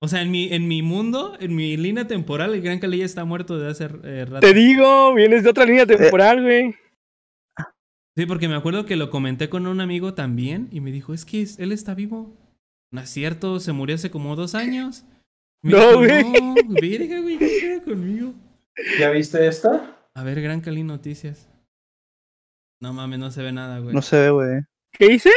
O 0.00 0.08
sea, 0.08 0.22
en 0.22 0.30
mi, 0.30 0.50
en 0.50 0.66
mi 0.66 0.80
mundo, 0.80 1.36
en 1.38 1.54
mi 1.54 1.76
línea 1.76 2.06
temporal, 2.06 2.54
el 2.54 2.62
Gran 2.62 2.78
Cali 2.78 2.98
ya 2.98 3.04
está 3.04 3.26
muerto 3.26 3.58
de 3.58 3.68
hace 3.68 3.84
eh, 4.04 4.24
rato. 4.24 4.40
Te 4.40 4.54
digo, 4.54 5.12
vienes 5.12 5.44
de 5.44 5.50
otra 5.50 5.66
línea 5.66 5.84
temporal, 5.84 6.42
güey. 6.42 6.74
Sí, 8.16 8.26
porque 8.26 8.48
me 8.48 8.56
acuerdo 8.56 8.86
que 8.86 8.96
lo 8.96 9.10
comenté 9.10 9.48
con 9.48 9.66
un 9.66 9.80
amigo 9.80 10.14
también 10.14 10.68
y 10.72 10.80
me 10.80 10.90
dijo, 10.90 11.14
es 11.14 11.24
que 11.24 11.46
él 11.58 11.72
está 11.72 11.94
vivo. 11.94 12.36
No 12.92 13.00
es 13.00 13.10
cierto, 13.10 13.60
se 13.60 13.72
murió 13.72 13.94
hace 13.94 14.10
como 14.10 14.36
dos 14.36 14.54
años. 14.54 15.04
Me 15.62 15.72
No, 15.72 15.98
güey. 15.98 16.24
No, 16.24 16.54
verga, 16.80 17.20
güey, 17.20 17.38
¿qué 17.38 17.58
pedo 17.60 17.84
conmigo? 17.84 18.32
¿Ya 18.98 19.10
viste 19.10 19.46
esto? 19.46 19.94
A 20.14 20.22
ver, 20.22 20.40
Gran 20.40 20.60
Cali 20.60 20.82
Noticias. 20.82 21.48
No 22.80 22.94
mames, 22.94 23.18
no 23.18 23.30
se 23.30 23.42
ve 23.42 23.52
nada, 23.52 23.78
güey. 23.78 23.94
No 23.94 24.00
se 24.00 24.18
ve, 24.18 24.30
güey. 24.30 24.60
¿Qué 24.92 25.12
hice? 25.12 25.30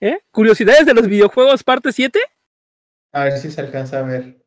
¿Eh? 0.00 0.18
¿Curiosidades 0.30 0.86
de 0.86 0.94
los 0.94 1.06
videojuegos 1.06 1.62
parte 1.62 1.92
7? 1.92 2.18
A 3.12 3.24
ver 3.24 3.38
si 3.38 3.50
se 3.50 3.60
alcanza 3.60 4.00
a 4.00 4.02
ver. 4.02 4.42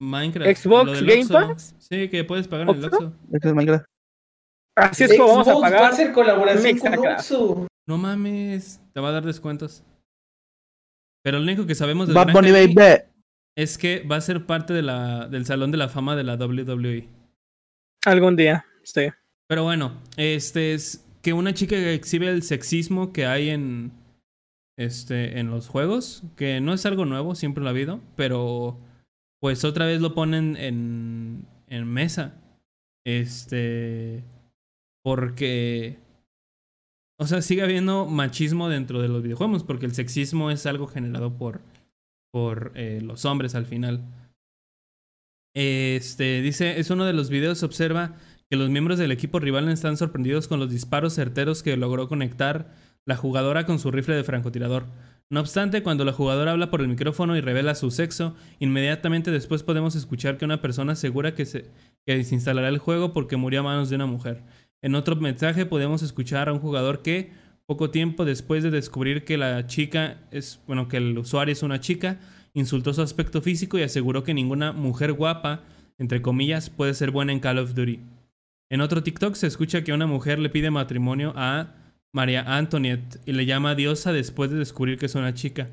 Minecraft. 0.00 0.56
Xbox 0.56 1.02
Game. 1.02 1.26
Pass. 1.26 1.76
Sí, 1.78 2.08
que 2.08 2.24
puedes 2.24 2.48
pagar 2.48 2.68
en 2.68 2.76
el. 2.76 2.84
Oxxo. 2.86 3.12
Este 3.32 3.48
es 3.48 3.54
Minecraft. 3.54 3.86
Así 4.76 5.04
es 5.04 5.16
como 5.16 5.28
vamos 5.28 5.48
a 5.48 5.52
Xbox 5.52 5.62
Va 5.62 5.68
a 5.68 5.70
pagar. 5.70 5.92
hacer 5.92 6.12
colaboración 6.12 6.78
con. 6.78 7.68
No 7.86 7.98
mames, 7.98 8.80
te 8.92 9.00
va 9.00 9.08
a 9.08 9.12
dar 9.12 9.24
descuentos. 9.24 9.82
Pero 11.22 11.38
lo 11.38 11.44
único 11.44 11.66
que 11.66 11.74
sabemos 11.74 12.08
del 12.08 12.14
Bad 12.16 12.32
Bunny 12.32 12.50
Baby. 12.50 12.74
es 13.56 13.78
que 13.78 14.00
va 14.00 14.16
a 14.16 14.20
ser 14.20 14.46
parte 14.46 14.72
de 14.72 14.82
la, 14.82 15.28
del 15.28 15.46
Salón 15.46 15.70
de 15.70 15.78
la 15.78 15.88
Fama 15.88 16.16
de 16.16 16.24
la 16.24 16.34
WWE. 16.34 17.08
Algún 18.04 18.36
día, 18.36 18.64
sí. 18.82 19.08
Pero 19.48 19.64
bueno, 19.64 20.00
este 20.16 20.74
es 20.74 21.04
que 21.22 21.32
una 21.32 21.54
chica 21.54 21.76
que 21.76 21.94
exhibe 21.94 22.28
el 22.28 22.42
sexismo 22.42 23.12
que 23.12 23.26
hay 23.26 23.50
en 23.50 23.92
este 24.76 25.38
en 25.38 25.50
los 25.50 25.68
juegos, 25.68 26.22
que 26.36 26.60
no 26.60 26.72
es 26.72 26.86
algo 26.86 27.04
nuevo, 27.04 27.34
siempre 27.34 27.62
lo 27.62 27.68
ha 27.68 27.72
habido, 27.72 28.00
pero 28.16 28.78
pues 29.40 29.64
otra 29.64 29.86
vez 29.86 30.00
lo 30.00 30.14
ponen 30.14 30.56
en 30.56 31.46
en 31.68 31.86
mesa. 31.86 32.34
Este 33.04 34.24
porque 35.02 35.98
o 37.18 37.26
sea, 37.26 37.40
sigue 37.40 37.62
habiendo 37.62 38.06
machismo 38.06 38.68
dentro 38.68 39.00
de 39.00 39.08
los 39.08 39.22
videojuegos 39.22 39.62
porque 39.62 39.86
el 39.86 39.94
sexismo 39.94 40.50
es 40.50 40.66
algo 40.66 40.86
generado 40.86 41.36
por 41.36 41.60
por 42.32 42.72
eh, 42.74 43.00
los 43.02 43.24
hombres 43.24 43.54
al 43.54 43.66
final. 43.66 44.02
Este 45.54 46.40
dice, 46.40 46.80
es 46.80 46.90
uno 46.90 47.04
de 47.04 47.12
los 47.12 47.28
videos 47.28 47.62
observa 47.62 48.16
que 48.50 48.56
los 48.56 48.70
miembros 48.70 48.98
del 48.98 49.12
equipo 49.12 49.38
rival 49.38 49.68
están 49.68 49.96
sorprendidos 49.96 50.48
con 50.48 50.58
los 50.58 50.70
disparos 50.70 51.14
certeros 51.14 51.62
que 51.62 51.76
logró 51.76 52.08
conectar 52.08 52.74
la 53.04 53.16
jugadora 53.16 53.66
con 53.66 53.78
su 53.78 53.90
rifle 53.90 54.14
de 54.14 54.24
francotirador. 54.24 54.86
No 55.30 55.40
obstante, 55.40 55.82
cuando 55.82 56.04
la 56.04 56.12
jugadora 56.12 56.52
habla 56.52 56.70
por 56.70 56.80
el 56.80 56.88
micrófono 56.88 57.36
y 57.36 57.40
revela 57.40 57.74
su 57.74 57.90
sexo, 57.90 58.34
inmediatamente 58.58 59.30
después 59.30 59.62
podemos 59.62 59.94
escuchar 59.94 60.36
que 60.36 60.44
una 60.44 60.60
persona 60.60 60.92
asegura 60.92 61.34
que 61.34 61.46
se 61.46 61.70
que 62.04 62.16
desinstalará 62.16 62.68
el 62.68 62.78
juego 62.78 63.12
porque 63.12 63.36
murió 63.36 63.60
a 63.60 63.62
manos 63.62 63.88
de 63.88 63.96
una 63.96 64.06
mujer. 64.06 64.42
En 64.82 64.96
otro 64.96 65.14
mensaje 65.16 65.64
podemos 65.64 66.02
escuchar 66.02 66.48
a 66.48 66.52
un 66.52 66.58
jugador 66.58 67.02
que, 67.02 67.30
poco 67.66 67.90
tiempo 67.90 68.24
después 68.24 68.64
de 68.64 68.70
descubrir 68.70 69.24
que 69.24 69.38
la 69.38 69.66
chica 69.66 70.18
es, 70.32 70.60
bueno, 70.66 70.88
que 70.88 70.96
el 70.96 71.16
usuario 71.16 71.52
es 71.52 71.62
una 71.62 71.80
chica, 71.80 72.18
insultó 72.52 72.92
su 72.92 73.00
aspecto 73.00 73.40
físico 73.40 73.78
y 73.78 73.82
aseguró 73.82 74.24
que 74.24 74.34
ninguna 74.34 74.72
mujer 74.72 75.12
guapa, 75.12 75.62
entre 75.98 76.20
comillas, 76.20 76.68
puede 76.68 76.94
ser 76.94 77.12
buena 77.12 77.32
en 77.32 77.38
Call 77.38 77.58
of 77.58 77.74
Duty. 77.74 78.00
En 78.70 78.80
otro 78.80 79.02
TikTok 79.02 79.34
se 79.34 79.46
escucha 79.46 79.84
que 79.84 79.92
una 79.92 80.06
mujer 80.06 80.40
le 80.40 80.50
pide 80.50 80.70
matrimonio 80.70 81.32
a 81.36 81.74
María 82.12 82.42
Antoniette 82.56 83.20
y 83.24 83.32
le 83.32 83.46
llama 83.46 83.74
diosa 83.74 84.12
después 84.12 84.50
de 84.50 84.58
descubrir 84.58 84.98
que 84.98 85.06
es 85.06 85.14
una 85.14 85.32
chica. 85.32 85.70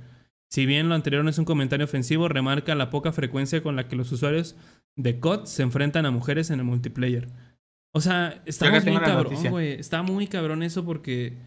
Si 0.49 0.65
bien 0.65 0.88
lo 0.90 0.95
anterior 0.95 1.23
no 1.23 1.30
es 1.30 1.38
un 1.38 1.45
comentario 1.45 1.86
ofensivo, 1.86 2.27
remarca 2.27 2.76
la 2.76 2.90
poca 2.90 3.11
frecuencia 3.11 3.64
con 3.64 3.76
la 3.76 3.88
que 3.88 3.95
los 3.95 4.11
usuarios 4.11 4.56
de 4.95 5.19
COD 5.19 5.45
se 5.45 5.64
enfrentan 5.64 6.06
a 6.06 6.11
mujeres 6.11 6.49
en 6.49 6.60
el 6.60 6.65
multiplayer. 6.65 7.27
O 7.94 8.02
sea, 8.02 8.41
estamos 8.45 8.86
muy 8.86 8.99
cabrón, 8.99 9.49
güey. 9.49 9.72
Está 9.74 10.02
muy 10.03 10.28
cabrón 10.28 10.64
eso 10.64 10.86
porque... 10.86 11.38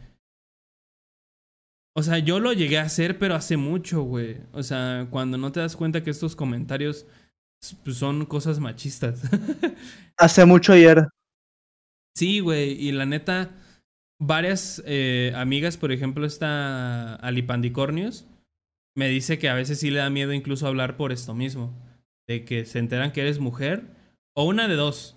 O 1.95 2.03
sea, 2.03 2.19
yo 2.19 2.41
lo 2.41 2.53
llegué 2.53 2.79
a 2.79 2.83
hacer, 2.83 3.19
pero 3.19 3.35
hace 3.35 3.57
mucho, 3.57 4.03
güey. 4.03 4.39
O 4.53 4.63
sea, 4.63 5.07
cuando 5.11 5.37
no 5.37 5.53
te 5.53 5.61
das 5.61 5.77
cuenta 5.77 6.03
que 6.03 6.11
estos 6.11 6.35
comentarios 6.35 7.07
pues, 7.85 7.97
son 7.97 8.25
cosas 8.27 8.59
machistas. 8.59 9.23
Hace 10.17 10.45
mucho 10.45 10.73
ayer. 10.73 11.09
Sí, 12.17 12.41
güey, 12.41 12.73
y 12.73 12.93
la 12.93 13.07
neta, 13.07 13.51
varias 14.19 14.83
eh, 14.87 15.33
amigas, 15.37 15.77
por 15.77 15.93
ejemplo, 15.93 16.27
esta 16.27 17.15
Alipandicornios, 17.17 18.27
me 18.95 19.09
dice 19.09 19.39
que 19.39 19.49
a 19.49 19.55
veces 19.55 19.81
sí 19.81 19.91
le 19.91 20.01
da 20.01 20.11
miedo 20.11 20.33
incluso 20.33 20.67
hablar 20.67 20.97
por 20.97 21.13
esto 21.13 21.35
mismo, 21.35 21.75
de 22.29 22.45
que 22.45 22.67
se 22.67 22.79
enteran 22.79 23.13
que 23.13 23.23
eres 23.23 23.39
mujer, 23.39 23.87
o 24.35 24.45
una 24.45 24.69
de 24.69 24.77
dos, 24.77 25.17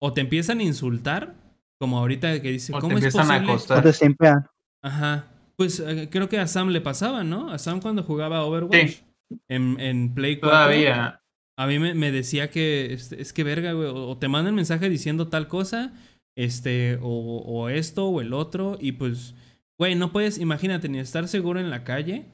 o 0.00 0.12
te 0.12 0.20
empiezan 0.22 0.58
a 0.58 0.64
insultar, 0.64 1.34
como 1.78 1.98
ahorita 1.98 2.42
que 2.42 2.50
dice, 2.50 2.72
O 2.72 2.76
te 2.76 2.80
¿cómo 2.80 2.98
es 2.98 3.04
empiezan 3.04 3.30
a 3.30 3.46
posible? 3.46 3.82
te 3.82 3.92
simpean. 3.92 4.46
Ajá, 4.82 5.26
pues 5.56 5.78
eh, 5.80 6.08
creo 6.10 6.28
que 6.28 6.38
a 6.38 6.46
Sam 6.46 6.70
le 6.70 6.80
pasaba, 6.80 7.22
¿no? 7.22 7.50
A 7.50 7.58
Sam 7.58 7.80
cuando 7.80 8.02
jugaba 8.02 8.44
Overwatch 8.44 9.02
en, 9.48 9.78
en 9.78 10.14
Play 10.14 10.40
4. 10.40 10.48
Todavía. 10.50 11.20
A 11.56 11.66
mí 11.66 11.78
me, 11.78 11.94
me 11.94 12.10
decía 12.10 12.50
que 12.50 12.94
este, 12.94 13.20
es 13.20 13.32
que 13.34 13.44
verga, 13.44 13.72
güey, 13.72 13.88
o, 13.88 14.08
o 14.08 14.16
te 14.18 14.28
mandan 14.28 14.54
mensaje 14.54 14.88
diciendo 14.88 15.28
tal 15.28 15.46
cosa, 15.48 15.92
este, 16.34 16.98
o, 17.02 17.42
o 17.44 17.68
esto 17.68 18.06
o 18.06 18.22
el 18.22 18.32
otro, 18.32 18.78
y 18.80 18.92
pues, 18.92 19.34
güey, 19.78 19.94
no 19.94 20.12
puedes, 20.12 20.38
imagínate, 20.38 20.88
ni 20.88 20.98
estar 20.98 21.28
seguro 21.28 21.60
en 21.60 21.68
la 21.68 21.84
calle, 21.84 22.24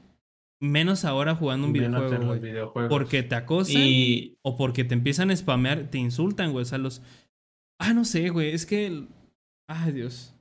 menos 0.60 1.04
ahora 1.04 1.34
jugando 1.34 1.66
un 1.66 1.72
Menos 1.72 2.02
videojuego, 2.40 2.78
güey. 2.78 2.88
Porque 2.88 3.22
te 3.24 3.34
acosan 3.34 3.82
Y 3.82 4.38
o 4.42 4.56
porque 4.56 4.84
te 4.84 4.94
empiezan 4.94 5.30
a 5.32 5.36
spamear, 5.36 5.90
te 5.90 5.98
insultan, 5.98 6.52
güey, 6.52 6.62
o 6.62 6.66
sea, 6.66 6.78
los... 6.78 7.02
Ah, 7.78 7.92
no 7.92 8.04
sé, 8.04 8.28
güey, 8.30 8.52
es 8.52 8.64
que... 8.66 8.86
el- 8.86 9.08
Ay, 9.68 9.92
Dios. 9.92 10.32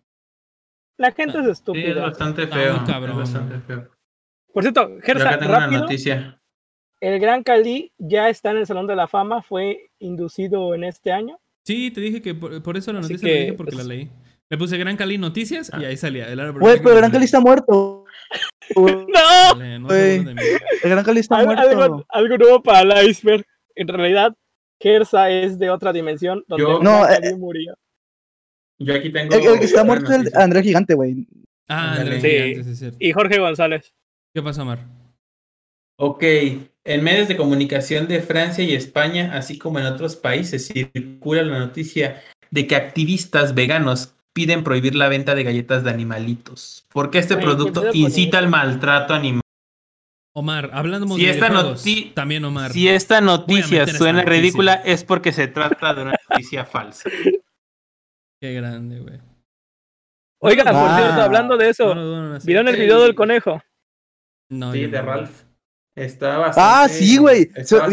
La 0.97 1.11
gente 1.11 1.37
es 1.39 1.43
sí, 1.43 1.51
es 1.51 1.57
estúpida. 1.57 2.01
bastante 2.03 2.47
feo. 2.47 2.77
muy 2.77 2.85
cabrón, 2.85 3.11
es 3.11 3.17
bastante 3.17 3.59
feo. 3.59 3.89
Por 4.53 4.63
cierto, 4.63 4.89
Gersa, 5.03 5.29
acá 5.29 5.39
tengo 5.39 5.51
una 5.51 5.65
rápido, 5.65 5.81
noticia. 5.81 6.39
el 7.01 7.19
Gran 7.19 7.43
Cali 7.43 7.91
ya 7.97 8.29
está 8.29 8.51
en 8.51 8.57
el 8.57 8.65
Salón 8.67 8.87
de 8.87 8.95
la 8.95 9.07
Fama, 9.07 9.41
fue 9.41 9.89
inducido 9.99 10.73
en 10.75 10.83
este 10.85 11.11
año. 11.11 11.39
Sí, 11.65 11.91
te 11.91 11.99
dije 11.99 12.21
que 12.21 12.33
por, 12.35 12.61
por 12.63 12.77
eso 12.77 12.93
la 12.93 13.01
noticia 13.01 13.27
la 13.27 13.33
que, 13.33 13.39
dije 13.41 13.53
porque 13.53 13.73
pues- 13.73 13.85
la 13.85 13.93
leí. 13.93 14.09
Le 14.47 14.59
puse 14.59 14.77
Gran 14.77 14.95
Cali 14.95 15.17
Noticias 15.17 15.71
y 15.77 15.83
Ah. 15.83 15.87
ahí 15.87 15.97
salía. 15.97 16.29
El 16.31 16.39
árbol 16.39 16.61
pero 16.61 16.91
el 16.91 16.97
Gran. 16.97 17.11
Cali 17.11 17.25
está 17.25 17.39
muerto. 17.39 18.05
¡No! 18.75 19.55
Dale, 19.57 19.79
no. 19.79 19.89
El 19.91 20.23
Gran 20.83 21.03
Cali 21.03 21.19
está 21.19 21.37
Al- 21.37 21.47
muerto. 21.47 21.67
algo, 21.81 22.05
algo 22.09 22.37
nuevo 22.37 22.61
para 22.63 22.81
el 23.01 23.09
iceberg. 23.09 23.43
En 23.75 23.87
realidad, 23.87 24.35
Gersa 24.81 25.29
es 25.29 25.57
de 25.59 25.69
otra 25.69 25.93
dimensión 25.93 26.43
donde 26.47 26.63
Yo- 26.63 26.79
No, 26.81 27.07
eh, 27.09 27.35
murió. 27.37 27.75
Yo 28.77 28.93
aquí 28.93 29.09
tengo. 29.11 29.33
El, 29.35 29.45
el 29.45 29.59
que 29.59 29.65
está 29.65 29.83
muerto 29.83 30.11
es 30.11 30.27
el. 30.27 30.31
Andrés 30.35 30.63
Gigante, 30.63 30.93
güey. 30.95 31.27
Ah. 31.67 31.93
Andrés 31.93 32.21
Sí. 32.21 32.29
Gigante, 32.29 32.63
sí, 32.63 32.69
es 32.71 32.79
cierto. 32.79 32.97
Y 32.99 33.11
Jorge 33.13 33.39
González. 33.39 33.93
¿Qué 34.33 34.41
pasa, 34.41 34.63
Mar? 34.65 34.79
Ok, 35.97 36.23
en 36.23 37.03
medios 37.03 37.29
de 37.29 37.37
comunicación 37.37 38.07
de 38.07 38.21
Francia 38.21 38.63
y 38.65 38.73
España, 38.75 39.31
así 39.33 39.57
como 39.57 39.79
en 39.79 39.85
otros 39.85 40.17
países, 40.17 40.67
circula 40.67 41.41
la 41.43 41.59
noticia 41.59 42.21
de 42.51 42.67
que 42.67 42.75
activistas 42.75 43.55
veganos 43.55 44.13
piden 44.33 44.65
prohibir 44.65 44.93
la 44.95 45.07
venta 45.07 45.35
de 45.35 45.43
galletas 45.45 45.85
de 45.85 45.91
animalitos, 45.91 46.85
porque 46.91 47.19
este 47.19 47.37
producto 47.37 47.79
¿qué 47.81 47.87
pedo 47.87 47.91
con 47.93 48.01
incita 48.01 48.37
al 48.39 48.49
maltrato 48.49 49.13
animal. 49.13 49.41
Omar, 50.37 50.69
hablando 50.73 51.07
Si 51.15 51.23
de 51.25 51.31
esta 51.31 51.47
videojuegos, 51.47 51.85
noti- 51.85 52.13
también 52.13 52.43
Omar. 52.43 52.71
Si 52.71 52.89
esta 52.89 53.21
noticia 53.21 53.83
esta 53.83 53.97
suena 53.97 54.19
noticia. 54.23 54.41
ridícula 54.41 54.73
es 54.83 55.03
porque 55.05 55.31
se 55.31 55.47
trata 55.47 55.93
de 55.93 56.01
una 56.01 56.15
noticia 56.29 56.65
falsa. 56.65 57.09
Qué 58.41 58.53
grande, 58.53 58.99
güey. 58.99 59.19
Oigan, 60.41 60.65
por 60.67 60.75
Ah. 60.75 60.97
cierto, 60.99 61.21
hablando 61.21 61.55
de 61.57 61.69
eso, 61.69 61.95
No 61.95 62.33
no. 62.33 62.39
¿vieron 62.43 62.67
el 62.67 62.75
video 62.75 63.01
del 63.01 63.15
conejo? 63.15 63.61
No, 64.49 64.73
Sí, 64.73 64.81
de 64.87 64.99
no. 64.99 65.05
Ralph. 65.05 65.43
Está 65.97 66.37
bastante. 66.37 66.59
Ah, 66.61 66.87
sí, 66.89 67.15
güey. 67.17 67.49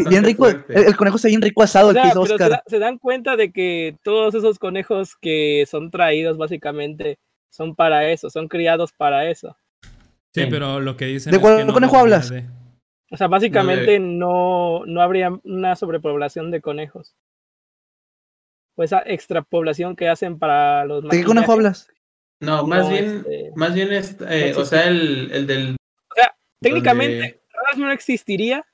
Bien 0.08 0.24
rico. 0.24 0.48
El, 0.48 0.64
el 0.68 0.96
conejo 0.96 1.16
está 1.16 1.28
bien 1.28 1.40
rico 1.40 1.62
asado, 1.62 1.86
O 1.86 1.90
el 1.90 1.96
que 1.96 2.02
sea, 2.02 2.10
hizo 2.10 2.22
pero 2.22 2.26
se, 2.26 2.34
Oscar. 2.34 2.50
da- 2.50 2.62
se 2.66 2.78
dan 2.80 2.98
cuenta 2.98 3.36
de 3.36 3.52
que 3.52 3.96
todos 4.02 4.34
esos 4.34 4.58
conejos 4.58 5.14
que 5.20 5.64
son 5.70 5.92
traídos 5.92 6.36
básicamente 6.36 7.20
son 7.50 7.76
para 7.76 8.10
eso, 8.10 8.28
son 8.28 8.48
criados 8.48 8.92
para 8.92 9.30
eso. 9.30 9.56
Sí, 10.34 10.42
Sí. 10.44 10.46
pero 10.50 10.80
lo 10.80 10.96
que 10.96 11.04
dicen 11.06 11.30
¿De 11.30 11.36
es 11.36 11.42
cuál 11.42 11.58
que 11.58 11.64
no 11.64 11.72
conejo 11.74 11.96
hablas? 11.98 12.30
de- 12.30 12.48
O 13.10 13.16
sea, 13.16 13.26
básicamente 13.28 13.98
no, 14.00 14.84
no 14.86 15.02
habría 15.02 15.30
una 15.44 15.76
sobrepoblación 15.76 16.50
de 16.50 16.60
conejos. 16.62 17.14
O 18.76 18.82
esa 18.82 19.02
extrapoblación 19.04 19.94
que 19.96 20.08
hacen 20.08 20.38
para 20.38 20.86
los 20.86 21.02
¿De 21.04 21.18
qué 21.18 21.24
conejo 21.24 21.52
hablas? 21.52 21.90
No, 22.40 22.66
más 22.66 22.88
bien, 22.88 23.18
este- 23.18 23.52
más 23.54 23.74
bien 23.74 23.92
es, 23.92 24.16
eh, 24.28 24.54
o 24.56 24.64
sea, 24.64 24.88
el, 24.88 25.30
el 25.32 25.46
del. 25.46 25.76
Técnicamente, 26.60 27.42
donde- 27.74 27.86
no 27.86 27.92
existiría 27.92 28.64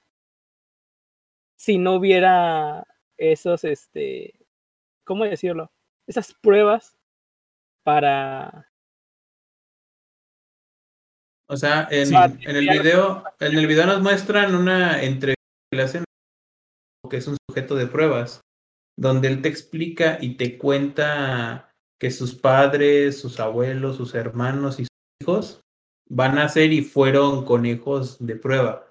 si 1.56 1.78
no 1.78 1.94
hubiera 1.94 2.86
esos, 3.16 3.64
este, 3.64 4.34
¿cómo 5.04 5.24
decirlo? 5.24 5.72
Esas 6.06 6.32
pruebas 6.34 6.96
para... 7.82 8.67
O 11.48 11.56
sea, 11.56 11.88
en, 11.90 12.06
Sí. 12.06 12.14
en 12.14 12.56
el 12.56 12.68
video, 12.68 13.24
en 13.40 13.58
el 13.58 13.66
video 13.66 13.86
nos 13.86 14.02
muestran 14.02 14.54
una 14.54 15.02
entrevista 15.02 15.38
que 17.08 17.16
es 17.16 17.26
un 17.26 17.36
sujeto 17.48 17.74
de 17.74 17.86
pruebas, 17.86 18.42
donde 18.98 19.28
él 19.28 19.40
te 19.40 19.48
explica 19.48 20.18
y 20.20 20.34
te 20.36 20.58
cuenta 20.58 21.72
que 21.98 22.10
sus 22.10 22.34
padres, 22.34 23.20
sus 23.20 23.40
abuelos, 23.40 23.96
sus 23.96 24.14
hermanos 24.14 24.78
y 24.78 24.84
sus 24.84 24.90
hijos 25.22 25.60
van 26.08 26.38
a 26.38 26.48
ser 26.48 26.72
y 26.72 26.82
fueron 26.82 27.44
conejos 27.44 28.18
de 28.24 28.36
prueba. 28.36 28.86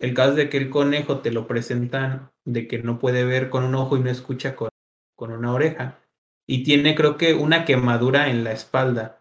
El 0.00 0.14
caso 0.14 0.34
de 0.34 0.48
que 0.48 0.58
el 0.58 0.70
conejo 0.70 1.20
te 1.20 1.32
lo 1.32 1.46
presentan 1.48 2.30
de 2.44 2.68
que 2.68 2.78
no 2.78 2.98
puede 2.98 3.24
ver 3.24 3.50
con 3.50 3.64
un 3.64 3.74
ojo 3.74 3.96
y 3.96 4.00
no 4.00 4.10
escucha 4.10 4.54
con, 4.54 4.68
con 5.16 5.32
una 5.32 5.52
oreja. 5.52 6.00
Y 6.46 6.62
tiene 6.62 6.94
creo 6.94 7.16
que 7.16 7.34
una 7.34 7.64
quemadura 7.64 8.28
en 8.30 8.44
la 8.44 8.52
espalda. 8.52 9.20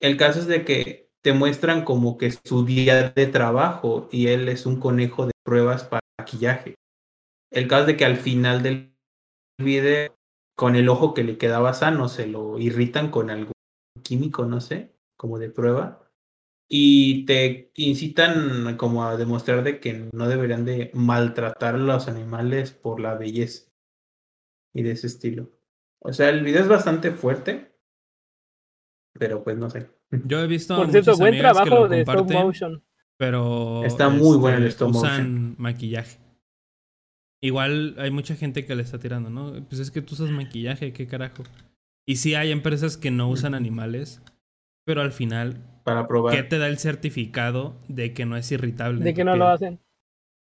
El 0.00 0.16
caso 0.16 0.40
es 0.40 0.46
de 0.46 0.64
que 0.64 1.11
te 1.22 1.32
muestran 1.32 1.84
como 1.84 2.18
que 2.18 2.32
su 2.32 2.64
día 2.64 3.10
de 3.10 3.26
trabajo 3.26 4.08
y 4.10 4.28
él 4.28 4.48
es 4.48 4.66
un 4.66 4.80
conejo 4.80 5.26
de 5.26 5.32
pruebas 5.44 5.84
para 5.84 6.02
maquillaje. 6.18 6.74
El 7.50 7.68
caso 7.68 7.86
de 7.86 7.96
que 7.96 8.04
al 8.04 8.16
final 8.16 8.62
del 8.62 8.96
video, 9.58 10.16
con 10.56 10.76
el 10.76 10.88
ojo 10.88 11.14
que 11.14 11.24
le 11.24 11.38
quedaba 11.38 11.74
sano, 11.74 12.08
se 12.08 12.26
lo 12.26 12.58
irritan 12.58 13.10
con 13.10 13.30
algún 13.30 13.52
químico, 14.02 14.46
no 14.46 14.60
sé, 14.60 14.94
como 15.16 15.38
de 15.38 15.50
prueba. 15.50 16.10
Y 16.68 17.26
te 17.26 17.70
incitan 17.76 18.76
como 18.76 19.04
a 19.04 19.16
demostrar 19.16 19.62
de 19.62 19.78
que 19.78 20.08
no 20.12 20.28
deberían 20.28 20.64
de 20.64 20.90
maltratar 20.94 21.74
a 21.74 21.78
los 21.78 22.08
animales 22.08 22.72
por 22.72 22.98
la 23.00 23.14
belleza 23.14 23.70
y 24.74 24.82
de 24.82 24.92
ese 24.92 25.06
estilo. 25.06 25.50
O 26.00 26.12
sea, 26.12 26.30
el 26.30 26.42
video 26.42 26.62
es 26.62 26.68
bastante 26.68 27.10
fuerte, 27.10 27.76
pero 29.12 29.44
pues 29.44 29.56
no 29.58 29.70
sé. 29.70 30.01
Yo 30.26 30.40
he 30.40 30.46
visto 30.46 30.76
Por 30.76 30.90
cierto, 30.90 31.16
buen 31.16 31.38
trabajo 31.38 31.88
de 31.88 32.02
stop 32.02 32.30
motion. 32.32 32.82
pero 33.16 33.84
Está 33.84 34.08
muy 34.08 34.36
bueno 34.36 34.58
el 34.58 34.64
este, 34.66 34.84
stop 34.84 34.94
usan 34.96 35.54
maquillaje. 35.58 36.18
Igual 37.42 37.96
hay 37.98 38.10
mucha 38.10 38.36
gente 38.36 38.64
que 38.64 38.74
le 38.76 38.82
está 38.82 38.98
tirando, 38.98 39.28
¿no? 39.30 39.52
Pues 39.68 39.80
es 39.80 39.90
que 39.90 40.00
tú 40.02 40.14
usas 40.14 40.30
maquillaje, 40.30 40.92
qué 40.92 41.06
carajo. 41.06 41.42
Y 42.06 42.16
sí 42.16 42.34
hay 42.34 42.52
empresas 42.52 42.96
que 42.96 43.10
no 43.10 43.28
usan 43.28 43.54
animales, 43.54 44.22
pero 44.84 45.00
al 45.02 45.12
final, 45.12 45.56
Para 45.82 46.06
probar. 46.06 46.34
¿qué 46.34 46.42
te 46.44 46.58
da 46.58 46.68
el 46.68 46.78
certificado 46.78 47.74
de 47.88 48.12
que 48.12 48.26
no 48.26 48.36
es 48.36 48.50
irritable? 48.52 49.02
De 49.04 49.14
que 49.14 49.24
no 49.24 49.32
piel? 49.32 49.38
lo 49.40 49.48
hacen. 49.48 49.80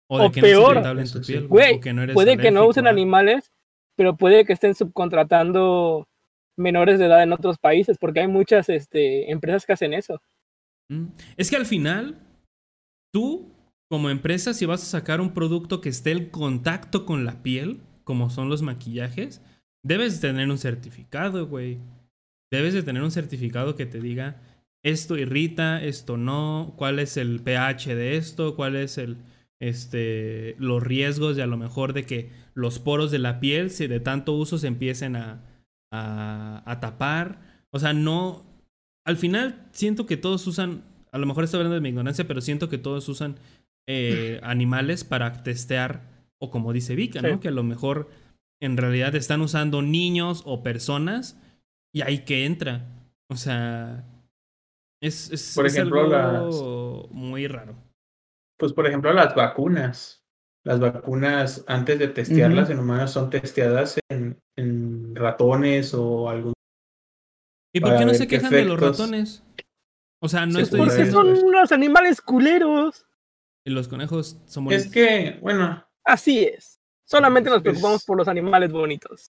O 0.09 0.19
de 0.19 0.25
o 0.25 0.31
que 0.31 0.41
no 0.41 0.47
es 0.47 0.53
peor. 0.53 0.73
irritable 0.75 1.01
en 1.03 1.11
tu 1.11 1.21
piel. 1.21 1.47
Güey, 1.47 1.75
o 1.75 1.79
que 1.79 1.93
no 1.93 2.03
eres 2.03 2.13
Puede 2.13 2.37
que 2.37 2.51
no 2.51 2.65
usen 2.67 2.87
a- 2.87 2.89
animales, 2.89 3.53
pero 3.95 4.17
puede 4.17 4.43
que 4.43 4.51
estén 4.53 4.75
subcontratando 4.75 6.07
menores 6.61 6.99
de 6.99 7.05
edad 7.05 7.23
en 7.23 7.33
otros 7.33 7.57
países, 7.57 7.97
porque 7.97 8.21
hay 8.21 8.27
muchas 8.27 8.69
este, 8.69 9.31
empresas 9.31 9.65
que 9.65 9.73
hacen 9.73 9.93
eso. 9.93 10.21
Mm. 10.89 11.07
Es 11.37 11.49
que 11.49 11.57
al 11.57 11.65
final, 11.65 12.19
tú, 13.13 13.51
como 13.89 14.09
empresa, 14.09 14.53
si 14.53 14.65
vas 14.65 14.83
a 14.83 14.99
sacar 14.99 15.21
un 15.21 15.33
producto 15.33 15.81
que 15.81 15.89
esté 15.89 16.11
en 16.11 16.29
contacto 16.29 17.05
con 17.05 17.25
la 17.25 17.43
piel, 17.43 17.81
como 18.03 18.29
son 18.29 18.49
los 18.49 18.61
maquillajes, 18.61 19.41
debes 19.83 20.21
tener 20.21 20.49
un 20.49 20.57
certificado, 20.57 21.47
güey. 21.47 21.79
Debes 22.51 22.73
de 22.73 22.83
tener 22.83 23.01
un 23.01 23.11
certificado 23.11 23.75
que 23.75 23.85
te 23.85 23.99
diga 23.99 24.41
esto 24.83 25.17
irrita, 25.17 25.81
esto 25.83 26.17
no, 26.17 26.73
cuál 26.75 26.99
es 26.99 27.17
el 27.17 27.41
pH 27.41 27.95
de 27.95 28.17
esto, 28.17 28.55
cuál 28.55 28.75
es 28.75 28.97
el 28.97 29.17
este 29.59 30.55
los 30.57 30.81
riesgos 30.81 31.35
de 31.35 31.43
a 31.43 31.47
lo 31.47 31.55
mejor 31.55 31.93
de 31.93 32.03
que 32.03 32.31
los 32.55 32.79
poros 32.79 33.11
de 33.11 33.19
la 33.19 33.39
piel 33.39 33.69
si 33.69 33.85
de 33.85 33.99
tanto 33.99 34.33
uso 34.33 34.57
se 34.57 34.65
empiecen 34.65 35.15
a, 35.15 35.43
a, 35.91 36.63
a 36.65 36.79
tapar. 36.79 37.39
O 37.71 37.79
sea, 37.79 37.93
no, 37.93 38.43
al 39.05 39.17
final 39.17 39.67
siento 39.71 40.05
que 40.05 40.17
todos 40.17 40.45
usan, 40.47 40.83
a 41.11 41.17
lo 41.17 41.25
mejor 41.25 41.43
estoy 41.43 41.59
hablando 41.59 41.75
de 41.75 41.81
mi 41.81 41.89
ignorancia, 41.89 42.27
pero 42.27 42.41
siento 42.41 42.69
que 42.69 42.77
todos 42.77 43.07
usan 43.09 43.37
eh, 43.87 44.39
animales 44.43 45.03
para 45.03 45.43
testear, 45.43 46.01
o 46.39 46.49
como 46.49 46.73
dice 46.73 46.95
Vika, 46.95 47.19
Sí. 47.19 47.27
¿no? 47.27 47.39
Que 47.39 47.49
a 47.49 47.51
lo 47.51 47.63
mejor 47.63 48.09
en 48.61 48.77
realidad 48.77 49.15
están 49.15 49.41
usando 49.41 49.81
niños 49.81 50.43
o 50.45 50.63
personas 50.63 51.39
y 51.93 52.01
ahí 52.01 52.19
que 52.19 52.45
entra. 52.45 52.85
O 53.29 53.35
sea, 53.35 54.05
es, 55.01 55.31
es, 55.31 55.53
Por 55.55 55.65
es 55.65 55.75
ejemplo, 55.75 56.01
algo 56.01 57.07
muy 57.11 57.47
raro. 57.47 57.75
Pues 58.59 58.73
por 58.73 58.85
ejemplo 58.85 59.11
las 59.13 59.33
vacunas. 59.35 60.23
Las 60.63 60.79
vacunas 60.79 61.65
antes 61.67 61.97
de 61.97 62.07
testearlas 62.07 62.69
en 62.69 62.77
humanos 62.77 63.09
son 63.11 63.31
testeadas 63.31 63.99
en, 64.09 64.37
en 64.55 64.80
ratones 65.13 65.93
o 65.93 66.29
algún... 66.29 66.53
¿Y 67.73 67.79
por 67.79 67.97
qué 67.97 68.05
no 68.05 68.13
se 68.13 68.27
quejan 68.27 68.51
de 68.51 68.65
los 68.65 68.79
ratones? 68.79 69.43
O 70.21 70.27
sea, 70.27 70.45
no 70.45 70.53
Sí, 70.57 70.61
estoy 70.63 70.79
por 70.79 70.87
Porque 70.89 71.03
diciendo... 71.03 71.35
son 71.35 71.45
unos 71.47 71.71
animales 71.71 72.21
culeros. 72.21 73.05
Y 73.65 73.71
los 73.71 73.87
conejos 73.87 74.37
son 74.45 74.71
Es 74.71 74.85
bonitos. 74.85 74.91
que, 74.91 75.37
bueno, 75.41 75.85
Así 76.03 76.43
es. 76.43 76.79
Solamente 77.05 77.49
nos 77.49 77.61
preocupamos 77.61 78.03
por 78.05 78.17
los 78.17 78.27
animales 78.27 78.71
bonitos. 78.71 79.31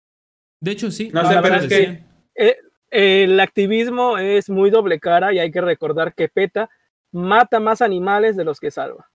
De 0.60 0.70
hecho, 0.72 0.90
sí. 0.90 1.10
No 1.12 1.26
sé, 1.28 1.38
pero 1.42 1.54
es 1.56 1.66
que-. 1.68 2.04
Eh, 2.36 2.56
el 2.90 3.38
activismo 3.40 4.18
es 4.18 4.48
muy 4.50 4.70
doble 4.70 4.98
cara 5.00 5.32
y 5.32 5.38
hay 5.38 5.50
que 5.50 5.60
recordar 5.60 6.14
que 6.14 6.28
PETA 6.28 6.68
mata 7.12 7.58
más 7.60 7.82
animales 7.82 8.36
de 8.36 8.44
los 8.44 8.60
que 8.60 8.70
salva. 8.70 9.10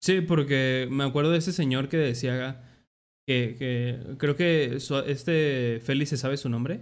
Sí, 0.00 0.20
porque 0.20 0.88
me 0.90 1.04
acuerdo 1.04 1.30
de 1.32 1.38
ese 1.38 1.52
señor 1.52 1.88
que 1.88 1.96
decía 1.96 2.69
que, 3.30 3.56
que 3.58 4.16
creo 4.18 4.34
que 4.34 4.80
su- 4.80 4.98
este 4.98 5.80
Félix 5.84 6.10
se 6.10 6.16
sabe 6.16 6.36
su 6.36 6.48
nombre. 6.48 6.80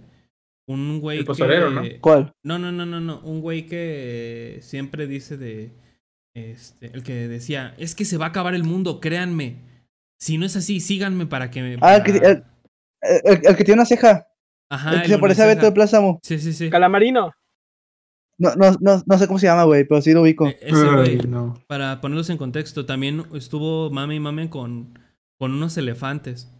Un 0.67 0.99
güey 0.99 1.19
El 1.19 1.25
que... 1.25 1.69
¿no? 1.71 1.83
¿Cuál? 2.01 2.33
No, 2.43 2.57
no, 2.59 2.71
no, 2.71 2.85
no, 2.85 2.99
no. 2.99 3.19
Un 3.21 3.41
güey 3.41 3.65
que 3.67 4.59
siempre 4.61 5.07
dice 5.07 5.37
de... 5.37 5.71
Este, 6.35 6.87
el 6.93 7.03
que 7.03 7.27
decía, 7.27 7.73
es 7.77 7.95
que 7.95 8.05
se 8.05 8.17
va 8.17 8.25
a 8.25 8.29
acabar 8.29 8.53
el 8.55 8.63
mundo, 8.63 8.99
créanme. 8.99 9.57
Si 10.19 10.37
no 10.37 10.45
es 10.45 10.55
así, 10.55 10.79
síganme 10.79 11.25
para 11.25 11.49
que 11.51 11.61
me... 11.61 11.77
Ah, 11.81 11.97
el 11.97 12.03
que, 12.03 12.13
para- 12.13 12.29
el, 12.31 12.43
el- 13.25 13.41
el 13.47 13.55
que 13.55 13.63
tiene 13.63 13.79
una 13.81 13.85
ceja. 13.85 14.27
Ajá, 14.71 14.91
el 14.93 14.99
que 15.01 15.05
el 15.07 15.11
se 15.13 15.17
parece 15.19 15.43
a 15.43 15.47
Beto 15.47 15.65
de. 15.65 15.71
Plázamo. 15.71 16.19
Sí, 16.23 16.37
sí, 16.39 16.53
sí. 16.53 16.69
Calamarino. 16.69 17.31
No, 18.37 18.55
no, 18.55 18.71
no, 18.79 19.03
no 19.05 19.17
sé 19.17 19.25
cómo 19.27 19.39
se 19.39 19.47
llama, 19.47 19.63
güey, 19.65 19.85
pero 19.85 20.01
sí 20.01 20.13
lo 20.13 20.21
ubico. 20.21 20.47
E- 20.47 20.57
Ese 20.61 20.85
güey, 20.85 21.09
Ay, 21.09 21.27
no. 21.27 21.55
para 21.67 21.99
ponerlos 21.99 22.29
en 22.29 22.37
contexto, 22.37 22.85
también 22.85 23.25
estuvo 23.33 23.89
mame 23.89 24.15
y 24.15 24.19
mame 24.19 24.49
con, 24.49 24.97
con 25.39 25.53
unos 25.53 25.77
elefantes. 25.77 26.51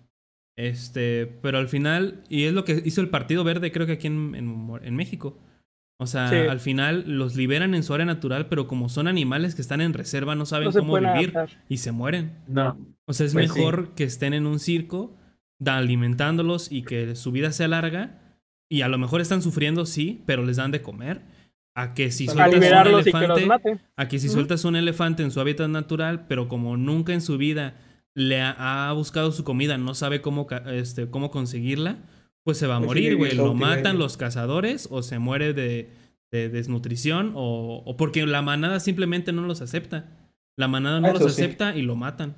Este, 0.57 1.25
pero 1.41 1.57
al 1.57 1.69
final, 1.69 2.23
y 2.29 2.43
es 2.43 2.53
lo 2.53 2.65
que 2.65 2.81
hizo 2.83 3.01
el 3.01 3.09
Partido 3.09 3.43
Verde, 3.43 3.71
creo 3.71 3.85
que 3.85 3.93
aquí 3.93 4.07
en, 4.07 4.35
en 4.35 4.45
Mo- 4.47 4.77
en 4.79 4.95
México. 4.95 5.37
O 6.01 6.07
sea, 6.07 6.29
Sí. 6.29 6.35
al 6.35 6.59
final 6.59 7.03
los 7.07 7.35
liberan 7.35 7.75
en 7.75 7.83
su 7.83 7.93
área 7.93 8.05
natural, 8.05 8.47
pero 8.47 8.67
como 8.67 8.87
son 8.89 9.07
animales 9.07 9.53
que 9.55 9.61
están 9.61 9.81
en 9.81 9.93
reserva, 9.93 10.35
no 10.35 10.45
saben 10.45 10.69
No 10.69 10.73
cómo 10.73 10.93
vivir 10.95 11.37
adaptar. 11.37 11.49
y 11.69 11.77
se 11.77 11.91
mueren. 11.91 12.31
No. 12.47 12.77
O 13.05 13.13
sea, 13.13 13.25
es 13.25 13.33
Pues 13.33 13.51
sí. 13.51 13.57
mejor 13.59 13.93
que 13.95 14.03
estén 14.05 14.33
en 14.33 14.45
un 14.47 14.59
circo, 14.59 15.15
da- 15.59 15.77
alimentándolos 15.77 16.71
y 16.71 16.83
que 16.83 17.15
su 17.15 17.31
vida 17.31 17.51
sea 17.51 17.67
larga. 17.67 18.21
Y 18.69 18.81
a 18.81 18.87
lo 18.87 18.97
mejor 18.97 19.19
están 19.19 19.41
sufriendo, 19.41 19.85
sí, 19.85 20.21
pero 20.25 20.45
les 20.45 20.57
dan 20.57 20.71
de 20.71 20.81
comer. 20.81 21.21
A 21.75 21.93
que 21.93 22.11
si 22.11 22.27
A 22.27 22.31
A 22.31 22.33
sueltas 22.33 22.53
un 22.53 22.59
liberarlos 22.59 23.01
y 23.07 23.11
que 23.11 23.11
los 23.11 23.21
elefante, 23.39 23.45
maten. 23.45 23.81
Aquí 23.95 24.19
si 24.19 24.29
sueltas 24.29 24.63
un 24.65 24.75
elefante 24.75 25.23
en 25.23 25.31
su 25.31 25.39
hábitat 25.39 25.69
natural, 25.69 26.27
pero 26.27 26.47
como 26.47 26.75
nunca 26.77 27.13
en 27.13 27.21
su 27.21 27.37
vida 27.37 27.75
le 28.19 28.41
ha, 28.41 28.89
ha 28.89 28.93
buscado 28.93 29.31
su 29.31 29.43
comida, 29.43 29.77
no 29.77 29.93
sabe 29.95 30.21
cómo, 30.21 30.47
este, 30.67 31.09
cómo 31.09 31.31
conseguirla, 31.31 31.97
pues 32.43 32.57
se 32.57 32.67
va 32.67 32.75
a 32.75 32.79
Pues 32.79 32.87
morir, 32.87 33.15
güey. 33.15 33.33
Lo 33.35 33.53
matan 33.53 33.97
los 33.97 34.17
cazadores 34.17 34.87
o 34.91 35.01
se 35.03 35.19
muere 35.19 35.53
de, 35.53 35.89
de 36.31 36.49
desnutrición 36.49 37.31
o, 37.35 37.81
o 37.85 37.97
porque 37.97 38.25
la 38.25 38.41
manada 38.41 38.79
simplemente 38.79 39.31
no 39.31 39.43
los 39.43 39.61
acepta. 39.61 40.05
La 40.57 40.67
manada 40.67 40.99
no 40.99 41.07
Eso 41.09 41.19
los 41.23 41.35
sí. 41.35 41.41
acepta 41.43 41.75
y 41.75 41.81
lo 41.81 41.95
matan. 41.95 42.35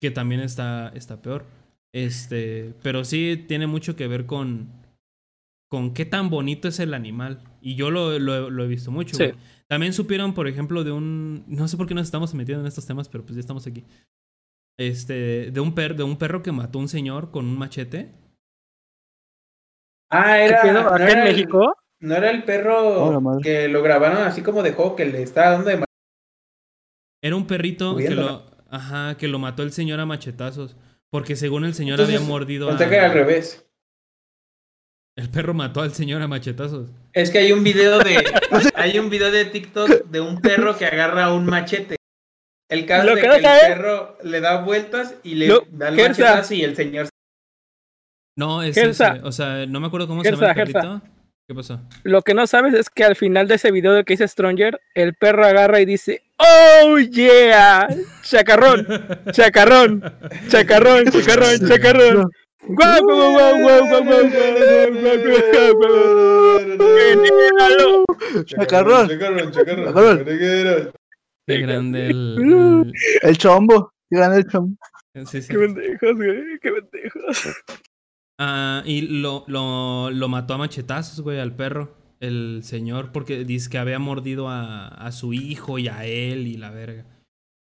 Que 0.00 0.10
también 0.10 0.40
está, 0.40 0.90
está 0.94 1.20
peor. 1.22 1.44
Este, 1.92 2.74
pero 2.82 3.04
sí 3.04 3.44
tiene 3.48 3.66
mucho 3.66 3.96
que 3.96 4.06
ver 4.06 4.26
con, 4.26 4.68
con 5.70 5.94
qué 5.94 6.04
tan 6.04 6.28
bonito 6.30 6.68
es 6.68 6.78
el 6.78 6.94
animal. 6.94 7.40
Y 7.60 7.74
yo 7.76 7.90
lo, 7.90 8.18
lo- 8.18 8.50
lo 8.50 8.64
he 8.64 8.68
visto 8.68 8.90
mucho. 8.90 9.16
Sí. 9.16 9.24
También 9.66 9.92
supieron, 9.92 10.34
por 10.34 10.46
ejemplo, 10.46 10.84
de 10.84 10.92
un. 10.92 11.44
No 11.48 11.66
sé 11.68 11.76
por 11.76 11.86
qué 11.86 11.94
nos 11.94 12.04
estamos 12.04 12.34
metiendo 12.34 12.60
en 12.62 12.66
estos 12.68 12.86
temas, 12.86 13.08
pero 13.08 13.24
pues 13.24 13.34
ya 13.36 13.40
estamos 13.40 13.66
aquí. 13.66 13.82
Este. 14.78 15.50
De 15.50 15.60
un, 15.60 15.74
per, 15.74 15.94
de 15.96 16.02
un 16.02 16.16
perro 16.16 16.42
que 16.42 16.52
mató 16.52 16.78
a 16.78 16.82
un 16.82 16.88
señor 16.88 17.30
con 17.30 17.46
un 17.46 17.56
machete. 17.58 18.12
Ah, 20.10 20.34
¿Qué 20.36 20.44
era. 20.46 20.62
pedo? 20.62 20.82
no 20.82 20.88
¿Acá 20.88 21.04
en 21.04 21.10
era 21.10 21.26
el- 21.28 21.32
México? 21.34 21.76
No 22.00 22.14
era 22.16 22.30
el 22.30 22.44
perro 22.44 23.16
Oh, 23.16 23.40
que 23.40 23.68
lo 23.68 23.82
grabaron 23.82 24.18
así 24.24 24.42
como 24.42 24.62
de 24.62 24.72
juego 24.72 24.94
que 24.94 25.06
le 25.06 25.22
estaba 25.22 25.52
dando 25.52 25.70
de 25.70 25.84
Era 27.22 27.36
un 27.36 27.46
perrito 27.46 27.96
que 27.96 28.10
lo. 28.10 28.44
Ajá, 28.68 29.16
que 29.16 29.28
lo 29.28 29.38
mató 29.38 29.62
el 29.62 29.72
señor 29.72 30.00
a 30.00 30.06
machetazos. 30.06 30.76
Porque 31.10 31.36
según 31.36 31.64
el 31.64 31.74
señor 31.74 31.98
Entonces, 32.00 32.16
había 32.16 32.28
mordido 32.28 32.68
a. 32.68 32.76
Que 32.76 32.84
era 32.84 33.06
al 33.06 33.12
revés. 33.12 33.64
El 35.16 35.30
perro 35.30 35.54
mató 35.54 35.80
al 35.80 35.92
señor 35.94 36.20
a 36.22 36.28
machetazos. 36.28 36.90
Es 37.12 37.30
que 37.30 37.38
hay 37.38 37.52
un 37.52 37.62
video 37.62 37.98
de. 38.00 38.16
hay 38.74 38.98
un 38.98 39.08
video 39.08 39.30
de 39.30 39.44
TikTok 39.44 40.06
de 40.06 40.20
un 40.20 40.40
perro 40.40 40.76
que 40.76 40.84
agarra 40.86 41.32
un 41.32 41.46
machete. 41.46 41.96
El 42.74 42.86
caso 42.86 43.04
Lo 43.06 43.14
de 43.14 43.20
que 43.22 43.28
que, 43.28 43.34
el 43.36 43.42
perro 43.42 44.18
le 44.22 44.40
da 44.40 44.62
vueltas 44.62 45.14
y 45.22 45.34
le 45.36 45.46
Lo- 45.48 45.64
da 45.70 45.88
el 45.88 45.96
Gersa. 45.96 46.22
machetazo 46.22 46.54
y 46.54 46.62
el 46.62 46.74
señor. 46.76 47.08
No, 48.36 48.62
es 48.62 48.74
Gersa. 48.74 49.14
ese. 49.16 49.24
O 49.24 49.32
sea, 49.32 49.64
no 49.66 49.80
me 49.80 49.86
acuerdo 49.86 50.08
cómo 50.08 50.22
se 50.22 50.30
Gersa, 50.30 50.46
llama 50.48 50.52
el 50.52 50.66
Gersa. 50.66 50.80
perrito. 50.80 51.02
¿Qué 51.46 51.54
pasó? 51.54 51.80
Lo 52.04 52.22
que 52.22 52.32
no 52.34 52.46
sabes 52.46 52.74
es 52.74 52.88
que 52.90 53.04
al 53.04 53.16
final 53.16 53.46
de 53.48 53.56
ese 53.56 53.70
video 53.70 53.92
de 53.92 54.02
que 54.04 54.14
dice 54.14 54.26
Stronger, 54.26 54.80
el 54.94 55.14
perro 55.14 55.44
agarra 55.44 55.80
y 55.80 55.84
dice, 55.84 56.22
¡Oh, 56.38 56.98
yeah! 56.98 57.86
Chacarrón, 58.22 58.86
chacarrón, 59.30 60.02
chacarrón, 60.48 61.04
chacarrón, 61.04 61.68
chacarrón. 61.68 62.30
Guau, 62.66 63.02
guau, 63.02 63.32
guau, 63.32 63.58
guau, 63.60 63.86
guau, 63.88 64.04
guau, 64.04 64.24
guau, 64.24 64.44
guau, 69.92 69.92
guau, 69.92 70.92
Qué 71.46 71.58
grande 71.58 72.06
el. 72.10 72.36
el- 72.38 72.92
El 73.22 73.38
chombo. 73.38 73.92
Qué 74.10 74.18
grande 74.18 74.38
el 74.38 74.46
chombo. 74.46 74.76
sí, 75.26 75.42
sí. 75.42 75.48
Qué 75.48 75.58
pendejos, 75.58 76.16
güey, 76.16 76.58
qué 76.60 76.70
pendejos. 76.72 77.56
Ah, 78.38 78.82
y 78.84 79.02
lo, 79.02 79.44
lo, 79.46 80.10
lo 80.10 80.28
mató 80.28 80.54
a 80.54 80.58
machetazos, 80.58 81.20
güey, 81.20 81.38
al 81.38 81.54
perro. 81.54 81.96
El 82.20 82.60
señor, 82.62 83.12
porque 83.12 83.44
dice 83.44 83.68
que 83.68 83.78
había 83.78 83.98
mordido 83.98 84.48
a, 84.48 84.88
a 84.88 85.12
su 85.12 85.34
hijo 85.34 85.78
y 85.78 85.88
a 85.88 86.04
él 86.06 86.46
y 86.46 86.56
la 86.56 86.70
verga. 86.70 87.04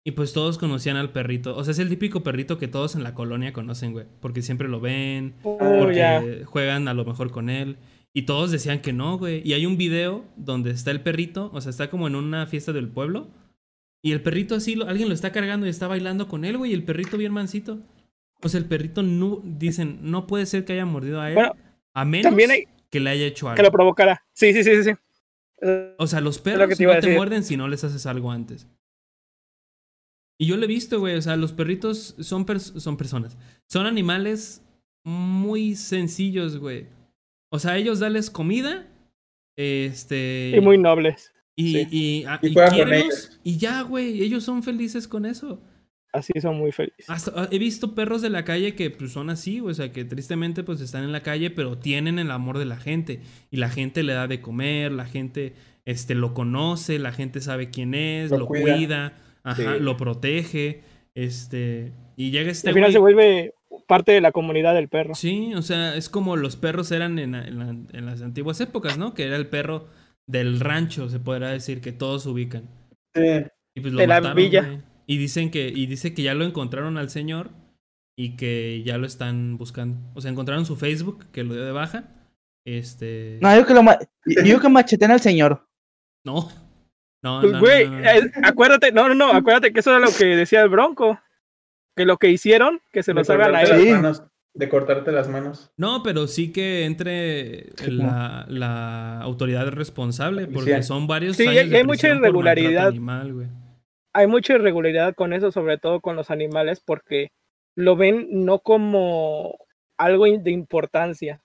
Y 0.05 0.11
pues 0.11 0.33
todos 0.33 0.57
conocían 0.57 0.95
al 0.97 1.11
perrito. 1.11 1.55
O 1.55 1.63
sea, 1.63 1.71
es 1.71 1.79
el 1.79 1.89
típico 1.89 2.23
perrito 2.23 2.57
que 2.57 2.67
todos 2.67 2.95
en 2.95 3.03
la 3.03 3.13
colonia 3.13 3.53
conocen, 3.53 3.91
güey. 3.93 4.05
Porque 4.19 4.41
siempre 4.41 4.67
lo 4.67 4.79
ven, 4.79 5.35
Oh, 5.43 5.57
porque 5.79 5.95
ya. 5.95 6.23
juegan 6.45 6.87
a 6.87 6.93
lo 6.93 7.03
mejor 7.05 7.31
con 7.31 7.49
él. 7.49 7.77
Y 8.13 8.23
todos 8.23 8.51
decían 8.51 8.81
que 8.81 8.93
no, 8.93 9.17
güey. 9.17 9.41
Y 9.47 9.53
hay 9.53 9.65
un 9.65 9.77
video 9.77 10.23
donde 10.37 10.71
está 10.71 10.91
el 10.91 11.01
perrito, 11.01 11.49
o 11.53 11.61
sea, 11.61 11.69
está 11.69 11.89
como 11.89 12.07
en 12.07 12.15
una 12.15 12.45
fiesta 12.47 12.71
del 12.73 12.87
pueblo. 12.89 13.27
Y 14.03 14.11
el 14.11 14.21
perrito 14.21 14.55
así, 14.55 14.75
lo- 14.75 14.87
alguien 14.87 15.07
lo 15.07 15.15
está 15.15 15.31
cargando 15.31 15.65
y 15.65 15.69
está 15.69 15.87
bailando 15.87 16.27
con 16.27 16.43
él, 16.45 16.57
güey. 16.57 16.71
Y 16.71 16.73
el 16.73 16.83
perrito 16.83 17.17
bien 17.17 17.31
mansito. 17.31 17.79
O 18.41 18.49
sea, 18.49 18.59
el 18.59 18.65
perrito 18.65 19.01
no, 19.01 19.41
dicen, 19.43 19.99
no 20.01 20.27
puede 20.27 20.45
ser 20.45 20.65
que 20.65 20.73
haya 20.73 20.85
mordido 20.85 21.21
a 21.21 21.29
él. 21.29 21.35
Bueno, 21.35 21.55
a 21.93 22.03
menos 22.05 22.23
también 22.29 22.51
hay- 22.51 22.63
que 22.89 22.99
le 22.99 23.09
haya 23.11 23.25
hecho 23.25 23.47
algo. 23.47 23.55
Que 23.55 23.63
lo 23.63 23.71
provocara. 23.71 24.23
Sí, 24.33 24.51
sí, 24.53 24.63
sí, 24.63 24.75
sí. 24.83 24.91
sí. 24.91 24.91
O 25.97 26.05
sea, 26.07 26.19
los 26.19 26.37
lo 26.37 26.43
perros 26.43 26.77
te 26.77 26.83
no 26.85 26.99
te 26.99 27.15
muerden 27.15 27.43
si 27.43 27.55
no 27.55 27.69
les 27.69 27.83
haces 27.85 28.05
algo 28.05 28.29
antes. 28.31 28.67
Y 30.37 30.47
yo 30.47 30.57
lo 30.57 30.65
he 30.65 30.67
visto, 30.67 30.99
güey. 30.99 31.15
O 31.15 31.21
sea, 31.21 31.37
los 31.37 31.53
perritos 31.53 32.15
son, 32.19 32.45
pers- 32.45 32.77
son 32.79 32.97
personas. 32.97 33.37
Son 33.69 33.85
animales 33.85 34.61
muy 35.05 35.75
sencillos, 35.75 36.57
güey. 36.57 36.87
O 37.49 37.59
sea, 37.59 37.77
ellos 37.77 37.99
dales 37.99 38.29
comida. 38.29 38.87
Este. 39.55 40.51
Y 40.55 40.59
muy 40.59 40.77
nobles. 40.77 41.32
Y, 41.55 41.73
sí. 41.73 41.87
y, 41.91 42.23
a- 42.25 42.39
Y 42.41 42.53
quiérelos, 42.53 43.39
ya, 43.43 43.81
güey. 43.81 44.21
Ellos 44.23 44.43
son 44.43 44.63
felices 44.63 45.07
con 45.07 45.25
eso. 45.25 45.61
Así 46.11 46.33
son 46.39 46.57
muy 46.57 46.71
felices. 46.71 47.09
Hasta, 47.09 47.31
ah, 47.35 47.47
he 47.51 47.57
visto 47.57 47.95
perros 47.95 48.21
de 48.21 48.29
la 48.29 48.43
calle 48.45 48.75
que 48.75 48.91
pues, 48.91 49.11
son 49.11 49.31
así, 49.31 49.59
o 49.61 49.73
sea, 49.73 49.91
que 49.91 50.05
tristemente 50.05 50.63
pues 50.63 50.79
están 50.79 51.03
en 51.03 51.11
la 51.11 51.23
calle, 51.23 51.49
pero 51.49 51.77
tienen 51.79 52.19
el 52.19 52.29
amor 52.29 52.59
de 52.59 52.65
la 52.65 52.77
gente. 52.77 53.21
Y 53.49 53.57
la 53.57 53.69
gente 53.69 54.03
le 54.03 54.13
da 54.13 54.27
de 54.27 54.39
comer, 54.39 54.91
la 54.91 55.05
gente 55.05 55.53
este, 55.85 56.13
lo 56.13 56.33
conoce, 56.35 56.99
la 56.99 57.11
gente 57.13 57.41
sabe 57.41 57.69
quién 57.71 57.95
es, 57.95 58.29
lo, 58.29 58.37
Lo 58.39 58.45
cuida, 58.45 58.75
cuida. 58.75 59.13
ajá, 59.43 59.73
Sí. 59.75 59.79
lo 59.79 59.97
protege. 59.97 60.81
Este. 61.15 61.91
Y 62.15 62.31
llega 62.31 62.51
este. 62.51 62.69
Al 62.69 62.75
final 62.75 62.91
se 62.91 62.99
vuelve 62.99 63.53
parte 63.87 64.11
de 64.11 64.21
la 64.21 64.31
comunidad 64.31 64.75
del 64.75 64.87
perro. 64.89 65.15
Sí, 65.15 65.53
o 65.55 65.61
sea, 65.61 65.95
es 65.95 66.09
como 66.09 66.35
los 66.37 66.55
perros 66.55 66.91
eran 66.91 67.17
en, 67.19 67.33
en 67.35 67.57
la- 67.59 67.69
en 67.97 68.05
las 68.05 68.21
antiguas 68.21 68.61
épocas, 68.61 68.97
¿no? 68.97 69.13
Que 69.13 69.23
era 69.25 69.35
el 69.35 69.47
perro 69.47 69.87
del 70.27 70.59
rancho, 70.59 71.09
se 71.09 71.19
podrá 71.19 71.49
decir, 71.49 71.81
que 71.81 71.91
todos 71.91 72.25
ubican. 72.25 72.69
Sí. 73.15 73.43
Y 73.75 73.81
pues 73.81 73.93
lo 73.93 73.99
De 73.99 74.07
la 74.07 74.15
mataron, 74.15 74.35
villa. 74.37 74.61
güey. 74.63 74.81
Y 75.05 75.17
dicen 75.17 75.51
que, 75.51 75.67
y 75.67 75.85
dice 75.85 76.13
que 76.13 76.23
ya 76.23 76.33
lo 76.33 76.45
encontraron 76.45 76.97
al 76.97 77.09
señor 77.09 77.51
y 78.17 78.35
que 78.37 78.83
ya 78.85 78.97
lo 78.97 79.05
están 79.05 79.57
buscando. 79.57 79.97
O 80.13 80.21
sea, 80.21 80.31
encontraron 80.31 80.65
su 80.65 80.75
Facebook, 80.77 81.25
que 81.31 81.43
lo 81.43 81.53
dio 81.53 81.65
de 81.65 81.71
baja. 81.71 82.05
Este. 82.65 83.39
No, 83.41 83.53
yo 83.55 83.65
que 83.65 83.73
lo 83.73 83.83
ma- 83.83 83.99
yo 84.45 84.59
que 84.61 84.69
machetean 84.69 85.11
al 85.11 85.19
señor. 85.19 85.67
No. 86.25 86.49
No, 87.23 87.39
Pues, 87.41 87.51
no, 87.53 87.57
no, 87.57 87.59
güey, 87.65 87.89
no, 87.89 87.99
no. 87.99 88.09
eh, 88.09 88.31
acuérdate, 88.43 88.91
no, 88.91 89.07
no, 89.07 89.15
no, 89.15 89.31
acuérdate 89.31 89.71
que 89.71 89.79
eso 89.79 89.91
era 89.91 89.99
lo 89.99 90.11
que 90.11 90.25
decía 90.25 90.61
el 90.61 90.69
Bronco. 90.69 91.19
Que 91.95 92.05
lo 92.05 92.17
que 92.17 92.29
hicieron, 92.29 92.81
que 92.91 93.03
se 93.03 93.13
los 93.13 93.29
hagan 93.29 93.55
a 93.55 93.59
cortarte 93.59 93.83
De 94.55 94.69
cortarte 94.69 95.11
las 95.11 95.27
manos. 95.29 95.71
No, 95.77 96.03
pero 96.03 96.27
sí 96.27 96.51
que 96.51 96.85
entre 96.85 97.71
Sí, 97.75 97.89
la, 97.91 98.45
la 98.47 99.19
autoridad 99.21 99.67
responsable, 99.69 100.45
porque 100.47 100.83
son 100.83 101.07
varios 101.07 101.37
Sí, 101.37 101.47
años 101.47 101.63
hay- 101.63 101.69
de 101.69 101.77
hay 101.77 101.83
mucha 101.83 102.09
irregularidad. 102.09 102.87
animal, 102.89 103.33
güey. 103.33 103.47
Hay 104.13 104.27
mucha 104.27 104.53
irregularidad 104.53 105.15
con 105.15 105.33
eso, 105.33 105.51
sobre 105.51 105.79
todo 105.79 105.99
con 106.01 106.15
los 106.15 106.29
animales, 106.29 106.81
porque 106.85 107.31
lo 107.75 107.95
ven 107.95 108.27
no 108.45 108.59
como 108.59 109.57
algo 109.97 110.25
de 110.25 110.51
importancia. 110.51 111.41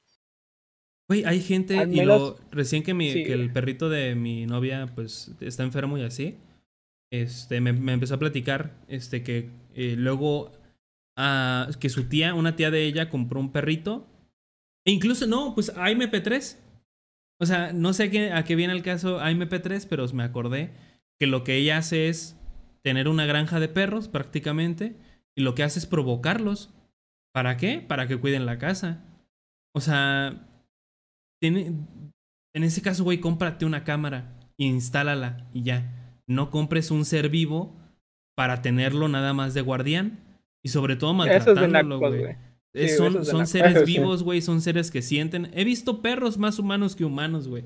Güey, 1.09 1.24
hay 1.24 1.40
gente, 1.40 1.74
y 1.90 2.02
lo, 2.05 2.36
recién 2.51 2.82
que, 2.82 2.93
mi, 2.93 3.10
sí. 3.10 3.24
que 3.24 3.32
el 3.32 3.51
perrito 3.51 3.89
de 3.89 4.14
mi 4.14 4.44
novia, 4.44 4.86
pues, 4.94 5.35
está 5.40 5.62
enfermo 5.62 5.97
y 5.97 6.02
así, 6.02 6.36
este, 7.10 7.62
me, 7.62 7.72
me 7.72 7.94
empezó 7.94 8.16
a 8.16 8.18
platicar, 8.18 8.72
este, 8.89 9.22
que 9.22 9.48
eh, 9.74 9.94
luego, 9.97 10.52
que 11.80 11.88
su 11.88 12.04
tía, 12.04 12.34
una 12.34 12.54
tía 12.56 12.70
de 12.70 12.84
ella, 12.84 13.10
compró 13.10 13.40
un 13.40 13.52
perrito, 13.52 14.06
e 14.86 14.92
incluso, 14.92 15.26
no, 15.26 15.54
pues, 15.54 15.74
AMP3, 15.74 16.56
o 17.40 17.46
sea, 17.46 17.72
no 17.72 17.92
sé 17.92 18.04
a 18.04 18.10
qué, 18.10 18.32
a 18.32 18.44
qué 18.44 18.56
viene 18.56 18.72
el 18.72 18.82
caso 18.82 19.20
AMP3, 19.20 19.86
pero 19.88 20.06
me 20.12 20.22
acordé 20.22 20.72
que 21.18 21.26
lo 21.26 21.44
que 21.44 21.56
ella 21.56 21.78
hace 21.78 22.08
es 22.08 22.36
tener 22.82 23.08
una 23.08 23.26
granja 23.26 23.60
de 23.60 23.68
perros, 23.68 24.08
prácticamente, 24.08 24.96
y 25.36 25.42
lo 25.42 25.54
que 25.54 25.62
hace 25.62 25.78
es 25.78 25.86
provocarlos. 25.86 26.72
¿Para 27.32 27.56
qué? 27.56 27.80
Para 27.80 28.08
que 28.08 28.16
cuiden 28.16 28.46
la 28.46 28.58
casa. 28.58 29.04
O 29.74 29.80
sea, 29.80 30.48
tiene, 31.40 31.74
en 32.54 32.64
ese 32.64 32.82
caso, 32.82 33.04
güey, 33.04 33.20
cómprate 33.20 33.64
una 33.64 33.84
cámara 33.84 34.38
instálala 34.56 35.48
y 35.52 35.62
ya. 35.62 36.14
No 36.26 36.50
compres 36.50 36.90
un 36.90 37.04
ser 37.04 37.28
vivo 37.28 37.76
para 38.36 38.62
tenerlo 38.62 39.08
nada 39.08 39.32
más 39.32 39.54
de 39.54 39.62
guardián 39.62 40.27
y 40.64 40.68
sobre 40.68 40.97
todo 40.97 41.14
maltratándolo, 41.14 41.98
güey. 41.98 42.18
güey. 42.20 42.32
Es- 42.74 42.93
Sí, 42.93 42.97
son 42.98 43.24
son 43.24 43.47
seres 43.47 43.85
vivos, 43.86 44.22
güey, 44.22 44.43
son 44.43 44.60
seres 44.60 44.90
que 44.90 45.02
sienten. 45.02 45.51
He 45.55 45.64
visto 45.64 46.02
perros 46.02 46.36
más 46.39 46.59
humanos 46.59 46.94
que 46.94 47.05
humanos, 47.05 47.48
güey. 47.48 47.64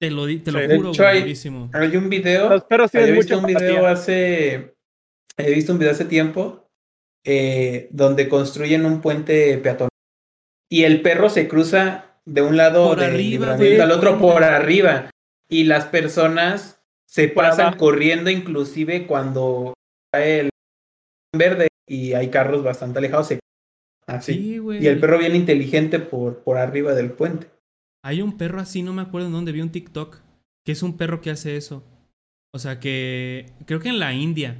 Te 0.00 0.10
lo, 0.10 0.24
te 0.26 0.52
lo 0.52 0.60
Sí. 0.60 0.66
Juro, 0.76 0.92
güey, 0.92 1.08
hay-. 1.08 1.34
Hay 1.72 1.96
un 1.96 2.08
video. 2.08 2.48
Los 2.48 2.64
perros 2.64 2.90
tienen 2.90 3.10
Había 3.10 3.20
visto 3.20 3.38
un 3.38 3.46
video 3.46 3.86
hace. 3.86 4.74
He 5.36 5.54
visto 5.54 5.72
un 5.72 5.78
video 5.78 5.92
hace 5.92 6.04
tiempo 6.04 6.66
eh, 7.24 7.88
donde 7.92 8.28
construyen 8.28 8.84
un 8.86 9.00
puente 9.00 9.56
peatonal 9.58 9.88
y 10.70 10.84
el 10.84 11.02
perro 11.02 11.28
se 11.28 11.48
cruza 11.48 12.06
de 12.26 12.42
un 12.42 12.56
lado 12.56 12.88
Por 12.88 13.00
de 13.00 13.06
arriba, 13.06 13.18
libramiento 13.18 13.64
güey, 13.64 13.80
al 13.80 13.90
otro 13.90 14.18
por 14.18 14.42
arriba 14.44 15.10
y 15.50 15.64
las 15.64 15.86
personas 15.86 16.80
se 17.06 17.28
Por 17.28 17.44
pasan 17.44 17.60
abajo. 17.68 17.78
corriendo 17.78 18.30
inclusive 18.30 19.06
cuando 19.06 19.74
cae 20.12 20.40
el 20.40 20.50
verde 21.36 21.68
y 21.90 22.14
hay 22.14 22.28
carros 22.28 22.62
bastante 22.62 23.00
alejados 23.00 23.26
se 23.26 23.40
así 24.06 24.34
Sí, 24.34 24.58
güey. 24.58 24.82
y 24.82 24.86
el 24.86 25.00
perro 25.00 25.18
bien 25.18 25.34
inteligente 25.34 25.98
por 25.98 26.38
por 26.44 26.56
arriba 26.56 26.94
del 26.94 27.10
puente. 27.10 27.48
Hay 28.04 28.22
un 28.22 28.38
perro 28.38 28.60
así, 28.60 28.82
no 28.82 28.92
me 28.92 29.02
acuerdo 29.02 29.26
en 29.26 29.32
dónde 29.32 29.52
vi 29.52 29.60
un 29.60 29.72
TikTok, 29.72 30.18
que 30.64 30.72
es 30.72 30.82
un 30.84 30.96
perro 30.96 31.20
que 31.20 31.30
hace 31.30 31.56
eso. 31.56 31.82
O 32.54 32.58
sea, 32.58 32.78
que 32.78 33.46
creo 33.66 33.80
que 33.80 33.88
en 33.88 33.98
la 33.98 34.14
India, 34.14 34.56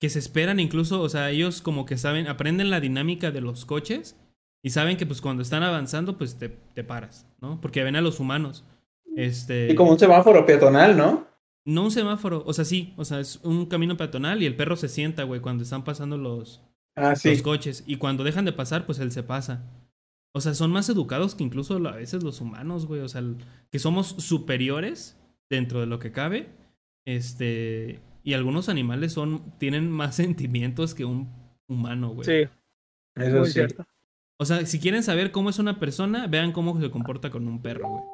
que 0.00 0.10
se 0.10 0.18
esperan 0.18 0.58
incluso, 0.58 1.00
o 1.00 1.08
sea, 1.08 1.30
ellos 1.30 1.62
como 1.62 1.86
que 1.86 1.96
saben, 1.96 2.26
aprenden 2.26 2.70
la 2.70 2.80
dinámica 2.80 3.30
de 3.30 3.40
los 3.40 3.64
coches 3.64 4.16
y 4.64 4.70
saben 4.70 4.96
que 4.96 5.06
pues 5.06 5.20
cuando 5.20 5.42
están 5.42 5.62
avanzando, 5.62 6.18
pues 6.18 6.38
te, 6.38 6.48
te 6.48 6.82
paras, 6.82 7.24
¿no? 7.40 7.60
Porque 7.60 7.84
ven 7.84 7.96
a 7.96 8.00
los 8.00 8.18
humanos. 8.18 8.64
Este... 9.16 9.68
Y 9.70 9.74
como 9.76 9.92
un 9.92 9.98
semáforo 9.98 10.44
peatonal, 10.44 10.96
¿no? 10.96 11.27
No 11.68 11.84
un 11.84 11.90
semáforo, 11.90 12.42
o 12.46 12.52
sea, 12.54 12.64
sí, 12.64 12.94
o 12.96 13.04
sea, 13.04 13.20
es 13.20 13.40
un 13.44 13.66
camino 13.66 13.96
peatonal 13.96 14.42
y 14.42 14.46
el 14.46 14.56
perro 14.56 14.74
se 14.76 14.88
sienta, 14.88 15.24
güey, 15.24 15.40
cuando 15.40 15.64
están 15.64 15.84
pasando 15.84 16.16
los, 16.16 16.62
Ah, 16.96 17.14
sí. 17.14 17.28
los 17.30 17.42
coches. 17.42 17.84
Y 17.86 17.96
cuando 17.96 18.24
dejan 18.24 18.44
de 18.46 18.52
pasar, 18.52 18.86
pues 18.86 18.98
él 19.00 19.12
se 19.12 19.22
pasa. 19.22 19.62
O 20.34 20.40
sea, 20.40 20.54
son 20.54 20.70
más 20.70 20.88
educados 20.88 21.34
que 21.34 21.44
incluso 21.44 21.74
a 21.86 21.96
veces 21.96 22.22
los 22.22 22.40
humanos, 22.40 22.86
güey. 22.86 23.00
O 23.02 23.08
sea, 23.08 23.20
el- 23.20 23.36
que 23.70 23.78
somos 23.78 24.08
superiores 24.18 25.16
dentro 25.50 25.80
de 25.80 25.86
lo 25.86 25.98
que 25.98 26.10
cabe. 26.12 26.48
Este. 27.06 28.00
Y 28.24 28.34
algunos 28.34 28.68
animales 28.68 29.12
son. 29.12 29.42
tienen 29.58 29.90
más 29.90 30.14
sentimientos 30.16 30.94
que 30.94 31.04
un 31.04 31.28
humano, 31.68 32.10
güey. 32.10 32.24
Sí, 32.24 32.50
Eso 33.16 33.44
sí. 33.44 33.52
cierto. 33.52 33.84
O 34.40 34.44
sea, 34.44 34.64
si 34.66 34.78
quieren 34.78 35.02
saber 35.02 35.32
cómo 35.32 35.50
es 35.50 35.58
una 35.58 35.80
persona, 35.80 36.26
vean 36.28 36.52
cómo 36.52 36.80
se 36.80 36.90
comporta 36.90 37.30
con 37.30 37.46
un 37.48 37.60
perro, 37.60 37.88
güey. 37.88 38.04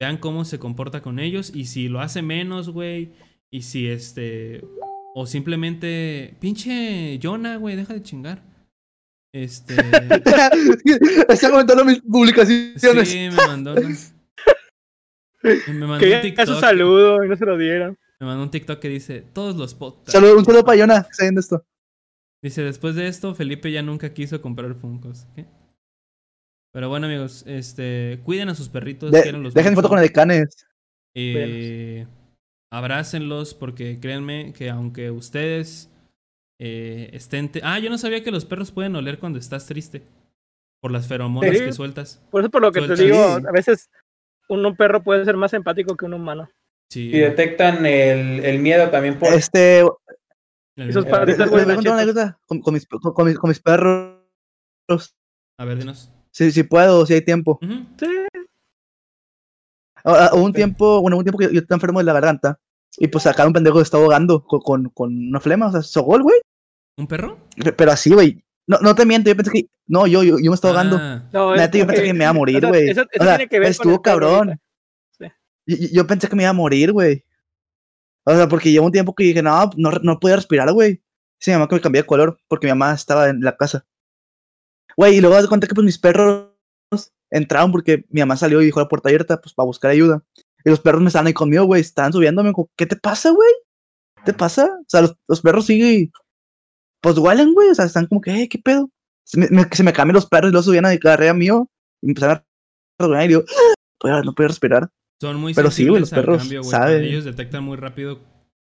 Vean 0.00 0.18
cómo 0.18 0.44
se 0.44 0.58
comporta 0.58 1.00
con 1.02 1.18
ellos 1.18 1.50
y 1.54 1.66
si 1.66 1.88
lo 1.88 2.00
hace 2.00 2.22
menos, 2.22 2.68
güey. 2.70 3.12
Y 3.50 3.62
si 3.62 3.88
este. 3.88 4.62
O 5.14 5.26
simplemente. 5.26 6.36
Pinche 6.40 7.18
Jonah, 7.22 7.56
güey, 7.56 7.76
deja 7.76 7.94
de 7.94 8.02
chingar. 8.02 8.42
Este. 9.32 9.74
Está 11.28 11.50
comentando 11.50 11.84
mis 11.84 12.00
publicaciones. 12.02 13.08
Sí, 13.08 13.28
me 13.30 13.46
mandó. 13.46 13.72
una- 13.72 13.88
Me 15.68 15.74
mandó 15.86 15.94
un 15.94 16.00
Que 16.00 16.18
TikTok. 16.22 16.46
su 16.46 16.54
saludo 16.60 17.22
y 17.24 17.28
no 17.28 17.36
se 17.36 17.44
lo 17.46 17.56
dieron. 17.56 17.96
Me 18.18 18.26
mandó 18.26 18.42
un 18.42 18.50
TikTok 18.50 18.80
que 18.80 18.88
dice: 18.88 19.20
Todos 19.32 19.56
los 19.56 19.74
podcasts. 19.74 20.12
Saludo- 20.12 20.36
un 20.38 20.44
saludo 20.44 20.64
para 20.64 20.76
Yona, 20.78 21.04
que 21.04 21.10
está 21.10 21.24
viendo 21.24 21.40
esto. 21.40 21.64
Dice: 22.42 22.62
Después 22.62 22.94
de 22.96 23.06
esto, 23.08 23.34
Felipe 23.34 23.70
ya 23.70 23.82
nunca 23.82 24.12
quiso 24.12 24.40
comprar 24.42 24.74
Funkos. 24.74 25.26
¿Qué? 25.36 25.46
Pero 26.76 26.90
bueno, 26.90 27.06
amigos, 27.06 27.42
este. 27.46 28.20
Cuiden 28.22 28.50
a 28.50 28.54
sus 28.54 28.68
perritos. 28.68 29.10
De- 29.10 29.22
quiéranlos 29.22 29.54
dejen 29.54 29.72
mucho. 29.72 29.80
foto 29.80 29.88
con 29.88 29.98
el 29.98 30.04
de 30.04 30.12
Canes. 30.12 30.66
Eh, 31.14 32.06
abrácenlos 32.70 33.54
porque 33.54 33.98
créanme 33.98 34.52
que 34.52 34.68
aunque 34.68 35.10
ustedes 35.10 35.88
eh, 36.60 37.08
estén... 37.14 37.50
te- 37.50 37.62
Ah, 37.64 37.78
yo 37.78 37.88
no 37.88 37.96
sabía 37.96 38.22
que 38.22 38.30
los 38.30 38.44
perros 38.44 38.72
pueden 38.72 38.94
oler 38.94 39.18
cuando 39.18 39.38
estás 39.38 39.64
triste. 39.64 40.02
Por 40.82 40.90
las 40.92 41.08
feromonas 41.08 41.56
Sí. 41.56 41.64
que 41.64 41.72
sueltas. 41.72 42.22
Por 42.30 42.42
eso 42.42 42.50
por 42.50 42.60
lo 42.60 42.72
que 42.72 42.82
te 42.82 42.94
digo, 42.94 43.16
a 43.18 43.52
veces 43.52 43.88
un, 44.50 44.66
un 44.66 44.76
perro 44.76 45.02
puede 45.02 45.24
ser 45.24 45.38
más 45.38 45.54
empático 45.54 45.96
que 45.96 46.04
un 46.04 46.12
humano. 46.12 46.50
Sí. 46.92 47.08
Y 47.08 47.18
detectan 47.20 47.86
el, 47.86 48.44
el 48.44 48.58
miedo 48.58 48.90
también 48.90 49.18
por 49.18 49.32
Este, 49.32 49.80
esos 50.76 51.06
Eh, 51.06 51.08
con, 52.46 52.60
con 52.60 52.74
mis, 52.74 52.86
con, 52.86 53.00
con 53.14 53.26
mis, 53.26 53.38
con 53.38 53.48
mis 53.48 53.60
perros. 53.60 54.20
A 55.58 55.64
ver, 55.64 55.78
dinos. 55.78 56.12
Si, 56.36 56.52
si 56.52 56.64
puedo, 56.64 57.06
si 57.06 57.14
hay 57.14 57.22
tiempo. 57.22 57.58
Sí, 57.62 58.06
Ah, 60.04 60.28
ah, 60.30 60.30
Hubo 60.34 60.44
un 60.44 60.52
tiempo, 60.52 61.00
bueno, 61.00 61.16
hubo 61.16 61.20
un 61.20 61.24
tiempo 61.24 61.38
que 61.38 61.46
yo 61.52 61.60
estaba 61.60 61.76
enfermo 61.76 61.98
de 61.98 62.04
la 62.04 62.12
garganta. 62.12 62.60
Y 62.98 63.08
pues 63.08 63.26
acá 63.26 63.46
un 63.46 63.54
pendejo 63.54 63.78
se 63.78 63.84
está 63.84 63.96
ahogando 63.96 64.44
con, 64.44 64.60
con, 64.60 64.88
con 64.90 65.28
una 65.28 65.40
flema, 65.40 65.68
o 65.68 65.72
sea, 65.72 65.82
se 65.82 65.98
ahogó 65.98 66.16
el 66.16 66.22
güey. 66.22 66.38
¿Un 66.98 67.06
perro? 67.06 67.38
Pero 67.76 67.90
así, 67.90 68.10
güey. 68.12 68.44
No, 68.66 68.78
no 68.82 68.94
te 68.94 69.06
miento, 69.06 69.30
yo 69.30 69.36
pensé 69.36 69.50
que. 69.50 69.66
No, 69.86 70.06
yo, 70.06 70.22
yo, 70.22 70.36
yo 70.38 70.50
me 70.50 70.54
estaba 70.54 70.72
ahogando. 70.74 70.98
Ah, 71.00 71.24
no, 71.32 71.54
es 71.54 71.60
Neta, 71.60 71.78
yo 71.78 71.86
pensé 71.86 72.02
que 72.02 72.12
me 72.12 72.24
iba 72.24 72.30
a 72.30 72.34
morir, 72.34 72.56
o 72.56 72.60
sea, 72.60 72.68
güey. 72.68 72.90
Eso, 72.90 73.00
eso 73.10 73.22
O 73.22 73.24
sea, 73.24 73.36
tiene 73.38 73.48
que 73.48 73.58
ver 73.58 73.66
con 73.68 73.70
estuvo 73.70 74.02
perro 74.02 74.20
cabrón. 74.20 74.48
ahorita. 75.20 75.36
Yo, 75.66 75.76
yo- 75.92 76.06
pensé 76.06 76.28
que 76.28 76.36
me 76.36 76.42
iba 76.42 76.50
a 76.50 76.54
morir, 76.54 76.92
güey. 76.92 77.24
O 78.24 78.34
sea, 78.34 78.46
porque 78.48 78.70
llevo 78.70 78.86
un 78.86 78.92
tiempo 78.92 79.14
que 79.14 79.24
dije, 79.24 79.42
no, 79.42 79.70
no, 79.76 79.90
no 80.02 80.20
podía 80.20 80.36
respirar, 80.36 80.70
güey. 80.72 81.00
Dice 81.40 81.50
mi 81.52 81.54
mamá 81.54 81.68
que 81.68 81.74
me 81.76 81.80
cambié 81.80 82.02
de 82.02 82.06
color 82.06 82.38
porque 82.48 82.66
mi 82.66 82.72
mamá 82.72 82.92
estaba 82.92 83.28
en 83.30 83.40
la 83.40 83.56
casa. 83.56 83.84
Güey, 84.96 85.16
y 85.16 85.20
luego 85.20 85.40
de 85.40 85.48
cuenta 85.48 85.66
que 85.66 85.74
pues 85.74 85.84
mis 85.84 85.98
perros 85.98 86.48
entraron 87.30 87.72
porque 87.72 88.04
mi 88.08 88.20
mamá 88.20 88.36
salió 88.36 88.62
y 88.62 88.66
dejó 88.66 88.80
la 88.80 88.88
puerta 88.88 89.08
abierta 89.08 89.40
pues 89.40 89.54
para 89.54 89.66
buscar 89.66 89.90
ayuda. 89.90 90.22
Y 90.64 90.70
los 90.70 90.80
perros 90.80 91.00
me 91.02 91.08
estaban 91.08 91.26
ahí 91.26 91.32
conmigo, 91.34 91.64
güey. 91.64 91.80
Estaban 91.80 92.12
subiéndome. 92.12 92.52
como, 92.52 92.68
¿Qué 92.76 92.86
te 92.86 92.96
pasa, 92.96 93.30
güey? 93.30 93.50
¿Qué 94.16 94.32
te 94.32 94.34
pasa? 94.34 94.66
O 94.80 94.84
sea, 94.88 95.02
los, 95.02 95.14
los 95.28 95.40
perros 95.42 95.66
siguen. 95.66 96.10
Pues 97.02 97.18
huelen, 97.18 97.52
güey. 97.54 97.68
O 97.70 97.74
sea, 97.74 97.84
están 97.84 98.06
como 98.06 98.20
que, 98.20 98.42
"Eh, 98.42 98.48
¿qué 98.48 98.58
pedo? 98.58 98.90
Se 99.24 99.38
me, 99.38 99.48
me- 99.50 99.68
se 99.70 99.82
me 99.82 99.92
cambian 99.92 100.14
los 100.14 100.26
perros 100.26 100.48
y 100.48 100.52
luego 100.52 100.64
subían 100.64 100.86
a 100.86 100.96
carrera 100.98 101.34
mío. 101.34 101.68
Y 102.02 102.08
empezaron 102.08 102.36
a 102.38 102.44
rasguñar 102.98 103.24
y 103.24 103.28
digo, 103.28 103.44
"Ah, 104.04 104.22
no 104.24 104.34
puedo 104.34 104.48
respirar. 104.48 104.88
son 105.20 105.36
muy 105.36 105.54
Pero 105.54 105.70
sí, 105.70 105.86
güey, 105.88 106.00
los 106.00 106.10
perros 106.10 106.38
cambio, 106.38 106.60
güey. 106.60 106.70
saben. 106.70 107.04
Ellos 107.04 107.24
detectan 107.24 107.64
muy 107.64 107.76
rápido 107.76 108.20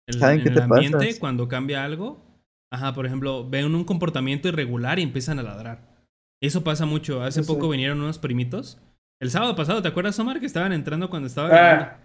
el, 0.07 0.19
Saben 0.21 0.39
en 0.39 0.43
qué 0.45 0.49
el 0.51 0.55
te 0.57 0.63
ambiente 0.63 0.99
pasas. 0.99 1.19
cuando 1.19 1.49
cambia 1.49 1.85
algo. 1.85 2.23
Ajá, 2.73 2.95
por 2.95 3.07
ejemplo, 3.07 3.49
ven 3.49 3.75
un 3.75 3.85
comportamiento 3.85 4.49
irregular 4.49 4.99
y 4.99 5.03
empiezan 5.03 5.39
a 5.39 5.43
ladrar. 5.43 5.96
Eso 6.43 6.63
pasa 6.65 6.87
mucho. 6.87 7.23
Hace 7.23 7.43
poco 7.43 7.69
vinieron 7.69 8.01
unos 8.01 8.19
primitos. 8.19 8.79
El 9.21 9.31
sábado 9.31 9.57
pasado, 9.57 9.81
¿te 9.83 9.89
acuerdas, 9.89 10.19
Omar? 10.19 10.41
Que 10.41 10.47
estaban 10.47 10.73
entrando 10.73 11.09
cuando 11.09 11.27
estaba? 11.29 11.49
Ah, 11.49 11.99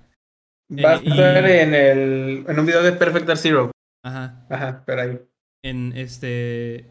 va 0.72 0.92
a 0.92 0.96
Eh, 0.96 1.02
y- 1.04 1.10
estar 1.12 1.46
en 1.50 1.74
el 1.76 2.46
en 2.48 2.60
un 2.60 2.66
video 2.66 2.82
de 2.82 2.94
Perfect 2.94 3.26
Dark 3.28 3.40
Zero. 3.40 3.72
Ajá. 4.04 4.46
Ajá, 4.50 4.84
pero 4.86 5.02
ahí. 5.02 5.20
En 5.64 5.92
este. 5.96 6.86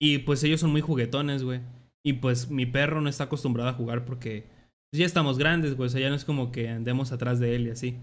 Y 0.00 0.18
pues 0.18 0.42
ellos 0.42 0.60
son 0.60 0.72
muy 0.72 0.80
juguetones, 0.80 1.44
güey. 1.44 1.60
Y 2.04 2.14
pues 2.14 2.50
mi 2.50 2.66
perro 2.66 3.00
no 3.00 3.08
está 3.08 3.24
acostumbrado 3.24 3.70
a 3.70 3.74
jugar 3.74 4.04
porque 4.04 4.44
pues, 4.90 4.98
ya 5.00 5.06
estamos 5.06 5.38
grandes, 5.38 5.76
güey. 5.76 5.86
O 5.86 5.90
sea, 5.90 6.00
ya 6.00 6.08
no 6.10 6.16
es 6.16 6.24
como 6.24 6.50
que 6.52 6.68
andemos 6.68 7.12
atrás 7.12 7.38
de 7.38 7.54
él 7.54 7.68
y 7.68 7.70
así. 7.70 7.96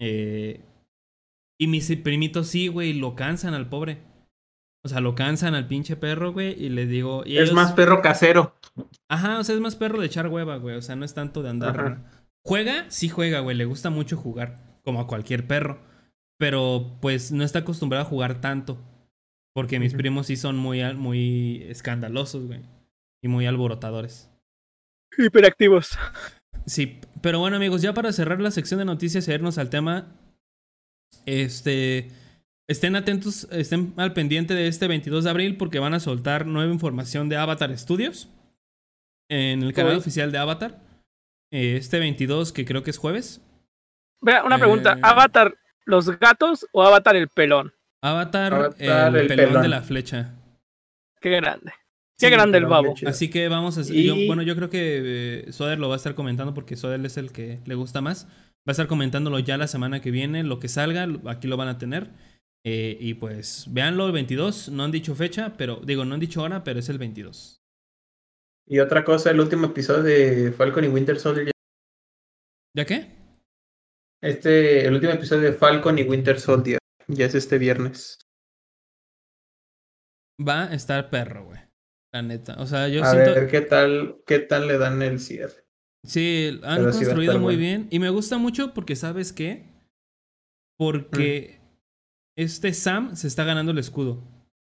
Eh, 0.00 0.60
y 1.60 1.66
mis 1.66 1.94
primitos 1.96 2.46
sí, 2.46 2.68
güey, 2.68 2.92
lo 2.94 3.14
cansan 3.16 3.52
al 3.54 3.68
pobre. 3.68 3.98
O 4.82 4.88
sea, 4.88 5.00
lo 5.00 5.14
cansan 5.14 5.54
al 5.54 5.66
pinche 5.68 5.96
perro, 5.96 6.32
güey. 6.32 6.52
Y 6.62 6.68
les 6.70 6.88
digo. 6.88 7.22
y 7.26 7.36
Es 7.36 7.44
ellos- 7.44 7.54
más 7.54 7.72
perro 7.72 8.00
casero. 8.00 8.54
Ajá, 9.08 9.38
o 9.38 9.44
sea, 9.44 9.54
es 9.54 9.60
más 9.60 9.76
perro 9.76 10.00
de 10.00 10.06
echar 10.06 10.28
hueva, 10.28 10.56
güey. 10.56 10.76
O 10.76 10.82
sea, 10.82 10.96
no 10.96 11.04
es 11.04 11.12
tanto 11.14 11.42
de 11.42 11.50
andar. 11.50 11.78
Ajá. 11.80 12.04
Juega, 12.44 12.86
sí 12.88 13.08
juega, 13.08 13.40
güey. 13.40 13.56
Le 13.56 13.66
gusta 13.66 13.90
mucho 13.90 14.16
jugar, 14.16 14.80
como 14.84 15.00
a 15.00 15.06
cualquier 15.06 15.46
perro. 15.46 15.78
Pero 16.38 16.96
pues 17.02 17.32
no 17.32 17.44
está 17.44 17.58
acostumbrado 17.60 18.04
a 18.06 18.08
jugar 18.08 18.40
tanto. 18.40 18.78
Porque 19.54 19.78
mis 19.78 19.92
primos 19.94 20.28
sí 20.28 20.36
son 20.36 20.56
muy, 20.56 20.82
muy 20.94 21.64
escandalosos, 21.68 22.46
güey. 22.46 22.60
Y 23.22 23.28
muy 23.28 23.44
alborotadores. 23.46 24.30
Hiperactivos. 25.18 25.98
Sí, 26.66 27.00
pero 27.20 27.40
bueno, 27.40 27.56
amigos, 27.56 27.82
ya 27.82 27.92
para 27.92 28.12
cerrar 28.12 28.40
la 28.40 28.50
sección 28.52 28.78
de 28.78 28.84
noticias 28.86 29.26
y 29.28 29.32
irnos 29.32 29.58
al 29.58 29.68
tema. 29.68 30.14
Este. 31.26 32.10
Estén 32.70 32.94
atentos, 32.94 33.48
estén 33.50 33.92
al 33.96 34.12
pendiente 34.12 34.54
de 34.54 34.68
este 34.68 34.86
22 34.86 35.24
de 35.24 35.30
abril 35.30 35.56
porque 35.56 35.80
van 35.80 35.92
a 35.92 35.98
soltar 35.98 36.46
nueva 36.46 36.72
información 36.72 37.28
de 37.28 37.36
Avatar 37.36 37.76
Studios 37.76 38.28
en 39.28 39.64
el 39.64 39.72
canal 39.72 39.94
Uy. 39.94 39.98
oficial 39.98 40.30
de 40.30 40.38
Avatar. 40.38 40.78
Eh, 41.52 41.74
Este 41.76 41.98
22, 41.98 42.52
que 42.52 42.64
creo 42.64 42.84
que 42.84 42.90
es 42.90 42.96
jueves. 42.98 43.40
Vea, 44.22 44.44
una 44.44 44.56
pregunta. 44.56 44.92
Eh. 44.92 45.00
¿Avatar 45.02 45.52
los 45.84 46.16
gatos 46.20 46.64
o 46.70 46.84
Avatar 46.84 47.16
el 47.16 47.26
pelón? 47.26 47.72
Avatar, 48.04 48.54
Avatar, 48.54 49.08
el, 49.16 49.22
el 49.22 49.26
pelón, 49.26 49.46
pelón. 49.48 49.62
de 49.62 49.68
la 49.68 49.82
flecha. 49.82 50.32
Qué 51.20 51.30
grande. 51.30 51.72
Qué 52.20 52.26
Sí, 52.28 52.30
grande 52.32 52.58
el 52.58 52.66
babo. 52.66 52.94
Así 53.04 53.30
que 53.30 53.48
vamos 53.48 53.78
a. 53.78 53.80
Y- 53.92 54.04
yo- 54.06 54.14
bueno, 54.28 54.42
yo 54.42 54.54
creo 54.54 54.70
que 54.70 55.44
eh, 55.48 55.52
Soder 55.52 55.80
lo 55.80 55.88
va 55.88 55.94
a 55.94 55.96
estar 55.96 56.14
comentando 56.14 56.54
porque 56.54 56.76
Soder 56.76 57.04
es 57.04 57.16
el 57.16 57.32
que 57.32 57.58
le 57.64 57.74
gusta 57.74 58.00
más. 58.00 58.26
Va 58.26 58.68
a 58.68 58.70
estar 58.72 58.86
comentándolo 58.86 59.40
ya 59.40 59.56
la 59.56 59.66
semana 59.66 60.00
que 60.00 60.12
viene. 60.12 60.44
Lo 60.44 60.60
que 60.60 60.68
salga, 60.68 61.08
aquí 61.26 61.48
lo 61.48 61.56
van 61.56 61.66
a 61.68 61.78
tener. 61.78 62.10
Eh, 62.64 62.96
y 63.00 63.14
pues, 63.14 63.66
véanlo 63.70 64.06
el 64.06 64.12
22. 64.12 64.68
No 64.68 64.84
han 64.84 64.90
dicho 64.92 65.14
fecha, 65.14 65.54
pero 65.56 65.76
digo, 65.76 66.04
no 66.04 66.14
han 66.14 66.20
dicho 66.20 66.42
hora, 66.42 66.62
pero 66.62 66.78
es 66.80 66.88
el 66.88 66.98
22. 66.98 67.60
Y 68.68 68.78
otra 68.78 69.04
cosa, 69.04 69.30
el 69.30 69.40
último 69.40 69.66
episodio 69.66 70.02
de 70.02 70.52
Falcon 70.52 70.84
y 70.84 70.88
Winter 70.88 71.18
Soldier. 71.18 71.46
ya- 71.46 71.52
¿Ya 72.76 72.84
qué? 72.84 73.10
Este, 74.22 74.86
el 74.86 74.92
último 74.94 75.12
episodio 75.12 75.50
de 75.50 75.52
Falcon 75.56 75.98
y 75.98 76.02
Winter 76.02 76.38
Soldier. 76.38 76.78
Ya 77.08 77.26
es 77.26 77.34
este 77.34 77.58
viernes. 77.58 78.18
Va 80.46 80.64
a 80.68 80.74
estar 80.74 81.10
perro, 81.10 81.46
güey. 81.46 81.60
La 82.12 82.22
neta. 82.22 82.56
O 82.60 82.66
sea, 82.66 82.88
yo 82.88 83.02
a 83.02 83.10
siento. 83.10 83.34
ver 83.34 83.48
qué 83.50 83.60
tal, 83.62 84.22
qué 84.26 84.38
tal 84.40 84.68
le 84.68 84.78
dan 84.78 85.00
el 85.02 85.18
cierre. 85.20 85.64
Sí, 86.04 86.60
han 86.62 86.78
Pero 86.80 86.92
construido 86.92 87.34
muy 87.34 87.56
bueno. 87.56 87.58
bien. 87.58 87.88
Y 87.90 87.98
me 87.98 88.10
gusta 88.10 88.38
mucho 88.38 88.72
porque, 88.74 88.96
¿sabes 88.96 89.32
qué? 89.32 89.66
Porque 90.78 91.58
Mm. 91.58 91.59
Este 92.42 92.72
Sam 92.72 93.16
se 93.16 93.26
está 93.26 93.44
ganando 93.44 93.72
el 93.72 93.78
escudo. 93.78 94.22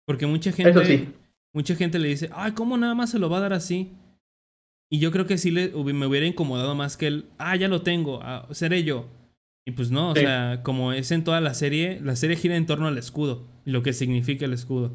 Porque 0.06 0.26
mucha 0.26 0.52
gente. 0.52 0.70
Eso 0.70 0.84
sí. 0.84 1.08
Mucha 1.52 1.74
gente 1.74 1.98
le 1.98 2.08
dice, 2.08 2.30
ay, 2.32 2.52
¿cómo 2.52 2.76
nada 2.76 2.94
más 2.94 3.10
se 3.10 3.18
lo 3.18 3.28
va 3.28 3.38
a 3.38 3.40
dar 3.40 3.52
así? 3.52 3.92
Y 4.88 4.98
yo 4.98 5.10
creo 5.10 5.26
que 5.26 5.36
sí 5.36 5.50
le, 5.50 5.68
me 5.68 6.06
hubiera 6.06 6.26
incomodado 6.26 6.74
más 6.74 6.96
que 6.96 7.08
él, 7.08 7.26
ah, 7.38 7.56
ya 7.56 7.68
lo 7.68 7.82
tengo, 7.82 8.20
ah, 8.22 8.46
seré 8.52 8.84
yo. 8.84 9.08
Y 9.66 9.72
pues 9.72 9.90
no, 9.90 10.10
o 10.10 10.14
sea, 10.14 10.62
como 10.62 10.92
es 10.92 11.10
en 11.10 11.22
toda 11.22 11.40
la 11.40 11.54
serie, 11.54 12.00
la 12.02 12.16
serie 12.16 12.36
gira 12.36 12.56
en 12.56 12.66
torno 12.66 12.86
al 12.86 12.98
escudo, 12.98 13.46
lo 13.64 13.82
que 13.82 13.92
significa 13.92 14.44
el 14.44 14.52
escudo. 14.52 14.94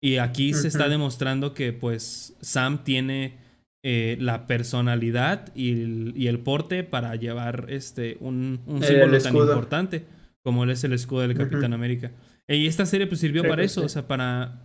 Y 0.00 0.16
aquí 0.16 0.54
se 0.54 0.68
está 0.68 0.88
demostrando 0.88 1.54
que 1.54 1.72
pues 1.72 2.36
Sam 2.40 2.82
tiene 2.82 3.38
eh, 3.82 4.16
la 4.20 4.46
personalidad 4.46 5.54
y 5.54 5.70
el, 5.70 6.12
y 6.16 6.28
el 6.28 6.38
porte 6.38 6.82
para 6.82 7.14
llevar 7.16 7.66
este 7.68 8.16
un, 8.20 8.60
un 8.66 8.82
El 8.82 8.88
símbolo 8.88 9.18
tan 9.18 9.36
importante 9.36 10.04
como 10.42 10.64
él 10.64 10.70
es 10.70 10.82
el 10.84 10.92
escudo 10.92 11.20
del. 11.20 11.36
Capitán 11.36 11.72
América. 11.72 12.12
Y 12.48 12.66
esta 12.66 12.86
serie 12.86 13.06
pues 13.06 13.20
sirvió 13.20 13.42
Sí, 13.42 13.48
para 13.48 13.62
sí, 13.62 13.66
eso, 13.66 13.80
sí. 13.80 13.86
o 13.86 13.88
sea, 13.88 14.06
para 14.08 14.62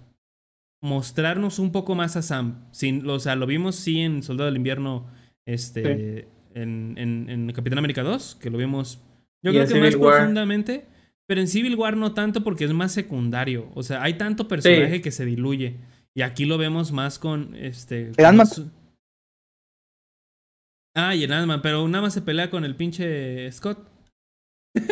mostrarnos 0.82 1.60
un 1.60 1.72
poco 1.72 1.96
más 1.96 2.16
a 2.16 2.22
Sam. 2.22 2.66
Sin, 2.72 3.08
o 3.10 3.20
sea, 3.20 3.36
lo 3.36 3.46
vimos 3.46 3.76
sí 3.76 4.00
en 4.02 4.24
Soldado 4.24 4.48
del 4.48 4.58
Invierno, 4.58 5.08
este, 5.46 6.28
en, 6.54 6.96
en, 6.98 7.30
en 7.30 7.52
Capitán 7.54 7.78
América 7.80 8.04
2, 8.04 8.36
que 8.42 8.50
lo 8.50 8.58
vimos, 8.58 9.00
yo 9.44 9.52
creo 9.52 9.68
que 9.68 9.80
más 9.80 9.96
War. 9.96 10.18
profundamente, 10.18 10.86
pero 11.28 11.42
en 11.42 11.48
Civil 11.48 11.76
War 11.76 11.96
no 11.98 12.14
tanto 12.14 12.44
porque 12.44 12.66
es 12.66 12.74
más 12.74 12.92
secundario. 12.92 13.70
O 13.76 13.84
sea, 13.84 14.02
hay 14.04 14.16
tanto 14.16 14.48
personaje 14.48 15.02
que 15.02 15.12
se 15.12 15.26
diluye. 15.26 15.76
Y 16.14 16.22
aquí 16.22 16.46
lo 16.46 16.58
vemos 16.58 16.92
más 16.92 17.20
con 17.20 17.56
este. 17.56 18.12
con 18.16 18.26
Ant-Man. 18.26 18.48
su- 18.48 18.72
Ah, 20.96 21.14
y 21.16 21.24
el 21.24 21.34
Ant-Man, 21.34 21.62
pero 21.62 21.88
nada 21.88 22.04
más 22.04 22.14
se 22.14 22.22
pelea 22.22 22.50
con 22.50 22.64
el 22.64 22.76
pinche 22.76 23.52
Scott. 23.52 23.90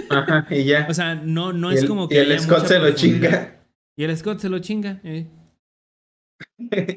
Ajá, 0.10 0.48
y 0.54 0.64
ya. 0.66 0.88
O 0.90 0.94
sea, 0.94 1.16
no, 1.16 1.54
no 1.54 1.72
y 1.72 1.76
es 1.76 1.82
el, 1.84 1.88
como 1.88 2.06
y 2.06 2.10
que. 2.10 2.22
el 2.22 2.32
haya 2.32 2.40
Scott 2.42 2.66
se 2.68 2.80
lo 2.80 2.92
chinga. 2.92 3.60
Y 3.96 4.04
el 4.04 4.18
Scott 4.18 4.40
se 4.40 4.50
lo 4.50 4.60
chinga. 4.60 5.00
eh. 5.04 5.28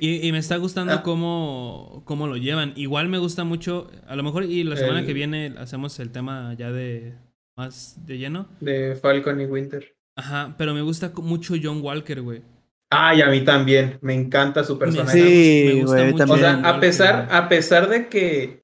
Y, 0.01 0.27
y 0.27 0.33
me 0.33 0.39
está 0.39 0.57
gustando 0.57 0.93
Ah. 0.95 1.03
cómo, 1.03 2.03
cómo 2.05 2.27
lo 2.27 2.37
llevan. 2.37 2.73
Igual 2.77 3.09
me 3.09 3.19
gusta 3.19 3.45
mucho. 3.45 3.91
A 4.07 4.17
lo 4.17 4.23
mejor, 4.23 4.45
y 4.45 4.65
la 4.65 4.77
semana 4.77 5.01
El- 5.01 5.07
que 5.07 5.13
viene 5.13 5.55
hacemos 5.59 5.99
el 6.01 6.11
tema 6.11 6.55
ya 6.55 6.71
de 6.73 7.15
más 7.57 7.97
de 8.07 8.19
lleno. 8.19 8.49
De 8.61 8.97
Falcon 8.97 9.41
y 9.41 9.45
Winter. 9.47 9.95
Ajá, 10.17 10.55
pero 10.57 10.73
me 10.75 10.83
gusta 10.83 11.13
mucho 11.17 11.55
John 11.63 11.81
Walker, 11.83 12.23
güey. 12.23 12.43
Ay, 12.91 13.21
a 13.21 13.29
mí 13.29 13.43
también. 13.43 13.99
Me 14.01 14.15
encanta 14.15 14.65
su 14.65 14.79
personaje. 14.79 15.19
Sí, 15.21 15.65
me 15.75 15.81
gusta 15.83 15.97
güey, 15.97 16.13
mucho 16.13 16.25
O 16.25 16.27
también. 16.27 16.41
sea, 16.41 16.55
John 16.57 16.67
a 16.67 16.81
pesar, 16.81 17.29
a 17.31 17.49
pesar 17.49 17.89
de 17.89 18.09
que 18.09 18.63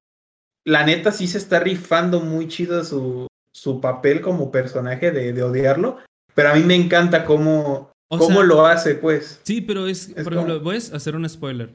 la 0.65 0.85
neta 0.85 1.11
sí 1.11 1.27
se 1.27 1.37
está 1.37 1.59
rifando 1.59 2.19
muy 2.21 2.47
chido 2.47 2.83
su, 2.83 3.27
su 3.63 3.79
papel 3.79 4.19
como 4.19 4.51
personaje 4.51 5.11
de, 5.11 5.31
de 5.31 5.41
odiarlo, 5.43 5.97
pero 6.35 6.49
a 6.49 6.55
mí 6.55 6.63
me 6.63 6.75
encanta 6.75 7.23
cómo, 7.23 7.91
O 8.09 8.17
cómo 8.17 8.39
sea, 8.39 8.43
lo 8.43 8.65
hace, 8.65 8.95
pues. 8.95 9.39
Sí, 9.43 9.61
pero 9.61 9.87
es, 9.87 10.09
Es 10.09 10.23
por 10.25 10.33
ejemplo, 10.33 10.55
como- 10.55 10.65
voy 10.65 10.75
a 10.75 10.95
hacer 10.97 11.15
un 11.15 11.27
spoiler. 11.29 11.69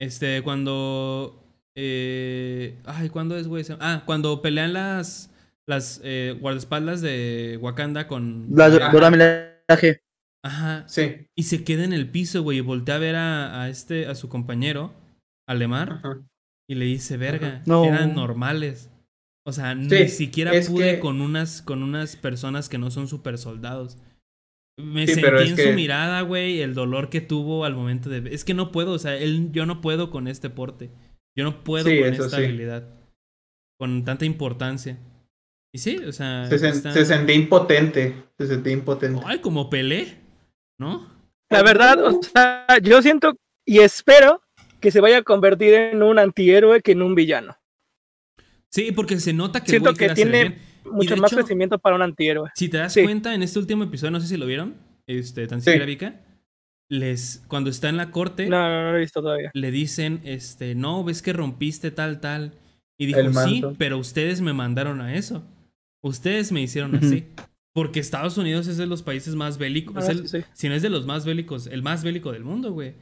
Este, 0.00 0.42
cuando. 0.42 1.40
Eh, 1.76 2.76
ay, 2.84 3.10
¿cuándo 3.10 3.36
es, 3.36 3.46
güey? 3.46 3.64
Ah, 3.78 4.02
cuando 4.04 4.42
pelean 4.42 4.72
las. 4.72 5.30
Las 5.68 6.00
eh, 6.02 6.36
guardaespaldas 6.40 7.00
de 7.00 7.56
Wakanda 7.62 8.08
con. 8.08 8.48
La 8.50 8.66
Ajá. 8.66 8.90
Dora 8.90 9.10
Milaje. 9.10 10.00
Ajá. 10.42 10.82
Sí. 10.88 11.28
Y 11.36 11.44
se 11.44 11.62
queda 11.62 11.84
en 11.84 11.92
el 11.92 12.08
piso, 12.10 12.42
güey. 12.42 12.58
Y 12.58 12.62
voltea 12.62 12.96
a 12.96 12.98
ver 12.98 13.14
a, 13.14 13.62
a 13.62 13.68
este, 13.68 14.06
a 14.08 14.16
su 14.16 14.28
compañero, 14.28 14.92
a 15.46 15.54
Lemar, 15.54 15.92
Ajá. 16.02 16.18
y 16.68 16.74
le 16.74 16.86
dice, 16.86 17.16
verga, 17.18 17.62
No. 17.66 17.84
eran 17.84 18.14
normales. 18.16 18.90
O 19.46 19.52
sea, 19.52 19.74
ni 19.74 20.08
siquiera 20.08 20.52
pude 20.68 20.94
que- 20.94 21.00
con 21.00 21.20
unas, 21.20 21.62
con 21.62 21.82
unas 21.82 22.16
personas 22.16 22.68
que 22.68 22.78
no 22.78 22.90
son 22.90 23.08
super 23.08 23.38
soldados. 23.38 23.96
Me 24.78 25.06
Sí, 25.06 25.14
sentí 25.14 25.48
en 25.50 25.56
que- 25.56 25.68
su 25.70 25.72
mirada, 25.74 26.20
güey, 26.22 26.60
el 26.60 26.74
dolor 26.74 27.10
que 27.10 27.20
tuvo 27.20 27.64
al 27.64 27.74
momento 27.74 28.08
de... 28.08 28.34
Es 28.34 28.44
que 28.44 28.54
no 28.54 28.70
puedo, 28.72 28.92
o 28.92 28.98
sea, 28.98 29.16
él, 29.16 29.50
yo 29.52 29.66
no 29.66 29.80
puedo 29.80 30.10
con 30.10 30.26
este 30.28 30.48
porte. 30.50 30.90
Yo 31.36 31.44
no 31.44 31.62
puedo 31.64 31.88
Sí, 31.88 31.98
con 31.98 32.08
esta 32.08 32.28
sí. 32.30 32.36
habilidad. 32.36 32.88
Con 33.78 34.04
tanta 34.04 34.24
importancia. 34.24 34.98
Y 35.74 35.78
sí, 35.78 35.98
o 35.98 36.12
sea... 36.12 36.46
Se, 36.46 36.56
sen- 36.58 36.72
está- 36.72 36.92
se 36.92 37.04
sentía 37.04 37.34
impotente. 37.34 38.14
Se 38.38 38.46
sentía 38.46 38.72
impotente. 38.72 39.20
Ay, 39.24 39.38
como 39.40 39.68
Pelé, 39.70 40.16
¿no? 40.78 41.08
La 41.50 41.62
verdad, 41.62 42.02
o 42.04 42.22
sea, 42.22 42.66
yo 42.82 43.02
siento 43.02 43.36
y 43.66 43.80
espero 43.80 44.40
que 44.80 44.90
se 44.90 45.00
vaya 45.00 45.18
a 45.18 45.22
convertir 45.22 45.74
en 45.74 46.02
un 46.02 46.18
antihéroe 46.18 46.80
que 46.80 46.92
en 46.92 47.02
un 47.02 47.14
villano. 47.14 47.56
Sí, 48.70 48.92
porque 48.92 49.18
se 49.20 49.32
nota 49.32 49.62
que 49.62 49.70
Siento 49.70 49.94
que 49.94 50.08
tiene. 50.10 50.58
Mucho 50.90 51.16
más 51.16 51.30
hecho- 51.32 51.40
crecimiento 51.40 51.78
para 51.78 51.96
un 51.96 52.02
antihéroe. 52.02 52.50
Si 52.54 52.68
te 52.68 52.78
das 52.78 52.92
Sí. 52.94 53.02
cuenta, 53.02 53.34
en 53.34 53.42
este 53.42 53.58
último 53.58 53.84
episodio, 53.84 54.12
no 54.12 54.20
sé 54.20 54.26
si 54.28 54.36
lo 54.36 54.46
vieron, 54.46 54.74
este, 55.06 55.46
tan 55.46 55.60
Sí. 55.60 55.66
siquiera 55.66 55.84
Vika, 55.86 56.20
les, 56.88 57.44
cuando 57.48 57.70
está 57.70 57.88
en 57.88 57.96
la 57.96 58.10
corte, 58.10 58.48
No, 58.48 58.58
no, 58.68 58.84
no 58.84 58.90
lo 58.92 58.96
he 58.96 59.00
visto 59.00 59.20
todavía. 59.22 59.50
le 59.54 59.70
dicen, 59.70 60.20
este, 60.24 60.74
no, 60.74 61.04
ves 61.04 61.22
que 61.22 61.32
rompiste 61.32 61.90
tal, 61.90 62.20
tal. 62.20 62.54
Y 62.98 63.06
dijo, 63.06 63.20
sí, 63.44 63.62
pero 63.78 63.98
ustedes 63.98 64.40
me 64.40 64.52
mandaron 64.52 65.00
a 65.00 65.14
eso. 65.14 65.42
Ustedes 66.02 66.50
me 66.52 66.60
hicieron 66.62 66.94
así. 66.96 67.26
Porque 67.72 68.00
Estados 68.00 68.36
Unidos 68.36 68.66
es 68.66 68.76
de 68.78 68.86
los 68.86 69.02
países 69.02 69.34
más 69.36 69.56
bélicos. 69.58 69.96
Ah, 69.96 70.12
sí, 70.12 70.26
sí. 70.26 70.38
Si 70.54 70.68
no 70.68 70.74
es 70.74 70.82
de 70.82 70.90
los 70.90 71.06
más 71.06 71.24
bélicos, 71.24 71.66
el 71.68 71.82
más 71.82 72.02
bélico 72.02 72.32
del 72.32 72.42
mundo, 72.44 72.72
güey. 72.72 72.94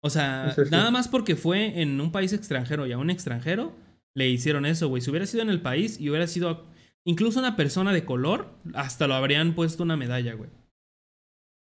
O 0.00 0.08
sea, 0.10 0.52
sí. 0.54 0.62
nada 0.70 0.90
más 0.90 1.08
porque 1.08 1.36
fue 1.36 1.80
en 1.82 2.00
un 2.00 2.10
país 2.10 2.32
extranjero 2.32 2.86
y 2.86 2.92
a 2.92 2.98
un 2.98 3.10
extranjero 3.10 3.72
le 4.16 4.28
hicieron 4.28 4.66
eso, 4.66 4.88
güey. 4.88 5.02
Si 5.02 5.10
hubiera 5.10 5.26
sido 5.26 5.42
en 5.42 5.50
el 5.50 5.60
país 5.60 6.00
y 6.00 6.08
hubiera 6.10 6.26
sido 6.26 6.66
incluso 7.06 7.38
una 7.40 7.56
persona 7.56 7.92
de 7.92 8.04
color, 8.04 8.48
hasta 8.74 9.06
lo 9.06 9.14
habrían 9.14 9.54
puesto 9.54 9.82
una 9.82 9.96
medalla, 9.96 10.34
güey. 10.34 10.50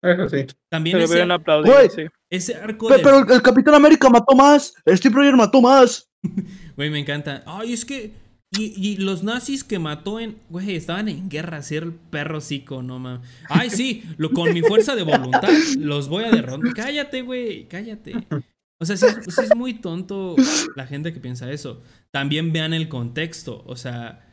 Eso 0.03 0.29
sí. 0.29 0.45
También 0.69 0.95
Pero 0.95 1.05
ese, 1.05 1.13
hubieran 1.13 1.31
aplaudido, 1.31 1.75
Güey. 1.75 1.89
sí. 1.89 2.01
ese 2.29 2.55
arco 2.55 2.87
Pe- 2.87 2.97
de... 2.97 3.03
Pero 3.03 3.19
el, 3.19 3.31
el 3.31 3.41
Capitán 3.41 3.75
América 3.75 4.09
mató 4.09 4.35
más. 4.35 4.73
El 4.85 4.97
Steve 4.97 5.15
Rogers 5.15 5.37
mató 5.37 5.61
más. 5.61 6.09
Güey, 6.75 6.89
me 6.89 6.99
encanta. 6.99 7.43
Ay, 7.45 7.73
es 7.73 7.85
que... 7.85 8.13
Y, 8.57 8.73
y 8.75 8.97
los 8.97 9.23
nazis 9.23 9.63
que 9.63 9.79
mató 9.79 10.19
en... 10.19 10.37
Güey, 10.49 10.75
estaban 10.75 11.07
en 11.07 11.29
guerra, 11.29 11.61
ser 11.61 11.83
el 11.83 11.93
perro 11.93 12.41
cico, 12.41 12.81
no 12.83 12.99
mames. 12.99 13.25
Ay, 13.47 13.69
sí, 13.69 14.03
lo, 14.17 14.31
con 14.31 14.53
mi 14.53 14.61
fuerza 14.61 14.93
de 14.95 15.03
voluntad 15.03 15.47
los 15.79 16.09
voy 16.09 16.25
a 16.25 16.31
derrotar. 16.31 16.73
Cállate, 16.73 17.21
güey, 17.21 17.67
cállate. 17.69 18.13
O 18.79 18.85
sea, 18.85 18.97
sí, 18.97 19.05
sí 19.27 19.41
es 19.43 19.55
muy 19.55 19.75
tonto 19.75 20.35
la 20.75 20.85
gente 20.87 21.13
que 21.13 21.19
piensa 21.21 21.49
eso. 21.51 21.81
También 22.13 22.51
vean 22.53 22.73
el 22.73 22.89
contexto. 22.89 23.63
O 23.65 23.75
sea, 23.75 24.27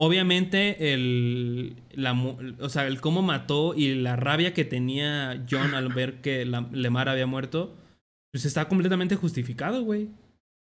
obviamente 0.00 0.92
el, 0.94 1.82
la, 1.92 2.12
o 2.60 2.68
sea, 2.68 2.86
el 2.86 3.00
cómo 3.00 3.22
mató 3.22 3.74
y 3.74 3.94
la 3.94 4.16
rabia 4.16 4.54
que 4.54 4.64
tenía 4.64 5.44
John 5.50 5.74
al 5.74 5.88
ver 5.92 6.20
que 6.20 6.44
la, 6.44 6.68
Lemar 6.72 7.08
había 7.08 7.26
muerto, 7.26 7.76
pues 8.32 8.44
está 8.44 8.68
completamente 8.68 9.16
justificado, 9.16 9.82
güey. 9.82 10.08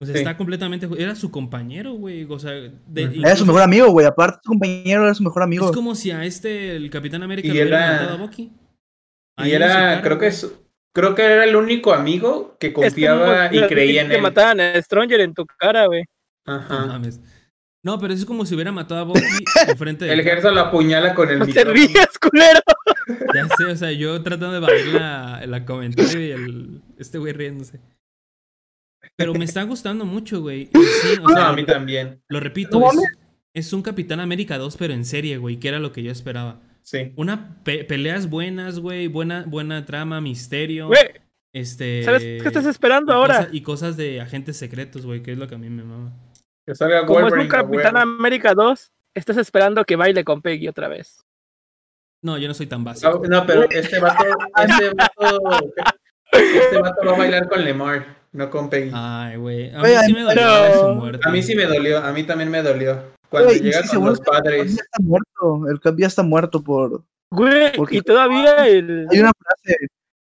O 0.00 0.04
sea, 0.04 0.14
Sí. 0.14 0.18
está 0.18 0.36
completamente... 0.36 0.88
Era 0.98 1.14
su 1.14 1.30
compañero, 1.30 1.92
güey. 1.92 2.24
O 2.28 2.38
sea, 2.38 2.50
de-. 2.50 3.20
Era 3.20 3.36
su 3.36 3.46
mejor 3.46 3.62
amigo, 3.62 3.86
güey. 3.90 4.04
Aparte, 4.04 4.40
su 4.42 4.48
compañero 4.50 5.04
era 5.04 5.14
su 5.14 5.22
mejor 5.22 5.44
amigo. 5.44 5.66
es 5.66 5.72
como 5.76 5.94
si 5.94 6.10
a 6.10 6.24
este, 6.24 6.74
el 6.74 6.90
Capitán 6.90 7.22
América, 7.22 7.46
Y 7.46 7.52
le 7.52 7.62
hubiera 7.62 7.86
era- 7.86 7.92
matado 8.02 8.14
a 8.14 8.26
Bucky. 8.26 8.50
Ahí 9.38 9.50
Y 9.50 9.54
era, 9.54 9.68
cara, 9.68 10.02
creo 10.02 10.18
que 10.18 10.26
es, 10.26 10.52
creo 10.92 11.14
que 11.14 11.22
era 11.22 11.44
el 11.44 11.54
único 11.56 11.94
amigo 11.94 12.56
que 12.58 12.66
Es 12.66 12.72
como 12.74 12.86
confiaba 12.88 13.46
y 13.54 13.60
que- 13.60 13.66
creía 13.68 14.02
en 14.02 14.08
que 14.08 14.16
él. 14.16 14.22
mataban 14.22 14.60
a 14.60 14.82
Stranger 14.82 15.20
en 15.20 15.34
tu 15.34 15.46
cara, 15.46 15.86
güey. 15.86 16.02
No 16.46 16.54
Ajá. 16.54 16.86
mames. 16.86 17.20
No, 17.84 17.98
pero 17.98 18.14
es 18.14 18.24
como 18.24 18.46
si 18.46 18.54
hubiera 18.54 18.70
matado 18.70 19.00
a 19.00 19.04
Bucky 19.04 19.20
enfrente 19.68 20.04
de 20.04 20.12
El 20.12 20.22
Gersa 20.22 20.50
lo 20.52 20.60
apuñala 20.60 21.14
con 21.14 21.28
el 21.30 21.40
No 21.40 21.46
te 21.46 21.52
micrófono. 21.52 21.74
rías, 21.74 22.18
culero. 22.20 22.60
Ya 23.34 23.48
sé, 23.56 23.64
o 23.64 23.76
sea, 23.76 23.90
yo 23.92 24.22
tratando 24.22 24.52
de 24.52 24.58
evadir 24.58 24.86
la, 24.94 25.44
la 25.46 25.64
comentario 25.64 26.20
y 26.24 26.30
el, 26.30 26.82
este 26.98 27.18
güey 27.18 27.32
riéndose. 27.32 27.80
Pero 29.16 29.34
me 29.34 29.44
está 29.44 29.62
gustando 29.64 30.04
mucho, 30.04 30.40
güey. 30.40 30.62
Y 30.72 30.78
sí, 30.78 31.18
o 31.22 31.28
No, 31.28 31.40
a 31.42 31.52
mí 31.54 31.64
también. 31.66 32.22
lo 32.28 32.38
repito, 32.38 32.78
No 32.78 32.90
es, 32.92 32.98
es 33.54 33.72
un 33.72 33.82
Capitán 33.82 34.20
América 34.20 34.58
2, 34.58 34.76
pero 34.76 34.94
en 34.94 35.04
serie, 35.04 35.38
güey, 35.38 35.58
que 35.58 35.68
era 35.68 35.80
lo 35.80 35.90
que 35.92 36.02
yo 36.04 36.12
esperaba. 36.12 36.60
Sí. 36.82 37.12
Una 37.16 37.62
pe- 37.64 37.84
peleas 37.84 38.30
buenas, 38.30 38.78
güey, 38.78 39.08
buena, 39.08 39.44
buena 39.46 39.84
trama, 39.84 40.20
misterio. 40.20 40.86
Güey, 40.86 41.00
Este. 41.52 42.04
¿sabes 42.04 42.22
qué 42.22 42.42
estás 42.46 42.66
esperando 42.66 43.12
y 43.12 43.16
ahora? 43.16 43.36
cosa- 43.38 43.48
y 43.52 43.60
cosas 43.62 43.96
de 43.96 44.20
agentes 44.20 44.56
secretos, 44.56 45.04
güey, 45.04 45.22
que 45.22 45.32
es 45.32 45.38
lo 45.38 45.48
que 45.48 45.56
a 45.56 45.58
mí 45.58 45.68
me 45.68 45.82
mama. 45.82 46.12
Que 46.66 46.74
salga 46.74 47.04
Como 47.06 47.26
es 47.26 47.32
un 47.32 47.48
Capitán 47.48 47.94
huevo. 47.96 47.98
América 48.18 48.54
2, 48.54 48.90
estás 49.14 49.36
esperando 49.36 49.84
que 49.84 49.96
baile 49.96 50.24
con 50.24 50.42
Peggy 50.42 50.68
otra 50.68 50.88
vez. 50.88 51.24
No, 52.22 52.38
yo 52.38 52.46
no 52.46 52.54
soy 52.54 52.66
tan 52.66 52.84
básico. 52.84 53.20
No, 53.28 53.40
no, 53.40 53.46
pero 53.46 53.64
este 53.68 53.98
vato, 53.98 54.24
este 54.62 54.90
vato, 54.94 55.72
este 56.32 56.78
vato 56.78 57.04
va 57.06 57.12
a 57.14 57.18
bailar 57.18 57.48
con 57.48 57.64
Lemar, 57.64 58.16
no 58.32 58.48
con 58.48 58.70
Peggy. 58.70 58.90
Ay, 58.94 59.36
güey. 59.38 59.74
A 59.74 59.82
mí 59.82 59.88
sí 60.06 60.12
me 60.12 60.22
dolió 60.22 60.42
no. 60.42 60.80
su 60.80 60.94
muerte. 60.94 61.28
A 61.28 61.30
mí 61.32 61.42
sí 61.42 61.54
me 61.56 61.66
dolió, 61.66 61.98
a 61.98 62.12
mí 62.12 62.22
también 62.22 62.48
me 62.50 62.62
dolió. 62.62 63.02
Cuando 63.28 63.48
Güey, 63.48 63.60
y 63.60 63.62
llega 63.62 63.78
sí, 63.82 63.88
con 63.88 63.90
seguro 63.90 64.10
los 64.10 64.20
que 64.20 64.30
El 64.30 64.34
Cap 64.36 64.44
padres. 64.44 64.76
ya 64.76 64.82
está 64.82 65.02
muerto. 65.02 65.68
El 65.70 65.80
Cap 65.80 65.94
ya 65.98 66.06
está 66.06 66.22
muerto 66.22 66.62
por. 66.62 67.04
Güey, 67.30 67.72
Porque- 67.76 67.96
y 67.96 68.02
todavía 68.02 68.68
el... 68.68 69.08
Hay 69.10 69.18
una 69.20 69.32
frase 69.36 69.76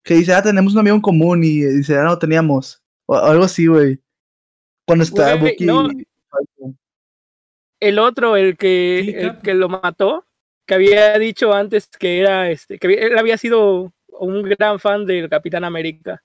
que 0.03 0.15
dice, 0.15 0.33
ah, 0.33 0.41
tenemos 0.41 0.73
un 0.73 0.79
amigo 0.79 0.95
en 0.95 1.01
común. 1.01 1.43
Y 1.43 1.61
dice, 1.61 1.95
ah, 1.97 2.03
no 2.03 2.17
teníamos. 2.17 2.81
O 3.05 3.15
algo 3.15 3.45
así, 3.45 3.67
güey. 3.67 4.01
Cuando 4.85 5.03
está 5.03 5.35
Güey, 5.35 5.51
Bucky. 5.53 5.65
no. 5.65 5.87
El 7.80 7.99
otro, 7.99 8.35
el 8.38 8.57
que, 8.57 9.01
Sí, 9.05 9.14
el 9.15 9.38
que 9.41 9.53
lo 9.53 9.69
mató, 9.69 10.26
que 10.65 10.76
había 10.76 11.18
dicho 11.19 11.53
antes 11.53 11.88
que 11.88 12.19
era 12.19 12.49
este, 12.49 12.77
que 12.80 12.88
había- 12.88 13.01
él 13.07 13.18
había 13.18 13.38
sido 13.38 13.93
un 14.07 14.41
gran 14.43 14.80
fan 14.80 15.05
del 15.05 15.30
Capitán 15.30 15.64
América. 15.64 16.22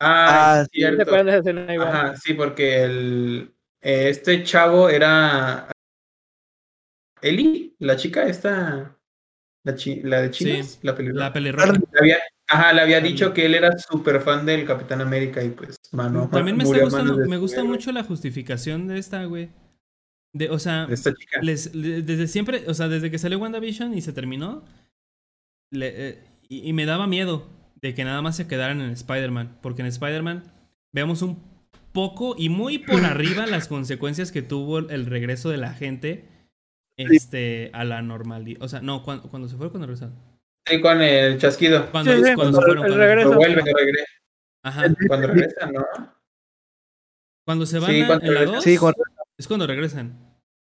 Ah, 0.00 0.58
Ah, 0.58 0.60
es 0.62 0.68
sí. 0.72 0.80
¿Se 0.80 0.86
cierto. 0.88 1.02
acuerdan 1.02 1.26
de 1.26 1.32
esa 1.32 1.38
escena 1.40 1.72
igual? 1.74 1.88
Ajá, 1.88 2.16
sí, 2.16 2.34
porque 2.34 2.82
el 2.82 3.52
eh, 3.80 4.08
este 4.10 4.42
chavo 4.42 4.88
era 4.88 5.68
Eli, 7.22 7.74
la 7.78 7.96
chica 7.96 8.24
esta, 8.26 8.96
la, 9.64 9.74
chi- 9.74 10.02
la 10.02 10.22
de 10.22 10.30
Chinas, 10.30 10.72
Sí, 10.72 10.78
la 10.82 10.94
pelirroja. 10.94 11.24
La 11.26 11.32
pelirroja. 11.32 11.72
Le 11.72 11.98
había- 11.98 12.18
ajá, 12.48 12.72
le 12.72 12.80
había 12.82 13.00
dicho 13.00 13.32
que 13.34 13.46
él 13.46 13.54
era 13.54 13.76
súper 13.78 14.20
fan 14.20 14.46
del 14.46 14.64
Capitán 14.64 15.00
América 15.00 15.42
y 15.42 15.50
pues, 15.50 15.76
mano, 15.92 16.28
También 16.30 16.56
me 16.56 16.64
está 16.64 16.78
gustando, 16.80 17.16
me 17.26 17.36
gusta 17.38 17.64
mucho 17.64 17.92
la 17.92 18.04
justificación 18.04 18.86
de 18.88 18.98
esta, 18.98 19.24
güey. 19.24 19.50
De, 20.32 20.50
o 20.50 20.58
sea, 20.58 20.86
de 20.86 20.94
esta 20.94 21.14
chica. 21.14 21.40
les, 21.40 21.74
le- 21.74 22.02
desde 22.02 22.26
siempre, 22.28 22.64
o 22.68 22.74
sea, 22.74 22.88
desde 22.88 23.10
que 23.10 23.18
salió 23.18 23.38
WandaVision 23.38 23.94
y 23.94 24.02
se 24.02 24.12
terminó, 24.12 24.64
le- 25.70 26.08
eh, 26.08 26.24
y, 26.48 26.68
y 26.68 26.72
me 26.72 26.84
daba 26.86 27.06
miedo 27.06 27.46
de 27.80 27.94
que 27.94 28.04
nada 28.04 28.20
más 28.22 28.36
se 28.36 28.46
quedaran 28.46 28.80
en 28.80 28.90
Spider-Man, 28.90 29.58
porque 29.62 29.82
en 29.82 29.88
Spider-Man 29.88 30.44
vemos 30.92 31.22
un 31.22 31.42
poco 31.92 32.34
y 32.38 32.48
muy 32.50 32.78
por 32.78 33.04
arriba 33.04 33.46
las 33.46 33.68
consecuencias 33.68 34.30
que 34.30 34.42
tuvo 34.42 34.78
el 34.78 35.06
regreso 35.06 35.48
de 35.50 35.56
la 35.56 35.72
gente 35.72 36.28
este, 36.98 37.70
a 37.72 37.84
la 37.84 38.02
normalidad. 38.02 38.62
O 38.62 38.68
sea, 38.68 38.80
no, 38.80 39.02
cuando, 39.02 39.28
cuando 39.28 39.48
se 39.48 39.56
fue, 39.56 39.70
cuando 39.70 39.86
regresaron. 39.86 40.14
Sí, 40.66 40.80
con 40.80 41.00
el 41.00 41.38
chasquido. 41.38 41.90
Cuando, 41.90 42.12
Sí, 42.12 42.24
sí, 42.24 42.34
cuando 42.34 42.58
se 42.58 42.64
fueron, 42.64 42.82
cuando- 42.84 42.96
regreso. 42.98 43.28
Cuando 43.28 43.38
vuelve, 43.46 43.60
cuando 43.62 43.78
regresa, 43.78 44.12
Ajá. 44.64 44.84
cuando 45.06 45.26
regresa, 45.28 45.66
¿no? 45.70 45.86
Cuando 47.46 47.66
se 47.66 47.78
van 47.78 47.90
Sí, 47.90 48.02
a- 48.02 48.06
cuando 48.06 48.24
en 48.26 48.34
la 48.34 48.40
regresan. 48.40 48.54
2, 48.56 48.64
Sí, 48.64 48.76
con- 48.76 48.94
es 49.38 49.46
cuando 49.48 49.66
regresan. 49.66 50.36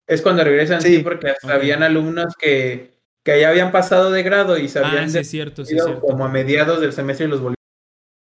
Es 0.07 0.21
cuando 0.21 0.43
regresan, 0.43 0.81
sí, 0.81 0.97
Sí. 0.97 1.03
porque 1.03 1.29
hasta 1.29 1.53
habían 1.53 1.83
alumnos 1.83 2.33
que, 2.39 2.97
que 3.23 3.41
ya 3.41 3.49
habían 3.49 3.71
pasado 3.71 4.11
de 4.11 4.23
grado 4.23 4.57
y 4.57 4.67
se 4.69 4.79
habían 4.79 5.05
Ah, 5.05 5.09
sí, 5.09 5.17
es 5.19 5.29
cierto, 5.29 5.63
sí, 5.65 5.73
es 5.73 5.77
decidido 5.77 5.87
cierto. 5.87 6.01
como 6.07 6.25
a 6.25 6.29
mediados 6.29 6.81
del 6.81 6.93
semestre 6.93 7.25
y 7.25 7.29
los 7.29 7.39
volvieron. 7.39 7.55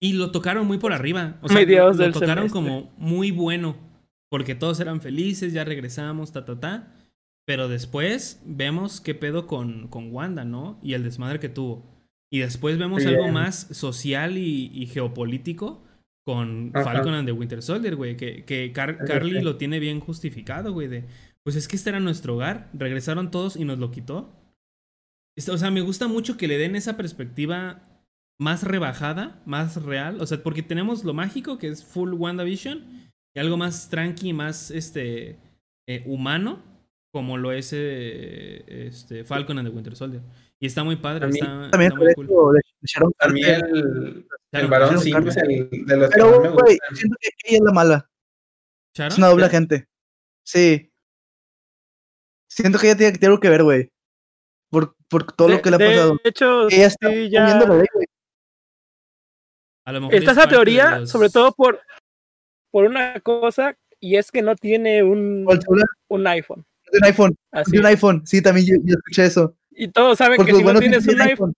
Y 0.01 0.12
lo 0.12 0.30
tocaron 0.30 0.66
muy 0.66 0.78
por 0.78 0.93
arriba. 0.93 1.39
O 1.43 1.48
sea, 1.48 1.56
Mediados 1.56 1.97
lo 1.97 2.05
del 2.05 2.12
tocaron 2.12 2.48
semestre. 2.48 2.52
como 2.52 2.93
muy 2.97 3.30
bueno. 3.32 3.76
Porque 4.30 4.55
todos 4.55 4.78
eran 4.78 5.01
felices, 5.01 5.52
ya 5.55 5.64
regresamos, 5.64 6.32
ta, 6.32 6.44
ta, 6.44 6.60
ta. 6.60 6.93
Pero 7.48 7.66
después 7.66 8.42
vemos 8.44 9.00
qué 9.00 9.14
pedo 9.14 9.46
con, 9.46 9.88
con 9.88 10.12
Wanda, 10.12 10.44
¿no? 10.44 10.78
Y 10.82 10.92
el 10.92 11.02
desmadre 11.02 11.40
que 11.40 11.48
tuvo. 11.48 11.82
Y 12.30 12.40
después 12.40 12.76
vemos 12.76 13.06
algo 13.06 13.28
más 13.28 13.68
social 13.70 14.36
y, 14.36 14.70
y 14.74 14.84
geopolítico 14.86 15.82
con 16.26 16.72
Ajá. 16.74 16.84
Falcon 16.84 17.14
and 17.14 17.26
the 17.26 17.32
Winter 17.32 17.62
Soldier, 17.62 17.96
güey. 17.96 18.18
Que, 18.18 18.44
que 18.44 18.70
Car- 18.72 19.02
Carly 19.06 19.40
lo 19.40 19.56
tiene 19.56 19.78
bien 19.78 19.98
justificado, 19.98 20.74
güey. 20.74 20.88
De, 20.88 21.04
pues 21.42 21.56
es 21.56 21.68
que 21.68 21.76
este 21.76 21.88
era 21.88 22.00
nuestro 22.00 22.34
hogar. 22.34 22.68
Regresaron 22.74 23.30
todos 23.30 23.56
y 23.56 23.64
nos 23.64 23.78
lo 23.78 23.90
quitó. 23.92 24.30
Esto- 25.34 25.54
O 25.54 25.56
sea, 25.56 25.70
me 25.70 25.80
gusta 25.80 26.06
mucho 26.06 26.36
que 26.36 26.48
le 26.48 26.58
den 26.58 26.76
esa 26.76 26.98
perspectiva 26.98 27.80
más 28.38 28.62
rebajada, 28.62 29.40
más 29.46 29.82
real. 29.82 30.20
O 30.20 30.26
sea, 30.26 30.42
porque 30.42 30.62
tenemos 30.62 31.02
lo 31.02 31.14
mágico, 31.14 31.56
que 31.56 31.68
es 31.68 31.82
full 31.82 32.12
WandaVision, 32.12 33.10
y 33.34 33.40
algo 33.40 33.56
más 33.56 33.88
tranqui, 33.88 34.34
más 34.34 34.70
este 34.70 35.38
eh, 35.88 36.02
humano, 36.04 36.62
como 37.12 37.36
lo 37.39 37.52
es 37.52 37.72
eh, 37.74 38.64
este, 38.86 39.24
Falcon 39.24 39.59
and 39.59 39.68
the 39.68 39.74
Winter 39.74 39.97
Soldier. 39.97 40.22
Y 40.60 40.66
está 40.66 40.82
muy 40.85 40.97
padre, 40.97 41.20
También- 41.20 41.44
está, 41.44 41.70
También 41.70 41.93
está 41.93 42.05
muy 42.05 42.26
cool. 42.26 42.55
de 42.56 42.60
Sharon 42.82 43.12
También 43.18 43.60
Carter. 43.60 43.76
el, 43.76 43.86
el 43.86 44.26
Sharon- 44.52 44.70
varón 44.70 44.89
Sharon 44.89 45.02
5 45.02 45.18
es 45.28 45.35
Carter. 45.36 45.68
el 45.72 45.86
de 45.86 45.97
los 45.97 46.09
que 46.10 46.14
Pero, 46.14 46.30
más 46.30 46.40
me 46.40 46.48
güey, 46.48 46.72
gustan. 46.78 46.97
siento 46.97 47.16
que 47.20 47.28
ella 47.44 47.56
es 47.59 47.62
la 47.64 47.72
mala. 47.72 48.10
¿Sharon? 48.94 49.12
Es 49.12 49.18
una 49.18 49.26
doble 49.28 49.44
agente. 49.47 49.89
Sí. 50.44 50.93
Siento 52.51 52.78
que 52.78 52.86
ella 52.89 52.97
tiene, 52.97 53.12
tiene 53.12 53.26
algo 53.28 53.40
que 53.40 53.51
ver, 53.51 53.62
güey. 53.62 53.90
Por, 54.70 54.97
por 55.09 55.32
todo 55.32 55.48
de, 55.48 55.55
lo 55.55 55.62
que 55.62 55.70
le 55.70 55.76
ha 55.76 55.78
de 55.78 55.86
pasado. 55.86 56.20
hecho, 56.24 56.68
Ella 56.68 56.86
está 56.86 57.10
sí, 57.10 57.30
ya... 57.30 57.64
güey. 57.66 57.86
A 59.86 59.93
lo 59.93 60.01
mejor 60.02 60.14
Está 60.14 60.32
es 60.32 60.36
esa 60.36 60.47
de 60.47 60.52
teoría, 60.52 60.98
los- 61.01 61.10
sobre 61.10 61.30
todo 61.30 61.52
por, 61.52 61.80
por 62.70 62.85
una 62.85 63.18
cosa, 63.20 63.74
y 64.01 64.16
es 64.16 64.30
que 64.30 64.43
no 64.43 64.55
tiene 64.56 65.03
un, 65.03 65.46
un 66.09 66.27
iPhone. 66.27 66.64
De 66.92 66.98
un 66.98 67.04
iPhone. 67.04 67.36
Así. 67.52 67.72
De 67.72 67.78
un 67.80 67.86
iPhone. 67.86 68.22
Sí, 68.26 68.42
también 68.42 68.66
yo, 68.66 68.74
yo 68.84 68.94
escuché 68.94 69.26
eso. 69.26 69.56
Y 69.70 69.88
todos 69.88 70.18
saben 70.18 70.36
Porque 70.36 70.52
que 70.52 70.58
si 70.58 70.64
no 70.64 70.78
tienes 70.80 71.06
un 71.06 71.20
iPhone, 71.20 71.54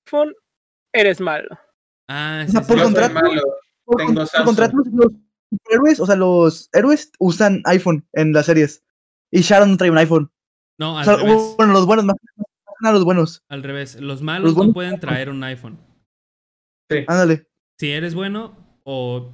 eres 0.93 1.21
malo. 1.21 1.49
Ah, 2.09 2.43
O 2.43 2.47
sí, 2.47 2.53
sea, 2.53 2.63
sí, 2.63 2.69
por 2.69 2.77
Yo 2.79 2.85
soy 2.85 2.93
contrato, 2.95 3.15
malo. 3.15 3.43
Por, 3.85 3.97
Tengo 3.99 4.27
contrato, 4.45 4.77
los 4.77 5.13
superhéroes, 5.51 6.01
o 6.01 6.07
sea, 6.07 6.17
los 6.17 6.69
héroes 6.73 7.13
usan 7.19 7.63
iPhone 7.65 8.07
en 8.13 8.33
las 8.33 8.47
series. 8.47 8.83
Y 9.31 9.41
Sharon 9.41 9.71
no 9.71 9.77
trae 9.77 9.91
un 9.91 9.99
iPhone. 9.99 10.31
No, 10.79 10.95
O 10.95 10.99
al 10.99 11.05
sea, 11.05 11.17
revés. 11.17 11.55
bueno, 11.57 11.73
los 11.73 11.87
buenos, 11.87 12.05
más 12.05 12.17
a 12.83 12.93
los 12.93 13.05
buenos. 13.05 13.43
Al 13.49 13.63
revés. 13.63 14.01
Los 14.01 14.23
malos 14.23 14.55
Los 14.55 14.67
no 14.67 14.73
pueden 14.73 14.99
traer 14.99 15.31
un 15.31 15.43
iPhone. 15.45 15.79
Ándale. 17.07 17.47
Si 17.79 17.91
eres 17.91 18.15
bueno 18.15 18.57
o 18.85 19.31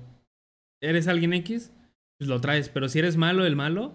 eres 0.81 1.09
alguien 1.09 1.33
X, 1.33 1.73
pues 2.19 2.29
lo 2.29 2.41
traes. 2.41 2.69
Pero 2.69 2.89
si 2.89 2.99
eres 2.99 3.17
malo, 3.17 3.47
el 3.47 3.57
malo, 3.57 3.95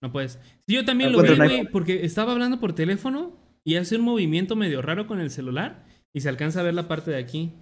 no 0.00 0.12
puedes. 0.12 0.38
Sí, 0.66 0.74
yo 0.74 0.84
también 0.84 1.12
No 1.12 1.18
lo 1.18 1.22
vi, 1.22 1.30
encuentro 1.32 1.56
un 1.56 1.60
güey, 1.62 1.72
porque 1.72 2.04
estaba 2.04 2.32
hablando 2.32 2.58
por 2.60 2.74
teléfono 2.74 3.36
y 3.64 3.76
hace 3.76 3.96
un 3.96 4.02
movimiento 4.02 4.56
medio 4.56 4.82
raro 4.82 5.06
con 5.06 5.20
el 5.20 5.30
celular 5.30 5.84
y 6.12 6.20
se 6.20 6.28
alcanza 6.28 6.60
a 6.60 6.64
ver 6.64 6.74
la 6.74 6.88
parte 6.88 7.10
de 7.10 7.18
aquí. 7.18 7.52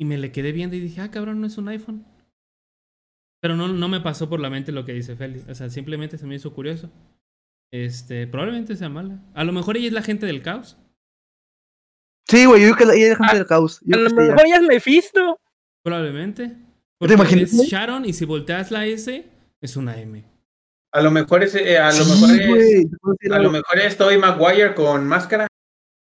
Y 0.00 0.04
me 0.04 0.16
le 0.18 0.30
quedé 0.30 0.52
viendo 0.52 0.76
y 0.76 0.80
dije, 0.80 1.00
ah, 1.00 1.10
cabrón, 1.10 1.40
no 1.40 1.46
es 1.46 1.58
un 1.58 1.68
iPhone. 1.68 2.04
Pero 3.40 3.56
no, 3.56 3.68
no 3.68 3.88
me 3.88 4.00
pasó 4.00 4.28
por 4.28 4.38
la 4.40 4.50
mente 4.50 4.70
lo 4.72 4.84
que 4.84 4.92
dice 4.92 5.16
Félix. 5.16 5.48
O 5.48 5.54
sea, 5.54 5.70
simplemente 5.70 6.18
se 6.18 6.26
me 6.26 6.34
hizo 6.36 6.52
curioso. 6.52 6.90
Este, 7.72 8.26
probablemente 8.26 8.76
sea 8.76 8.88
mala. 8.88 9.20
A 9.34 9.44
lo 9.44 9.52
mejor 9.52 9.76
ella 9.76 9.88
es 9.88 9.92
la 9.92 10.02
gente 10.02 10.26
del 10.26 10.42
caos. 10.42 10.76
Sí, 12.28 12.44
güey, 12.46 12.62
yo 12.62 12.68
creo 12.74 12.76
que 12.76 12.84
la- 12.86 12.94
ella 12.94 13.04
es 13.04 13.10
la 13.10 13.16
gente 13.16 13.32
Ah, 13.32 13.38
del 13.38 13.46
caos. 13.46 13.80
Yo 13.84 13.96
A 13.96 14.00
lo 14.00 14.10
mejor 14.10 14.46
ya 14.48 14.56
es 14.56 14.62
Mephisto. 14.62 15.40
Probablemente. 15.82 16.48
¿Te 16.48 16.56
Porque 16.98 17.14
imaginas, 17.14 17.50
es 17.50 17.56
güey? 17.56 17.68
Sharon 17.68 18.04
y 18.04 18.12
si 18.12 18.24
volteas 18.24 18.70
la 18.70 18.86
S, 18.86 19.24
es 19.60 19.76
una 19.76 20.00
M. 20.00 20.24
A 20.92 21.02
lo 21.02 21.10
mejor 21.10 21.42
es, 21.42 21.54
eh, 21.54 21.78
a 21.78 21.88
lo 21.88 22.04
Sí, 22.04 22.10
mejor 22.12 22.30
es, 22.30 22.46
decir 22.46 23.32
a 23.32 23.38
lo 23.38 23.50
mejor 23.50 23.78
es 23.78 23.96
Tobey 23.96 24.18
Maguire 24.18 24.74
con 24.74 25.06
máscara. 25.06 25.46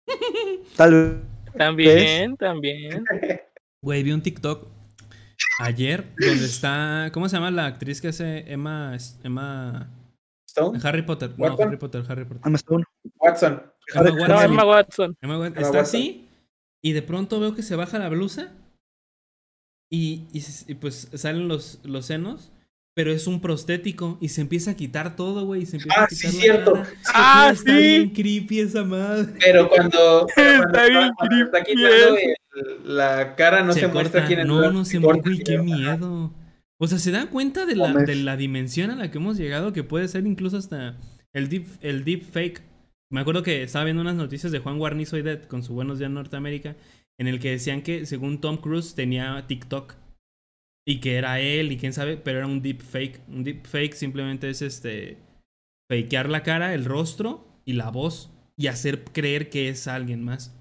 Tal 0.76 0.92
vez. 0.92 1.34
También, 1.58 2.38
también. 2.38 3.04
Güey, 3.84 4.02
vi 4.02 4.14
un 4.14 4.22
TikTok 4.22 4.66
ayer 5.60 6.06
donde 6.18 6.46
está. 6.46 7.10
¿Cómo 7.14 7.28
se 7.28 7.36
llama 7.36 7.52
la 7.52 7.66
actriz 7.66 8.00
que 8.00 8.08
hace 8.08 8.50
Emma. 8.50 8.96
Emma. 9.24 9.90
Stone, 10.48 10.80
Harry 10.82 11.02
Potter? 11.02 11.32
No. 11.38 11.58
Harry 11.60 11.76
Potter, 11.76 12.02
Harry 12.08 12.24
Potter. 12.24 12.42
Emma 12.46 12.56
Stone. 12.56 12.86
Watson. 13.18 13.62
Emma 13.94 14.10
No, 14.10 14.16
No, 14.16 14.22
Watson. 14.22 14.44
Emma 14.46 14.66
Watson. 14.66 15.18
Emma 15.22 15.38
Watson. 15.38 15.58
Emma 15.58 15.68
Está 15.68 15.82
así 15.82 16.30
y 16.82 16.94
de 16.94 17.02
pronto 17.02 17.42
veo 17.42 17.56
que 17.56 17.62
se 17.62 17.76
baja 17.76 18.00
la 18.00 18.08
blusa 18.08 18.54
y, 19.92 20.28
y 20.32 20.42
y 20.68 20.76
pues 20.76 21.10
salen 21.14 21.50
los, 21.50 21.82
los 21.84 22.06
senos. 22.06 22.53
Pero 22.96 23.12
es 23.12 23.26
un 23.26 23.42
prostético 23.42 24.18
y 24.22 24.30
se 24.30 24.42
empieza 24.42 24.72
a 24.72 24.76
quitar 24.76 25.16
todo, 25.16 25.46
güey. 25.46 25.64
y 25.64 25.66
se 25.66 25.78
empieza 25.78 26.04
Ah, 26.04 26.08
sí, 26.10 26.28
cierto. 26.28 26.74
cara. 26.74 26.90
Ah, 27.14 27.50
Está 27.52 27.72
sí. 27.72 27.78
bien 27.78 28.10
creepy 28.12 28.60
esa 28.60 28.84
madre. 28.84 29.34
Pero 29.40 29.68
cuando, 29.68 30.28
pero 30.36 30.60
cuando 30.62 30.78
Está 30.80 30.86
bien 30.90 31.10
cuando 31.18 31.36
está 31.44 31.64
creepy 31.64 31.82
quitando 31.82 32.18
el- 32.18 32.96
la 32.98 33.36
cara, 33.36 33.64
no 33.64 33.74
se, 33.74 33.88
muestra 33.88 34.22
corta. 34.22 34.28
quién 34.28 34.40
es. 34.42 34.46
No, 34.46 34.72
no 34.72 34.86
se 34.86 35.02
corta 35.02 35.28
muestra. 35.30 35.58
Güey, 35.62 35.68
qué 35.68 35.76
miedo. 35.76 36.32
O 36.78 36.88
sea, 36.88 37.00
¿se 37.00 37.10
dan 37.12 37.28
cuenta 37.28 37.66
de 37.66 37.76
la, 37.76 37.92
de 37.94 38.16
la 38.16 38.38
dimensión 38.38 38.92
a 38.92 38.96
la 38.96 39.10
que 39.10 39.18
hemos 39.18 39.38
llegado? 39.38 39.74
Que 39.74 39.84
puede 39.84 40.08
ser 40.08 40.28
incluso 40.28 40.58
hasta 40.58 40.98
el 41.34 41.50
deep, 41.50 41.66
el 41.82 42.04
deep 42.04 42.24
fake. 42.32 42.62
Me 43.10 43.22
acuerdo 43.22 43.42
que 43.42 43.64
estaba 43.64 43.86
viendo 43.86 44.02
unas 44.04 44.16
noticias 44.16 44.52
de 44.52 44.60
Juan 44.60 44.78
Guarnizo 44.78 45.18
y 45.18 45.24
Dead 45.24 45.44
con 45.46 45.64
su 45.64 45.74
Buenos 45.74 45.98
Días 45.98 46.12
Norteamérica, 46.12 46.76
en 47.18 47.28
el 47.28 47.40
que 47.40 47.52
decían 47.52 47.82
que 47.82 48.06
según 48.06 48.40
Tom 48.40 48.58
Cruise 48.58 48.94
tenía 48.96 49.46
TikTok 49.48 49.96
y 50.86 51.00
que 51.00 51.16
era 51.16 51.40
él 51.40 51.72
y 51.72 51.78
quién 51.78 51.94
sabe, 51.94 52.18
pero 52.18 52.40
era 52.40 52.48
un 52.48 52.62
deep 52.62 52.82
fake. 52.82 53.22
Un 53.28 53.44
deep 53.44 53.66
fake 53.66 53.94
simplemente 53.94 54.50
es 54.50 54.62
este 54.62 55.18
fakear 55.92 56.30
la 56.30 56.44
cara, 56.44 56.74
el 56.74 56.86
rostro 56.86 57.46
y 57.66 57.74
la 57.74 57.90
voz 57.90 58.32
y 58.58 58.68
hacer 58.68 59.04
creer 59.06 59.50
que 59.50 59.70
es 59.70 59.88
alguien 59.88 60.24
más. 60.24 60.56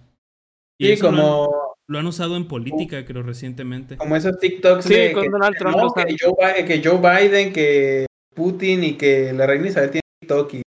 Y 0.80 0.86
Sí, 0.86 0.92
eso 0.92 1.10
lo 1.10 1.18
han- 1.18 1.24
como, 1.24 1.74
lo 1.88 1.98
han 1.98 2.06
usado 2.06 2.36
en 2.36 2.46
política, 2.48 3.04
creo, 3.04 3.22
recientemente. 3.22 3.96
como 3.96 4.16
esos 4.16 4.38
TikToks 4.38 4.84
Sí, 4.84 4.94
de 4.94 5.12
con 5.12 5.22
que, 5.24 5.30
Donald 5.30 5.56
Trump 5.56 5.76
no, 5.76 5.84
lo 5.84 5.92
que. 5.92 6.16
Joe, 6.20 6.32
Bi- 6.38 6.64
que 6.66 6.82
Joe 6.82 6.98
Biden, 6.98 7.52
que 7.52 8.06
Putin 8.34 8.84
y 8.84 8.92
que 8.96 9.32
la 9.32 9.46
reina 9.46 9.68
Isabel 9.68 9.90
tiene 9.90 10.02
TikTok 10.20 10.54
y 10.54 10.62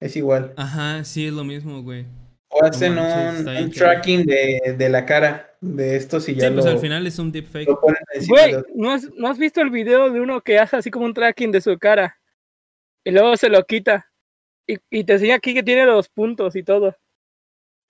es 0.00 0.16
igual. 0.16 0.52
Ajá, 0.56 1.04
sí, 1.04 1.26
es 1.26 1.32
lo 1.32 1.44
mismo, 1.44 1.82
güey. 1.82 2.04
O 2.50 2.64
hacen 2.64 2.94
manches, 2.94 3.46
un, 3.46 3.64
un 3.64 3.70
tracking 3.70 4.24
de, 4.24 4.74
de 4.76 4.88
la 4.88 5.04
cara 5.06 5.47
de 5.60 5.96
estos 5.96 6.28
y 6.28 6.34
Sí, 6.34 6.40
ya 6.40 6.52
pues 6.52 6.64
lo, 6.64 6.70
al 6.70 6.78
final 6.78 7.06
es 7.06 7.18
un 7.18 7.32
deepfake. 7.32 7.68
Güey. 8.28 8.54
¿no 8.74 8.92
has, 8.92 9.10
¿no 9.14 9.28
has 9.28 9.38
visto 9.38 9.60
el 9.60 9.70
video 9.70 10.10
de 10.10 10.20
uno 10.20 10.40
que 10.40 10.58
hace 10.58 10.76
así 10.76 10.90
como 10.90 11.04
un 11.04 11.14
tracking 11.14 11.50
de 11.52 11.60
su 11.60 11.76
cara? 11.78 12.18
Y 13.04 13.10
luego 13.10 13.36
se 13.36 13.48
lo 13.48 13.64
quita. 13.64 14.10
Y, 14.66 14.76
y 14.90 15.04
te 15.04 15.14
enseña 15.14 15.36
aquí 15.36 15.54
que 15.54 15.62
tiene 15.62 15.86
los 15.86 16.08
puntos 16.08 16.54
y 16.56 16.62
todo. 16.62 16.96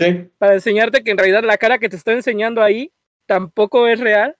Sí, 0.00 0.30
Para 0.38 0.54
enseñarte 0.54 1.02
que 1.02 1.10
en 1.10 1.18
realidad 1.18 1.42
la 1.42 1.58
cara 1.58 1.78
que 1.78 1.88
te 1.88 1.96
está 1.96 2.12
enseñando 2.12 2.62
ahí 2.62 2.92
tampoco 3.26 3.88
es 3.88 3.98
real. 3.98 4.36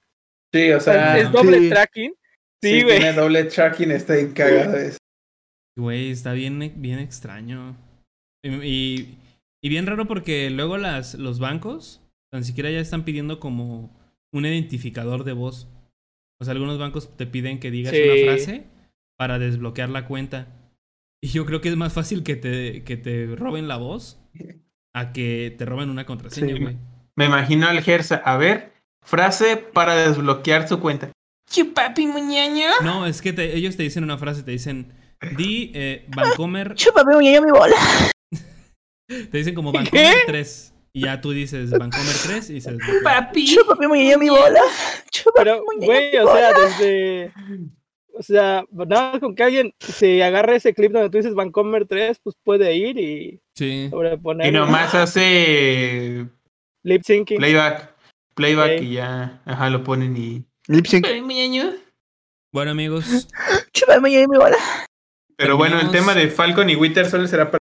sí, 0.53 0.71
o 0.71 0.81
sea, 0.81 1.19
es 1.19 1.31
doble 1.33 1.59
sí. 1.59 1.69
tracking. 1.69 2.15
sí, 2.63 2.71
Sí, 2.71 2.83
güey. 2.85 2.99
tiene 2.99 3.13
doble 3.13 3.45
tracking, 3.45 3.91
está 3.91 4.15
bien 4.15 4.33
cagado 4.33 4.77
eso. 4.79 4.99
Güey, 5.77 6.11
está 6.11 6.33
bien, 6.33 6.73
bien 6.77 6.99
extraño. 7.01 7.77
Y, 8.45 9.19
y 9.61 9.69
bien 9.69 9.87
raro 9.87 10.07
porque 10.07 10.49
luego 10.51 10.79
las, 10.79 11.15
los 11.15 11.41
bancos 11.41 12.01
tan 12.31 12.45
siquiera 12.45 12.71
ya 12.71 12.81
están 12.81 13.05
pidiendo 13.05 13.41
como 13.41 13.97
un 14.33 14.45
identificador 14.47 15.25
de 15.25 15.33
voz. 15.33 15.69
O 16.41 16.45
sea, 16.45 16.53
algunos 16.53 16.79
bancos 16.79 17.17
te 17.17 17.27
piden 17.27 17.59
que 17.59 17.71
digas 17.71 17.93
Sí. 17.95 18.03
una 18.03 18.33
frase 18.33 18.65
para 19.19 19.39
desbloquear 19.39 19.89
la 19.89 20.07
cuenta. 20.07 20.47
Y 21.23 21.29
yo 21.29 21.45
creo 21.47 21.61
que 21.61 21.69
es 21.69 21.77
más 21.77 21.93
fácil 21.93 22.23
que 22.23 22.37
te, 22.37 22.85
que 22.85 22.97
te 22.97 23.27
roben 23.35 23.67
la 23.67 23.77
voz 23.77 24.21
a 24.95 25.13
que 25.13 25.55
te 25.59 25.65
roben 25.65 25.91
una 25.91 26.07
contraseña, 26.07 26.55
Sí. 26.55 26.63
güey. 26.63 26.77
Me 27.17 27.25
imagino 27.27 27.67
al 27.67 27.83
Gersa. 27.83 28.17
A 28.25 28.37
ver, 28.37 28.73
frase 29.05 29.57
para 29.57 29.97
desbloquear 29.97 30.69
su 30.69 30.79
cuenta. 30.79 31.11
Chupapi 31.51 32.07
muñeño. 32.07 32.69
No, 32.85 33.07
es 33.07 33.21
que 33.23 33.33
te- 33.33 33.57
ellos 33.57 33.77
te 33.77 33.83
dicen 33.83 34.05
una 34.05 34.19
frase, 34.19 34.43
te 34.45 34.53
dicen, 34.53 34.93
di 35.37 35.73
eh, 35.75 36.07
Vancomer, 36.15 36.75
Chúpame, 36.75 37.15
muñeño, 37.17 37.43
mi 37.43 37.51
bola. 37.51 37.75
te 39.09 39.39
dicen 39.39 39.55
como 39.55 39.73
Vancomer 39.73 40.15
3. 40.27 40.75
Y 40.99 41.03
ya 41.03 41.21
tú 41.21 41.31
dices 41.31 41.71
Vancomer 41.71 42.17
3 42.25 42.51
y 42.51 42.61
se 42.61 42.73
desbloquea. 42.73 43.03
Papi. 43.05 43.47
Chúpame, 43.47 43.87
muñeño, 43.87 44.19
mi 44.19 44.31
bola. 44.31 44.61
Chúpame, 45.13 45.45
Pero, 45.45 45.63
güey, 45.77 46.17
o 46.17 46.33
sea, 46.35 46.53
desde. 46.53 47.33
O 48.15 48.23
sea, 48.25 48.65
nada 48.73 49.13
más 49.13 49.21
con 49.21 49.37
que 49.37 49.45
alguien 49.45 49.73
se 49.79 50.25
agarre 50.25 50.57
ese 50.57 50.75
clip 50.75 50.91
donde 50.91 51.09
tú 51.09 51.19
dices 51.19 51.35
Vancomer 51.35 51.87
3, 51.87 52.19
pues 52.21 52.35
puede 52.43 52.75
ir 52.75 52.99
y 52.99 53.41
Sí. 53.55 53.87
sobreponer. 53.91 54.49
Y 54.49 54.51
nomás 54.51 54.93
hace 54.93 56.27
Lip 56.83 57.03
syncing. 57.05 57.39
playback. 57.39 57.95
Playback 58.35 58.83
y 58.83 58.95
ya. 58.95 59.41
Ajá, 59.45 59.71
lo 59.71 59.85
ponen 59.85 60.17
y. 60.17 60.45
Lip 60.67 60.87
sync. 60.87 61.07
Bueno, 62.53 62.73
amigos, 62.73 63.29
Chúpame, 63.73 64.27
mi 64.27 64.37
bola. 64.37 64.57
Pero 65.37 65.57
bueno, 65.57 65.79
el 65.79 65.93
tema 65.93 66.13
de 66.17 66.27
Falcon 66.27 66.69
y 66.71 66.75
Winter 66.75 67.07
solo 67.09 67.29
será 67.29 67.53
para. 67.53 67.61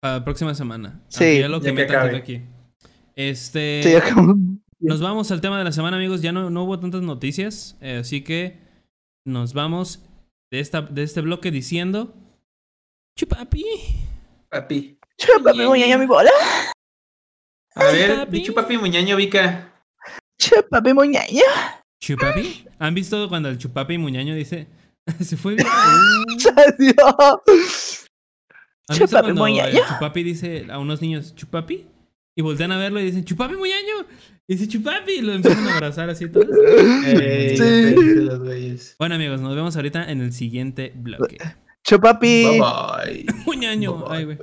para 0.00 0.14
la 0.20 0.24
próxima 0.24 0.54
semana. 0.54 1.04
Sí, 1.08 1.40
ya 1.40 1.48
lo 1.48 1.60
que 1.60 1.74
ya 1.74 2.08
que 2.08 2.16
aquí. 2.16 2.42
Este. 3.28 3.82
Sí. 3.82 3.92
Nos 4.78 5.02
vamos 5.02 5.30
al 5.30 5.42
tema 5.42 5.58
de 5.58 5.64
la 5.64 5.72
semana, 5.72 5.98
amigos. 5.98 6.22
Ya 6.22 6.32
no, 6.32 6.48
no 6.48 6.64
hubo 6.64 6.80
tantas 6.80 7.02
noticias. 7.02 7.76
eh, 7.82 7.98
así 8.00 8.22
que 8.22 8.58
nos 9.26 9.52
vamos 9.52 10.02
de, 10.50 10.60
esta, 10.60 10.80
de 10.80 11.02
este 11.02 11.20
bloque 11.20 11.50
diciendo. 11.50 12.14
Chupapi. 13.18 13.62
Papi. 14.48 14.98
Chúpame, 15.18 15.66
muñeño, 15.66 15.98
mi 15.98 16.06
bola. 16.06 16.30
A 17.74 17.84
ver, 17.84 18.20
Papi. 18.20 18.38
dicho 18.38 18.54
papi 18.54 18.78
muñeño, 18.78 19.16
Vika. 19.16 19.70
Chúpame, 20.38 20.94
muñeño. 20.94 21.42
¿Chupapi? 22.02 22.64
¿Han 22.78 22.94
visto 22.94 23.28
cuando 23.28 23.50
el 23.50 23.58
chupapi 23.58 23.98
muñaño 23.98 24.34
dice. 24.34 24.66
Se 25.20 25.36
fue 25.36 25.56
bien? 25.56 25.68
Salió. 26.38 26.94
¿Han 28.88 28.98
visto 28.98 29.06
Chupapi, 29.06 29.34
cuando 29.34 29.64
el 29.66 29.84
chupapi 29.86 30.22
dice 30.22 30.66
a 30.70 30.78
unos 30.78 31.02
niños 31.02 31.34
chupapi? 31.34 31.86
Y 32.36 32.42
voltean 32.42 32.72
a 32.72 32.78
verlo 32.78 33.00
y 33.00 33.04
dicen 33.04 33.24
chupapi 33.24 33.56
muñaño. 33.56 34.06
Y 34.46 34.54
dice 34.54 34.68
chupapi 34.68 35.12
y 35.12 35.20
lo 35.22 35.32
empiezan 35.32 35.66
a 35.66 35.74
abrazar 35.74 36.10
así 36.10 36.28
todos. 36.28 36.46
Sí. 37.10 38.94
Bueno, 38.98 39.14
amigos, 39.16 39.40
nos 39.40 39.54
vemos 39.54 39.76
ahorita 39.76 40.10
en 40.10 40.20
el 40.20 40.32
siguiente 40.32 40.92
bloque. 40.94 41.38
Chupapi. 41.84 42.44
Bye 42.44 42.60
bye. 42.60 43.26
Muñaño. 43.46 44.04
Bye, 44.08 44.08
bye. 44.08 44.16
Ay, 44.16 44.24
güey. 44.24 44.38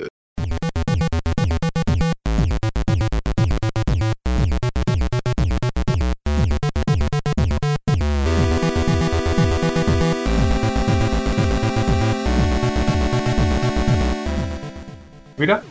Mira. 15.37 15.63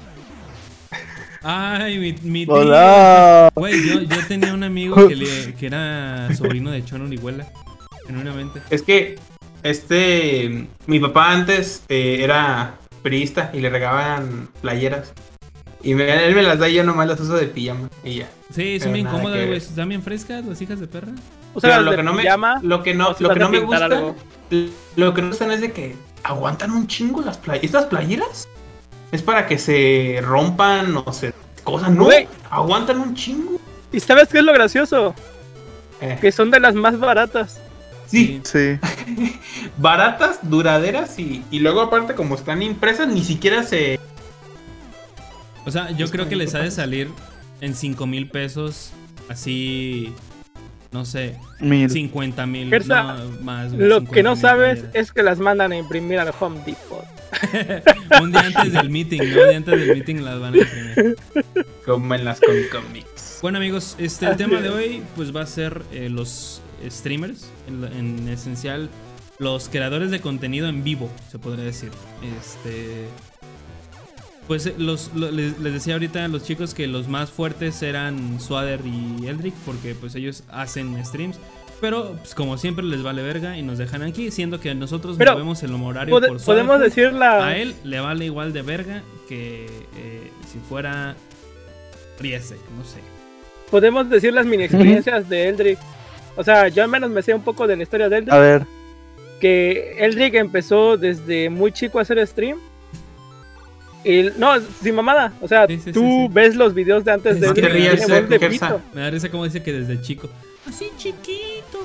Ay, 1.49 1.99
mi, 2.01 2.13
mi 2.29 2.45
tío. 2.45 2.55
Hola. 2.55 3.51
Güey, 3.55 3.89
yo, 3.89 4.01
yo 4.01 4.17
tenía 4.27 4.53
un 4.53 4.65
amigo 4.65 5.07
que, 5.07 5.15
le- 5.15 5.55
que 5.55 5.67
era 5.67 6.29
sobrino 6.37 6.73
de 6.73 6.85
Chon 6.85 7.03
Orihuela. 7.03 7.47
Genuinamente. 8.09 8.61
Es 8.69 8.83
que 8.83 9.17
este 9.63 10.67
mi 10.89 10.99
papá 10.99 11.31
antes 11.31 11.85
eh, 11.89 12.19
era 12.23 12.75
periodista 13.05 13.51
y 13.55 13.61
le 13.61 13.71
regaban 13.71 14.49
playeras. 14.61 15.13
Y 15.85 15.95
me- 15.95 16.27
él 16.27 16.35
me 16.35 16.43
las 16.43 16.59
da 16.59 16.69
y 16.69 16.75
yo 16.75 16.83
nomás 16.83 17.07
las 17.07 17.21
uso 17.21 17.35
de 17.35 17.47
pijama 17.47 17.89
y 18.03 18.17
ya. 18.17 18.29
Sí, 18.53 18.81
son 18.81 18.91
Pero 18.91 18.95
bien 18.95 19.07
cómodas, 19.07 19.47
güey. 19.47 19.57
Están 19.59 19.89
bien 19.89 20.03
frescas 20.03 20.45
las 20.45 20.61
hijas 20.61 20.81
de 20.81 20.89
perra. 20.89 21.13
O 21.55 21.61
sea, 21.61 21.79
lo 21.81 21.95
que 21.95 22.03
no 22.03 22.13
me 22.13 22.25
lo 22.63 22.83
que 22.83 22.93
no 22.93 23.15
lo 23.21 23.29
que 23.31 23.39
no 23.39 23.49
me 23.51 23.61
gusta 23.61 23.85
algo. 23.85 24.17
lo 24.97 25.15
que 25.15 25.23
no 25.23 25.29
me 25.29 25.31
gustan 25.33 25.53
es 25.53 25.61
de 25.61 25.71
que 25.71 25.95
aguantan 26.25 26.73
un 26.73 26.89
chingo 26.89 27.23
las 27.23 27.39
playeras. 27.39 27.65
Estas 27.65 27.85
playeras 27.87 28.49
es 29.13 29.23
para 29.23 29.47
que 29.47 29.59
se 29.59 30.21
rompan 30.23 30.97
o 30.97 31.13
se 31.13 31.33
cosas, 31.65 31.91
no. 31.91 32.09
Aguantan 32.51 33.01
un 33.01 33.15
chingo. 33.15 33.61
¿Y 33.93 34.01
sabes 34.01 34.29
qué 34.29 34.39
es 34.39 34.45
lo 34.45 34.53
gracioso? 34.53 35.15
Eh, 36.01 36.19
Que 36.21 36.31
son 36.33 36.51
de 36.51 36.61
las 36.61 36.75
más 36.75 36.99
baratas. 36.99 37.61
sí, 38.07 38.41
Sí. 38.45 38.79
baratas, 39.79 40.39
duraderas 40.43 41.19
y, 41.19 41.45
y 41.51 41.59
luego 41.59 41.81
aparte 41.81 42.15
como 42.15 42.35
están 42.35 42.63
impresas 42.63 43.09
ni 43.09 43.25
siquiera 43.25 43.63
se 43.63 43.99
O 45.65 45.71
sea, 45.71 45.91
yo 45.91 46.09
creo 46.11 46.29
que 46.29 46.37
les 46.37 46.55
ha 46.55 46.61
de 46.61 46.71
salir 46.71 47.11
en 47.61 47.75
5 47.75 48.07
mil 48.07 48.29
pesos. 48.29 48.93
Así. 49.29 50.13
No 50.93 51.05
sé. 51.05 51.37
Mil. 51.61 51.91
50 51.91 52.47
mil. 52.47 52.71
No, 52.71 53.31
más. 53.43 53.73
Lo 53.73 53.97
50 54.01 54.15
que 54.15 54.23
no 54.23 54.37
sabes 54.37 54.85
es 54.95 55.13
que 55.13 55.23
las 55.23 55.39
mandan 55.39 55.73
a 55.73 55.77
imprimir 55.77 56.19
al 56.19 56.33
Home 56.39 56.61
Depot. 56.65 57.05
Un 58.23 58.33
día 58.33 58.43
antes 58.43 58.73
del 58.73 58.89
meeting, 58.89 59.19
¿no? 59.19 59.43
Un 59.43 59.49
día 59.49 59.57
antes 59.57 59.79
del 59.79 59.89
meeting 59.97 60.17
las 60.17 60.41
van 60.41 60.55
a 60.55 60.59
imprimir. 60.59 61.17
como 61.85 62.15
en 62.15 62.25
las 62.25 62.41
Comic 62.41 62.71
Comics. 62.71 63.39
Bueno, 63.43 63.59
amigos, 63.59 63.97
este, 63.99 64.27
el 64.27 64.37
tema 64.37 64.61
de 64.61 64.71
hoy 64.71 65.03
pues 65.15 65.35
va 65.35 65.43
a 65.43 65.47
ser 65.47 65.83
eh, 65.93 66.09
los 66.09 66.63
streamers, 66.89 67.51
en, 67.69 67.85
en 67.85 68.29
esencial 68.29 68.89
los 69.39 69.69
creadores 69.69 70.11
de 70.11 70.21
contenido 70.21 70.69
en 70.69 70.83
vivo, 70.83 71.11
se 71.31 71.39
podría 71.39 71.65
decir. 71.65 71.91
Este 72.41 73.09
pues 74.47 74.67
eh, 74.67 74.75
los, 74.79 75.11
lo- 75.15 75.31
les, 75.31 75.59
les 75.59 75.73
decía 75.73 75.95
ahorita 75.95 76.25
a 76.25 76.29
los 76.29 76.45
chicos 76.45 76.75
que 76.75 76.87
los 76.87 77.09
más 77.09 77.31
fuertes 77.31 77.83
eran 77.83 78.41
Swader 78.41 78.81
y 78.85 79.27
Eldrick 79.27 79.55
porque 79.65 79.95
pues 79.95 80.15
ellos 80.15 80.45
hacen 80.51 81.05
streams, 81.05 81.39
pero 81.81 82.15
pues, 82.19 82.35
como 82.35 82.57
siempre 82.57 82.85
les 82.85 83.03
vale 83.03 83.23
verga 83.23 83.59
y 83.59 83.63
nos 83.63 83.79
dejan 83.79 84.03
aquí, 84.03 84.31
siendo 84.31 84.61
que 84.61 84.75
nosotros 84.75 85.17
Pero, 85.19 85.33
movemos 85.33 85.63
el 85.63 85.75
horario 85.75 86.15
Pode- 86.15 86.29
por 86.29 86.41
Swader 86.41 86.65
podemos 86.67 86.81
decir 86.81 87.13
la. 87.13 87.47
A 87.47 87.57
él 87.57 87.75
le 87.85 88.01
vale 88.01 88.25
igual 88.25 88.53
de 88.53 88.63
verga 88.63 89.03
que 89.29 89.67
eh, 89.97 90.31
si 90.53 90.59
fuera 90.69 91.17
Riesek, 92.21 92.59
no 92.79 92.85
sé. 92.85 92.99
Podemos 93.71 94.09
decir 94.09 94.33
las 94.33 94.47
mini 94.47 94.65
experiencias 94.65 95.29
de 95.29 95.49
Eldrick. 95.49 95.79
O 96.37 96.45
sea, 96.45 96.69
yo 96.69 96.83
al 96.83 96.89
menos 96.89 97.11
me 97.11 97.23
sé 97.23 97.35
un 97.35 97.43
poco 97.43 97.67
de 97.67 97.77
la 97.77 97.83
historia 97.83 98.09
de 98.09 98.19
Eldrick. 98.19 98.35
A 98.35 98.39
ver. 98.39 98.63
que 99.41 99.97
Eldrick 99.99 100.35
empezó 100.35 100.97
desde 100.97 101.51
muy 101.51 101.73
chico 101.73 101.99
a 101.99 102.03
hacer 102.03 102.25
stream. 102.27 102.59
Y, 104.07 104.31
no, 104.39 104.53
sin 104.83 104.95
mamada. 104.95 105.33
O 105.41 105.49
sea, 105.49 105.67
Sí, 105.67 105.81
sí, 105.83 105.93
tú 105.93 106.01
sí, 106.01 106.07
sí. 106.07 106.29
ves 106.31 106.55
los 106.55 106.75
videos 106.75 107.05
de 107.05 107.13
antes 107.13 107.41
de 107.41 107.53
te 107.53 108.39
pito. 108.49 108.81
Me 108.95 109.01
da 109.01 109.11
risa 109.11 109.31
como 109.31 109.45
dice 109.45 109.63
que 109.63 109.73
desde 109.73 110.01
chico. 110.01 110.29
Así 110.69 110.91
chiquito. 110.97 111.81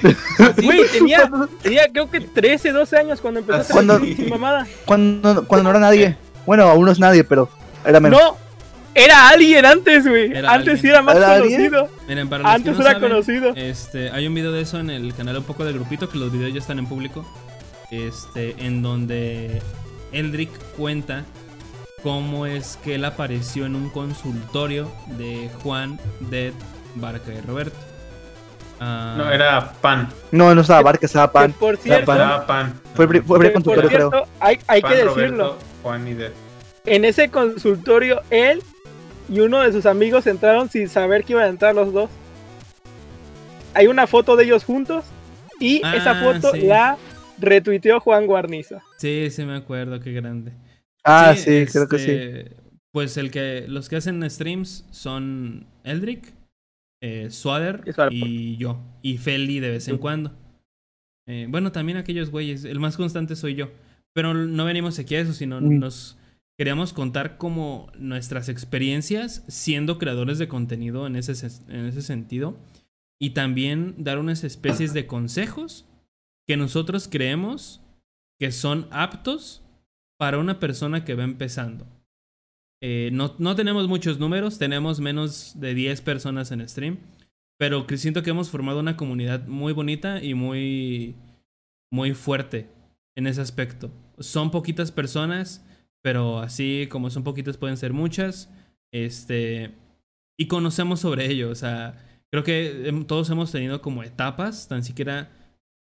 Güey, 0.62 0.86
tenía, 0.92 1.28
tenía 1.60 1.88
creo 1.90 2.08
que 2.08 2.20
13, 2.20 2.70
12 2.70 2.96
años 2.96 3.20
cuando 3.20 3.40
empezó 3.40 3.58
a 3.58 3.60
hacer 3.62 3.74
Cuando- 3.74 3.96
stream, 3.96 4.16
sin 4.16 4.28
mamada. 4.30 4.66
Cuando, 4.84 5.44
cuando 5.48 5.64
no 5.64 5.70
era 5.70 5.80
nadie. 5.80 6.16
Bueno, 6.46 6.64
aún 6.68 6.84
no 6.84 6.92
es 6.92 6.98
nadie, 7.00 7.24
pero 7.24 7.48
era 7.84 7.98
menos. 7.98 8.20
No, 8.20 8.36
era 8.94 9.28
alguien 9.28 9.64
antes, 9.66 10.06
güey. 10.06 10.26
Antes 10.36 10.44
alguien. 10.48 10.78
sí 10.78 10.88
era 10.88 11.02
más 11.02 11.16
¿Era 11.16 11.38
conocido. 11.38 11.88
Miren, 12.06 12.28
para 12.28 12.42
los 12.44 12.52
Antes 12.52 12.72
que 12.76 12.78
no 12.78 12.84
era 12.88 12.92
saben, 12.94 13.10
conocido. 13.10 13.52
Este, 13.56 14.10
hay 14.10 14.26
un 14.26 14.34
video 14.34 14.52
de 14.52 14.60
eso 14.60 14.78
en 14.78 14.90
el 14.90 15.14
canal 15.14 15.38
un 15.38 15.44
poco 15.44 15.64
del 15.64 15.74
grupito 15.74 16.08
que 16.08 16.18
los 16.18 16.30
videos 16.30 16.52
ya 16.52 16.60
están 16.60 16.78
en 16.78 16.86
público. 16.86 17.26
Este, 17.90 18.54
en 18.58 18.82
donde 18.82 19.60
Eldrick 20.12 20.50
cuenta 20.76 21.24
cómo 22.02 22.46
es 22.46 22.78
que 22.84 22.94
él 22.94 23.04
apareció 23.04 23.66
en 23.66 23.74
un 23.74 23.90
consultorio 23.90 24.90
de 25.18 25.50
Juan, 25.62 25.98
Dead, 26.20 26.52
Barca 26.94 27.32
y 27.32 27.40
Roberto. 27.40 27.76
Ah, 28.80 29.14
No, 29.18 29.30
era 29.30 29.72
pan. 29.80 30.08
No, 30.30 30.54
no 30.54 30.60
estaba 30.60 30.82
Barca, 30.82 31.06
estaba 31.06 31.26
Que 31.28 31.32
Pan. 31.32 31.52
por 31.52 31.76
cierto, 31.76 32.06
Pan. 32.06 32.16
Era 32.16 32.46
pan. 32.46 32.80
Fue 32.94 33.06
fue 33.22 33.52
consultorio, 33.52 33.90
creo. 33.90 34.26
hay, 34.40 34.58
hay 34.68 34.80
Pan, 34.80 34.92
que 34.92 35.04
Roberto, 35.04 35.20
decirlo. 35.20 35.56
Juan 35.82 36.06
y 36.08 36.14
Dead. 36.14 36.32
En 36.86 37.04
ese 37.04 37.28
consultorio, 37.30 38.22
él 38.30 38.62
y 39.28 39.40
uno 39.40 39.60
de 39.60 39.72
sus 39.72 39.84
amigos 39.84 40.26
entraron 40.26 40.70
sin 40.70 40.88
saber 40.88 41.24
que 41.24 41.32
iban 41.34 41.44
a 41.44 41.48
entrar 41.48 41.74
los 41.74 41.92
dos. 41.92 42.08
Hay 43.74 43.86
una 43.88 44.06
foto 44.06 44.36
de 44.36 44.44
ellos 44.44 44.64
juntos 44.64 45.04
y 45.60 45.82
Ah, 45.84 45.96
esa 45.96 46.14
foto 46.14 46.52
sí. 46.52 46.62
la 46.62 46.96
retuiteó 47.40 48.00
Juan 48.00 48.26
Guarniza. 48.26 48.82
Sí, 48.98 49.28
sí 49.30 49.44
me 49.44 49.54
acuerdo, 49.56 50.00
qué 50.00 50.12
grande. 50.12 50.52
Ah, 51.04 51.34
sí, 51.36 51.64
creo 51.70 51.88
que 51.88 51.98
sí. 51.98 52.10
este, 52.10 52.56
Pues 52.92 53.16
el 53.16 53.30
que 53.30 53.66
los 53.68 53.88
que 53.88 53.96
hacen 53.96 54.28
streams 54.30 54.84
son 54.90 55.66
Eldrick, 55.84 56.34
eh, 57.02 57.28
Swader 57.30 57.84
Y 58.10 58.56
yo. 58.56 58.80
Y 59.02 59.18
Feli 59.18 59.60
de 59.60 59.70
vez 59.70 59.88
en 59.88 59.98
cuando. 59.98 60.32
Eh, 61.26 61.46
bueno, 61.48 61.72
también 61.72 61.98
aquellos 61.98 62.30
güeyes. 62.30 62.64
El 62.64 62.80
más 62.80 62.96
constante 62.96 63.36
soy 63.36 63.54
yo. 63.54 63.70
Pero 64.14 64.34
no 64.34 64.64
venimos 64.64 64.98
aquí 64.98 65.14
a 65.14 65.20
eso, 65.20 65.32
sino 65.32 65.60
Mm. 65.60 65.78
nos 65.78 66.18
queríamos 66.58 66.92
contar 66.92 67.36
como 67.38 67.92
nuestras 67.98 68.48
experiencias 68.48 69.44
siendo 69.46 69.98
creadores 69.98 70.38
de 70.38 70.48
contenido 70.48 71.06
en 71.06 71.14
ese, 71.14 71.32
en 71.68 71.84
ese 71.86 72.02
sentido 72.02 72.56
y 73.20 73.30
también 73.30 73.94
dar 73.98 74.18
unas 74.18 74.42
especies 74.42 74.92
de 74.92 75.06
consejos 75.06 75.86
que 76.48 76.56
nosotros 76.56 77.08
creemos 77.08 77.82
que 78.40 78.52
son 78.52 78.88
aptos 78.90 79.62
para 80.18 80.38
una 80.38 80.58
persona 80.58 81.04
que 81.04 81.14
va 81.14 81.24
empezando. 81.24 81.86
Eh, 82.82 83.10
no, 83.12 83.34
no 83.38 83.54
tenemos 83.54 83.86
muchos 83.86 84.18
números, 84.18 84.58
tenemos 84.58 84.98
menos 84.98 85.60
de 85.60 85.74
10 85.74 86.00
personas 86.00 86.50
en 86.50 86.66
stream, 86.66 86.98
pero 87.58 87.86
siento 87.96 88.22
que 88.22 88.30
hemos 88.30 88.48
formado 88.48 88.80
una 88.80 88.96
comunidad 88.96 89.46
muy 89.46 89.74
bonita 89.74 90.22
y 90.24 90.32
muy, 90.32 91.16
muy 91.92 92.14
fuerte 92.14 92.70
en 93.14 93.26
ese 93.26 93.42
aspecto. 93.42 93.90
Son 94.18 94.50
poquitas 94.50 94.90
personas, 94.90 95.66
pero 96.02 96.38
así 96.38 96.86
como 96.90 97.10
son 97.10 97.24
poquitas 97.24 97.58
pueden 97.58 97.76
ser 97.76 97.92
muchas. 97.92 98.50
Este, 98.90 99.74
y 100.38 100.46
conocemos 100.46 101.00
sobre 101.00 101.26
ello, 101.26 101.50
o 101.50 101.54
sea, 101.54 102.02
creo 102.30 102.42
que 102.42 103.04
todos 103.06 103.28
hemos 103.28 103.52
tenido 103.52 103.82
como 103.82 104.02
etapas, 104.02 104.66
tan 104.66 104.82
siquiera 104.82 105.30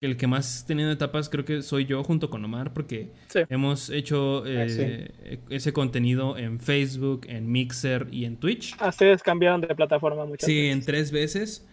el 0.00 0.16
que 0.16 0.26
más 0.28 0.64
tenido 0.66 0.90
etapas 0.92 1.28
creo 1.28 1.44
que 1.44 1.62
soy 1.62 1.84
yo 1.86 2.04
junto 2.04 2.30
con 2.30 2.44
Omar, 2.44 2.72
porque 2.72 3.12
Sí. 3.28 3.40
hemos 3.48 3.90
hecho 3.90 4.44
Ah, 4.44 4.68
sí. 4.68 4.80
eh, 4.80 5.40
ese 5.50 5.72
contenido 5.72 6.38
en 6.38 6.60
Facebook, 6.60 7.26
en 7.28 7.50
Mixer 7.50 8.06
y 8.12 8.24
en 8.24 8.36
Twitch. 8.36 8.76
Ah, 8.78 8.90
Ustedes 8.90 9.22
cambiaron 9.22 9.60
de 9.60 9.74
plataforma 9.74 10.24
muchas 10.24 10.46
Sí, 10.46 10.54
veces. 10.54 10.72
en 10.72 10.84
tres 10.84 11.10
veces. 11.12 11.68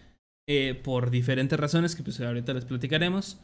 eh, 0.48 0.80
por 0.80 1.10
diferentes 1.10 1.58
razones 1.58 1.96
que 1.96 2.04
pues 2.04 2.20
ahorita 2.20 2.54
les 2.54 2.64
platicaremos. 2.64 3.40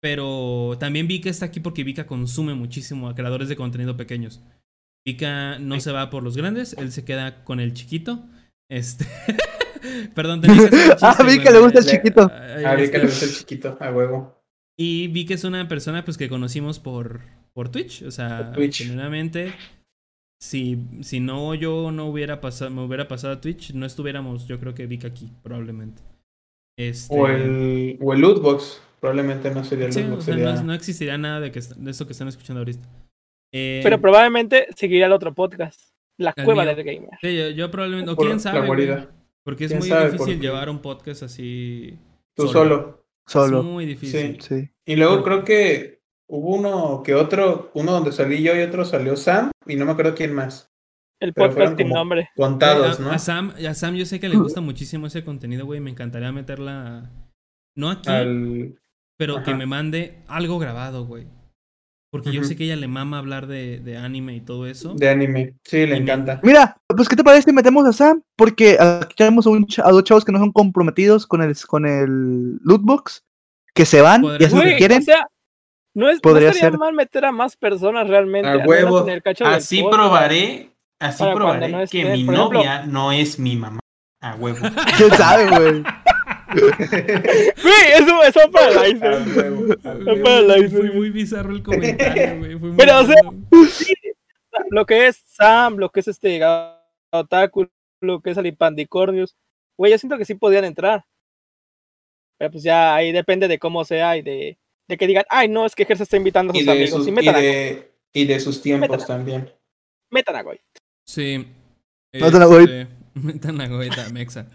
Pero 0.00 0.76
también 0.80 1.06
Vika 1.06 1.28
está 1.30 1.46
aquí 1.46 1.60
porque 1.60 1.84
Vika 1.84 2.06
consume 2.06 2.54
muchísimo 2.54 3.08
a 3.08 3.14
creadores 3.14 3.48
de 3.48 3.56
contenido 3.56 3.96
pequeños. 3.96 4.40
Vika 5.06 5.58
no 5.58 5.78
se 5.80 5.92
va 5.92 6.08
por 6.10 6.22
los 6.22 6.36
grandes, 6.36 6.74
él 6.78 6.92
se 6.92 7.04
queda 7.04 7.44
con 7.44 7.60
el 7.60 7.74
chiquito. 7.74 8.24
Este. 8.70 9.04
Perdón, 10.14 10.40
tenía 10.40 10.56
que 10.56 10.64
hacer 10.66 10.74
el 10.82 10.90
chiste, 10.98 11.06
Ah, 11.06 11.22
Vika 11.24 11.42
güey. 11.42 11.54
le 11.54 11.60
gusta 11.60 11.78
el 11.80 11.86
chiquito. 11.86 12.30
Ahí 12.32 12.64
A 12.64 12.70
ver 12.74 12.80
está. 12.80 12.92
que 12.92 12.98
le 12.98 13.04
gusta 13.04 13.24
el 13.26 13.32
chiquito, 13.32 13.76
a 13.80 13.90
huevo. 13.92 14.40
Y 14.76 15.08
vi 15.08 15.24
que 15.26 15.34
es 15.34 15.44
una 15.44 15.68
persona 15.68 16.04
pues 16.04 16.16
que 16.18 16.28
conocimos 16.28 16.80
por, 16.80 17.20
por 17.52 17.68
Twitch. 17.68 18.02
O 18.02 18.10
sea, 18.10 18.46
Por 18.46 18.54
Twitch. 18.56 18.78
genuinamente, 18.82 19.52
si, 20.40 20.78
si 21.02 21.20
no 21.20 21.54
yo 21.54 21.90
no 21.92 22.06
hubiera 22.06 22.40
pasado, 22.40 22.70
me 22.70 22.82
hubiera 22.82 23.06
pasado 23.08 23.34
a 23.34 23.40
Twitch, 23.40 23.72
no 23.74 23.86
estuviéramos, 23.86 24.46
yo 24.46 24.58
creo 24.58 24.74
que 24.74 24.86
Vic 24.86 25.04
aquí, 25.04 25.30
probablemente. 25.42 26.02
Este, 26.76 27.14
O 27.14 27.28
el, 27.28 27.98
o 28.00 28.12
el 28.12 28.20
lootbox. 28.20 28.82
Probablemente 29.00 29.50
no 29.50 29.62
sería 29.64 29.86
el 29.86 29.92
sí, 29.92 30.00
o 30.00 30.02
lootbox. 30.04 30.24
sea, 30.24 30.34
sería... 30.34 30.54
no, 30.54 30.62
no 30.64 30.74
existiría 30.74 31.18
nada 31.18 31.38
de, 31.40 31.52
que, 31.52 31.60
de 31.60 31.90
esto 31.90 32.06
que 32.06 32.12
están 32.12 32.28
escuchando 32.28 32.60
ahorita. 32.60 32.88
Eh, 33.52 33.80
Pero 33.84 34.00
probablemente 34.00 34.66
seguiría 34.76 35.06
el 35.06 35.12
otro 35.12 35.32
podcast. 35.34 35.80
La 36.18 36.32
cueva 36.32 36.64
mío. 36.64 36.74
del 36.76 36.84
gamer. 36.84 37.10
sí, 37.20 37.36
yo, 37.36 37.50
yo 37.50 37.70
probablemente, 37.70 38.10
o 38.12 38.16
quién 38.16 38.30
la 38.32 38.38
sabe, 38.38 38.58
güey, 38.60 38.66
guarida. 38.68 39.10
Porque 39.44 39.64
es 39.66 39.70
¿Quién 39.70 39.80
muy 39.80 39.88
sabe? 39.88 40.10
difícil 40.10 40.40
llevar 40.40 40.68
un 40.68 40.80
podcast 40.80 41.22
así. 41.22 41.96
Tú 42.34 42.48
solo. 42.48 43.06
Es 43.26 43.32
Solo. 43.32 43.62
muy 43.62 43.86
difícil. 43.86 44.40
Sí. 44.42 44.68
Y 44.84 44.96
luego 44.96 45.22
creo 45.22 45.44
que 45.44 46.02
hubo 46.26 46.56
uno 46.56 47.02
que 47.04 47.14
otro, 47.14 47.70
uno 47.74 47.92
donde 47.92 48.12
salí 48.12 48.42
yo 48.42 48.54
y 48.56 48.60
otro 48.62 48.84
salió 48.84 49.16
Sam, 49.16 49.50
y 49.66 49.76
no 49.76 49.84
me 49.86 49.92
acuerdo 49.92 50.14
quién 50.14 50.34
más. 50.34 50.70
El 51.20 51.32
Pero 51.32 51.46
podcast 51.46 51.54
fueron 51.56 51.76
sin 51.78 51.86
como- 51.88 51.94
nombre. 52.00 52.28
Contados, 52.36 52.98
a, 53.00 53.02
¿no? 53.02 53.10
a 53.12 53.18
Sam, 53.18 53.54
a 53.66 53.74
Sam 53.74 53.94
yo 53.94 54.04
sé 54.04 54.20
que 54.20 54.28
le 54.28 54.36
gusta 54.36 54.60
muchísimo 54.60 55.06
ese 55.06 55.24
contenido, 55.24 55.64
güey. 55.64 55.80
Me 55.80 55.90
encantaría 55.90 56.32
meterla. 56.32 57.10
No 57.76 57.90
aquí, 57.90 58.10
Al... 58.10 58.78
pero 59.16 59.42
que 59.42 59.54
me 59.54 59.64
mande 59.66 60.22
algo 60.26 60.58
grabado, 60.58 61.06
güey. 61.06 61.26
Porque 62.14 62.30
yo 62.30 62.44
sé 62.44 62.54
que 62.54 62.62
ella 62.62 62.76
le 62.76 62.86
mama 62.86 63.18
hablar 63.18 63.48
de, 63.48 63.80
de 63.80 63.96
anime 63.96 64.36
y 64.36 64.40
todo 64.40 64.68
eso. 64.68 64.94
De 64.94 65.08
anime. 65.08 65.54
Sí, 65.64 65.78
le 65.78 65.84
Y 65.84 65.88
me- 65.88 65.96
encanta. 65.96 66.38
Mira, 66.44 66.76
pues 66.86 67.08
¿qué 67.08 67.16
te 67.16 67.24
parece 67.24 67.50
si 67.50 67.52
metemos 67.52 67.84
a 67.86 67.92
Sam? 67.92 68.22
Porque 68.36 68.78
aquí 68.80 69.16
tenemos 69.16 69.48
a, 69.48 69.50
un 69.50 69.66
cha- 69.66 69.82
a 69.84 69.90
dos 69.90 70.04
chavos 70.04 70.24
que 70.24 70.30
no 70.30 70.38
son 70.38 70.52
comprometidos 70.52 71.26
con 71.26 71.42
el, 71.42 71.56
con 71.66 71.86
el 71.86 72.58
lootbox, 72.62 73.24
que 73.74 73.84
se 73.84 74.00
van 74.00 74.22
y 74.38 74.44
hacen 74.44 74.58
lo 74.60 74.64
que 74.64 74.76
quieren. 74.76 74.98
o 75.00 75.02
sea, 75.02 75.26
no, 75.96 76.08
es, 76.08 76.16
no 76.16 76.20
Podría 76.22 76.50
estaría 76.50 76.70
ser. 76.70 76.78
mal 76.78 76.94
meter 76.94 77.24
a 77.24 77.32
más 77.32 77.56
personas 77.56 78.06
realmente. 78.06 78.48
A 78.48 78.58
huevo. 78.58 79.02
en 79.02 79.08
el 79.14 79.20
cacho 79.22 79.42
del 79.44 79.54
Así 79.54 79.82
probaré, 79.90 80.70
así 81.00 81.24
probaré 81.34 81.68
no 81.68 81.84
que 81.88 82.04
mi 82.04 82.22
ejemplo- 82.22 82.36
novia 82.52 82.86
no 82.86 83.10
es 83.10 83.40
mi 83.40 83.56
mamá. 83.56 83.80
A 84.20 84.36
huevo. 84.36 84.58
¿Quién 84.96 85.10
sabe, 85.14 85.48
güey? 85.50 85.82
Güey, 86.54 87.92
eso, 87.98 88.22
eso 88.22 88.40
va 88.46 88.50
para 88.50 88.68
el 88.70 88.78
A 88.78 88.88
iceberg. 88.88 89.36
huevo. 89.36 89.72
a 89.84 89.94
Güey, 89.94 90.06
huevo. 90.06 90.22
para 90.24 90.40
la 90.42 90.68
Fue 90.68 90.90
muy 90.90 91.10
bizarro 91.10 91.50
el 91.52 91.62
comentario, 91.62 92.38
güey. 92.38 92.58
Fue 92.58 92.68
muy 92.68 92.76
Pero, 92.76 93.00
o 93.00 93.04
sea. 93.06 93.16
Sí, 93.70 93.92
lo 94.70 94.86
que 94.86 95.06
es 95.08 95.22
Sam, 95.26 95.76
lo 95.76 95.90
que 95.90 96.00
es 96.00 96.08
este 96.08 96.40
Otaku, 97.10 97.68
lo 98.00 98.20
que 98.20 98.30
es 98.30 98.38
Alipandicornius. 98.38 99.36
Güey, 99.76 99.92
yo 99.92 99.98
siento 99.98 100.18
que 100.18 100.24
sí 100.24 100.34
podían 100.34 100.64
entrar. 100.64 101.04
Pero 102.38 102.50
pues 102.52 102.62
ya 102.64 102.94
ahí 102.94 103.12
depende 103.12 103.48
de 103.48 103.58
cómo 103.58 103.84
sea 103.84 104.16
y 104.16 104.22
de, 104.22 104.58
de 104.88 104.96
que 104.96 105.06
digan, 105.06 105.24
ay, 105.30 105.48
no, 105.48 105.66
es 105.66 105.74
que 105.74 105.84
Gersa 105.84 106.02
está 106.02 106.16
invitando 106.16 106.52
a 106.52 106.56
Y 106.56 106.60
sus 106.60 106.66
de, 106.66 106.72
amigos. 106.72 106.90
sus, 106.98 107.08
y 107.08 107.12
metan, 107.12 107.34
de, 107.36 107.92
y 108.12 108.24
de 108.24 108.40
sus 108.40 108.60
tiempos 108.62 109.06
también. 109.06 109.52
metan 110.10 110.36
a 110.36 110.42
Goy. 110.42 110.60
Sí. 111.06 111.46
Metan 112.12 112.42
a. 112.42 112.46
Este, 112.60 112.86
Metan 113.14 113.60
a 113.60 113.68
Goita, 113.68 114.08
Mexa. 114.10 114.46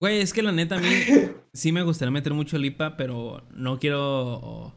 Güey, 0.00 0.20
es 0.20 0.32
que 0.32 0.42
la 0.42 0.52
neta 0.52 0.76
a 0.76 0.80
mí 0.80 0.88
sí 1.54 1.72
me 1.72 1.82
gustaría 1.82 2.10
meter 2.12 2.34
mucho 2.34 2.58
lipa, 2.58 2.96
pero 2.96 3.42
no 3.54 3.78
quiero 3.78 4.74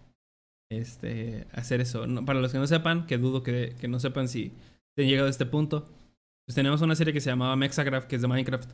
este, 0.72 1.46
hacer 1.52 1.82
eso. 1.82 2.08
No, 2.08 2.26
para 2.26 2.40
los 2.40 2.52
que 2.52 2.58
no 2.58 2.68
sepan, 2.68 3.06
que 3.06 3.18
dudo 3.18 3.44
que, 3.44 3.76
que 3.80 3.88
no 3.88 4.00
sepan 4.00 4.28
si 4.28 4.52
han 4.98 5.08
llegado 5.08 5.28
a 5.28 5.32
este 5.32 5.46
punto, 5.46 5.88
pues 6.46 6.56
tenemos 6.56 6.82
una 6.82 6.96
serie 6.96 7.14
que 7.14 7.22
se 7.22 7.30
llamaba 7.30 7.56
Mexagraph, 7.56 8.06
que 8.06 8.16
es 8.18 8.22
de 8.22 8.28
Minecraft, 8.28 8.70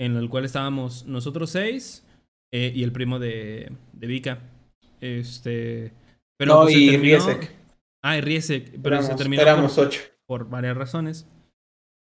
en 0.00 0.16
el 0.16 0.28
cual 0.28 0.44
estábamos 0.44 1.06
nosotros 1.06 1.50
seis 1.50 2.04
eh, 2.52 2.72
y 2.74 2.82
el 2.82 2.92
primo 2.92 3.18
de, 3.18 3.70
de 3.92 4.06
Vika. 4.06 4.40
Este, 5.00 5.92
pero 6.38 6.54
no, 6.54 6.62
pues, 6.62 6.76
y 6.76 6.90
terminó- 6.90 7.02
Riesek. 7.26 7.56
Ah, 8.04 8.16
y 8.18 8.20
Riesek, 8.20 8.80
pero 8.82 9.02
se 9.02 9.14
terminó 9.14 9.42
éramos 9.42 9.74
por- 9.74 9.86
ocho. 9.86 10.00
por 10.26 10.48
varias 10.48 10.76
razones. 10.76 11.26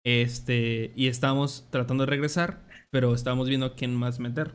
Este, 0.07 0.93
y 0.95 1.09
estamos 1.09 1.67
tratando 1.71 2.05
de 2.05 2.11
regresar, 2.11 2.61
pero 2.91 3.15
estamos 3.15 3.49
viendo 3.49 3.75
quién 3.75 3.95
más 3.95 4.19
meter. 4.21 4.53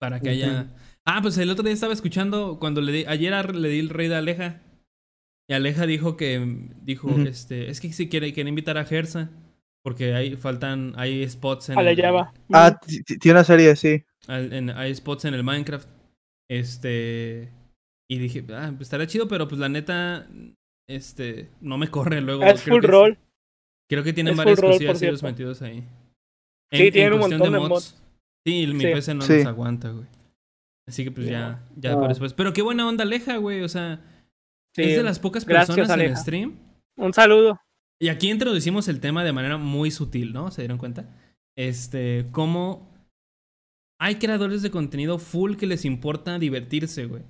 Para 0.00 0.20
que 0.20 0.30
haya. 0.30 0.68
Ah, 1.04 1.20
pues 1.22 1.36
el 1.38 1.50
otro 1.50 1.64
día 1.64 1.72
estaba 1.74 1.92
escuchando 1.92 2.58
cuando 2.58 2.80
le 2.80 2.92
di. 2.92 3.04
Ayer 3.06 3.54
le 3.54 3.68
di 3.68 3.80
el 3.80 3.88
rey 3.90 4.08
de 4.08 4.16
Aleja. 4.16 4.60
Y 5.48 5.54
Aleja 5.54 5.86
dijo 5.86 6.16
que. 6.16 6.68
Dijo, 6.82 7.10
este. 7.18 7.70
Es 7.70 7.80
que 7.80 7.92
si 7.92 8.08
quiere, 8.08 8.32
quiere 8.32 8.48
invitar 8.48 8.78
a 8.78 8.84
Gersa. 8.84 9.30
Porque 9.82 10.14
hay, 10.14 10.36
faltan. 10.36 10.94
Hay 10.96 11.28
spots 11.28 11.70
en. 11.70 11.78
A 11.78 11.82
la 11.82 11.90
el-. 11.90 12.04
Ah, 12.52 12.78
tiene 13.20 13.32
una 13.32 13.44
serie, 13.44 13.74
sí. 13.76 14.04
al- 14.26 14.52
en- 14.52 14.70
hay 14.70 14.94
spots 14.94 15.24
en 15.26 15.34
el 15.34 15.42
Minecraft. 15.44 15.88
Este. 16.48 17.50
Y 18.08 18.18
dije, 18.18 18.44
ah, 18.50 18.68
pues 18.70 18.82
estaría 18.88 19.06
chido, 19.06 19.28
pero 19.28 19.48
pues 19.48 19.60
la 19.60 19.68
neta. 19.68 20.26
Este. 20.88 21.48
No 21.60 21.78
me 21.78 21.88
corre 21.88 22.20
luego. 22.20 22.42
es 22.44 22.62
creo 22.62 22.74
full 22.76 22.80
que 22.80 22.86
es- 22.86 22.90
roll. 22.90 23.18
Creo 23.88 24.04
que 24.04 24.12
tienen 24.12 24.32
Es 24.32 24.38
varias 24.38 24.60
cosillas 24.60 25.22
metidos 25.22 25.62
ahí. 25.62 25.84
Sí, 26.72 26.90
tienen 26.90 27.14
un 27.14 27.20
montón 27.20 27.52
de 27.52 27.80
Sí, 28.46 28.66
mi 28.68 28.80
Sí. 28.80 28.86
PC 28.92 29.14
no 29.14 29.22
Sí. 29.22 29.32
nos 29.38 29.46
aguanta, 29.46 29.90
güey. 29.90 30.06
Así 30.88 31.04
que 31.04 31.10
pues 31.10 31.26
ya, 31.28 31.62
ya 31.76 31.92
No. 31.92 32.00
por 32.00 32.08
después. 32.08 32.32
Pero 32.32 32.52
qué 32.52 32.62
buena 32.62 32.86
onda 32.86 33.04
Aleja, 33.04 33.36
güey. 33.36 33.62
O 33.62 33.68
sea, 33.68 34.00
Sí, 34.74 34.82
es 34.82 34.96
de 34.96 35.02
las 35.02 35.18
pocas 35.18 35.44
gracias, 35.44 35.76
personas 35.76 35.98
en 35.98 36.06
Aleja. 36.06 36.16
stream. 36.22 36.54
Un 36.96 37.12
saludo. 37.12 37.60
Y 38.00 38.08
aquí 38.08 38.30
introducimos 38.30 38.88
el 38.88 39.00
tema 39.00 39.24
de 39.24 39.32
manera 39.32 39.56
muy 39.58 39.90
sutil, 39.90 40.32
¿no? 40.32 40.50
¿Se 40.50 40.62
dieron 40.62 40.78
cuenta? 40.78 41.06
Este, 41.56 42.26
cómo 42.32 42.88
hay 44.00 44.14
creadores 44.16 44.62
de 44.62 44.70
contenido 44.70 45.18
full 45.18 45.56
que 45.56 45.66
les 45.66 45.84
importa 45.84 46.38
divertirse, 46.38 47.04
güey. 47.06 47.22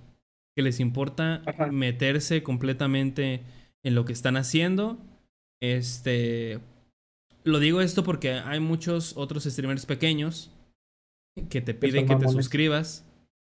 Que 0.57 0.63
les 0.63 0.79
importa 0.81 1.43
Ajá. 1.47 1.67
meterse 1.73 2.43
completamente 2.43 3.43
en 3.83 3.95
lo 3.95 4.05
que 4.05 4.13
están 4.13 4.37
haciendo. 4.37 4.99
Este, 5.61 6.61
lo 7.45 7.59
digo 7.59 7.81
esto 7.81 8.05
porque 8.05 8.33
hay 8.35 8.61
muchos 8.61 9.17
otros 9.17 9.45
streamers 9.45 9.87
pequeños 9.87 10.51
que 11.49 11.61
te 11.61 11.75
piden 11.75 12.07
que 12.07 12.17
te 12.17 12.29
suscribas. 12.29 13.07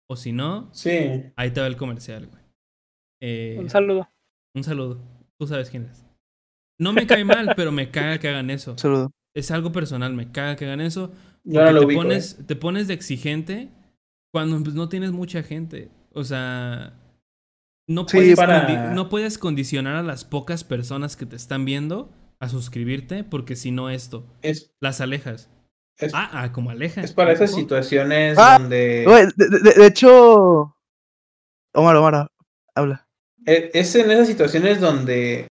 O 0.09 0.15
si 0.17 0.31
no, 0.33 0.69
Sí. 0.73 0.91
ahí 1.35 1.51
te 1.51 1.61
va 1.61 1.67
el 1.67 1.77
comercial, 1.77 2.27
güey. 2.29 2.43
Eh, 3.21 3.57
Un 3.59 3.69
saludo. 3.71 4.09
un 4.55 4.63
saludo. 4.63 5.01
Tú 5.39 5.47
sabes 5.49 5.69
quién 5.71 5.85
es. 5.87 6.05
No 6.79 6.93
me 6.93 7.07
cae 7.07 7.25
mal, 7.25 7.55
pero 7.57 7.73
me 7.73 7.91
caga 7.91 8.19
que 8.19 8.29
hagan 8.29 8.51
eso. 8.51 8.73
Un 8.73 8.79
saludo. 8.79 9.13
Es 9.35 9.51
algo 9.51 9.73
personal, 9.73 10.15
me 10.15 10.31
caga 10.31 10.57
que 10.57 10.65
hagan 10.67 10.81
eso. 10.81 11.13
Yo 11.45 11.61
no 11.61 11.61
porque 11.61 11.73
lo 11.73 11.81
te 11.81 11.87
ubico. 11.87 12.03
pones, 12.03 12.39
¿eh? 12.39 12.45
te 12.47 12.57
pones 12.57 12.87
de 12.89 12.95
exigente 12.95 13.71
cuando 14.33 14.63
pues, 14.63 14.75
no 14.77 14.89
tienes 14.89 15.13
mucha 15.13 15.43
gente. 15.43 15.91
O 16.13 16.23
sea, 16.25 16.95
no, 17.89 18.07
Sí, 18.09 18.17
puedes 18.19 18.37
para- 18.37 18.93
no 18.95 19.09
puedes 19.09 19.39
condicionar 19.39 19.97
a 19.97 20.03
las 20.03 20.25
pocas 20.25 20.63
personas 20.65 21.17
que 21.17 21.27
te 21.27 21.37
están 21.37 21.65
viendo 21.65 22.11
a 22.39 22.49
suscribirte, 22.49 23.25
porque 23.25 23.57
si 23.57 23.71
no 23.71 23.91
esto, 23.91 24.27
Es, 24.43 24.75
las 24.81 25.01
alejas. 25.01 25.51
es, 25.99 26.13
Ah, 26.15 26.29
ah, 26.33 26.53
como 26.53 26.71
aleja. 26.71 27.01
es 27.01 27.13
para 27.13 27.33
esas 27.33 27.53
situaciones 27.55 28.37
Ah, 28.39 28.59
donde. 28.59 29.07
De- 29.37 29.73
de 29.75 29.87
hecho. 29.87 30.77
Omar, 31.75 31.97
Omar, 31.97 32.29
habla. 32.75 33.09
e- 33.47 33.71
Es 33.75 33.95
en 33.97 34.11
esas 34.11 34.27
situaciones 34.27 34.81
donde 34.81 35.49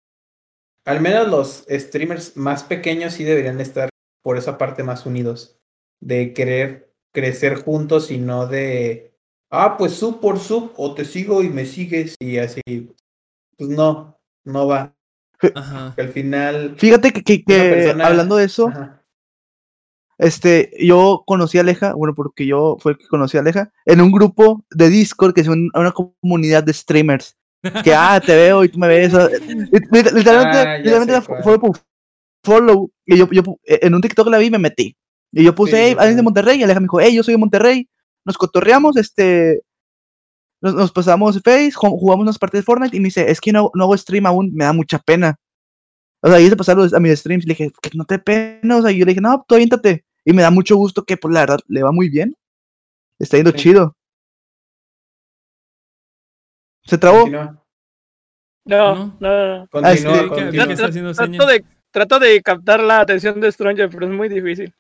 al 0.87 1.01
menos 1.01 1.29
los 1.29 1.65
streamers 1.69 2.37
más 2.37 2.63
pequeños 2.65 3.13
sí 3.15 3.25
deberían 3.25 3.61
estar 3.61 3.89
por 4.23 4.37
esa 4.39 4.59
parte 4.59 4.83
más 4.83 5.07
unidos, 5.07 5.59
de 6.01 6.33
querer 6.35 6.95
crecer 7.13 7.57
juntos 7.57 8.11
y 8.11 8.19
no 8.19 8.47
de, 8.47 9.15
ah, 9.51 9.77
pues 9.79 9.93
sub 9.95 10.21
por 10.21 10.39
sub, 10.39 10.73
o 10.77 10.95
te 10.95 11.05
sigo 11.05 11.43
y 11.43 11.49
me 11.51 11.65
sigues 11.67 12.15
y 12.21 12.39
así. 12.39 12.61
Pues 13.57 13.69
no, 13.71 14.19
no 14.45 14.67
va. 14.67 14.95
Ajá. 15.55 15.93
Que 15.97 16.03
al 16.03 16.09
final... 16.11 16.75
Fíjate 16.77 17.13
que, 17.13 17.23
que- 17.23 17.43
Una 17.47 17.57
que 17.63 17.71
persona- 17.71 18.07
hablando 18.07 18.37
de 18.37 18.45
eso, 18.45 18.69
Ajá. 18.69 19.03
este, 20.19 20.71
yo 20.79 21.23
conocí 21.27 21.59
a 21.59 21.63
Aleja, 21.63 21.95
bueno, 21.95 22.15
porque 22.15 22.47
yo 22.47 22.77
fue 22.81 22.93
el 22.93 22.99
que 22.99 23.07
conocí 23.09 23.37
a 23.37 23.41
Aleja, 23.41 23.73
en 23.87 24.01
un 24.01 24.13
grupo 24.13 24.65
de 24.71 24.89
Discord 24.89 25.33
que 25.35 25.41
es 25.41 25.49
un- 25.49 25.71
una 25.75 25.93
comunidad 25.93 26.63
de 26.65 26.73
streamers. 26.73 27.37
Que, 27.85 27.95
ah, 27.95 28.21
te 28.25 28.35
veo 28.35 28.65
y 28.65 28.69
tú 28.71 28.79
me 28.79 28.89
ves. 28.89 29.13
ah, 29.15 29.29
lit- 29.29 29.89
lit- 29.91 30.13
Literalmente, 30.13 30.59
Ah, 30.59 30.79
literalmente 30.79 31.21
fue 31.43 31.61
por 31.61 31.73
follow. 32.43 32.91
Y 33.05 33.19
yo, 33.19 33.29
yo 33.31 33.43
pu- 33.43 33.59
en 33.67 33.95
un 33.95 34.01
TikTok 34.01 34.29
la 34.29 34.39
vi 34.39 34.47
y 34.47 34.51
me 34.51 34.59
metí. 34.59 34.97
Y 35.33 35.45
yo 35.45 35.55
puse, 35.55 35.73
Sí, 35.73 35.77
hey, 35.79 35.97
alguien 35.99 36.17
de. 36.17 36.23
Monterrey. 36.23 36.59
Y 36.59 36.63
Aleja 36.63 36.81
me 36.81 36.85
dijo, 36.85 37.01
hey, 37.01 37.15
yo 37.15 37.23
soy 37.23 37.35
de 37.35 37.39
Monterrey. 37.39 37.87
Nos 38.25 38.39
cotorreamos, 38.39 38.97
este. 38.97 39.61
Nos, 40.63 40.75
nos 40.75 40.93
pasamos 40.93 41.41
Face, 41.43 41.73
ju- 41.73 41.99
jugamos 41.99 42.23
unas 42.25 42.39
partidas 42.39 42.63
de 42.63 42.67
Fortnite. 42.67 42.97
Y 42.97 43.01
me 43.01 43.07
dice, 43.07 43.31
es 43.31 43.41
que 43.41 43.53
no, 43.53 43.71
no 43.75 43.85
hago 43.85 43.97
stream 43.97 44.27
aún, 44.27 44.51
me 44.55 44.65
da 44.65 44.73
mucha 44.73 44.99
pena. 44.99 45.37
O 46.23 46.29
sea, 46.29 46.39
y 46.41 46.51
de 46.51 46.57
pasar 46.57 46.77
a 46.79 47.01
mis 47.01 47.19
streams. 47.19 47.45
Y 47.45 47.49
le 47.49 47.55
dije, 47.55 47.73
que 47.81 47.91
no 47.95 48.05
te 48.05 48.19
pena. 48.19 48.77
O 48.77 48.83
sea, 48.83 48.91
y 48.91 48.99
yo 48.99 49.05
le 49.07 49.13
dije, 49.13 49.21
no, 49.23 49.45
tú 49.49 49.55
aviéntate. 49.55 50.05
Y 50.25 50.33
me 50.35 50.43
da 50.43 50.51
mucho 50.51 50.77
gusto 50.77 51.05
que, 51.05 51.17
pues, 51.17 51.33
la 51.33 51.41
verdad, 51.41 51.59
le 51.67 51.83
va 51.83 51.93
muy 51.93 52.09
bien. 52.11 52.37
Está 53.19 53.37
yendo 53.39 53.53
Sí. 53.53 53.57
chido. 53.59 53.97
Se 56.85 56.99
trabó. 56.99 57.21
Continúa, 57.21 57.63
No, 58.65 58.95
¿No? 58.95 59.17
no, 59.21 59.59
no. 59.59 59.67
continúa, 59.69 59.91
Ah, 59.93 59.97
sí, 59.97 60.05
continúa. 60.29 60.67
que 60.67 60.73
está 60.73 60.87
haciendo 60.87 61.13
Trato 61.15 61.47
de, 61.47 61.65
trato 61.91 62.19
de 62.19 62.43
captar 62.43 62.81
la 62.83 63.01
atención 63.01 63.41
de 63.41 63.51
Stranger, 63.53 63.89
pero 63.91 64.07
es 64.07 64.13
muy 64.13 64.29
difícil. 64.29 64.75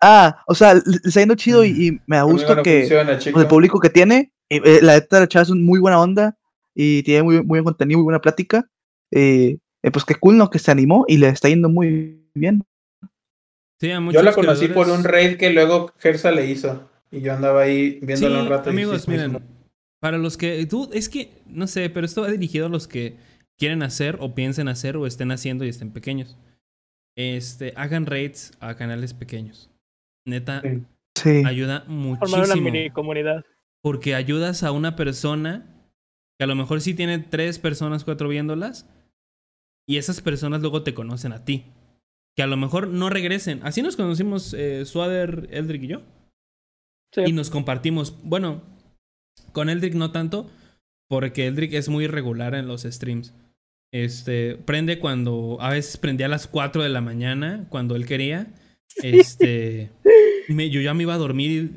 Ah, 0.00 0.42
o 0.46 0.54
sea, 0.54 0.74
le 0.74 0.80
está 1.04 1.20
yendo 1.20 1.34
chido 1.34 1.64
y, 1.64 1.70
y 1.88 2.00
me 2.06 2.16
da 2.16 2.22
gusto 2.22 2.54
no 2.54 2.62
que 2.62 2.80
funciona, 2.80 3.18
pues, 3.18 3.26
el 3.44 3.46
público 3.46 3.80
que 3.80 3.90
tiene, 3.90 4.32
eh, 4.48 4.60
eh, 4.64 4.78
la 4.82 4.94
neta, 4.94 5.20
la 5.20 5.28
chava 5.28 5.42
es 5.42 5.50
muy 5.50 5.80
buena 5.80 6.00
onda 6.00 6.36
y 6.74 7.02
tiene 7.02 7.22
muy, 7.24 7.36
muy 7.36 7.44
buen 7.46 7.64
contenido, 7.64 7.98
muy 7.98 8.04
buena 8.04 8.20
plática. 8.20 8.68
eh, 9.10 9.58
eh, 9.82 9.90
pues 9.90 10.04
qué 10.04 10.14
cool, 10.16 10.36
¿no? 10.36 10.50
Que 10.50 10.58
se 10.58 10.70
animó 10.70 11.04
y 11.08 11.18
le 11.18 11.28
está 11.28 11.48
yendo 11.48 11.68
muy 11.68 12.24
bien. 12.34 12.64
Sí, 13.80 13.90
a 13.90 14.00
Yo 14.10 14.22
la 14.22 14.34
conocí 14.34 14.68
por 14.68 14.88
un 14.88 15.04
raid 15.04 15.36
que 15.36 15.50
luego 15.50 15.92
Gersa 15.98 16.30
le 16.30 16.46
hizo. 16.46 16.90
Y 17.10 17.20
yo 17.20 17.32
andaba 17.32 17.62
ahí 17.62 17.98
Sí, 18.00 18.06
viéndolo 18.06 18.40
un 18.42 18.48
rato. 18.48 18.70
amigos, 18.70 19.02
sí, 19.02 19.10
miren, 19.10 19.32
sí, 19.32 19.38
para 20.00 20.18
los 20.18 20.36
que 20.36 20.66
tú 20.66 20.90
es 20.92 21.08
que 21.08 21.30
no 21.46 21.66
sé, 21.66 21.88
pero 21.90 22.04
esto 22.04 22.22
va 22.22 22.28
dirigido 22.28 22.66
a 22.66 22.68
los 22.68 22.86
que 22.88 23.16
quieren 23.56 23.82
hacer 23.82 24.18
o 24.20 24.34
piensen 24.34 24.68
hacer 24.68 24.96
o 24.96 25.06
estén 25.06 25.30
haciendo 25.30 25.64
y 25.64 25.68
estén 25.68 25.92
pequeños. 25.92 26.36
Este, 27.16 27.72
hagan 27.76 28.06
raids 28.06 28.52
a 28.60 28.74
canales 28.76 29.14
pequeños. 29.14 29.70
Neta, 30.28 30.60
Sí. 30.62 30.82
Sí. 31.16 31.42
ayuda 31.44 31.80
Formar 31.80 31.96
una 31.96 32.36
muchísimo. 32.38 32.62
mini 32.70 32.90
comunidad. 32.90 33.44
Porque 33.82 34.14
ayudas 34.14 34.62
a 34.62 34.70
una 34.72 34.94
persona 34.96 35.66
que 36.38 36.44
a 36.44 36.46
lo 36.46 36.54
mejor 36.54 36.80
sí 36.80 36.94
tiene 36.94 37.18
tres 37.18 37.58
personas, 37.58 38.04
cuatro 38.04 38.28
viéndolas. 38.28 38.86
Y 39.88 39.96
esas 39.96 40.20
personas 40.20 40.60
luego 40.60 40.82
te 40.82 40.94
conocen 40.94 41.32
a 41.32 41.44
ti. 41.44 41.64
Que 42.36 42.42
a 42.42 42.46
lo 42.46 42.56
mejor 42.56 42.88
no 42.88 43.08
regresen. 43.10 43.60
Así 43.64 43.82
nos 43.82 43.96
conocimos 43.96 44.54
eh, 44.54 44.84
Swader, 44.84 45.48
Eldrick 45.50 45.82
y 45.84 45.86
yo. 45.88 46.02
Sí. 47.12 47.22
Y 47.26 47.32
nos 47.32 47.50
compartimos. 47.50 48.16
Bueno, 48.22 48.62
con 49.52 49.70
Eldrick 49.70 49.94
no 49.94 50.12
tanto. 50.12 50.48
Porque 51.08 51.46
Eldrick 51.46 51.72
es 51.72 51.88
muy 51.88 52.04
irregular 52.04 52.54
en 52.54 52.68
los 52.68 52.82
streams. 52.82 53.34
Este, 53.92 54.56
prende 54.56 54.98
cuando. 54.98 55.56
A 55.60 55.70
veces 55.70 55.96
prendía 55.96 56.26
a 56.26 56.30
las 56.30 56.46
4 56.46 56.82
de 56.82 56.90
la 56.90 57.00
mañana. 57.00 57.66
Cuando 57.70 57.96
él 57.96 58.06
quería. 58.06 58.52
Este. 59.02 59.90
me- 60.48 60.70
yo 60.70 60.80
ya 60.80 60.94
me 60.94 61.02
iba 61.04 61.14
a 61.14 61.18
dormir. 61.18 61.50
y 61.50 61.70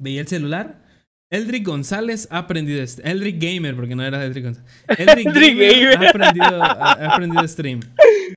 Veía 0.00 0.20
el 0.20 0.28
celular. 0.28 0.86
Eldrick 1.30 1.66
González 1.66 2.26
ha 2.30 2.38
aprendido. 2.38 2.82
Eldrick 3.04 3.38
Gamer, 3.42 3.76
porque 3.76 3.94
no 3.94 4.02
era 4.02 4.24
Eldrick 4.24 4.44
González. 4.44 4.70
Eldrick 4.96 5.26
Eldrick 5.26 5.58
Gamer, 5.58 5.92
Gamer. 5.92 5.98
ha 6.06 6.08
aprendido, 6.10 6.62
ha, 6.62 6.72
ha 6.92 7.14
aprendido 7.14 7.48
stream. 7.48 7.80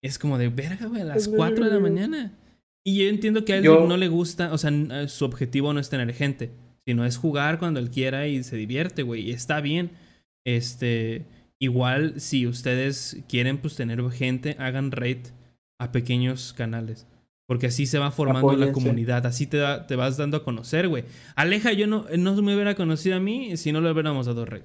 Es 0.01 0.19
como 0.19 0.37
de 0.37 0.49
verga, 0.49 0.87
güey, 0.87 1.01
a 1.01 1.05
las 1.05 1.27
4 1.27 1.65
de 1.65 1.71
la 1.71 1.79
mañana. 1.79 2.33
Y 2.85 2.97
yo 3.03 3.09
entiendo 3.09 3.45
que 3.45 3.53
a 3.53 3.57
Eldrick 3.57 3.73
Yo- 3.73 3.87
no 3.87 3.95
le 3.95 4.07
gusta, 4.09 4.51
o 4.51 4.57
sea, 4.57 4.71
eh, 4.71 5.07
su 5.07 5.23
objetivo 5.23 5.71
no 5.71 5.79
es 5.79 5.89
tener 5.89 6.11
gente, 6.13 6.51
sino 6.85 7.05
es 7.05 7.15
jugar 7.17 7.59
cuando 7.59 7.79
él 7.79 7.91
quiera 7.91 8.27
y 8.27 8.43
se 8.43 8.57
divierte, 8.57 9.03
güey. 9.03 9.29
Y 9.29 9.31
está 9.31 9.61
bien. 9.61 9.91
Este, 10.45 11.23
igual, 11.61 12.19
si 12.19 12.47
ustedes 12.47 13.17
quieren, 13.29 13.59
pues 13.59 13.75
tener 13.75 14.01
gente, 14.11 14.55
hagan 14.59 14.91
raid 14.91 15.27
a 15.79 15.91
pequeños 15.91 16.51
canales. 16.53 17.05
Porque 17.51 17.67
así 17.67 17.85
se 17.85 17.99
va 17.99 18.11
formando 18.11 18.55
la 18.55 18.71
comunidad, 18.71 19.25
así 19.25 19.45
te, 19.45 19.57
da- 19.57 19.85
te 19.85 19.97
vas 19.97 20.15
dando 20.15 20.37
a 20.37 20.43
conocer, 20.45 20.87
güey. 20.87 21.03
Aleja, 21.35 21.73
yo 21.73 21.85
no, 21.85 22.05
no 22.17 22.41
me 22.41 22.53
hubiera 22.55 22.75
conocido 22.75 23.17
a 23.17 23.19
mí 23.19 23.57
si 23.57 23.73
no 23.73 23.81
le 23.81 23.91
hubiéramos 23.91 24.25
dado 24.25 24.45
raid. 24.45 24.63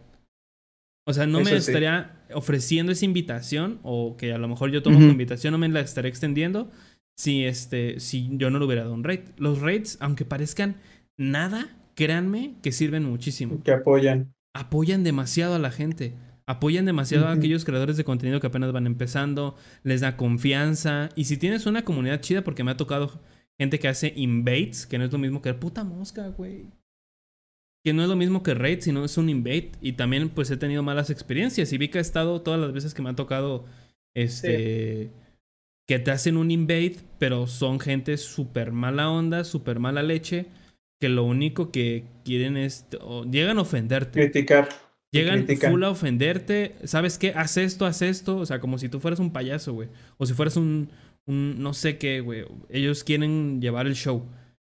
O 1.05 1.13
sea, 1.13 1.27
no 1.27 1.41
me 1.41 1.47
sí. 1.51 1.57
estaría 1.57 2.23
ofreciendo 2.33 2.93
esa 2.93 3.05
invitación, 3.05 3.81
o 3.83 4.17
que 4.17 4.33
a 4.33 4.39
lo 4.39 4.47
mejor 4.47 4.71
yo 4.71 4.85
tomo 4.85 4.99
Ujú. 4.99 5.03
como 5.07 5.11
invitación, 5.13 5.51
no 5.51 5.59
me 5.59 5.69
la 5.69 5.81
estaré 5.81 6.09
extendiendo 6.09 6.71
si, 7.19 7.43
este, 7.43 7.99
si 7.99 8.29
yo 8.33 8.51
no 8.51 8.61
le 8.61 8.67
hubiera 8.67 8.83
dado 8.83 8.95
un 8.95 9.03
raid. 9.03 9.21
Los 9.37 9.61
raids, 9.63 9.99
aunque 10.01 10.25
parezcan 10.25 10.77
nada, 11.19 11.77
créanme 11.97 12.55
que 12.63 12.71
sirven 12.71 13.03
muchísimo. 13.03 13.61
Que 13.65 13.73
apoyan. 13.73 14.33
Apoyan 14.55 15.03
demasiado 15.03 15.57
a 15.57 15.59
la 15.59 15.73
gente. 15.73 16.15
Apoyan 16.49 16.85
demasiado 16.85 17.27
a 17.27 17.33
aquellos 17.33 17.65
creadores 17.65 17.97
de 17.97 18.05
contenido 18.05 18.39
que 18.39 18.47
apenas 18.47 18.73
van 18.73 18.87
empezando. 18.87 19.57
Les 19.83 20.01
da 20.01 20.17
confianza. 20.17 21.09
Y 21.17 21.25
si 21.25 21.37
tienes 21.37 21.67
una 21.67 21.85
comunidad 21.85 22.21
chida, 22.21 22.45
porque 22.45 22.63
me 22.63 22.71
ha 22.71 22.77
tocado 22.77 23.21
gente 23.59 23.81
que 23.81 23.89
hace 23.89 24.13
invades, 24.15 24.87
que 24.87 24.97
no 24.97 25.05
es 25.05 25.13
lo 25.13 25.19
mismo 25.19 25.43
que 25.43 25.55
puta 25.55 25.83
mosca, 25.83 26.29
güey. 26.29 26.67
Que 27.85 27.93
no 27.93 28.03
es 28.03 28.09
lo 28.09 28.15
mismo 28.15 28.45
que 28.45 28.55
raid, 28.55 28.81
sino 28.81 29.05
es 29.05 29.19
un 29.19 29.29
invade. 29.29 29.73
Y 29.81 29.95
también, 29.95 30.29
pues 30.29 30.49
he 30.53 30.57
tenido 30.57 30.85
malas 30.85 31.11
experiencias. 31.11 31.73
Y 31.73 31.79
vi 31.79 31.89
que 31.89 31.99
ha 31.99 32.01
estado 32.03 32.41
todas 32.43 32.61
las 32.61 32.73
veces 32.73 32.95
que 32.95 33.03
me 33.03 33.11
ha 33.11 33.17
tocado. 33.17 33.65
Este. 34.15 35.11
Que 35.89 35.99
te 35.99 36.13
hacen 36.13 36.37
un 36.37 36.53
invade, 36.53 36.97
pero 37.19 37.49
son 37.49 37.81
gente 37.81 38.17
súper 38.19 38.71
mala 38.71 39.11
onda, 39.11 39.43
súper 39.43 39.81
mala 39.81 40.05
leche. 40.05 40.47
Que 41.01 41.09
lo 41.09 41.25
único 41.25 41.73
que 41.73 42.05
quieren 42.25 42.57
es. 42.57 42.87
o 43.01 43.25
llegan 43.25 43.59
a 43.59 43.63
ofenderte. 43.63 44.21
Criticar. 44.21 44.69
Llegan 45.17 45.45
critican. 45.45 45.73
full 45.73 45.85
a 45.85 45.91
ofenderte. 45.91 46.75
¿Sabes 46.85 47.19
qué? 47.19 47.33
Haz 47.35 47.57
esto, 47.57 47.87
haz 47.87 48.03
esto. 48.03 48.37
O 48.37 48.47
sea, 48.47 48.61
como 48.61 48.79
si 48.79 48.89
tú 48.89 49.01
fueras 49.01 49.21
un 49.21 49.33
payaso, 49.33 49.73
güey. 49.73 49.89
O 50.19 50.27
si 50.27 50.35
fueras 50.35 50.57
un, 50.57 50.89
un 51.27 51.63
no 51.63 51.75
sé 51.75 51.99
qué, 51.99 52.21
güey. 52.21 52.45
Ellos 52.69 53.05
quieren 53.05 53.61
llevar 53.61 53.87
el 53.87 53.95
show. 53.95 54.25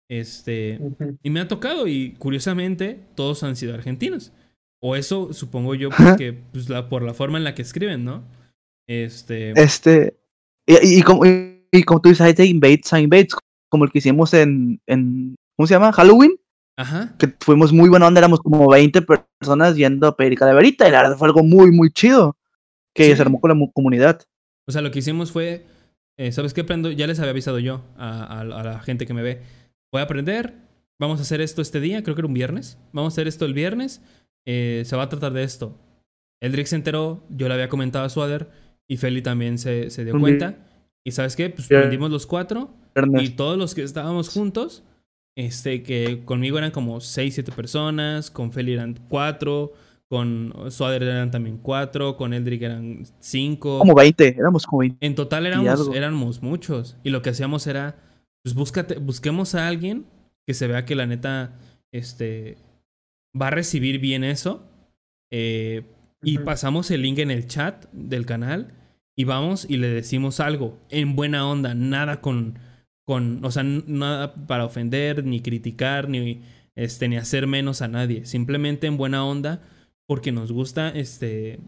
Este. 0.10 0.80
Y 1.24 1.30
me 1.30 1.40
ha 1.40 1.48
tocado. 1.48 1.88
Y 1.88 2.12
curiosamente, 2.18 3.00
todos 3.16 3.44
han 3.44 3.56
sido 3.56 3.74
argentinos. 3.74 4.32
O 4.80 4.96
eso 4.96 5.34
supongo 5.34 5.76
yo 5.76 5.90
porque, 5.90 6.34
pues, 6.52 6.70
la, 6.70 6.88
por 6.90 7.02
la 7.02 7.14
forma 7.14 7.38
en 7.38 7.44
la 7.44 7.56
que 7.56 7.64
escriben, 7.64 8.06
¿no? 8.06 8.24
Este. 8.88 9.52
Este. 9.60 10.18
Y, 10.66 10.74
y, 10.74 11.00
y 11.00 11.02
como, 11.02 11.26
y, 11.26 11.66
y 11.72 11.84
como 11.84 12.02
tú 12.02 12.10
dices, 12.10 12.22
hay 12.22 12.34
de 12.34 12.46
invades 12.46 12.94
a 12.94 13.00
invades, 13.00 13.36
como 13.70 13.86
el 13.86 13.92
que 13.92 14.00
hicimos 14.00 14.34
en, 14.34 14.80
en. 14.86 15.36
¿Cómo 15.56 15.68
se 15.68 15.74
llama? 15.74 15.92
Halloween. 15.92 16.38
Ajá. 16.78 17.16
Que 17.18 17.34
fuimos 17.40 17.74
muy 17.74 17.90
buena 17.90 18.08
onda, 18.08 18.20
éramos 18.20 18.40
como 18.40 18.70
20 18.70 19.02
personas 19.02 19.76
yendo 19.76 20.08
a 20.08 20.16
pedir 20.16 20.38
calaverita. 20.38 20.88
Y 20.88 20.92
la 20.92 21.02
verdad 21.02 21.18
fue 21.18 21.28
algo 21.28 21.44
muy, 21.44 21.72
muy 21.72 21.90
chido. 21.92 22.38
Que 22.94 23.06
Sí. 23.06 23.16
se 23.16 23.22
armó 23.22 23.42
con 23.42 23.50
la 23.50 23.56
mu- 23.56 23.72
comunidad. 23.72 24.22
O 24.68 24.72
sea, 24.72 24.82
lo 24.82 24.92
que 24.92 25.00
hicimos 25.00 25.32
fue, 25.32 25.66
eh, 26.18 26.32
¿sabes 26.32 26.54
qué? 26.54 26.64
Prendo, 26.64 26.92
ya 26.92 27.08
les 27.08 27.20
había 27.20 27.32
avisado 27.32 27.60
yo 27.60 27.82
a, 27.98 28.24
a- 28.24 28.42
a 28.42 28.64
la 28.64 28.80
gente 28.80 29.06
que 29.06 29.14
me 29.14 29.22
ve. 29.24 29.42
Voy 29.92 30.02
a 30.02 30.04
aprender, 30.06 30.54
vamos 31.00 31.20
a 31.20 31.24
hacer 31.24 31.42
esto 31.42 31.62
este 31.62 31.80
día, 31.80 32.04
creo 32.04 32.16
que 32.16 32.22
era 32.22 32.28
un 32.28 32.34
viernes. 32.34 32.78
Vamos 32.94 33.14
a 33.14 33.16
hacer 33.16 33.28
esto 33.28 33.46
el 33.46 33.54
viernes, 33.54 34.02
eh, 34.46 34.84
se 34.86 34.96
va 34.96 35.04
a 35.04 35.10
tratar 35.10 35.34
de 35.34 35.44
esto. 35.44 35.78
Eldrick 36.42 36.68
se 36.68 36.76
enteró, 36.76 37.24
yo 37.30 37.48
le 37.48 37.54
había 37.56 37.70
comentado 37.70 38.06
a 38.06 38.10
Swader 38.10 38.50
y 38.88 38.98
Feli 38.98 39.22
también 39.24 39.58
se, 39.58 39.90
se 39.90 40.06
dio 40.06 40.20
cuenta. 40.20 40.56
¿Y 41.04 41.12
sabes 41.12 41.36
qué? 41.36 41.50
Pues 41.50 41.68
Ya. 41.70 41.80
prendimos 41.80 42.12
los 42.12 42.26
cuatro 42.28 42.70
y 43.20 43.30
todos 43.30 43.58
los 43.58 43.74
que 43.74 43.82
estábamos 43.84 44.30
juntos, 44.30 44.84
este, 45.38 45.84
que 45.84 46.24
conmigo 46.26 46.58
eran 46.58 46.72
como 46.72 47.00
6, 47.00 47.36
7 47.36 47.52
personas, 47.52 48.32
con 48.32 48.52
Feli 48.52 48.74
eran 48.74 49.00
4, 49.08 49.72
con 50.10 50.52
Swader 50.70 51.04
eran 51.04 51.30
también 51.30 51.60
4, 51.60 52.18
con 52.18 52.34
Eldrick 52.34 52.64
eran 52.64 53.06
5. 53.20 53.78
Como 53.78 53.94
20, 53.94 54.36
éramos 54.36 54.66
como 54.66 54.80
20. 54.80 55.06
En 55.06 55.14
total 55.14 55.46
éramos, 55.46 55.92
éramos 55.94 56.42
muchos. 56.42 56.98
Y 57.04 57.12
lo 57.12 57.22
que 57.22 57.30
hacíamos 57.30 57.68
era, 57.68 57.98
pues 58.44 58.56
búscate, 58.56 58.96
busquemos 58.98 59.54
a 59.54 59.68
alguien 59.68 60.08
que 60.48 60.56
se 60.56 60.66
vea 60.66 60.86
que 60.86 60.96
la 60.96 61.06
neta, 61.06 61.54
este, 61.92 62.58
va 63.40 63.48
a 63.48 63.52
recibir 63.52 64.00
bien 64.00 64.24
eso. 64.24 64.64
eh, 65.32 65.84
y 66.24 66.40
pasamos 66.40 66.90
el 66.90 67.04
link 67.04 67.20
en 67.20 67.30
el 67.30 67.46
chat 67.46 67.86
del 67.92 68.26
canal 68.26 68.74
y 69.16 69.26
vamos 69.26 69.68
y 69.70 69.78
le 69.78 69.88
decimos 69.88 70.40
algo 70.40 70.80
en 70.90 71.16
buena 71.16 71.48
onda, 71.48 71.76
nada 71.76 72.22
con, 72.22 72.58
con, 73.08 73.44
o 73.46 73.52
sea, 73.52 73.64
nada 73.64 74.34
para 74.34 74.66
ofender, 74.66 75.24
ni 75.24 75.42
criticar, 75.42 76.10
ni, 76.10 76.44
este, 76.76 77.08
ni 77.08 77.16
hacer 77.16 77.48
menos 77.48 77.82
a 77.82 77.88
nadie. 77.88 78.26
Simplemente 78.26 78.86
en 78.86 78.98
buena 78.98 79.26
onda 79.26 79.62
porque 80.06 80.34
nos 80.34 80.52
gusta, 80.52 80.90
este, 80.90 81.60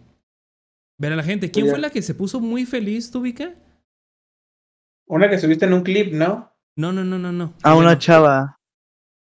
Ver 1.00 1.14
a 1.14 1.16
la 1.16 1.24
gente. 1.24 1.50
¿Quién 1.50 1.70
fue 1.70 1.80
la 1.80 1.92
que 1.92 2.02
se 2.02 2.14
puso 2.14 2.42
muy 2.42 2.66
feliz, 2.66 3.10
tú, 3.10 3.22
Vika? 3.22 3.54
Una 5.08 5.30
que 5.30 5.40
subiste 5.40 5.66
en 5.66 5.72
un 5.72 5.82
clip, 5.82 6.12
¿no? 6.12 6.54
No, 6.76 6.92
no, 6.92 7.06
no, 7.06 7.18
no, 7.18 7.32
no. 7.32 7.54
A 7.64 7.76
una 7.76 7.98
chava. 7.98 8.60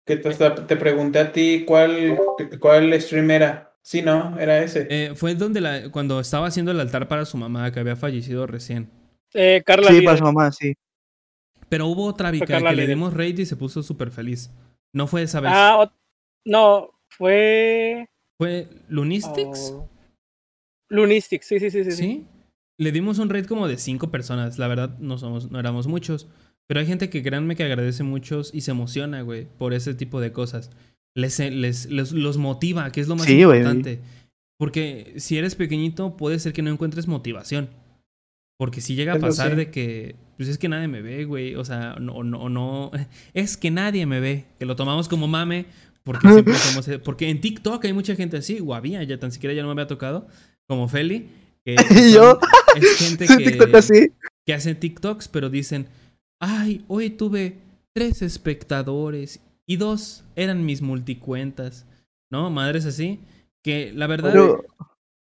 Que 0.06 0.17
te, 0.17 0.30
te 0.30 0.75
pregunté 0.75 1.19
a 1.19 1.31
ti 1.31 1.64
cuál, 1.65 2.19
cuál 2.59 3.01
stream 3.01 3.31
era. 3.31 3.73
Sí, 3.81 4.01
no, 4.01 4.38
era 4.38 4.61
ese. 4.61 4.88
Eh, 4.89 5.15
fue 5.15 5.35
donde 5.35 5.61
la, 5.61 5.89
cuando 5.89 6.19
estaba 6.19 6.48
haciendo 6.48 6.72
el 6.72 6.81
altar 6.81 7.07
para 7.07 7.23
su 7.23 7.38
mamá, 7.38 7.72
que 7.72 7.80
había 7.80 7.95
fallecido 7.95 8.45
recién. 8.45 8.89
Eh, 9.33 9.64
Carla 9.65 9.88
Sí, 9.88 9.93
Líder. 9.93 10.06
para 10.06 10.17
su 10.17 10.23
mamá, 10.25 10.51
sí. 10.51 10.75
Pero 11.69 11.88
hubo 11.88 12.06
otra 12.06 12.31
Vika 12.31 12.45
que 12.61 12.75
le 12.75 12.88
dimos 12.88 13.14
raid 13.14 13.38
y 13.39 13.45
se 13.45 13.56
puso 13.56 13.83
súper 13.83 14.11
feliz. 14.11 14.49
No 14.93 15.07
fue 15.07 15.22
esa 15.23 15.39
vez. 15.39 15.51
Ah, 15.53 15.91
no, 16.45 16.89
fue 17.09 18.09
¿Fue 18.39 18.67
Lunistix? 18.89 19.72
oh, 19.75 19.89
Lunistix, 20.89 21.45
sí, 21.48 21.59
sí, 21.59 21.69
sí, 21.69 21.83
sí. 21.83 21.91
¿Sí? 21.91 22.25
Le 22.80 22.91
dimos 22.91 23.19
un 23.19 23.30
raid 23.30 23.45
como 23.45 23.67
de 23.67 23.77
cinco 23.77 24.09
personas. 24.09 24.57
La 24.57 24.67
verdad, 24.67 24.98
no 24.99 25.17
somos, 25.17 25.51
no 25.51 25.59
éramos 25.59 25.88
muchos. 25.88 26.27
Pero 26.67 26.80
hay 26.80 26.85
gente 26.88 27.09
que 27.09 27.22
créanme 27.23 27.56
que 27.56 27.64
agradece 27.64 28.03
muchos 28.03 28.53
y 28.53 28.61
se 28.61 28.72
emociona, 28.72 29.22
güey, 29.22 29.45
por 29.45 29.73
ese 29.73 29.93
tipo 29.93 30.22
de 30.22 30.31
cosas. 30.31 30.72
Les, 31.15 31.39
les, 31.39 31.88
les- 31.88 32.11
los 32.14 32.38
motiva, 32.38 32.91
que 32.91 33.01
es 33.01 33.07
lo 33.07 33.15
más 33.15 33.25
Sí, 33.25 33.41
importante. 33.41 33.99
Porque 34.57 35.14
si 35.17 35.38
eres 35.38 35.56
pequeñito, 35.56 36.15
puede 36.15 36.39
ser 36.39 36.53
que 36.53 36.61
no 36.61 36.69
encuentres 36.72 37.07
motivación. 37.07 37.69
Porque 38.57 38.81
si 38.81 38.95
llega 38.95 39.14
a 39.14 39.19
pasar 39.19 39.51
sí. 39.51 39.56
de 39.57 39.72
que, 39.72 40.15
pues 40.40 40.48
es 40.48 40.58
que 40.58 40.69
nadie 40.69 40.88
me 40.88 41.01
ve, 41.01 41.26
güey. 41.26 41.56
O 41.56 41.66
sea, 41.66 41.98
no, 42.00 42.24
no, 42.24 42.48
no. 42.48 42.92
Es 43.34 43.58
que 43.58 43.72
nadie 43.72 44.06
me 44.06 44.22
ve. 44.22 44.45
Que 44.58 44.66
lo 44.66 44.77
tomamos 44.77 45.09
como 45.09 45.27
mame. 45.27 45.66
Porque 46.06 46.30
siempre 46.32 46.53
somos. 46.56 46.90
Porque 47.03 47.30
en 47.30 47.42
TikTok 47.42 47.84
hay 47.84 47.92
mucha 47.92 48.16
gente 48.16 48.38
así, 48.38 48.61
o 48.66 48.74
había, 48.74 49.03
ya 49.03 49.19
tan 49.19 49.34
siquiera 49.34 49.53
ya 49.53 49.64
no 49.64 49.68
me 49.68 49.74
había 49.74 49.88
tocado. 49.88 50.27
Como 50.66 50.88
Feli. 50.88 51.27
Que 51.66 51.76
¿Y 51.92 52.14
yo? 52.14 52.40
Es 52.74 53.00
gente 53.00 53.27
TikTok 53.27 53.69
que, 53.69 53.77
así. 53.77 54.11
que 54.45 54.53
hacen 54.53 54.80
TikToks, 54.80 55.27
pero 55.27 55.50
dicen, 55.50 55.88
ay, 56.40 56.85
hoy 56.88 57.09
tuve 57.09 57.58
tres 57.93 58.22
espectadores 58.22 59.42
y 59.68 59.76
dos 59.76 60.24
eran 60.38 60.66
mis 60.66 60.82
multicuentas, 60.82 61.85
¿no? 62.32 62.50
Madres 62.50 62.85
así, 62.85 63.19
que 63.61 63.92
la 63.93 64.08
verdad 64.08 64.32
Pero, 64.32 64.64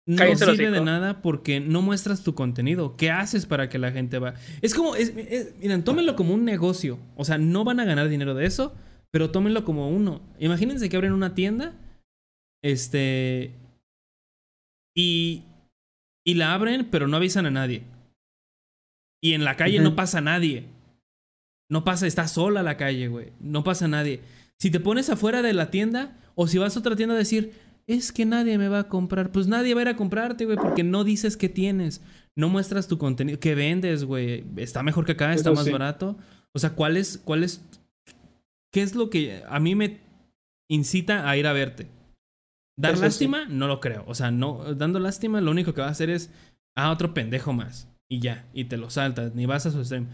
no 0.08 0.18
sirve 0.36 0.72
de 0.72 0.82
nada 0.82 1.22
porque 1.22 1.60
no 1.60 1.82
muestras 1.82 2.24
tu 2.24 2.36
contenido. 2.36 2.96
¿Qué 2.96 3.10
haces 3.12 3.46
para 3.46 3.70
que 3.70 3.80
la 3.80 3.92
gente 3.92 4.20
va? 4.20 4.36
Es 4.62 4.74
como, 4.76 4.96
es, 4.96 5.10
es- 5.16 5.56
miren, 5.60 5.84
tómenlo 5.84 6.16
como 6.16 6.34
un 6.34 6.46
negocio. 6.46 7.00
O 7.16 7.26
sea, 7.26 7.38
no 7.38 7.64
van 7.64 7.80
a 7.80 7.86
ganar 7.86 8.08
dinero 8.10 8.36
de 8.36 8.46
eso, 8.46 8.76
pero 9.12 9.32
tómenlo 9.32 9.64
como 9.66 9.90
uno. 9.90 10.22
Imagínense 10.40 10.90
que 10.90 10.96
abren 10.98 11.14
una 11.14 11.34
tienda, 11.34 11.74
este, 12.64 13.52
y, 14.96 15.44
y 16.26 16.34
la 16.36 16.54
abren, 16.54 16.88
pero 16.90 17.08
no 17.08 17.18
avisan 17.18 17.46
a 17.46 17.52
nadie. 17.52 17.84
Y 19.24 19.34
en 19.34 19.44
la 19.44 19.56
calle 19.56 19.80
no 19.80 19.96
pasa 19.96 20.22
nadie. 20.22 20.66
No 21.70 21.84
pasa, 21.84 22.06
está 22.06 22.28
sola 22.28 22.62
la 22.62 22.78
calle, 22.78 23.08
güey. 23.08 23.32
No 23.40 23.64
pasa 23.64 23.88
nadie. 23.88 24.22
Si 24.60 24.70
te 24.70 24.80
pones 24.80 25.10
afuera 25.10 25.42
de 25.42 25.54
la 25.54 25.72
tienda, 25.72 26.16
o 26.36 26.48
si 26.48 26.60
vas 26.60 26.76
a 26.76 26.80
otra 26.80 26.96
tienda 26.96 27.16
a 27.16 27.18
decir, 27.18 27.54
es 27.88 28.12
que 28.12 28.26
nadie 28.26 28.58
me 28.58 28.68
va 28.68 28.80
a 28.80 28.88
comprar, 28.88 29.32
pues 29.32 29.48
nadie 29.48 29.74
va 29.74 29.82
a 29.82 29.84
ir 29.84 29.88
a 29.90 29.96
comprarte, 29.96 30.46
güey, 30.46 30.58
porque 30.58 30.84
no 30.84 31.04
dices 31.04 31.38
qué 31.38 31.50
tienes. 31.50 32.02
No 32.36 32.50
muestras 32.50 32.88
tu 32.88 32.98
contenido. 32.98 33.40
¿Qué 33.40 33.56
vendes, 33.56 34.04
güey? 34.04 34.44
Está 34.58 34.84
mejor 34.84 35.06
que 35.06 35.14
acá, 35.14 35.34
está 35.34 35.52
más 35.52 35.66
sí. 35.66 35.72
barato. 35.72 36.18
O 36.54 36.60
sea, 36.60 36.72
¿cuál 36.72 36.98
es, 36.98 37.18
cuál 37.18 37.44
es, 37.44 37.64
qué 38.74 38.82
es 38.82 38.96
lo 38.96 39.10
que 39.10 39.44
a 39.48 39.60
mí 39.60 39.76
me 39.76 40.02
incita 40.70 41.30
a 41.30 41.38
ir 41.38 41.48
a 41.48 41.54
verte? 41.54 41.88
¿Dar 42.78 42.94
Eso 42.94 43.02
sí. 43.02 43.06
lástima? 43.06 43.46
No 43.46 43.68
lo 43.68 43.80
creo. 43.80 44.04
O 44.08 44.16
sea, 44.16 44.32
no, 44.32 44.74
dando 44.76 45.00
lástima, 45.00 45.40
lo 45.40 45.52
único 45.52 45.74
que 45.74 45.82
va 45.82 45.88
a 45.88 45.92
hacer 45.92 46.10
es 46.10 46.32
a 46.76 46.92
otro 46.92 47.14
pendejo 47.14 47.54
más. 47.54 47.88
Y 48.10 48.20
ya, 48.20 48.46
y 48.54 48.66
te 48.66 48.78
lo 48.78 48.90
saltas, 48.90 49.34
ni 49.34 49.46
vas 49.46 49.66
a 49.66 49.72
su 49.72 49.84
stream. 49.84 50.08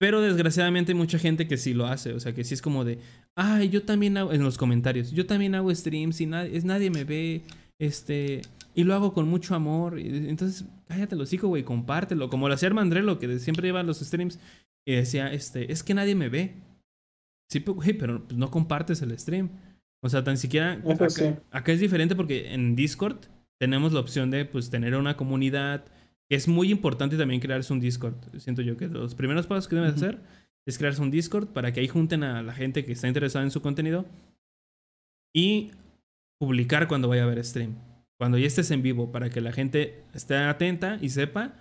Pero 0.00 0.20
desgraciadamente 0.20 0.92
hay 0.92 0.98
mucha 0.98 1.18
gente 1.18 1.48
que 1.48 1.56
sí 1.56 1.74
lo 1.74 1.86
hace. 1.86 2.12
O 2.12 2.20
sea, 2.20 2.32
que 2.34 2.44
sí 2.44 2.54
es 2.54 2.62
como 2.62 2.84
de, 2.84 2.98
ay, 3.36 3.68
yo 3.68 3.82
también 3.82 4.16
hago, 4.16 4.32
en 4.32 4.42
los 4.42 4.56
comentarios, 4.56 5.10
yo 5.10 5.26
también 5.26 5.54
hago 5.54 5.74
streams 5.74 6.20
y 6.20 6.26
nadie, 6.26 6.56
es, 6.56 6.64
nadie 6.64 6.90
me 6.90 7.04
ve, 7.04 7.42
este, 7.80 8.42
y 8.74 8.84
lo 8.84 8.94
hago 8.94 9.12
con 9.12 9.28
mucho 9.28 9.54
amor. 9.54 9.98
y- 9.98 10.28
entonces, 10.28 10.64
cállate 10.86 11.16
los 11.16 11.32
hijos, 11.32 11.48
güey, 11.48 11.64
compártelo. 11.64 12.30
Como 12.30 12.48
lo 12.48 12.54
hacía 12.54 12.68
Armandrelo, 12.68 13.18
que 13.18 13.38
siempre 13.40 13.66
lleva 13.66 13.82
los 13.82 13.98
streams 13.98 14.38
y 14.86 14.94
decía, 14.94 15.32
este, 15.32 15.72
es 15.72 15.82
que 15.82 15.94
nadie 15.94 16.14
me 16.14 16.28
ve. 16.28 16.54
Sí, 17.50 17.60
pues, 17.60 17.76
güey, 17.76 17.92
pero 17.94 18.24
pues, 18.24 18.38
no 18.38 18.50
compartes 18.50 19.02
el 19.02 19.18
stream. 19.18 19.50
O 20.04 20.08
sea, 20.08 20.22
tan 20.22 20.38
siquiera 20.38 20.80
acá, 20.88 21.10
sí. 21.10 21.24
acá 21.50 21.72
es 21.72 21.80
diferente 21.80 22.14
porque 22.14 22.54
en 22.54 22.76
Discord 22.76 23.16
tenemos 23.60 23.92
la 23.92 23.98
opción 23.98 24.30
de 24.30 24.44
pues 24.44 24.70
tener 24.70 24.94
una 24.94 25.16
comunidad. 25.16 25.84
Es 26.30 26.46
muy 26.48 26.70
importante 26.70 27.16
también 27.16 27.40
crearse 27.40 27.72
un 27.72 27.80
Discord. 27.80 28.14
Siento 28.38 28.62
yo 28.62 28.76
que 28.76 28.86
los 28.88 29.14
primeros 29.14 29.46
pasos 29.46 29.66
que 29.68 29.76
debes 29.76 29.94
hacer 29.94 30.18
es 30.66 30.76
crearse 30.76 31.00
un 31.00 31.10
Discord 31.10 31.48
para 31.48 31.72
que 31.72 31.80
ahí 31.80 31.88
junten 31.88 32.22
a 32.22 32.42
la 32.42 32.52
gente 32.52 32.84
que 32.84 32.92
está 32.92 33.08
interesada 33.08 33.44
en 33.44 33.50
su 33.50 33.62
contenido 33.62 34.04
y 35.34 35.70
publicar 36.38 36.88
cuando 36.88 37.08
vaya 37.08 37.24
a 37.24 37.26
ver 37.26 37.42
stream. 37.44 37.74
Cuando 38.18 38.36
ya 38.36 38.46
estés 38.46 38.70
en 38.70 38.82
vivo, 38.82 39.12
para 39.12 39.30
que 39.30 39.40
la 39.40 39.52
gente 39.52 40.02
esté 40.12 40.36
atenta 40.36 40.98
y 41.00 41.08
sepa 41.10 41.54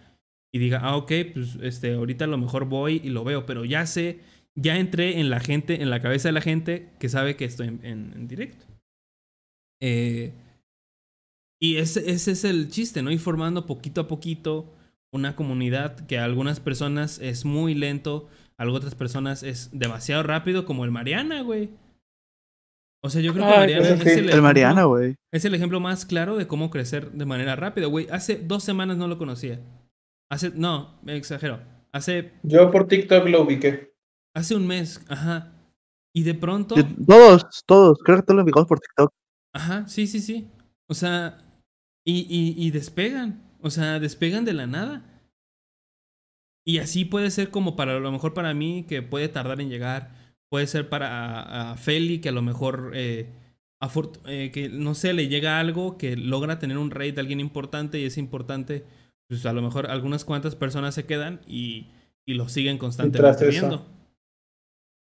y 0.54 0.60
diga, 0.60 0.80
ah, 0.82 0.96
ok, 0.98 1.12
pues 1.34 1.58
este, 1.62 1.94
ahorita 1.94 2.26
a 2.26 2.28
lo 2.28 2.38
mejor 2.38 2.66
voy 2.66 3.00
y 3.04 3.10
lo 3.10 3.24
veo, 3.24 3.46
pero 3.46 3.64
ya 3.64 3.86
sé, 3.86 4.20
ya 4.56 4.78
entré 4.78 5.20
en 5.20 5.30
la 5.30 5.40
gente, 5.40 5.82
en 5.82 5.90
la 5.90 6.02
cabeza 6.02 6.30
de 6.30 6.34
la 6.34 6.42
gente 6.42 6.90
que 7.00 7.10
sabe 7.10 7.36
que 7.36 7.46
estoy 7.46 7.68
en, 7.68 7.86
en- 7.86 8.14
en 8.16 8.28
directo. 8.28 8.66
Eh, 9.82 10.34
y 11.60 11.78
ese, 11.78 12.10
ese 12.12 12.32
es 12.32 12.44
el 12.44 12.70
chiste, 12.70 13.02
¿no? 13.02 13.12
Ir 13.12 13.20
formando 13.20 13.66
poquito 13.66 14.02
a 14.02 14.08
poquito 14.08 14.74
una 15.12 15.36
comunidad 15.36 16.06
que 16.08 16.20
a 16.20 16.26
algunas 16.26 16.60
personas 16.60 17.20
es 17.20 17.46
muy 17.46 17.74
lento, 17.74 18.28
a 18.58 18.68
otras 18.70 18.96
personas 18.96 19.44
es 19.44 19.70
demasiado 19.72 20.24
rápido, 20.24 20.66
como 20.66 20.84
el 20.86 20.92
Mariana, 20.92 21.42
güey. 21.42 21.70
O 23.04 23.10
sea, 23.10 23.22
yo 23.22 23.34
creo 23.34 23.46
que 23.46 23.52
Mariana 23.58 23.88
pues, 23.88 24.06
es 24.06 24.14
sí. 24.14 24.20
el, 24.20 24.30
el 24.32 24.42
Mariana, 24.42 24.82
ejemplo- 24.82 24.88
güey. 24.90 25.16
es 25.32 25.46
el 25.46 25.54
ejemplo 25.56 25.80
más 25.80 26.06
claro 26.06 26.36
de 26.36 26.48
cómo 26.48 26.70
crecer 26.70 27.12
de 27.12 27.26
manera 27.26 27.56
rápida, 27.56 27.86
güey. 27.88 28.08
Hace 28.12 28.38
dos 28.38 28.64
semanas 28.64 28.98
no 28.98 29.08
lo 29.08 29.18
conocía. 29.18 29.60
Hace, 30.30 30.52
no, 30.56 31.00
me 31.04 31.16
exagero. 31.16 31.60
Hace, 31.94 32.34
Yo 32.44 32.70
por 32.72 32.88
TikTok 32.88 33.28
lo 33.30 33.44
ubiqué. 33.44 33.94
hace 34.36 34.56
un 34.56 34.68
mes, 34.68 35.04
ajá. 35.08 35.54
Y 36.14 36.24
de 36.24 36.34
pronto, 36.34 36.76
Todos, 37.06 37.46
todos. 37.66 38.00
Creo 38.04 38.18
que 38.18 38.24
todos 38.24 38.38
los 38.38 38.44
ubicamos 38.46 38.68
por 38.68 38.80
TikTok. 38.80 39.12
ajá, 39.54 39.88
sí, 39.88 40.08
sí, 40.08 40.20
sí. 40.20 40.48
O 40.90 40.94
sea, 40.94 41.38
y, 42.08 42.26
y, 42.30 42.56
y 42.66 42.72
despegan. 42.72 43.44
O 43.62 43.70
sea, 43.70 44.00
despegan 44.00 44.46
de 44.46 44.54
la 44.54 44.66
nada. 44.66 45.04
Y 46.66 46.78
así 46.78 47.04
puede 47.04 47.30
ser 47.32 47.50
como 47.50 47.76
para 47.76 47.98
a 47.98 48.00
lo 48.00 48.12
mejor 48.12 48.34
para 48.34 48.54
mí, 48.54 48.86
que 48.88 49.02
puede 49.02 49.28
tardar 49.28 49.60
en 49.60 49.70
llegar. 49.70 50.16
Puede 50.50 50.68
ser 50.68 50.88
para 50.88 51.10
a, 51.10 51.72
a 51.72 51.78
Feli, 51.78 52.20
que 52.20 52.30
a 52.30 52.32
lo 52.32 52.42
mejor, 52.42 52.92
eh, 52.96 53.30
eh, 54.26 54.52
que 54.54 54.70
no 54.70 54.96
sé, 54.96 55.14
le 55.14 55.28
llega 55.28 55.60
algo, 55.60 55.98
que 55.98 56.16
logra 56.16 56.60
tener 56.60 56.78
un 56.78 56.92
rate 56.92 57.12
de 57.12 57.22
alguien 57.22 57.42
importante 57.42 58.00
y 58.00 58.06
es 58.06 58.18
importante. 58.18 58.86
Pues 59.28 59.46
a 59.46 59.52
lo 59.52 59.62
mejor 59.62 59.88
algunas 59.88 60.24
cuantas 60.24 60.56
personas 60.56 60.96
se 60.96 61.06
quedan 61.06 61.42
y, 61.46 61.88
y 62.26 62.36
lo 62.36 62.48
siguen 62.48 62.78
constantemente 62.78 63.50
viendo. 63.50 63.86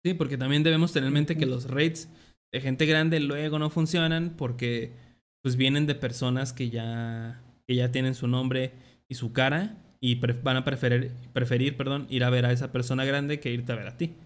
Sí, 0.05 0.15
porque 0.15 0.36
también 0.36 0.65
debemos 0.65 0.93
tener 0.93 1.07
en 1.07 1.15
mente 1.15 1.36
que 1.36 1.47
los 1.47 1.70
rates 1.70 2.09
de 2.52 2.60
gente 2.60 2.85
grande 2.86 3.20
luego 3.20 3.60
no 3.60 3.70
funcionan 3.70 4.35
porque 4.36 5.06
pues 5.47 5.55
vienen 5.57 5.86
de 5.86 5.94
personas 5.94 6.52
que 6.52 6.70
ya, 6.70 7.41
que 7.68 7.76
ya 7.76 7.92
tienen 7.92 8.16
su 8.16 8.26
nombre 8.26 8.73
y 9.08 9.15
su 9.15 9.33
cara 9.33 9.76
y 10.00 10.16
van 10.16 10.57
a 10.57 10.65
preferir, 10.65 11.12
preferir 11.33 11.76
perdón, 11.76 12.08
ir 12.10 12.25
a 12.25 12.31
ver 12.31 12.47
a 12.47 12.50
esa 12.50 12.73
persona 12.73 13.05
grande 13.05 13.39
que 13.39 13.52
irte 13.52 13.70
a 13.70 13.76
ver 13.76 13.86
a 13.86 13.97
ti. 13.97 14.16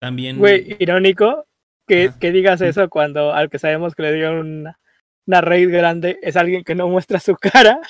También... 0.00 0.38
Güey, 0.38 0.76
irónico 0.78 1.44
que, 1.88 2.12
que 2.20 2.30
digas 2.30 2.60
eso 2.60 2.88
cuando 2.88 3.32
al 3.32 3.50
que 3.50 3.58
sabemos 3.58 3.96
que 3.96 4.04
le 4.04 4.12
dieron 4.12 4.60
una, 4.60 4.78
una 5.26 5.40
raid 5.40 5.72
grande 5.72 6.20
es 6.22 6.36
alguien 6.36 6.62
que 6.62 6.76
no 6.76 6.86
muestra 6.86 7.18
su 7.18 7.34
cara. 7.34 7.80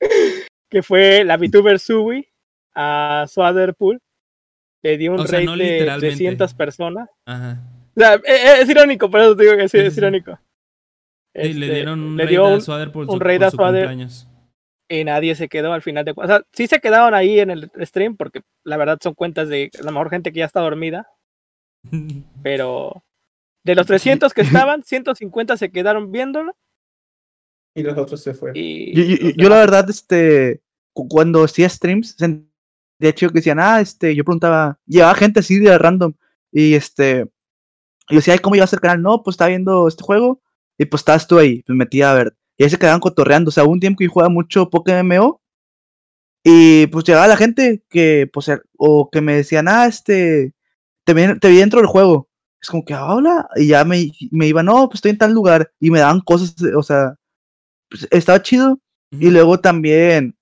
que 0.70 0.82
fue 0.82 1.22
la 1.22 1.36
VTuber 1.36 1.78
Sui 1.78 2.26
a 2.74 3.26
Swaderpool. 3.28 4.00
Le 4.82 4.96
dio 4.96 5.12
un 5.12 5.20
O 5.20 5.26
sea, 5.26 5.40
raid 5.40 5.44
no 5.44 5.52
de 5.54 5.64
literalmente. 5.64 6.16
300 6.16 6.54
personas. 6.54 7.10
Ajá. 7.26 7.60
O 7.94 8.00
sea, 8.00 8.14
e- 8.14 8.20
e- 8.24 8.62
es, 8.62 8.70
irónico, 8.70 9.10
por 9.10 9.20
eso 9.20 9.36
te 9.36 9.42
digo 9.42 9.54
que 9.58 9.68
sí, 9.68 9.76
es 9.76 9.98
irónico. 9.98 10.38
Sí, 11.34 11.52
le 11.54 11.66
Este, 11.66 11.74
dieron 11.76 12.00
un 12.00 12.16
le 12.16 12.24
raid 12.24 12.30
dio 12.30 12.46
a 12.46 12.54
un- 12.54 12.60
Swader 12.62 12.90
por 12.92 13.04
un 13.06 13.12
su, 13.12 13.18
raid 13.18 13.38
por 13.38 13.46
a 13.46 13.50
su 13.50 13.56
Swader. 13.56 13.84
cumpleaños. 13.86 14.28
y 14.90 15.04
nadie 15.04 15.34
se 15.34 15.48
quedó 15.48 15.72
al 15.74 15.82
final 15.82 16.04
de 16.04 16.14
cuentas. 16.14 16.36
O 16.36 16.38
sea, 16.40 16.46
sí 16.52 16.66
se 16.66 16.80
quedaron 16.80 17.12
ahí 17.14 17.38
en 17.40 17.50
el 17.50 17.70
stream 17.82 18.16
porque 18.16 18.40
la 18.64 18.76
verdad 18.78 18.98
son 19.02 19.12
cuentas 19.14 19.48
de 19.48 19.70
a 19.78 19.82
lo 19.84 19.92
mejor 19.92 20.08
gente 20.10 20.32
que 20.32 20.38
ya 20.38 20.46
está 20.46 20.60
dormida, 20.60 21.06
pero 22.42 23.04
de 23.64 23.74
los 23.74 23.86
300 23.86 24.32
que 24.32 24.40
estaban, 24.66 24.82
150 24.82 25.56
se 25.56 25.70
quedaron 25.70 26.10
viéndolo 26.10 26.56
Y 27.74 27.82
los 27.82 27.96
otros 27.98 28.22
se 28.22 28.32
fueron. 28.34 28.56
y 28.56 28.94
Yo, 28.94 29.02
yo- 29.28 29.30
yo 29.36 29.48
la 29.48 29.56
verdad, 29.56 29.88
este, 29.90 30.62
cu- 30.94 31.06
cuando 31.08 31.44
hacía 31.44 31.68
streams, 31.68 32.16
de 32.16 33.08
hecho 33.08 33.28
que 33.28 33.34
decían, 33.34 33.60
ah, 33.60 33.80
este, 33.80 34.14
yo 34.14 34.24
preguntaba, 34.24 34.78
llevaba 34.86 35.14
gente 35.14 35.40
así 35.40 35.58
de 35.58 35.76
random, 35.76 36.14
y 36.50 36.74
este, 36.74 37.26
y 38.08 38.14
yo 38.14 38.16
decía, 38.20 38.32
ay, 38.34 38.40
¿cómo 38.40 38.54
llevas 38.54 38.72
el 38.72 38.80
canal? 38.80 39.02
No, 39.02 39.22
pues 39.22 39.34
estaba 39.34 39.48
viendo 39.50 39.86
este 39.86 40.02
juego, 40.02 40.40
y 40.78 40.86
pues 40.86 41.00
estabas 41.02 41.26
tú 41.28 41.38
ahí, 41.38 41.62
pues 41.64 41.76
metía 41.76 42.10
a 42.12 42.14
ver, 42.14 42.36
y 42.58 42.64
ahí 42.64 42.70
se 42.70 42.78
quedaban 42.78 43.00
cotorreando, 43.00 43.48
o 43.50 43.52
sea, 43.52 43.64
hubo 43.64 43.72
un 43.72 43.80
tiempo 43.80 43.98
que 43.98 44.06
yo 44.06 44.10
jugaba 44.12 44.30
mucho 44.30 44.70
Pokémon 44.70 45.00
MMO, 45.06 45.40
Y 46.44 46.86
pues 46.88 47.04
llegaba 47.04 47.26
la 47.28 47.36
gente 47.36 47.82
que, 47.90 48.28
pues, 48.32 48.48
er- 48.48 48.62
o 48.78 49.10
que 49.10 49.20
me 49.20 49.34
decían, 49.36 49.68
ah, 49.68 49.86
este, 49.86 50.54
te 51.04 51.14
vi, 51.14 51.38
te 51.40 51.48
vi 51.50 51.58
dentro 51.58 51.80
del 51.80 51.88
juego. 51.88 52.28
Es 52.62 52.70
como 52.70 52.84
que, 52.84 52.94
"Ah, 52.94 53.14
hola, 53.14 53.48
y 53.56 53.68
ya 53.68 53.84
me, 53.84 54.10
me 54.32 54.46
iban, 54.48 54.66
no, 54.66 54.88
pues 54.88 54.96
estoy 54.98 55.12
en 55.12 55.18
tal 55.18 55.32
lugar, 55.34 55.72
y 55.80 55.90
me 55.90 56.00
daban 56.00 56.20
cosas, 56.22 56.54
eh, 56.62 56.74
o 56.76 56.82
sea, 56.82 57.16
pues, 57.90 58.08
estaba 58.12 58.42
chido. 58.42 58.80
Y 59.12 59.30
luego 59.30 59.60
también 59.60 60.36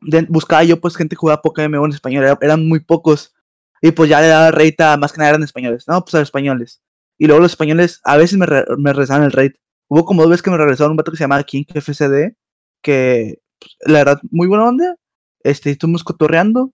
de- 0.00 0.26
buscaba 0.28 0.64
yo, 0.64 0.80
pues, 0.80 0.96
gente 0.96 1.14
que 1.16 1.20
jugaba 1.20 1.42
Pokémon 1.42 1.70
MMO 1.72 1.86
en 1.86 1.92
español, 1.92 2.24
era- 2.24 2.38
eran 2.40 2.66
muy 2.66 2.80
pocos. 2.80 3.34
Y 3.80 3.92
pues 3.92 4.10
ya 4.10 4.20
le 4.20 4.26
daba 4.28 4.50
rate 4.50 4.76
a, 4.82 4.96
más 4.96 5.12
que 5.12 5.18
nada 5.18 5.30
eran 5.30 5.42
españoles, 5.44 5.84
no, 5.88 6.02
pues 6.04 6.14
a 6.14 6.18
los 6.18 6.26
españoles. 6.28 6.80
Y 7.18 7.26
luego 7.26 7.42
los 7.42 7.52
españoles 7.52 8.00
a 8.04 8.16
veces 8.16 8.38
me, 8.38 8.46
re- 8.46 8.64
me 8.78 8.92
regresaban 8.92 9.24
el 9.24 9.32
rate. 9.32 9.56
Hubo 9.88 10.04
como 10.04 10.22
dos 10.22 10.30
veces 10.30 10.42
que 10.42 10.50
me 10.50 10.56
regresaron 10.58 10.92
un 10.92 10.96
vato 10.96 11.10
que 11.10 11.16
se 11.16 11.24
llamaba 11.24 11.42
King 11.44 11.64
FCD, 11.74 12.36
que 12.82 13.40
pues, 13.58 13.76
la 13.80 13.98
verdad, 14.04 14.20
muy 14.30 14.46
buena 14.46 14.64
onda. 14.68 14.96
Este, 15.42 15.70
estuvimos 15.70 16.04
cotorreando. 16.04 16.72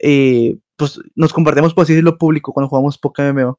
Y 0.00 0.60
pues 0.76 1.00
nos 1.14 1.32
compartimos, 1.32 1.74
por 1.74 1.82
así 1.84 1.92
decirlo, 1.92 2.18
público 2.18 2.52
cuando 2.52 2.68
jugamos 2.68 2.98
Pokémon. 2.98 3.54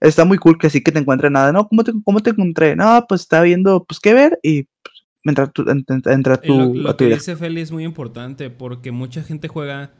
Está 0.00 0.24
muy 0.24 0.38
cool 0.38 0.58
que 0.58 0.66
así 0.66 0.82
que 0.82 0.92
te 0.92 0.98
encuentre 0.98 1.30
nada. 1.30 1.52
No, 1.52 1.66
¿cómo 1.68 1.82
te, 1.84 1.92
cómo 2.04 2.20
te 2.20 2.30
encontré? 2.30 2.76
No, 2.76 3.04
pues 3.08 3.22
estaba 3.22 3.44
viendo, 3.44 3.84
pues 3.84 4.00
qué 4.00 4.12
ver 4.12 4.38
y 4.42 4.64
pues, 4.64 5.06
entra 5.24 5.46
tu, 5.50 5.62
en- 5.70 5.84
en- 5.88 6.02
entra 6.12 6.38
Y 6.42 6.48
lo, 6.48 6.66
tu, 6.68 6.74
lo 6.74 6.90
a 6.90 6.96
tu 6.96 6.98
que 6.98 7.04
idea. 7.06 7.16
dice 7.16 7.36
Feli 7.36 7.60
es 7.62 7.72
muy 7.72 7.84
importante 7.84 8.50
porque 8.50 8.92
mucha 8.92 9.22
gente 9.22 9.48
juega. 9.48 9.92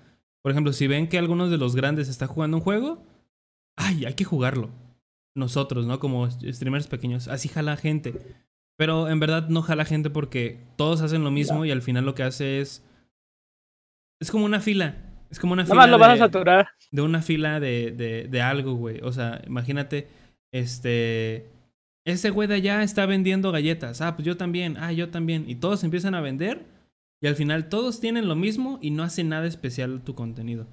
Por 0.43 0.53
ejemplo, 0.53 0.73
si 0.75 0.87
ven 0.87 1.09
que 1.09 1.17
algunos 1.19 1.51
de 1.51 1.57
los 1.57 1.75
grandes 1.75 2.09
está 2.09 2.27
jugando 2.27 2.59
un 2.59 2.63
juego, 2.63 3.03
ay, 3.77 4.05
hay 4.05 4.15
que 4.15 4.25
jugarlo. 4.25 4.71
Nosotros, 5.37 5.87
¿no? 5.87 5.99
Como 5.99 6.31
streamers 6.31 6.87
pequeños. 6.87 7.29
Así 7.29 7.49
jala 7.49 7.77
gente. 7.77 8.15
Pero 8.77 9.09
en 9.09 9.21
verdad 9.21 9.49
no 9.49 9.63
jala 9.63 9.85
gente 9.85 10.11
porque 10.11 10.61
todos 10.77 11.01
hacen 11.01 11.25
lo 11.25 11.31
mismo 11.31 11.65
y 11.65 11.71
al 11.71 11.83
final 11.83 12.05
lo 12.05 12.15
que 12.15 12.23
hace 12.23 12.61
es. 12.61 12.85
Es 14.21 14.31
como 14.31 14.45
una 14.45 14.61
fila. 14.61 14.97
Es 15.31 15.39
como 15.41 15.53
una 15.53 15.63
Nada 15.65 15.73
fila. 15.75 15.83
más 15.83 15.91
lo 15.91 15.99
vas 15.99 16.09
a 16.11 16.13
de- 16.13 16.19
saturar. 16.19 16.69
de 16.91 17.03
una 17.03 17.21
fila 17.23 17.59
de, 17.61 17.91
de, 17.93 18.29
de 18.29 18.41
algo, 18.43 18.75
güey. 18.75 19.01
O 19.03 19.13
sea, 19.13 19.43
imagínate, 19.47 20.07
este... 20.53 21.51
Ese 22.07 22.29
güey 22.31 22.47
de 22.47 22.57
allá 22.57 22.83
está 22.83 23.07
vendiendo 23.07 23.51
galletas. 23.51 24.01
Ah, 24.03 24.15
pues 24.15 24.27
yo 24.27 24.37
también. 24.37 24.77
Ah, 24.79 24.93
yo 24.93 25.09
también. 25.09 25.49
Y 25.49 25.55
todos 25.57 25.83
empiezan 25.85 26.15
a 26.15 26.21
vender. 26.21 26.65
Y 27.23 27.27
al 27.27 27.35
final 27.35 27.69
todos 27.71 27.99
tienen 27.99 28.29
lo 28.29 28.37
mismo 28.37 28.79
y 28.83 28.91
no 28.91 29.03
hace 29.03 29.25
nada 29.25 29.47
especial 29.47 30.03
tu 30.03 30.15
contenido. 30.15 30.67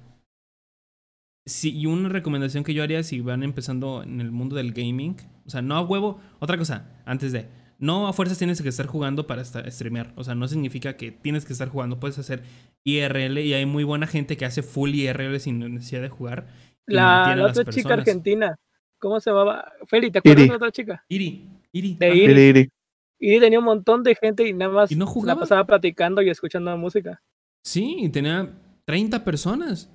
Sí, 1.44 1.76
y 1.76 1.86
una 1.86 2.08
recomendación 2.08 2.62
que 2.62 2.72
yo 2.72 2.82
haría 2.82 3.02
si 3.02 3.20
van 3.20 3.42
empezando 3.42 4.02
en 4.04 4.20
el 4.20 4.30
mundo 4.30 4.56
del 4.56 4.72
gaming. 4.72 5.16
O 5.44 5.50
sea, 5.50 5.60
no 5.60 5.74
a 5.76 5.82
huevo. 5.82 6.20
Otra 6.38 6.56
cosa, 6.56 6.90
antes 7.04 7.32
de. 7.32 7.48
No 7.78 8.06
a 8.06 8.12
fuerzas 8.12 8.38
tienes 8.38 8.62
que 8.62 8.68
estar 8.68 8.86
jugando 8.86 9.26
para 9.26 9.42
estar, 9.42 9.68
streamear. 9.70 10.12
O 10.14 10.22
sea, 10.22 10.36
no 10.36 10.46
significa 10.46 10.96
que 10.96 11.10
tienes 11.10 11.44
que 11.44 11.52
estar 11.52 11.68
jugando. 11.68 11.98
Puedes 11.98 12.16
hacer 12.18 12.44
IRL 12.84 13.38
y 13.38 13.54
hay 13.54 13.66
muy 13.66 13.82
buena 13.82 14.06
gente 14.06 14.36
que 14.36 14.44
hace 14.44 14.62
full 14.62 14.94
IRL 14.94 15.40
sin 15.40 15.58
necesidad 15.74 16.02
de 16.02 16.08
jugar. 16.08 16.46
La, 16.86 17.36
otra 17.44 17.64
chica 17.64 17.94
argentina. 17.94 18.56
¿Cómo 19.00 19.18
se 19.18 19.30
llamaba? 19.30 19.72
Feli, 19.88 20.12
¿te 20.12 20.18
acuerdas 20.18 20.42
Iri. 20.42 20.48
de 20.48 20.50
la 20.52 20.56
otra 20.56 20.70
chica? 20.70 21.04
Iri, 21.08 21.48
Iri. 21.72 21.96
De. 21.98 22.14
Iri. 22.14 22.32
Iri, 22.32 22.70
iri. 23.18 23.40
Tenía 23.40 23.58
un 23.58 23.64
montón 23.64 24.04
de 24.04 24.14
gente 24.14 24.46
y 24.46 24.52
nada 24.52 24.72
más 24.72 24.92
¿Y 24.92 24.94
no 24.94 25.06
la 25.06 25.10
jugaba? 25.10 25.40
pasaba 25.40 25.66
platicando 25.66 26.22
y 26.22 26.30
escuchando 26.30 26.76
música. 26.76 27.20
Sí, 27.64 27.96
y 27.98 28.08
tenía 28.10 28.48
30 28.84 29.24
personas. 29.24 29.90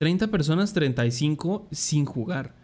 30 0.00 0.28
personas, 0.28 0.72
35 0.74 1.68
sin 1.70 2.04
jugar. 2.04 2.54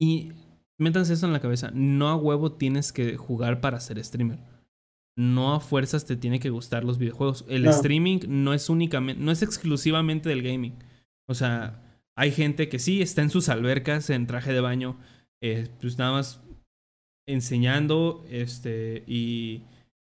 Y 0.00 0.32
métanse 0.78 1.12
esto 1.14 1.26
en 1.26 1.32
la 1.32 1.40
cabeza. 1.40 1.70
No 1.72 2.08
a 2.08 2.16
huevo 2.16 2.52
tienes 2.52 2.92
que 2.92 3.16
jugar 3.16 3.60
para 3.60 3.80
ser 3.80 4.02
streamer. 4.04 4.38
No 5.16 5.54
a 5.54 5.60
fuerzas 5.60 6.04
te 6.06 6.16
tiene 6.16 6.40
que 6.40 6.50
gustar 6.50 6.84
los 6.84 6.98
videojuegos. 6.98 7.44
El 7.48 7.62
No. 7.64 7.70
streaming 7.70 8.20
no 8.28 8.52
es 8.52 8.68
únicamente, 8.68 9.22
no 9.22 9.30
es 9.30 9.42
exclusivamente 9.42 10.28
del 10.28 10.42
gaming. 10.42 10.74
O 11.28 11.34
sea, 11.34 11.80
hay 12.16 12.32
gente 12.32 12.68
que 12.68 12.78
sí 12.78 13.00
está 13.00 13.22
en 13.22 13.30
sus 13.30 13.48
albercas 13.48 14.10
en 14.10 14.26
traje 14.26 14.52
de 14.52 14.60
baño, 14.60 14.98
eh, 15.42 15.68
pues 15.80 15.98
nada 15.98 16.12
más 16.12 16.40
enseñando 17.26 18.24
este 18.30 19.04
y, 19.06 19.62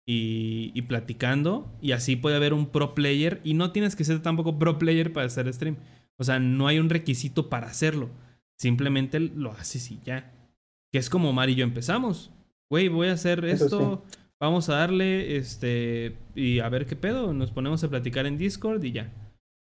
y, 0.06 0.72
y 0.76 0.82
platicando. 0.84 1.72
Y 1.82 1.94
así 1.94 2.16
puede 2.16 2.36
haber 2.36 2.54
un 2.54 2.68
pro 2.68 2.94
player. 2.94 3.42
Y 3.44 3.54
no 3.54 3.72
tienes 3.72 3.96
que 3.96 4.04
ser 4.04 4.22
tampoco 4.22 4.60
pro 4.60 4.78
player 4.78 5.14
para 5.14 5.28
hacer 5.28 5.52
stream. 5.54 5.78
O 6.20 6.24
sea, 6.24 6.40
no 6.40 6.68
hay 6.68 6.80
un 6.80 6.90
requisito 6.90 7.50
para 7.50 7.68
hacerlo. 7.68 8.10
Simplemente 8.58 9.20
lo 9.20 9.52
haces 9.52 9.92
y 9.92 10.00
ya. 10.04 10.34
Que 10.92 11.00
es 11.00 11.10
como 11.10 11.34
Mar 11.34 11.50
y 11.50 11.56
yo 11.56 11.64
empezamos. 11.64 12.32
Güey, 12.70 12.88
voy 12.88 13.08
a 13.08 13.14
hacer 13.14 13.46
Eso 13.46 13.66
esto. 13.66 14.04
Vamos 14.40 14.70
a 14.70 14.76
darle, 14.76 15.38
este, 15.38 16.16
y 16.36 16.60
a 16.60 16.70
ver 16.70 16.86
qué 16.86 16.96
pedo. 16.96 17.34
Nos 17.34 17.52
ponemos 17.52 17.84
a 17.84 17.90
platicar 17.90 18.28
en 18.28 18.38
Discord 18.38 18.84
y 18.84 18.92
ya. 18.92 19.12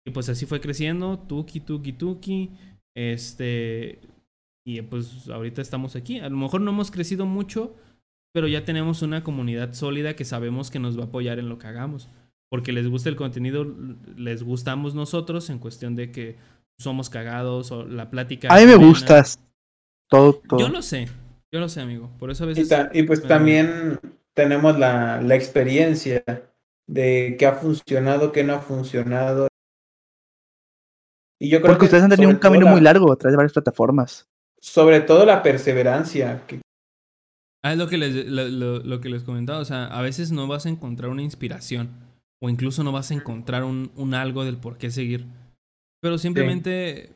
Y 0.07 0.11
pues 0.11 0.29
así 0.29 0.45
fue 0.45 0.59
creciendo, 0.59 1.19
tuki, 1.19 1.59
tuki, 1.59 1.93
tuki. 1.93 2.51
Este, 2.95 3.99
y 4.65 4.81
pues 4.81 5.29
ahorita 5.29 5.61
estamos 5.61 5.95
aquí. 5.95 6.19
A 6.19 6.29
lo 6.29 6.37
mejor 6.37 6.61
no 6.61 6.71
hemos 6.71 6.89
crecido 6.89 7.25
mucho, 7.25 7.75
pero 8.33 8.47
ya 8.47 8.65
tenemos 8.65 9.03
una 9.03 9.23
comunidad 9.23 9.73
sólida 9.73 10.15
que 10.15 10.25
sabemos 10.25 10.71
que 10.71 10.79
nos 10.79 10.97
va 10.97 11.03
a 11.03 11.07
apoyar 11.07 11.37
en 11.37 11.49
lo 11.49 11.59
que 11.59 11.67
hagamos. 11.67 12.09
Porque 12.49 12.71
les 12.71 12.87
gusta 12.87 13.09
el 13.09 13.15
contenido, 13.15 13.65
les 14.15 14.43
gustamos 14.43 14.93
nosotros 14.95 15.49
en 15.49 15.59
cuestión 15.59 15.95
de 15.95 16.11
que 16.11 16.37
somos 16.79 17.09
cagados 17.09 17.71
o 17.71 17.85
la 17.85 18.09
plática. 18.09 18.49
A 18.53 18.59
mí 18.59 18.65
me 18.65 18.75
gustas. 18.75 19.39
Todo, 20.09 20.35
todo. 20.47 20.59
Yo 20.59 20.69
lo 20.69 20.81
sé, 20.81 21.07
yo 21.51 21.59
lo 21.59 21.67
sé, 21.69 21.81
amigo. 21.81 22.11
Por 22.19 22.29
eso 22.31 22.43
a 22.43 22.47
Y, 22.47 22.49
veces. 22.49 22.69
ta- 22.69 22.91
y 22.93 23.03
pues 23.03 23.23
me- 23.23 23.27
también 23.27 23.99
tenemos 24.33 24.77
la, 24.77 25.21
la 25.21 25.35
experiencia 25.35 26.23
de 26.87 27.35
qué 27.39 27.45
ha 27.47 27.53
funcionado, 27.53 28.31
qué 28.31 28.43
no 28.43 28.53
ha 28.53 28.59
funcionado. 28.59 29.47
Y 31.39 31.49
yo 31.49 31.59
creo 31.59 31.71
Porque 31.71 31.79
que 31.79 31.85
ustedes 31.85 32.03
han 32.03 32.09
tenido 32.11 32.29
un 32.29 32.37
camino 32.37 32.67
muy 32.67 32.79
la- 32.79 32.93
largo 32.93 33.11
a 33.11 33.15
través 33.17 33.33
de 33.33 33.37
varias 33.37 33.53
plataformas. 33.53 34.27
Sobre 34.61 35.01
todo 35.01 35.25
la 35.25 35.41
perseverancia. 35.43 36.45
Que, 36.47 36.61
Ah, 37.63 37.71
es 37.71 37.79
lo 37.79 37.87
que, 37.87 37.97
les, 37.97 38.27
lo, 38.27 38.47
lo- 38.47 38.79
lo 38.79 39.01
que 39.01 39.09
les 39.09 39.23
comentaba. 39.23 39.59
O 39.59 39.65
sea, 39.65 39.85
a 39.87 40.01
veces 40.03 40.31
no 40.31 40.47
vas 40.47 40.65
a 40.67 40.69
encontrar 40.69 41.09
una 41.09 41.23
inspiración. 41.23 41.89
O 42.41 42.49
incluso 42.49 42.83
no 42.83 42.91
vas 42.91 43.11
a 43.11 43.13
encontrar 43.13 43.63
un, 43.63 43.91
un 43.95 44.13
algo 44.13 44.43
del 44.45 44.57
por 44.57 44.77
qué 44.77 44.91
seguir. 44.91 45.25
Pero 46.01 46.17
simplemente 46.17 47.11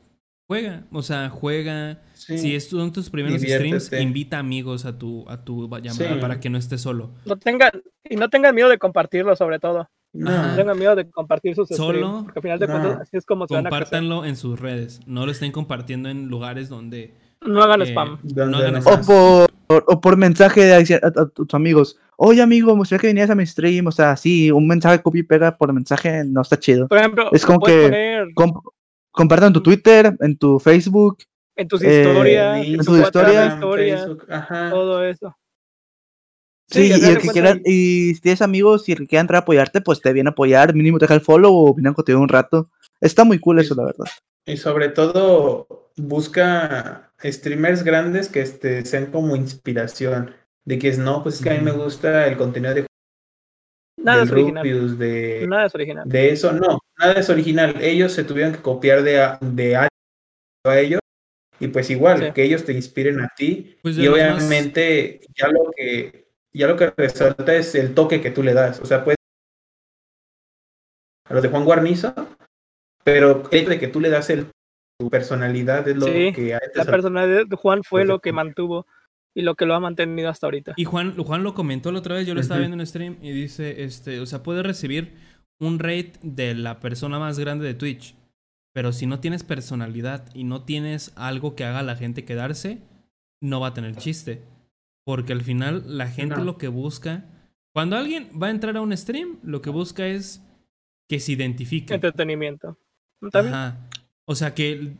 juega. 0.48 0.84
O 0.92 1.02
sea, 1.04 1.30
juega. 1.30 2.02
sí, 2.14 2.38
Si 2.38 2.56
es- 2.56 2.70
son 2.70 2.92
tus 2.92 3.10
primeros 3.10 3.42
streams, 3.42 3.92
invita 3.94 4.40
amigos 4.40 4.86
a 4.86 4.98
tu, 4.98 5.30
a 5.30 5.44
tu 5.44 5.68
llamada 5.68 6.14
Sí. 6.16 6.20
para 6.22 6.40
que 6.40 6.50
no 6.50 6.58
estés 6.58 6.82
solo. 6.82 7.12
No 7.26 7.38
tengan, 7.38 7.72
y 8.10 8.16
no 8.16 8.30
tengan 8.30 8.56
miedo 8.56 8.70
de 8.70 8.78
compartirlo, 8.80 9.36
sobre 9.36 9.60
todo. 9.60 9.88
no, 10.12 10.56
tengan 10.56 10.78
miedo 10.80 10.96
de 10.96 11.08
compartir 11.12 11.54
sus 11.54 11.68
Solo, 11.70 12.00
streams, 12.00 12.24
Porque 12.24 12.40
al 12.40 12.42
final 12.44 12.60
de 12.60 12.68
no. 12.68 12.74
cuentas, 12.74 13.02
así 13.02 13.18
es 13.18 13.26
como 13.28 13.46
se 13.48 13.54
van 13.54 13.68
a 13.68 13.70
crecer. 13.70 13.84
Compártanlo 13.86 14.26
en 14.26 14.36
sus 14.38 14.60
redes. 14.60 15.02
No 15.06 15.26
lo 15.28 15.32
estén 15.32 15.52
compartiendo 15.52 16.10
en 16.10 16.30
lugares 16.30 16.68
donde. 16.70 17.14
No 17.46 17.62
hagan 17.62 17.82
eh, 17.84 17.86
spam. 17.86 18.18
no 18.36 18.58
hagan 18.58 18.76
O 18.78 18.80
spam. 18.82 19.06
por, 19.06 19.84
o- 19.88 20.02
por 20.02 20.18
mensaje 20.18 20.62
de 20.62 20.74
a, 20.74 20.78
a- 20.78 21.22
a 21.22 21.26
tus 21.28 21.54
amigos. 21.54 22.00
Oye, 22.22 22.42
amigo, 22.42 22.74
me 22.74 22.80
gustaría 22.80 23.00
que 23.00 23.08
vinieras 23.08 23.30
a 23.30 23.36
mi 23.36 23.46
stream. 23.46 23.88
O 23.88 23.94
sea, 23.94 24.18
sí, 24.18 24.52
un 24.52 24.68
mensaje 24.68 25.02
copy 25.02 25.20
y 25.20 25.24
pega 25.24 25.58
por 25.58 25.72
mensaje 25.72 26.26
no 26.26 26.42
está 26.42 26.60
chido. 26.60 26.90
Por 26.90 26.98
ejemplo, 26.98 27.30
Es 27.32 27.46
como 27.46 27.62
que- 27.62 27.82
poner 27.84 28.28
compartan 29.12 29.48
en 29.48 29.54
tu 29.54 29.64
Twitter, 29.64 30.14
en 30.20 30.38
tu 30.38 30.60
Facebook. 30.60 31.20
en 31.56 31.68
tus 31.70 31.82
eh, 31.82 32.02
historias, 32.02 32.66
en 32.68 32.78
tus 32.78 33.00
historias, 33.00 33.58
ajá. 34.30 34.70
todo 34.70 35.04
eso. 35.04 35.36
Sí, 36.68 36.88
y 36.88 37.06
el 37.06 37.18
que 37.20 37.30
quiera, 37.30 37.56
y 37.66 38.14
si 38.16 38.22
tienes 38.22 38.42
amigos 38.42 38.88
y 38.88 38.92
el 38.92 39.00
que 39.00 39.08
quiera 39.08 39.22
entrar 39.22 39.38
a 39.38 39.44
apoyarte, 39.44 39.82
pues 39.82 40.02
te 40.02 40.14
viene 40.14 40.30
a 40.30 40.32
apoyar, 40.32 40.74
mínimo 40.74 41.00
te 41.00 41.06
deja 41.06 41.16
el 41.16 41.22
follow 41.22 41.54
o 41.54 41.74
viene 41.74 41.94
contigo 41.94 42.20
un 42.20 42.30
rato. 42.30 42.70
Está 43.02 43.24
muy 43.24 43.40
cool 43.40 43.60
eso, 43.60 43.76
la 43.76 43.86
verdad. 43.86 44.06
Y 44.46 44.58
sobre 44.58 44.90
todo 44.90 45.92
busca 45.96 47.12
streamers 47.24 47.84
grandes 47.84 48.28
que 48.28 48.42
este, 48.42 48.86
sean 48.86 49.08
como 49.08 49.36
inspiración. 49.36 50.32
De 50.70 50.78
que 50.78 50.88
es 50.90 51.00
no, 51.00 51.24
pues 51.24 51.36
es 51.36 51.42
que 51.42 51.50
a 51.50 51.54
mí 51.56 51.62
me 51.62 51.72
gusta 51.72 52.28
el 52.28 52.38
contenido 52.38 52.76
de, 52.76 52.86
Nada 53.98 54.22
es 54.24 54.32
original. 54.32 54.64
Rubius, 54.64 55.00
de, 55.00 55.46
Nada 55.50 55.66
es 55.66 55.74
original. 55.74 56.08
de 56.08 56.30
eso. 56.30 56.52
No, 56.54 56.78
nada 57.00 57.14
es 57.14 57.28
original. 57.30 57.82
Ellos 57.82 58.12
se 58.14 58.24
tuvieron 58.24 58.54
que 58.54 58.62
copiar 58.62 59.02
de, 59.02 59.20
a- 59.20 59.40
de 59.42 59.76
algo 59.76 59.90
a 60.66 60.78
ellos. 60.80 61.00
Y 61.60 61.70
pues 61.70 61.90
igual, 61.90 62.20
Sí. 62.20 62.32
que 62.34 62.44
ellos 62.44 62.64
te 62.66 62.74
inspiren 62.74 63.20
a 63.20 63.30
ti. 63.36 63.78
Pues 63.82 63.98
y 63.98 64.06
los 64.06 64.16
más- 64.18 64.36
obviamente 64.38 65.22
ya 65.36 65.48
lo 65.48 65.72
que 65.76 66.28
ya 66.54 66.68
lo 66.68 66.76
que 66.78 66.92
resalta 66.96 67.56
es 67.56 67.74
el 67.74 67.96
toque 67.96 68.22
que 68.22 68.30
tú 68.32 68.44
le 68.44 68.54
das. 68.54 68.80
O 68.80 68.86
sea, 68.86 69.04
pues 69.04 69.16
a 71.28 71.34
lo 71.34 71.42
de 71.42 71.50
Juan 71.50 71.66
Guarnizo, 71.66 72.14
pero 73.04 73.44
el 73.52 73.58
hecho 73.60 73.70
de 73.72 73.80
que 73.80 73.88
tú 73.88 74.00
le 74.00 74.10
das 74.10 74.30
el 74.30 74.48
tu 75.00 75.10
personalidad 75.10 75.88
es 75.88 75.96
lo 75.96 76.06
Sí, 76.08 76.32
que 76.34 76.54
a 76.54 76.60
La 76.76 76.86
personalidad 76.86 77.46
de 77.48 77.56
Juan 77.56 77.84
fue 77.84 78.06
lo 78.06 78.20
que 78.20 78.34
mantuvo 78.34 78.86
y 79.36 79.42
lo 79.42 79.56
que 79.56 79.66
lo 79.66 79.76
ha 79.76 79.80
mantenido 79.80 80.30
hasta 80.30 80.48
ahorita. 80.48 80.74
Y 80.76 80.86
Juan, 80.86 81.16
Juan 81.18 81.44
lo 81.44 81.54
comentó 81.54 81.92
la 81.92 82.00
otra 82.00 82.16
vez, 82.16 82.28
yo 82.28 82.34
lo 82.34 82.42
estaba 82.42 82.60
viendo 82.60 82.78
en 82.78 82.86
stream 82.86 83.18
y 83.22 83.32
dice, 83.32 83.84
este, 83.84 84.20
o 84.20 84.26
sea, 84.26 84.44
puede 84.44 84.64
recibir 84.64 85.14
un 85.60 85.80
rate 85.80 86.14
de 86.24 86.56
la 86.56 86.80
persona 86.80 87.20
más 87.20 87.38
grande 87.40 87.66
de 87.66 87.74
Twitch. 87.74 88.16
Pero 88.74 88.92
si 88.92 89.06
no 89.08 89.20
tienes 89.20 89.44
personalidad 89.44 90.30
y 90.34 90.44
no 90.44 90.64
tienes 90.64 91.12
algo 91.16 91.56
que 91.56 91.66
haga 91.66 91.80
a 91.80 91.84
la 91.84 91.96
gente 91.96 92.24
quedarse, 92.24 92.80
no 93.42 93.60
va 93.60 93.68
a 93.68 93.74
tener 93.74 93.96
chiste. 93.96 94.42
Porque 95.06 95.34
al 95.34 95.42
final 95.42 95.98
la 95.98 96.08
gente 96.08 96.38
No. 96.38 96.44
lo 96.44 96.58
que 96.58 96.68
busca, 96.68 97.26
cuando 97.74 97.98
alguien 97.98 98.30
va 98.42 98.48
a 98.48 98.52
entrar 98.52 98.78
a 98.78 98.82
un 98.82 98.96
stream, 98.96 99.38
lo 99.44 99.62
que 99.62 99.70
busca 99.70 100.08
es 100.08 100.44
que 101.08 101.20
se 101.20 101.32
identifique. 101.32 101.94
Entretenimiento. 101.94 102.78
También. 103.32 103.56
Ajá. 103.56 103.78
O 104.26 104.36
sea 104.36 104.54
que, 104.54 104.94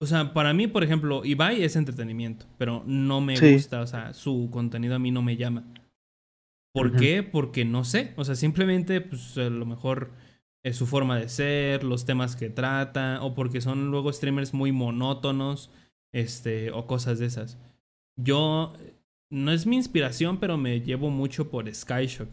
o 0.00 0.06
sea, 0.06 0.32
para 0.34 0.52
mí, 0.52 0.66
por 0.66 0.84
ejemplo, 0.84 1.24
Ibai 1.24 1.62
es 1.62 1.76
entretenimiento, 1.76 2.46
pero 2.58 2.82
no 2.86 3.20
me 3.20 3.36
Sí. 3.36 3.52
gusta, 3.54 3.80
o 3.80 3.86
sea, 3.86 4.12
su 4.14 4.48
contenido 4.52 4.94
a 4.94 4.98
mí 4.98 5.10
no 5.10 5.22
me 5.22 5.36
llama. 5.36 5.64
¿Por 6.74 6.88
Ujú. 6.88 6.96
qué? 6.98 7.22
Porque 7.22 7.64
no 7.64 7.84
sé, 7.84 8.12
o 8.16 8.24
sea, 8.24 8.34
simplemente, 8.34 9.00
pues 9.00 9.36
a 9.38 9.48
lo 9.48 9.64
mejor 9.64 10.10
es 10.64 10.76
su 10.76 10.86
forma 10.86 11.18
de 11.18 11.28
ser, 11.28 11.84
los 11.84 12.04
temas 12.04 12.36
que 12.36 12.50
trata, 12.50 13.22
o 13.22 13.34
porque 13.34 13.60
son 13.60 13.90
luego 13.90 14.12
streamers 14.12 14.54
muy 14.54 14.72
monótonos, 14.72 15.70
este, 16.12 16.70
o 16.72 16.86
cosas 16.86 17.18
de 17.18 17.26
esas. 17.26 17.58
Yo, 18.18 18.72
no 19.30 19.52
es 19.52 19.66
mi 19.66 19.76
inspiración, 19.76 20.38
pero 20.38 20.56
me 20.56 20.80
llevo 20.80 21.10
mucho 21.10 21.50
por 21.50 21.72
Skyshock. 21.72 22.30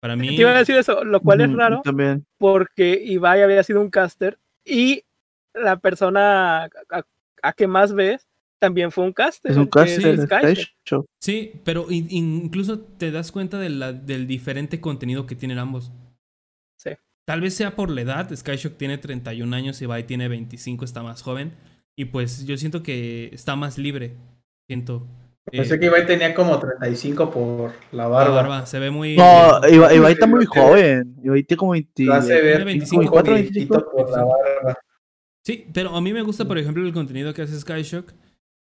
Para 0.00 0.14
mí, 0.14 0.28
Te 0.28 0.42
iba 0.42 0.50
a 0.52 0.58
decir 0.58 0.76
eso, 0.76 1.02
lo 1.04 1.20
cual 1.20 1.40
es 1.40 1.52
raro 1.52 1.80
También. 1.82 2.24
porque 2.38 3.00
Ibai 3.04 3.42
había 3.42 3.62
sido 3.64 3.80
un 3.80 3.90
caster 3.90 4.38
y 4.64 5.02
la 5.54 5.76
persona 5.78 6.64
a, 6.64 6.68
a- 6.90 7.06
a 7.42 7.52
que 7.52 7.66
más 7.66 7.92
ves 7.94 8.26
también 8.58 8.90
fue 8.90 9.04
un 9.04 9.12
caster. 9.12 9.52
Es 9.52 9.56
un 9.56 9.66
caster. 9.66 10.18
es. 10.44 10.72
Sí, 11.20 11.52
pero 11.64 11.86
in- 11.90 12.08
incluso 12.10 12.80
te 12.80 13.10
das 13.12 13.30
cuenta 13.30 13.58
de 13.58 13.68
la- 13.70 13.92
del 13.92 14.26
diferente 14.26 14.80
contenido 14.80 15.26
que 15.26 15.36
tienen 15.36 15.58
ambos. 15.58 15.92
Sí. 16.76 16.90
Tal 17.24 17.40
vez 17.40 17.54
sea 17.54 17.76
por 17.76 17.90
la 17.90 18.00
edad, 18.00 18.34
Skyshock 18.34 18.76
tiene 18.76 18.98
31 18.98 19.54
años, 19.54 19.80
Ibai 19.82 20.06
tiene 20.06 20.28
25, 20.28 20.84
está 20.84 21.02
más 21.02 21.22
joven. 21.22 21.52
Y 21.96 22.06
pues 22.06 22.46
yo 22.46 22.56
siento 22.56 22.82
que 22.82 23.30
está 23.32 23.54
más 23.56 23.76
libre. 23.78 24.14
Siento. 24.68 25.06
Pensé 25.50 25.74
eh, 25.76 25.80
que 25.80 25.86
Ibai 25.86 26.06
tenía 26.06 26.34
como 26.34 26.58
35 26.58 27.30
por 27.30 27.70
la 27.92 28.02
la 28.04 28.08
barba. 28.08 28.34
barba, 28.34 28.66
se 28.66 28.78
ve 28.78 28.90
muy. 28.90 29.16
No, 29.16 29.60
Ibai, 29.68 29.96
Ibai 29.96 30.12
está 30.12 30.26
muy 30.26 30.44
joven. 30.46 31.14
Ibai 31.22 31.42
tiene 31.44 31.58
como 31.58 31.72
20. 31.72 32.04
Lo 32.04 32.14
hace 32.14 32.34
ver 32.34 32.42
Tiene 32.42 32.58
un 32.60 32.66
25, 32.66 33.02
poco 33.04 33.22
24, 33.22 33.34
viejito 33.34 33.74
25. 33.74 33.90
por 33.92 34.10
la 34.10 34.24
barba. 34.24 34.78
Sí, 35.48 35.66
pero 35.72 35.96
a 35.96 36.02
mí 36.02 36.12
me 36.12 36.20
gusta, 36.20 36.44
por 36.44 36.58
ejemplo, 36.58 36.84
el 36.84 36.92
contenido 36.92 37.32
que 37.32 37.40
hace 37.40 37.58
Skyshock 37.58 38.12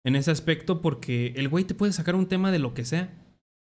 en 0.06 0.16
ese 0.16 0.32
aspecto 0.32 0.82
porque 0.82 1.34
el 1.36 1.50
güey 1.50 1.66
te 1.66 1.74
puede 1.74 1.92
sacar 1.92 2.16
un 2.16 2.30
tema 2.30 2.50
de 2.50 2.60
lo 2.60 2.74
que 2.74 2.86
sea. 2.86 3.14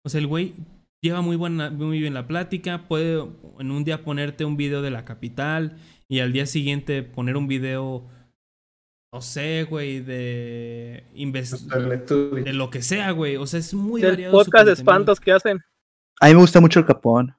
O 0.05 0.11
sea, 0.11 0.21
el 0.21 0.27
güey 0.27 0.53
lleva 1.01 1.23
muy, 1.23 1.37
buena, 1.37 1.71
muy 1.71 1.99
bien 1.99 2.13
la 2.13 2.27
plática, 2.27 2.87
puede 2.89 3.27
en 3.59 3.71
un 3.71 3.85
día 3.85 4.05
ponerte 4.05 4.45
un 4.45 4.59
video 4.59 4.83
de 4.83 4.91
la 4.91 5.07
capital 5.07 5.79
y 6.09 6.21
al 6.21 6.35
día 6.35 6.45
siguiente 6.45 7.03
poner 7.03 7.39
un 7.39 7.49
video, 7.49 8.07
no 9.11 9.23
sé, 9.23 9.65
güey, 9.65 10.01
de, 10.01 11.05
de 11.15 12.53
lo 12.53 12.69
que 12.69 12.83
sea, 12.83 13.13
güey. 13.13 13.37
O 13.37 13.47
sea, 13.47 13.61
es 13.61 13.73
muy 13.73 14.03
El 14.03 14.11
variado. 14.11 14.33
podcast 14.33 14.67
de 14.67 14.73
espantos 14.75 15.21
que 15.21 15.33
hacen. 15.33 15.59
A 16.21 16.27
mí 16.27 16.35
me 16.35 16.41
gusta 16.41 16.61
mucho 16.61 16.81
el 16.81 16.85
Capón. 16.85 17.35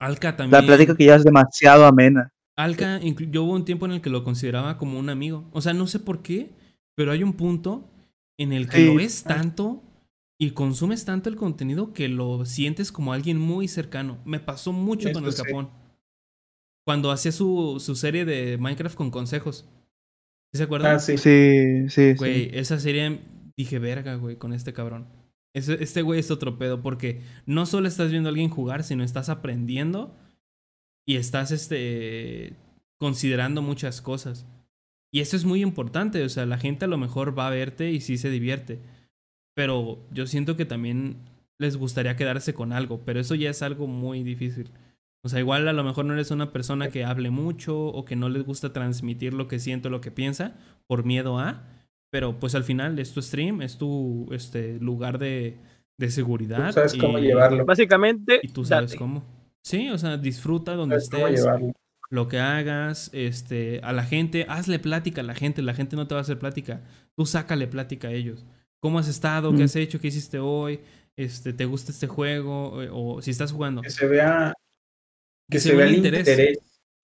Alka 0.00 0.34
también. 0.34 0.58
La 0.58 0.66
plática 0.66 0.96
que 0.96 1.04
ya 1.04 1.16
es 1.16 1.24
demasiado 1.24 1.84
amena. 1.84 2.32
Alka, 2.64 3.00
inclu- 3.00 3.30
yo 3.30 3.44
hubo 3.44 3.52
un 3.54 3.64
tiempo 3.64 3.86
en 3.86 3.92
el 3.92 4.00
que 4.00 4.10
lo 4.10 4.24
consideraba 4.24 4.78
como 4.78 4.98
un 4.98 5.08
amigo. 5.10 5.48
O 5.52 5.60
sea, 5.60 5.72
no 5.72 5.86
sé 5.86 5.98
por 5.98 6.22
qué, 6.22 6.50
pero 6.94 7.12
hay 7.12 7.22
un 7.22 7.32
punto 7.34 7.88
en 8.38 8.52
el 8.52 8.68
que 8.68 8.78
Sí. 8.78 8.86
lo 8.86 8.94
ves 8.96 9.22
tanto 9.24 9.82
y 10.40 10.50
consumes 10.52 11.04
tanto 11.04 11.28
el 11.28 11.36
contenido 11.36 11.92
que 11.92 12.08
lo 12.08 12.44
sientes 12.44 12.90
como 12.92 13.12
alguien 13.12 13.38
muy 13.38 13.68
cercano. 13.68 14.18
Me 14.24 14.40
pasó 14.40 14.72
mucho 14.72 15.12
con 15.12 15.24
el 15.24 15.32
sí. 15.32 15.42
Capón. 15.42 15.70
Cuando 16.84 17.10
hacía 17.12 17.30
su, 17.32 17.76
su 17.80 17.94
serie 17.94 18.24
de 18.24 18.58
Minecraft 18.58 18.96
con 18.96 19.10
consejos. 19.10 19.66
¿Sí 20.52 20.58
¿Se 20.58 20.64
acuerdan? 20.64 20.96
Ah, 20.96 20.98
sí. 20.98 21.16
Sí, 21.16 21.88
sí, 21.88 22.14
Güey, 22.14 22.44
sí. 22.44 22.50
esa 22.54 22.78
serie 22.80 23.20
dije, 23.56 23.78
verga, 23.78 24.16
güey, 24.16 24.36
con 24.36 24.52
este 24.52 24.72
cabrón. 24.72 25.06
Ese- 25.54 25.82
este 25.82 26.02
güey 26.02 26.18
es 26.20 26.30
otro 26.30 26.58
pedo 26.58 26.82
porque 26.82 27.22
no 27.46 27.66
solo 27.66 27.86
estás 27.86 28.10
viendo 28.10 28.28
a 28.28 28.30
alguien 28.30 28.50
jugar, 28.50 28.82
sino 28.82 29.04
estás 29.04 29.28
aprendiendo 29.28 30.16
y 31.06 31.16
estás 31.16 31.50
este, 31.50 32.54
considerando 32.98 33.62
muchas 33.62 34.00
cosas. 34.00 34.46
Y 35.12 35.20
eso 35.20 35.36
es 35.36 35.44
muy 35.44 35.60
importante, 35.62 36.22
o 36.24 36.28
sea, 36.28 36.46
la 36.46 36.58
gente 36.58 36.84
a 36.86 36.88
lo 36.88 36.96
mejor 36.98 37.38
va 37.38 37.46
a 37.48 37.50
verte 37.50 37.90
y 37.90 38.00
sí 38.00 38.16
se 38.16 38.30
divierte. 38.30 38.80
Pero 39.54 39.98
yo 40.12 40.26
siento 40.26 40.56
que 40.56 40.64
también 40.64 41.16
les 41.58 41.76
gustaría 41.76 42.16
quedarse 42.16 42.54
con 42.54 42.72
algo, 42.72 43.00
pero 43.04 43.20
eso 43.20 43.34
ya 43.34 43.50
es 43.50 43.62
algo 43.62 43.86
muy 43.86 44.22
difícil. 44.22 44.70
O 45.24 45.28
sea, 45.28 45.38
igual 45.38 45.68
a 45.68 45.72
lo 45.72 45.84
mejor 45.84 46.04
no 46.06 46.14
eres 46.14 46.30
una 46.30 46.50
persona 46.50 46.88
que 46.88 47.04
hable 47.04 47.30
mucho 47.30 47.78
o 47.78 48.04
que 48.04 48.16
no 48.16 48.28
les 48.28 48.42
gusta 48.44 48.72
transmitir 48.72 49.34
lo 49.34 49.46
que 49.48 49.58
siente 49.60 49.88
o 49.88 49.90
lo 49.90 50.00
que 50.00 50.10
piensa 50.10 50.56
por 50.88 51.04
miedo 51.04 51.38
a, 51.38 51.62
pero 52.10 52.40
pues 52.40 52.54
al 52.54 52.64
final 52.64 52.98
es 52.98 53.12
tu 53.12 53.22
stream, 53.22 53.62
es 53.62 53.78
tu 53.78 54.28
este, 54.32 54.78
lugar 54.80 55.18
de, 55.18 55.58
de 55.98 56.10
seguridad. 56.10 56.68
Tú 56.68 56.72
sabes 56.72 56.94
cómo 56.96 57.18
y- 57.18 57.22
llevarlo. 57.22 57.64
Básicamente, 57.66 58.40
Y 58.42 58.48
tú 58.48 58.64
sabes 58.64 58.90
date. 58.92 58.98
cómo. 58.98 59.22
Sí, 59.62 59.90
o 59.90 59.98
sea, 59.98 60.16
disfruta 60.16 60.74
donde 60.74 60.96
estés, 60.96 61.44
lo 62.10 62.28
que 62.28 62.38
hagas, 62.38 63.10
este, 63.14 63.80
a 63.82 63.92
la 63.92 64.04
gente, 64.04 64.44
hazle 64.48 64.78
plática 64.78 65.20
a 65.22 65.24
la 65.24 65.34
gente, 65.34 65.62
la 65.62 65.72
gente 65.74 65.96
no 65.96 66.06
te 66.06 66.14
va 66.14 66.20
a 66.20 66.22
hacer 66.22 66.38
plática, 66.38 66.82
tú 67.16 67.24
sácale 67.26 67.66
plática 67.68 68.08
a 68.08 68.12
ellos. 68.12 68.44
¿Cómo 68.80 68.98
has 68.98 69.08
estado? 69.08 69.52
¿Qué 69.52 69.58
Mm. 69.62 69.64
has 69.64 69.76
hecho? 69.76 70.00
¿Qué 70.00 70.08
hiciste 70.08 70.38
hoy? 70.40 70.80
Este, 71.16 71.52
¿te 71.52 71.64
gusta 71.64 71.92
este 71.92 72.06
juego? 72.08 72.70
O, 72.72 73.16
o 73.16 73.22
si 73.22 73.30
estás 73.30 73.52
jugando. 73.52 73.80
Que 73.82 73.90
se 73.90 74.06
vea, 74.06 74.52
que 75.48 75.56
Que 75.56 75.60
se 75.60 75.68
se 75.70 75.76
vea 75.76 75.86
el 75.86 75.92
el 75.92 75.96
interés. 75.98 76.28
interés, 76.28 76.58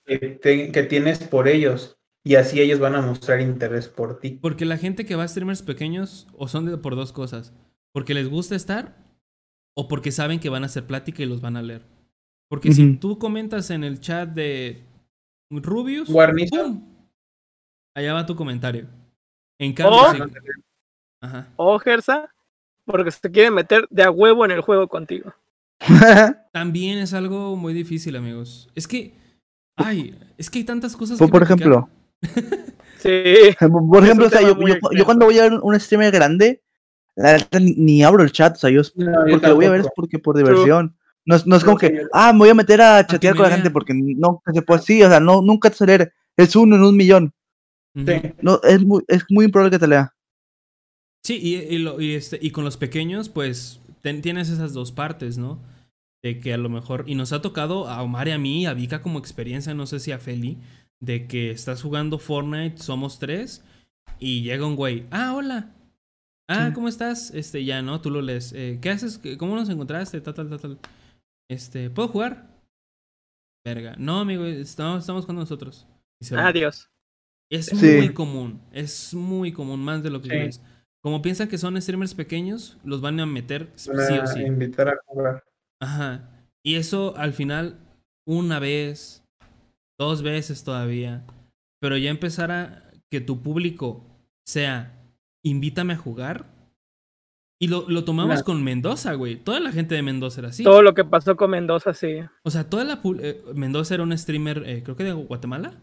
que, 0.05 0.19
te- 0.19 0.73
que 0.73 0.83
tienes 0.83 1.19
por 1.20 1.47
ellos. 1.49 1.97
Y 2.25 2.35
así 2.35 2.61
ellos 2.61 2.78
van 2.81 2.95
a 2.97 3.01
mostrar 3.01 3.41
interés 3.41 3.89
por 3.89 4.19
ti. 4.19 4.31
Porque 4.43 4.65
la 4.67 4.77
gente 4.77 5.07
que 5.07 5.15
va 5.15 5.23
a 5.25 5.28
streamers 5.28 5.62
pequeños 5.62 6.27
o 6.37 6.49
son 6.49 6.67
de, 6.67 6.77
por 6.77 6.97
dos 6.97 7.12
cosas. 7.12 7.55
Porque 7.93 8.12
les 8.15 8.28
gusta 8.28 8.57
estar 8.57 8.97
o 9.75 9.87
porque 9.89 10.11
saben 10.12 10.41
que 10.41 10.49
van 10.51 10.65
a 10.65 10.67
hacer 10.67 10.87
plática 10.87 11.23
y 11.23 11.27
los 11.27 11.41
van 11.41 11.57
a 11.57 11.62
leer. 11.62 11.83
Porque 12.49 12.73
si 12.73 12.97
tú 12.97 13.18
comentas 13.18 13.70
en 13.70 13.85
el 13.85 14.01
chat 14.01 14.28
de 14.31 14.83
Rubius, 15.51 16.09
allá 17.94 18.15
va 18.15 18.27
tu 18.27 18.35
comentario. 18.36 18.86
En 19.59 19.73
cambio, 19.73 19.99
Oh. 20.01 20.12
sí. 20.12 20.20
Ajá. 21.20 21.49
O 21.57 21.78
Gersa, 21.78 22.33
porque 22.85 23.10
se 23.10 23.31
quieren 23.31 23.55
meter 23.55 23.86
de 23.91 24.05
a 24.05 24.10
huevo 24.10 24.44
en 24.44 24.52
el 24.52 24.60
juego 24.60 24.89
contigo. 24.89 25.35
También 26.52 26.99
es 26.99 27.12
algo 27.12 27.57
muy 27.57 27.75
difícil, 27.75 28.17
amigos. 28.17 28.68
Es 28.75 28.86
que, 28.89 29.15
ay, 29.77 30.17
es 30.39 30.49
que 30.49 30.60
hay 30.60 30.65
tantas 30.65 30.97
cosas. 30.97 31.18
Por- 31.18 31.28
que 31.28 31.33
por 31.33 31.43
ejemplo. 31.43 31.89
Sí. 32.99 33.10
Por 33.91 34.02
ejemplo, 34.02 34.27
o 34.27 34.28
sea, 34.28 34.41
yo, 34.43 35.05
cuando 35.05 35.27
voy 35.27 35.39
a 35.39 35.43
ver 35.43 35.52
un 35.62 35.78
streamer 35.78 36.10
grande, 36.10 36.65
la 37.15 37.35
neta 37.35 37.60
ni, 37.60 37.70
ni 37.77 38.02
abro 38.02 38.25
el 38.25 38.33
chat, 38.33 38.57
o 38.57 38.59
sea, 38.59 38.70
yo 38.70 38.83
No, 38.97 39.25
yo 39.25 39.35
porque 39.35 39.47
lo 39.47 39.55
voy 39.55 39.65
a 39.67 39.70
ver 39.70 39.81
es 39.83 39.89
porque 39.94 40.18
por 40.18 40.36
diversión. 40.36 40.97
No 41.28 41.36
es, 41.36 41.47
no 41.47 41.57
es 41.57 41.62
No, 41.62 41.66
como 41.66 41.78
sí, 41.78 41.89
que, 41.89 42.02
ah, 42.12 42.32
me 42.32 42.39
voy 42.39 42.48
a 42.48 42.55
meter 42.55 42.81
a 42.81 43.07
chatear 43.07 43.36
con 43.36 43.42
la 43.44 43.55
gente 43.55 43.70
porque 43.70 43.92
no 43.94 44.42
se 44.52 44.62
puede 44.62 44.81
así, 44.81 45.02
o 45.02 45.08
sea, 45.08 45.20
no, 45.20 45.42
nunca 45.42 45.68
te 45.68 45.76
sale, 45.76 46.12
es 46.36 46.57
uno 46.57 46.76
en 46.76 46.82
un 46.82 46.97
millón. 46.97 47.34
Sí. 47.94 48.05
No, 48.40 48.60
es 48.62 48.82
muy, 48.82 49.05
es 49.08 49.24
muy 49.28 49.44
improbable 49.44 49.70
que 49.70 49.78
te 49.78 49.86
lea. 49.89 50.15
Sí, 51.23 51.39
y, 51.42 51.57
y 51.57 51.78
lo- 51.78 52.00
y 52.00 52.15
este, 52.15 52.39
y 52.40 52.50
con 52.50 52.65
los 52.65 52.76
pequeños, 52.76 53.28
pues 53.28 53.81
ten- 54.00 54.23
tienes 54.23 54.48
esas 54.48 54.73
dos 54.73 54.90
partes, 54.92 55.36
¿no? 55.36 55.58
De 56.23 56.40
que 56.40 56.55
a 56.55 56.57
lo 56.58 56.68
mejor, 56.68 57.05
y 57.07 57.15
nos 57.15 57.32
ha 57.32 57.42
tocado 57.42 57.89
a 57.89 58.02
Omar 58.02 58.28
y 58.28 58.31
a 58.31 58.39
mí, 58.39 58.66
a 58.66 58.73
Vika 58.74 59.02
como 59.02 59.18
experiencia, 59.18 59.74
no 59.74 59.86
sé 59.86 60.00
si 60.00 60.12
a 60.12 60.18
Feli, 60.18 60.57
de 61.00 61.26
que 61.26 61.50
estás 61.50 61.82
jugando 61.82 62.18
Fortnite, 62.18 62.78
somos 62.82 63.18
tres, 63.18 63.62
y 64.18 64.42
llega 64.42 64.66
un 64.66 64.76
güey, 64.76 65.05
ah, 65.10 65.34
hola, 65.34 65.70
ah, 66.48 66.68
Sí. 66.68 66.73
¿cómo 66.74 66.89
estás? 66.89 67.32
Este, 67.34 67.65
ya, 67.65 67.82
¿no? 67.82 68.00
Tú 68.00 68.10
lo 68.10 68.23
lees, 68.23 68.52
"Eh, 68.55 68.78
¿qué 68.81 68.90
haces? 68.90 69.18
¿Qué- 69.18 69.36
¿Cómo 69.36 69.55
nos 69.57 69.68
encontraste? 69.68 70.20
Tal, 70.23 70.34
tal, 70.34 70.48
tal, 70.48 70.60
tal. 70.60 70.78
Este, 71.51 71.91
¿puedo 71.91 72.09
jugar? 72.09 72.47
Verga, 73.65 73.94
no, 73.99 74.20
amigo, 74.20 74.44
estamos, 74.47 75.01
estamos 75.01 75.27
con 75.27 75.36
nosotros. 75.36 75.86
Adiós. 76.33 76.91
Es 77.51 77.67
Sí. 77.67 77.97
muy 77.97 78.12
común, 78.12 78.60
es 78.73 79.15
muy 79.15 79.52
común, 79.52 79.81
más 79.81 80.02
de 80.02 80.10
lo 80.10 80.18
que 80.20 80.25
Sí. 80.28 80.31
crees. 80.31 80.62
Como 81.02 81.23
piensan 81.23 81.49
que 81.49 81.59
son 81.59 81.81
streamers 81.81 82.15
pequeños, 82.15 82.77
los 82.85 83.01
van 83.01 83.18
a 83.20 83.27
meter 83.27 83.73
sí 83.77 83.91
Van 83.91 84.18
o 84.18 84.23
a 84.23 84.27
sí. 84.27 84.41
invitar 84.43 84.89
a 84.89 84.97
jugar. 85.07 85.44
Ajá. 85.81 86.28
Y 86.62 86.75
eso 86.75 87.17
al 87.17 87.33
final, 87.33 87.78
una 88.27 88.59
vez, 88.59 89.25
dos 89.99 90.23
veces 90.23 90.65
todavía. 90.65 91.25
Pero 91.81 91.97
ya 91.97 92.10
empezar 92.10 92.51
a 92.51 92.91
que 93.10 93.20
tu 93.20 93.41
público 93.41 94.05
sea, 94.47 94.93
invítame 95.44 95.94
a 95.94 95.97
jugar. 95.97 96.47
Y 97.61 97.67
lo, 97.69 97.89
lo 97.89 98.05
tomamos 98.05 98.35
Claro. 98.37 98.45
con 98.45 98.62
Mendoza, 98.62 99.15
güey. 99.15 99.37
Toda 99.37 99.59
la 99.59 99.73
gente 99.73 99.95
de 99.97 100.03
Mendoza 100.03 100.41
era 100.41 100.51
así. 100.51 100.62
Todo 100.62 100.81
lo 100.83 100.95
que 100.95 101.05
pasó 101.05 101.37
con 101.37 101.51
Mendoza, 101.51 101.93
sí. 101.93 102.19
O 102.45 102.51
sea, 102.51 102.69
toda 102.70 102.85
la... 102.85 103.03
pu- 103.03 103.19
eh, 103.20 103.43
Mendoza 103.55 103.95
era 103.95 104.05
un 104.05 104.17
streamer, 104.17 104.62
eh, 104.67 104.83
creo 104.85 104.97
que 104.97 105.03
de 105.05 105.12
Guatemala. 105.12 105.75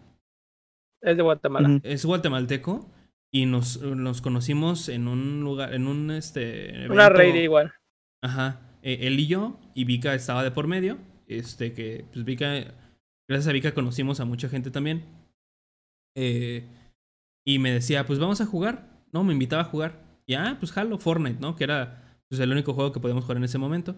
Es 1.01 1.17
de 1.17 1.21
Guatemala. 1.23 1.79
Es 1.83 2.05
guatemalteco 2.05 2.89
y 3.33 3.45
nos, 3.45 3.81
nos 3.81 4.21
conocimos 4.21 4.87
en 4.89 5.07
un 5.09 5.41
lugar, 5.41 5.73
en 5.73 5.87
un 5.87 6.11
este 6.11 6.85
Una 6.89 7.07
evento- 7.07 7.09
raid 7.13 7.35
igual. 7.35 7.73
Ajá. 8.23 8.61
Eh, 8.81 8.99
él 9.01 9.19
y 9.19 9.27
yo, 9.27 9.59
y 9.73 9.83
Vika 9.83 10.13
estaba 10.15 10.43
de 10.43 10.51
por 10.51 10.67
medio. 10.67 10.97
Este 11.27 11.73
que, 11.73 12.05
pues 12.13 12.23
Vika, 12.23 12.53
gracias 13.27 13.47
a 13.49 13.51
Vika 13.51 13.73
conocimos 13.73 14.19
a 14.21 14.25
mucha 14.25 14.47
gente 14.47 14.71
también. 14.71 15.03
Eh, 16.15 16.63
y 17.45 17.59
me 17.59 17.71
decía, 17.71 18.05
pues 18.05 18.17
vamos 18.19 18.39
a 18.39 18.45
jugar. 18.45 18.87
No, 19.11 19.23
me 19.25 19.33
invitaba 19.33 19.63
a 19.63 19.65
jugar. 19.65 20.04
Y 20.27 20.33
ah, 20.33 20.57
pues 20.59 20.71
jalo, 20.71 20.97
Fortnite, 20.97 21.39
¿no? 21.39 21.55
Que 21.55 21.63
era 21.63 22.19
pues, 22.29 22.41
el 22.41 22.51
único 22.51 22.73
juego 22.73 22.91
que 22.91 22.99
podíamos 22.99 23.23
jugar 23.23 23.37
en 23.37 23.43
ese 23.43 23.57
momento. 23.57 23.95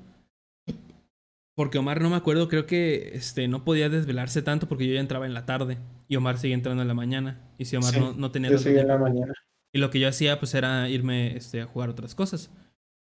Porque 1.56 1.80
Omar 1.80 2.02
no 2.02 2.12
me 2.12 2.16
acuerdo, 2.16 2.50
creo 2.50 2.68
que 2.68 3.16
este 3.16 3.48
no 3.48 3.64
podía 3.64 3.90
desvelarse 3.90 4.44
tanto 4.44 4.68
porque 4.68 4.88
yo 4.88 4.94
ya 4.94 5.00
entraba 5.00 5.26
en 5.26 5.34
la 5.34 5.48
tarde 5.48 5.80
y 6.08 6.16
Omar 6.16 6.38
seguía 6.38 6.56
entrando 6.56 6.84
en 6.84 6.88
la 6.88 6.94
mañana. 6.94 7.40
Y 7.58 7.66
si 7.66 7.76
Omar 7.76 7.94
Sí, 7.94 8.00
no, 8.00 8.14
no 8.14 8.30
tenía 8.30 8.52
Yo 8.52 8.58
tanto 8.58 8.70
seguí 8.70 8.80
en 8.80 8.88
la 8.88 8.98
mañana. 8.98 9.34
Y 9.74 9.80
lo 9.80 9.90
que 9.90 10.00
yo 10.00 10.08
hacía 10.08 10.40
pues 10.40 10.54
era 10.54 10.88
irme 10.88 11.36
este, 11.36 11.62
a 11.62 11.66
jugar 11.66 11.90
otras 11.90 12.14
cosas. 12.14 12.52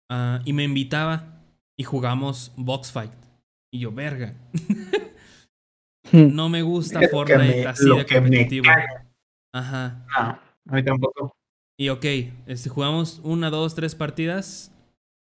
Ah, 0.10 0.42
y 0.46 0.54
me 0.54 0.64
invitaba 0.64 1.44
y 1.76 1.84
jugamos 1.84 2.54
Box 2.56 2.92
Fight. 2.92 3.12
Y 3.70 3.80
yo, 3.80 3.92
verga. 3.92 4.34
no 6.14 6.48
me 6.48 6.62
gusta 6.62 7.02
Fortnite 7.10 7.68
así 7.68 7.86
de 7.86 8.06
competitivo. 8.06 8.68
Ajá. 9.54 10.06
No, 10.08 10.72
a 10.72 10.76
mí 10.76 10.84
tampoco. 10.84 11.36
Y 11.80 11.90
ok, 11.90 12.06
este, 12.48 12.70
jugamos 12.70 13.22
una, 13.24 13.50
dos, 13.50 13.76
tres 13.76 13.94
partidas 13.96 14.72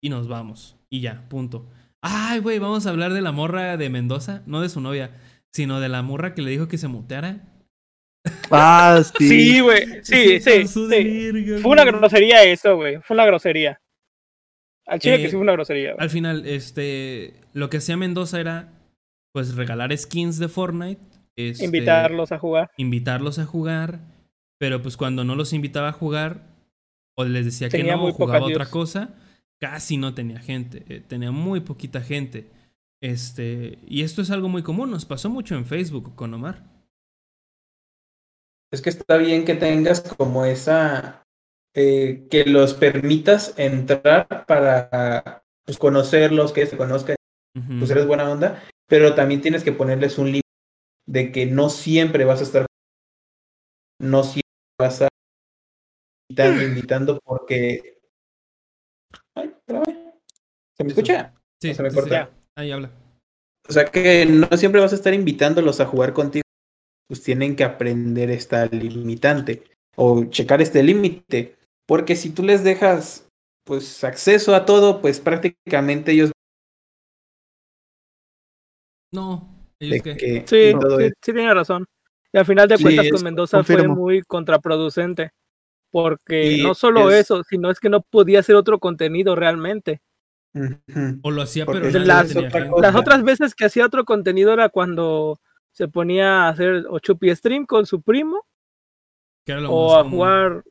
y 0.02 0.08
nos 0.08 0.26
vamos. 0.28 0.76
Y 0.90 1.00
ya, 1.00 1.28
punto. 1.28 1.66
Ay, 2.02 2.40
güey, 2.40 2.58
vamos 2.58 2.86
a 2.86 2.90
hablar 2.90 3.12
de 3.12 3.20
la 3.20 3.30
morra 3.32 3.76
de 3.76 3.88
Mendoza, 3.90 4.42
no 4.46 4.60
de 4.60 4.68
su 4.68 4.80
novia, 4.80 5.16
sino 5.52 5.78
de 5.80 5.88
la 5.88 6.02
morra 6.02 6.34
que 6.34 6.42
le 6.42 6.50
dijo 6.50 6.66
que 6.66 6.78
se 6.78 6.88
muteara. 6.88 7.42
Ah, 8.50 9.00
sí. 9.18 9.28
Sí, 9.28 9.60
güey. 9.60 9.86
Sí, 10.02 10.40
sí, 10.40 10.66
sí. 10.66 11.58
Fue 11.62 11.70
una 11.70 11.84
grosería 11.84 12.42
eso, 12.44 12.74
güey. 12.76 13.00
Fue 13.02 13.14
una 13.14 13.26
grosería. 13.26 13.80
Al 14.86 14.98
chile 14.98 15.14
Eh, 15.14 15.18
que 15.18 15.26
sí 15.26 15.32
fue 15.32 15.42
una 15.42 15.52
grosería. 15.52 15.92
güey. 15.92 16.02
Al 16.02 16.10
final, 16.10 16.44
este, 16.46 17.34
lo 17.52 17.70
que 17.70 17.76
hacía 17.76 17.96
Mendoza 17.96 18.40
era, 18.40 18.72
pues, 19.32 19.54
regalar 19.54 19.96
skins 19.96 20.38
de 20.40 20.48
Fortnite. 20.48 21.00
este, 21.36 21.64
Invitarlos 21.64 22.32
a 22.32 22.38
jugar. 22.38 22.70
Invitarlos 22.76 23.38
a 23.38 23.46
jugar, 23.46 24.00
pero 24.62 24.80
pues 24.80 24.96
cuando 24.96 25.24
no 25.24 25.34
los 25.34 25.52
invitaba 25.52 25.88
a 25.88 25.92
jugar, 25.92 26.46
o 27.16 27.24
les 27.24 27.44
decía 27.46 27.68
que 27.68 27.82
no, 27.82 28.12
jugaba 28.12 28.46
otra 28.46 28.66
cosa, 28.66 29.12
casi 29.60 29.96
no 29.96 30.14
tenía 30.14 30.38
gente, 30.38 30.84
eh, 30.88 31.00
tenía 31.00 31.32
muy 31.32 31.62
poquita 31.62 32.00
gente. 32.00 32.48
Este, 33.00 33.80
y 33.88 34.04
esto 34.04 34.22
es 34.22 34.30
algo 34.30 34.48
muy 34.48 34.62
común, 34.62 34.92
nos 34.92 35.04
pasó 35.04 35.28
mucho 35.28 35.56
en 35.56 35.66
Facebook 35.66 36.14
con 36.14 36.32
Omar. 36.32 36.62
Es 38.70 38.80
que 38.80 38.90
está 38.90 39.16
bien 39.16 39.44
que 39.44 39.56
tengas 39.56 40.00
como 40.00 40.44
esa, 40.44 41.24
eh, 41.74 42.28
que 42.30 42.44
los 42.44 42.74
permitas 42.74 43.54
entrar 43.58 44.46
para 44.46 45.42
pues, 45.64 45.76
conocerlos, 45.76 46.52
que 46.52 46.66
se 46.66 46.76
conozcan, 46.76 47.16
pues 47.80 47.90
eres 47.90 48.06
buena 48.06 48.30
onda, 48.30 48.62
pero 48.86 49.16
también 49.16 49.40
tienes 49.40 49.64
que 49.64 49.72
ponerles 49.72 50.18
un 50.18 50.26
límite 50.26 50.46
de 51.08 51.32
que 51.32 51.46
no 51.46 51.68
siempre 51.68 52.24
vas 52.24 52.38
a 52.38 52.44
estar, 52.44 52.66
no 53.98 54.22
siempre 54.22 54.42
vas 54.78 55.02
a 55.02 55.08
invitando, 56.30 56.62
invitando 56.62 57.20
porque... 57.24 57.98
Ay. 59.34 59.54
¿Se 60.76 60.84
me 60.84 60.90
escucha? 60.90 61.34
Sí, 61.60 61.74
se 61.74 61.82
me 61.82 61.90
sí, 61.90 61.96
corta. 61.96 62.26
sí. 62.26 62.42
Ahí 62.56 62.70
habla. 62.72 62.90
O 63.68 63.72
sea 63.72 63.84
que 63.84 64.26
no 64.26 64.48
siempre 64.56 64.80
vas 64.80 64.92
a 64.92 64.96
estar 64.96 65.14
invitándolos 65.14 65.80
a 65.80 65.86
jugar 65.86 66.12
contigo. 66.12 66.42
Pues 67.08 67.22
tienen 67.22 67.56
que 67.56 67.64
aprender 67.64 68.30
esta 68.30 68.66
limitante 68.66 69.64
o 69.96 70.24
checar 70.24 70.62
este 70.62 70.82
límite. 70.82 71.56
Porque 71.86 72.16
si 72.16 72.30
tú 72.30 72.42
les 72.42 72.64
dejas 72.64 73.28
pues 73.64 74.02
acceso 74.02 74.54
a 74.54 74.64
todo, 74.64 75.00
pues 75.00 75.20
prácticamente 75.20 76.12
ellos 76.12 76.32
No, 79.12 79.66
ellos 79.78 80.02
qué. 80.02 80.16
que 80.16 80.44
Sí, 80.46 80.72
todo 80.80 80.98
sí 80.98 81.10
tiene 81.22 81.52
razón. 81.52 81.84
Y 82.32 82.38
al 82.38 82.46
final 82.46 82.68
de 82.68 82.76
Sí, 82.78 82.82
cuentas 82.82 83.06
es- 83.06 83.12
con 83.12 83.22
Mendoza 83.24 83.62
fue 83.62 83.86
muy 83.88 84.22
contraproducente. 84.22 85.32
Porque 85.90 86.52
Y 86.54 86.62
no 86.62 86.74
solo 86.74 87.10
es- 87.10 87.20
eso, 87.20 87.42
sino 87.44 87.70
es 87.70 87.78
que 87.78 87.90
no 87.90 88.00
podía 88.00 88.40
hacer 88.40 88.56
otro 88.56 88.78
contenido 88.78 89.36
realmente. 89.36 90.00
O 91.22 91.30
lo 91.30 91.42
hacía, 91.42 91.64
Porque 91.66 91.80
pero 91.82 91.98
es 91.98 92.06
nadie 92.06 92.34
la- 92.34 92.48
tenía 92.50 92.70
otra. 92.72 92.80
Las 92.90 92.94
otras 93.00 93.22
veces 93.22 93.54
que 93.54 93.66
hacía 93.66 93.84
otro 93.86 94.04
contenido 94.04 94.52
era 94.52 94.68
cuando 94.70 95.38
se 95.70 95.88
ponía 95.88 96.44
a 96.44 96.48
hacer 96.50 96.86
o 96.88 96.98
Chupi 96.98 97.34
Stream 97.34 97.64
con 97.66 97.84
su 97.86 98.02
primo 98.02 98.46
Que 99.46 99.52
era 99.52 99.60
lo 99.62 99.70
o 99.72 99.96
a 99.98 100.04
jugar 100.08 100.62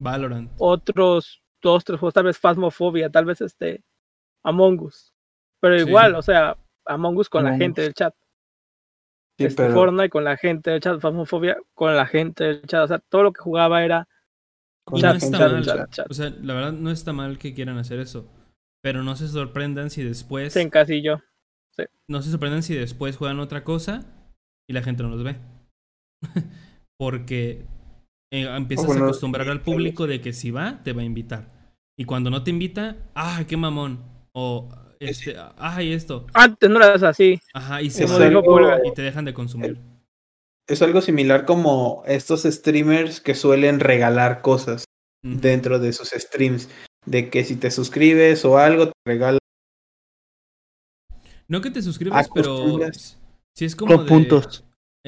Valorant. 0.00 0.50
otros 0.58 1.42
dos, 1.62 1.84
tres 1.84 1.98
juegos, 2.00 2.14
tal 2.14 2.24
vez 2.24 2.38
Phasmophobia, 2.38 3.10
tal 3.10 3.24
vez 3.24 3.40
este 3.40 3.82
Among 4.44 4.80
Us. 4.80 5.12
Pero 5.60 5.76
Sí. 5.78 5.88
igual, 5.88 6.14
o 6.14 6.22
sea, 6.22 6.56
Among 6.86 7.16
Us 7.18 7.28
con 7.28 7.44
la 7.44 7.56
gente 7.56 7.80
Us. 7.82 7.86
del 7.86 7.94
chat. 7.94 8.14
Sí, 9.38 9.44
este, 9.44 9.62
pero 9.62 9.74
Fortnite 9.74 10.10
con 10.10 10.24
la 10.24 10.36
gente 10.36 10.70
del 10.70 10.80
chat, 10.80 11.00
Phasmophobia 11.00 11.56
con 11.74 11.94
la 11.94 12.06
gente 12.06 12.44
del 12.44 12.62
chat. 12.62 12.84
O 12.84 12.88
sea, 12.88 12.98
todo 12.98 13.22
lo 13.22 13.32
que 13.32 13.40
jugaba 13.40 13.84
era 13.84 14.08
con 14.84 15.00
la 15.00 15.14
no 15.14 15.20
gente 15.20 15.36
está 15.36 15.48
del 15.48 15.54
mal. 15.54 15.64
chat. 15.64 15.90
chat. 15.90 16.10
O 16.10 16.14
sea, 16.14 16.30
la 16.42 16.54
verdad 16.54 16.72
no 16.72 16.90
está 16.90 17.12
mal 17.12 17.38
que 17.38 17.54
quieran 17.54 17.78
hacer 17.78 18.00
eso. 18.00 18.26
Pero 18.82 19.02
no 19.02 19.16
se 19.16 19.28
sorprendan 19.28 19.90
si 19.90 20.02
después. 20.02 20.52
Se 20.52 20.62
encasilló. 20.62 21.22
No 22.08 22.22
se 22.22 22.30
sorprendan 22.30 22.62
si 22.62 22.74
después 22.74 23.16
juegan 23.16 23.38
otra 23.38 23.62
cosa 23.62 24.04
y 24.68 24.72
la 24.72 24.82
gente 24.82 25.02
no 25.02 25.10
los 25.10 25.22
ve. 25.22 25.36
Porque 26.98 27.64
eh, 28.32 28.48
empiezas 28.56 28.86
bueno, 28.86 29.04
a 29.04 29.06
acostumbrar 29.08 29.48
al 29.48 29.58
sí, 29.58 29.64
público 29.64 30.06
de 30.06 30.20
que 30.20 30.32
si 30.32 30.50
va, 30.50 30.82
te 30.82 30.92
va 30.92 31.02
a 31.02 31.04
invitar. 31.04 31.74
Y 31.96 32.04
cuando 32.04 32.30
no 32.30 32.42
te 32.42 32.50
invita, 32.50 32.96
¡ah, 33.14 33.44
qué 33.46 33.56
mamón! 33.56 34.00
O, 34.32 34.68
este, 35.00 35.36
¡ay, 35.56 35.92
esto! 35.92 36.26
Antes 36.34 36.68
no 36.70 36.76
eras 36.76 37.02
así. 37.02 37.40
Ajá, 37.54 37.82
y 37.82 37.90
se 37.90 38.04
Es 38.04 38.10
algo- 38.10 38.42
y 38.84 38.92
te 38.92 39.02
dejan 39.02 39.24
de 39.24 39.34
consumir. 39.34 39.78
Es 40.68 40.82
algo 40.82 41.00
similar 41.00 41.44
como 41.46 42.02
estos 42.06 42.42
streamers 42.42 43.20
que 43.20 43.34
suelen 43.34 43.80
regalar 43.80 44.42
cosas 44.42 44.84
dentro 45.22 45.78
de 45.78 45.92
sus 45.92 46.10
streams. 46.10 46.68
De 47.06 47.30
que 47.30 47.44
si 47.44 47.56
te 47.56 47.70
suscribes 47.70 48.44
o 48.44 48.58
algo, 48.58 48.86
te 48.86 48.92
regalan. 49.06 49.38
No 51.46 51.62
que 51.62 51.70
te 51.70 51.80
suscribas, 51.80 52.28
pero 52.34 52.56
Acostumbras. 52.56 53.18
si 53.54 53.64
es 53.64 53.74
como 53.74 53.96
Con 53.96 54.04
de, 54.04 54.08
puntos. 54.10 54.64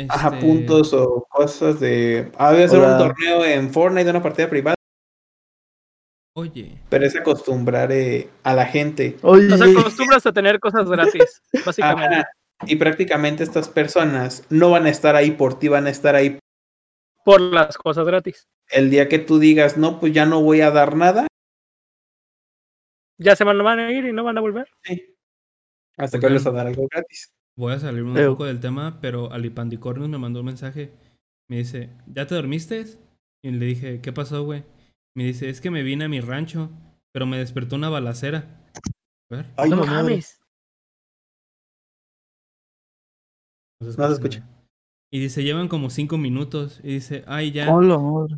Ajá, 0.08 0.28
este, 0.28 0.40
puntos 0.40 0.94
o 0.94 1.26
cosas 1.28 1.78
de. 1.80 2.32
Ah, 2.38 2.52
voy 2.52 2.62
a 2.62 2.64
hacer 2.64 2.78
Hola. 2.78 2.92
un 2.92 2.98
torneo 2.98 3.44
en 3.44 3.70
Fortnite 3.70 4.04
de 4.04 4.10
una 4.10 4.22
partida 4.22 4.48
privada. 4.48 4.76
Oye, 6.40 6.78
Pero 6.88 7.04
es 7.06 7.16
acostumbrar 7.16 7.92
eh, 7.92 8.28
a 8.42 8.54
la 8.54 8.66
gente. 8.66 9.16
Oye, 9.22 9.48
Nos 9.48 9.60
acostumbras 9.60 10.24
a 10.26 10.32
tener 10.32 10.58
cosas 10.60 10.88
gratis, 10.88 11.42
básicamente. 11.66 12.16
Ajá, 12.16 12.28
Y 12.66 12.76
prácticamente 12.76 13.42
estas 13.42 13.68
personas 13.68 14.44
no 14.50 14.70
van 14.70 14.86
a 14.86 14.90
estar 14.90 15.16
ahí 15.16 15.32
por 15.32 15.58
ti, 15.58 15.68
van 15.68 15.86
a 15.86 15.90
estar 15.90 16.14
ahí 16.14 16.38
Por 17.24 17.40
las 17.40 17.76
cosas 17.76 18.06
gratis. 18.06 18.44
el 18.70 18.90
día 18.90 19.08
que 19.08 19.18
tú 19.18 19.38
digas, 19.38 19.76
no, 19.76 20.00
pues 20.00 20.12
ya 20.12 20.26
no 20.26 20.42
voy 20.42 20.60
a 20.60 20.70
dar 20.70 20.96
nada. 20.96 21.26
Ya 23.18 23.36
se 23.36 23.44
van, 23.44 23.62
van 23.62 23.78
a 23.80 23.92
ir 23.92 24.06
y 24.06 24.12
no 24.12 24.24
van 24.24 24.38
a 24.38 24.40
volver. 24.40 24.68
sí, 24.82 25.14
Hasta 25.98 26.18
que 26.18 26.30
les 26.30 26.46
a 26.46 26.50
dar 26.50 26.66
algo 26.66 26.86
gratis. 26.90 27.30
voy 27.56 27.74
a 27.74 27.78
salir 27.78 28.02
un 28.02 28.14
poco 28.14 28.46
del 28.46 28.60
tema, 28.60 28.98
pero 29.02 29.30
Alipandicornius 29.32 30.08
me 30.08 30.16
mandó 30.18 30.40
un 30.40 30.46
mensaje. 30.46 30.92
Me 31.48 31.58
dice, 31.58 31.90
¿ya 32.06 32.26
te 32.26 32.34
dormiste? 32.34 32.86
Y 33.42 33.50
le 33.50 33.66
dije, 33.66 34.00
¿qué 34.00 34.12
pasó, 34.12 34.44
güey? 34.44 34.64
Me 35.16 35.24
dice, 35.24 35.48
es 35.48 35.60
que 35.60 35.70
me 35.70 35.82
vine 35.82 36.04
a 36.04 36.08
mi 36.08 36.20
rancho, 36.20 36.70
pero 37.12 37.26
me 37.26 37.38
despertó 37.38 37.76
una 37.76 37.88
balacera. 37.88 38.70
A 39.30 39.36
ver, 39.36 39.46
Ay, 39.56 39.70
no 39.70 39.76
no 39.76 39.86
mames. 39.86 40.40
no 43.80 43.90
se 43.92 44.12
escucha. 44.12 44.46
Y 45.12 45.18
dice, 45.18 45.42
llevan 45.42 45.66
como 45.68 45.90
cinco 45.90 46.18
minutos. 46.18 46.80
Y 46.84 46.94
dice, 46.94 47.24
ay, 47.26 47.50
ya, 47.50 47.68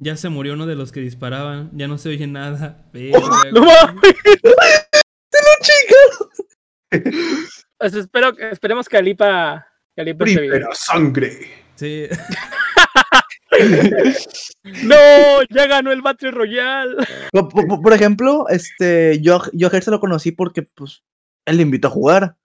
ya 0.01 0.17
se 0.17 0.31
murió 0.31 0.55
uno 0.55 0.67
de 0.67 0.75
los 0.77 0.91
que 0.91 1.01
disparaban. 1.01 1.71
Ya 1.75 1.87
no 1.87 1.99
se 1.99 2.09
oye 2.09 2.27
nada. 2.27 2.89
Verga, 2.93 3.21
No 3.53 3.61
mames. 3.61 4.15
Pues 7.79 7.95
espero, 7.95 8.37
esperemos 8.39 8.89
que 8.89 8.97
Alipa, 8.97 9.67
que 9.95 10.03
Alipa. 10.03 10.25
Primera 10.25 10.69
sangre. 10.73 11.51
Sí. 11.75 12.07
No, 14.85 14.97
ya 15.51 15.67
ganó 15.67 15.93
el 15.93 16.03
Battle 16.03 16.31
Royale. 16.31 16.97
Por, 17.33 17.49
por- 17.49 17.83
por 17.83 17.93
ejemplo, 17.93 18.47
este, 18.49 19.21
yo, 19.21 19.37
a- 19.37 19.51
yo 19.53 19.67
a 19.67 19.71
Gersa 19.71 19.91
lo 19.91 20.01
conocí 20.01 20.33
porque, 20.33 20.63
pues, 20.63 21.03
él 21.47 21.57
le 21.57 21.63
invitó 21.63 21.89
a 21.89 21.93
jugar. 21.93 22.37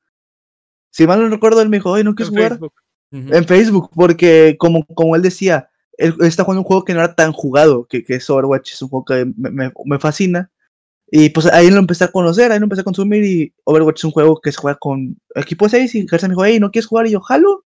Si 0.91 1.05
mal 1.05 1.19
no 1.19 1.29
recuerdo, 1.29 1.61
él 1.61 1.69
me 1.69 1.77
dijo, 1.77 1.91
oye, 1.91 2.03
¿no 2.03 2.11
En 2.11 2.15
quieres 2.15 2.29
jugar? 2.31 2.49
Facebook. 2.53 2.73
En 3.11 3.45
Facebook, 3.45 3.89
porque 3.93 4.55
como, 4.59 4.85
como 4.87 5.15
él 5.15 5.21
decía, 5.21 5.69
él 5.97 6.15
está 6.21 6.43
jugando 6.43 6.61
un 6.61 6.67
juego 6.67 6.83
que 6.83 6.93
no 6.93 6.99
era 6.99 7.15
tan 7.15 7.31
jugado, 7.31 7.85
que, 7.85 8.03
que 8.03 8.15
es 8.15 8.29
Overwatch, 8.29 8.73
es 8.73 8.81
un 8.81 8.89
juego 8.89 9.05
que 9.05 9.25
me, 9.37 9.49
me- 9.51 9.71
me 9.85 9.99
fascina. 9.99 10.51
Y 11.09 11.29
pues 11.29 11.45
ahí 11.45 11.69
lo 11.71 11.77
empecé 11.79 12.03
a 12.03 12.11
conocer, 12.11 12.51
ahí 12.51 12.59
lo 12.59 12.65
empecé 12.65 12.81
a 12.81 12.83
consumir 12.83 13.23
y 13.23 13.53
Overwatch 13.63 13.99
es 13.99 14.03
un 14.03 14.11
juego 14.11 14.41
que 14.41 14.51
se 14.51 14.57
juega 14.59 14.77
con 14.77 15.15
equipo 15.35 15.69
6 15.69 15.95
y 15.95 16.05
Gersa 16.07 16.27
me 16.27 16.33
dijo, 16.33 16.43
hey, 16.43 16.59
¿no 16.59 16.69
quieres 16.69 16.87
jugar? 16.87 17.07
Y 17.07 17.11
yo, 17.11 17.21
jalo. 17.21 17.63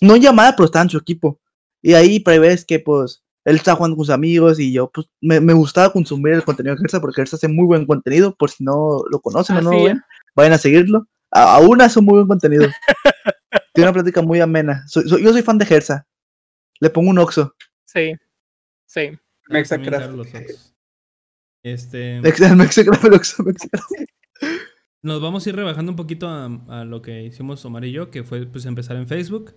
No 0.00 0.16
en 0.16 0.22
llamada, 0.22 0.56
pero 0.56 0.64
estaba 0.64 0.82
en 0.82 0.90
su 0.90 0.98
equipo. 0.98 1.38
Y 1.82 1.94
ahí 1.94 2.20
para 2.20 2.38
ves 2.38 2.64
que 2.64 2.78
pues 2.78 3.22
él 3.44 3.56
estaba 3.56 3.76
jugando 3.76 3.96
con 3.96 4.06
sus 4.06 4.14
amigos 4.14 4.60
y 4.60 4.72
yo 4.72 4.88
pues 4.90 5.08
me, 5.20 5.40
me 5.40 5.52
gustaba 5.52 5.92
consumir 5.92 6.34
el 6.34 6.44
contenido 6.44 6.74
de 6.76 6.80
Gersa 6.80 7.00
porque 7.00 7.16
Gersa 7.16 7.36
hace 7.36 7.48
muy 7.48 7.66
buen 7.66 7.86
contenido, 7.86 8.34
por 8.36 8.50
si 8.50 8.62
no 8.62 9.02
lo 9.10 9.20
conocen 9.20 9.56
o 9.56 9.62
no 9.62 9.70
lo 9.70 10.00
vayan 10.36 10.52
a 10.52 10.58
seguirlo. 10.58 11.06
A- 11.32 11.56
aún 11.56 11.82
hace 11.82 11.98
un 11.98 12.04
muy 12.04 12.14
buen 12.14 12.28
contenido. 12.28 12.66
Tiene 13.74 13.88
una 13.88 13.92
plática 13.94 14.22
muy 14.22 14.40
amena. 14.40 14.84
Soy- 14.86 15.08
soy- 15.08 15.22
yo 15.24 15.32
soy 15.32 15.42
fan 15.42 15.58
de 15.58 15.66
Gersa. 15.66 16.06
Le 16.80 16.90
pongo 16.90 17.10
un 17.10 17.18
oxo. 17.18 17.54
Sí, 17.84 18.12
sí. 18.86 19.10
Mexacraft. 19.48 20.14
Este. 21.64 22.20
Me 22.20 22.28
ex- 22.28 22.56
me 22.56 22.64
execra 22.64 22.98
el 23.02 23.14
oxo, 23.14 23.44
nos 25.04 25.20
vamos 25.20 25.44
a 25.44 25.48
ir 25.48 25.56
rebajando 25.56 25.90
un 25.92 25.96
poquito 25.96 26.28
a, 26.28 26.44
a 26.68 26.84
lo 26.84 27.02
que 27.02 27.24
hicimos 27.24 27.64
Omar 27.64 27.84
y 27.84 27.90
yo, 27.92 28.10
que 28.10 28.22
fue 28.22 28.46
pues 28.46 28.66
empezar 28.66 28.96
en 28.96 29.08
Facebook. 29.08 29.52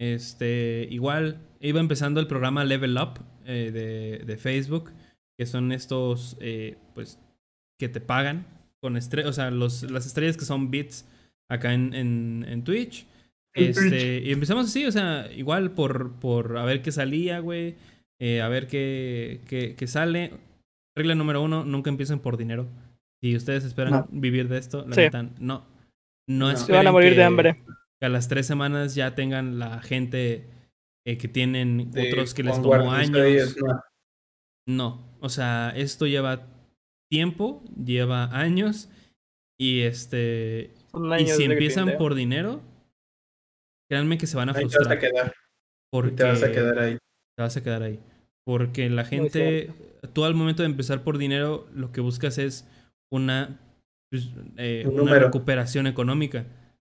Este, 0.00 0.86
igual 0.90 1.38
iba 1.60 1.80
empezando 1.80 2.20
el 2.20 2.26
programa 2.26 2.64
Level 2.64 2.96
Up 2.98 3.20
eh, 3.46 3.70
de, 3.72 4.24
de 4.24 4.36
Facebook, 4.36 4.90
que 5.38 5.46
son 5.46 5.72
estos, 5.72 6.36
eh, 6.40 6.76
pues, 6.94 7.18
que 7.78 7.88
te 7.88 8.00
pagan 8.00 8.46
con 8.82 8.96
estrellas, 8.96 9.30
o 9.30 9.32
sea, 9.32 9.50
los, 9.50 9.82
las 9.90 10.06
estrellas 10.06 10.36
que 10.36 10.44
son 10.44 10.70
bits 10.70 11.06
acá 11.50 11.72
en, 11.74 11.94
en, 11.94 12.44
en 12.48 12.64
Twitch. 12.64 13.06
Este, 13.56 14.18
y 14.24 14.32
empezamos 14.32 14.66
así, 14.66 14.84
o 14.84 14.90
sea, 14.92 15.30
igual 15.32 15.70
por, 15.72 16.12
por 16.14 16.58
a 16.58 16.64
ver 16.64 16.82
qué 16.82 16.90
salía, 16.90 17.38
güey. 17.38 17.76
eh, 18.20 18.40
a 18.42 18.48
ver 18.48 18.66
qué, 18.66 19.40
qué, 19.46 19.74
qué 19.76 19.86
sale. 19.86 20.32
Regla 20.96 21.14
número 21.14 21.40
uno, 21.42 21.64
nunca 21.64 21.88
empiecen 21.90 22.18
por 22.18 22.36
dinero. 22.36 22.66
Si 23.22 23.34
ustedes 23.36 23.64
esperan 23.64 23.92
No. 23.92 24.08
vivir 24.10 24.48
de 24.48 24.58
esto, 24.58 24.84
la 24.88 24.94
Sí. 24.94 25.00
neta, 25.02 25.22
no. 25.38 25.64
No, 26.28 26.50
No. 26.50 26.56
Se 26.56 26.72
van 26.72 26.86
a 26.86 26.92
morir 26.92 27.10
que- 27.12 27.16
de 27.18 27.24
hambre. 27.24 27.62
Que 28.00 28.06
a 28.06 28.08
las 28.08 28.28
tres 28.28 28.46
semanas 28.46 28.94
ya 28.94 29.14
tengan 29.14 29.58
la 29.58 29.80
gente 29.80 30.48
eh, 31.06 31.18
que 31.18 31.28
tienen 31.28 31.90
otros 31.90 32.34
que 32.34 32.42
les 32.42 32.60
tomó 32.60 32.92
años. 32.92 33.56
no. 33.56 33.82
No, 34.66 35.16
o 35.20 35.28
sea, 35.28 35.74
esto 35.76 36.06
lleva 36.06 36.46
tiempo, 37.10 37.62
lleva 37.76 38.34
años 38.34 38.88
y 39.60 39.82
este 39.82 40.72
y 41.18 41.26
si 41.26 41.44
empiezan 41.44 41.84
grindeo. 41.84 41.98
por 41.98 42.14
dinero, 42.14 42.62
créanme 43.90 44.16
que 44.16 44.26
se 44.26 44.36
van 44.36 44.48
a 44.48 44.52
Ahí 44.52 44.66
te 44.66 44.78
vas 44.78 44.86
a 44.86 44.96
frustrar 44.96 44.98
quedar. 44.98 45.34
porque 45.90 46.12
Y 46.12 46.16
te 46.16 46.24
vas 46.24 46.42
a 46.42 46.50
quedar 46.50 46.78
ahí. 46.78 46.94
te 47.36 47.42
vas 47.42 47.56
a 47.56 47.62
quedar 47.62 47.82
ahí. 47.82 48.00
Porque 48.46 48.88
la 48.90 49.04
gente, 49.04 49.70
tú 50.12 50.24
al 50.24 50.34
momento 50.34 50.62
de 50.62 50.68
empezar 50.68 51.02
por 51.02 51.18
dinero, 51.18 51.66
lo 51.74 51.92
que 51.92 52.00
buscas 52.00 52.38
es 52.38 52.66
una, 53.12 53.60
pues, 54.10 54.30
eh, 54.56 54.84
Un 54.86 55.00
una 55.00 55.18
recuperación 55.18 55.86
económica. 55.86 56.46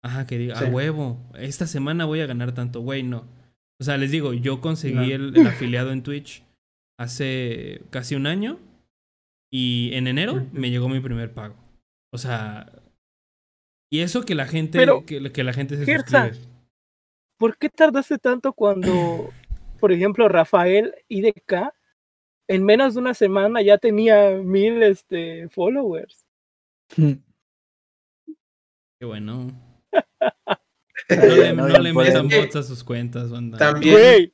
Ajá, 0.04 0.26
que 0.26 0.38
diga, 0.38 0.56
Sí. 0.56 0.66
a 0.66 0.70
huevo, 0.70 1.20
esta 1.38 1.68
semana 1.68 2.06
voy 2.06 2.22
a 2.22 2.26
ganar 2.26 2.54
tanto, 2.54 2.82
güey, 2.82 3.04
no. 3.04 3.28
O 3.80 3.84
sea, 3.84 3.98
les 3.98 4.12
digo, 4.12 4.34
yo 4.34 4.62
conseguí 4.62 4.96
No. 4.96 5.04
el, 5.04 5.38
el 5.38 5.48
afiliado 5.48 5.92
en 5.92 6.04
Twitch 6.04 6.44
hace 7.00 7.82
casi 7.90 8.16
un 8.16 8.28
año 8.28 8.60
y 9.52 9.92
en 9.94 10.08
enero 10.08 10.46
me 10.54 10.70
llegó 10.70 10.88
mi 10.90 11.00
primer 11.00 11.34
pago. 11.34 11.56
O 12.14 12.18
sea, 12.18 12.72
y 13.92 14.00
eso 14.00 14.24
que 14.24 14.36
la 14.36 14.46
gente, 14.48 14.78
Pero, 14.78 15.06
que, 15.06 15.32
que 15.32 15.44
la 15.44 15.54
gente 15.54 15.78
se 15.78 15.86
Gersa, 15.86 16.30
suscribe. 16.30 16.52
¿Por 17.38 17.58
qué 17.58 17.70
tardaste 17.70 18.18
tanto 18.20 18.54
cuando, 18.54 19.30
por 19.80 19.92
ejemplo, 19.92 20.28
Rafael 20.30 20.94
IDK 21.10 21.74
en 22.48 22.64
menos 22.64 22.94
de 22.94 23.00
una 23.00 23.14
semana 23.14 23.62
ya 23.62 23.78
tenía 23.78 24.32
mil 24.36 24.82
este, 24.84 25.48
followers? 25.50 26.26
Qué 29.00 29.06
bueno. 29.06 29.52
No 31.10 31.26
le, 31.36 31.54
No, 31.54 31.68
le 31.68 31.94
metan 31.94 32.30
bots 32.30 32.56
a 32.56 32.64
sus 32.64 32.84
cuentas, 32.84 33.30
banda. 33.32 33.58
También, 33.58 33.94
Güey, 33.94 34.34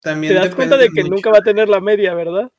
también 0.00 0.32
te 0.34 0.40
das 0.40 0.54
cuenta 0.54 0.76
de 0.76 0.88
que 0.88 1.02
mucho. 1.02 1.14
nunca 1.14 1.30
va 1.30 1.38
a 1.38 1.42
tener 1.42 1.68
la 1.68 1.80
media, 1.80 2.14
¿verdad? 2.14 2.50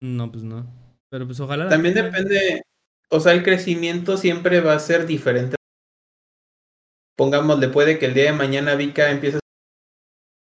No, 0.00 0.30
pues 0.30 0.44
no. 0.44 0.66
Pero 1.08 1.26
pues 1.26 1.40
ojalá. 1.40 1.68
También 1.68 1.94
depende, 1.94 2.62
o 3.10 3.20
sea, 3.20 3.32
el 3.32 3.42
crecimiento 3.42 4.16
siempre 4.16 4.60
va 4.60 4.74
a 4.74 4.78
ser 4.78 5.06
diferente. 5.06 5.56
Pongámosle, 7.16 7.68
puede 7.68 7.98
que 7.98 8.06
el 8.06 8.14
día 8.14 8.24
de 8.24 8.32
mañana 8.32 8.74
Vika 8.74 9.10
empiece 9.10 9.38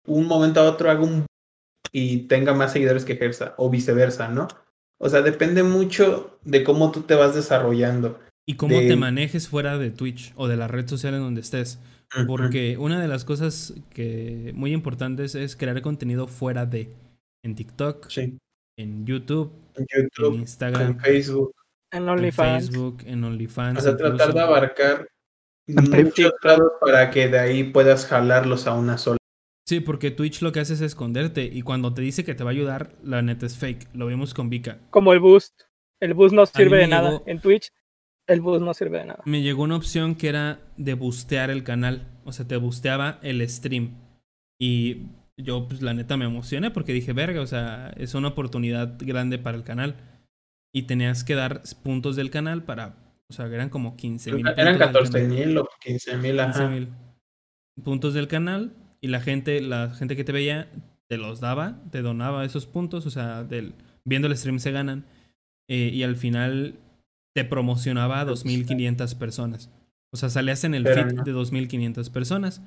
un 0.08 0.26
momento 0.28 0.60
a 0.60 0.64
otro 0.64 0.90
haga 0.90 1.02
un 1.04 1.26
y 1.92 2.28
tenga 2.28 2.54
más 2.54 2.74
seguidores 2.74 3.06
que 3.06 3.16
Gersa, 3.16 3.54
o 3.58 3.70
viceversa, 3.70 4.28
¿no? 4.28 4.48
O 5.00 5.10
sea, 5.10 5.22
depende 5.22 5.64
mucho 5.64 6.40
de 6.44 6.64
cómo 6.64 6.92
tú 6.92 7.02
te 7.04 7.16
vas 7.16 7.36
desarrollando. 7.36 8.20
Y 8.48 8.56
cómo 8.56 8.80
de- 8.80 8.88
te 8.88 8.96
manejes 8.96 9.48
fuera 9.50 9.78
de 9.78 9.92
Twitch 9.92 10.34
o 10.36 10.48
de 10.48 10.56
la 10.58 10.68
red 10.68 10.88
social 10.88 11.14
en 11.14 11.20
donde 11.22 11.42
estés. 11.42 11.80
Porque 12.26 12.78
una 12.78 13.02
de 13.02 13.08
las 13.10 13.26
cosas 13.26 13.74
que 13.94 14.54
muy 14.56 14.72
importantes 14.72 15.36
es 15.36 15.56
crear 15.58 15.82
contenido 15.82 16.28
fuera 16.28 16.66
de. 16.66 16.90
En 17.44 17.56
TikTok, 17.56 18.10
Sí, 18.10 18.38
en 18.78 19.06
YouTube, 19.06 19.52
en 19.76 19.86
en 20.26 20.34
Instagram, 20.36 20.92
en 20.92 21.00
Facebook, 21.00 21.54
En 21.92 22.04
en 22.04 22.10
OnlyFans. 22.10 22.70
Facebook, 22.70 22.98
en 23.06 23.24
OnlyFans. 23.24 23.80
o 23.80 23.82
sea, 23.82 23.98
tratar 23.98 24.34
de 24.34 24.40
abarcar 24.40 25.08
En 25.68 25.92
muchos 26.06 26.32
lados 26.44 26.72
para 26.82 27.12
que 27.12 27.28
de 27.28 27.40
ahí 27.40 27.64
puedas 27.66 28.06
jalarlos 28.06 28.68
a 28.68 28.74
una 28.74 28.98
sola. 28.98 29.18
Sí, 29.68 29.82
porque 29.82 30.12
Twitch 30.12 30.42
lo 30.42 30.54
que 30.54 30.62
hace 30.62 30.74
es 30.76 30.82
esconderte. 30.82 31.44
Y 31.44 31.62
cuando 31.62 31.94
te 31.94 32.02
dice 32.02 32.24
que 32.24 32.34
te 32.36 32.46
va 32.46 32.52
a 32.52 32.54
ayudar, 32.54 32.94
la 33.04 33.22
neta 33.22 33.46
es 33.46 33.58
fake. 33.58 33.90
Lo 33.94 34.08
vimos 34.08 34.34
con 34.34 34.50
Vika. 34.50 34.80
Como 34.92 35.12
el 35.12 35.20
boost. 35.20 35.64
El 36.00 36.14
boost 36.14 36.34
no 36.34 36.46
sirve 36.46 36.78
de 36.78 36.88
nada. 36.88 37.12
llegó- 37.12 37.24
En 37.28 37.42
Twitch, 37.42 37.70
el 38.28 38.42
boost 38.42 38.64
no 38.64 38.74
sirve 38.74 39.00
de 39.00 39.06
nada. 39.06 39.24
me 39.26 39.42
llegó 39.42 39.64
una 39.64 39.78
opción 39.78 40.16
que 40.16 40.30
era 40.30 40.60
de 40.76 40.94
bustear 40.94 41.50
el 41.50 41.64
canal. 41.64 42.08
O 42.26 42.32
sea, 42.32 42.48
te 42.48 42.58
busteaba 42.58 43.20
el 43.24 43.48
stream. 43.50 43.92
Y 44.60 45.08
yo, 45.38 45.68
pues 45.68 45.82
la 45.82 45.94
neta 45.94 46.18
me 46.18 46.26
emocioné 46.26 46.72
porque 46.72 46.94
dije, 46.94 47.14
verga, 47.14 47.42
o 47.42 47.48
sea, 47.48 47.94
es 47.96 48.14
una 48.16 48.30
oportunidad 48.30 48.98
grande 49.00 49.38
para 49.38 49.58
el 49.58 49.64
canal. 49.64 49.96
Y 50.74 50.84
tenías 50.84 51.24
que 51.24 51.36
dar 51.36 51.62
puntos 51.84 52.16
del 52.16 52.30
canal 52.30 52.64
para, 52.64 52.96
o 53.30 53.34
sea, 53.34 53.46
eran 53.46 53.70
como 53.70 53.96
15 53.96 54.34
mil. 54.34 54.48
Eran 54.58 54.78
14 54.78 55.28
mil 55.28 55.58
o 55.58 55.70
15 55.82 56.18
mil, 56.18 56.38
15 56.38 56.68
mil 56.68 56.90
puntos 57.84 58.14
del 58.14 58.28
canal. 58.28 58.74
Y 59.00 59.08
la 59.08 59.22
gente, 59.22 59.62
la 59.62 59.92
gente 59.92 60.16
que 60.16 60.24
te 60.24 60.32
veía, 60.32 60.70
te 61.08 61.18
los 61.18 61.40
daba, 61.40 61.80
te 61.92 62.02
donaba 62.02 62.44
esos 62.44 62.66
puntos. 62.66 63.06
O 63.06 63.10
sea, 63.10 63.44
del, 63.44 63.74
viendo 64.04 64.28
el 64.28 64.36
stream 64.36 64.60
se 64.60 64.72
ganan. 64.72 65.06
Eh, 65.70 65.92
y 65.94 66.04
al 66.04 66.16
final 66.16 66.76
te 67.38 67.46
promocionaba 67.46 68.20
a 68.20 68.26
2.500 68.26 69.16
personas. 69.16 69.70
O 70.12 70.18
sea, 70.18 70.28
salías 70.28 70.64
en 70.64 70.74
el 70.74 70.82
Pero 70.82 71.04
feed 71.04 71.14
no. 71.18 71.24
de 71.24 71.36
2.500 71.36 72.10
personas. 72.10 72.64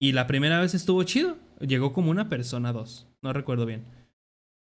Y 0.00 0.10
la 0.10 0.26
primera 0.26 0.60
vez 0.60 0.74
estuvo 0.74 1.04
chido. 1.04 1.36
Llegó 1.60 1.92
como 1.92 2.10
una 2.10 2.28
persona, 2.28 2.72
dos. 2.72 3.06
No 3.22 3.32
recuerdo 3.32 3.64
bien. 3.64 3.84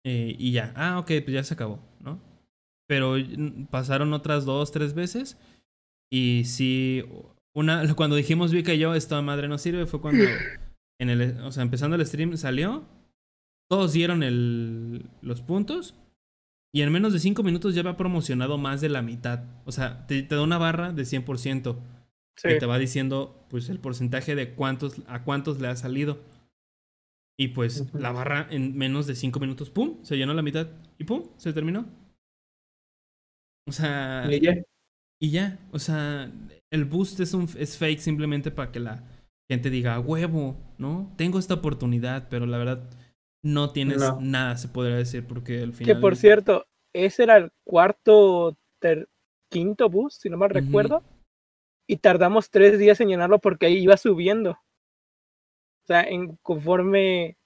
Eh, 0.06 0.38
y 0.40 0.54
ya. 0.54 0.72
Ah, 0.78 1.00
ok, 1.00 1.08
pues 1.08 1.32
ya 1.32 1.44
se 1.44 1.56
acabó, 1.56 1.80
¿no? 2.00 2.18
Pero 2.88 3.18
mm, 3.18 3.66
pasaron 3.66 4.14
otras 4.14 4.46
dos, 4.46 4.72
tres 4.72 4.94
veces. 4.94 5.38
Y 6.10 6.44
sí, 6.46 7.04
una, 7.54 7.84
cuando 7.96 8.16
dijimos 8.16 8.54
Vika 8.54 8.74
y 8.74 8.80
yo, 8.80 8.96
esta 8.96 9.22
madre 9.22 9.50
no 9.50 9.58
sirve, 9.58 9.86
fue 9.86 10.00
cuando, 10.00 10.24
en 10.98 11.10
el, 11.10 11.42
o 11.42 11.52
sea, 11.52 11.64
empezando 11.64 11.98
el 11.98 12.06
stream 12.06 12.38
salió. 12.38 12.86
Todos 13.70 13.92
dieron 13.92 14.24
el, 14.24 15.08
los 15.22 15.42
puntos. 15.42 15.94
Y 16.74 16.82
en 16.82 16.92
menos 16.92 17.12
de 17.12 17.20
5 17.20 17.44
minutos 17.44 17.76
ya 17.76 17.82
había 17.82 17.98
promocionado 17.98 18.58
más 18.58 18.80
de 18.82 18.90
la 18.90 19.02
mitad. 19.02 19.44
O 19.66 19.72
sea, 19.72 20.08
te, 20.08 20.24
te 20.24 20.36
da 20.36 20.42
una 20.42 20.58
barra 20.58 20.94
de 20.94 21.04
100%. 21.04 21.78
Sí. 22.38 22.48
Que 22.48 22.56
te 22.56 22.66
va 22.66 22.78
diciendo, 22.80 23.46
pues, 23.50 23.70
el 23.70 23.80
porcentaje 23.80 24.36
de 24.36 24.54
cuántos, 24.56 25.02
a 25.08 25.24
cuántos 25.24 25.60
le 25.60 25.68
ha 25.68 25.76
salido. 25.76 26.20
Y 27.38 27.50
pues, 27.50 27.94
la 27.94 28.12
barra 28.12 28.48
en 28.52 28.78
menos 28.78 29.08
de 29.08 29.16
5 29.16 29.40
minutos, 29.40 29.70
¡pum! 29.70 29.98
Se 30.04 30.16
llenó 30.16 30.34
la 30.34 30.42
mitad. 30.42 30.70
Y 30.98 31.04
¡pum! 31.04 31.24
Se 31.38 31.54
terminó. 31.54 31.86
O 33.68 33.72
sea... 33.72 34.28
Y 34.32 34.40
ya. 34.40 34.54
Y 35.24 35.30
ya, 35.30 35.60
o 35.72 35.78
sea, 35.78 36.32
el 36.72 36.86
boost 36.86 37.20
es, 37.20 37.36
un, 37.36 37.48
es 37.56 37.78
fake 37.78 38.00
simplemente 38.00 38.50
para 38.50 38.72
que 38.72 38.80
la 38.80 39.04
gente 39.48 39.70
diga, 39.70 39.94
"A 39.94 40.00
huevo, 40.00 40.58
¿no? 40.80 41.14
Tengo 41.16 41.38
esta 41.38 41.54
oportunidad, 41.54 42.28
pero 42.28 42.48
la 42.48 42.58
verdad 42.58 42.90
no 43.44 43.72
tienes 43.72 43.98
No. 44.00 44.20
nada, 44.22 44.58
se 44.58 44.68
podría 44.68 44.98
decir, 44.98 45.26
porque 45.26 45.62
al 45.62 45.72
Que 45.72 45.78
final... 45.86 46.00
por 46.02 46.16
cierto, 46.16 46.68
ese 46.94 47.24
era 47.24 47.38
el 47.38 47.52
cuarto, 47.64 48.58
ter- 48.80 49.10
quinto 49.50 49.90
boost, 49.90 50.22
si 50.22 50.30
no 50.30 50.38
mal 50.38 50.50
recuerdo. 50.50 51.04
Y 51.88 51.98
tardamos 51.98 52.50
tres 52.50 52.78
días 52.80 53.02
en 53.02 53.10
llenarlo 53.10 53.40
porque 53.40 53.66
ahí 53.66 53.78
iba 53.80 53.98
subiendo. 53.98 54.52
O 54.52 55.88
sea, 55.88 56.04
en 56.04 56.38
conforme. 56.42 57.38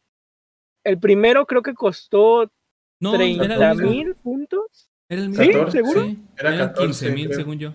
El 0.83 0.99
primero 0.99 1.47
creo 1.47 1.63
que 1.63 1.73
costó 1.73 2.51
no, 2.99 3.15
era 3.15 3.23
el 3.23 3.37
30 3.39 3.73
mismo. 3.73 3.89
mil 3.89 4.15
puntos. 4.15 4.89
Era 5.09 5.21
el 5.23 5.29
mismo. 5.29 5.43
¿Sí? 5.43 5.51
14, 5.51 5.71
¿Seguro? 5.77 6.03
Sí, 6.03 6.19
Era 6.37 6.53
eran 6.55 6.67
14, 6.69 7.05
15 7.07 7.11
mil, 7.11 7.33
según 7.33 7.57
yo. 7.59 7.73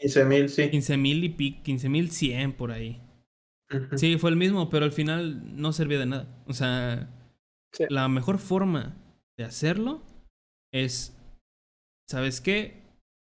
15 0.00 0.24
mil, 0.24 0.48
sí. 0.48 0.70
15 0.70 0.96
mil 0.96 1.24
y 1.24 1.28
pic, 1.30 1.62
15 1.62 1.88
mil 1.90 2.10
100 2.10 2.52
por 2.56 2.70
ahí. 2.72 3.02
Sí, 3.96 4.16
fue 4.16 4.30
el 4.30 4.36
mismo, 4.36 4.70
pero 4.70 4.86
al 4.86 4.92
final 4.92 5.60
no 5.60 5.72
servía 5.74 5.98
de 5.98 6.06
nada. 6.06 6.42
O 6.46 6.54
sea, 6.54 7.10
Sí. 7.72 7.84
la 7.90 8.08
mejor 8.08 8.38
forma 8.38 8.96
de 9.36 9.44
hacerlo 9.44 10.02
es, 10.72 11.16
¿sabes 12.08 12.40
qué? 12.40 12.82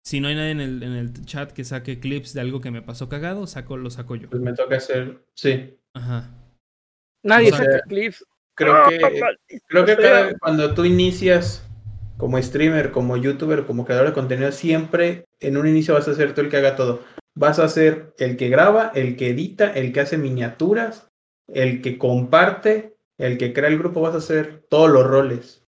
Si 0.05 0.21
no 0.21 0.27
hay 0.29 0.35
nadie 0.35 0.51
en 0.51 0.61
el, 0.61 0.83
en 0.83 0.93
el 0.93 1.25
chat 1.25 1.51
que 1.51 1.63
saque 1.63 1.99
clips 1.99 2.33
de 2.33 2.41
algo 2.41 2.61
que 2.61 2.71
me 2.71 2.81
pasó 2.81 3.09
cagado, 3.09 3.45
saco, 3.47 3.77
lo 3.77 3.89
saco 3.89 4.15
yo. 4.15 4.29
Pues 4.29 4.41
me 4.41 4.53
toca 4.53 4.77
hacer, 4.77 5.23
sí. 5.35 5.77
Ajá. 5.93 6.29
Nadie 7.23 7.51
O 7.51 7.55
sea, 7.55 7.65
saca 7.65 7.81
clips. 7.87 8.25
Creo 8.55 8.73
Ah, 8.75 8.87
que, 8.89 8.97
creo 9.67 9.85
que 9.85 9.95
cada- 9.97 10.37
cuando 10.39 10.73
tú 10.73 10.83
inicias 10.85 11.65
como 12.17 12.41
streamer, 12.41 12.91
como 12.91 13.15
youtuber, 13.17 13.65
como 13.65 13.85
creador 13.85 14.07
de 14.07 14.13
contenido, 14.13 14.51
siempre 14.51 15.25
en 15.39 15.55
un 15.57 15.67
inicio 15.67 15.93
vas 15.93 16.07
a 16.07 16.13
ser 16.15 16.33
tú 16.33 16.41
el 16.41 16.49
que 16.49 16.57
haga 16.57 16.75
todo. 16.75 17.03
Vas 17.37 17.59
a 17.59 17.69
ser 17.69 18.13
el 18.17 18.35
que 18.35 18.49
graba, 18.49 18.91
el 18.95 19.15
que 19.15 19.29
edita, 19.29 19.71
el 19.71 19.93
que 19.93 20.01
hace 20.01 20.17
miniaturas, 20.17 21.07
el 21.47 21.81
que 21.81 21.97
comparte, 21.97 22.97
el 23.19 23.37
que 23.37 23.53
crea 23.53 23.69
el 23.69 23.77
grupo, 23.77 24.01
vas 24.01 24.15
a 24.15 24.19
hacer 24.19 24.65
todos 24.69 24.89
los 24.89 25.05
roles. 25.05 25.63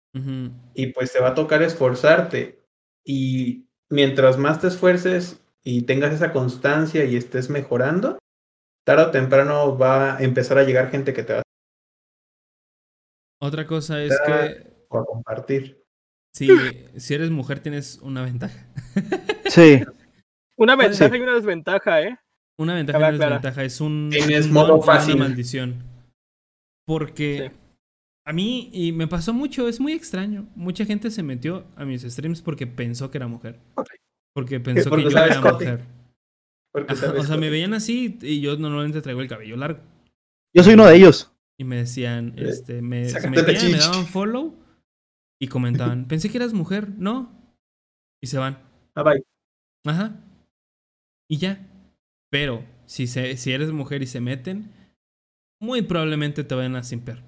Y 0.75 0.89
pues 0.89 1.13
te 1.13 1.21
va 1.21 1.29
a 1.29 1.35
tocar 1.35 1.63
esforzarte. 1.63 2.65
Y 3.05 3.67
mientras 3.89 4.37
más 4.37 4.61
te 4.61 4.67
esfuerces, 4.69 5.45
y 5.63 5.83
tengas 5.83 6.15
esa 6.15 6.33
constancia 6.33 7.05
y 7.05 7.15
estés 7.17 7.51
mejorando, 7.51 8.19
tarde 8.87 9.03
o 9.05 9.11
temprano 9.11 9.77
va 9.77 10.17
a 10.17 10.23
empezar 10.23 10.57
a 10.57 10.65
llegar 10.65 10.91
gente 10.91 11.13
que 11.13 11.23
te 11.23 11.35
va 11.35 11.43
Otra 13.41 13.67
cosa 13.67 14.03
es 14.03 14.19
que 14.25 14.87
a 14.91 15.05
compartir. 15.05 15.85
si, 16.33 16.49
si 16.97 17.15
eres 17.15 17.31
mujer 17.31 17.61
tienes 17.61 17.99
una 17.99 18.23
ventaja. 18.25 18.67
Sí. 19.47 19.83
Una 20.57 20.75
ventaja 20.75 21.17
y 21.17 21.21
una 21.21 21.35
desventaja, 21.35 22.03
¿eh? 22.03 22.19
Una 22.59 22.75
ventaja 22.75 22.99
y 22.99 23.03
una 23.03 23.13
desventaja. 23.13 23.63
Es 23.63 23.81
un, 23.81 24.09
Tienes 24.11 24.49
modo 24.49 24.75
una 24.75 24.85
fácil. 24.85 25.17
maldición. 25.17 25.85
Porque 26.89 27.51
Sí. 27.53 27.57
a 28.27 28.33
mí, 28.33 28.71
y 28.73 28.93
me 28.93 29.07
pasó 29.07 29.35
mucho, 29.35 29.69
es 29.69 29.79
muy 29.79 29.93
extraño. 29.93 30.49
Mucha 30.57 30.87
gente 30.87 31.11
se 31.11 31.23
metió 31.23 31.67
a 31.77 31.85
mis 31.85 32.01
streams 32.03 32.41
porque 32.41 32.67
pensó 32.67 33.11
que 33.11 33.19
era 33.19 33.29
mujer. 33.29 33.61
Porque 34.35 34.59
pensó 34.59 34.89
Porque 34.89 35.05
que 35.05 35.11
yo 35.11 35.19
era 35.19 35.41
cote. 35.43 35.65
mujer. 35.67 35.85
Ajá, 36.89 37.13
o 37.19 37.25
sea, 37.25 37.37
me 37.37 37.51
veían 37.51 37.75
así 37.75 38.19
y 38.23 38.41
yo 38.41 38.57
normalmente 38.57 39.03
traigo 39.03 39.21
el 39.21 39.29
cabello 39.29 39.57
largo. 39.57 39.81
Yo 40.57 40.63
soy 40.63 40.75
uno 40.75 40.87
de 40.87 40.97
ellos. 40.97 41.31
Y 41.59 41.65
me 41.65 41.77
decían, 41.77 42.33
Eh, 42.39 42.45
este, 42.49 42.81
me, 42.81 43.07
se 43.09 43.29
metían, 43.29 43.73
me 43.73 43.79
daban 43.79 44.07
follow 44.07 44.55
y 45.41 45.49
comentaban, 45.49 46.07
pensé 46.09 46.31
que 46.31 46.39
eras 46.39 46.55
mujer, 46.55 46.89
¿no? 46.97 47.31
Y 48.23 48.29
se 48.29 48.39
van. 48.39 48.59
Ah, 48.95 49.03
bye. 49.03 49.23
Ajá. 49.85 50.17
Y 51.29 51.37
ya. 51.37 51.67
Pero 52.31 52.65
si, 52.87 53.07
se, 53.07 53.37
si 53.37 53.53
eres 53.53 53.73
mujer 53.73 54.03
y 54.03 54.07
se 54.07 54.21
meten, 54.21 54.71
muy 55.61 55.83
probablemente 55.83 56.45
te 56.45 56.55
vayan 56.55 56.77
a 56.77 56.83
simper. 56.83 57.23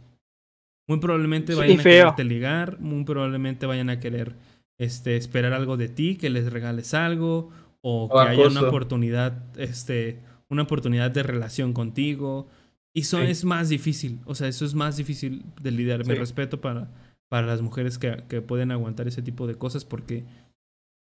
Muy 0.89 0.99
probablemente 0.99 1.55
vayan 1.55 1.79
a 1.79 1.83
quererte 1.83 2.25
ligar, 2.25 2.81
muy 2.81 3.05
probablemente 3.05 3.67
vayan 3.67 3.91
a 3.91 4.01
querer 4.01 4.35
este, 4.79 5.17
esperar 5.17 5.53
algo 5.53 5.77
de 5.77 5.89
ti, 5.89 6.17
que 6.17 6.31
les 6.31 6.53
regales 6.53 6.95
algo, 6.95 7.51
o 7.81 8.09
que 8.11 8.19
haya 8.19 8.49
una 8.49 8.63
oportunidad, 8.63 9.43
este, 9.59 10.19
una 10.49 10.63
oportunidad 10.63 11.11
de 11.11 11.23
relación 11.23 11.73
contigo. 11.73 12.49
Y 12.93 13.03
eso 13.03 13.19
Sí. 13.19 13.27
es 13.31 13.45
más 13.45 13.69
difícil. 13.69 14.19
O 14.25 14.35
sea, 14.35 14.49
eso 14.49 14.65
es 14.65 14.75
más 14.75 14.97
difícil 14.97 15.45
de 15.63 15.71
lidiar. 15.71 16.05
Sí. 16.05 16.13
respeto 16.15 16.61
para, 16.61 16.89
para 17.29 17.47
las 17.47 17.63
mujeres 17.63 17.99
que, 17.99 18.25
que 18.29 18.41
pueden 18.43 18.73
aguantar 18.73 19.07
ese 19.07 19.23
tipo 19.23 19.47
de 19.47 19.55
cosas 19.55 19.85
porque 19.85 20.25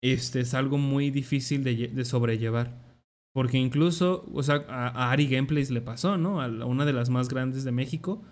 este 0.00 0.40
es 0.40 0.54
algo 0.54 0.78
muy 0.78 1.10
difícil 1.10 1.64
de, 1.64 1.88
de 1.88 2.04
sobrellevar. 2.04 2.72
Porque 3.34 3.58
incluso, 3.58 4.28
o 4.32 4.42
sea, 4.42 4.64
a, 4.68 5.10
Ari 5.10 5.26
Gameplays 5.26 5.70
le 5.70 5.80
pasó, 5.80 6.18
¿no? 6.18 6.42
A 6.42 6.48
una 6.66 6.84
de 6.84 6.92
las 6.92 7.08
más 7.08 7.28
grandes 7.28 7.64
de 7.64 7.72
México, 7.72 8.22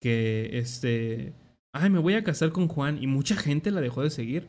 que 0.00 0.58
este, 0.58 1.34
ay, 1.72 1.90
me 1.90 1.98
voy 1.98 2.14
a 2.14 2.24
casar 2.24 2.50
con 2.50 2.68
Juan 2.68 3.02
y 3.02 3.06
mucha 3.06 3.36
gente 3.36 3.70
la 3.70 3.80
dejó 3.80 4.02
de 4.02 4.10
seguir. 4.10 4.48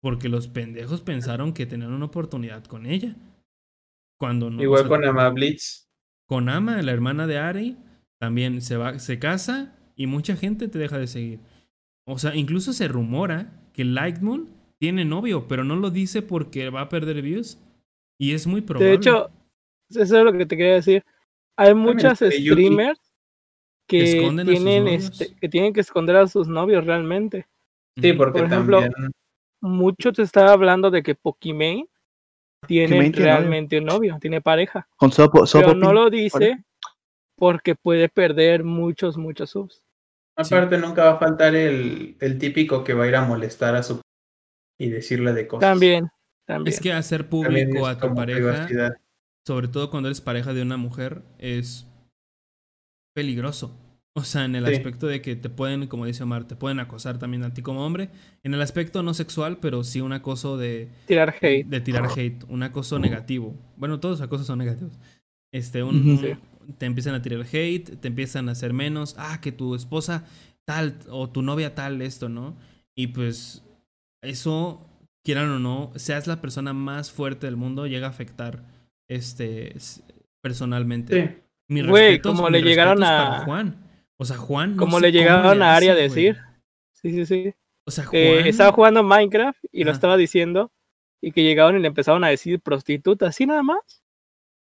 Porque 0.00 0.28
los 0.28 0.48
pendejos 0.48 1.00
pensaron 1.00 1.52
que 1.52 1.66
tenían 1.66 1.92
una 1.92 2.06
oportunidad 2.06 2.64
con 2.64 2.86
ella. 2.86 3.14
Cuando 4.18 4.50
no. 4.50 4.60
o 4.60 4.62
Igual 4.62 4.80
sea, 4.80 4.88
con 4.88 5.04
Ama 5.04 5.28
Blitz. 5.30 5.88
con 6.26 6.48
Ama, 6.48 6.82
la 6.82 6.92
hermana 6.92 7.26
de 7.26 7.38
Ari, 7.38 7.76
también 8.18 8.60
se 8.62 8.76
va, 8.76 8.98
se 8.98 9.18
casa 9.18 9.76
y 9.94 10.06
mucha 10.06 10.36
gente 10.36 10.68
te 10.68 10.78
deja 10.78 10.98
de 10.98 11.06
seguir. 11.06 11.40
O 12.04 12.18
sea, 12.18 12.34
incluso 12.34 12.72
se 12.72 12.88
rumora 12.88 13.52
que 13.72 13.84
Lightmoon 13.84 14.48
tiene 14.78 15.04
novio, 15.04 15.46
pero 15.46 15.62
no 15.62 15.76
lo 15.76 15.90
dice 15.90 16.22
porque 16.22 16.70
va 16.70 16.80
a 16.80 16.88
perder 16.88 17.22
views. 17.22 17.58
Y 18.22 18.34
es 18.34 18.46
muy 18.46 18.60
probable. 18.60 18.88
De 18.88 18.94
hecho, 18.94 19.30
eso 19.90 20.00
es 20.00 20.24
lo 20.24 20.32
que 20.32 20.46
te 20.46 20.56
quería 20.56 20.74
decir. 20.74 21.04
Hay 21.56 21.74
muchas 21.74 22.22
este, 22.22 22.40
streamers 22.40 23.00
que 23.88 24.30
tienen, 24.44 24.86
este, 24.86 25.34
que 25.34 25.48
tienen 25.48 25.72
que 25.72 25.80
esconder 25.80 26.14
a 26.14 26.28
sus 26.28 26.46
novios 26.46 26.86
realmente. 26.86 27.48
Sí, 28.00 28.12
porque 28.12 28.38
Por 28.38 28.46
ejemplo, 28.46 28.80
también. 28.80 29.10
Mucho 29.60 30.12
te 30.12 30.22
estaba 30.22 30.52
hablando 30.52 30.92
de 30.92 31.02
que 31.02 31.16
Pokimane 31.16 31.88
tiene 32.68 33.10
realmente 33.10 33.78
un 33.78 33.86
novio, 33.86 34.18
tiene 34.20 34.40
pareja. 34.40 34.86
Con 34.94 35.10
Sopo, 35.10 35.44
Sopo 35.44 35.66
Pero 35.66 35.78
no 35.78 35.92
lo 35.92 36.08
dice 36.08 36.62
porque 37.34 37.74
puede 37.74 38.08
perder 38.08 38.62
muchos, 38.62 39.16
muchos 39.16 39.50
subs. 39.50 39.82
Aparte, 40.36 40.78
nunca 40.78 41.06
va 41.06 41.10
a 41.14 41.18
faltar 41.18 41.56
el, 41.56 42.16
el 42.20 42.38
típico 42.38 42.84
que 42.84 42.94
va 42.94 43.02
a 43.02 43.08
ir 43.08 43.16
a 43.16 43.22
molestar 43.22 43.74
a 43.74 43.82
su 43.82 44.00
y 44.78 44.90
decirle 44.90 45.32
de 45.32 45.48
cosas. 45.48 45.68
También, 45.68 46.08
también. 46.46 46.72
Es 46.74 46.80
que 46.80 46.92
hacer 46.92 47.28
público 47.28 47.86
a 47.86 47.98
tu 47.98 48.14
pareja, 48.14 48.38
privacidad. 48.66 48.96
sobre 49.46 49.68
todo 49.68 49.90
cuando 49.90 50.08
eres 50.08 50.20
pareja 50.20 50.52
de 50.52 50.62
una 50.62 50.76
mujer, 50.76 51.22
es 51.38 51.86
peligroso. 53.14 53.76
O 54.14 54.24
sea, 54.24 54.44
en 54.44 54.54
el 54.54 54.66
Sí. 54.66 54.74
aspecto 54.74 55.06
de 55.06 55.22
que 55.22 55.36
te 55.36 55.48
pueden, 55.48 55.86
como 55.86 56.04
dice 56.04 56.22
Omar, 56.22 56.46
te 56.46 56.54
pueden 56.54 56.80
acosar 56.80 57.18
también 57.18 57.44
a 57.44 57.54
ti 57.54 57.62
como 57.62 57.84
hombre. 57.86 58.10
En 58.42 58.52
el 58.52 58.60
aspecto 58.60 59.02
no 59.02 59.14
sexual, 59.14 59.56
pero 59.58 59.84
sí 59.84 60.02
un 60.02 60.12
acoso 60.12 60.58
de, 60.58 60.90
Tirar 61.06 61.34
hate. 61.40 61.66
de 61.66 61.80
tirar 61.80 62.06
hate, 62.14 62.44
un 62.48 62.62
acoso 62.62 62.98
negativo. 62.98 63.54
Bueno, 63.76 64.00
todos 64.00 64.18
los 64.20 64.26
acosos 64.26 64.46
son 64.46 64.58
negativos. 64.58 64.92
Este, 65.50 65.82
un, 65.82 65.96
un- 65.96 66.74
te 66.78 66.84
empiezan 66.86 67.14
a 67.14 67.22
tirar 67.22 67.40
hate, 67.50 67.96
te 68.00 68.08
empiezan 68.08 68.48
a 68.48 68.52
hacer 68.52 68.72
menos, 68.74 69.14
ah, 69.18 69.40
que 69.40 69.50
tu 69.50 69.74
esposa 69.74 70.24
tal 70.66 70.98
o 71.08 71.30
tu 71.30 71.40
novia 71.42 71.74
tal 71.74 72.02
esto, 72.02 72.28
¿no? 72.28 72.54
Y 72.94 73.08
pues 73.08 73.62
eso, 74.22 74.86
quieran 75.24 75.50
o 75.50 75.58
no, 75.58 75.92
seas 75.96 76.26
la 76.26 76.40
persona 76.40 76.72
más 76.72 77.10
fuerte 77.10 77.46
del 77.46 77.56
mundo, 77.56 77.86
llega 77.86 78.06
a 78.06 78.10
afectar 78.10 78.62
este 79.08 79.74
personalmente. 80.42 81.22
Sí. 81.28 81.42
Mis 81.68 81.86
Güey, 81.86 82.20
como 82.20 82.50
le 82.50 82.62
llegaron 82.62 83.02
a- 83.02 83.06
para 83.30 83.44
Juan. 83.44 83.76
O 84.18 84.24
sea, 84.24 84.36
Juan. 84.36 84.76
no 84.76 84.82
Como 84.82 85.00
le 85.00 85.10
llegaron 85.12 85.58
le 85.58 85.64
a 85.64 85.74
Ari 85.76 85.88
a 85.88 85.92
güey. 85.94 86.08
decir. 86.08 86.38
Sí, 86.94 87.12
sí, 87.12 87.26
sí. 87.26 87.54
O 87.86 87.90
sea, 87.90 88.04
Juan. 88.04 88.46
Estaba 88.46 88.72
jugando 88.72 89.02
Minecraft 89.02 89.58
y 89.72 89.84
lo 89.84 89.90
estaba 89.92 90.16
diciendo. 90.16 90.70
Y 91.24 91.30
que 91.32 91.42
llegaron 91.44 91.76
y 91.76 91.80
le 91.80 91.86
empezaron 91.88 92.24
a 92.24 92.28
decir 92.28 92.60
prostituta, 92.60 93.28
así 93.28 93.46
nada 93.46 93.62
más. 93.62 93.78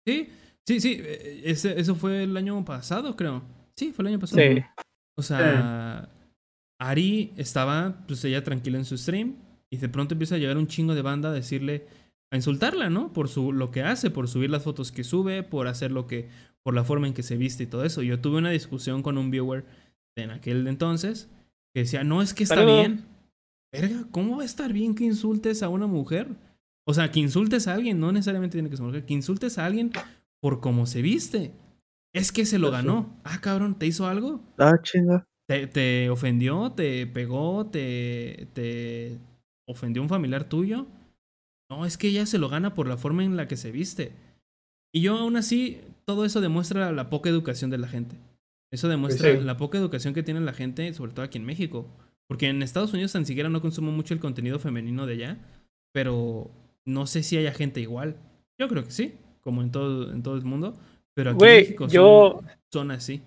Sí, 0.06 0.30
sí, 0.66 0.80
sí. 0.80 1.00
eh, 1.04 1.42
Ese, 1.44 1.78
eso 1.78 1.94
fue 1.94 2.22
el 2.22 2.34
año 2.36 2.64
pasado, 2.64 3.14
creo. 3.14 3.42
Sí, 3.76 3.92
fue 3.92 4.02
el 4.04 4.08
año 4.08 4.18
pasado. 4.18 4.40
Sí. 4.42 4.62
O 5.18 5.22
sea, 5.22 6.08
Ari 6.80 7.32
estaba, 7.36 7.94
pues 8.06 8.24
ella 8.24 8.42
tranquila 8.42 8.78
en 8.78 8.84
su 8.86 8.96
stream 8.96 9.36
y 9.70 9.78
de 9.78 9.88
pronto 9.88 10.14
empieza 10.14 10.36
a 10.36 10.38
llegar 10.38 10.56
un 10.56 10.66
chingo 10.66 10.94
de 10.94 11.02
banda 11.02 11.30
a 11.30 11.32
decirle, 11.32 11.86
a 12.30 12.36
insultarla, 12.36 12.90
¿no? 12.90 13.12
Por 13.12 13.28
su, 13.28 13.52
lo 13.52 13.70
que 13.70 13.82
hace, 13.82 14.10
por 14.10 14.28
subir 14.28 14.50
las 14.50 14.64
fotos 14.64 14.92
que 14.92 15.04
sube, 15.04 15.42
por 15.42 15.68
hacer 15.68 15.90
lo 15.90 16.06
que, 16.06 16.28
por 16.62 16.74
la 16.74 16.84
forma 16.84 17.06
en 17.06 17.14
que 17.14 17.22
se 17.22 17.36
viste 17.36 17.64
y 17.64 17.66
todo 17.66 17.84
eso. 17.84 18.02
Yo 18.02 18.20
tuve 18.20 18.38
una 18.38 18.50
discusión 18.50 19.02
con 19.02 19.18
un 19.18 19.30
viewer 19.30 19.64
en 20.16 20.30
aquel 20.30 20.66
entonces 20.66 21.28
que 21.74 21.80
decía, 21.80 22.04
no, 22.04 22.22
es 22.22 22.34
que 22.34 22.44
está 22.44 22.64
bien. 22.64 23.04
Verga, 23.72 24.06
¿cómo 24.10 24.36
va 24.36 24.42
a 24.42 24.46
estar 24.46 24.72
bien 24.72 24.94
que 24.94 25.04
insultes 25.04 25.62
a 25.62 25.68
una 25.68 25.86
mujer? 25.86 26.28
O 26.88 26.94
sea, 26.94 27.10
que 27.10 27.20
insultes 27.20 27.68
a 27.68 27.74
alguien, 27.74 28.00
no 28.00 28.12
necesariamente 28.12 28.54
tiene 28.54 28.70
que 28.70 28.76
ser 28.76 28.86
mujer, 28.86 29.04
que 29.04 29.14
insultes 29.14 29.58
a 29.58 29.66
alguien 29.66 29.90
por 30.40 30.60
cómo 30.60 30.86
se 30.86 31.02
viste. 31.02 31.52
Es 32.14 32.32
que 32.32 32.46
se 32.46 32.58
lo 32.58 32.70
ganó. 32.70 33.20
Ah, 33.24 33.40
cabrón, 33.42 33.78
¿te 33.78 33.86
hizo 33.86 34.06
algo? 34.06 34.40
Ah, 34.56 34.80
chinga. 34.82 35.26
¿Te, 35.46 35.66
te 35.66 36.08
ofendió? 36.08 36.72
¿Te 36.72 37.06
pegó? 37.06 37.66
¿Te, 37.66 38.48
¿Te 38.54 39.18
ofendió 39.66 40.02
un 40.02 40.08
familiar 40.08 40.44
tuyo? 40.48 40.86
No, 41.68 41.84
es 41.84 41.98
que 41.98 42.08
ella 42.08 42.26
se 42.26 42.38
lo 42.38 42.48
gana 42.48 42.74
por 42.74 42.86
la 42.86 42.96
forma 42.96 43.24
en 43.24 43.36
la 43.36 43.48
que 43.48 43.56
se 43.56 43.72
viste. 43.72 44.12
Y 44.94 45.00
yo 45.02 45.16
aún 45.18 45.36
así, 45.36 45.80
todo 46.04 46.24
eso 46.24 46.40
demuestra 46.40 46.92
la 46.92 47.10
poca 47.10 47.28
educación 47.28 47.70
de 47.70 47.78
la 47.78 47.88
gente. 47.88 48.16
Eso 48.72 48.88
demuestra 48.88 49.32
sí. 49.32 49.40
la 49.40 49.56
poca 49.56 49.78
educación 49.78 50.14
que 50.14 50.22
tiene 50.22 50.40
la 50.40 50.52
gente, 50.52 50.92
sobre 50.94 51.12
todo 51.12 51.24
aquí 51.24 51.38
en 51.38 51.44
México. 51.44 51.86
Porque 52.28 52.48
en 52.48 52.62
Estados 52.62 52.92
Unidos 52.92 53.12
tan 53.12 53.26
siquiera 53.26 53.48
no 53.48 53.60
consumo 53.60 53.92
mucho 53.92 54.14
el 54.14 54.20
contenido 54.20 54.58
femenino 54.58 55.06
de 55.06 55.12
allá. 55.14 55.38
Pero 55.92 56.50
no 56.84 57.06
sé 57.06 57.22
si 57.22 57.36
haya 57.36 57.52
gente 57.52 57.80
igual. 57.80 58.16
Yo 58.58 58.68
creo 58.68 58.84
que 58.84 58.90
sí, 58.90 59.14
como 59.40 59.62
en 59.62 59.70
todo, 59.70 60.12
en 60.12 60.22
todo 60.22 60.36
el 60.36 60.44
mundo. 60.44 60.76
Pero 61.14 61.30
aquí 61.30 61.44
en 61.44 61.50
México 61.50 61.84
son, 61.84 61.90
yo- 61.94 62.42
son 62.72 62.90
así. 62.90 63.22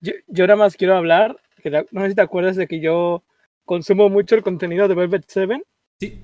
Yo, 0.00 0.12
yo 0.28 0.46
nada 0.46 0.56
más 0.56 0.76
quiero 0.76 0.96
hablar. 0.96 1.38
Que 1.62 1.70
no 1.70 2.00
sé 2.02 2.08
si 2.10 2.14
te 2.14 2.22
acuerdas 2.22 2.56
de 2.56 2.66
que 2.66 2.80
yo 2.80 3.22
consumo 3.64 4.08
mucho 4.08 4.34
el 4.34 4.42
contenido 4.42 4.88
de 4.88 4.94
Velvet 4.94 5.24
Seven. 5.28 5.64
Sí. 6.00 6.22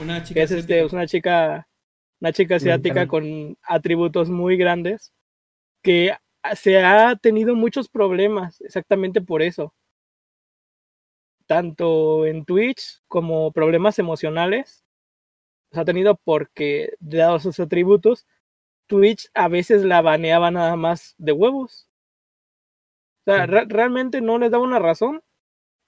Una 0.00 0.22
chica 0.22 0.42
es, 0.42 0.50
este, 0.50 0.84
es 0.84 0.92
una 0.92 1.06
chica, 1.06 1.68
una 2.20 2.32
chica 2.32 2.56
asiática 2.56 3.06
con 3.08 3.56
atributos 3.62 4.28
muy 4.28 4.56
grandes. 4.56 5.12
Que 5.82 6.12
se 6.54 6.82
ha 6.84 7.16
tenido 7.16 7.54
muchos 7.54 7.88
problemas 7.88 8.60
exactamente 8.60 9.20
por 9.20 9.42
eso. 9.42 9.74
Tanto 11.46 12.26
en 12.26 12.44
Twitch 12.44 13.00
como 13.08 13.52
problemas 13.52 13.98
emocionales. 13.98 14.84
Los 15.70 15.80
ha 15.80 15.84
tenido 15.84 16.16
porque, 16.24 16.94
dados 17.00 17.42
sus 17.44 17.60
atributos, 17.60 18.26
Twitch 18.88 19.28
a 19.34 19.48
veces 19.48 19.82
la 19.84 20.00
baneaba 20.02 20.50
nada 20.50 20.76
más 20.76 21.14
de 21.18 21.32
huevos. 21.32 21.88
O 23.26 23.32
sea, 23.32 23.44
Sí. 23.44 23.50
re- 23.50 23.64
realmente 23.68 24.20
no 24.20 24.38
les 24.38 24.50
daba 24.50 24.64
una 24.64 24.78
razón. 24.78 25.22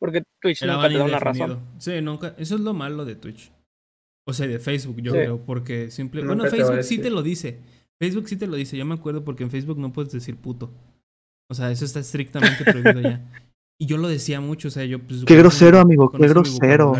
Porque 0.00 0.22
Twitch 0.40 0.62
Era 0.62 0.74
nunca 0.74 0.88
te 0.88 0.94
da 0.98 1.04
una 1.04 1.18
razón. 1.18 1.58
Sí, 1.78 2.00
nunca. 2.00 2.34
Eso 2.38 2.54
es 2.54 2.60
lo 2.60 2.72
malo 2.74 3.04
de 3.04 3.16
Twitch. 3.16 3.50
O 4.26 4.32
sea, 4.32 4.46
de 4.46 4.58
Facebook, 4.58 5.00
yo 5.00 5.12
Sí. 5.12 5.18
creo. 5.18 5.38
Porque 5.44 5.90
simple. 5.90 6.20
Nunca 6.22 6.34
Bueno, 6.34 6.50
te 6.50 6.56
Facebook 6.56 6.82
sí 6.84 6.98
te 6.98 7.10
lo 7.10 7.22
dice. 7.22 7.58
Facebook 8.00 8.28
sí 8.28 8.36
te 8.36 8.46
lo 8.46 8.56
dice. 8.56 8.76
Yo 8.76 8.84
me 8.84 8.94
acuerdo 8.94 9.24
porque 9.24 9.42
en 9.42 9.50
Facebook 9.50 9.78
no 9.78 9.92
puedes 9.92 10.12
decir 10.12 10.36
puto. 10.36 10.70
O 11.50 11.54
sea, 11.54 11.70
eso 11.70 11.84
está 11.84 12.00
estrictamente 12.00 12.62
prohibido 12.64 13.00
ya. 13.00 13.24
Y 13.80 13.86
yo 13.86 13.96
lo 13.96 14.08
decía 14.08 14.40
mucho, 14.40 14.68
o 14.68 14.70
sea, 14.70 14.84
yo 14.84 14.98
pues, 14.98 15.24
Qué 15.24 15.36
grosero, 15.36 15.76
mi- 15.78 15.82
amigo, 15.94 16.10
qué 16.10 16.26
grosero. 16.28 16.92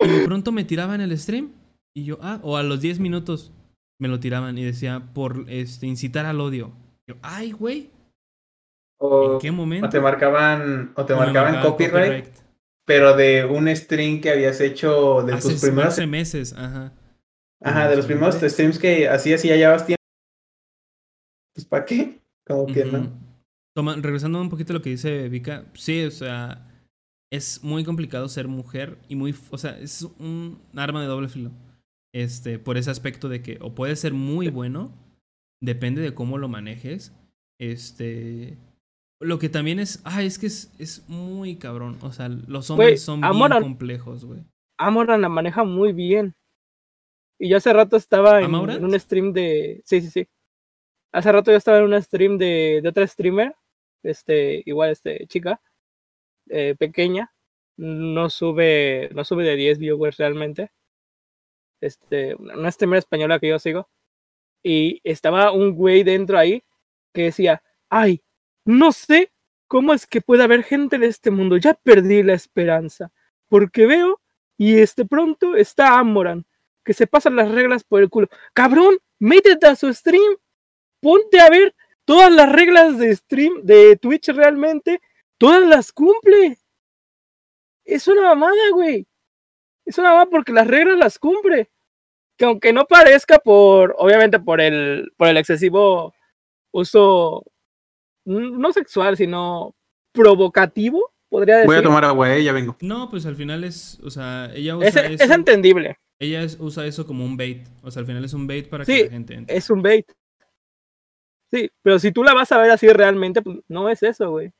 Y 0.00 0.08
de 0.08 0.24
pronto 0.24 0.50
me 0.52 0.64
tiraba 0.64 0.94
en 0.94 1.00
el 1.00 1.16
stream 1.18 1.50
Y 1.94 2.04
yo, 2.04 2.18
ah, 2.22 2.40
o 2.42 2.56
a 2.56 2.62
los 2.62 2.80
10 2.80 2.98
minutos 3.00 3.52
me 4.00 4.08
lo 4.08 4.18
tiraban 4.20 4.56
y 4.58 4.64
decía, 4.64 5.10
por 5.14 5.44
este, 5.48 5.86
incitar 5.86 6.24
al 6.26 6.40
odio. 6.40 6.72
Yo, 7.08 7.16
ay, 7.22 7.52
güey, 7.52 7.90
O, 9.02 9.34
¿en 9.34 9.38
qué 9.40 9.50
momento? 9.50 9.86
o 9.86 9.90
te 9.90 9.98
marcaban, 10.00 10.92
o 10.94 11.04
te 11.06 11.14
marcaban 11.14 11.62
copyright, 11.62 12.26
pero 12.84 13.16
de 13.16 13.44
un 13.46 13.74
stream 13.74 14.20
que 14.20 14.30
habías 14.30 14.60
hecho 14.60 15.22
de 15.22 15.32
Hace, 15.34 15.52
tus 15.52 15.60
primeros, 15.62 15.94
hace 15.94 16.06
meses, 16.06 16.52
ajá. 16.52 16.92
ajá, 17.62 17.88
de 17.88 17.96
los 17.96 18.06
primeros 18.06 18.34
streams 18.36 18.78
que 18.78 19.08
hacías 19.08 19.44
y 19.44 19.48
ya 19.48 19.56
llevabas 19.56 19.86
tiempo. 19.86 20.00
Pues 21.54 21.66
¿para 21.66 21.84
qué? 21.84 22.20
Como 22.46 22.66
que 22.66 22.84
no. 22.84 23.10
Toma- 23.74 23.96
regresando 23.96 24.40
un 24.40 24.48
poquito 24.50 24.72
a 24.72 24.76
lo 24.76 24.82
que 24.82 24.90
dice 24.90 25.28
Vika, 25.28 25.64
sí, 25.74 26.04
o 26.04 26.10
sea, 26.10 26.66
es 27.32 27.62
muy 27.62 27.84
complicado 27.84 28.28
ser 28.28 28.48
mujer 28.48 28.98
y 29.08 29.14
muy, 29.16 29.34
o 29.50 29.58
sea, 29.58 29.78
es 29.78 30.02
un 30.18 30.60
arma 30.76 31.00
de 31.00 31.06
doble 31.08 31.28
filo. 31.28 31.52
Este, 32.12 32.58
por 32.58 32.76
ese 32.76 32.90
aspecto 32.90 33.28
de 33.28 33.40
que 33.40 33.58
o 33.60 33.74
puede 33.74 33.94
ser 33.96 34.12
muy 34.12 34.48
bueno, 34.48 34.92
depende 35.62 36.02
de 36.02 36.12
cómo 36.12 36.38
lo 36.38 36.48
manejes. 36.48 37.12
Este, 37.60 38.58
lo 39.20 39.38
que 39.38 39.48
también 39.48 39.78
es, 39.78 40.00
ah, 40.04 40.22
es 40.22 40.38
que 40.38 40.46
es, 40.46 40.72
es 40.78 41.08
muy 41.08 41.56
cabrón, 41.56 41.98
o 42.02 42.10
sea, 42.12 42.28
los 42.28 42.70
hombres 42.70 43.02
son 43.02 43.20
bien 43.20 43.32
Amoran- 43.32 43.62
complejos, 43.62 44.24
güey. 44.24 44.40
Amoran 44.78 45.20
la 45.20 45.28
maneja 45.28 45.62
muy 45.64 45.92
bien. 45.92 46.34
Y 47.38 47.48
yo 47.50 47.56
hace 47.58 47.72
rato 47.72 47.96
estaba 47.96 48.40
en 48.40 48.54
un 48.54 48.98
stream 49.00 49.32
de. 49.32 49.82
Sí, 49.84 50.00
sí, 50.00 50.10
sí. 50.10 50.28
Hace 51.12 51.32
rato 51.32 51.50
yo 51.50 51.56
estaba 51.56 51.78
en 51.78 51.84
un 51.92 52.02
stream 52.02 52.38
de, 52.38 52.80
de 52.82 52.88
otra 52.88 53.06
streamer. 53.06 53.54
Este, 54.02 54.62
igual, 54.66 54.90
este, 54.90 55.26
chica. 55.26 55.60
eh, 56.48 56.74
pequeña. 56.78 57.32
No 57.78 58.28
sube. 58.30 59.08
No 59.14 59.24
sube 59.24 59.44
de 59.44 59.56
10 59.56 59.78
viewers 59.78 60.16
realmente. 60.18 60.70
Este. 61.80 62.34
Una 62.36 62.70
streamer 62.70 62.98
española 62.98 63.38
que 63.38 63.48
yo 63.48 63.58
sigo. 63.58 63.88
Y 64.62 65.00
estaba 65.04 65.52
un 65.52 65.74
güey 65.74 66.02
dentro 66.02 66.38
ahí 66.38 66.62
que 67.14 67.22
decía. 67.24 67.62
Ay, 67.90 68.22
no 68.70 68.92
sé 68.92 69.32
cómo 69.66 69.92
es 69.94 70.06
que 70.06 70.20
puede 70.20 70.42
haber 70.42 70.64
gente 70.64 70.96
en 70.96 71.04
este 71.04 71.30
mundo. 71.30 71.56
Ya 71.56 71.74
perdí 71.74 72.22
la 72.22 72.34
esperanza. 72.34 73.12
Porque 73.48 73.86
veo 73.86 74.20
y 74.56 74.78
este 74.78 75.04
pronto 75.04 75.56
está 75.56 75.98
Amoran, 75.98 76.44
que 76.84 76.92
se 76.92 77.06
pasan 77.06 77.36
las 77.36 77.50
reglas 77.50 77.82
por 77.82 78.02
el 78.02 78.10
culo. 78.10 78.28
Cabrón, 78.52 78.98
métete 79.18 79.66
a 79.66 79.76
su 79.76 79.92
stream, 79.92 80.36
ponte 81.00 81.40
a 81.40 81.48
ver 81.48 81.74
todas 82.04 82.30
las 82.30 82.50
reglas 82.52 82.98
de 82.98 83.14
stream 83.16 83.62
de 83.62 83.96
Twitch 83.96 84.28
realmente, 84.28 85.00
todas 85.38 85.66
las 85.66 85.92
cumple. 85.92 86.58
Es 87.84 88.06
una 88.06 88.22
mamada, 88.22 88.70
güey. 88.72 89.06
Es 89.84 89.98
una 89.98 90.10
mamada 90.10 90.26
porque 90.26 90.52
las 90.52 90.66
reglas 90.66 90.98
las 90.98 91.18
cumple. 91.18 91.70
Que 92.36 92.44
aunque 92.44 92.72
no 92.72 92.84
parezca 92.84 93.38
por, 93.38 93.94
obviamente 93.98 94.38
por 94.40 94.60
el, 94.60 95.12
por 95.16 95.28
el 95.28 95.38
excesivo 95.38 96.14
uso, 96.70 97.44
no 98.38 98.72
sexual, 98.72 99.16
sino 99.16 99.74
provocativo, 100.12 101.12
podría 101.28 101.56
decir. 101.56 101.66
Voy 101.68 101.76
a 101.76 101.82
tomar 101.82 102.04
agua, 102.04 102.34
eh, 102.34 102.42
ya 102.44 102.52
vengo. 102.52 102.76
No, 102.80 103.10
pues 103.10 103.26
al 103.26 103.36
final 103.36 103.64
es, 103.64 103.98
o 104.04 104.10
sea, 104.10 104.50
ella 104.54 104.76
usa 104.76 104.88
es, 104.88 104.96
eso, 104.96 105.24
es 105.24 105.30
entendible. 105.30 105.98
ella 106.18 106.42
es- 106.42 106.56
usa 106.60 106.86
eso 106.86 107.06
como 107.06 107.24
un 107.24 107.36
bait, 107.36 107.66
o 107.82 107.90
sea, 107.90 108.00
al 108.00 108.06
final 108.06 108.24
es 108.24 108.32
un 108.34 108.46
bait 108.46 108.68
para 108.68 108.84
Sí, 108.84 108.94
que 108.96 109.04
la 109.04 109.10
gente 109.10 109.34
entre. 109.34 109.56
es 109.56 109.70
un 109.70 109.82
bait. 109.82 110.06
Sí, 111.50 111.68
pero 111.82 111.98
si 111.98 112.12
tú 112.12 112.22
la 112.22 112.32
vas 112.34 112.52
a 112.52 112.58
ver 112.60 112.70
así 112.70 112.88
realmente, 112.88 113.42
pues 113.42 113.58
no 113.68 113.88
es 113.88 114.02
eso, 114.02 114.30
güey. 114.30 114.52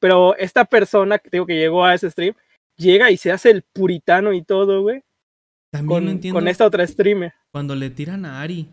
Pero 0.00 0.36
esta 0.36 0.64
persona 0.64 1.18
que 1.18 1.28
digo 1.30 1.46
que 1.46 1.54
llegó 1.56 1.84
a 1.84 1.94
ese 1.94 2.10
stream, 2.10 2.34
llega 2.76 3.10
y 3.10 3.16
se 3.16 3.30
hace 3.30 3.50
el 3.50 3.62
puritano 3.62 4.32
y 4.32 4.42
todo, 4.42 4.82
güey. 4.82 5.02
También 5.70 5.88
Con, 5.88 6.04
no 6.04 6.10
entiendo 6.10 6.38
con 6.38 6.48
esta 6.48 6.66
otra 6.66 6.86
streamer. 6.86 7.32
cuando 7.52 7.74
le 7.74 7.90
tiran 7.90 8.24
a 8.24 8.40
Ari. 8.42 8.68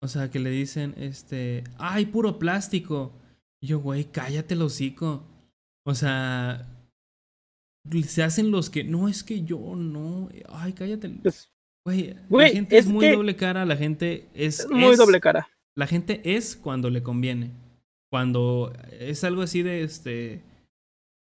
O 0.00 0.08
sea, 0.08 0.30
que 0.30 0.38
le 0.38 0.50
dicen, 0.50 0.94
este, 0.96 1.64
ay, 1.78 2.06
puro 2.06 2.38
plástico. 2.38 3.12
Y 3.60 3.68
yo, 3.68 3.80
güey, 3.80 4.04
cállate 4.04 4.54
el 4.54 4.62
hocico. 4.62 5.24
O 5.84 5.94
sea, 5.94 6.66
se 8.06 8.22
hacen 8.22 8.50
los 8.50 8.70
que, 8.70 8.84
no, 8.84 9.08
es 9.08 9.24
que 9.24 9.42
yo 9.42 9.58
no. 9.76 10.28
Ay, 10.50 10.72
cállate. 10.72 11.12
Güey, 11.84 12.14
la 12.30 12.48
gente 12.48 12.78
es, 12.78 12.86
es 12.86 12.92
muy 12.92 13.08
doble 13.08 13.34
cara, 13.34 13.64
la 13.64 13.76
gente 13.76 14.28
es... 14.34 14.60
es 14.60 14.70
muy 14.70 14.92
es- 14.92 14.98
doble 14.98 15.20
cara. 15.20 15.48
La 15.74 15.86
gente 15.86 16.20
es 16.36 16.56
cuando 16.56 16.90
le 16.90 17.02
conviene. 17.02 17.52
Cuando 18.10 18.72
es 18.98 19.22
algo 19.22 19.42
así 19.42 19.62
de 19.62 19.84
este. 19.84 20.42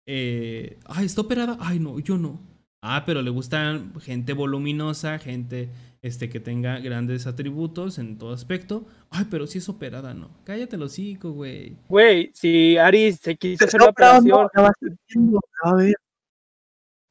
Eh, 0.07 0.79
ay, 0.85 1.05
está 1.05 1.21
operada. 1.21 1.57
Ay, 1.59 1.79
no, 1.79 1.99
yo 1.99 2.17
no. 2.17 2.39
Ah, 2.81 3.03
pero 3.05 3.21
le 3.21 3.29
gustan 3.29 3.93
gente 4.01 4.33
voluminosa, 4.33 5.19
gente 5.19 5.69
este, 6.01 6.29
que 6.29 6.39
tenga 6.39 6.79
grandes 6.79 7.27
atributos 7.27 7.99
en 7.99 8.17
todo 8.17 8.33
aspecto. 8.33 8.85
Ay, 9.09 9.25
pero 9.29 9.47
si 9.47 9.59
es 9.59 9.69
operada, 9.69 10.13
no. 10.13 10.29
Cállate 10.43 10.75
el 10.75 10.83
hocico, 10.83 11.31
güey. 11.31 11.75
Güey, 11.87 12.31
si 12.33 12.77
Ari 12.77 13.13
se 13.13 13.35
quiso 13.35 13.65
hacer 13.65 13.81
la 13.81 13.89
operación. 13.89 14.47
O 14.47 15.79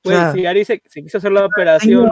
güey, 0.05 0.17
sea, 0.17 0.33
si 0.33 0.47
Ari 0.47 0.65
se, 0.65 0.83
se 0.87 1.03
quiso 1.03 1.19
hacer 1.19 1.33
la 1.33 1.45
operación, 1.47 2.11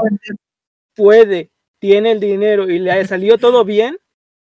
puede, 0.95 1.51
tiene 1.79 2.13
el 2.13 2.21
dinero 2.21 2.69
y 2.69 2.79
le 2.79 3.07
salió 3.07 3.39
todo 3.39 3.65
bien, 3.65 3.97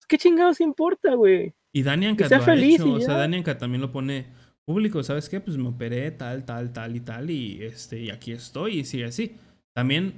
¿qué 0.08 0.17
chingados 0.17 0.59
importa, 0.59 1.14
güey? 1.16 1.53
Y 1.74 1.83
Danianka 1.83 2.25
Que 2.25 2.30
sea 2.30 2.38
lo 2.40 2.43
ha 2.43 2.48
feliz 2.48 2.75
hecho. 2.82 2.88
y 2.88 2.95
O 2.95 3.01
sea. 3.01 3.16
Danianka 3.17 3.58
también 3.58 3.82
lo 3.82 3.91
pone 3.91 4.27
público. 4.66 5.01
¿Sabes 5.03 5.30
qué? 5.30 5.40
Pues 5.40 5.58
me 5.58 5.69
operé 5.69 6.11
tal, 6.11 6.45
tal, 6.45 6.74
tal 6.74 6.95
y 6.95 7.00
tal. 7.00 7.30
Y 7.30 7.64
este, 7.64 8.00
y 8.00 8.09
aquí 8.09 8.33
estoy. 8.33 8.80
Y 8.80 8.85
sigue 8.85 9.06
así. 9.06 9.38
También, 9.74 10.14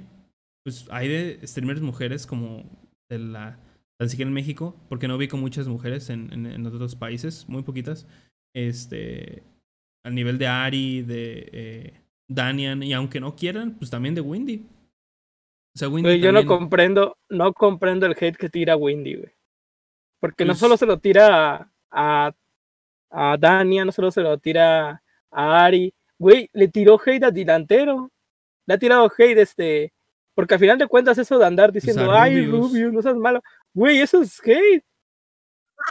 pues 0.64 0.86
hay 0.90 1.08
de 1.08 1.46
streamers 1.46 1.80
mujeres 1.80 2.26
como 2.26 2.64
de 3.08 3.18
la. 3.18 3.58
Tan 3.98 4.08
siquiera 4.08 4.28
en 4.28 4.34
México. 4.34 4.74
Porque 4.88 5.06
no 5.06 5.16
ubico 5.16 5.36
muchas 5.36 5.68
mujeres 5.68 6.10
en, 6.10 6.32
en, 6.32 6.46
en 6.46 6.66
otros 6.66 6.96
países. 6.96 7.48
Muy 7.48 7.62
poquitas. 7.62 8.06
Este. 8.54 9.42
Al 10.04 10.14
nivel 10.14 10.36
de 10.38 10.46
Ari, 10.46 11.02
de 11.02 11.48
eh, 11.52 12.00
Danian. 12.28 12.82
Y 12.82 12.92
aunque 12.92 13.20
no 13.20 13.36
quieran, 13.36 13.74
pues 13.74 13.90
también 13.90 14.14
de 14.14 14.20
Windy. 14.20 14.66
O 15.76 15.78
sea, 15.78 15.88
Windy. 15.88 16.08
Güey, 16.10 16.20
yo 16.20 16.30
no 16.30 16.44
comprendo, 16.44 17.16
no 17.30 17.52
comprendo 17.52 18.06
el 18.06 18.12
hate 18.12 18.36
que 18.36 18.48
tira 18.48 18.76
Windy, 18.76 19.14
güey. 19.14 19.32
Porque 20.20 20.44
no 20.44 20.52
Pues- 20.52 20.58
solo 20.60 20.76
se 20.76 20.86
lo 20.86 20.98
tira 20.98 21.56
a, 21.56 21.70
a, 21.90 22.32
a 23.10 23.36
Dania, 23.38 23.84
no 23.84 23.92
solo 23.92 24.10
se 24.10 24.20
lo 24.20 24.38
tira 24.38 25.02
a 25.30 25.64
Ari. 25.64 25.92
Güey, 26.18 26.48
le 26.52 26.68
tiró 26.68 27.00
hate 27.04 27.24
a 27.24 27.30
delantero. 27.30 28.10
Le 28.66 28.74
ha 28.74 28.78
tirado 28.78 29.10
hate 29.16 29.38
este. 29.40 29.92
Porque 30.34 30.54
al 30.54 30.60
final 30.60 30.78
de 30.78 30.88
cuentas, 30.88 31.16
eso 31.18 31.38
de 31.38 31.46
andar 31.46 31.72
diciendo, 31.72 32.10
ay, 32.12 32.44
Rubius". 32.46 32.70
Rubius, 32.72 32.92
no 32.92 33.02
seas 33.02 33.16
malo. 33.16 33.40
Güey, 33.72 34.00
eso 34.00 34.20
es 34.22 34.40
hate. 34.44 34.84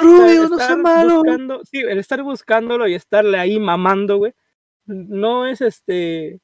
O 0.02 0.04
sea, 0.04 0.08
Rubio, 0.08 0.50
no 0.50 0.58
seas 0.58 0.78
malo. 0.78 1.16
buscando- 1.24 1.62
sí, 1.66 1.78
el 1.80 1.98
estar 2.00 2.22
buscándolo 2.24 2.88
y 2.88 2.96
estarle 2.96 3.38
ahí 3.40 3.60
mamando, 3.60 4.18
güey. 4.18 4.34
No 4.86 5.46
es 5.46 5.62
este. 5.62 6.42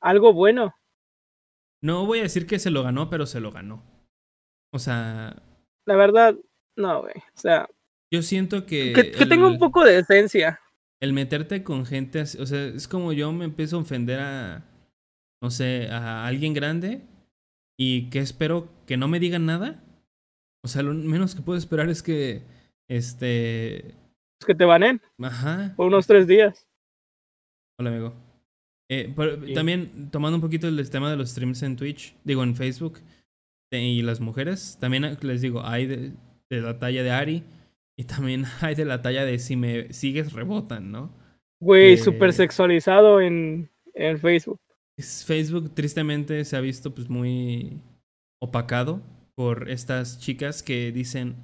Algo 0.00 0.32
bueno. 0.32 0.74
No 1.82 2.06
voy 2.06 2.20
a 2.20 2.24
decir 2.24 2.46
que 2.46 2.58
se 2.58 2.70
lo 2.70 2.82
ganó, 2.82 3.08
pero 3.10 3.26
se 3.26 3.40
lo 3.40 3.50
ganó. 3.52 3.82
O 4.72 4.78
sea, 4.78 5.34
La 5.86 5.96
verdad, 5.96 6.36
no, 6.76 7.02
güey. 7.02 7.14
O 7.16 7.38
sea, 7.40 7.68
yo 8.12 8.22
siento 8.22 8.64
que. 8.66 8.92
que, 8.94 9.10
que 9.10 9.26
tenga 9.26 9.46
un 9.46 9.58
poco 9.58 9.84
de 9.84 9.94
decencia. 9.96 10.60
el 11.00 11.12
meterte 11.12 11.64
con 11.64 11.86
gente 11.86 12.20
así, 12.20 12.38
o 12.40 12.46
sea, 12.46 12.64
es 12.66 12.86
como 12.86 13.12
yo 13.12 13.32
me 13.32 13.46
empiezo 13.46 13.76
a 13.76 13.80
ofender 13.80 14.20
a, 14.20 14.62
no 15.42 15.50
sé, 15.50 15.88
a 15.90 16.26
alguien 16.26 16.52
grande 16.54 17.02
y 17.80 18.10
que 18.10 18.18
espero 18.18 18.68
que 18.86 18.98
no 18.98 19.08
me 19.08 19.18
digan 19.20 19.46
nada. 19.46 19.82
O 20.62 20.68
sea, 20.68 20.82
lo 20.82 20.92
menos 20.92 21.34
que 21.34 21.40
puedo 21.40 21.58
esperar 21.58 21.88
es 21.88 22.02
que, 22.02 22.42
este, 22.88 23.94
que 24.46 24.54
te 24.54 24.66
banen 24.66 25.00
ajá, 25.18 25.72
por 25.76 25.86
unos 25.86 26.06
tres 26.06 26.26
días. 26.26 26.68
hola 27.78 27.88
amigo. 27.90 28.12
Eh, 28.90 29.10
pero 29.16 29.42
Sí. 29.46 29.54
También 29.54 30.10
tomando 30.10 30.36
un 30.36 30.42
poquito 30.42 30.68
el 30.68 30.90
tema 30.90 31.10
de 31.10 31.16
los 31.16 31.30
streams 31.30 31.62
en 31.62 31.76
Twitch, 31.76 32.14
digo 32.24 32.42
en 32.42 32.54
Facebook, 32.54 32.98
y 33.72 34.02
las 34.02 34.20
mujeres, 34.20 34.76
también 34.80 35.16
les 35.22 35.40
digo, 35.40 35.64
hay 35.64 35.86
de, 35.86 36.12
de 36.50 36.60
la 36.60 36.78
talla 36.78 37.02
de 37.04 37.10
Ari 37.12 37.44
y 37.96 38.04
también 38.04 38.44
hay 38.60 38.74
de 38.74 38.84
la 38.84 39.00
talla 39.00 39.24
de 39.24 39.38
si 39.38 39.56
me 39.56 39.92
sigues 39.92 40.32
rebotan, 40.34 40.90
¿no? 40.92 41.10
Güey, 41.62 41.92
Eh. 41.94 41.96
súper 41.96 42.32
sexualizado 42.34 43.20
en, 43.22 43.70
en 43.94 44.18
Facebook. 44.18 44.60
Facebook 45.02 45.74
tristemente 45.74 46.44
se 46.44 46.56
ha 46.56 46.60
visto 46.60 46.94
pues 46.94 47.08
muy 47.08 47.80
opacado 48.42 49.02
por 49.34 49.70
estas 49.70 50.18
chicas 50.20 50.62
que 50.62 50.92
dicen, 50.92 51.36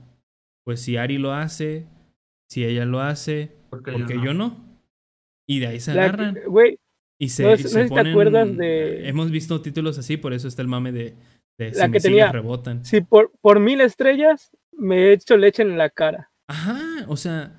pues 0.65 0.81
si 0.81 0.97
Ari 0.97 1.19
lo 1.19 1.33
hace, 1.33 1.87
si 2.51 2.65
ella 2.65 2.85
lo 2.85 3.01
hace, 3.01 3.53
Porque 3.71 3.93
porque 3.93 4.15
yo 4.23 4.35
no. 4.35 4.65
Y 5.49 5.61
de 5.61 5.67
ahí 5.69 5.81
se 5.81 5.95
La 5.95 6.03
que- 6.03 6.09
agarran. 6.23 6.39
Y 7.19 7.29
se, 7.31 7.45
no 7.45 7.49
y 7.51 7.53
no 7.53 7.57
se 7.59 7.69
si 7.69 7.75
te 7.75 7.89
ponen- 7.89 8.11
acuerdas 8.11 8.57
de- 8.57 9.09
Hemos 9.09 9.31
visto 9.31 9.63
títulos 9.63 9.97
así, 9.99 10.17
por 10.19 10.33
eso 10.35 10.49
está 10.49 10.61
el 10.63 10.69
mame 10.69 10.93
de, 10.93 11.15
de 11.59 11.71
La 11.73 11.87
si 11.87 11.93
que 11.93 12.01
tenía- 12.01 12.31
rebotan. 12.33 12.85
si 12.85 13.01
por, 13.01 13.33
por 13.41 13.59
mil 13.61 13.81
estrellas 13.81 14.51
me 14.73 14.97
he 15.05 15.13
hecho 15.13 15.37
leche 15.39 15.63
en 15.63 15.79
la 15.79 15.89
cara. 15.89 16.31
Ajá, 16.49 16.79
o 17.09 17.17
sea, 17.17 17.59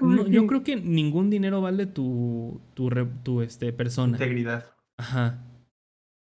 no- 0.00 0.26
yo 0.26 0.46
creo 0.48 0.64
que 0.64 0.76
ningún 0.76 1.30
dinero 1.30 1.60
vale 1.60 1.86
tu, 1.86 2.60
tu, 2.74 2.90
re- 2.90 3.06
tu 3.22 3.42
este, 3.42 3.72
persona. 3.72 4.16
Integridad. 4.16 4.72
Ajá. 4.98 5.38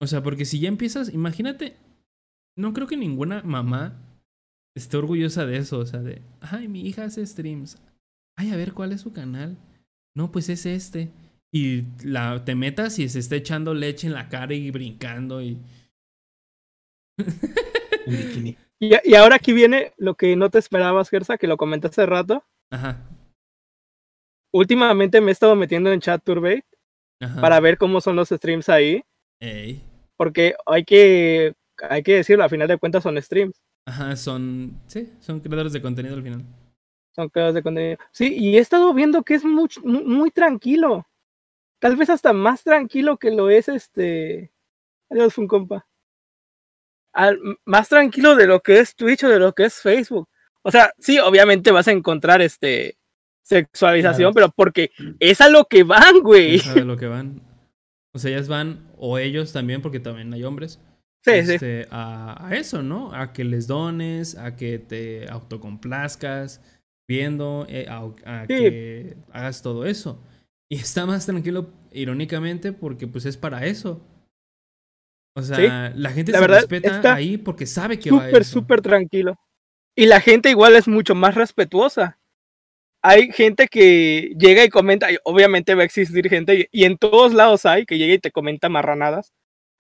O 0.02 0.08
sea, 0.08 0.24
porque 0.24 0.46
si 0.46 0.60
ya 0.60 0.70
empiezas, 0.70 1.14
imagínate, 1.14 1.76
no 2.58 2.74
creo 2.74 2.88
que 2.88 2.98
ninguna 2.98 3.42
mamá 3.44 3.98
esté 4.76 4.98
orgullosa 4.98 5.46
de 5.46 5.58
eso. 5.58 5.80
O 5.80 5.86
sea, 5.86 6.02
de, 6.02 6.22
ay, 6.42 6.68
mi 6.68 6.88
hija 6.88 7.04
hace 7.04 7.26
streams. 7.26 7.78
Ay, 8.38 8.52
a 8.52 8.56
ver, 8.56 8.74
¿cuál 8.74 8.92
es 8.92 9.02
su 9.02 9.12
canal? 9.12 9.58
No, 10.16 10.32
pues 10.32 10.50
es 10.50 10.66
este. 10.66 11.10
Y 11.52 11.84
la, 12.04 12.46
te 12.46 12.56
metas 12.56 13.00
y 13.00 13.10
se 13.10 13.20
está 13.20 13.36
echando 13.36 13.74
leche 13.74 14.08
en 14.08 14.14
la 14.14 14.30
cara 14.30 14.54
y 14.54 14.72
brincando 14.72 15.42
y... 15.42 15.58
Y, 18.82 18.92
y 19.04 19.16
ahora 19.16 19.36
aquí 19.36 19.52
viene 19.52 19.92
lo 19.98 20.16
que 20.16 20.36
no 20.38 20.50
te 20.50 20.58
esperabas, 20.58 21.10
Gersa, 21.10 21.38
que 21.38 21.48
lo 21.48 21.58
comentaste 21.58 22.02
hace 22.02 22.10
rato. 22.10 22.46
Ajá. 22.72 22.98
Últimamente 24.54 25.20
me 25.22 25.28
he 25.28 25.32
estado 25.34 25.56
metiendo 25.56 25.92
en 25.92 26.00
chat 26.00 26.24
Turbate 26.24 26.66
Ajá. 27.22 27.42
para 27.42 27.60
ver 27.60 27.78
cómo 27.78 28.02
son 28.02 28.16
los 28.16 28.30
streams 28.30 28.70
ahí. 28.70 29.04
Ey. 29.40 29.84
Porque 30.18 30.56
hay 30.66 30.84
que, 30.84 31.54
hay 31.90 32.04
que 32.04 32.16
decirlo, 32.16 32.44
a 32.44 32.50
final 32.50 32.68
de 32.68 32.78
cuentas 32.78 33.04
son 33.04 33.22
streams. 33.22 33.62
Ajá, 33.86 34.16
son... 34.16 34.80
Sí, 34.88 35.12
son 35.20 35.40
creadores 35.40 35.74
de 35.74 35.82
contenido 35.82 36.16
al 36.16 36.24
final. 36.24 36.44
Son 37.16 37.30
creadores 37.30 37.56
de 37.56 37.64
contenido. 37.64 37.98
Sí, 38.12 38.36
y 38.38 38.58
he 38.58 38.60
estado 38.60 38.94
viendo 38.94 39.24
que 39.24 39.34
es 39.36 39.44
muy, 39.44 39.68
muy, 39.84 40.04
muy 40.04 40.32
tranquilo. 40.32 41.08
Tal 41.80 41.96
vez 41.96 42.10
hasta 42.10 42.34
más 42.34 42.64
tranquilo 42.64 43.18
que 43.18 43.32
lo 43.32 43.50
es 43.50 43.68
este. 43.70 44.52
Adiós, 45.10 45.38
un 45.38 45.48
compa. 45.48 45.88
Al- 47.14 47.40
más 47.66 47.90
tranquilo 47.90 48.36
de 48.36 48.46
lo 48.46 48.60
que 48.62 48.80
es 48.80 48.96
Twitch 48.96 49.24
o 49.24 49.30
de 49.30 49.40
lo 49.40 49.54
que 49.54 49.64
es 49.66 49.82
Facebook. 49.82 50.30
O 50.62 50.72
sea, 50.72 50.94
sí, 51.00 51.18
obviamente 51.20 51.72
vas 51.72 51.88
a 51.88 51.92
encontrar 51.92 52.42
este 52.42 52.99
sexualización, 53.50 54.34
pero 54.34 54.50
porque 54.50 54.92
es 55.20 55.42
a 55.42 55.50
lo 55.50 55.66
que 55.66 55.84
van, 55.84 56.20
güey. 56.22 56.60
¿Quién 56.60 56.62
sabe 56.62 56.86
lo 56.86 56.98
que 56.98 57.08
van? 57.08 57.42
O 58.14 58.20
sea, 58.20 58.32
ellas 58.32 58.48
van, 58.48 58.88
o 58.98 59.18
ellos 59.18 59.52
también, 59.52 59.82
porque 59.82 60.00
también 60.00 60.34
hay 60.34 60.44
hombres, 60.44 60.80
Sí, 61.26 61.32
sí. 61.46 61.54
este, 61.54 61.88
a, 61.92 62.48
a 62.48 62.56
eso, 62.56 62.82
¿no? 62.82 63.14
A 63.14 63.34
que 63.34 63.44
les 63.44 63.68
dones, 63.68 64.38
a 64.38 64.56
que 64.56 64.80
te 64.80 65.28
autocomplazcas 65.30 66.62
viendo, 67.10 67.66
eh, 67.70 67.88
a, 67.90 68.04
a 68.26 68.42
Sí. 68.42 68.48
que 68.48 69.18
hagas 69.32 69.62
todo 69.62 69.86
eso. 69.86 70.24
Y 70.72 70.78
está 70.78 71.06
más 71.08 71.26
tranquilo, 71.26 71.70
irónicamente, 71.92 72.72
porque 72.72 73.08
pues 73.08 73.26
es 73.26 73.36
para 73.36 73.66
eso. 73.66 74.00
O 75.36 75.42
sea, 75.42 75.92
la 75.96 76.12
gente 76.12 76.32
La 76.32 76.38
se 76.38 76.42
verdad, 76.42 76.58
respeta 76.60 76.96
está 76.96 77.14
ahí 77.16 77.38
porque 77.38 77.66
sabe 77.66 77.98
que 78.00 78.12
va 78.12 78.24
a 78.24 78.26
Súper, 78.28 78.46
súper 78.46 78.82
tranquilo. 78.82 79.36
Y 79.96 80.06
la 80.06 80.22
gente 80.22 80.50
igual 80.50 80.76
es 80.76 80.88
mucho 80.88 81.16
más 81.16 81.36
respetuosa. 81.36 82.19
Hay 83.02 83.32
gente 83.32 83.68
que 83.68 84.34
llega 84.38 84.64
y 84.64 84.70
comenta, 84.70 85.12
y 85.12 85.18
obviamente 85.24 85.74
va 85.76 85.84
a 85.84 85.86
existir 85.86 86.28
gente, 86.30 86.68
y 86.72 86.84
en 86.84 86.98
todos 86.98 87.34
lados 87.34 87.66
hay, 87.66 87.86
que 87.86 87.98
llega 87.98 88.14
y 88.16 88.20
te 88.20 88.32
comenta 88.32 88.68
marranadas. 88.70 89.34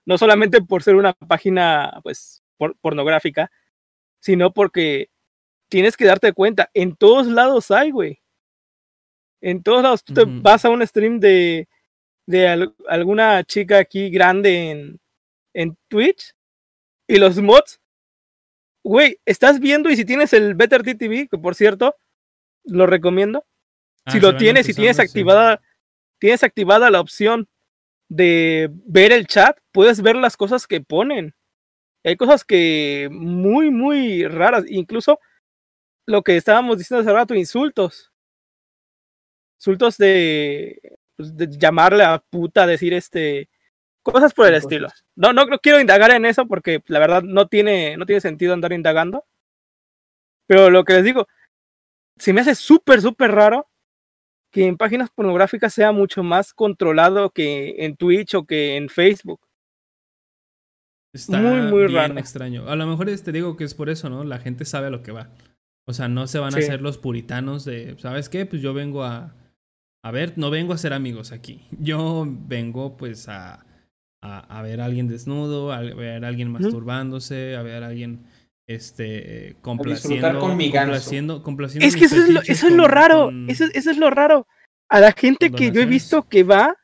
No 0.05 0.17
solamente 0.17 0.61
por 0.61 0.83
ser 0.83 0.95
una 0.95 1.13
página, 1.13 1.99
pues, 2.03 2.41
por- 2.57 2.77
pornográfica, 2.79 3.51
sino 4.21 4.51
porque 4.53 5.09
tienes 5.69 5.97
que 5.97 6.05
darte 6.05 6.33
cuenta, 6.33 6.69
en 6.73 6.95
todos 6.95 7.27
lados 7.27 7.71
hay, 7.71 7.91
güey. 7.91 8.21
En 9.41 9.63
todos 9.63 9.83
lados. 9.83 10.03
Tú 10.03 10.13
te 10.13 10.21
vas 10.41 10.65
a 10.65 10.69
un 10.69 10.85
stream 10.85 11.19
de, 11.19 11.67
de 12.25 12.47
al- 12.47 12.75
alguna 12.87 13.43
chica 13.43 13.77
aquí 13.79 14.09
grande 14.09 14.71
en, 14.71 14.99
en 15.53 15.77
Twitch 15.89 16.33
y 17.07 17.17
los 17.17 17.37
mods, 17.41 17.79
güey, 18.83 19.19
estás 19.25 19.59
viendo 19.59 19.89
y 19.89 19.95
si 19.95 20.05
tienes 20.05 20.33
el 20.33 20.55
Better 20.55 20.83
TV, 20.83 21.27
que 21.29 21.37
por 21.37 21.55
cierto, 21.55 21.95
lo 22.69 22.85
recomiendo. 22.85 23.45
Ah, 24.05 24.11
si 24.11 24.19
lo 24.19 24.37
tienes 24.37 24.67
y 24.69 24.73
tienes 24.73 24.97
sí. 24.97 25.01
activada, 25.01 25.61
tienes 26.19 26.43
activada 26.43 26.89
la 26.89 27.01
opción 27.01 27.47
de 28.09 28.69
ver 28.85 29.11
el 29.11 29.27
chat, 29.27 29.57
puedes 29.71 30.01
ver 30.01 30.15
las 30.15 30.35
cosas 30.35 30.67
que 30.67 30.81
ponen. 30.81 31.35
Hay 32.03 32.15
cosas 32.15 32.43
que 32.43 33.09
muy, 33.11 33.71
muy 33.71 34.25
raras. 34.25 34.63
Incluso 34.67 35.19
lo 36.05 36.23
que 36.23 36.37
estábamos 36.37 36.77
diciendo 36.77 37.01
hace 37.01 37.13
rato, 37.13 37.35
insultos. 37.35 38.11
Insultos 39.59 39.97
de, 39.97 40.97
pues, 41.15 41.35
de 41.35 41.47
llamarle 41.49 42.03
a 42.03 42.19
puta, 42.19 42.65
decir 42.65 42.93
este. 42.93 43.49
Cosas 44.01 44.33
por 44.33 44.47
el 44.47 44.53
Cosas. 44.53 44.63
estilo. 44.63 44.87
No, 45.15 45.33
no, 45.33 45.45
no 45.45 45.59
quiero 45.59 45.79
indagar 45.79 46.11
en 46.11 46.25
eso 46.25 46.47
porque 46.47 46.81
la 46.87 46.99
verdad 46.99 47.21
no 47.21 47.47
tiene, 47.47 47.97
no 47.97 48.05
tiene 48.05 48.21
sentido 48.21 48.53
andar 48.53 48.71
indagando. 48.73 49.25
Pero 50.47 50.69
lo 50.71 50.83
que 50.83 50.93
les 50.93 51.03
digo, 51.03 51.27
se 52.19 52.33
me 52.33 52.41
hace 52.41 52.55
súper, 52.55 53.01
súper 53.01 53.31
raro 53.31 53.67
que 54.51 54.65
en 54.65 54.77
páginas 54.77 55.09
pornográficas 55.09 55.73
sea 55.73 55.91
mucho 55.91 56.23
más 56.23 56.53
controlado 56.53 57.29
que 57.29 57.85
en 57.85 57.95
Twitch 57.95 58.35
o 58.35 58.45
que 58.45 58.75
en 58.77 58.89
Facebook. 58.89 59.39
Está 61.13 61.39
Muy, 61.39 61.61
muy 61.71 61.83
bien 61.87 61.93
raro. 61.95 62.19
extraño. 62.19 62.67
A 62.69 62.75
lo 62.75 62.85
mejor 62.85 63.07
te 63.07 63.31
digo 63.31 63.57
que 63.57 63.63
es 63.63 63.73
por 63.73 63.89
eso, 63.89 64.09
¿no? 64.09 64.23
La 64.23 64.39
gente 64.39 64.65
sabe 64.65 64.87
a 64.87 64.89
lo 64.91 65.01
que 65.01 65.11
va. 65.11 65.29
O 65.87 65.93
sea, 65.93 66.07
no 66.07 66.27
se 66.27 66.37
van 66.39 66.53
a 66.53 66.57
hacer 66.57 66.81
los 66.81 66.99
puritanos 66.99 67.65
de, 67.65 67.95
¿sabes 67.97 68.29
qué? 68.29 68.45
Pues 68.45 68.61
yo 68.61 68.73
vengo 68.73 69.03
a... 69.03 69.35
A 70.03 70.11
ver, 70.11 70.33
no 70.37 70.49
vengo 70.49 70.73
a 70.73 70.77
ser 70.77 70.93
amigos 70.93 71.31
aquí. 71.31 71.67
Yo 71.71 72.25
vengo 72.27 72.95
pues 72.95 73.27
a, 73.27 73.65
a, 74.21 74.59
a 74.59 74.61
ver 74.61 74.81
a 74.81 74.85
alguien 74.85 75.07
desnudo, 75.07 75.73
a 75.73 75.81
ver 75.81 76.23
a 76.23 76.27
alguien 76.27 76.51
masturbándose, 76.51 77.55
a 77.55 77.63
ver 77.63 77.83
a 77.83 77.87
alguien 77.87 78.25
este 78.69 79.55
complaciendo, 79.61 80.39
con 80.39 80.55
mi 80.55 80.69
ganso. 80.69 80.91
complaciendo, 80.91 81.43
complaciendo 81.43 81.85
Es 81.87 81.95
que 81.95 82.05
eso 82.05 82.15
es 82.17 82.29
lo, 82.29 82.41
eso 82.41 82.67
es 82.67 82.73
lo 82.73 82.87
raro. 82.87 83.25
con- 83.25 83.49
Eso, 83.49 83.65
eso 83.73 83.91
es 83.91 83.97
lo 83.97 84.09
raro. 84.09 84.47
A 84.87 84.99
la 84.99 85.11
gente 85.11 85.51
que 85.51 85.71
yo 85.71 85.81
he 85.81 85.85
visto 85.85 86.27
que 86.27 86.43
va 86.43 86.75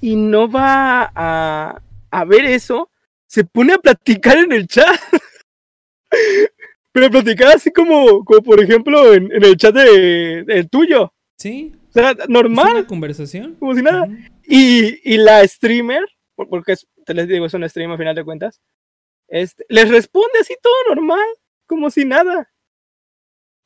y 0.00 0.16
no 0.16 0.50
va 0.50 1.10
a, 1.14 1.80
a 2.10 2.24
ver 2.24 2.44
eso, 2.44 2.90
se 3.26 3.44
pone 3.44 3.72
a 3.74 3.78
platicar 3.78 4.38
en 4.38 4.52
el 4.52 4.66
chat. 4.66 4.86
Pero 6.92 7.06
a 7.06 7.10
platicar 7.10 7.48
así 7.56 7.70
como, 7.70 8.22
como 8.24 8.42
por 8.42 8.62
ejemplo 8.62 9.14
en, 9.14 9.32
en 9.32 9.44
el 9.44 9.56
chat 9.56 9.74
de, 9.74 10.44
del 10.44 10.68
tuyo. 10.68 11.12
Sí, 11.38 11.72
O 11.88 11.92
sea, 11.92 12.10
es 12.10 12.28
normal, 12.28 12.72
una 12.72 12.86
conversación. 12.86 13.54
como 13.58 13.74
si 13.74 13.80
nada. 13.82 14.06
Y, 14.46 15.14
y 15.14 15.16
la 15.16 15.46
streamer, 15.48 16.04
por- 16.34 16.48
porque 16.50 16.72
es- 16.72 16.86
te 17.06 17.14
les 17.14 17.26
digo, 17.28 17.46
es 17.46 17.54
una 17.54 17.68
streamer 17.68 17.94
a 17.94 17.98
final 17.98 18.14
de 18.14 18.24
cuentas, 18.24 18.60
este, 19.32 19.64
les 19.68 19.88
responde 19.90 20.38
así 20.40 20.54
todo 20.62 20.74
normal, 20.94 21.24
como 21.66 21.90
si 21.90 22.04
nada. 22.04 22.50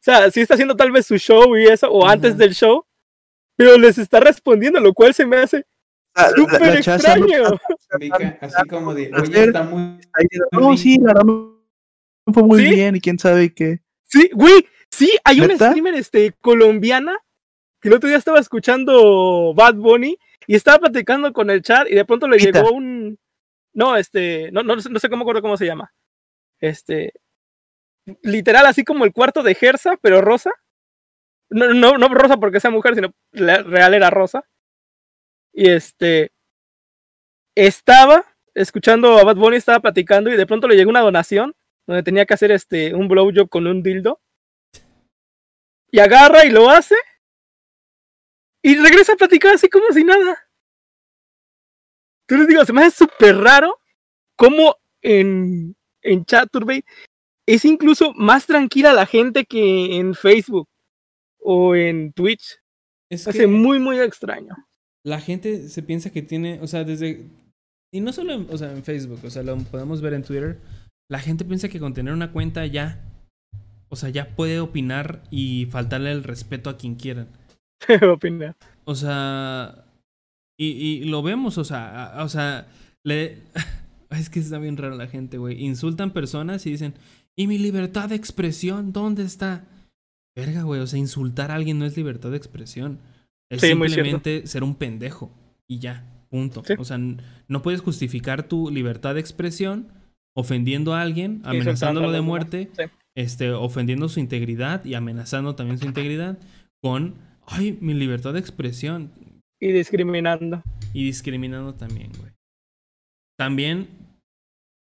O 0.00 0.02
sea, 0.06 0.30
sí 0.30 0.40
está 0.40 0.54
haciendo 0.54 0.76
tal 0.76 0.92
vez 0.92 1.06
su 1.06 1.16
show 1.18 1.56
y 1.56 1.64
eso, 1.66 1.90
o 1.90 2.06
antes 2.06 2.38
del 2.38 2.54
show, 2.54 2.86
pero 3.56 3.76
les 3.76 3.98
está 3.98 4.20
respondiendo, 4.20 4.78
lo 4.80 4.94
cual 4.94 5.12
se 5.12 5.26
me 5.26 5.36
hace 5.38 5.66
Ah, 6.18 6.30
súper 6.34 6.60
no- 6.62 6.72
extraño. 6.78 7.42
Así 8.40 8.68
como 8.70 8.94
de, 8.94 9.10
oye, 9.12 9.44
está 9.44 9.64
muy... 9.64 9.98
No, 10.52 10.74
sí, 10.76 10.98
la 10.98 11.12
fue 12.32 12.42
muy 12.42 12.62
¿Sí? 12.62 12.70
bien 12.74 12.96
y 12.96 13.00
quién 13.00 13.18
sabe 13.18 13.52
qué. 13.52 13.80
Sí, 14.04 14.30
güey, 14.32 14.66
sí, 14.90 15.10
hay 15.24 15.40
una 15.40 15.56
streamer 15.56 15.94
este, 15.94 16.32
colombiana 16.40 17.18
que 17.82 17.88
el 17.88 17.94
otro 17.94 18.08
día 18.08 18.16
estaba 18.18 18.38
escuchando 18.40 19.52
Bad 19.54 19.74
Bunny 19.74 20.16
y 20.46 20.54
estaba 20.54 20.78
platicando 20.78 21.32
con 21.34 21.50
el 21.50 21.60
chat 21.60 21.86
y 21.90 21.94
de 21.94 22.04
pronto 22.06 22.26
le 22.28 22.38
Pita. 22.38 22.62
llegó 22.62 22.72
un... 22.74 22.95
No, 23.76 23.96
este, 23.96 24.50
no, 24.52 24.62
no, 24.62 24.74
no 24.76 24.98
sé 24.98 25.08
cómo 25.10 25.22
acuerdo 25.22 25.42
cómo 25.42 25.56
se 25.58 25.66
llama. 25.66 25.92
Este, 26.60 27.12
literal, 28.22 28.66
así 28.66 28.84
como 28.84 29.04
el 29.04 29.12
cuarto 29.12 29.42
de 29.42 29.54
Gersa, 29.54 29.96
pero 30.02 30.20
rosa. 30.20 30.50
No, 31.50 31.72
no, 31.74 31.98
no 31.98 32.08
rosa 32.08 32.36
porque 32.38 32.60
sea 32.60 32.70
mujer, 32.70 32.94
sino 32.94 33.12
la- 33.32 33.62
real 33.62 33.94
era 33.94 34.10
rosa. 34.10 34.44
Y 35.52 35.68
este, 35.70 36.30
estaba 37.56 38.24
escuchando 38.54 39.18
a 39.18 39.24
Bad 39.24 39.36
Bunny, 39.36 39.56
estaba 39.56 39.80
platicando 39.80 40.30
y 40.30 40.36
de 40.36 40.46
pronto 40.46 40.68
le 40.68 40.76
llegó 40.76 40.90
una 40.90 41.00
donación 41.00 41.54
donde 41.86 42.02
tenía 42.02 42.24
que 42.26 42.34
hacer 42.34 42.50
este 42.50 42.94
un 42.94 43.08
blowjob 43.08 43.48
con 43.48 43.66
un 43.66 43.82
dildo. 43.82 44.20
Y 45.90 45.98
agarra 45.98 46.44
y 46.44 46.50
lo 46.50 46.68
hace. 46.70 46.94
Y 48.62 48.74
regresa 48.76 49.14
a 49.14 49.16
platicar 49.16 49.54
así 49.54 49.68
como 49.70 49.86
si 49.92 50.04
nada. 50.04 50.45
Tú 52.26 52.36
les 52.36 52.48
digo, 52.48 52.64
se 52.64 52.72
me 52.72 52.82
hace 52.82 53.04
súper 53.04 53.36
raro 53.36 53.78
cómo 54.36 54.76
en, 55.02 55.76
en 56.02 56.24
Chaturbate 56.24 56.84
es 57.46 57.64
incluso 57.64 58.12
más 58.14 58.46
tranquila 58.46 58.92
la 58.92 59.06
gente 59.06 59.44
que 59.44 59.96
en 59.96 60.14
Facebook 60.14 60.68
o 61.38 61.76
en 61.76 62.12
Twitch. 62.12 62.58
Es 63.08 63.28
hace 63.28 63.46
muy, 63.46 63.78
muy 63.78 64.00
extraño. 64.00 64.54
la 65.04 65.20
gente 65.20 65.68
se 65.68 65.82
piensa 65.82 66.10
que 66.10 66.22
tiene, 66.22 66.58
o 66.60 66.66
sea, 66.66 66.82
desde... 66.82 67.30
Y 67.92 68.00
no 68.00 68.12
solo 68.12 68.32
en, 68.32 68.48
o 68.50 68.58
sea, 68.58 68.72
en 68.72 68.82
Facebook, 68.82 69.20
o 69.24 69.30
sea, 69.30 69.44
lo 69.44 69.56
podemos 69.58 70.00
ver 70.00 70.14
en 70.14 70.24
Twitter. 70.24 70.58
La 71.08 71.20
gente 71.20 71.44
piensa 71.44 71.68
que 71.68 71.78
con 71.78 71.94
tener 71.94 72.12
una 72.12 72.32
cuenta 72.32 72.66
ya, 72.66 73.00
o 73.88 73.94
sea, 73.94 74.08
ya 74.08 74.34
puede 74.34 74.58
opinar 74.58 75.22
y 75.30 75.66
faltarle 75.66 76.10
el 76.10 76.24
respeto 76.24 76.68
a 76.68 76.76
quien 76.76 76.96
quieran. 76.96 77.28
Opina. 78.12 78.56
O 78.84 78.96
sea, 78.96 79.85
y, 80.58 80.66
y 80.66 81.04
lo 81.04 81.22
vemos, 81.22 81.58
o 81.58 81.64
sea, 81.64 82.06
a- 82.18 82.24
o 82.24 82.28
sea, 82.28 82.66
le... 83.04 83.42
Es 84.10 84.30
que 84.30 84.38
está 84.38 84.58
bien 84.58 84.76
raro 84.76 84.94
la 84.96 85.08
gente, 85.08 85.36
güey. 85.36 85.64
Insultan 85.64 86.12
personas 86.12 86.64
y 86.64 86.70
dicen, 86.70 86.94
¿y 87.34 87.48
mi 87.48 87.58
libertad 87.58 88.08
de 88.08 88.14
expresión 88.14 88.92
dónde 88.92 89.24
está? 89.24 89.64
Verga, 90.36 90.62
güey, 90.62 90.80
o 90.80 90.86
sea, 90.86 90.98
insultar 90.98 91.50
a 91.50 91.56
alguien 91.56 91.80
no 91.80 91.86
es 91.86 91.96
libertad 91.96 92.30
de 92.30 92.36
expresión. 92.36 93.00
Es 93.50 93.60
Sí, 93.62 93.66
simplemente 93.68 94.46
ser 94.46 94.62
un 94.62 94.76
pendejo. 94.76 95.32
Y 95.66 95.80
ya, 95.80 96.04
punto. 96.30 96.62
Sí. 96.64 96.74
O 96.78 96.84
sea, 96.84 96.98
no 96.98 97.62
puedes 97.62 97.80
justificar 97.80 98.44
tu 98.44 98.70
libertad 98.70 99.14
de 99.14 99.20
expresión 99.20 99.88
ofendiendo 100.36 100.94
a 100.94 101.00
alguien, 101.02 101.40
amenazándolo 101.44 102.12
de 102.12 102.20
muerte, 102.20 102.70
sí. 102.76 102.84
este, 103.16 103.50
ofendiendo 103.50 104.08
su 104.08 104.20
integridad 104.20 104.84
y 104.84 104.94
amenazando 104.94 105.56
también 105.56 105.78
su 105.78 105.86
integridad 105.86 106.38
con, 106.80 107.16
ay, 107.44 107.76
mi 107.80 107.92
libertad 107.92 108.34
de 108.34 108.38
expresión 108.40 109.10
Y 109.60 109.72
discriminando. 109.72 110.62
y 110.92 111.04
discriminando 111.04 111.74
también, 111.74 112.10
güey. 112.18 112.32
También, 113.38 113.88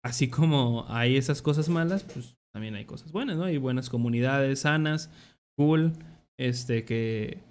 así 0.04 0.28
como 0.28 0.84
hay 0.88 1.16
esas 1.16 1.42
cosas 1.42 1.68
malas, 1.68 2.02
pues 2.04 2.36
también 2.52 2.74
hay 2.74 2.84
cosas 2.84 3.10
buenas, 3.12 3.36
¿no? 3.36 3.44
Hay 3.44 3.58
buenas 3.58 3.90
comunidades 3.90 4.60
sanas, 4.60 5.10
cool, 5.56 5.92
este, 6.38 6.84
que, 6.84 7.42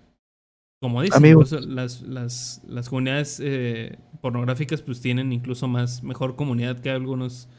como 0.81 1.01
dicen, 1.01 1.17
Amigos. 1.17 1.51
incluso 1.51 1.67
las, 1.67 2.01
las, 2.01 2.63
las 2.67 2.89
comunidades 2.89 3.39
eh, 3.43 3.97
pornográficas 4.21 4.81
pues 4.81 5.01
tienen 5.01 5.31
incluso 5.33 5.67
más, 5.67 6.03
mejor 6.03 6.35
comunidad 6.35 6.79
que 6.79 6.89
algunos 6.91 7.49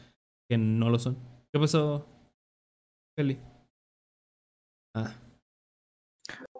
que 0.49 0.57
no 0.57 0.89
lo 0.89 0.99
son. 0.99 1.17
¿Qué 1.53 1.59
pasó, 1.59 2.07
Feli? 3.17 3.39
Ah, 4.95 5.13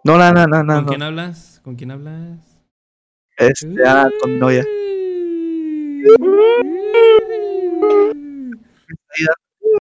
No, 0.03 0.17
no, 0.17 0.32
no, 0.33 0.45
no, 0.45 0.64
no. 0.64 0.74
¿Con 0.75 0.83
no. 0.83 0.90
quién 0.90 1.03
hablas? 1.03 1.61
¿Con 1.64 1.75
quién 1.75 1.91
hablas? 1.91 2.55
Este, 3.38 3.67
ah, 3.85 4.09
con 4.22 4.33
mi 4.33 4.39
novia. 4.39 4.65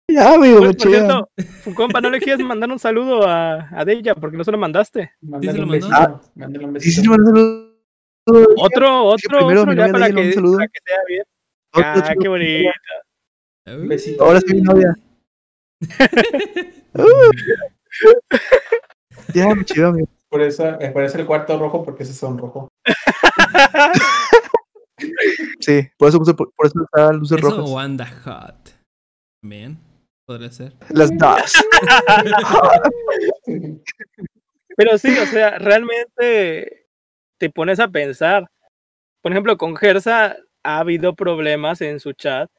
Ya, 0.08 0.34
amigo, 0.34 0.60
me 0.60 0.72
por 0.74 0.88
cierto, 0.88 1.28
compa, 1.74 2.00
¿no 2.00 2.10
le 2.10 2.20
quieres 2.20 2.44
mandar 2.44 2.70
un 2.70 2.78
saludo 2.78 3.26
a, 3.26 3.68
a 3.70 3.84
Deya? 3.84 4.14
Porque 4.14 4.36
no 4.36 4.44
se 4.44 4.52
lo 4.52 4.58
mandaste. 4.58 5.12
Mándale 5.20 5.52
se 5.52 5.58
lo 5.58 5.64
un 5.64 5.70
mandó? 5.70 5.86
besito. 5.88 6.20
Mándale 6.34 6.64
un 6.66 6.80
Sí, 6.80 6.90
sí, 6.90 7.08
besito. 7.08 7.74
Otro, 8.56 9.16
Sí, 9.18 9.26
otro, 9.26 9.38
primero 9.38 9.60
otro 9.62 9.72
ya 9.74 9.88
para 9.92 10.10
que, 10.10 10.20
un 10.20 10.32
saludo. 10.32 10.56
para 10.56 10.68
que 10.68 10.78
sea 10.84 10.96
bien. 11.08 11.22
Otro 11.72 11.84
Ah, 11.86 12.02
chico. 12.08 12.22
qué 12.22 12.28
bonito. 12.28 12.70
Un 13.66 13.88
besito. 13.88 14.24
Ahora 14.24 14.40
sí, 14.40 14.54
mi 14.54 14.60
novia. 14.62 14.94
Ya, 19.34 19.54
me 19.54 19.64
chido, 19.64 19.88
amigo. 19.88 20.08
Por 20.34 20.42
eso 20.42 20.64
me 20.80 20.90
parece 20.90 21.20
el 21.20 21.26
cuarto 21.26 21.56
rojo 21.56 21.84
porque 21.84 22.02
ese 22.02 22.12
sonrojo. 22.12 22.68
Sí, 25.60 25.88
por 25.96 26.08
eso, 26.08 26.18
por, 26.36 26.52
por 26.54 26.66
eso 26.66 26.82
está 26.84 27.12
luces 27.12 27.38
Eso 27.38 27.50
rojas. 27.50 27.70
o 27.70 27.78
anda 27.78 28.06
hot. 28.06 28.74
También, 29.40 29.78
podría 30.26 30.50
ser. 30.50 30.72
Las 30.90 31.10
dos. 31.16 31.52
Pero 34.76 34.98
sí, 34.98 35.16
o 35.18 35.26
sea, 35.26 35.58
realmente 35.58 36.86
te 37.38 37.50
pones 37.50 37.78
a 37.78 37.88
pensar. 37.88 38.50
Por 39.22 39.30
ejemplo, 39.30 39.56
con 39.56 39.76
Gersa 39.76 40.36
ha 40.64 40.78
habido 40.78 41.14
problemas 41.14 41.80
en 41.80 42.00
su 42.00 42.12
chat 42.12 42.50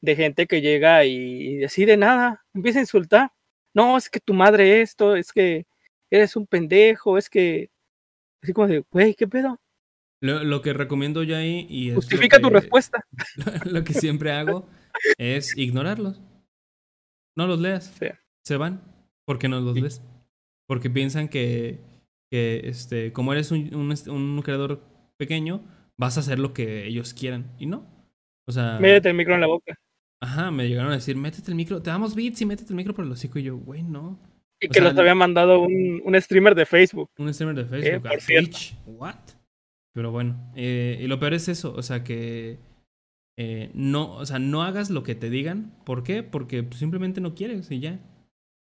de 0.00 0.14
gente 0.14 0.46
que 0.46 0.60
llega 0.60 1.04
y 1.04 1.56
decide 1.56 1.96
nada, 1.96 2.44
empieza 2.54 2.78
a 2.78 2.82
insultar. 2.82 3.32
No, 3.74 3.96
es 3.96 4.08
que 4.08 4.20
tu 4.20 4.32
madre 4.32 4.80
esto, 4.80 5.16
es 5.16 5.32
que 5.32 5.66
eres 6.10 6.36
un 6.36 6.46
pendejo, 6.46 7.18
es 7.18 7.28
que... 7.30 7.70
Así 8.42 8.52
como 8.52 8.68
de, 8.68 8.84
güey, 8.90 9.14
¿qué 9.14 9.26
pedo? 9.26 9.58
Lo, 10.22 10.44
lo 10.44 10.62
que 10.62 10.72
recomiendo 10.72 11.22
yo 11.22 11.36
ahí 11.36 11.66
y 11.68 11.92
Justifica 11.94 12.40
tu 12.40 12.48
respuesta. 12.50 13.04
Lo 13.66 13.84
que 13.84 13.92
siempre 13.92 14.32
hago 14.32 14.66
es 15.18 15.56
ignorarlos. 15.56 16.20
No 17.36 17.46
los 17.46 17.60
leas. 17.60 17.94
Sí. 17.98 18.06
Se 18.44 18.56
van. 18.56 18.82
porque 19.26 19.48
no 19.48 19.60
los 19.60 19.74
Sí. 19.74 19.80
lees? 19.82 20.02
Porque 20.68 20.88
piensan 20.90 21.28
que, 21.28 21.80
que 22.30 22.62
este, 22.64 23.12
como 23.12 23.32
eres 23.32 23.50
un, 23.50 23.74
un, 23.74 23.92
est- 23.92 24.08
un 24.08 24.40
creador 24.42 24.80
pequeño, 25.18 25.62
vas 25.98 26.16
a 26.16 26.20
hacer 26.20 26.38
lo 26.38 26.54
que 26.54 26.86
ellos 26.86 27.12
quieran. 27.12 27.52
Y 27.58 27.66
no. 27.66 27.86
O 28.48 28.52
sea, 28.52 28.78
Métete 28.80 29.10
el 29.10 29.16
micro 29.16 29.34
en 29.34 29.40
la 29.42 29.48
boca. 29.48 29.74
ajá, 30.22 30.50
me 30.50 30.66
llegaron 30.68 30.92
a 30.92 30.96
decir, 30.96 31.16
métete 31.16 31.50
el 31.50 31.56
micro, 31.56 31.82
te 31.82 31.90
damos 31.90 32.14
bits 32.14 32.40
y 32.40 32.46
métete 32.46 32.70
el 32.70 32.76
micro 32.76 32.94
por 32.94 33.04
el 33.04 33.10
hocico. 33.12 33.38
Y 33.38 33.42
yo, 33.44 33.56
güey, 33.58 33.82
no. 33.82 34.18
Y 34.60 34.68
que 34.68 34.74
sea, 34.74 34.84
los 34.84 34.98
había 34.98 35.14
mandado 35.14 35.60
un, 35.60 36.02
un 36.04 36.20
streamer 36.20 36.54
de 36.54 36.66
Facebook. 36.66 37.10
Un 37.18 37.32
streamer 37.32 37.56
de 37.56 37.64
Facebook, 37.66 38.02
por 38.02 38.16
a 38.16 38.20
cierto. 38.20 38.50
Twitch. 38.50 38.76
What? 38.86 39.16
Pero 39.92 40.10
bueno, 40.10 40.52
eh, 40.54 40.98
y 41.00 41.06
lo 41.06 41.18
peor 41.18 41.34
es 41.34 41.48
eso, 41.48 41.72
o 41.74 41.82
sea 41.82 42.04
que 42.04 42.58
eh, 43.38 43.70
no, 43.74 44.14
o 44.14 44.26
sea, 44.26 44.38
no 44.38 44.62
hagas 44.62 44.90
lo 44.90 45.02
que 45.02 45.14
te 45.14 45.30
digan. 45.30 45.74
¿Por 45.84 46.02
qué? 46.02 46.22
Porque 46.22 46.66
simplemente 46.74 47.20
no 47.20 47.34
quieres 47.34 47.70
y 47.70 47.80
ya. 47.80 47.98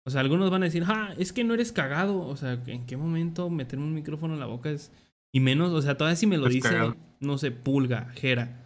O 0.05 0.09
sea, 0.09 0.21
algunos 0.21 0.49
van 0.51 0.63
a 0.63 0.65
decir, 0.65 0.83
ah, 0.85 1.13
es 1.17 1.31
que 1.33 1.43
no 1.43 1.53
eres 1.53 1.71
cagado. 1.71 2.19
O 2.27 2.35
sea, 2.35 2.61
¿en 2.67 2.85
qué 2.85 2.97
momento 2.97 3.49
meterme 3.49 3.85
un 3.85 3.93
micrófono 3.93 4.33
en 4.33 4.39
la 4.39 4.45
boca 4.45 4.69
es. 4.69 4.91
Y 5.33 5.39
menos, 5.39 5.71
o 5.71 5.81
sea, 5.81 5.97
todavía 5.97 6.15
si 6.15 6.27
me 6.27 6.37
lo 6.37 6.47
Es 6.47 6.53
dice, 6.53 6.69
cagado. 6.69 6.95
no 7.19 7.37
sé, 7.37 7.51
pulga, 7.51 8.09
jera. 8.15 8.59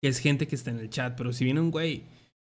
Que 0.00 0.08
es 0.08 0.18
gente 0.20 0.46
que 0.46 0.54
está 0.54 0.70
en 0.70 0.78
el 0.78 0.90
chat. 0.90 1.16
Pero 1.16 1.32
si 1.32 1.44
viene 1.44 1.60
un 1.60 1.70
güey 1.70 2.04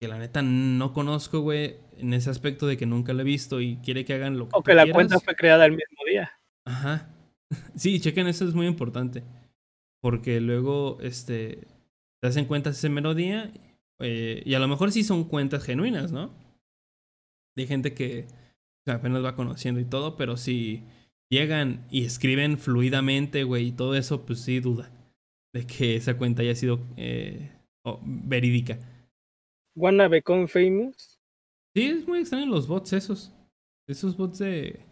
que 0.03 0.09
la 0.09 0.19
neta 0.19 0.41
no 0.41 0.91
conozco, 0.91 1.39
güey, 1.39 1.77
en 1.95 2.13
ese 2.13 2.29
aspecto 2.29 2.67
de 2.67 2.75
que 2.75 2.85
nunca 2.85 3.13
lo 3.13 3.21
he 3.21 3.23
visto 3.23 3.61
y 3.61 3.77
quiere 3.77 4.03
que 4.03 4.13
hagan 4.13 4.37
lo 4.37 4.49
que 4.49 4.57
O 4.57 4.61
que 4.61 4.73
la 4.73 4.83
quieras, 4.83 4.95
cuenta 4.95 5.19
fue 5.21 5.33
creada 5.33 5.65
el 5.65 5.71
mismo 5.71 6.03
día. 6.05 6.29
Ajá. 6.65 7.09
Sí, 7.77 8.01
chequen, 8.01 8.27
eso 8.27 8.45
es 8.45 8.53
muy 8.53 8.67
importante. 8.67 9.23
Porque 10.01 10.41
luego, 10.41 10.97
este, 10.99 11.67
te 12.21 12.27
hacen 12.27 12.43
cuentas 12.43 12.77
ese 12.77 12.89
mero 12.89 13.13
día. 13.13 13.53
eh, 13.99 14.43
y 14.45 14.55
a 14.55 14.59
lo 14.59 14.67
mejor 14.67 14.91
sí 14.91 15.05
son 15.05 15.23
cuentas 15.23 15.63
genuinas, 15.63 16.11
¿no? 16.11 16.33
De 17.55 17.65
gente 17.65 17.93
que 17.93 18.25
apenas 18.85 19.23
va 19.23 19.37
conociendo 19.37 19.79
y 19.79 19.85
todo, 19.85 20.17
pero 20.17 20.35
si 20.35 20.83
llegan 21.31 21.87
y 21.89 22.03
escriben 22.03 22.57
fluidamente, 22.57 23.45
güey, 23.45 23.67
y 23.67 23.71
todo 23.71 23.95
eso, 23.95 24.25
pues 24.25 24.41
sí 24.41 24.59
duda 24.59 24.91
de 25.53 25.65
que 25.65 25.95
esa 25.95 26.17
cuenta 26.17 26.41
haya 26.41 26.55
sido 26.55 26.81
eh, 26.97 27.51
oh, 27.85 28.01
verídica. 28.03 28.79
Wanna 29.75 30.07
become 30.07 30.47
famous. 30.47 31.19
Sí, 31.75 31.85
es 31.85 32.07
muy 32.07 32.19
extraño 32.19 32.45
los 32.45 32.67
bots 32.67 32.93
esos. 32.93 33.33
Esos 33.87 34.15
bots 34.15 34.39
de... 34.39 34.85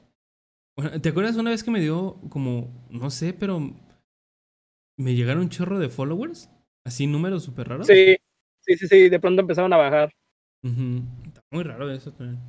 Bueno, 0.76 1.00
¿te 1.00 1.10
acuerdas 1.10 1.36
una 1.36 1.52
vez 1.52 1.64
que 1.64 1.72
me 1.72 1.80
dio 1.80 2.20
como, 2.30 2.88
no 2.90 3.10
sé, 3.10 3.34
pero 3.34 3.60
me 4.98 5.16
llegaron 5.16 5.44
un 5.44 5.50
chorro 5.50 5.80
de 5.80 5.90
followers? 5.90 6.50
Así 6.86 7.06
números 7.06 7.44
súper 7.44 7.70
raros. 7.70 7.88
Sí, 7.88 8.18
sí, 8.62 8.78
sí, 8.78 8.88
sí. 8.88 9.10
De 9.10 9.20
pronto 9.20 9.42
empezaron 9.42 9.72
a 9.74 9.78
bajar. 9.78 10.14
Ujú. 10.64 11.04
Está 11.26 11.42
muy 11.52 11.64
raro 11.64 11.92
eso 11.92 12.12
también. 12.12 12.40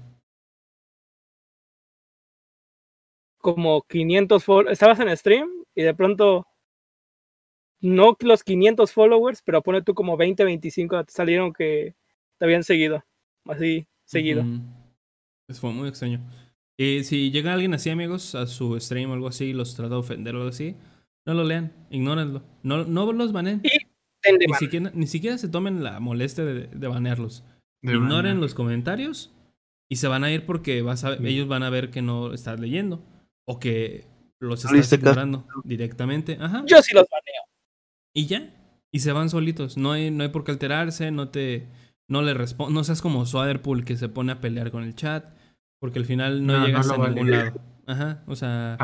Como 3.38 3.82
500 3.82 4.44
followers. 4.44 4.72
Estabas 4.72 5.00
en 5.00 5.16
stream 5.16 5.50
y 5.74 5.82
de 5.82 5.94
pronto. 5.94 6.46
No 7.80 8.16
los 8.20 8.44
500 8.44 8.92
followers, 8.92 9.42
pero 9.42 9.60
pone 9.60 9.82
tú 9.82 9.92
como 9.94 10.16
20, 10.16 10.44
25 10.44 11.04
te 11.04 11.12
salieron 11.12 11.52
que 11.52 11.96
te 12.42 12.46
habían 12.46 12.64
seguido. 12.64 13.04
Así, 13.46 13.86
seguido. 14.04 14.42
Ujú. 14.42 14.60
Pues 15.46 15.60
fue 15.60 15.70
muy 15.72 15.88
extraño. 15.88 16.18
Y 16.76 17.04
si 17.04 17.30
llega 17.30 17.52
alguien 17.52 17.72
así, 17.72 17.88
amigos, 17.88 18.34
a 18.34 18.48
su 18.48 18.78
stream 18.80 19.10
o 19.10 19.14
algo 19.14 19.28
así, 19.28 19.44
y 19.46 19.52
los 19.52 19.76
trata 19.76 19.90
de 19.94 20.00
ofender 20.00 20.34
o 20.34 20.38
algo 20.38 20.48
así, 20.50 20.74
no 21.24 21.34
lo 21.34 21.44
lean, 21.44 21.72
ignórenlo. 21.90 22.42
No, 22.64 22.84
no 22.84 23.12
los 23.12 23.32
de 23.32 23.60
Ni 24.48 24.54
siquiera, 24.58 24.90
ni 24.92 25.06
siquiera 25.06 25.38
se 25.38 25.48
tomen 25.48 25.84
la 25.84 26.00
molestia 26.00 26.44
de, 26.44 26.66
de 26.66 26.88
banearlos. 26.88 27.44
De 27.80 27.92
Ignoren 27.92 28.10
banear. 28.10 28.36
los 28.38 28.54
comentarios 28.54 29.30
y 29.88 29.96
se 29.96 30.08
van 30.08 30.24
a 30.24 30.32
ir 30.32 30.44
porque 30.44 30.82
vas 30.82 31.04
a- 31.04 31.16
Sí. 31.16 31.24
ellos 31.28 31.46
van 31.46 31.62
a 31.62 31.70
ver 31.70 31.90
que 31.90 32.02
no 32.02 32.32
estás 32.32 32.58
leyendo 32.58 33.04
o 33.46 33.60
que 33.60 34.04
los 34.40 34.64
No 34.64 34.76
estás 34.80 34.98
ignorando 34.98 35.46
directamente. 35.62 36.38
Ajá. 36.40 36.64
Yo 36.66 36.82
sí 36.82 36.92
los 36.92 37.06
baneo. 37.08 37.42
Y 38.14 38.26
ya. 38.26 38.52
Y 38.90 38.98
se 38.98 39.12
van 39.12 39.30
solitos. 39.30 39.76
No 39.76 39.92
hay, 39.92 40.10
no 40.10 40.24
hay 40.24 40.30
por 40.30 40.42
qué 40.42 40.50
alterarse, 40.50 41.12
no 41.12 41.28
te. 41.28 41.66
No 42.08 42.22
le 42.22 42.34
respo- 42.34 42.70
No 42.70 42.84
seas 42.84 43.00
como 43.02 43.24
Swaderpool 43.26 43.84
que 43.84 43.96
se 43.96 44.08
pone 44.08 44.32
a 44.32 44.40
pelear 44.40 44.70
con 44.70 44.82
el 44.84 44.94
chat. 44.94 45.34
Porque 45.80 45.98
al 45.98 46.04
final 46.04 46.46
no, 46.46 46.64
llegas 46.66 46.90
a 46.90 46.96
vale. 46.96 47.14
ningún 47.14 47.30
lado. 47.32 47.60
Ajá. 47.86 48.22
O 48.26 48.36
sea. 48.36 48.76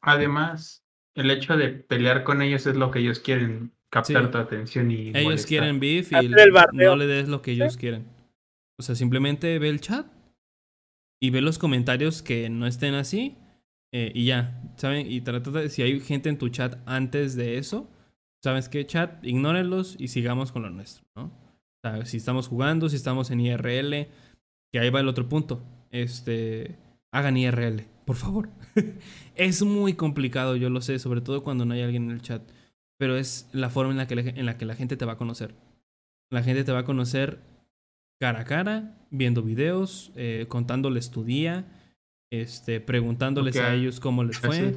Además, 0.00 0.84
el 1.16 1.30
hecho 1.30 1.56
de 1.56 1.68
pelear 1.70 2.22
con 2.24 2.42
ellos 2.42 2.66
es 2.66 2.76
lo 2.76 2.90
que 2.90 3.00
ellos 3.00 3.18
quieren, 3.20 3.72
captar 3.90 4.24
Sí. 4.26 4.30
tu 4.30 4.38
atención 4.38 4.90
y 4.90 5.08
Ellos 5.08 5.22
molestar. 5.24 5.48
quieren 5.48 5.80
beef 5.80 6.12
y 6.12 6.16
el 6.16 6.30
no 6.72 6.96
le 6.96 7.06
des 7.06 7.28
lo 7.28 7.42
que 7.42 7.52
ellos 7.52 7.76
quieren. 7.76 8.06
O 8.78 8.82
sea, 8.82 8.94
simplemente 8.94 9.58
ve 9.58 9.68
el 9.68 9.80
chat 9.80 10.06
y 11.20 11.30
ve 11.30 11.40
los 11.40 11.58
comentarios 11.58 12.22
que 12.22 12.48
no 12.50 12.66
estén 12.66 12.94
así 12.94 13.36
eh, 13.92 14.10
y 14.14 14.26
ya, 14.26 14.60
¿saben? 14.76 15.10
Y 15.10 15.20
trata 15.20 15.50
de, 15.52 15.68
si 15.70 15.82
hay 15.82 16.00
gente 16.00 16.28
en 16.28 16.38
tu 16.38 16.48
chat 16.48 16.76
antes 16.86 17.36
de 17.36 17.58
eso, 17.58 17.88
¿sabes 18.42 18.68
qué? 18.68 18.84
Chat, 18.84 19.24
ignórenlos 19.24 19.94
y 19.98 20.08
sigamos 20.08 20.50
con 20.50 20.62
lo 20.62 20.70
nuestro, 20.70 21.04
¿no? 21.16 21.30
O 21.84 21.96
sea, 21.96 22.06
si 22.06 22.16
estamos 22.16 22.48
jugando, 22.48 22.88
si 22.88 22.96
estamos 22.96 23.30
en 23.30 23.40
IRL, 23.40 24.08
que 24.72 24.78
ahí 24.78 24.90
va 24.90 25.00
el 25.00 25.08
otro 25.08 25.28
punto. 25.28 25.62
Este, 25.90 26.76
hagan 27.12 27.36
IRL, 27.36 27.86
por 28.04 28.16
favor. 28.16 28.48
es 29.34 29.62
muy 29.62 29.94
complicado, 29.94 30.56
yo 30.56 30.70
lo 30.70 30.80
sé, 30.80 30.98
sobre 30.98 31.20
todo 31.20 31.44
cuando 31.44 31.64
no 31.64 31.74
hay 31.74 31.82
alguien 31.82 32.04
en 32.04 32.10
el 32.10 32.22
chat 32.22 32.42
pero 32.98 33.16
es 33.16 33.48
la 33.52 33.70
forma 33.70 33.92
en 33.92 33.98
la 33.98 34.06
que 34.06 34.16
la, 34.16 34.22
en 34.22 34.46
la 34.46 34.56
que 34.56 34.64
la 34.64 34.76
gente 34.76 34.96
te 34.96 35.04
va 35.04 35.12
a 35.12 35.18
conocer. 35.18 35.54
La 36.30 36.42
gente 36.42 36.64
te 36.64 36.72
va 36.72 36.80
a 36.80 36.84
conocer 36.84 37.40
cara 38.20 38.40
a 38.40 38.44
cara, 38.44 38.96
viendo 39.10 39.42
videos, 39.42 40.12
eh, 40.16 40.46
contándoles 40.48 41.10
tu 41.10 41.24
día, 41.24 41.66
este, 42.30 42.80
preguntándoles 42.80 43.56
a 43.56 43.74
ellos 43.74 44.00
cómo 44.00 44.24
les 44.24 44.38
fue. 44.38 44.76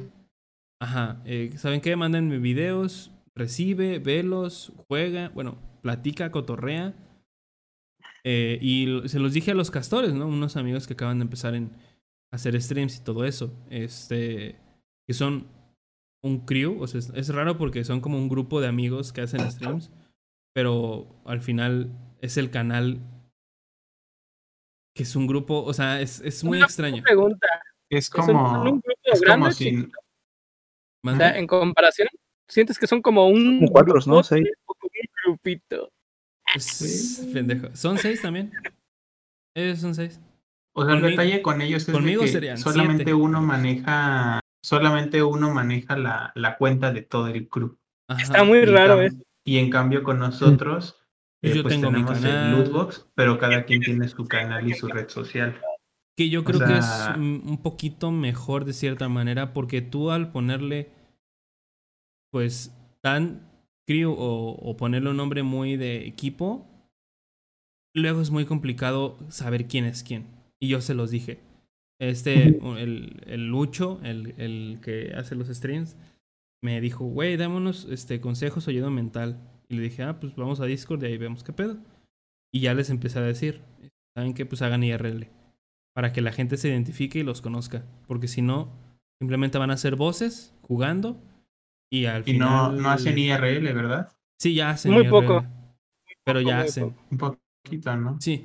Ajá, 0.80 1.22
eh, 1.24 1.52
¿saben 1.56 1.80
qué? 1.80 1.96
Mándenme 1.96 2.38
videos, 2.38 3.10
recibe, 3.34 3.98
velos, 3.98 4.72
juega, 4.88 5.30
bueno, 5.30 5.58
platica, 5.82 6.30
cotorrea. 6.30 6.94
Eh, 8.24 8.58
y 8.60 9.08
se 9.08 9.18
los 9.18 9.32
dije 9.32 9.52
a 9.52 9.54
los 9.54 9.70
castores, 9.70 10.12
¿no? 10.12 10.26
Unos 10.26 10.56
amigos 10.56 10.86
que 10.86 10.94
acaban 10.94 11.18
de 11.18 11.24
empezar 11.24 11.54
en 11.54 11.70
hacer 12.32 12.60
streams 12.60 12.98
y 12.98 13.04
todo 13.04 13.24
eso. 13.24 13.52
Este. 13.70 14.58
Que 15.06 15.14
son 15.14 15.46
un 16.22 16.44
crew. 16.44 16.80
O 16.82 16.86
sea, 16.86 16.98
es, 16.98 17.10
es 17.10 17.28
raro 17.34 17.56
porque 17.56 17.84
son 17.84 18.00
como 18.00 18.18
un 18.18 18.28
grupo 18.28 18.60
de 18.60 18.68
amigos 18.68 19.12
que 19.12 19.22
hacen 19.22 19.50
streams. 19.50 19.90
Pero 20.54 21.08
al 21.24 21.40
final 21.40 21.90
es 22.20 22.36
el 22.36 22.50
canal. 22.50 23.00
Que 24.94 25.04
es 25.04 25.14
un 25.16 25.26
grupo. 25.26 25.62
O 25.62 25.72
sea, 25.72 26.00
es, 26.00 26.20
es 26.20 26.42
muy 26.44 26.58
Una 26.58 26.66
extraño. 26.66 27.02
pregunta. 27.02 27.46
Es 27.90 28.06
¿Son 28.06 28.26
como. 28.26 28.52
un 28.62 28.64
grupo 28.64 28.90
Es 29.04 29.20
grande 29.20 29.44
como 29.44 29.52
si. 29.52 29.88
O 31.06 31.16
sea, 31.16 31.38
en 31.38 31.46
comparación, 31.46 32.08
¿sientes 32.48 32.78
que 32.78 32.86
son 32.86 33.00
como 33.00 33.28
un 33.28 33.60
Como 33.60 33.72
cuatro, 33.72 33.94
¿no? 34.06 34.22
Seis. 34.22 34.46
O 35.38 35.42
como 35.42 35.60
un 35.60 35.68
grupito? 35.68 35.92
Es- 36.54 37.28
pendejo. 37.32 37.68
Son 37.76 37.98
seis 37.98 38.22
también. 38.22 38.50
Ellos 39.54 39.78
son 39.80 39.94
seis. 39.94 40.20
O 40.74 40.84
sea, 40.84 40.94
el 40.94 41.00
Conmigo- 41.00 41.20
detalle 41.22 41.42
con 41.42 41.60
ellos 41.60 41.82
es 41.82 41.86
de 41.88 41.92
conmigo 41.92 42.22
que 42.22 42.28
serían 42.28 42.58
solamente 42.58 43.04
siete. 43.04 43.14
uno 43.14 43.40
maneja. 43.42 44.40
Solamente 44.62 45.22
uno 45.22 45.52
maneja 45.52 45.96
la, 45.96 46.32
la 46.34 46.56
cuenta 46.56 46.92
de 46.92 47.02
todo 47.02 47.28
el 47.28 47.48
crew. 47.48 47.76
Ajá. 48.08 48.22
Está 48.22 48.44
muy 48.44 48.58
Y 48.58 48.64
raro 48.64 49.00
eso. 49.02 49.16
Y 49.44 49.58
en 49.58 49.70
cambio 49.70 50.02
con 50.02 50.18
nosotros, 50.18 51.00
eh, 51.42 51.54
Yo 51.54 51.62
pues 51.62 51.74
tengo 51.74 51.90
mi 51.90 51.98
tenemos 52.02 52.20
canal. 52.20 52.46
el 52.46 52.58
Lootbox, 52.58 53.06
pero 53.14 53.38
cada 53.38 53.64
quien 53.64 53.80
tiene 53.80 54.08
su 54.08 54.26
canal 54.26 54.68
y 54.68 54.74
su 54.74 54.88
red 54.88 55.08
social. 55.08 55.60
Que 56.16 56.28
yo 56.28 56.40
O 56.40 56.44
creo 56.44 56.58
que 56.66 56.76
es 56.78 56.86
un 57.16 57.42
un 57.46 57.62
poquito 57.62 58.10
mejor 58.10 58.64
de 58.64 58.72
cierta 58.72 59.08
manera, 59.08 59.52
porque 59.52 59.80
tú 59.80 60.10
al 60.10 60.32
ponerle, 60.32 60.90
pues, 62.30 62.74
tan 63.00 63.47
crew 63.88 64.12
o, 64.12 64.50
o 64.52 64.76
ponerle 64.76 65.10
un 65.10 65.16
nombre 65.16 65.42
muy 65.42 65.76
de 65.76 66.06
equipo, 66.06 66.66
luego 67.94 68.20
es 68.20 68.30
muy 68.30 68.44
complicado 68.44 69.18
saber 69.30 69.66
quién 69.66 69.86
es 69.86 70.02
quién. 70.02 70.26
Y 70.60 70.68
yo 70.68 70.82
se 70.82 70.94
los 70.94 71.10
dije. 71.10 71.40
Este, 71.98 72.58
el, 72.78 73.22
el 73.26 73.48
Lucho, 73.48 73.98
el, 74.04 74.34
el 74.36 74.78
que 74.82 75.14
hace 75.16 75.34
los 75.34 75.48
streams, 75.48 75.96
me 76.62 76.80
dijo, 76.82 77.06
güey, 77.06 77.36
dámonos 77.36 77.86
este, 77.90 78.20
consejos 78.20 78.66
o 78.66 78.70
ayuda 78.70 78.90
mental. 78.90 79.40
Y 79.68 79.76
le 79.76 79.82
dije, 79.82 80.02
ah, 80.02 80.20
pues 80.20 80.36
vamos 80.36 80.60
a 80.60 80.66
Discord 80.66 81.02
y 81.02 81.06
ahí 81.06 81.16
vemos 81.16 81.42
qué 81.42 81.54
pedo. 81.54 81.78
Y 82.52 82.60
ya 82.60 82.74
les 82.74 82.90
empecé 82.90 83.18
a 83.18 83.22
decir, 83.22 83.62
¿saben 84.14 84.34
qué? 84.34 84.44
Pues 84.44 84.60
hagan 84.62 84.84
IRL 84.84 85.28
para 85.94 86.12
que 86.12 86.20
la 86.20 86.32
gente 86.32 86.58
se 86.58 86.68
identifique 86.68 87.18
y 87.18 87.22
los 87.22 87.40
conozca. 87.40 87.84
Porque 88.06 88.28
si 88.28 88.42
no, 88.42 88.70
simplemente 89.18 89.58
van 89.58 89.70
a 89.70 89.76
ser 89.76 89.96
voces 89.96 90.54
jugando 90.62 91.20
y 91.90 92.04
al 92.04 92.28
Y 92.28 92.38
no, 92.38 92.46
final. 92.70 92.82
no 92.82 92.90
hacen 92.90 93.18
IRL, 93.18 93.72
¿verdad? 93.72 94.12
Sí, 94.38 94.54
ya 94.54 94.70
hacen. 94.70 94.92
Muy 94.92 95.02
IRL, 95.02 95.10
poco. 95.10 95.46
Pero 96.24 96.40
ya 96.40 96.60
hacen. 96.60 96.94
Un 97.10 97.18
poquito, 97.18 97.96
¿no? 97.96 98.20
Sí. 98.20 98.44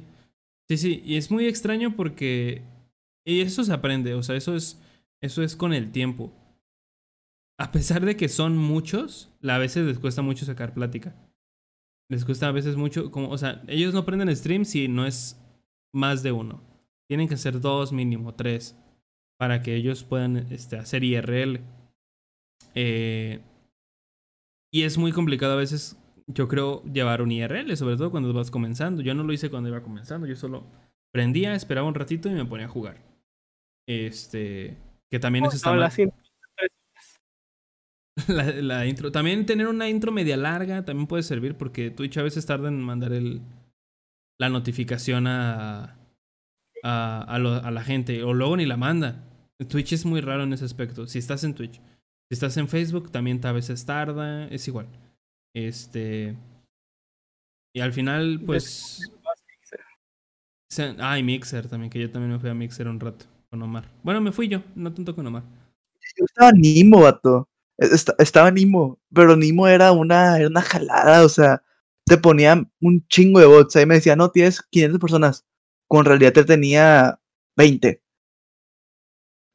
Sí, 0.69 0.77
sí. 0.77 1.01
Y 1.05 1.17
es 1.17 1.29
muy 1.31 1.47
extraño 1.47 1.95
porque. 1.95 2.61
Y 3.25 3.41
eso 3.41 3.63
se 3.63 3.73
aprende. 3.73 4.13
O 4.13 4.23
sea, 4.23 4.35
eso 4.35 4.55
es. 4.55 4.81
Eso 5.21 5.41
es 5.41 5.55
con 5.55 5.73
el 5.73 5.91
tiempo. 5.91 6.33
A 7.57 7.71
pesar 7.71 8.03
de 8.03 8.17
que 8.17 8.27
son 8.27 8.57
muchos, 8.57 9.31
a 9.47 9.57
veces 9.57 9.85
les 9.85 9.99
cuesta 9.99 10.21
mucho 10.21 10.45
sacar 10.45 10.73
plática. 10.73 11.15
Les 12.09 12.25
cuesta 12.25 12.47
a 12.47 12.51
veces 12.51 12.75
mucho. 12.75 13.11
Como, 13.11 13.29
o 13.29 13.37
sea, 13.37 13.61
ellos 13.67 13.93
no 13.93 14.05
prenden 14.05 14.35
stream 14.35 14.65
si 14.65 14.87
no 14.87 15.05
es 15.05 15.39
más 15.93 16.23
de 16.23 16.31
uno. 16.31 16.61
Tienen 17.07 17.27
que 17.27 17.37
ser 17.37 17.61
dos 17.61 17.93
mínimo, 17.93 18.33
tres. 18.33 18.75
Para 19.37 19.61
que 19.61 19.75
ellos 19.75 20.03
puedan 20.03 20.37
este, 20.51 20.77
hacer 20.77 21.03
IRL. 21.03 21.61
Eh, 22.75 23.41
y 24.71 24.83
es 24.83 24.97
muy 24.97 25.11
complicado 25.11 25.53
a 25.53 25.57
veces, 25.57 25.97
yo 26.27 26.47
creo, 26.47 26.83
llevar 26.85 27.21
un 27.21 27.31
IRL, 27.31 27.75
sobre 27.77 27.95
todo 27.97 28.11
cuando 28.11 28.33
vas 28.33 28.49
comenzando. 28.51 29.01
Yo 29.01 29.13
no 29.13 29.23
lo 29.23 29.33
hice 29.33 29.49
cuando 29.49 29.69
iba 29.69 29.83
comenzando, 29.83 30.25
yo 30.27 30.35
solo 30.35 30.65
prendía, 31.11 31.53
esperaba 31.53 31.87
un 31.87 31.95
ratito 31.95 32.29
y 32.29 32.33
me 32.33 32.45
ponía 32.45 32.65
a 32.65 32.69
jugar. 32.69 32.97
Este, 33.87 34.77
que 35.11 35.19
también 35.19 35.45
eso 35.45 35.55
está 35.57 35.69
No, 35.69 35.75
mal. 35.75 35.81
la 35.85 35.91
siento. 35.91 36.15
La, 38.27 38.43
la 38.51 38.85
intro. 38.85 39.11
También 39.11 39.45
tener 39.45 39.67
una 39.67 39.89
intro 39.89 40.11
media 40.11 40.37
larga 40.37 40.85
también 40.85 41.07
puede 41.07 41.23
servir 41.23 41.55
porque 41.55 41.89
Twitch 41.89 42.17
a 42.17 42.23
veces 42.23 42.45
tarda 42.45 42.67
en 42.69 42.79
mandar 42.79 43.11
el, 43.11 43.41
la 44.39 44.49
notificación 44.49 45.25
a, 45.25 45.97
a, 46.83 47.21
a, 47.23 47.39
lo- 47.39 47.55
a 47.63 47.71
la 47.71 47.83
gente 47.83 48.21
o 48.23 48.33
luego 48.33 48.55
ni 48.57 48.65
la 48.67 48.77
manda. 48.77 49.23
Twitch 49.67 49.93
es 49.93 50.05
muy 50.05 50.21
raro 50.21 50.43
en 50.43 50.53
ese 50.53 50.65
aspecto. 50.65 51.07
Si 51.07 51.17
estás 51.17 51.43
en 51.43 51.55
Twitch, 51.55 51.81
si 52.33 52.45
estás 52.45 52.57
en 52.57 52.67
Facebook 52.67 53.11
también 53.11 53.39
a 53.45 53.51
veces 53.51 53.85
tarda, 53.85 54.47
es 54.47 54.67
igual. 54.67 54.87
Este 55.53 56.35
y 57.75 57.79
al 57.81 57.93
final 57.93 58.41
pues 58.43 59.07
se- 60.69 60.95
ah, 60.99 61.19
y 61.19 61.23
Mixer 61.23 61.67
también 61.67 61.89
que 61.91 61.99
yo 61.99 62.09
también 62.11 62.31
me 62.33 62.39
fui 62.39 62.49
a 62.49 62.53
Mixer 62.53 62.87
un 62.87 62.99
rato 62.99 63.25
con 63.49 63.61
Omar. 63.61 63.85
Bueno, 64.03 64.19
me 64.21 64.31
fui 64.31 64.47
yo, 64.47 64.63
no 64.75 64.91
tanto 64.91 65.15
con 65.15 65.27
Omar. 65.27 65.43
Yo 66.17 66.25
estaba 66.25 66.51
Nimo, 66.51 67.01
vato. 67.01 67.47
Esta- 67.77 68.15
estaba 68.19 68.51
Nimo, 68.51 68.99
pero 69.13 69.35
Nimo 69.35 69.67
era 69.67 69.91
una, 69.91 70.37
era 70.39 70.47
una 70.47 70.61
jalada, 70.61 71.23
o 71.23 71.29
sea, 71.29 71.63
te 72.05 72.17
ponían 72.17 72.71
un 72.81 73.05
chingo 73.07 73.39
de 73.39 73.45
bots. 73.45 73.75
Ahí 73.75 73.85
me 73.85 73.95
decía, 73.95 74.15
no, 74.15 74.29
tienes 74.31 74.61
500 74.61 74.99
personas. 74.99 75.45
Con 75.87 76.05
realidad 76.05 76.33
te 76.33 76.43
tenía 76.43 77.19
20. 77.55 78.02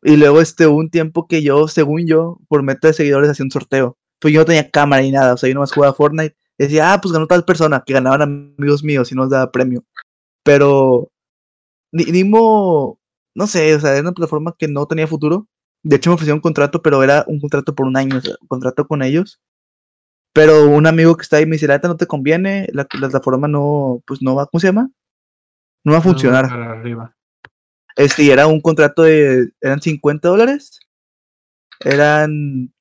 Y 0.03 0.17
luego, 0.17 0.41
este, 0.41 0.67
hubo 0.67 0.79
un 0.79 0.91
tiempo 0.91 1.27
que 1.27 1.43
yo, 1.43 1.67
según 1.69 2.07
yo, 2.07 2.39
por 2.49 2.63
meta 2.63 2.89
de 2.89 2.95
seguidores, 2.95 3.31
hacía 3.31 3.45
un 3.45 3.51
sorteo. 3.51 3.97
Pues 4.21 4.33
yo 4.35 4.41
no 4.41 4.47
tenía 4.47 4.71
cámara 4.71 5.03
ni 5.03 5.11
nada, 5.11 5.35
o 5.35 5.37
sea, 5.37 5.49
yo 5.49 5.55
nomás 5.55 5.73
jugaba 5.73 5.95
Fortnite. 5.95 6.37
Decía, 6.59 6.93
ah, 6.93 7.01
pues 7.01 7.13
ganó 7.13 7.27
tal 7.27 7.45
persona, 7.45 7.83
que 7.87 7.93
ganaban 7.93 8.23
amigos 8.23 8.83
míos 8.83 9.13
y 9.13 9.15
nos 9.15 9.31
daba 9.31 9.51
premio. 9.53 9.85
Pero, 10.45 11.11
Ni- 11.93 12.05
Nimo, 12.05 12.99
no 13.35 13.47
sé, 13.47 13.75
o 13.75 13.81
sea, 13.81 13.93
era 13.93 14.01
una 14.03 14.13
plataforma 14.13 14.55
que 14.59 14.69
no 14.69 14.87
tenía 14.87 15.07
futuro. 15.07 15.47
De 15.83 15.97
hecho, 15.97 16.11
me 16.11 16.15
ofrecieron 16.15 16.39
un 16.39 16.43
contrato, 16.43 16.83
pero 16.83 17.03
era 17.03 17.25
un 17.29 17.41
contrato 17.41 17.75
por 17.75 17.87
un 17.87 17.97
año, 17.97 18.19
o 18.19 18.21
sea, 18.21 18.35
un 18.41 18.49
contrato 18.49 18.87
con 18.87 19.03
ellos. 19.03 19.41
Pero 20.35 20.69
un 20.69 20.87
amigo 20.87 21.17
que 21.17 21.23
está 21.23 21.39
ahí 21.39 21.47
me 21.47 21.53
dice, 21.57 21.67
la 21.67 21.79
no 21.79 21.97
te 21.97 22.07
conviene, 22.07 22.69
la, 22.73 22.87
la 22.93 23.09
plataforma 23.09 23.49
no, 23.49 24.03
pues 24.07 24.21
no 24.23 24.35
va, 24.35 24.47
¿cómo 24.47 24.61
se 24.61 24.69
llama? 24.69 24.91
No 25.85 25.93
va 25.93 25.99
a 25.99 26.03
funcionar. 26.03 26.45
No, 26.45 26.51
para 26.51 26.73
arriba. 26.73 27.17
Este, 27.99 28.23
y 28.23 28.31
era 28.31 28.47
un 28.47 28.61
contrato 28.61 29.03
de, 29.03 29.51
eran 29.61 29.83
50 29.83 30.29
dólares, 30.29 30.79
eran 31.81 32.73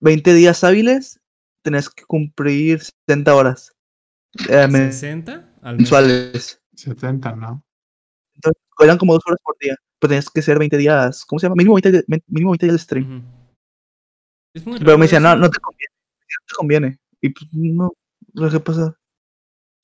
20 0.00 0.32
días 0.32 0.64
hábiles, 0.64 1.20
tenías 1.62 1.90
que 1.90 2.04
cumplir 2.04 2.80
70 2.80 3.34
horas 3.34 3.72
eh, 4.48 4.66
men- 4.70 4.90
60 4.92 5.52
al 5.60 5.76
mes. 5.76 5.82
mensuales. 5.82 6.62
70, 6.74 7.36
¿no? 7.36 7.62
Entonces, 8.36 8.62
eran 8.80 8.96
como 8.96 9.12
dos 9.12 9.22
horas 9.26 9.40
por 9.44 9.54
día, 9.60 9.76
pero 9.98 10.08
tenías 10.10 10.30
que 10.30 10.40
ser 10.40 10.58
20 10.58 10.78
días, 10.78 11.26
¿cómo 11.26 11.38
se 11.40 11.46
llama? 11.46 11.56
Mínimo 11.56 11.74
20, 11.74 11.92
di- 11.92 12.22
mínimo 12.28 12.52
20 12.52 12.66
días 12.66 12.74
de 12.76 12.82
stream. 12.82 13.24
Es 14.54 14.66
muy 14.66 14.78
Pero 14.78 14.96
me 14.96 15.04
decían, 15.04 15.24
no, 15.24 15.36
no 15.36 15.50
te 15.50 15.58
conviene, 15.58 15.92
no 16.22 16.46
te 16.46 16.54
conviene. 16.56 16.98
Y 17.20 17.28
pues, 17.30 17.46
no, 17.52 17.92
no 18.32 18.50
sé 18.50 18.56
qué 18.56 18.64
pasa. 18.64 18.94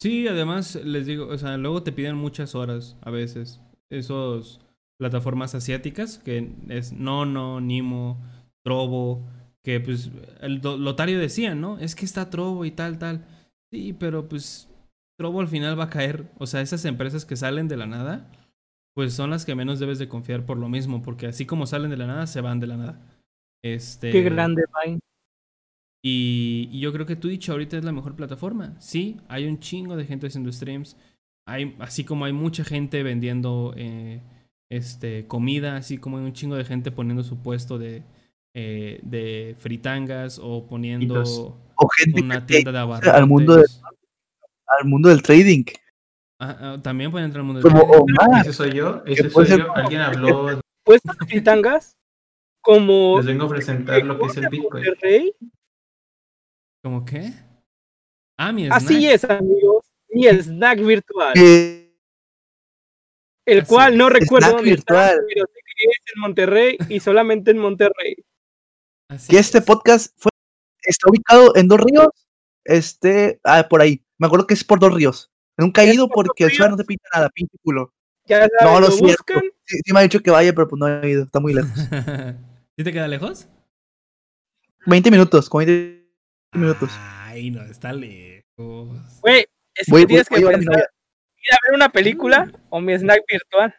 Sí, 0.01 0.27
además 0.27 0.77
les 0.77 1.05
digo, 1.05 1.27
o 1.27 1.37
sea, 1.37 1.59
luego 1.59 1.83
te 1.83 1.93
piden 1.93 2.17
muchas 2.17 2.55
horas 2.55 2.97
a 3.03 3.11
veces. 3.11 3.61
Esos 3.91 4.61
plataformas 4.99 5.55
asiáticas 5.55 6.19
que 6.19 6.53
es 6.69 6.93
Nono, 6.93 7.61
Nimo, 7.61 8.23
Trovo, 8.65 9.27
que 9.63 9.81
pues 9.81 10.11
el 10.41 10.61
Lotario 10.63 11.19
decía, 11.19 11.55
¿no? 11.55 11.79
Es 11.79 11.95
que 11.95 12.05
está 12.05 12.31
Trovo 12.31 12.65
y 12.65 12.71
tal, 12.71 12.99
tal. 12.99 13.25
Sí, 13.73 13.93
pero 13.93 14.29
pues 14.29 14.69
Trovo 15.19 15.41
al 15.41 15.49
final 15.49 15.79
va 15.79 15.85
a 15.85 15.91
caer. 15.91 16.31
O 16.39 16.47
sea, 16.47 16.61
esas 16.61 16.85
empresas 16.85 17.25
que 17.25 17.37
salen 17.37 17.69
de 17.69 17.77
la 17.77 17.87
nada, 17.87 18.31
pues 18.95 19.15
son 19.15 19.31
las 19.31 19.45
que 19.45 19.55
menos 19.55 19.79
debes 19.81 19.99
de 19.99 20.09
confiar 20.09 20.47
por 20.47 20.59
lo 20.59 20.69
mismo, 20.69 21.03
porque 21.03 21.27
así 21.27 21.47
como 21.47 21.67
salen 21.67 21.91
de 21.91 21.97
la 21.97 22.07
nada, 22.07 22.27
se 22.27 22.41
van 22.41 22.61
de 22.61 22.67
la 22.67 22.77
nada. 22.77 23.01
Este, 23.65 24.11
Qué 24.11 24.23
grande, 24.23 24.65
Vine. 24.85 25.01
y, 26.05 26.69
y 26.71 26.81
yo 26.81 26.93
creo 26.93 27.07
que 27.07 27.17
Twitch 27.17 27.49
ahorita 27.49 27.79
es 27.79 27.85
la 27.85 27.93
mejor 27.93 28.15
plataforma. 28.15 28.79
Sí, 28.81 29.19
hay 29.29 29.47
un 29.47 29.59
chingo 29.59 29.97
de 29.97 30.05
gente 30.05 30.27
haciendo 30.27 30.53
streams. 30.53 30.97
Hay, 31.47 31.77
así 31.79 32.05
como 32.05 32.25
hay 32.25 32.33
mucha 32.33 32.65
gente 32.65 33.03
vendiendo 33.03 33.75
eh, 33.77 34.21
este, 34.71 35.27
comida, 35.27 35.77
así 35.77 35.99
como 35.99 36.19
hay 36.19 36.25
un 36.25 36.33
chingo 36.33 36.57
de 36.57 36.65
gente 36.65 36.91
poniendo 36.91 37.23
su 37.23 37.43
puesto 37.43 37.79
de, 37.79 38.03
eh, 38.55 39.01
de 39.03 39.55
fritangas 39.59 40.41
o 40.43 40.67
poniendo 40.67 41.15
Fritos. 41.17 41.53
O 41.77 41.89
gente 41.99 42.23
una 42.23 42.41
que 42.41 42.47
tienda 42.55 42.73
de 42.73 42.79
al 42.79 42.85
abarrotes. 42.85 43.27
mundo 43.29 43.57
de- 43.57 43.65
al 44.67 44.87
mundo 44.87 45.09
del 45.11 45.23
trading. 45.23 45.65
Ah, 46.41 46.57
ah, 46.61 46.79
también 46.83 47.11
pueden 47.11 47.27
entrar 47.27 47.41
al 47.43 47.47
mundo 47.47 47.61
del 47.61 47.71
Como 47.71 47.87
trading. 47.87 48.17
Omar. 48.27 48.41
¿Ese 48.41 48.53
soy 48.53 48.73
yo? 48.73 49.03
¿Ese 49.07 49.29
soy 49.31 49.47
ser- 49.47 49.59
yo? 49.61 49.75
¿Alguien 49.77 50.01
habló? 50.01 50.61
Puestos 50.85 51.17
de 51.19 51.27
fritangas 51.27 51.97
como 52.63 53.17
Les 53.19 53.27
vengo 53.27 53.45
a 53.45 53.49
presentar 53.49 54.03
lo 54.05 54.19
que 54.19 54.27
es 54.27 54.37
el 54.39 54.49
Bitcoin. 54.49 54.85
¿Cómo 56.83 57.05
qué? 57.05 57.33
Ah, 58.39 58.53
mi 58.53 58.67
Así 58.69 58.87
snack. 58.99 59.15
es, 59.15 59.25
amigos. 59.25 59.84
Mi 60.15 60.27
snack 60.29 60.81
virtual. 60.81 61.33
El 63.47 63.67
cual 63.67 63.97
no 63.99 64.09
recuerdo 64.09 64.49
Snack 64.49 64.57
dónde 64.57 64.73
está, 64.75 64.95
virtual. 64.95 65.25
pero 65.29 65.47
sé 65.47 65.61
que 65.77 65.85
es 65.91 66.15
en 66.15 66.21
Monterrey 66.21 66.79
y 66.89 67.01
solamente 67.01 67.51
en 67.51 67.59
Monterrey. 67.59 68.17
Así 69.09 69.33
que 69.33 69.39
este 69.39 69.59
es. 69.59 69.65
podcast 69.65 70.15
fue, 70.17 70.31
está 70.83 71.11
ubicado 71.11 71.55
en 71.57 71.69
dos 71.69 71.81
ríos. 71.81 72.09
Este, 72.65 73.41
ah, 73.45 73.67
por 73.69 73.83
ahí. 73.83 74.03
Me 74.19 74.27
acuerdo 74.27 74.47
que 74.47 74.55
es 74.55 74.65
por 74.65 74.79
dos 74.81 74.95
ríos. 74.95 75.31
Nunca 75.59 75.83
he 75.85 75.89
Es 75.91 75.95
ido 75.95 76.09
por 76.09 76.27
porque 76.27 76.45
el 76.45 76.53
suelo 76.53 76.71
no 76.73 76.77
te 76.79 76.85
pinta 76.85 77.07
nada, 77.15 77.29
pinche 77.29 77.57
culo. 77.63 77.93
Ya 78.27 78.39
sabes, 78.39 78.53
No, 78.63 78.81
lo 78.81 78.87
siento. 78.91 79.07
buscan. 79.09 79.43
Sí, 79.67 79.79
sí 79.85 79.93
me 79.93 79.99
ha 80.01 80.03
dicho 80.03 80.21
que 80.21 80.31
vaya, 80.31 80.53
pero 80.55 80.67
pues 80.67 80.81
no 80.81 80.89
he 80.89 81.11
ido. 81.11 81.25
Está 81.25 81.41
muy 81.41 81.53
lejos. 81.53 81.71
¿Sí 82.77 82.83
te 82.85 82.93
queda 82.93 83.07
lejos? 83.09 83.47
20 84.87 85.11
minutos, 85.11 85.49
con 85.51 85.65
20 85.65 86.09
minutos. 86.55 86.91
Ay, 86.99 87.51
no, 87.51 87.63
está 87.63 87.93
lejos. 87.93 88.43
Güey, 89.21 89.45
es 89.75 89.87
Voy- 89.89 90.03
que 90.03 90.07
tienes 90.07 90.29
voy- 90.29 90.39
que 90.39 90.45
voy 90.45 90.55
a 90.55 90.57
pensar, 90.59 90.75
ir 90.79 91.57
ver 91.67 91.75
una 91.75 91.89
película 91.91 92.53
o 92.71 92.81
mi 92.81 92.95
snack 92.95 93.23
virtual. 93.31 93.75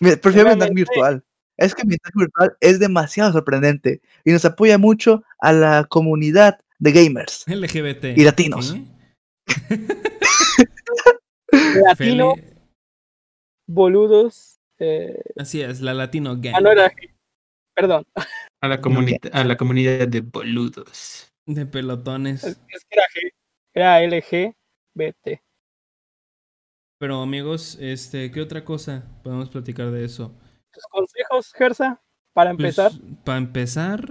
Me- 0.00 0.16
Prefiero 0.16 0.48
mi 0.50 0.54
snack 0.54 0.72
virtual. 0.74 1.24
Es 1.56 1.74
que 1.74 1.84
mi 1.84 1.94
snack 1.96 2.14
virtual 2.14 2.56
es 2.60 2.78
demasiado 2.80 3.32
sorprendente 3.32 4.00
y 4.24 4.32
nos 4.32 4.44
apoya 4.44 4.78
mucho 4.78 5.22
a 5.40 5.52
la 5.52 5.84
comunidad 5.84 6.58
de 6.78 6.92
gamers. 6.92 7.44
LGBT. 7.46 8.16
Y 8.16 8.24
latinos. 8.24 8.72
¿Qué? 8.72 8.82
Latino, 11.84 12.34
boludos. 13.66 14.58
Eh, 14.78 15.20
Así 15.36 15.60
es, 15.60 15.80
la 15.80 15.92
Latino 15.92 16.36
Gang. 16.40 16.54
ah, 16.56 16.60
no 16.60 16.70
era. 16.72 16.90
Perdón, 17.74 18.04
A 18.60 18.68
la, 18.68 18.80
comuni- 18.80 19.18
a 19.32 19.44
la 19.44 19.56
comunidad 19.56 20.08
de 20.08 20.20
boludos. 20.20 21.30
De 21.46 21.66
pelotones. 21.66 22.44
es, 22.44 22.58
es 22.68 22.84
que 22.84 22.96
era 22.96 23.02
G. 23.14 23.32
Era 23.74 24.00
LGBT. 24.02 25.40
Pero 26.98 27.22
amigos, 27.22 27.78
este, 27.80 28.30
¿qué 28.30 28.40
otra 28.40 28.64
cosa 28.64 29.04
podemos 29.22 29.48
platicar 29.48 29.90
de 29.90 30.04
eso? 30.04 30.34
¿Tus 30.72 30.84
consejos, 30.90 31.52
Gersa? 31.54 32.02
Para 32.32 32.50
empezar. 32.50 32.92
para 33.24 33.38
empezar, 33.38 34.08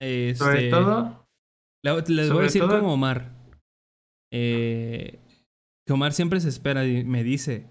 este, 0.00 0.36
Sobre 0.36 0.70
todo, 0.70 1.26
la- 1.84 2.04
les 2.08 2.30
voy 2.30 2.40
a 2.40 2.42
decir 2.44 2.62
todo- 2.62 2.80
como 2.80 2.94
Omar. 2.94 3.30
Eh, 4.32 5.18
que 5.86 5.92
Omar 5.92 6.12
siempre 6.12 6.40
se 6.40 6.48
espera 6.48 6.86
y 6.86 7.04
me 7.04 7.22
dice, 7.24 7.66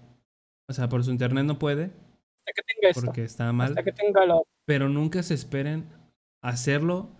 o 0.68 0.72
sea, 0.72 0.88
por 0.88 1.02
su 1.02 1.10
internet 1.10 1.44
no 1.46 1.58
puede 1.58 1.84
Hasta 1.86 2.52
que 2.54 2.62
tenga 2.62 2.88
esto. 2.90 3.00
porque 3.00 3.24
está 3.24 3.52
mal, 3.52 3.70
Hasta 3.70 3.82
que 3.82 3.92
tenga 3.92 4.24
lo. 4.26 4.44
pero 4.66 4.88
nunca 4.88 5.22
se 5.24 5.34
esperen 5.34 5.88
a 6.44 6.50
hacerlo. 6.50 7.10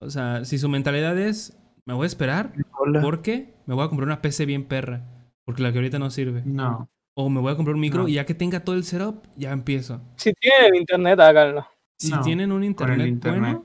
O 0.00 0.08
sea, 0.08 0.44
si 0.46 0.58
su 0.58 0.68
mentalidad 0.70 1.18
es, 1.18 1.54
me 1.86 1.94
voy 1.94 2.04
a 2.04 2.06
esperar 2.06 2.52
Hola. 2.78 3.00
porque 3.00 3.54
me 3.66 3.74
voy 3.74 3.84
a 3.84 3.88
comprar 3.88 4.06
una 4.06 4.22
PC 4.22 4.46
bien 4.46 4.64
perra, 4.64 5.02
porque 5.44 5.62
la 5.62 5.72
que 5.72 5.78
ahorita 5.78 5.98
no 5.98 6.10
sirve. 6.10 6.42
no. 6.44 6.88
O 7.14 7.28
me 7.28 7.42
voy 7.42 7.52
a 7.52 7.56
comprar 7.56 7.74
un 7.74 7.80
micro 7.82 8.04
No. 8.04 8.08
y 8.08 8.14
ya 8.14 8.24
que 8.24 8.32
tenga 8.34 8.60
todo 8.64 8.74
el 8.74 8.84
setup, 8.84 9.26
ya 9.36 9.52
empiezo. 9.52 10.00
Si 10.16 10.32
tienen 10.32 10.76
internet, 10.76 11.20
háganlo. 11.20 11.66
Si 11.98 12.10
No, 12.10 12.22
tienen 12.22 12.50
un 12.52 12.64
internet, 12.64 13.06
internet. 13.06 13.40
bueno, 13.42 13.64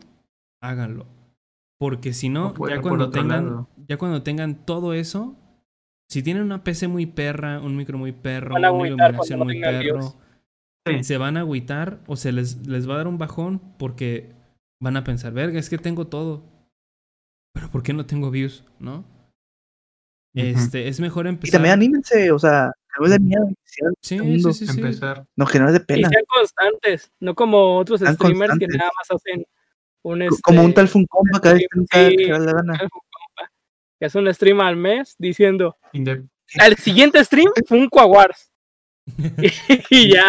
háganlo. 0.61 1.05
Porque 1.79 2.11
si 2.11 2.27
no, 2.27 2.53
ya 2.67 2.81
cuando 2.81 3.09
tengan, 3.09 3.45
lado. 3.45 3.69
ya 3.87 3.95
cuando 3.97 4.21
tengan 4.21 4.65
todo 4.65 4.93
eso, 4.93 5.37
si 6.09 6.23
tienen 6.23 6.43
una 6.43 6.61
PC 6.65 6.89
muy 6.89 7.05
perra, 7.05 7.61
un 7.61 7.77
micro 7.77 7.97
muy 7.97 8.11
perro, 8.11 8.53
una 8.55 8.67
iluminación 8.69 9.39
muy 9.39 9.61
perro. 9.61 10.13
Sí. 10.85 11.03
se 11.05 11.17
van 11.17 11.37
a 11.37 11.41
agüitar 11.41 11.99
o 12.05 12.17
se 12.17 12.33
les, 12.33 12.67
les 12.67 12.89
va 12.89 12.95
a 12.95 12.97
dar 12.97 13.07
un 13.07 13.17
bajón 13.17 13.61
porque 13.77 14.33
van 14.81 14.97
a 14.97 15.05
pensar, 15.05 15.31
verga, 15.31 15.57
es 15.57 15.69
que 15.69 15.77
tengo 15.77 16.07
todo. 16.07 16.43
Pero 17.53 17.69
¿por 17.71 17.83
qué 17.83 17.93
no 17.93 18.05
tengo 18.05 18.29
views? 18.31 18.63
¿No? 18.79 19.03
Este, 20.33 20.87
es 20.87 20.99
mejor 20.99 21.25
Y 21.25 21.29
empezar. 21.29 21.53
también 21.53 21.73
anímense, 21.73 22.31
o 22.31 22.37
sea, 22.37 22.71
no 22.99 23.05
es 23.05 23.11
de 23.11 23.19
miedo 23.19 23.43
iniciar 23.45 23.91
Sí, 24.01 24.15
este 24.17 24.53
sí, 24.53 24.53
sí, 24.53 24.73
sí. 24.73 24.79
Empezar. 24.81 25.25
No, 25.35 25.47
que 25.47 25.57
no 25.59 25.67
es 25.67 25.73
de 25.73 25.79
Y 25.79 25.83
pena. 25.83 26.09
sean 26.09 26.23
constantes, 26.27 27.11
no 27.19 27.33
como 27.33 27.77
otros 27.77 27.99
Sean 28.01 28.13
streamers 28.15 28.53
que 28.53 28.65
constantes. 28.67 28.77
nada 28.77 28.91
más 28.95 29.11
hacen 29.19 29.45
un 30.03 30.27
Co- 30.27 30.37
Como 30.43 30.59
un 30.61 30.67
este, 30.69 30.75
tal 30.75 30.87
Funcompa 30.89 31.39
cada 31.41 31.55
vez 31.55 31.63
que 31.71 31.79
sí, 32.09 32.15
que 32.17 32.23
le 32.25 32.29
da 32.31 32.39
la 32.39 32.51
gana. 32.53 32.79
que 33.99 34.05
hace 34.05 34.19
un 34.19 34.31
stream 34.33 34.61
al 34.61 34.75
mes 34.75 35.15
diciendo 35.17 35.75
Inde- 35.93 36.27
al 36.59 36.77
siguiente 36.77 37.23
stream 37.25 37.51
Funko 37.67 37.99
Awards 38.01 38.51
y 39.89 40.13
ya 40.13 40.25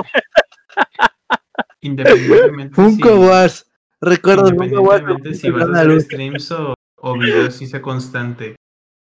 Independientemente. 1.80 2.74
Funko 2.74 3.20
Wars. 3.20 3.70
Recuerdo 4.00 4.48
Funko 4.55 4.80
Wars. 4.80 5.38
Si 5.38 5.50
vas 5.50 5.68
a 5.68 5.80
hacer 5.80 6.00
streams 6.02 6.50
o, 6.52 6.74
o 7.00 7.18
videos, 7.18 7.54
sí 7.54 7.66
sea 7.66 7.82
constante. 7.82 8.56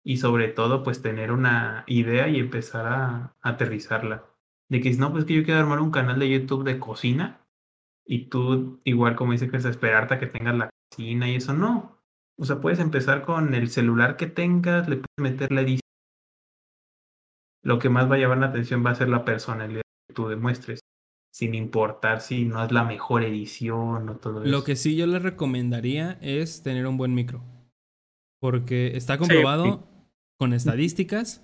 Y 0.04 0.18
sobre 0.18 0.48
todo, 0.48 0.82
pues 0.82 1.00
tener 1.00 1.32
una 1.32 1.84
idea 1.86 2.28
y 2.28 2.38
empezar 2.38 2.86
a, 2.86 3.36
aterrizarla. 3.42 4.24
De 4.68 4.80
que 4.80 4.92
no, 4.94 5.12
pues 5.12 5.24
que 5.24 5.34
yo 5.34 5.44
quiero 5.44 5.60
armar 5.60 5.80
un 5.80 5.90
canal 5.90 6.18
de 6.18 6.28
YouTube 6.28 6.64
de 6.64 6.78
cocina. 6.78 7.40
Y 8.06 8.26
tú, 8.26 8.80
igual 8.84 9.16
como 9.16 9.32
dice 9.32 9.50
que 9.50 9.56
es 9.56 9.64
esperarte 9.64 10.14
a 10.14 10.18
que 10.18 10.26
tengas 10.26 10.56
la 10.56 10.70
cocina 10.90 11.28
y 11.28 11.36
eso, 11.36 11.54
no. 11.54 12.02
O 12.36 12.44
sea, 12.44 12.60
puedes 12.60 12.80
empezar 12.80 13.22
con 13.22 13.54
el 13.54 13.70
celular 13.70 14.16
que 14.16 14.26
tengas, 14.26 14.88
le 14.88 14.96
puedes 14.96 15.32
meter 15.32 15.52
la 15.52 15.62
edición. 15.62 15.80
Lo 17.62 17.78
que 17.78 17.88
más 17.88 18.10
va 18.10 18.16
a 18.16 18.18
llamar 18.18 18.38
la 18.38 18.46
atención 18.46 18.84
va 18.84 18.90
a 18.90 18.94
ser 18.94 19.08
la 19.08 19.24
personalidad 19.24 19.82
que 20.08 20.14
tú 20.14 20.28
demuestres. 20.28 20.80
Sin 21.32 21.54
importar 21.54 22.20
si 22.20 22.44
no 22.44 22.62
es 22.62 22.70
la 22.70 22.84
mejor 22.84 23.24
edición 23.24 24.08
o 24.08 24.16
todo 24.16 24.42
eso. 24.42 24.50
Lo 24.50 24.62
que 24.62 24.76
sí 24.76 24.94
yo 24.94 25.06
les 25.06 25.22
recomendaría 25.22 26.18
es 26.20 26.62
tener 26.62 26.86
un 26.86 26.96
buen 26.96 27.14
micro. 27.14 27.42
Porque 28.44 28.94
está 28.94 29.16
comprobado 29.16 29.88
con 30.38 30.52
estadísticas 30.52 31.42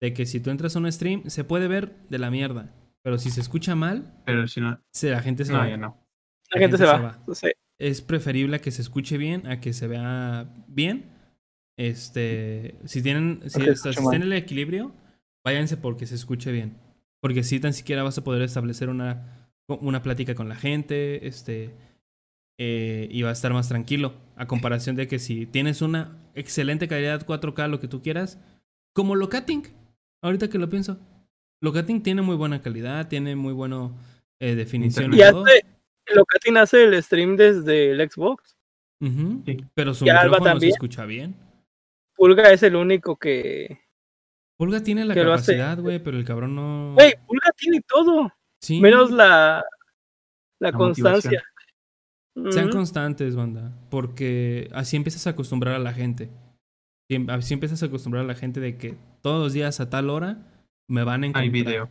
de 0.00 0.14
que 0.14 0.24
si 0.24 0.40
tú 0.40 0.48
entras 0.48 0.74
a 0.74 0.78
un 0.78 0.90
stream 0.90 1.28
se 1.28 1.44
puede 1.44 1.68
ver 1.68 1.94
de 2.08 2.16
la 2.16 2.30
mierda. 2.30 2.72
Pero 3.02 3.18
si 3.18 3.30
se 3.30 3.42
escucha 3.42 3.74
mal, 3.74 4.14
Pero 4.24 4.48
si 4.48 4.62
no, 4.62 4.80
se, 4.90 5.10
la 5.10 5.20
gente 5.20 5.44
se 5.44 5.52
no, 5.52 5.58
va. 5.58 5.68
ya 5.68 5.76
no. 5.76 6.02
la 6.54 6.58
gente 6.58 6.78
se 6.78 6.86
va, 6.86 7.22
Sí. 7.34 7.48
Es 7.78 8.00
preferible 8.00 8.56
a 8.56 8.60
que 8.60 8.70
se 8.70 8.80
escuche 8.80 9.18
bien 9.18 9.46
a 9.46 9.60
que 9.60 9.74
se 9.74 9.88
vea 9.88 10.48
bien. 10.68 11.10
Este, 11.76 12.76
si 12.86 13.02
tienen, 13.02 13.42
si, 13.44 13.60
tienen 14.08 14.22
el 14.22 14.32
equilibrio, 14.32 14.94
váyanse 15.44 15.76
porque 15.76 16.06
se 16.06 16.14
escuche 16.14 16.50
bien. 16.50 16.78
Porque 17.20 17.42
si 17.42 17.60
tan 17.60 17.74
siquiera 17.74 18.02
vas 18.02 18.16
a 18.16 18.24
poder 18.24 18.40
establecer 18.40 18.88
una, 18.88 19.50
una 19.68 20.02
plática 20.02 20.34
con 20.34 20.48
la 20.48 20.56
gente, 20.56 21.28
este, 21.28 21.74
eh, 22.56 23.06
y 23.10 23.20
va 23.20 23.28
a 23.28 23.32
estar 23.32 23.52
más 23.52 23.68
tranquilo. 23.68 24.14
A 24.34 24.46
comparación 24.46 24.96
de 24.96 25.08
que 25.08 25.18
si 25.18 25.44
tienes 25.44 25.82
una 25.82 26.16
excelente 26.38 26.88
calidad 26.88 27.26
4K, 27.26 27.68
lo 27.68 27.80
que 27.80 27.88
tú 27.88 28.02
quieras, 28.02 28.38
como 28.94 29.14
Locating, 29.16 29.64
ahorita 30.22 30.48
que 30.48 30.58
lo 30.58 30.68
pienso. 30.68 30.98
Locating 31.62 32.02
tiene 32.02 32.22
muy 32.22 32.36
buena 32.36 32.62
calidad, 32.62 33.08
tiene 33.08 33.34
muy 33.36 33.52
buena 33.52 33.90
eh, 34.40 34.54
definición 34.54 35.12
y 35.12 35.16
y 35.16 35.20
todo. 35.20 35.44
hace 35.44 35.64
lo 36.14 36.24
que 36.24 36.36
Atin 36.36 36.56
hace 36.56 36.84
el 36.84 37.02
stream 37.02 37.36
desde 37.36 37.90
el 37.90 38.10
Xbox 38.10 38.56
Sí. 39.00 39.64
Pero 39.74 39.94
su 39.94 40.06
Y 40.06 40.10
Alba 40.10 40.22
micrófono 40.24 40.44
se 40.44 40.50
también. 40.52 40.72
escucha 40.72 41.04
bien. 41.04 41.36
Pulga 42.16 42.50
es 42.52 42.62
el 42.64 42.74
único 42.76 43.16
que 43.16 43.80
Pulga 44.58 44.82
tiene 44.82 45.04
la 45.04 45.14
capacidad, 45.14 45.78
güey, 45.78 46.02
pero 46.02 46.16
el 46.16 46.24
cabrón 46.24 46.54
no. 46.56 46.94
güey 46.94 47.14
Pulga 47.26 47.52
tiene 47.56 47.80
todo 47.86 48.32
Sí, 48.60 48.80
menos 48.80 49.10
la 49.12 49.62
la, 50.58 50.70
La 50.70 50.72
constancia 50.72 51.42
sean 52.50 52.70
constantes, 52.70 53.36
banda. 53.36 53.72
Porque 53.90 54.68
así 54.72 54.96
empiezas 54.96 55.26
a 55.26 55.30
acostumbrar 55.30 55.74
a 55.74 55.78
la 55.78 55.92
gente. 55.92 56.30
Sí, 57.10 57.24
Así 57.28 57.54
empiezas 57.54 57.82
a 57.82 57.86
acostumbrar 57.86 58.24
a 58.24 58.26
la 58.26 58.34
gente 58.34 58.60
de 58.60 58.76
que 58.76 58.96
todos 59.22 59.42
los 59.42 59.52
días 59.52 59.80
a 59.80 59.88
tal 59.88 60.10
hora 60.10 60.46
me 60.88 61.04
van 61.04 61.22
a 61.24 61.26
encontrar. 61.26 61.44
Hay 61.44 61.50
video. 61.50 61.88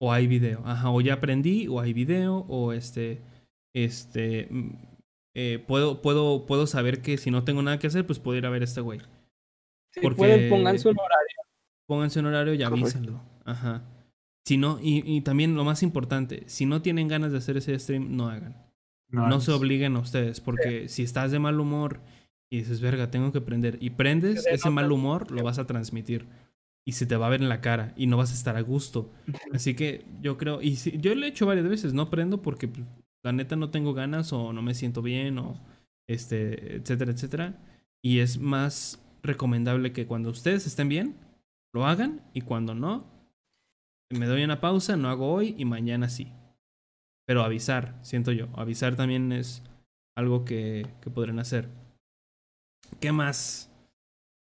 O 0.00 0.12
hay 0.12 0.26
video. 0.26 0.62
Ajá, 0.64 0.90
o 0.90 1.00
ya 1.00 1.14
aprendí, 1.14 1.68
o 1.68 1.80
hay 1.80 1.92
video, 1.92 2.44
o 2.48 2.72
este. 2.72 3.20
Este. 3.74 4.48
mm, 4.50 4.70
eh, 5.36 5.64
puedo, 5.66 6.00
puedo, 6.02 6.46
puedo 6.46 6.66
saber 6.66 7.02
que 7.02 7.18
si 7.18 7.30
no 7.30 7.44
tengo 7.44 7.62
nada 7.62 7.78
que 7.78 7.86
hacer, 7.86 8.06
pues 8.06 8.18
puedo 8.18 8.38
ir 8.38 8.46
a 8.46 8.50
ver 8.50 8.62
a 8.62 8.64
este 8.64 8.80
güey. 8.80 9.00
si 9.92 10.00
porque- 10.00 10.16
pueden 10.16 10.50
pónganse 10.50 10.88
un 10.88 10.96
horario 10.98 11.36
Pónganse 11.88 12.18
un 12.20 12.26
horario 12.26 12.54
y 12.54 12.62
avísenlo. 12.64 13.20
Ajá. 13.44 13.82
Si 14.44 14.56
no, 14.56 14.78
y, 14.82 15.02
y 15.06 15.20
también 15.20 15.54
lo 15.54 15.62
más 15.64 15.82
importante, 15.84 16.42
si 16.46 16.66
no 16.66 16.82
tienen 16.82 17.06
ganas 17.08 17.30
de 17.32 17.38
hacer 17.38 17.56
ese 17.56 17.78
stream, 17.78 18.16
no 18.16 18.28
hagan. 18.28 18.56
No 19.10 19.40
se 19.40 19.50
es- 19.52 19.56
obliguen 19.56 19.96
a 19.96 20.00
ustedes, 20.00 20.40
porque 20.40 20.88
si 20.88 21.02
estás 21.02 21.30
de 21.32 21.38
mal 21.38 21.60
humor 21.60 22.00
y 22.50 22.58
dices, 22.58 22.80
verga, 22.80 23.10
tengo 23.10 23.32
que 23.32 23.40
prender, 23.40 23.78
y 23.80 23.90
prendes, 23.90 24.44
Se 24.44 24.54
ese 24.54 24.70
mal 24.70 24.90
humor 24.92 25.30
lo 25.30 25.42
vas 25.42 25.58
a 25.58 25.66
transmitir. 25.66 26.26
Y 26.88 26.92
se 26.92 27.04
te 27.06 27.16
va 27.16 27.26
a 27.26 27.30
ver 27.30 27.42
en 27.42 27.48
la 27.48 27.60
cara 27.60 27.92
y 27.96 28.06
no 28.06 28.16
vas 28.16 28.30
a 28.30 28.34
estar 28.34 28.56
a 28.56 28.60
gusto. 28.60 29.10
Así 29.52 29.74
que 29.74 30.04
yo 30.22 30.36
creo, 30.38 30.62
y 30.62 30.76
si- 30.76 30.98
yo 30.98 31.12
lo 31.16 31.26
he 31.26 31.28
hecho 31.28 31.44
varias 31.46 31.68
veces, 31.68 31.94
no 31.94 32.10
prendo 32.10 32.42
porque 32.42 32.68
pues, 32.68 32.86
la 33.24 33.32
neta 33.32 33.56
no 33.56 33.70
tengo 33.70 33.92
ganas 33.92 34.32
o 34.32 34.52
no 34.52 34.62
me 34.62 34.72
siento 34.74 35.02
bien 35.02 35.38
o 35.38 35.60
este, 36.08 36.76
etcétera, 36.76 37.10
etcétera. 37.10 37.54
Y 38.02 38.20
es 38.20 38.38
más 38.38 39.02
recomendable 39.24 39.92
que 39.92 40.06
cuando 40.06 40.30
ustedes 40.30 40.64
estén 40.68 40.88
bien, 40.88 41.16
lo 41.74 41.86
hagan 41.86 42.20
y 42.32 42.42
cuando 42.42 42.76
no, 42.76 43.04
me 44.10 44.26
doy 44.26 44.44
una 44.44 44.60
pausa, 44.60 44.96
no 44.96 45.08
hago 45.08 45.32
hoy 45.32 45.56
y 45.58 45.64
mañana 45.64 46.08
sí. 46.08 46.28
Pero 47.26 47.42
avisar, 47.42 47.94
siento 48.02 48.32
yo. 48.32 48.48
Avisar 48.56 48.96
también 48.96 49.32
es 49.32 49.62
algo 50.16 50.44
que, 50.44 50.86
que 51.02 51.10
podrán 51.10 51.38
hacer. 51.38 51.68
¿Qué 53.00 53.12
más? 53.12 53.70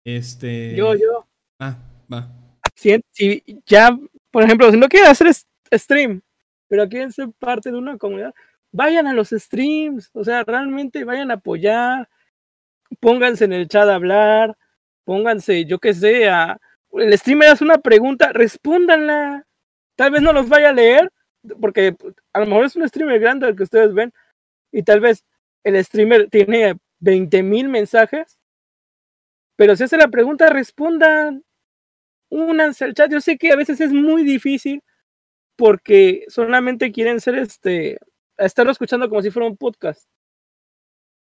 Este. 0.05 0.75
yo 0.75 0.95
yo 0.95 1.27
Ah, 1.59 1.77
va. 2.11 2.29
si, 2.75 3.01
si 3.11 3.43
ya 3.65 3.97
por 4.31 4.43
ejemplo 4.43 4.69
si 4.71 4.77
no 4.77 4.87
quieren 4.87 5.09
hacer 5.09 5.27
stream 5.73 6.21
pero 6.69 6.87
quieren 6.87 7.11
ser 7.11 7.29
parte 7.39 7.71
de 7.71 7.77
una 7.77 7.97
comunidad 7.97 8.33
vayan 8.71 9.07
a 9.07 9.13
los 9.13 9.29
streams 9.31 10.09
o 10.13 10.23
sea 10.23 10.43
realmente 10.45 11.03
vayan 11.03 11.31
a 11.31 11.35
apoyar 11.35 12.07
pónganse 13.01 13.45
en 13.45 13.53
el 13.53 13.67
chat 13.67 13.89
a 13.89 13.95
hablar 13.95 14.55
pónganse, 15.07 15.63
yo 15.63 15.79
qué 15.79 15.93
sé, 15.93 16.27
a, 16.27 16.59
el 16.91 17.17
streamer 17.17 17.47
hace 17.49 17.63
una 17.63 17.77
pregunta, 17.77 18.33
respóndanla. 18.33 19.45
Tal 19.95 20.11
vez 20.11 20.21
no 20.21 20.33
los 20.33 20.49
vaya 20.49 20.69
a 20.69 20.73
leer, 20.73 21.09
porque 21.59 21.95
a 22.33 22.39
lo 22.39 22.45
mejor 22.45 22.65
es 22.65 22.75
un 22.75 22.87
streamer 22.87 23.19
grande 23.19 23.47
el 23.47 23.55
que 23.55 23.63
ustedes 23.63 23.93
ven, 23.93 24.13
y 24.71 24.83
tal 24.83 24.99
vez 24.99 25.25
el 25.63 25.83
streamer 25.83 26.29
tiene 26.29 26.77
20 26.99 27.43
mil 27.43 27.69
mensajes, 27.69 28.37
pero 29.55 29.75
si 29.75 29.83
hace 29.83 29.97
la 29.97 30.07
pregunta, 30.07 30.49
respondan, 30.49 31.43
únanse 32.29 32.85
al 32.85 32.93
chat. 32.93 33.11
Yo 33.11 33.21
sé 33.21 33.37
que 33.37 33.51
a 33.51 33.55
veces 33.55 33.81
es 33.81 33.91
muy 33.91 34.23
difícil 34.23 34.83
porque 35.57 36.25
solamente 36.29 36.91
quieren 36.91 37.19
ser 37.19 37.35
este, 37.35 37.97
estarlo 38.37 38.71
escuchando 38.71 39.09
como 39.09 39.21
si 39.21 39.31
fuera 39.31 39.47
un 39.47 39.57
podcast. 39.57 40.07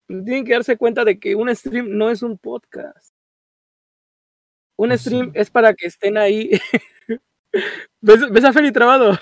Tienen 0.07 0.45
que 0.45 0.53
darse 0.53 0.77
cuenta 0.77 1.05
de 1.05 1.19
que 1.19 1.35
un 1.35 1.55
stream 1.55 1.97
no 1.97 2.11
es 2.11 2.23
un 2.23 2.39
podcast. 2.39 3.15
Un 4.77 4.89
Pues 4.91 5.01
stream 5.01 5.33
sí. 5.33 5.33
es 5.35 5.51
para 5.51 5.75
que 5.75 5.87
estén 5.87 6.17
ahí. 6.17 6.51
¿Ves, 8.01 8.31
¿Ves 8.31 8.45
a 8.45 8.53
Feli 8.53 8.73
trabado? 8.73 9.19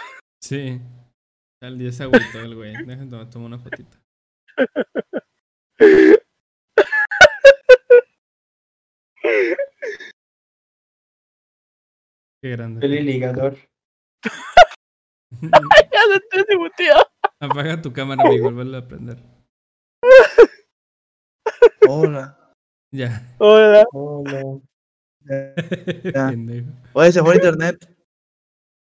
Sí. 0.47 0.81
Al 1.60 1.76
día 1.76 1.91
se 1.91 2.05
agüitó 2.05 2.39
el 2.39 2.55
güey. 2.55 2.73
Déjenme 2.84 3.26
tomar 3.26 3.47
una 3.49 3.58
fotito. 3.58 3.99
Qué 12.41 12.50
grande. 12.50 12.86
El 12.86 13.07
ligador. 13.07 13.57
ya 15.42 16.00
se 16.12 16.44
te. 16.44 16.91
Apaga 17.41 17.83
tu 17.83 17.92
cámara, 17.92 18.23
amigo. 18.23 18.52
Vuelve 18.52 18.76
a 18.76 18.86
prender. 18.86 19.18
Hola. 21.89 22.52
Ya. 22.92 23.34
Hola. 23.39 23.84
Hola. 23.92 24.60
Ya. 26.15 26.33
Oye, 26.92 27.10
se 27.10 27.20
fue 27.20 27.34
internet. 27.34 27.95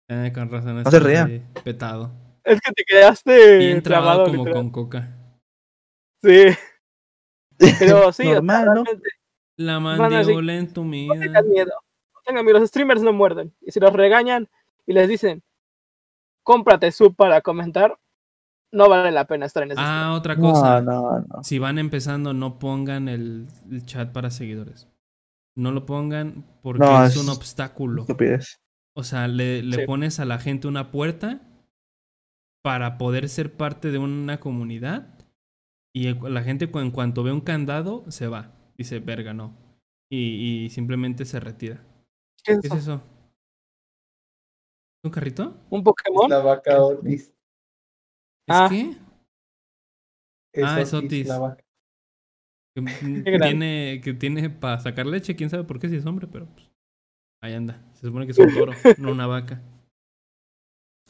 Ah, 0.08 0.30
con 0.32 0.50
razón. 0.50 0.82
No 0.82 0.90
se 0.90 1.00
ría. 1.00 1.28
Petado. 1.64 2.10
Es 2.44 2.60
que 2.60 2.72
te 2.72 2.84
quedaste 2.84 3.58
Bien 3.58 3.82
trabado 3.82 4.24
trabado. 4.24 4.24
como 4.30 4.44
literal. 4.44 4.54
con 4.62 4.70
coca. 4.70 5.14
Sí, 6.22 6.44
pero 7.78 8.12
sí, 8.12 8.24
Normal, 8.28 8.66
¿no? 8.74 8.84
La 9.56 9.78
Van 9.78 10.00
así, 10.00 10.14
mandíbula 10.14 10.52
no 10.54 10.58
entumida. 10.58 11.14
tengan 11.20 11.48
miedo. 11.48 11.72
No 12.14 12.20
tengan 12.24 12.44
miedo, 12.44 12.58
los 12.58 12.68
streamers 12.68 13.02
no 13.02 13.12
muerden. 13.12 13.54
Y 13.60 13.72
si 13.72 13.80
los 13.80 13.92
regañan 13.92 14.48
y 14.86 14.92
les 14.94 15.08
dicen, 15.08 15.42
cómprate 16.42 16.90
sub 16.92 17.14
para 17.14 17.40
comentar, 17.42 17.98
no 18.72 18.88
vale 18.88 19.10
la 19.10 19.26
pena 19.26 19.46
estar 19.46 19.62
en 19.62 19.72
ese 19.72 19.80
Ah, 19.82 20.14
otra 20.16 20.36
cosa. 20.36 20.80
No, 20.80 21.02
no, 21.20 21.26
no. 21.28 21.42
Si 21.44 21.58
van 21.58 21.78
empezando, 21.78 22.32
no 22.32 22.58
pongan 22.58 23.08
el, 23.08 23.46
el 23.70 23.84
chat 23.84 24.12
para 24.12 24.30
seguidores. 24.30 24.88
No 25.54 25.72
lo 25.72 25.84
pongan 25.86 26.44
porque 26.62 26.80
No, 26.84 27.04
es 27.04 27.16
es- 27.16 27.22
un 27.22 27.28
obstáculo. 27.30 28.02
Estupidez. 28.02 28.60
O 28.98 29.04
sea, 29.04 29.28
le, 29.28 29.62
le 29.62 29.76
Sí. 29.76 29.86
pones 29.86 30.18
a 30.18 30.24
la 30.24 30.38
gente 30.40 30.66
una 30.66 30.90
puerta 30.90 31.40
para 32.64 32.98
poder 32.98 33.28
ser 33.28 33.56
parte 33.56 33.92
de 33.92 33.98
una 33.98 34.40
comunidad. 34.40 35.14
Y 35.94 36.08
el- 36.08 36.34
la 36.34 36.42
gente 36.42 36.68
en 36.74 36.90
cuanto 36.90 37.22
ve 37.22 37.30
un 37.30 37.40
candado, 37.40 38.04
se 38.10 38.26
va. 38.26 38.52
Dice, 38.76 38.98
verga, 38.98 39.32
no. 39.34 39.54
Y, 40.10 40.64
y 40.64 40.70
simplemente 40.70 41.24
se 41.24 41.38
retira. 41.38 41.80
¿Qué 42.44 42.52
es 42.54 42.60
¿Qué 42.60 42.66
es 42.68 42.74
eso? 42.74 43.00
¿Un 45.04 45.10
carrito? 45.12 45.54
¿Un 45.70 45.84
Pokémon? 45.84 46.28
La 46.28 46.38
vaca 46.40 46.82
Otis. 46.82 47.28
¿Es 47.28 47.34
Ah. 48.48 48.66
qué? 48.68 48.96
Ah, 50.62 50.80
es 50.80 50.92
Otis. 50.92 51.28
la 51.28 51.38
vaca. 51.38 51.64
Que, 52.74 53.38
tiene, 53.40 54.00
que 54.02 54.14
tiene 54.14 54.50
para 54.50 54.78
sacar 54.80 55.06
leche, 55.06 55.36
quién 55.36 55.50
sabe 55.50 55.64
por 55.64 55.78
qué 55.80 55.88
si 55.88 55.96
es 55.96 56.06
hombre, 56.06 56.26
pero 56.26 56.46
pues, 56.46 56.67
ahí 57.40 57.54
anda. 57.54 57.82
Se 57.94 58.06
supone 58.06 58.26
que 58.26 58.32
es 58.32 58.38
un 58.38 58.54
toro, 58.54 58.72
no 58.98 59.12
una 59.12 59.26
vaca. 59.26 59.62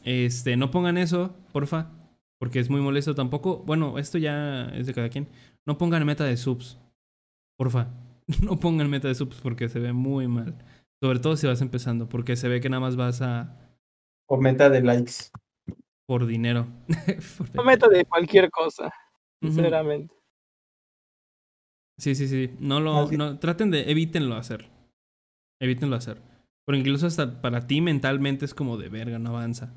Este, 0.05 0.57
no 0.57 0.70
pongan 0.70 0.97
eso, 0.97 1.34
porfa, 1.52 1.90
porque 2.39 2.60
es 2.60 2.70
muy 2.70 2.81
molesto 2.81 3.15
tampoco. 3.15 3.58
Bueno, 3.58 3.98
esto 3.98 4.18
ya 4.18 4.66
es 4.74 4.86
de 4.86 4.94
cada 4.94 5.08
quien. 5.08 5.28
No 5.66 5.76
pongan 5.76 6.07
meta 6.07 6.24
de 6.24 6.36
subs, 6.36 6.78
porfa. 7.57 7.89
No 8.42 8.60
pongan 8.60 8.90
meta 8.90 9.08
de 9.08 9.15
subs 9.15 9.40
porque 9.40 9.70
se 9.70 9.78
ve 9.81 9.94
muy 9.94 10.28
mal. 10.28 10.55
Sobre 11.02 11.18
todo 11.18 11.36
si 11.36 11.47
vas 11.47 11.62
empezando, 11.62 12.08
porque 12.08 12.36
se 12.36 12.48
ve 12.48 12.60
que 12.60 12.68
nada 12.68 12.81
más 12.81 12.97
vas 12.97 13.23
a 13.23 13.57
O 14.26 14.36
meta 14.36 14.68
de 14.68 14.82
likes. 14.82 15.31
por 16.07 16.26
dinero. 16.26 16.66
Por 17.39 17.55
No 17.55 17.65
meto 17.65 17.89
de 17.89 18.05
cualquier 18.05 18.50
cosa, 18.50 18.92
sinceramente. 19.40 20.15
Sí, 21.98 22.15
sí, 22.15 22.28
sí. 22.28 22.55
No 22.60 22.81
lo, 22.81 23.10
no, 23.10 23.39
traten 23.39 23.70
de, 23.70 23.90
evítenlo 23.90 24.36
hacer. 24.36 24.68
Evítenlo 25.61 25.97
hacer. 25.97 26.20
Porque 26.65 26.81
incluso 26.81 27.07
hasta 27.07 27.41
para 27.41 27.67
ti 27.67 27.81
mentalmente 27.81 28.45
es 28.45 28.55
como 28.55 28.77
de 28.77 28.89
verga, 28.89 29.19
no 29.19 29.31
avanza. 29.31 29.73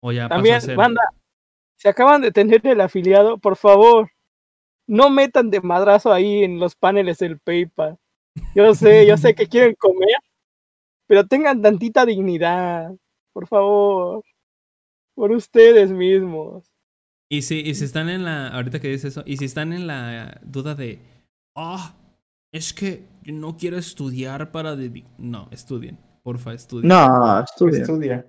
O 0.00 0.12
ya 0.12 0.28
También, 0.28 0.56
pasó 0.56 0.64
a 0.64 0.68
ser. 0.68 0.76
banda, 0.76 1.02
si 1.76 1.88
acaban 1.88 2.22
de 2.22 2.32
tener 2.32 2.66
el 2.66 2.80
afiliado, 2.80 3.38
por 3.38 3.56
favor, 3.56 4.10
no 4.86 5.10
metan 5.10 5.50
de 5.50 5.60
madrazo 5.60 6.12
ahí 6.12 6.42
en 6.42 6.58
los 6.58 6.74
paneles 6.74 7.18
del 7.18 7.38
PayPal. 7.38 7.98
Yo 8.54 8.74
sé, 8.74 9.06
yo 9.06 9.16
sé 9.16 9.34
que 9.34 9.46
quieren 9.46 9.74
comer, 9.74 10.16
pero 11.06 11.26
tengan 11.26 11.60
tantita 11.60 12.06
dignidad, 12.06 12.92
por 13.32 13.46
favor, 13.46 14.24
por 15.14 15.32
ustedes 15.32 15.90
mismos. 15.92 16.64
Y 17.28 17.42
si, 17.42 17.60
y 17.60 17.74
si 17.74 17.84
están 17.84 18.08
en 18.08 18.24
la. 18.24 18.48
Ahorita 18.48 18.80
que 18.80 18.88
dices 18.88 19.12
eso, 19.12 19.22
y 19.26 19.36
si 19.36 19.44
están 19.44 19.72
en 19.72 19.86
la 19.86 20.40
duda 20.42 20.74
de. 20.74 21.00
Ah, 21.56 21.94
es 22.52 22.72
que 22.72 23.04
yo 23.22 23.32
no 23.32 23.56
quiero 23.56 23.76
estudiar 23.76 24.52
para. 24.52 24.76
dedi-". 24.76 25.06
No, 25.18 25.48
estudien. 25.50 25.98
Porfa, 26.22 26.52
estudien. 26.52 26.88
No, 26.88 27.40
estudien. 27.40 27.82
Estudia. 27.82 28.26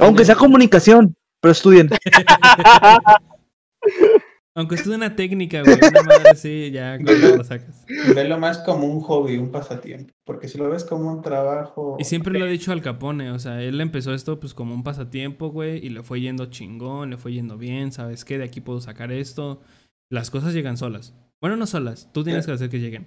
Aunque 0.00 0.24
sea 0.24 0.34
comunicación, 0.34 1.14
pero 1.40 1.52
estudien. 1.52 1.88
Aunque 4.54 4.74
estudien 4.74 5.00
una 5.00 5.16
técnica, 5.16 5.62
güey. 5.62 5.76
Una 5.76 6.02
madre 6.02 6.30
así, 6.30 6.70
ya 6.70 6.98
cuando 7.02 7.36
lo 7.38 7.44
sacas. 7.44 7.86
Velo 8.14 8.38
más 8.38 8.58
como 8.58 8.86
un 8.86 9.00
hobby, 9.00 9.38
un 9.38 9.50
pasatiempo. 9.50 10.12
Porque 10.24 10.46
si 10.48 10.58
lo 10.58 10.68
ves 10.68 10.84
como 10.84 11.10
un 11.10 11.22
trabajo. 11.22 11.96
Y 11.98 12.04
siempre 12.04 12.38
lo 12.38 12.46
he 12.46 12.50
dicho 12.50 12.70
al 12.70 12.82
Capone, 12.82 13.30
o 13.30 13.38
sea, 13.38 13.62
él 13.62 13.80
empezó 13.80 14.12
esto 14.12 14.38
pues 14.38 14.52
como 14.52 14.74
un 14.74 14.82
pasatiempo, 14.82 15.48
güey, 15.50 15.84
y 15.84 15.88
le 15.88 16.02
fue 16.02 16.20
yendo 16.20 16.46
chingón, 16.46 17.10
le 17.10 17.16
fue 17.16 17.32
yendo 17.32 17.56
bien, 17.56 17.92
¿sabes 17.92 18.24
qué? 18.26 18.36
De 18.36 18.44
aquí 18.44 18.60
puedo 18.60 18.80
sacar 18.80 19.10
esto. 19.10 19.62
Las 20.10 20.30
cosas 20.30 20.52
llegan 20.52 20.76
solas. 20.76 21.14
Bueno, 21.40 21.56
no 21.56 21.66
solas, 21.66 22.10
tú 22.12 22.22
tienes 22.22 22.44
que 22.46 22.52
hacer 22.52 22.68
que 22.68 22.78
lleguen. 22.78 23.06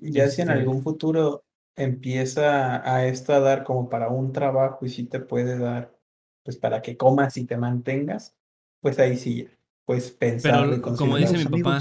Ya 0.00 0.28
si 0.28 0.42
en 0.42 0.48
Este- 0.48 0.60
algún 0.60 0.82
futuro 0.82 1.44
empieza 1.76 2.88
a 2.90 3.06
esto 3.06 3.32
a 3.32 3.40
dar 3.40 3.64
como 3.64 3.88
para 3.88 4.08
un 4.08 4.32
trabajo 4.32 4.84
y 4.84 4.88
sí 4.88 5.04
te 5.04 5.20
puede 5.20 5.58
dar, 5.58 5.96
pues 6.44 6.56
para 6.56 6.82
que 6.82 6.96
comas 6.96 7.36
y 7.36 7.44
te 7.46 7.56
mantengas, 7.56 8.34
pues 8.80 8.98
ahí 8.98 9.16
sí, 9.16 9.48
pues 9.84 10.10
pensar. 10.10 10.68
Pero 10.68 10.82
como 10.96 11.16
dice 11.16 11.36
mi 11.38 11.44
papá, 11.44 11.80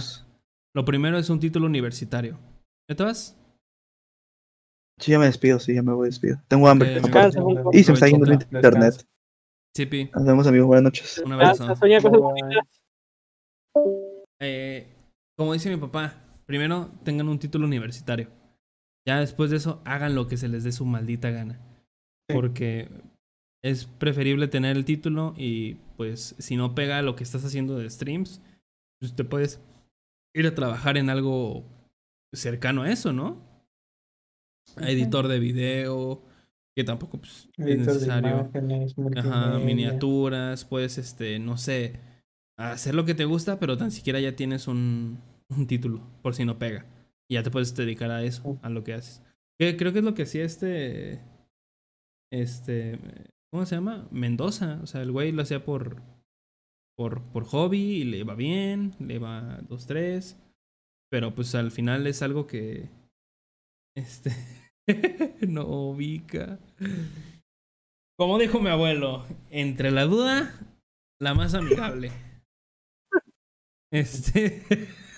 lo 0.74 0.86
primero 0.86 1.18
es 1.18 1.30
un 1.30 1.40
título 1.40 1.66
universitario. 1.66 2.38
¿Ya 2.90 2.96
te 2.96 3.04
vas? 3.04 3.36
Sí, 5.00 5.12
ya 5.12 5.20
me 5.20 5.26
despido, 5.28 5.60
sí, 5.60 5.74
ya 5.74 5.82
me 5.82 5.94
voy 5.94 6.10
despido. 6.10 6.38
Tengo 6.48 6.68
hambre. 6.68 6.98
Ok, 7.00 7.04
Descansa. 7.04 7.40
Y 7.72 7.84
se 7.84 7.92
me 7.92 7.96
está 7.96 8.08
yendo 8.08 8.26
el 8.26 8.34
internet. 8.52 9.06
Chipi, 9.76 10.10
Nos 10.14 10.26
vemos, 10.26 10.48
amigos. 10.48 10.68
Buenas 10.68 10.84
noches. 10.84 11.22
un 11.24 11.38
Descansa, 11.38 11.74
abrazo. 11.74 12.34
Eh, 14.40 14.88
como 15.38 15.54
dice 15.54 15.70
mi 15.70 15.78
papá, 15.78 16.16
primero 16.50 16.90
tengan 17.04 17.30
un 17.30 17.38
título 17.38 17.68
universitario. 17.68 18.28
Ya 19.08 19.20
después 19.20 19.52
de 19.52 19.58
eso, 19.58 19.84
hagan 19.86 20.16
lo 20.16 20.28
que 20.28 20.36
se 20.36 20.48
les 20.48 20.64
dé 20.64 20.72
su 20.72 20.84
maldita 20.84 21.30
gana. 21.30 21.62
Sí. 22.28 22.34
Porque 22.34 22.90
es 23.64 23.86
preferible 23.86 24.48
tener 24.48 24.76
el 24.76 24.84
título 24.84 25.36
y 25.38 25.76
pues 25.96 26.34
si 26.40 26.56
no 26.56 26.74
pega 26.74 27.04
lo 27.04 27.16
que 27.16 27.24
estás 27.24 27.46
haciendo 27.46 27.78
de 27.78 27.88
streams, 27.88 28.42
pues 29.00 29.16
te 29.16 29.24
puedes 29.24 29.62
ir 30.34 30.48
a 30.48 30.56
trabajar 30.56 30.98
en 30.98 31.12
algo 31.12 31.66
cercano 32.34 32.82
a 32.82 32.92
eso, 32.92 33.14
¿no? 33.14 33.38
A 34.76 34.90
editor 34.90 35.28
de 35.28 35.38
video, 35.38 36.24
que 36.76 36.84
tampoco 36.84 37.20
pues, 37.20 37.48
es 37.58 37.78
necesario. 37.78 38.50
Ajá, 39.18 39.60
miniaturas, 39.60 40.66
puedes, 40.66 40.98
este, 40.98 41.38
no 41.38 41.58
sé, 41.58 42.00
hacer 42.58 42.96
lo 42.96 43.06
que 43.06 43.14
te 43.14 43.26
gusta, 43.26 43.60
pero 43.60 43.78
tan 43.78 43.92
siquiera 43.92 44.20
ya 44.20 44.36
tienes 44.36 44.68
un, 44.68 45.20
un 45.50 45.68
título, 45.68 46.02
por 46.22 46.36
si 46.36 46.46
no 46.46 46.60
pega. 46.60 46.86
Y 47.30 47.36
ya 47.36 47.44
te 47.44 47.52
puedes 47.52 47.76
dedicar 47.76 48.12
a 48.12 48.24
eso, 48.24 48.60
a 48.62 48.70
lo 48.70 48.84
que 48.84 48.94
haces. 48.94 49.24
Creo 49.60 49.92
que 49.94 50.00
es 50.00 50.06
lo 50.06 50.14
que 50.14 50.24
hacía 50.24 50.46
este, 50.46 51.20
este, 52.32 52.98
¿cómo 53.52 53.66
se 53.66 53.76
llama? 53.76 54.08
Mendoza. 54.12 54.80
O 54.82 54.88
sea, 54.88 55.02
el 55.02 55.12
güey 55.12 55.32
lo 55.32 55.42
hacía 55.42 55.66
por, 55.66 56.02
por, 56.98 57.22
por 57.32 57.44
hobby 57.46 57.80
y 57.80 58.04
le 58.06 58.24
va 58.24 58.36
bien, 58.36 58.96
le 59.00 59.20
va 59.20 59.60
dos, 59.68 59.86
tres. 59.86 60.38
Pero 61.12 61.36
pues 61.36 61.56
al 61.56 61.72
final 61.72 62.08
es 62.08 62.22
algo 62.22 62.48
que, 62.48 62.90
este, 63.96 64.32
no 65.48 65.66
ubica. 65.66 66.60
Como 68.18 68.38
dijo 68.38 68.60
mi 68.60 68.70
abuelo, 68.70 69.26
entre 69.50 69.92
la 69.92 70.06
duda, 70.06 70.54
la 71.20 71.34
más 71.34 71.54
amigable. 71.54 72.12
Este. 73.92 74.64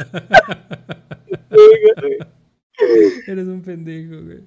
Eres 3.26 3.46
un 3.46 3.62
pendejo, 3.62 4.22
güey. 4.22 4.44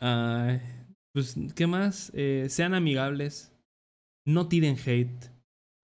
Ay, 0.00 0.60
pues, 1.12 1.36
¿qué 1.54 1.66
más? 1.66 2.10
Eh, 2.14 2.46
sean 2.48 2.74
amigables. 2.74 3.52
No 4.26 4.48
tiren 4.48 4.76
hate. 4.76 5.30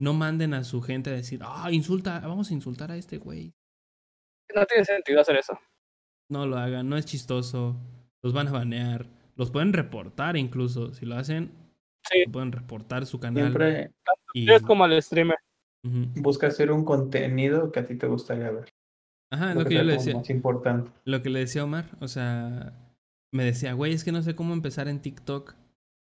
No 0.00 0.14
manden 0.14 0.54
a 0.54 0.64
su 0.64 0.80
gente 0.80 1.10
a 1.10 1.14
decir, 1.14 1.40
ah, 1.42 1.70
insulta, 1.72 2.20
vamos 2.20 2.50
a 2.50 2.54
insultar 2.54 2.92
a 2.92 2.96
este 2.96 3.18
güey. 3.18 3.52
No 4.54 4.64
tiene 4.66 4.84
sentido 4.84 5.20
hacer 5.20 5.36
eso. 5.36 5.58
No 6.30 6.46
lo 6.46 6.56
hagan, 6.56 6.88
no 6.88 6.96
es 6.96 7.04
chistoso. 7.06 7.76
Los 8.22 8.32
van 8.32 8.48
a 8.48 8.52
banear. 8.52 9.06
Los 9.36 9.50
pueden 9.50 9.72
reportar 9.72 10.36
incluso. 10.36 10.92
Si 10.94 11.06
lo 11.06 11.16
hacen, 11.16 11.50
Sí. 12.10 12.24
pueden 12.30 12.52
reportar 12.52 13.06
su 13.06 13.18
canal. 13.18 13.44
Siempre 13.44 13.90
y- 14.34 14.50
Es 14.50 14.62
como 14.62 14.84
al 14.84 15.00
streamer. 15.02 15.36
Busca 15.82 16.48
hacer 16.48 16.70
un 16.72 16.84
contenido 16.84 17.72
que 17.72 17.80
a 17.80 17.84
ti 17.84 17.94
te 17.96 18.06
gustaría 18.06 18.50
ver. 18.50 18.68
Ajá, 19.30 19.50
es 19.50 19.54
Lo 19.56 19.60
lo 19.62 19.64
que 19.64 19.68
que 19.70 19.74
yo 19.76 19.84
le 19.84 19.92
decía. 19.94 20.14
más 20.16 20.30
importante. 20.30 20.90
Lo 21.04 21.22
que 21.22 21.30
le 21.30 21.40
decía 21.40 21.62
a 21.62 21.64
Omar, 21.64 21.86
o 22.00 22.08
sea, 22.08 22.72
me 23.32 23.44
decía, 23.44 23.72
güey, 23.74 23.92
es 23.92 24.04
que 24.04 24.12
no 24.12 24.22
sé 24.22 24.34
cómo 24.34 24.52
empezar 24.54 24.88
en 24.88 25.00
TikTok. 25.00 25.54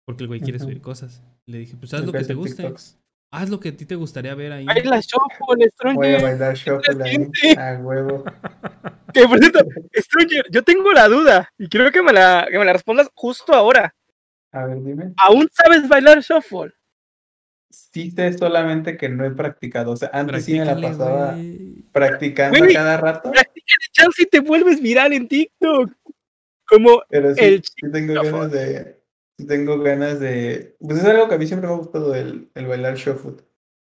Porque 0.06 0.24
el 0.24 0.28
güey 0.28 0.40
quiere 0.40 0.58
subir 0.58 0.80
cosas. 0.80 1.22
Le 1.46 1.58
dije, 1.58 1.76
pues 1.76 1.94
haz 1.94 2.00
Lo 2.00 2.06
lo 2.06 2.12
que 2.12 2.24
te 2.24 2.34
guste. 2.34 2.62
TikToks. 2.62 2.98
Haz 3.34 3.48
lo 3.48 3.60
que 3.60 3.70
a 3.70 3.76
ti 3.76 3.86
te 3.86 3.94
gustaría 3.94 4.34
ver 4.34 4.52
ahí. 4.52 4.66
Ay, 4.68 4.82
la 4.82 5.00
Shuffle, 5.00 5.38
Voy 5.46 5.62
a 5.64 5.70
Stranger. 5.70 6.22
bailar 6.22 6.54
shuffle 6.54 7.02
ahí. 7.04 7.10
gente. 7.12 7.58
A 7.58 7.78
huevo. 7.80 8.24
Que 9.14 9.28
por 9.28 9.38
cierto, 9.38 9.58
Stranger, 9.94 10.46
yo 10.50 10.62
tengo 10.64 10.90
la 10.92 11.06
duda 11.06 11.50
y 11.58 11.68
quiero 11.68 11.90
que 11.92 12.02
me 12.02 12.14
la, 12.14 12.46
que 12.50 12.58
me 12.58 12.64
la 12.64 12.72
respondas 12.72 13.10
justo 13.14 13.52
ahora. 13.52 13.94
A 14.52 14.64
ver, 14.64 14.82
dime. 14.82 15.12
¿Aún 15.18 15.48
sabes 15.52 15.86
bailar 15.86 16.20
Shuffle? 16.20 16.72
Sí 17.72 18.10
sé 18.10 18.36
solamente 18.36 18.96
que 18.98 19.08
no 19.08 19.24
he 19.24 19.30
practicado. 19.30 19.92
O 19.92 19.96
sea, 19.96 20.10
antes 20.12 20.44
sí 20.44 20.58
me 20.58 20.64
la 20.66 20.78
pasaba 20.80 21.36
practicando 21.90 22.58
cada 22.72 22.98
rato. 22.98 23.30
Practícale 23.30 23.86
chance 23.92 24.22
y 24.22 24.26
te 24.26 24.40
vuelves 24.40 24.80
viral 24.80 25.12
en 25.14 25.26
TikTok. 25.26 25.90
Como 26.68 27.02
Pero 27.08 27.34
sí, 27.34 27.40
el 27.44 27.62
sí 27.64 27.90
tengo 27.90 28.14
ganas 28.22 28.50
de. 28.52 29.02
Sí 29.38 29.46
tengo 29.46 29.78
ganas 29.78 30.20
de. 30.20 30.76
Pues 30.80 30.98
es 30.98 31.04
algo 31.06 31.28
que 31.28 31.34
a 31.34 31.38
mí 31.38 31.46
siempre 31.46 31.68
me 31.68 31.74
ha 31.74 31.78
gustado 31.78 32.14
el, 32.14 32.50
el 32.54 32.66
bailar 32.66 32.96
shuffle. 32.96 33.36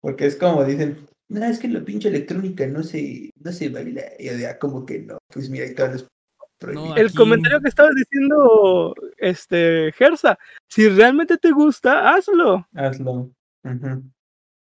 Porque 0.02 0.26
es 0.26 0.36
como 0.36 0.64
dicen, 0.64 1.06
no, 1.28 1.44
es 1.44 1.58
que 1.58 1.68
la 1.68 1.80
pinche 1.80 2.08
electrónica 2.08 2.66
no 2.66 2.82
se, 2.82 3.30
no 3.36 3.52
se 3.52 3.68
baila. 3.70 4.02
Y 4.18 4.28
digo, 4.28 4.48
"Ah, 4.50 4.58
como 4.58 4.84
que 4.86 4.98
no. 5.00 5.18
Pues 5.32 5.48
mira, 5.48 5.66
y 5.66 5.74
todas 5.74 5.92
las 5.92 6.06
prohibidas". 6.58 6.98
el 6.98 7.06
Aquí- 7.06 7.16
comentario 7.16 7.60
que 7.60 7.68
estabas 7.68 7.94
diciendo, 7.94 8.94
este, 9.18 9.92
Gersa, 9.92 10.38
si 10.68 10.88
realmente 10.88 11.36
te 11.38 11.50
gusta, 11.50 12.14
hazlo. 12.14 12.66
Hazlo. 12.74 13.30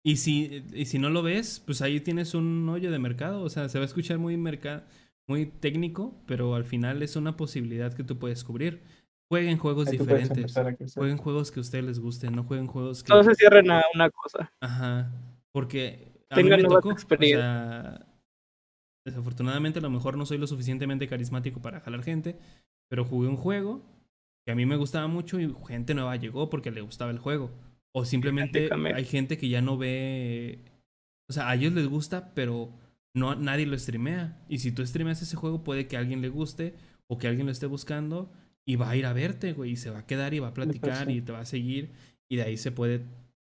Y 0.03 0.17
si, 0.17 0.65
y 0.73 0.87
si 0.87 0.99
no 0.99 1.11
lo 1.11 1.23
ves, 1.23 1.61
pues 1.65 1.83
ahí 1.83 2.01
tienes 2.01 2.35
un 2.35 2.69
hoyo 2.69 2.91
de 2.91 2.99
mercado. 2.99 3.43
O 3.43 3.51
sea, 3.51 3.69
se 3.69 3.79
va 3.79 3.83
a 3.83 3.87
escuchar 3.87 4.19
muy 4.19 4.37
mercado, 4.37 4.85
muy 5.27 5.47
técnico, 5.47 6.15
pero 6.27 6.55
al 6.55 6.65
final 6.65 7.03
es 7.03 7.17
una 7.17 7.37
posibilidad 7.37 7.93
que 7.93 8.05
tú 8.05 8.19
puedes 8.19 8.45
cubrir. 8.45 8.83
Jueguen 9.29 9.59
juegos 9.59 9.89
Ahí 9.89 9.99
diferentes. 9.99 10.55
Jueguen 10.95 11.17
juegos 11.17 11.51
que 11.51 11.59
a 11.59 11.63
ustedes 11.63 11.85
les 11.85 11.99
gusten, 11.99 12.37
no 12.37 12.45
jueguen 12.45 12.69
juegos 12.69 13.03
que. 13.03 13.13
No 13.13 13.25
se 13.25 13.35
cierren 13.35 13.71
a 13.71 13.83
una 13.95 14.11
cosa. 14.11 14.53
Ajá. 14.61 15.11
Porque 15.51 16.13
a 16.31 16.37
mí 16.37 16.43
Tengan 16.43 16.63
me. 16.63 16.69
O 16.69 16.91
experiencias. 16.93 17.41
sea, 17.41 18.07
desafortunadamente 19.05 19.81
a 19.81 19.83
lo 19.83 19.91
mejor 19.91 20.17
no 20.17 20.27
soy 20.27 20.39
lo 20.39 20.47
suficientemente 20.47 21.09
carismático 21.09 21.61
para 21.61 21.81
jalar 21.81 22.05
gente, 22.05 22.39
pero 22.89 23.05
jugué 23.05 23.29
un 23.29 23.37
juego 23.37 23.83
que 24.45 24.53
a 24.53 24.55
mí 24.55 24.67
me 24.67 24.77
gustaba 24.77 25.09
mucho 25.09 25.41
y 25.41 25.53
gente 25.67 25.95
nueva 25.95 26.15
llegó 26.15 26.49
porque 26.49 26.71
le 26.71 26.81
gustaba 26.81 27.11
el 27.11 27.19
juego. 27.19 27.51
O 27.99 28.05
simplemente 28.05 28.69
hay 28.95 29.05
gente 29.07 29.39
que 29.39 29.49
ya 29.49 29.63
no 29.63 29.79
ve. 29.79 30.61
O 31.31 31.33
sea, 31.33 31.49
a 31.49 31.55
ellos 31.55 31.73
les 31.73 31.87
gusta, 31.87 32.35
pero 32.35 32.71
no 33.15 33.35
nadie 33.37 33.65
lo 33.65 33.79
streamea. 33.79 34.45
Y 34.51 34.59
si 34.59 34.71
tú 34.71 34.87
streameas 34.87 35.23
ese 35.23 35.35
juego, 35.35 35.65
puede 35.65 35.87
que 35.89 35.97
a 35.97 36.01
alguien 36.01 36.21
le 36.21 36.29
guste 36.29 36.75
o 37.07 37.17
que 37.17 37.27
alguien 37.27 37.47
lo 37.47 37.53
esté 37.53 37.65
buscando 37.65 38.31
y 38.67 38.77
va 38.77 38.91
a 38.91 38.97
ir 38.97 39.07
a 39.07 39.15
verte, 39.15 39.55
güey, 39.55 39.71
y 39.71 39.77
se 39.77 39.89
va 39.89 40.01
a 40.01 40.07
quedar 40.07 40.35
y 40.35 40.41
va 40.41 40.49
a 40.49 40.53
platicar 40.55 41.11
y 41.11 41.23
te 41.23 41.33
va 41.33 41.41
a 41.41 41.47
seguir 41.47 41.93
y 42.29 42.37
de 42.37 42.43
ahí 42.43 42.59
se 42.59 42.71
puede 42.71 43.01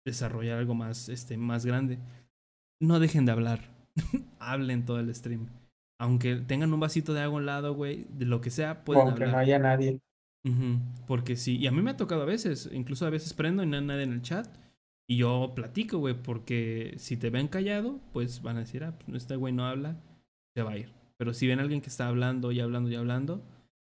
desarrollar 0.06 0.60
algo 0.60 0.76
más, 0.76 1.10
este, 1.10 1.38
más 1.38 1.66
grande. 1.66 1.98
No 2.80 3.00
dejen 3.00 3.26
de 3.26 3.32
hablar. 3.32 3.62
Hablen 4.38 4.86
todo 4.86 5.00
el 5.00 5.16
stream. 5.16 5.48
Aunque 6.00 6.36
tengan 6.36 6.72
un 6.72 6.80
vasito 6.80 7.16
de 7.16 7.22
agua 7.22 7.40
a 7.40 7.40
un 7.40 7.46
lado, 7.48 7.74
güey, 7.74 8.06
de 8.10 8.26
lo 8.26 8.42
que 8.42 8.52
sea, 8.52 8.84
pueden 8.84 9.08
Aunque 9.08 9.24
hablar. 9.24 9.38
no 9.38 9.42
haya 9.42 9.58
nadie. 9.58 10.02
Ujú, 10.46 10.78
Porque 11.08 11.36
sí, 11.36 11.58
y 11.58 11.68
a 11.68 11.72
mí 11.72 11.82
me 11.82 11.92
ha 11.92 11.98
tocado 11.98 12.22
a 12.22 12.26
veces, 12.26 12.70
incluso 12.72 13.06
a 13.06 13.10
veces 13.10 13.34
prendo 13.34 13.64
y 13.64 13.66
no 13.68 13.78
hay 13.78 13.84
nadie 13.84 14.04
en 14.04 14.14
el 14.14 14.22
chat. 14.22 14.48
Y 15.08 15.18
yo 15.18 15.54
platico, 15.56 15.98
güey, 16.00 16.16
porque 16.22 16.96
si 16.98 17.18
te 17.18 17.30
ven 17.30 17.48
callado, 17.48 18.00
pues 18.14 18.42
van 18.42 18.58
a 18.58 18.60
decir, 18.62 18.84
ah, 18.84 18.94
pues 19.06 19.24
este 19.24 19.36
güey 19.36 19.54
no 19.54 19.66
habla, 19.66 19.98
se 20.56 20.64
va 20.64 20.72
a 20.72 20.78
ir. 20.78 20.94
Pero 21.18 21.34
si 21.34 21.48
ven 21.48 21.60
a 21.60 21.64
alguien 21.64 21.82
que 21.82 21.90
está 21.90 22.08
hablando 22.08 22.52
y 22.52 22.60
hablando 22.60 22.90
y 22.92 22.96
hablando, 22.96 23.44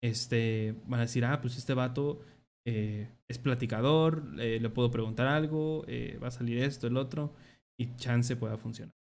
este, 0.01 0.75
van 0.87 0.99
a 1.01 1.03
decir, 1.03 1.25
ah, 1.25 1.41
pues 1.41 1.57
este 1.57 1.73
vato 1.73 2.21
eh, 2.65 3.09
es 3.27 3.37
platicador, 3.39 4.23
eh, 4.39 4.59
le 4.61 4.69
puedo 4.69 4.89
preguntar 4.91 5.27
algo, 5.27 5.83
eh, 5.87 6.19
va 6.21 6.27
a 6.29 6.31
salir 6.31 6.59
esto, 6.59 6.87
el 6.87 6.97
otro, 6.97 7.33
y 7.77 7.95
chance 7.95 8.35
pueda 8.35 8.57
funcionar. 8.57 8.93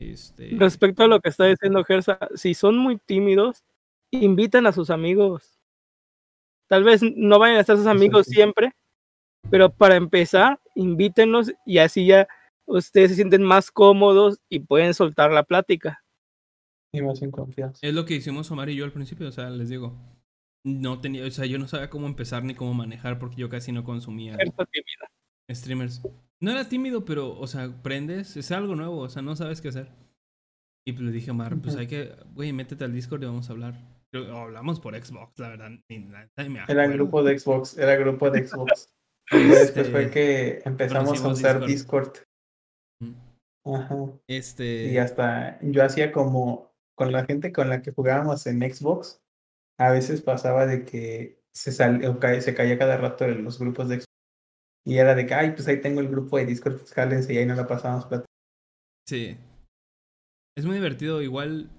Este, 0.00 0.50
Respecto 0.56 1.04
a 1.04 1.08
lo 1.08 1.20
que 1.20 1.28
está 1.30 1.46
diciendo 1.46 1.84
Gersa, 1.84 2.18
si 2.34 2.54
son 2.54 2.78
muy 2.78 2.98
tímidos, 2.98 3.64
inviten 4.10 4.66
a 4.66 4.72
sus 4.72 4.90
amigos. 4.90 5.53
Tal 6.68 6.84
vez 6.84 7.02
no 7.02 7.38
vayan 7.38 7.58
a 7.58 7.60
estar 7.60 7.76
sus 7.76 7.86
amigos 7.86 8.26
sí. 8.26 8.34
siempre, 8.34 8.72
pero 9.50 9.70
para 9.70 9.96
empezar, 9.96 10.60
invítenlos 10.74 11.52
y 11.66 11.78
así 11.78 12.06
ya 12.06 12.26
ustedes 12.66 13.10
se 13.10 13.16
sienten 13.16 13.42
más 13.42 13.70
cómodos 13.70 14.40
y 14.48 14.60
pueden 14.60 14.94
soltar 14.94 15.30
la 15.30 15.42
plática. 15.42 16.02
Y 16.92 17.02
más 17.02 17.20
en 17.22 17.30
confianza. 17.30 17.78
Es 17.82 17.94
lo 17.94 18.04
que 18.04 18.14
hicimos 18.14 18.50
Omar 18.50 18.70
y 18.70 18.76
yo 18.76 18.84
al 18.84 18.92
principio, 18.92 19.28
o 19.28 19.32
sea, 19.32 19.50
les 19.50 19.68
digo. 19.68 19.94
No 20.66 20.98
tenía, 21.00 21.26
o 21.26 21.30
sea, 21.30 21.44
yo 21.44 21.58
no 21.58 21.68
sabía 21.68 21.90
cómo 21.90 22.06
empezar 22.06 22.42
ni 22.42 22.54
cómo 22.54 22.72
manejar 22.72 23.18
porque 23.18 23.36
yo 23.36 23.50
casi 23.50 23.70
no 23.70 23.84
consumía 23.84 24.38
streamers. 25.52 26.02
No 26.40 26.50
era 26.50 26.68
tímido, 26.68 27.04
pero, 27.04 27.38
o 27.38 27.46
sea, 27.46 27.82
prendes, 27.82 28.36
es 28.36 28.50
algo 28.50 28.74
nuevo, 28.74 28.98
o 28.98 29.08
sea, 29.08 29.22
no 29.22 29.36
sabes 29.36 29.60
qué 29.60 29.68
hacer. 29.68 29.88
Y 30.86 30.92
pues 30.92 31.04
le 31.04 31.12
dije 31.12 31.30
a 31.30 31.32
Omar, 31.32 31.56
pues 31.60 31.76
hay 31.76 31.86
que, 31.86 32.14
güey, 32.34 32.52
métete 32.52 32.84
al 32.84 32.92
Discord 32.92 33.22
y 33.22 33.26
vamos 33.26 33.48
a 33.48 33.52
hablar. 33.52 33.74
Hablamos 34.18 34.80
por 34.80 34.94
Xbox, 34.96 35.38
la 35.38 35.48
verdad. 35.50 35.70
Ni, 35.88 35.98
me 36.00 36.28
Era 36.68 36.86
grupo 36.88 37.22
de 37.22 37.38
Xbox, 37.38 37.76
era 37.78 37.96
grupo 37.96 38.30
de 38.30 38.46
Xbox. 38.46 38.88
Y 39.32 39.38
después 39.38 39.62
Este, 39.62 39.84
fue 39.86 40.10
que 40.10 40.60
empezamos 40.66 41.24
a 41.24 41.28
usar 41.28 41.64
Discord. 41.64 42.12
Discord. 42.12 42.26
Mm. 43.00 43.74
Ajá. 43.74 43.96
Este. 44.28 44.92
Y 44.92 44.98
hasta 44.98 45.58
yo 45.62 45.82
hacía 45.82 46.12
como 46.12 46.74
con 46.94 47.10
la 47.10 47.24
gente 47.24 47.50
con 47.50 47.70
la 47.70 47.80
que 47.80 47.90
jugábamos 47.92 48.46
en 48.46 48.60
Xbox, 48.60 49.22
a 49.80 49.90
veces 49.92 50.20
pasaba 50.20 50.66
de 50.66 50.84
que 50.84 51.40
se, 51.54 51.72
sal, 51.72 52.04
o 52.04 52.20
ca- 52.20 52.38
se 52.42 52.54
caía 52.54 52.78
cada 52.78 52.98
rato 52.98 53.24
en 53.24 53.44
los 53.44 53.58
grupos 53.58 53.88
de 53.88 53.96
Xbox. 53.96 54.04
Y 54.86 54.98
era 54.98 55.14
de 55.14 55.24
que, 55.26 55.32
ay, 55.32 55.52
pues 55.52 55.66
ahí 55.68 55.80
tengo 55.80 56.00
el 56.02 56.08
grupo 56.10 56.36
de 56.36 56.44
Discord, 56.44 56.76
pues 56.80 56.92
jálense", 56.92 57.32
y 57.32 57.38
ahí 57.38 57.46
no 57.46 57.54
la 57.54 57.66
pasábamos 57.66 58.04
platicando. 58.04 58.26
Sí. 59.08 59.38
Es 60.56 60.66
muy 60.66 60.74
divertido. 60.74 61.22
Igual 61.22 61.70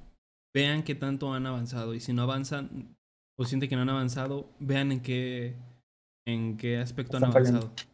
vean 0.56 0.84
qué 0.84 0.96
tanto 0.96 1.34
han 1.34 1.46
avanzado. 1.46 1.94
Y 1.94 2.00
si 2.00 2.14
no 2.14 2.22
avanzan 2.24 2.96
o 3.38 3.44
sienten 3.46 3.70
que 3.70 3.76
no 3.76 3.82
han 3.82 3.90
avanzado, 3.90 4.50
vean 4.60 4.92
en 4.94 5.02
qué, 5.02 5.56
en 6.26 6.56
qué 6.58 6.78
aspecto 6.78 7.18
han 7.18 7.24
Están 7.24 7.34
fallando. 7.34 7.60
avanzado. 7.68 7.90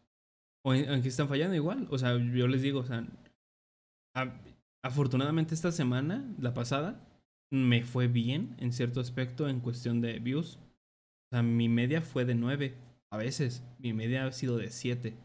O 0.64 0.74
en, 0.76 0.90
en 0.90 1.02
qué 1.02 1.08
están 1.10 1.28
fallando 1.28 1.56
igual. 1.56 1.88
O 1.90 1.98
sea, 1.98 2.16
yo 2.18 2.48
les 2.48 2.62
digo, 2.62 2.82
o 2.82 2.86
sea, 2.86 3.04
a- 4.16 4.40
afortunadamente 4.84 5.56
esta 5.56 5.72
semana, 5.72 6.24
la 6.40 6.54
pasada, 6.54 7.04
me 7.52 7.84
fue 7.84 8.08
bien 8.08 8.56
en 8.60 8.72
cierto 8.72 9.00
aspecto 9.02 9.50
en 9.50 9.60
cuestión 9.60 10.00
de 10.00 10.20
views. 10.20 10.58
O 10.58 11.36
sea, 11.36 11.42
mi 11.44 11.68
media 11.68 12.02
fue 12.02 12.26
de 12.26 12.36
9 12.36 12.78
a 13.12 13.18
veces. 13.18 13.64
Mi 13.80 13.92
media 13.94 14.26
ha 14.26 14.32
sido 14.32 14.58
de 14.58 14.70
7. 14.70 15.18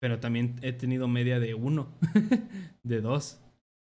Pero 0.00 0.20
también 0.20 0.56
he 0.62 0.72
tenido 0.72 1.06
media 1.08 1.38
de 1.40 1.54
1, 1.54 1.86
de 2.82 3.00
2. 3.00 3.40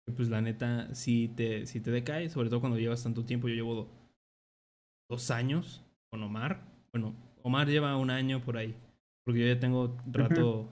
Y 0.08 0.12
Pues 0.12 0.28
la 0.28 0.40
neta, 0.40 0.94
si 0.94 1.28
te, 1.28 1.66
si 1.66 1.80
te 1.80 1.90
decae, 1.90 2.28
sobre 2.30 2.48
todo 2.48 2.60
cuando 2.60 2.78
llevas 2.78 3.02
tanto 3.02 3.24
tiempo, 3.24 3.48
yo 3.48 3.54
llevo 3.54 3.74
do- 3.74 3.88
dos 5.10 5.30
años 5.30 5.84
con 6.10 6.22
Omar. 6.22 6.62
Bueno, 6.92 7.14
Omar 7.42 7.66
lleva 7.68 7.96
un 7.96 8.10
año 8.10 8.42
por 8.44 8.56
ahí. 8.56 8.74
Porque 9.24 9.40
yo 9.40 9.46
ya 9.52 9.58
tengo 9.58 9.96
rato 10.10 10.68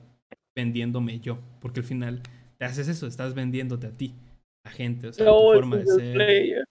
vendiéndome 0.57 1.19
yo. 1.21 1.39
Porque 1.61 1.81
al 1.81 1.87
final 1.87 2.23
te 2.59 2.65
haces 2.65 2.87
eso, 2.89 3.07
estás 3.07 3.35
vendiéndote 3.35 3.89
a 3.89 3.97
ti, 3.97 4.15
a 4.65 4.71
gente. 4.71 5.09
O 5.09 5.13
sea, 5.13 5.27
No, 5.27 5.33
tu 5.39 5.55
forma 5.55 5.77
de 5.79 5.87
single 5.87 6.05
ser. 6.05 6.15
player. 6.15 6.65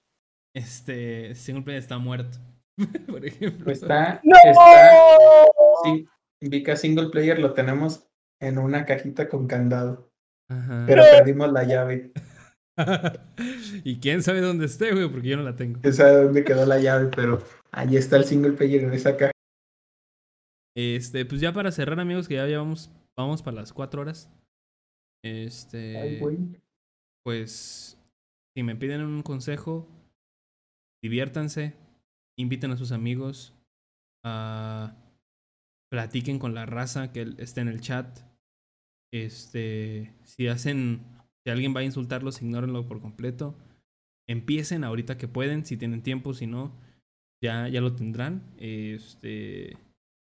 Este, 0.55 1.35
single 1.35 1.63
player 1.63 1.81
está 1.81 1.97
muerto. 1.97 2.37
por 3.07 3.25
ejemplo. 3.25 3.71
Está, 3.71 4.21
¡No! 4.23 4.35
está, 4.43 4.91
sí, 5.83 6.07
Vika 6.41 6.75
Single 6.75 7.09
Player 7.09 7.37
lo 7.39 7.53
tenemos 7.53 8.07
en 8.41 8.57
una 8.57 8.85
cajita 8.85 9.29
con 9.29 9.47
candado, 9.47 10.11
Ajá. 10.49 10.83
pero 10.87 11.03
perdimos 11.03 11.51
la 11.51 11.63
llave. 11.65 12.11
y 13.83 13.99
quién 13.99 14.23
sabe 14.23 14.41
dónde 14.41 14.65
esté, 14.65 14.91
güey, 14.93 15.09
porque 15.09 15.29
yo 15.29 15.37
no 15.37 15.43
la 15.43 15.55
tengo. 15.55 15.79
Quién 15.81 15.93
sabe 15.93 16.23
dónde 16.23 16.43
quedó 16.43 16.65
la 16.65 16.79
llave, 16.79 17.09
pero 17.15 17.43
ahí 17.71 17.97
está 17.97 18.17
el 18.17 18.25
Single 18.25 18.53
Player 18.53 18.83
en 18.83 18.93
esa 18.93 19.15
caja. 19.15 19.31
Este, 20.75 21.25
pues 21.25 21.39
ya 21.39 21.53
para 21.53 21.71
cerrar, 21.71 21.99
amigos, 21.99 22.27
que 22.27 22.35
ya 22.35 22.47
llevamos, 22.47 22.91
vamos 23.15 23.43
para 23.43 23.57
las 23.57 23.73
cuatro 23.73 24.01
horas. 24.01 24.31
Este, 25.23 25.97
Ay, 25.97 26.61
pues, 27.23 27.97
si 28.55 28.63
me 28.63 28.75
piden 28.75 29.01
un 29.01 29.21
consejo, 29.21 29.87
diviértanse, 31.03 31.75
inviten 32.37 32.71
a 32.71 32.77
sus 32.77 32.91
amigos, 32.91 33.53
a 34.25 34.95
platiquen 35.91 36.39
con 36.39 36.55
la 36.55 36.65
raza 36.65 37.11
que 37.11 37.35
esté 37.37 37.61
en 37.61 37.67
el 37.67 37.81
chat. 37.81 38.19
Este, 39.13 40.11
si 40.23 40.47
hacen, 40.47 41.05
si 41.45 41.51
alguien 41.51 41.75
va 41.75 41.81
a 41.81 41.83
insultarlos, 41.83 42.41
ignórenlo 42.41 42.85
por 42.87 43.01
completo. 43.01 43.55
Empiecen 44.27 44.83
ahorita 44.83 45.17
que 45.17 45.27
pueden, 45.27 45.65
si 45.65 45.75
tienen 45.77 46.01
tiempo, 46.01 46.33
si 46.33 46.47
no, 46.47 46.73
ya, 47.43 47.67
ya 47.67 47.81
lo 47.81 47.93
tendrán. 47.95 48.41
Este, 48.57 49.77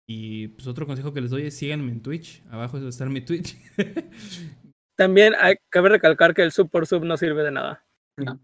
y 0.09 0.47
pues 0.49 0.67
otro 0.67 0.87
consejo 0.87 1.13
que 1.13 1.21
les 1.21 1.29
doy 1.31 1.43
es 1.43 1.57
síganme 1.57 1.91
en 1.91 2.01
Twitch. 2.01 2.41
Abajo 2.49 2.79
va 2.79 2.85
a 2.85 2.89
estar 2.89 3.09
mi 3.09 3.21
Twitch. 3.21 3.57
También 4.97 5.33
hay, 5.39 5.55
cabe 5.69 5.89
recalcar 5.89 6.33
que 6.33 6.43
el 6.43 6.51
sub 6.51 6.69
por 6.69 6.85
sub 6.87 7.03
no 7.03 7.17
sirve 7.17 7.43
de 7.43 7.51
nada. 7.51 7.85
No. 8.17 8.39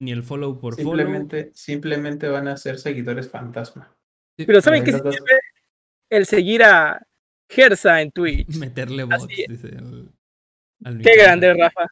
Ni 0.00 0.10
el 0.12 0.22
follow 0.22 0.58
por 0.58 0.74
Simplemente, 0.74 1.50
simplemente 1.54 2.28
van 2.28 2.48
a 2.48 2.56
ser 2.56 2.78
seguidores 2.78 3.30
fantasma. 3.30 3.84
follow. 3.84 4.46
Pero 4.46 4.60
¿saben 4.60 4.84
dos- 4.84 5.14
sirve? 5.14 5.40
El 6.10 6.26
seguir 6.26 6.62
a 6.64 7.06
Gersa 7.50 8.02
en 8.02 8.10
Twitch. 8.12 8.48
Meterle 8.58 9.04
bots, 9.04 9.26
dice 9.28 9.76
al- 9.78 10.12
al 10.84 11.00
Qué 11.02 11.16
grande, 11.16 11.54
Rafa. 11.54 11.86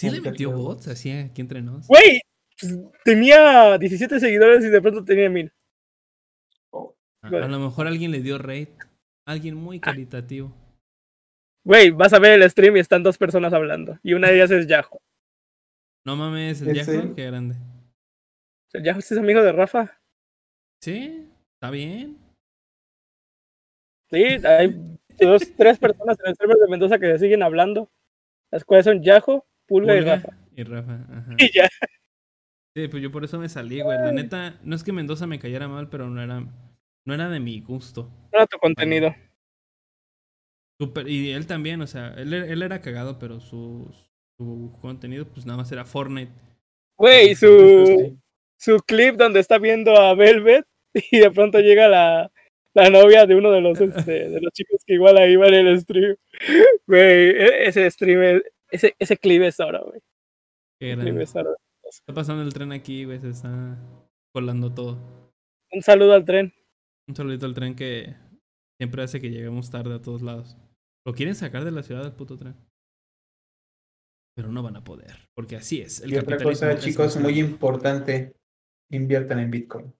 Sí 0.00 0.10
le 0.10 0.20
metió 0.20 0.50
bots. 0.50 0.88
así 0.88 1.10
aquí 1.10 1.40
entre 1.40 1.60
nos. 1.62 1.86
Güey, 1.86 2.20
pues, 2.60 2.78
tenía 3.04 3.76
17 3.76 4.18
seguidores 4.18 4.64
y 4.64 4.68
de 4.68 4.80
pronto 4.80 5.04
tenía 5.04 5.28
1000. 5.28 5.52
A, 7.22 7.28
Güey. 7.28 7.42
a 7.42 7.48
lo 7.48 7.58
mejor 7.58 7.86
alguien 7.86 8.10
le 8.10 8.20
dio 8.20 8.38
rate. 8.38 8.74
Alguien 9.26 9.54
muy 9.54 9.78
caritativo. 9.78 10.52
Güey, 11.64 11.90
vas 11.90 12.12
a 12.14 12.18
ver 12.18 12.40
el 12.40 12.50
stream 12.50 12.76
y 12.76 12.80
están 12.80 13.02
dos 13.02 13.18
personas 13.18 13.52
hablando. 13.52 13.98
Y 14.02 14.14
una 14.14 14.28
de 14.28 14.36
ellas 14.36 14.50
es 14.50 14.66
Yajo. 14.66 15.02
No 16.06 16.16
mames, 16.16 16.62
el 16.62 16.82
Jaco, 16.82 17.14
qué 17.14 17.26
grande. 17.26 17.56
¿El 18.72 18.82
Yajo 18.82 19.00
es 19.00 19.12
amigo 19.12 19.42
de 19.42 19.52
Rafa? 19.52 20.00
Sí, 20.82 21.28
está 21.54 21.70
bien. 21.70 22.16
Sí, 24.10 24.24
hay 24.46 24.96
dos, 25.20 25.42
tres 25.56 25.78
personas 25.78 26.18
en 26.20 26.30
el 26.30 26.36
server 26.36 26.56
de 26.56 26.68
Mendoza 26.68 26.98
que 26.98 27.06
se 27.12 27.18
siguen 27.18 27.42
hablando. 27.42 27.90
Las 28.50 28.64
cuales 28.64 28.86
son 28.86 29.02
Yajo, 29.02 29.46
Pulga, 29.70 29.96
y 29.96 30.00
Rafa. 30.02 30.28
Y 30.56 30.62
Rafa, 30.64 30.92
ajá. 31.10 31.36
Y 31.38 31.50
ya. 31.54 31.68
Sí, 32.76 32.86
pues 32.88 33.02
yo 33.02 33.10
por 33.10 33.24
eso 33.24 33.38
me 33.38 33.48
salí, 33.48 33.80
güey. 33.80 33.98
La 33.98 34.12
neta, 34.12 34.60
no 34.62 34.76
es 34.76 34.84
que 34.84 34.92
Mendoza 34.92 35.26
me 35.26 35.38
cayera 35.38 35.66
mal, 35.66 35.88
pero 35.88 36.08
no 36.10 36.22
era, 36.22 36.40
no 37.04 37.14
era 37.14 37.28
de 37.28 37.40
mi 37.40 37.60
gusto. 37.60 38.10
Era 38.32 38.46
tu 38.46 38.58
contenido. 38.58 39.14
Súper- 40.80 41.08
y 41.08 41.30
él 41.32 41.46
también, 41.46 41.80
o 41.82 41.86
sea, 41.86 42.14
él, 42.16 42.32
él 42.32 42.62
era 42.62 42.80
cagado, 42.80 43.18
pero 43.18 43.40
su, 43.40 43.90
su 44.38 44.72
contenido, 44.80 45.26
pues 45.26 45.46
nada 45.46 45.58
más 45.58 45.70
era 45.72 45.84
Fortnite. 45.84 46.32
Güey, 46.96 47.28
Pues 47.28 47.38
su, 47.40 47.84
sí. 47.86 48.18
su 48.56 48.78
clip 48.86 49.16
donde 49.16 49.40
está 49.40 49.58
viendo 49.58 49.96
a 49.96 50.14
Velvet 50.14 50.64
y 51.10 51.18
de 51.18 51.30
pronto 51.30 51.58
llega 51.60 51.88
la, 51.88 52.30
la 52.74 52.88
novia 52.88 53.26
de 53.26 53.34
uno 53.34 53.50
de 53.50 53.60
los, 53.60 53.80
este, 53.80 54.28
de 54.30 54.40
los 54.40 54.52
chicos 54.52 54.82
que 54.86 54.94
igual 54.94 55.16
ahí 55.18 55.36
va 55.36 55.48
en 55.48 55.54
el 55.66 55.80
stream. 55.80 56.16
Güey, 56.86 57.30
e- 57.30 57.66
ese 57.68 57.90
stream, 57.90 58.42
ese, 58.70 58.94
ese 58.98 59.16
clip 59.16 59.42
es 59.42 59.58
oro, 59.60 59.84
güey. 59.86 60.00
era- 60.80 61.02
clip 61.02 61.18
es 61.18 61.34
oro. 61.34 61.56
está 61.84 62.14
pasando 62.14 62.42
el 62.42 62.52
tren 62.52 62.72
aquí, 62.72 63.04
güey, 63.04 63.18
se 63.20 63.30
está 63.30 63.78
colando 64.34 64.72
todo. 64.72 64.98
Un 65.72 65.82
saludo 65.82 66.14
al 66.14 66.24
tren. 66.24 66.52
Un 67.08 67.14
saludito 67.16 67.46
al 67.46 67.54
tren 67.54 67.74
que 67.74 68.14
siempre 68.80 69.02
hace 69.02 69.20
que 69.20 69.30
lleguemos 69.30 69.70
tarde 69.70 69.94
a 69.94 70.02
todos 70.02 70.22
lados. 70.22 70.56
Lo 71.06 71.14
quieren 71.14 71.34
sacar 71.34 71.64
de 71.64 71.70
la 71.72 71.82
ciudad 71.82 72.02
del 72.02 72.12
puto 72.12 72.36
tren. 72.36 72.54
Pero 74.36 74.50
no 74.52 74.62
van 74.62 74.76
a 74.76 74.84
poder, 74.84 75.28
porque 75.34 75.56
así 75.56 75.80
es. 75.80 76.00
El 76.00 76.12
Y 76.12 76.16
otra 76.16 76.38
cosa, 76.38 76.72
es 76.72 76.80
chicos, 76.84 77.16
muy 77.16 77.38
importante, 77.38 78.36
inviertan 78.90 79.40
en 79.40 79.50
Bitcoin. 79.50 79.92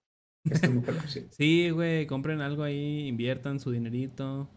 Es 0.48 0.60
tu 0.60 0.70
mejor 0.70 0.94
opción. 0.96 1.26
Sí, 1.30 1.70
güey, 1.70 2.06
compren 2.06 2.40
algo 2.40 2.62
ahí, 2.62 3.06
inviertan 3.08 3.60
su 3.60 3.70
dinerito 3.70 4.48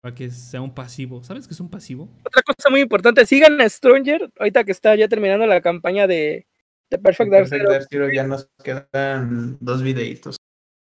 para 0.00 0.14
que 0.14 0.30
sea 0.30 0.60
un 0.60 0.74
pasivo. 0.74 1.22
¿Sabes 1.24 1.46
qué 1.46 1.54
es 1.54 1.60
un 1.60 1.70
pasivo? 1.70 2.08
Otra 2.24 2.42
cosa 2.42 2.70
muy 2.70 2.80
importante, 2.80 3.26
sigan 3.26 3.60
a 3.60 3.68
Stronger, 3.68 4.30
ahorita 4.38 4.64
que 4.64 4.72
está 4.72 4.94
ya 4.94 5.08
terminando 5.08 5.46
la 5.46 5.60
campaña 5.60 6.06
de, 6.06 6.46
de 6.90 6.98
Perfect 6.98 7.30
Dark 7.30 7.42
Perfect 7.48 7.60
Zero. 7.62 7.70
Dark 7.72 7.86
Zero 7.90 8.12
ya 8.12 8.24
nos 8.24 8.48
quedan 8.62 9.58
dos 9.60 9.82
videitos. 9.82 10.36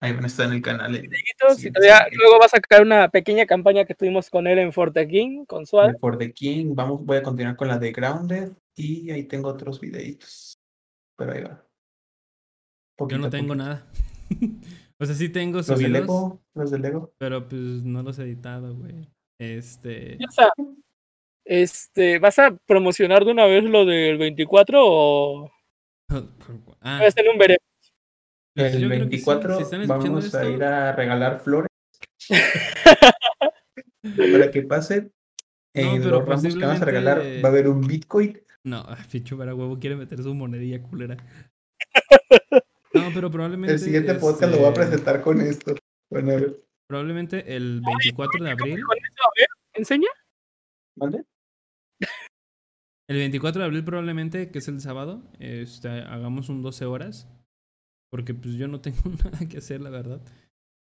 Ahí 0.02 0.14
van 0.14 0.24
a 0.24 0.28
estar 0.28 0.46
en 0.48 0.54
el 0.54 0.62
canal. 0.62 0.96
en- 0.96 1.02
videitos, 1.02 1.66
y 1.66 1.72
todavía 1.72 2.08
luego 2.14 2.40
va 2.40 2.46
a 2.46 2.50
sacar 2.50 2.82
una 2.82 3.10
pequeña 3.10 3.46
campaña 3.46 3.84
que 3.84 3.96
tuvimos 3.96 4.30
con 4.30 4.48
él 4.48 4.58
en 4.60 4.72
Forte 4.72 5.06
King, 5.08 5.44
con 5.46 5.66
Suave. 5.66 5.92
de 5.94 6.00
For 6.00 6.18
the 6.18 6.32
King. 6.32 6.74
Vamos, 6.74 7.04
voy 7.06 7.18
a 7.18 7.24
continuar 7.24 7.56
con 7.58 7.68
la 7.68 7.78
de 7.80 7.92
Grounded. 7.92 8.52
Y 8.76 9.12
ahí 9.12 9.24
tengo 9.24 9.50
otros 9.50 9.82
videitos. 9.82 10.54
Pero 11.18 11.34
ahí 11.34 11.42
va. 11.42 11.50
Yo 11.50 11.66
Poquito 12.96 13.20
no 13.20 13.28
a 13.28 13.30
tengo 13.30 13.48
poquito. 13.50 13.66
nada. 13.66 13.86
o 15.00 15.06
sea, 15.06 15.16
sí 15.16 15.30
tengo 15.30 15.58
Los 15.58 15.68
de 15.68 15.76
subidos, 15.76 15.92
Lego. 15.92 16.42
Los 16.56 16.72
de 16.72 16.80
Lego. 16.80 17.14
pero 17.18 17.48
pues 17.48 17.61
no 17.61 18.03
los 18.03 18.19
he 18.19 18.24
editado, 18.24 18.76
güey. 18.76 19.10
Este... 19.40 20.18
O 20.28 20.32
sea, 20.32 20.52
este, 21.45 22.19
¿vas 22.19 22.38
a 22.40 22.56
promocionar 22.68 23.24
de 23.26 23.32
una 23.32 23.45
vez 23.45 23.64
lo 23.64 23.86
del 23.86 24.18
24 24.18 24.80
o 24.84 25.52
Ah, 26.82 27.00
va 27.02 27.08
a 27.08 27.11
ser 27.11 27.28
un 27.30 27.38
veremos? 27.38 27.60
pues 28.56 28.76
El 28.76 28.82
yo 28.82 28.88
creo 28.88 29.00
que 29.00 29.06
sí. 29.06 29.10
24 29.26 29.58
Si 29.58 29.64
están 29.64 29.82
escuchando 29.82 30.06
vamos 30.16 30.34
a 30.36 30.42
esto, 30.42 30.50
ir 30.52 30.64
a 30.64 30.92
regalar 30.94 31.40
flores. 31.40 31.69
para 34.32 34.52
que 34.52 34.61
pase. 34.64 35.11
No, 35.76 35.82
En 35.82 36.02
pero 36.02 36.19
los 36.19 36.26
ramos 36.28 36.56
que 36.56 36.66
vamos 36.66 36.82
a 36.82 36.86
regalar 36.86 37.18
posiblemente- 37.18 37.42
va 37.44 37.50
a 37.50 37.52
haber 37.52 37.68
un 37.68 37.82
Bitcoin. 37.88 38.42
No, 38.64 38.86
Ficho 39.10 39.38
para 39.38 39.56
huevo 39.56 39.80
quiere 39.80 39.95
meter 39.95 40.22
su 40.22 40.34
monedilla 40.34 40.82
culera. 40.82 41.16
No, 42.93 43.01
pero 43.14 43.30
probablemente. 43.32 43.74
El 43.74 43.80
siguiente 43.80 44.16
podcast 44.16 44.51
lo 44.51 44.59
voy 44.59 44.66
a 44.68 44.69
este, 44.69 44.82
presentar 44.82 45.22
con 45.22 45.42
esto. 45.42 45.76
Bueno, 46.11 46.32
a 46.32 46.35
ver. 46.35 46.64
Probablemente 46.88 47.56
el 47.56 47.82
24 47.85 48.43
de 48.43 48.51
abril. 48.51 48.84
Con 48.84 48.98
eso, 48.98 49.24
a 49.24 49.32
ver, 49.38 49.48
enseña. 49.74 50.09
¿Mande? 50.98 51.24
El 53.08 53.18
24 53.18 53.59
de 53.61 53.66
abril 53.66 53.84
probablemente, 53.84 54.51
que 54.51 54.59
es 54.59 54.68
el 54.68 54.82
sábado, 54.82 55.24
este, 55.40 55.88
hagamos 55.90 56.50
un 56.50 56.61
12 56.61 56.85
horas. 56.85 57.27
Porque 58.11 58.34
pues 58.34 58.56
yo 58.56 58.68
no 58.68 58.82
tengo 58.82 59.01
nada 59.24 59.48
que 59.48 59.58
hacer, 59.58 59.82
la 59.82 59.90
verdad. 59.90 60.22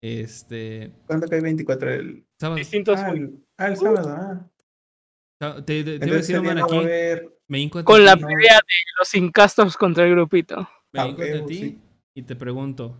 Este. 0.02 0.92
¿Cuándo 1.06 1.26
cae 1.26 1.40
24? 1.40 1.90
El, 1.90 2.26
Sábado. 2.38 2.58
Distintos 2.58 3.00
ah, 3.00 3.10
el, 3.10 3.44
ah, 3.58 3.68
el 3.68 3.76
sábado. 3.76 4.08
Ah. 4.08 5.62
Te, 5.64 5.84
te- 5.84 5.98
te 5.98 6.06
iba 6.06 6.14
a 6.14 6.18
decir, 6.18 6.36
a 6.36 6.64
aquí. 6.64 7.28
Me 7.48 7.58
hinco 7.60 7.78
ante 7.78 7.86
Con 7.86 8.04
la 8.04 8.16
pelea 8.16 8.54
de 8.54 8.74
los 8.98 9.14
incastos 9.14 9.76
contra 9.76 10.04
el 10.04 10.12
grupito. 10.12 10.68
me 10.92 11.00
a 11.00 11.04
ante 11.04 11.32
huevo, 11.32 11.46
ti 11.46 11.54
sí. 11.54 11.80
Y 12.16 12.22
te 12.22 12.34
pregunto: 12.36 12.96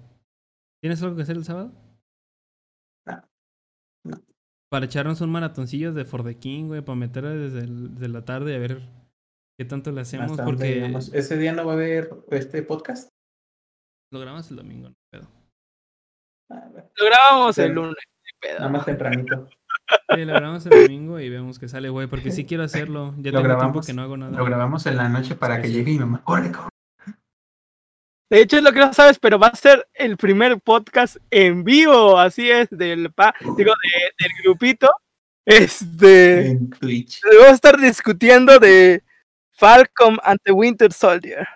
¿Tienes 0.83 1.03
algo 1.03 1.17
que 1.17 1.23
hacer 1.23 1.37
el 1.37 1.45
sábado? 1.45 1.73
No. 3.07 3.23
No. 4.05 4.17
Para 4.71 4.87
echarnos 4.87 5.21
un 5.21 5.31
maratoncillo 5.31 5.93
de 5.93 6.05
For 6.05 6.23
the 6.25 6.39
King, 6.39 6.67
güey, 6.69 6.83
para 6.83 6.97
meterla 6.97 7.31
desde, 7.31 7.61
el- 7.61 7.95
desde 7.95 8.09
la 8.09 8.25
tarde 8.25 8.55
a 8.55 8.59
ver 8.59 8.83
qué 9.59 9.65
tanto 9.65 9.91
le 9.93 10.03
hacemos. 10.03 10.31
hasta 10.31 10.45
donde 10.45 10.57
Porque 10.59 10.75
llegamos. 10.75 11.13
Ese 11.15 11.37
día 11.39 11.53
no 11.53 11.65
va 11.65 11.73
a 11.73 11.75
haber 11.77 12.11
este 12.31 12.63
podcast. 12.63 13.09
lo 14.13 14.21
grabamos 14.21 14.49
el 14.51 14.57
domingo, 14.57 14.89
no 14.91 14.95
pedo. 15.13 15.29
Ah, 16.51 16.69
Lo 16.73 17.07
grabamos 17.07 17.55
Sí. 17.57 17.63
el 17.63 17.73
lunes. 17.73 17.97
pedo. 18.41 18.59
nada 18.59 18.71
más 18.71 18.85
tempranito. 18.85 19.49
Sí, 20.15 20.25
lo 20.25 20.35
grabamos 20.35 20.67
el 20.67 20.83
domingo 20.85 21.19
y 21.21 21.29
vemos 21.31 21.59
que 21.59 21.69
sale, 21.69 21.89
güey, 21.89 22.07
porque 22.07 22.31
sí 22.31 22.45
quiero 22.45 22.63
hacerlo. 22.65 23.15
Ya 23.19 23.31
Lo 23.33 23.39
tengo 23.39 23.43
tiempo 23.43 23.49
grabamos- 23.49 23.87
que 23.87 23.93
no 23.95 24.03
hago 24.03 24.17
nada. 24.17 24.37
Lo 24.37 24.45
grabamos 24.45 24.85
en 24.87 24.97
la 24.97 25.09
noche 25.09 25.35
para 25.37 25.61
que 25.63 25.71
llegue 25.71 25.93
mi 25.93 25.99
mamá. 26.01 26.23
¡Órale, 26.27 26.51
cabrón! 26.53 26.71
De 28.29 28.41
hecho, 28.41 28.57
es 28.57 28.63
lo 28.63 28.73
que 28.73 28.81
no 28.81 28.93
sabes, 28.93 29.19
pero 29.19 29.39
va 29.39 29.49
a 29.49 29.57
ser 29.57 29.87
el 29.95 30.17
primer 30.17 30.61
podcast 30.61 31.17
en 31.31 31.63
vivo, 31.63 32.19
así 32.19 32.51
es, 32.51 32.69
del 32.71 33.13
pa, 33.13 33.35
digo, 33.41 33.73
de- 33.83 34.25
del 34.25 34.33
grupito. 34.43 34.91
Este, 35.45 36.49
En 36.51 36.71
Twitch. 36.71 37.21
vamos 37.25 37.47
a 37.51 37.55
estar 37.55 37.79
discutiendo 37.79 38.59
de 38.59 39.05
Falcon 39.53 40.19
ante 40.25 40.51
Winter 40.51 40.93
Soldier. 40.93 41.47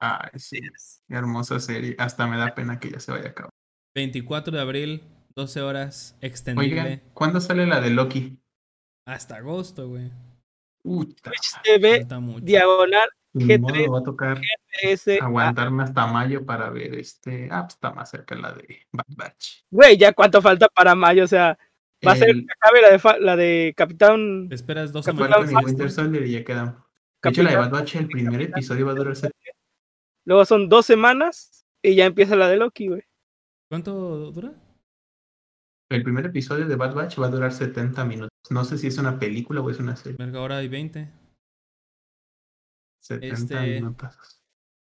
Ay, 0.00 0.30
sí. 0.36 0.60
Qué 1.08 1.14
hermosa 1.14 1.60
serie. 1.60 1.94
Hasta 1.98 2.26
me 2.26 2.38
da 2.38 2.54
pena 2.54 2.80
que 2.80 2.90
ya 2.90 3.00
se 3.00 3.12
vaya 3.12 3.26
a 3.26 3.30
acabar. 3.30 3.50
24 3.94 4.54
de 4.56 4.60
abril, 4.62 5.02
12 5.34 5.60
horas, 5.60 6.16
extendible 6.22 6.80
Oigan, 6.80 7.02
¿cuándo 7.14 7.40
sale 7.40 7.66
la 7.66 7.80
de 7.80 7.90
Loki? 7.90 8.38
hasta 9.06 9.36
agosto, 9.36 9.88
güey. 9.88 10.10
Twitch 10.84 11.52
TV, 11.64 12.06
diagonal 12.42 13.08
ni 13.34 13.44
G3. 13.44 13.58
modo, 13.60 13.92
va 13.92 13.98
a 13.98 14.02
tocar 14.02 14.40
S. 14.82 15.18
aguantarme 15.20 15.82
hasta 15.84 16.06
mayo 16.06 16.44
para 16.46 16.70
ver 16.70 16.94
este. 16.94 17.48
Ah, 17.50 17.62
pues 17.64 17.74
está 17.74 17.92
más 17.92 18.10
cerca 18.10 18.34
la 18.34 18.52
de 18.52 18.86
Bad 18.92 19.04
Batch. 19.16 19.62
Güey, 19.70 19.96
ya 19.96 20.12
cuánto 20.12 20.40
falta 20.42 20.68
para 20.68 20.94
mayo, 20.94 21.24
o 21.24 21.28
sea, 21.28 21.58
va 22.06 22.12
a 22.12 22.16
ser 22.16 22.30
El 22.30 22.46
que 22.46 22.52
acabe 22.52 22.82
la 22.82 22.90
de, 22.90 22.98
fa- 22.98 23.18
la 23.18 23.36
de 23.36 23.74
Capitán. 23.76 24.48
Esperas 24.50 24.92
dos 24.92 25.06
Capitán 25.06 25.46
semanas. 25.46 25.64
Winter 25.64 25.90
Soldier 25.90 26.26
y 26.26 26.32
ya 26.32 26.44
quedan. 26.44 26.78
De 27.22 27.30
hecho, 27.30 27.42
la 27.42 27.50
de 27.50 27.56
Bad 27.56 27.70
Batch, 27.70 27.96
el 27.96 28.06
primer 28.08 28.40
episodio 28.42 28.86
va 28.86 28.92
a 28.92 28.94
durar 28.94 29.14
Luego 30.24 30.44
son 30.44 30.68
dos 30.68 30.86
semanas 30.86 31.64
y 31.82 31.94
ya 31.96 32.04
empieza 32.06 32.36
la 32.36 32.48
de 32.48 32.56
Loki, 32.58 32.88
güey. 32.88 33.02
¿Cuánto 33.70 34.30
dura? 34.30 34.52
El 35.90 36.02
primer 36.02 36.26
episodio 36.26 36.66
de 36.66 36.76
Bad 36.76 36.94
Batch 36.94 37.18
va 37.18 37.26
a 37.26 37.30
durar 37.30 37.50
70 37.52 38.04
minutos. 38.04 38.28
No 38.50 38.62
sé 38.64 38.76
si 38.78 38.86
es 38.88 38.98
una 38.98 39.18
película 39.18 39.60
o 39.62 39.70
es 39.70 39.78
una 39.78 39.96
serie. 39.96 40.16
Verga, 40.18 40.40
hora 40.42 40.62
y 40.62 40.68
20. 40.68 41.10
70 43.00 43.34
Este- 43.34 43.60
minutos. 43.80 44.37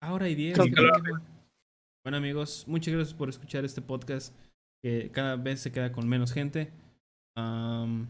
Ahora 0.02 0.28
y 0.28 0.34
10. 0.34 0.56
Son 0.56 0.68
creo 0.70 0.92
que, 0.92 1.10
güey. 1.10 1.22
Bueno 2.04 2.18
amigos, 2.18 2.64
muchas 2.66 2.92
gracias 2.92 3.14
por 3.16 3.28
escuchar 3.28 3.64
este 3.64 3.80
podcast 3.80 4.34
que 4.82 5.10
cada 5.12 5.36
vez 5.36 5.60
se 5.60 5.70
queda 5.70 5.92
con 5.92 6.08
menos 6.08 6.32
gente. 6.32 6.72
Am, 7.36 8.08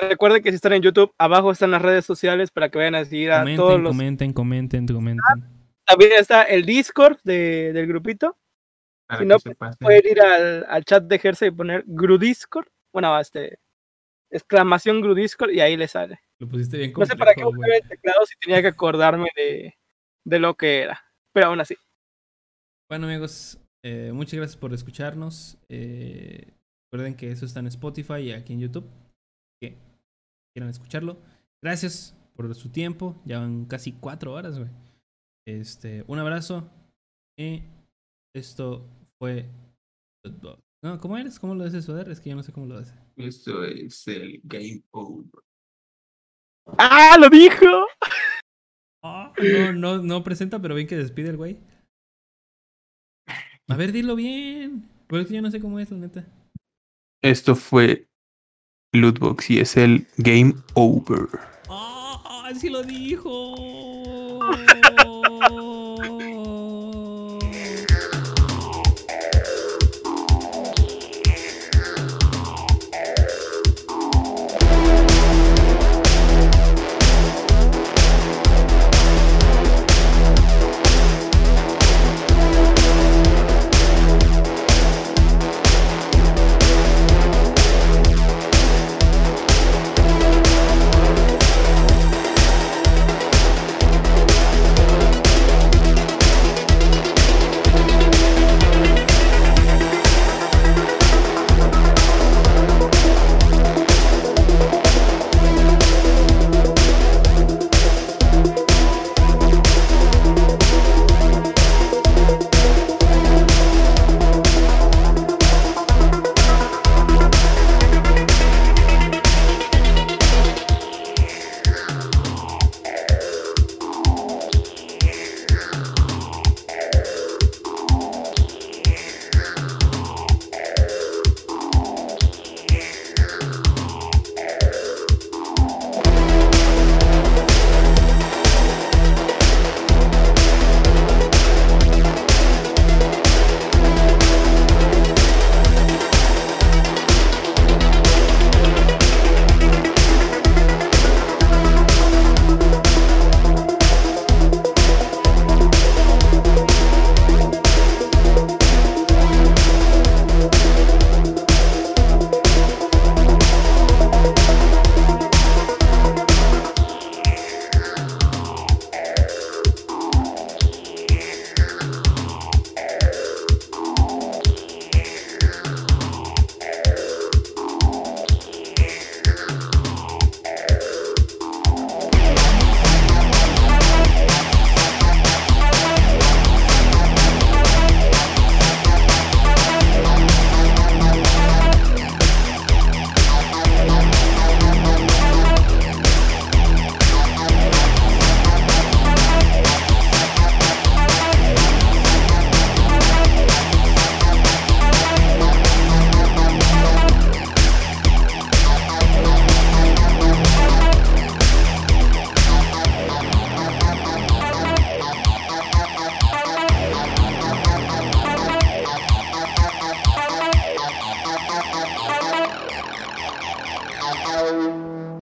Recuerden 0.00 0.42
que 0.42 0.50
si 0.50 0.56
están 0.56 0.72
en 0.72 0.82
YouTube, 0.82 1.12
abajo 1.18 1.50
están 1.50 1.70
las 1.72 1.82
redes 1.82 2.06
sociales 2.06 2.50
para 2.50 2.70
que 2.70 2.78
vayan 2.78 2.94
a 2.94 3.04
seguir 3.04 3.32
a 3.32 3.40
comenten, 3.40 3.56
todos 3.56 3.80
los. 3.80 3.90
comenten, 3.90 4.32
comenten, 4.32 4.86
comenten. 4.86 5.44
También 5.84 6.12
está 6.18 6.44
el 6.44 6.64
Discord 6.64 7.18
de- 7.24 7.72
del 7.72 7.86
grupito. 7.86 8.38
Para 9.06 9.20
Si 9.20 9.26
no, 9.26 9.36
pasen. 9.58 9.78
Pueden 9.80 10.02
ir 10.10 10.20
al, 10.20 10.66
al 10.68 10.84
chat 10.84 11.02
de 11.04 11.18
Jersey 11.18 11.48
y 11.48 11.52
poner 11.52 11.84
Grudiscord. 11.86 12.68
Bueno, 12.92 13.18
este. 13.20 13.58
Exclamación 14.30 15.00
Grudiscord 15.00 15.50
y 15.50 15.60
ahí 15.60 15.76
le 15.76 15.88
sale. 15.88 16.20
Lo 16.38 16.48
pusiste 16.48 16.76
bien 16.78 16.92
No 16.96 17.04
sé 17.06 17.16
para 17.16 17.34
qué 17.34 17.42
güey. 17.42 17.58
el 17.82 17.88
teclado 17.88 18.24
si 18.26 18.34
tenía 18.38 18.60
que 18.62 18.68
acordarme 18.68 19.28
de, 19.34 19.74
de 20.24 20.38
lo 20.38 20.54
que 20.54 20.80
era. 20.82 21.02
Pero 21.38 21.50
aún 21.50 21.60
así. 21.60 21.76
Bueno 22.90 23.06
amigos, 23.06 23.60
eh, 23.84 24.10
muchas 24.12 24.34
gracias 24.34 24.56
por 24.56 24.74
escucharnos. 24.74 25.56
Eh, 25.68 26.52
recuerden 26.90 27.14
que 27.14 27.30
eso 27.30 27.46
está 27.46 27.60
en 27.60 27.68
Spotify 27.68 28.14
y 28.22 28.32
aquí 28.32 28.54
en 28.54 28.58
YouTube. 28.58 28.90
Que 29.62 29.76
quieran 30.52 30.68
escucharlo. 30.68 31.16
Gracias 31.62 32.16
por 32.34 32.52
su 32.56 32.70
tiempo. 32.70 33.14
Ya 33.24 33.38
van 33.38 33.66
casi 33.66 33.92
cuatro 33.92 34.32
horas, 34.32 34.58
güey. 34.58 34.68
Este, 35.46 36.02
un 36.08 36.18
abrazo. 36.18 36.68
Y 37.38 37.62
esto 38.34 38.84
fue. 39.20 39.48
No, 40.82 40.98
¿cómo 40.98 41.16
eres? 41.18 41.38
¿Cómo 41.38 41.54
lo 41.54 41.66
dices, 41.66 41.84
Soder? 41.84 42.08
Es 42.08 42.18
que 42.18 42.30
yo 42.30 42.34
no 42.34 42.42
sé 42.42 42.52
cómo 42.52 42.66
lo 42.66 42.78
hace. 42.78 42.94
Esto 43.14 43.62
es 43.62 44.08
el 44.08 44.40
Game 44.42 44.82
Over. 44.90 45.44
¡Ah! 46.78 47.16
¡Lo 47.16 47.30
dijo! 47.30 47.86
No, 49.40 49.72
no, 49.72 50.02
no 50.02 50.24
presenta, 50.24 50.60
pero 50.60 50.74
bien 50.74 50.86
que 50.86 50.96
despide 50.96 51.30
el 51.30 51.36
güey. 51.36 51.58
A 53.68 53.76
ver, 53.76 53.92
dilo 53.92 54.16
bien. 54.16 54.88
Es 55.10 55.26
que 55.26 55.34
yo 55.34 55.42
no 55.42 55.50
sé 55.50 55.60
cómo 55.60 55.78
es, 55.78 55.90
la 55.90 55.98
neta. 55.98 56.24
Esto 57.22 57.54
fue 57.54 58.08
Lootbox 58.92 59.50
y 59.50 59.60
es 59.60 59.76
el 59.76 60.06
Game 60.16 60.54
Over. 60.74 61.28
¡Ah! 61.68 62.50
¡Sí 62.58 62.70
lo 62.70 62.82
dijo! 62.82 63.54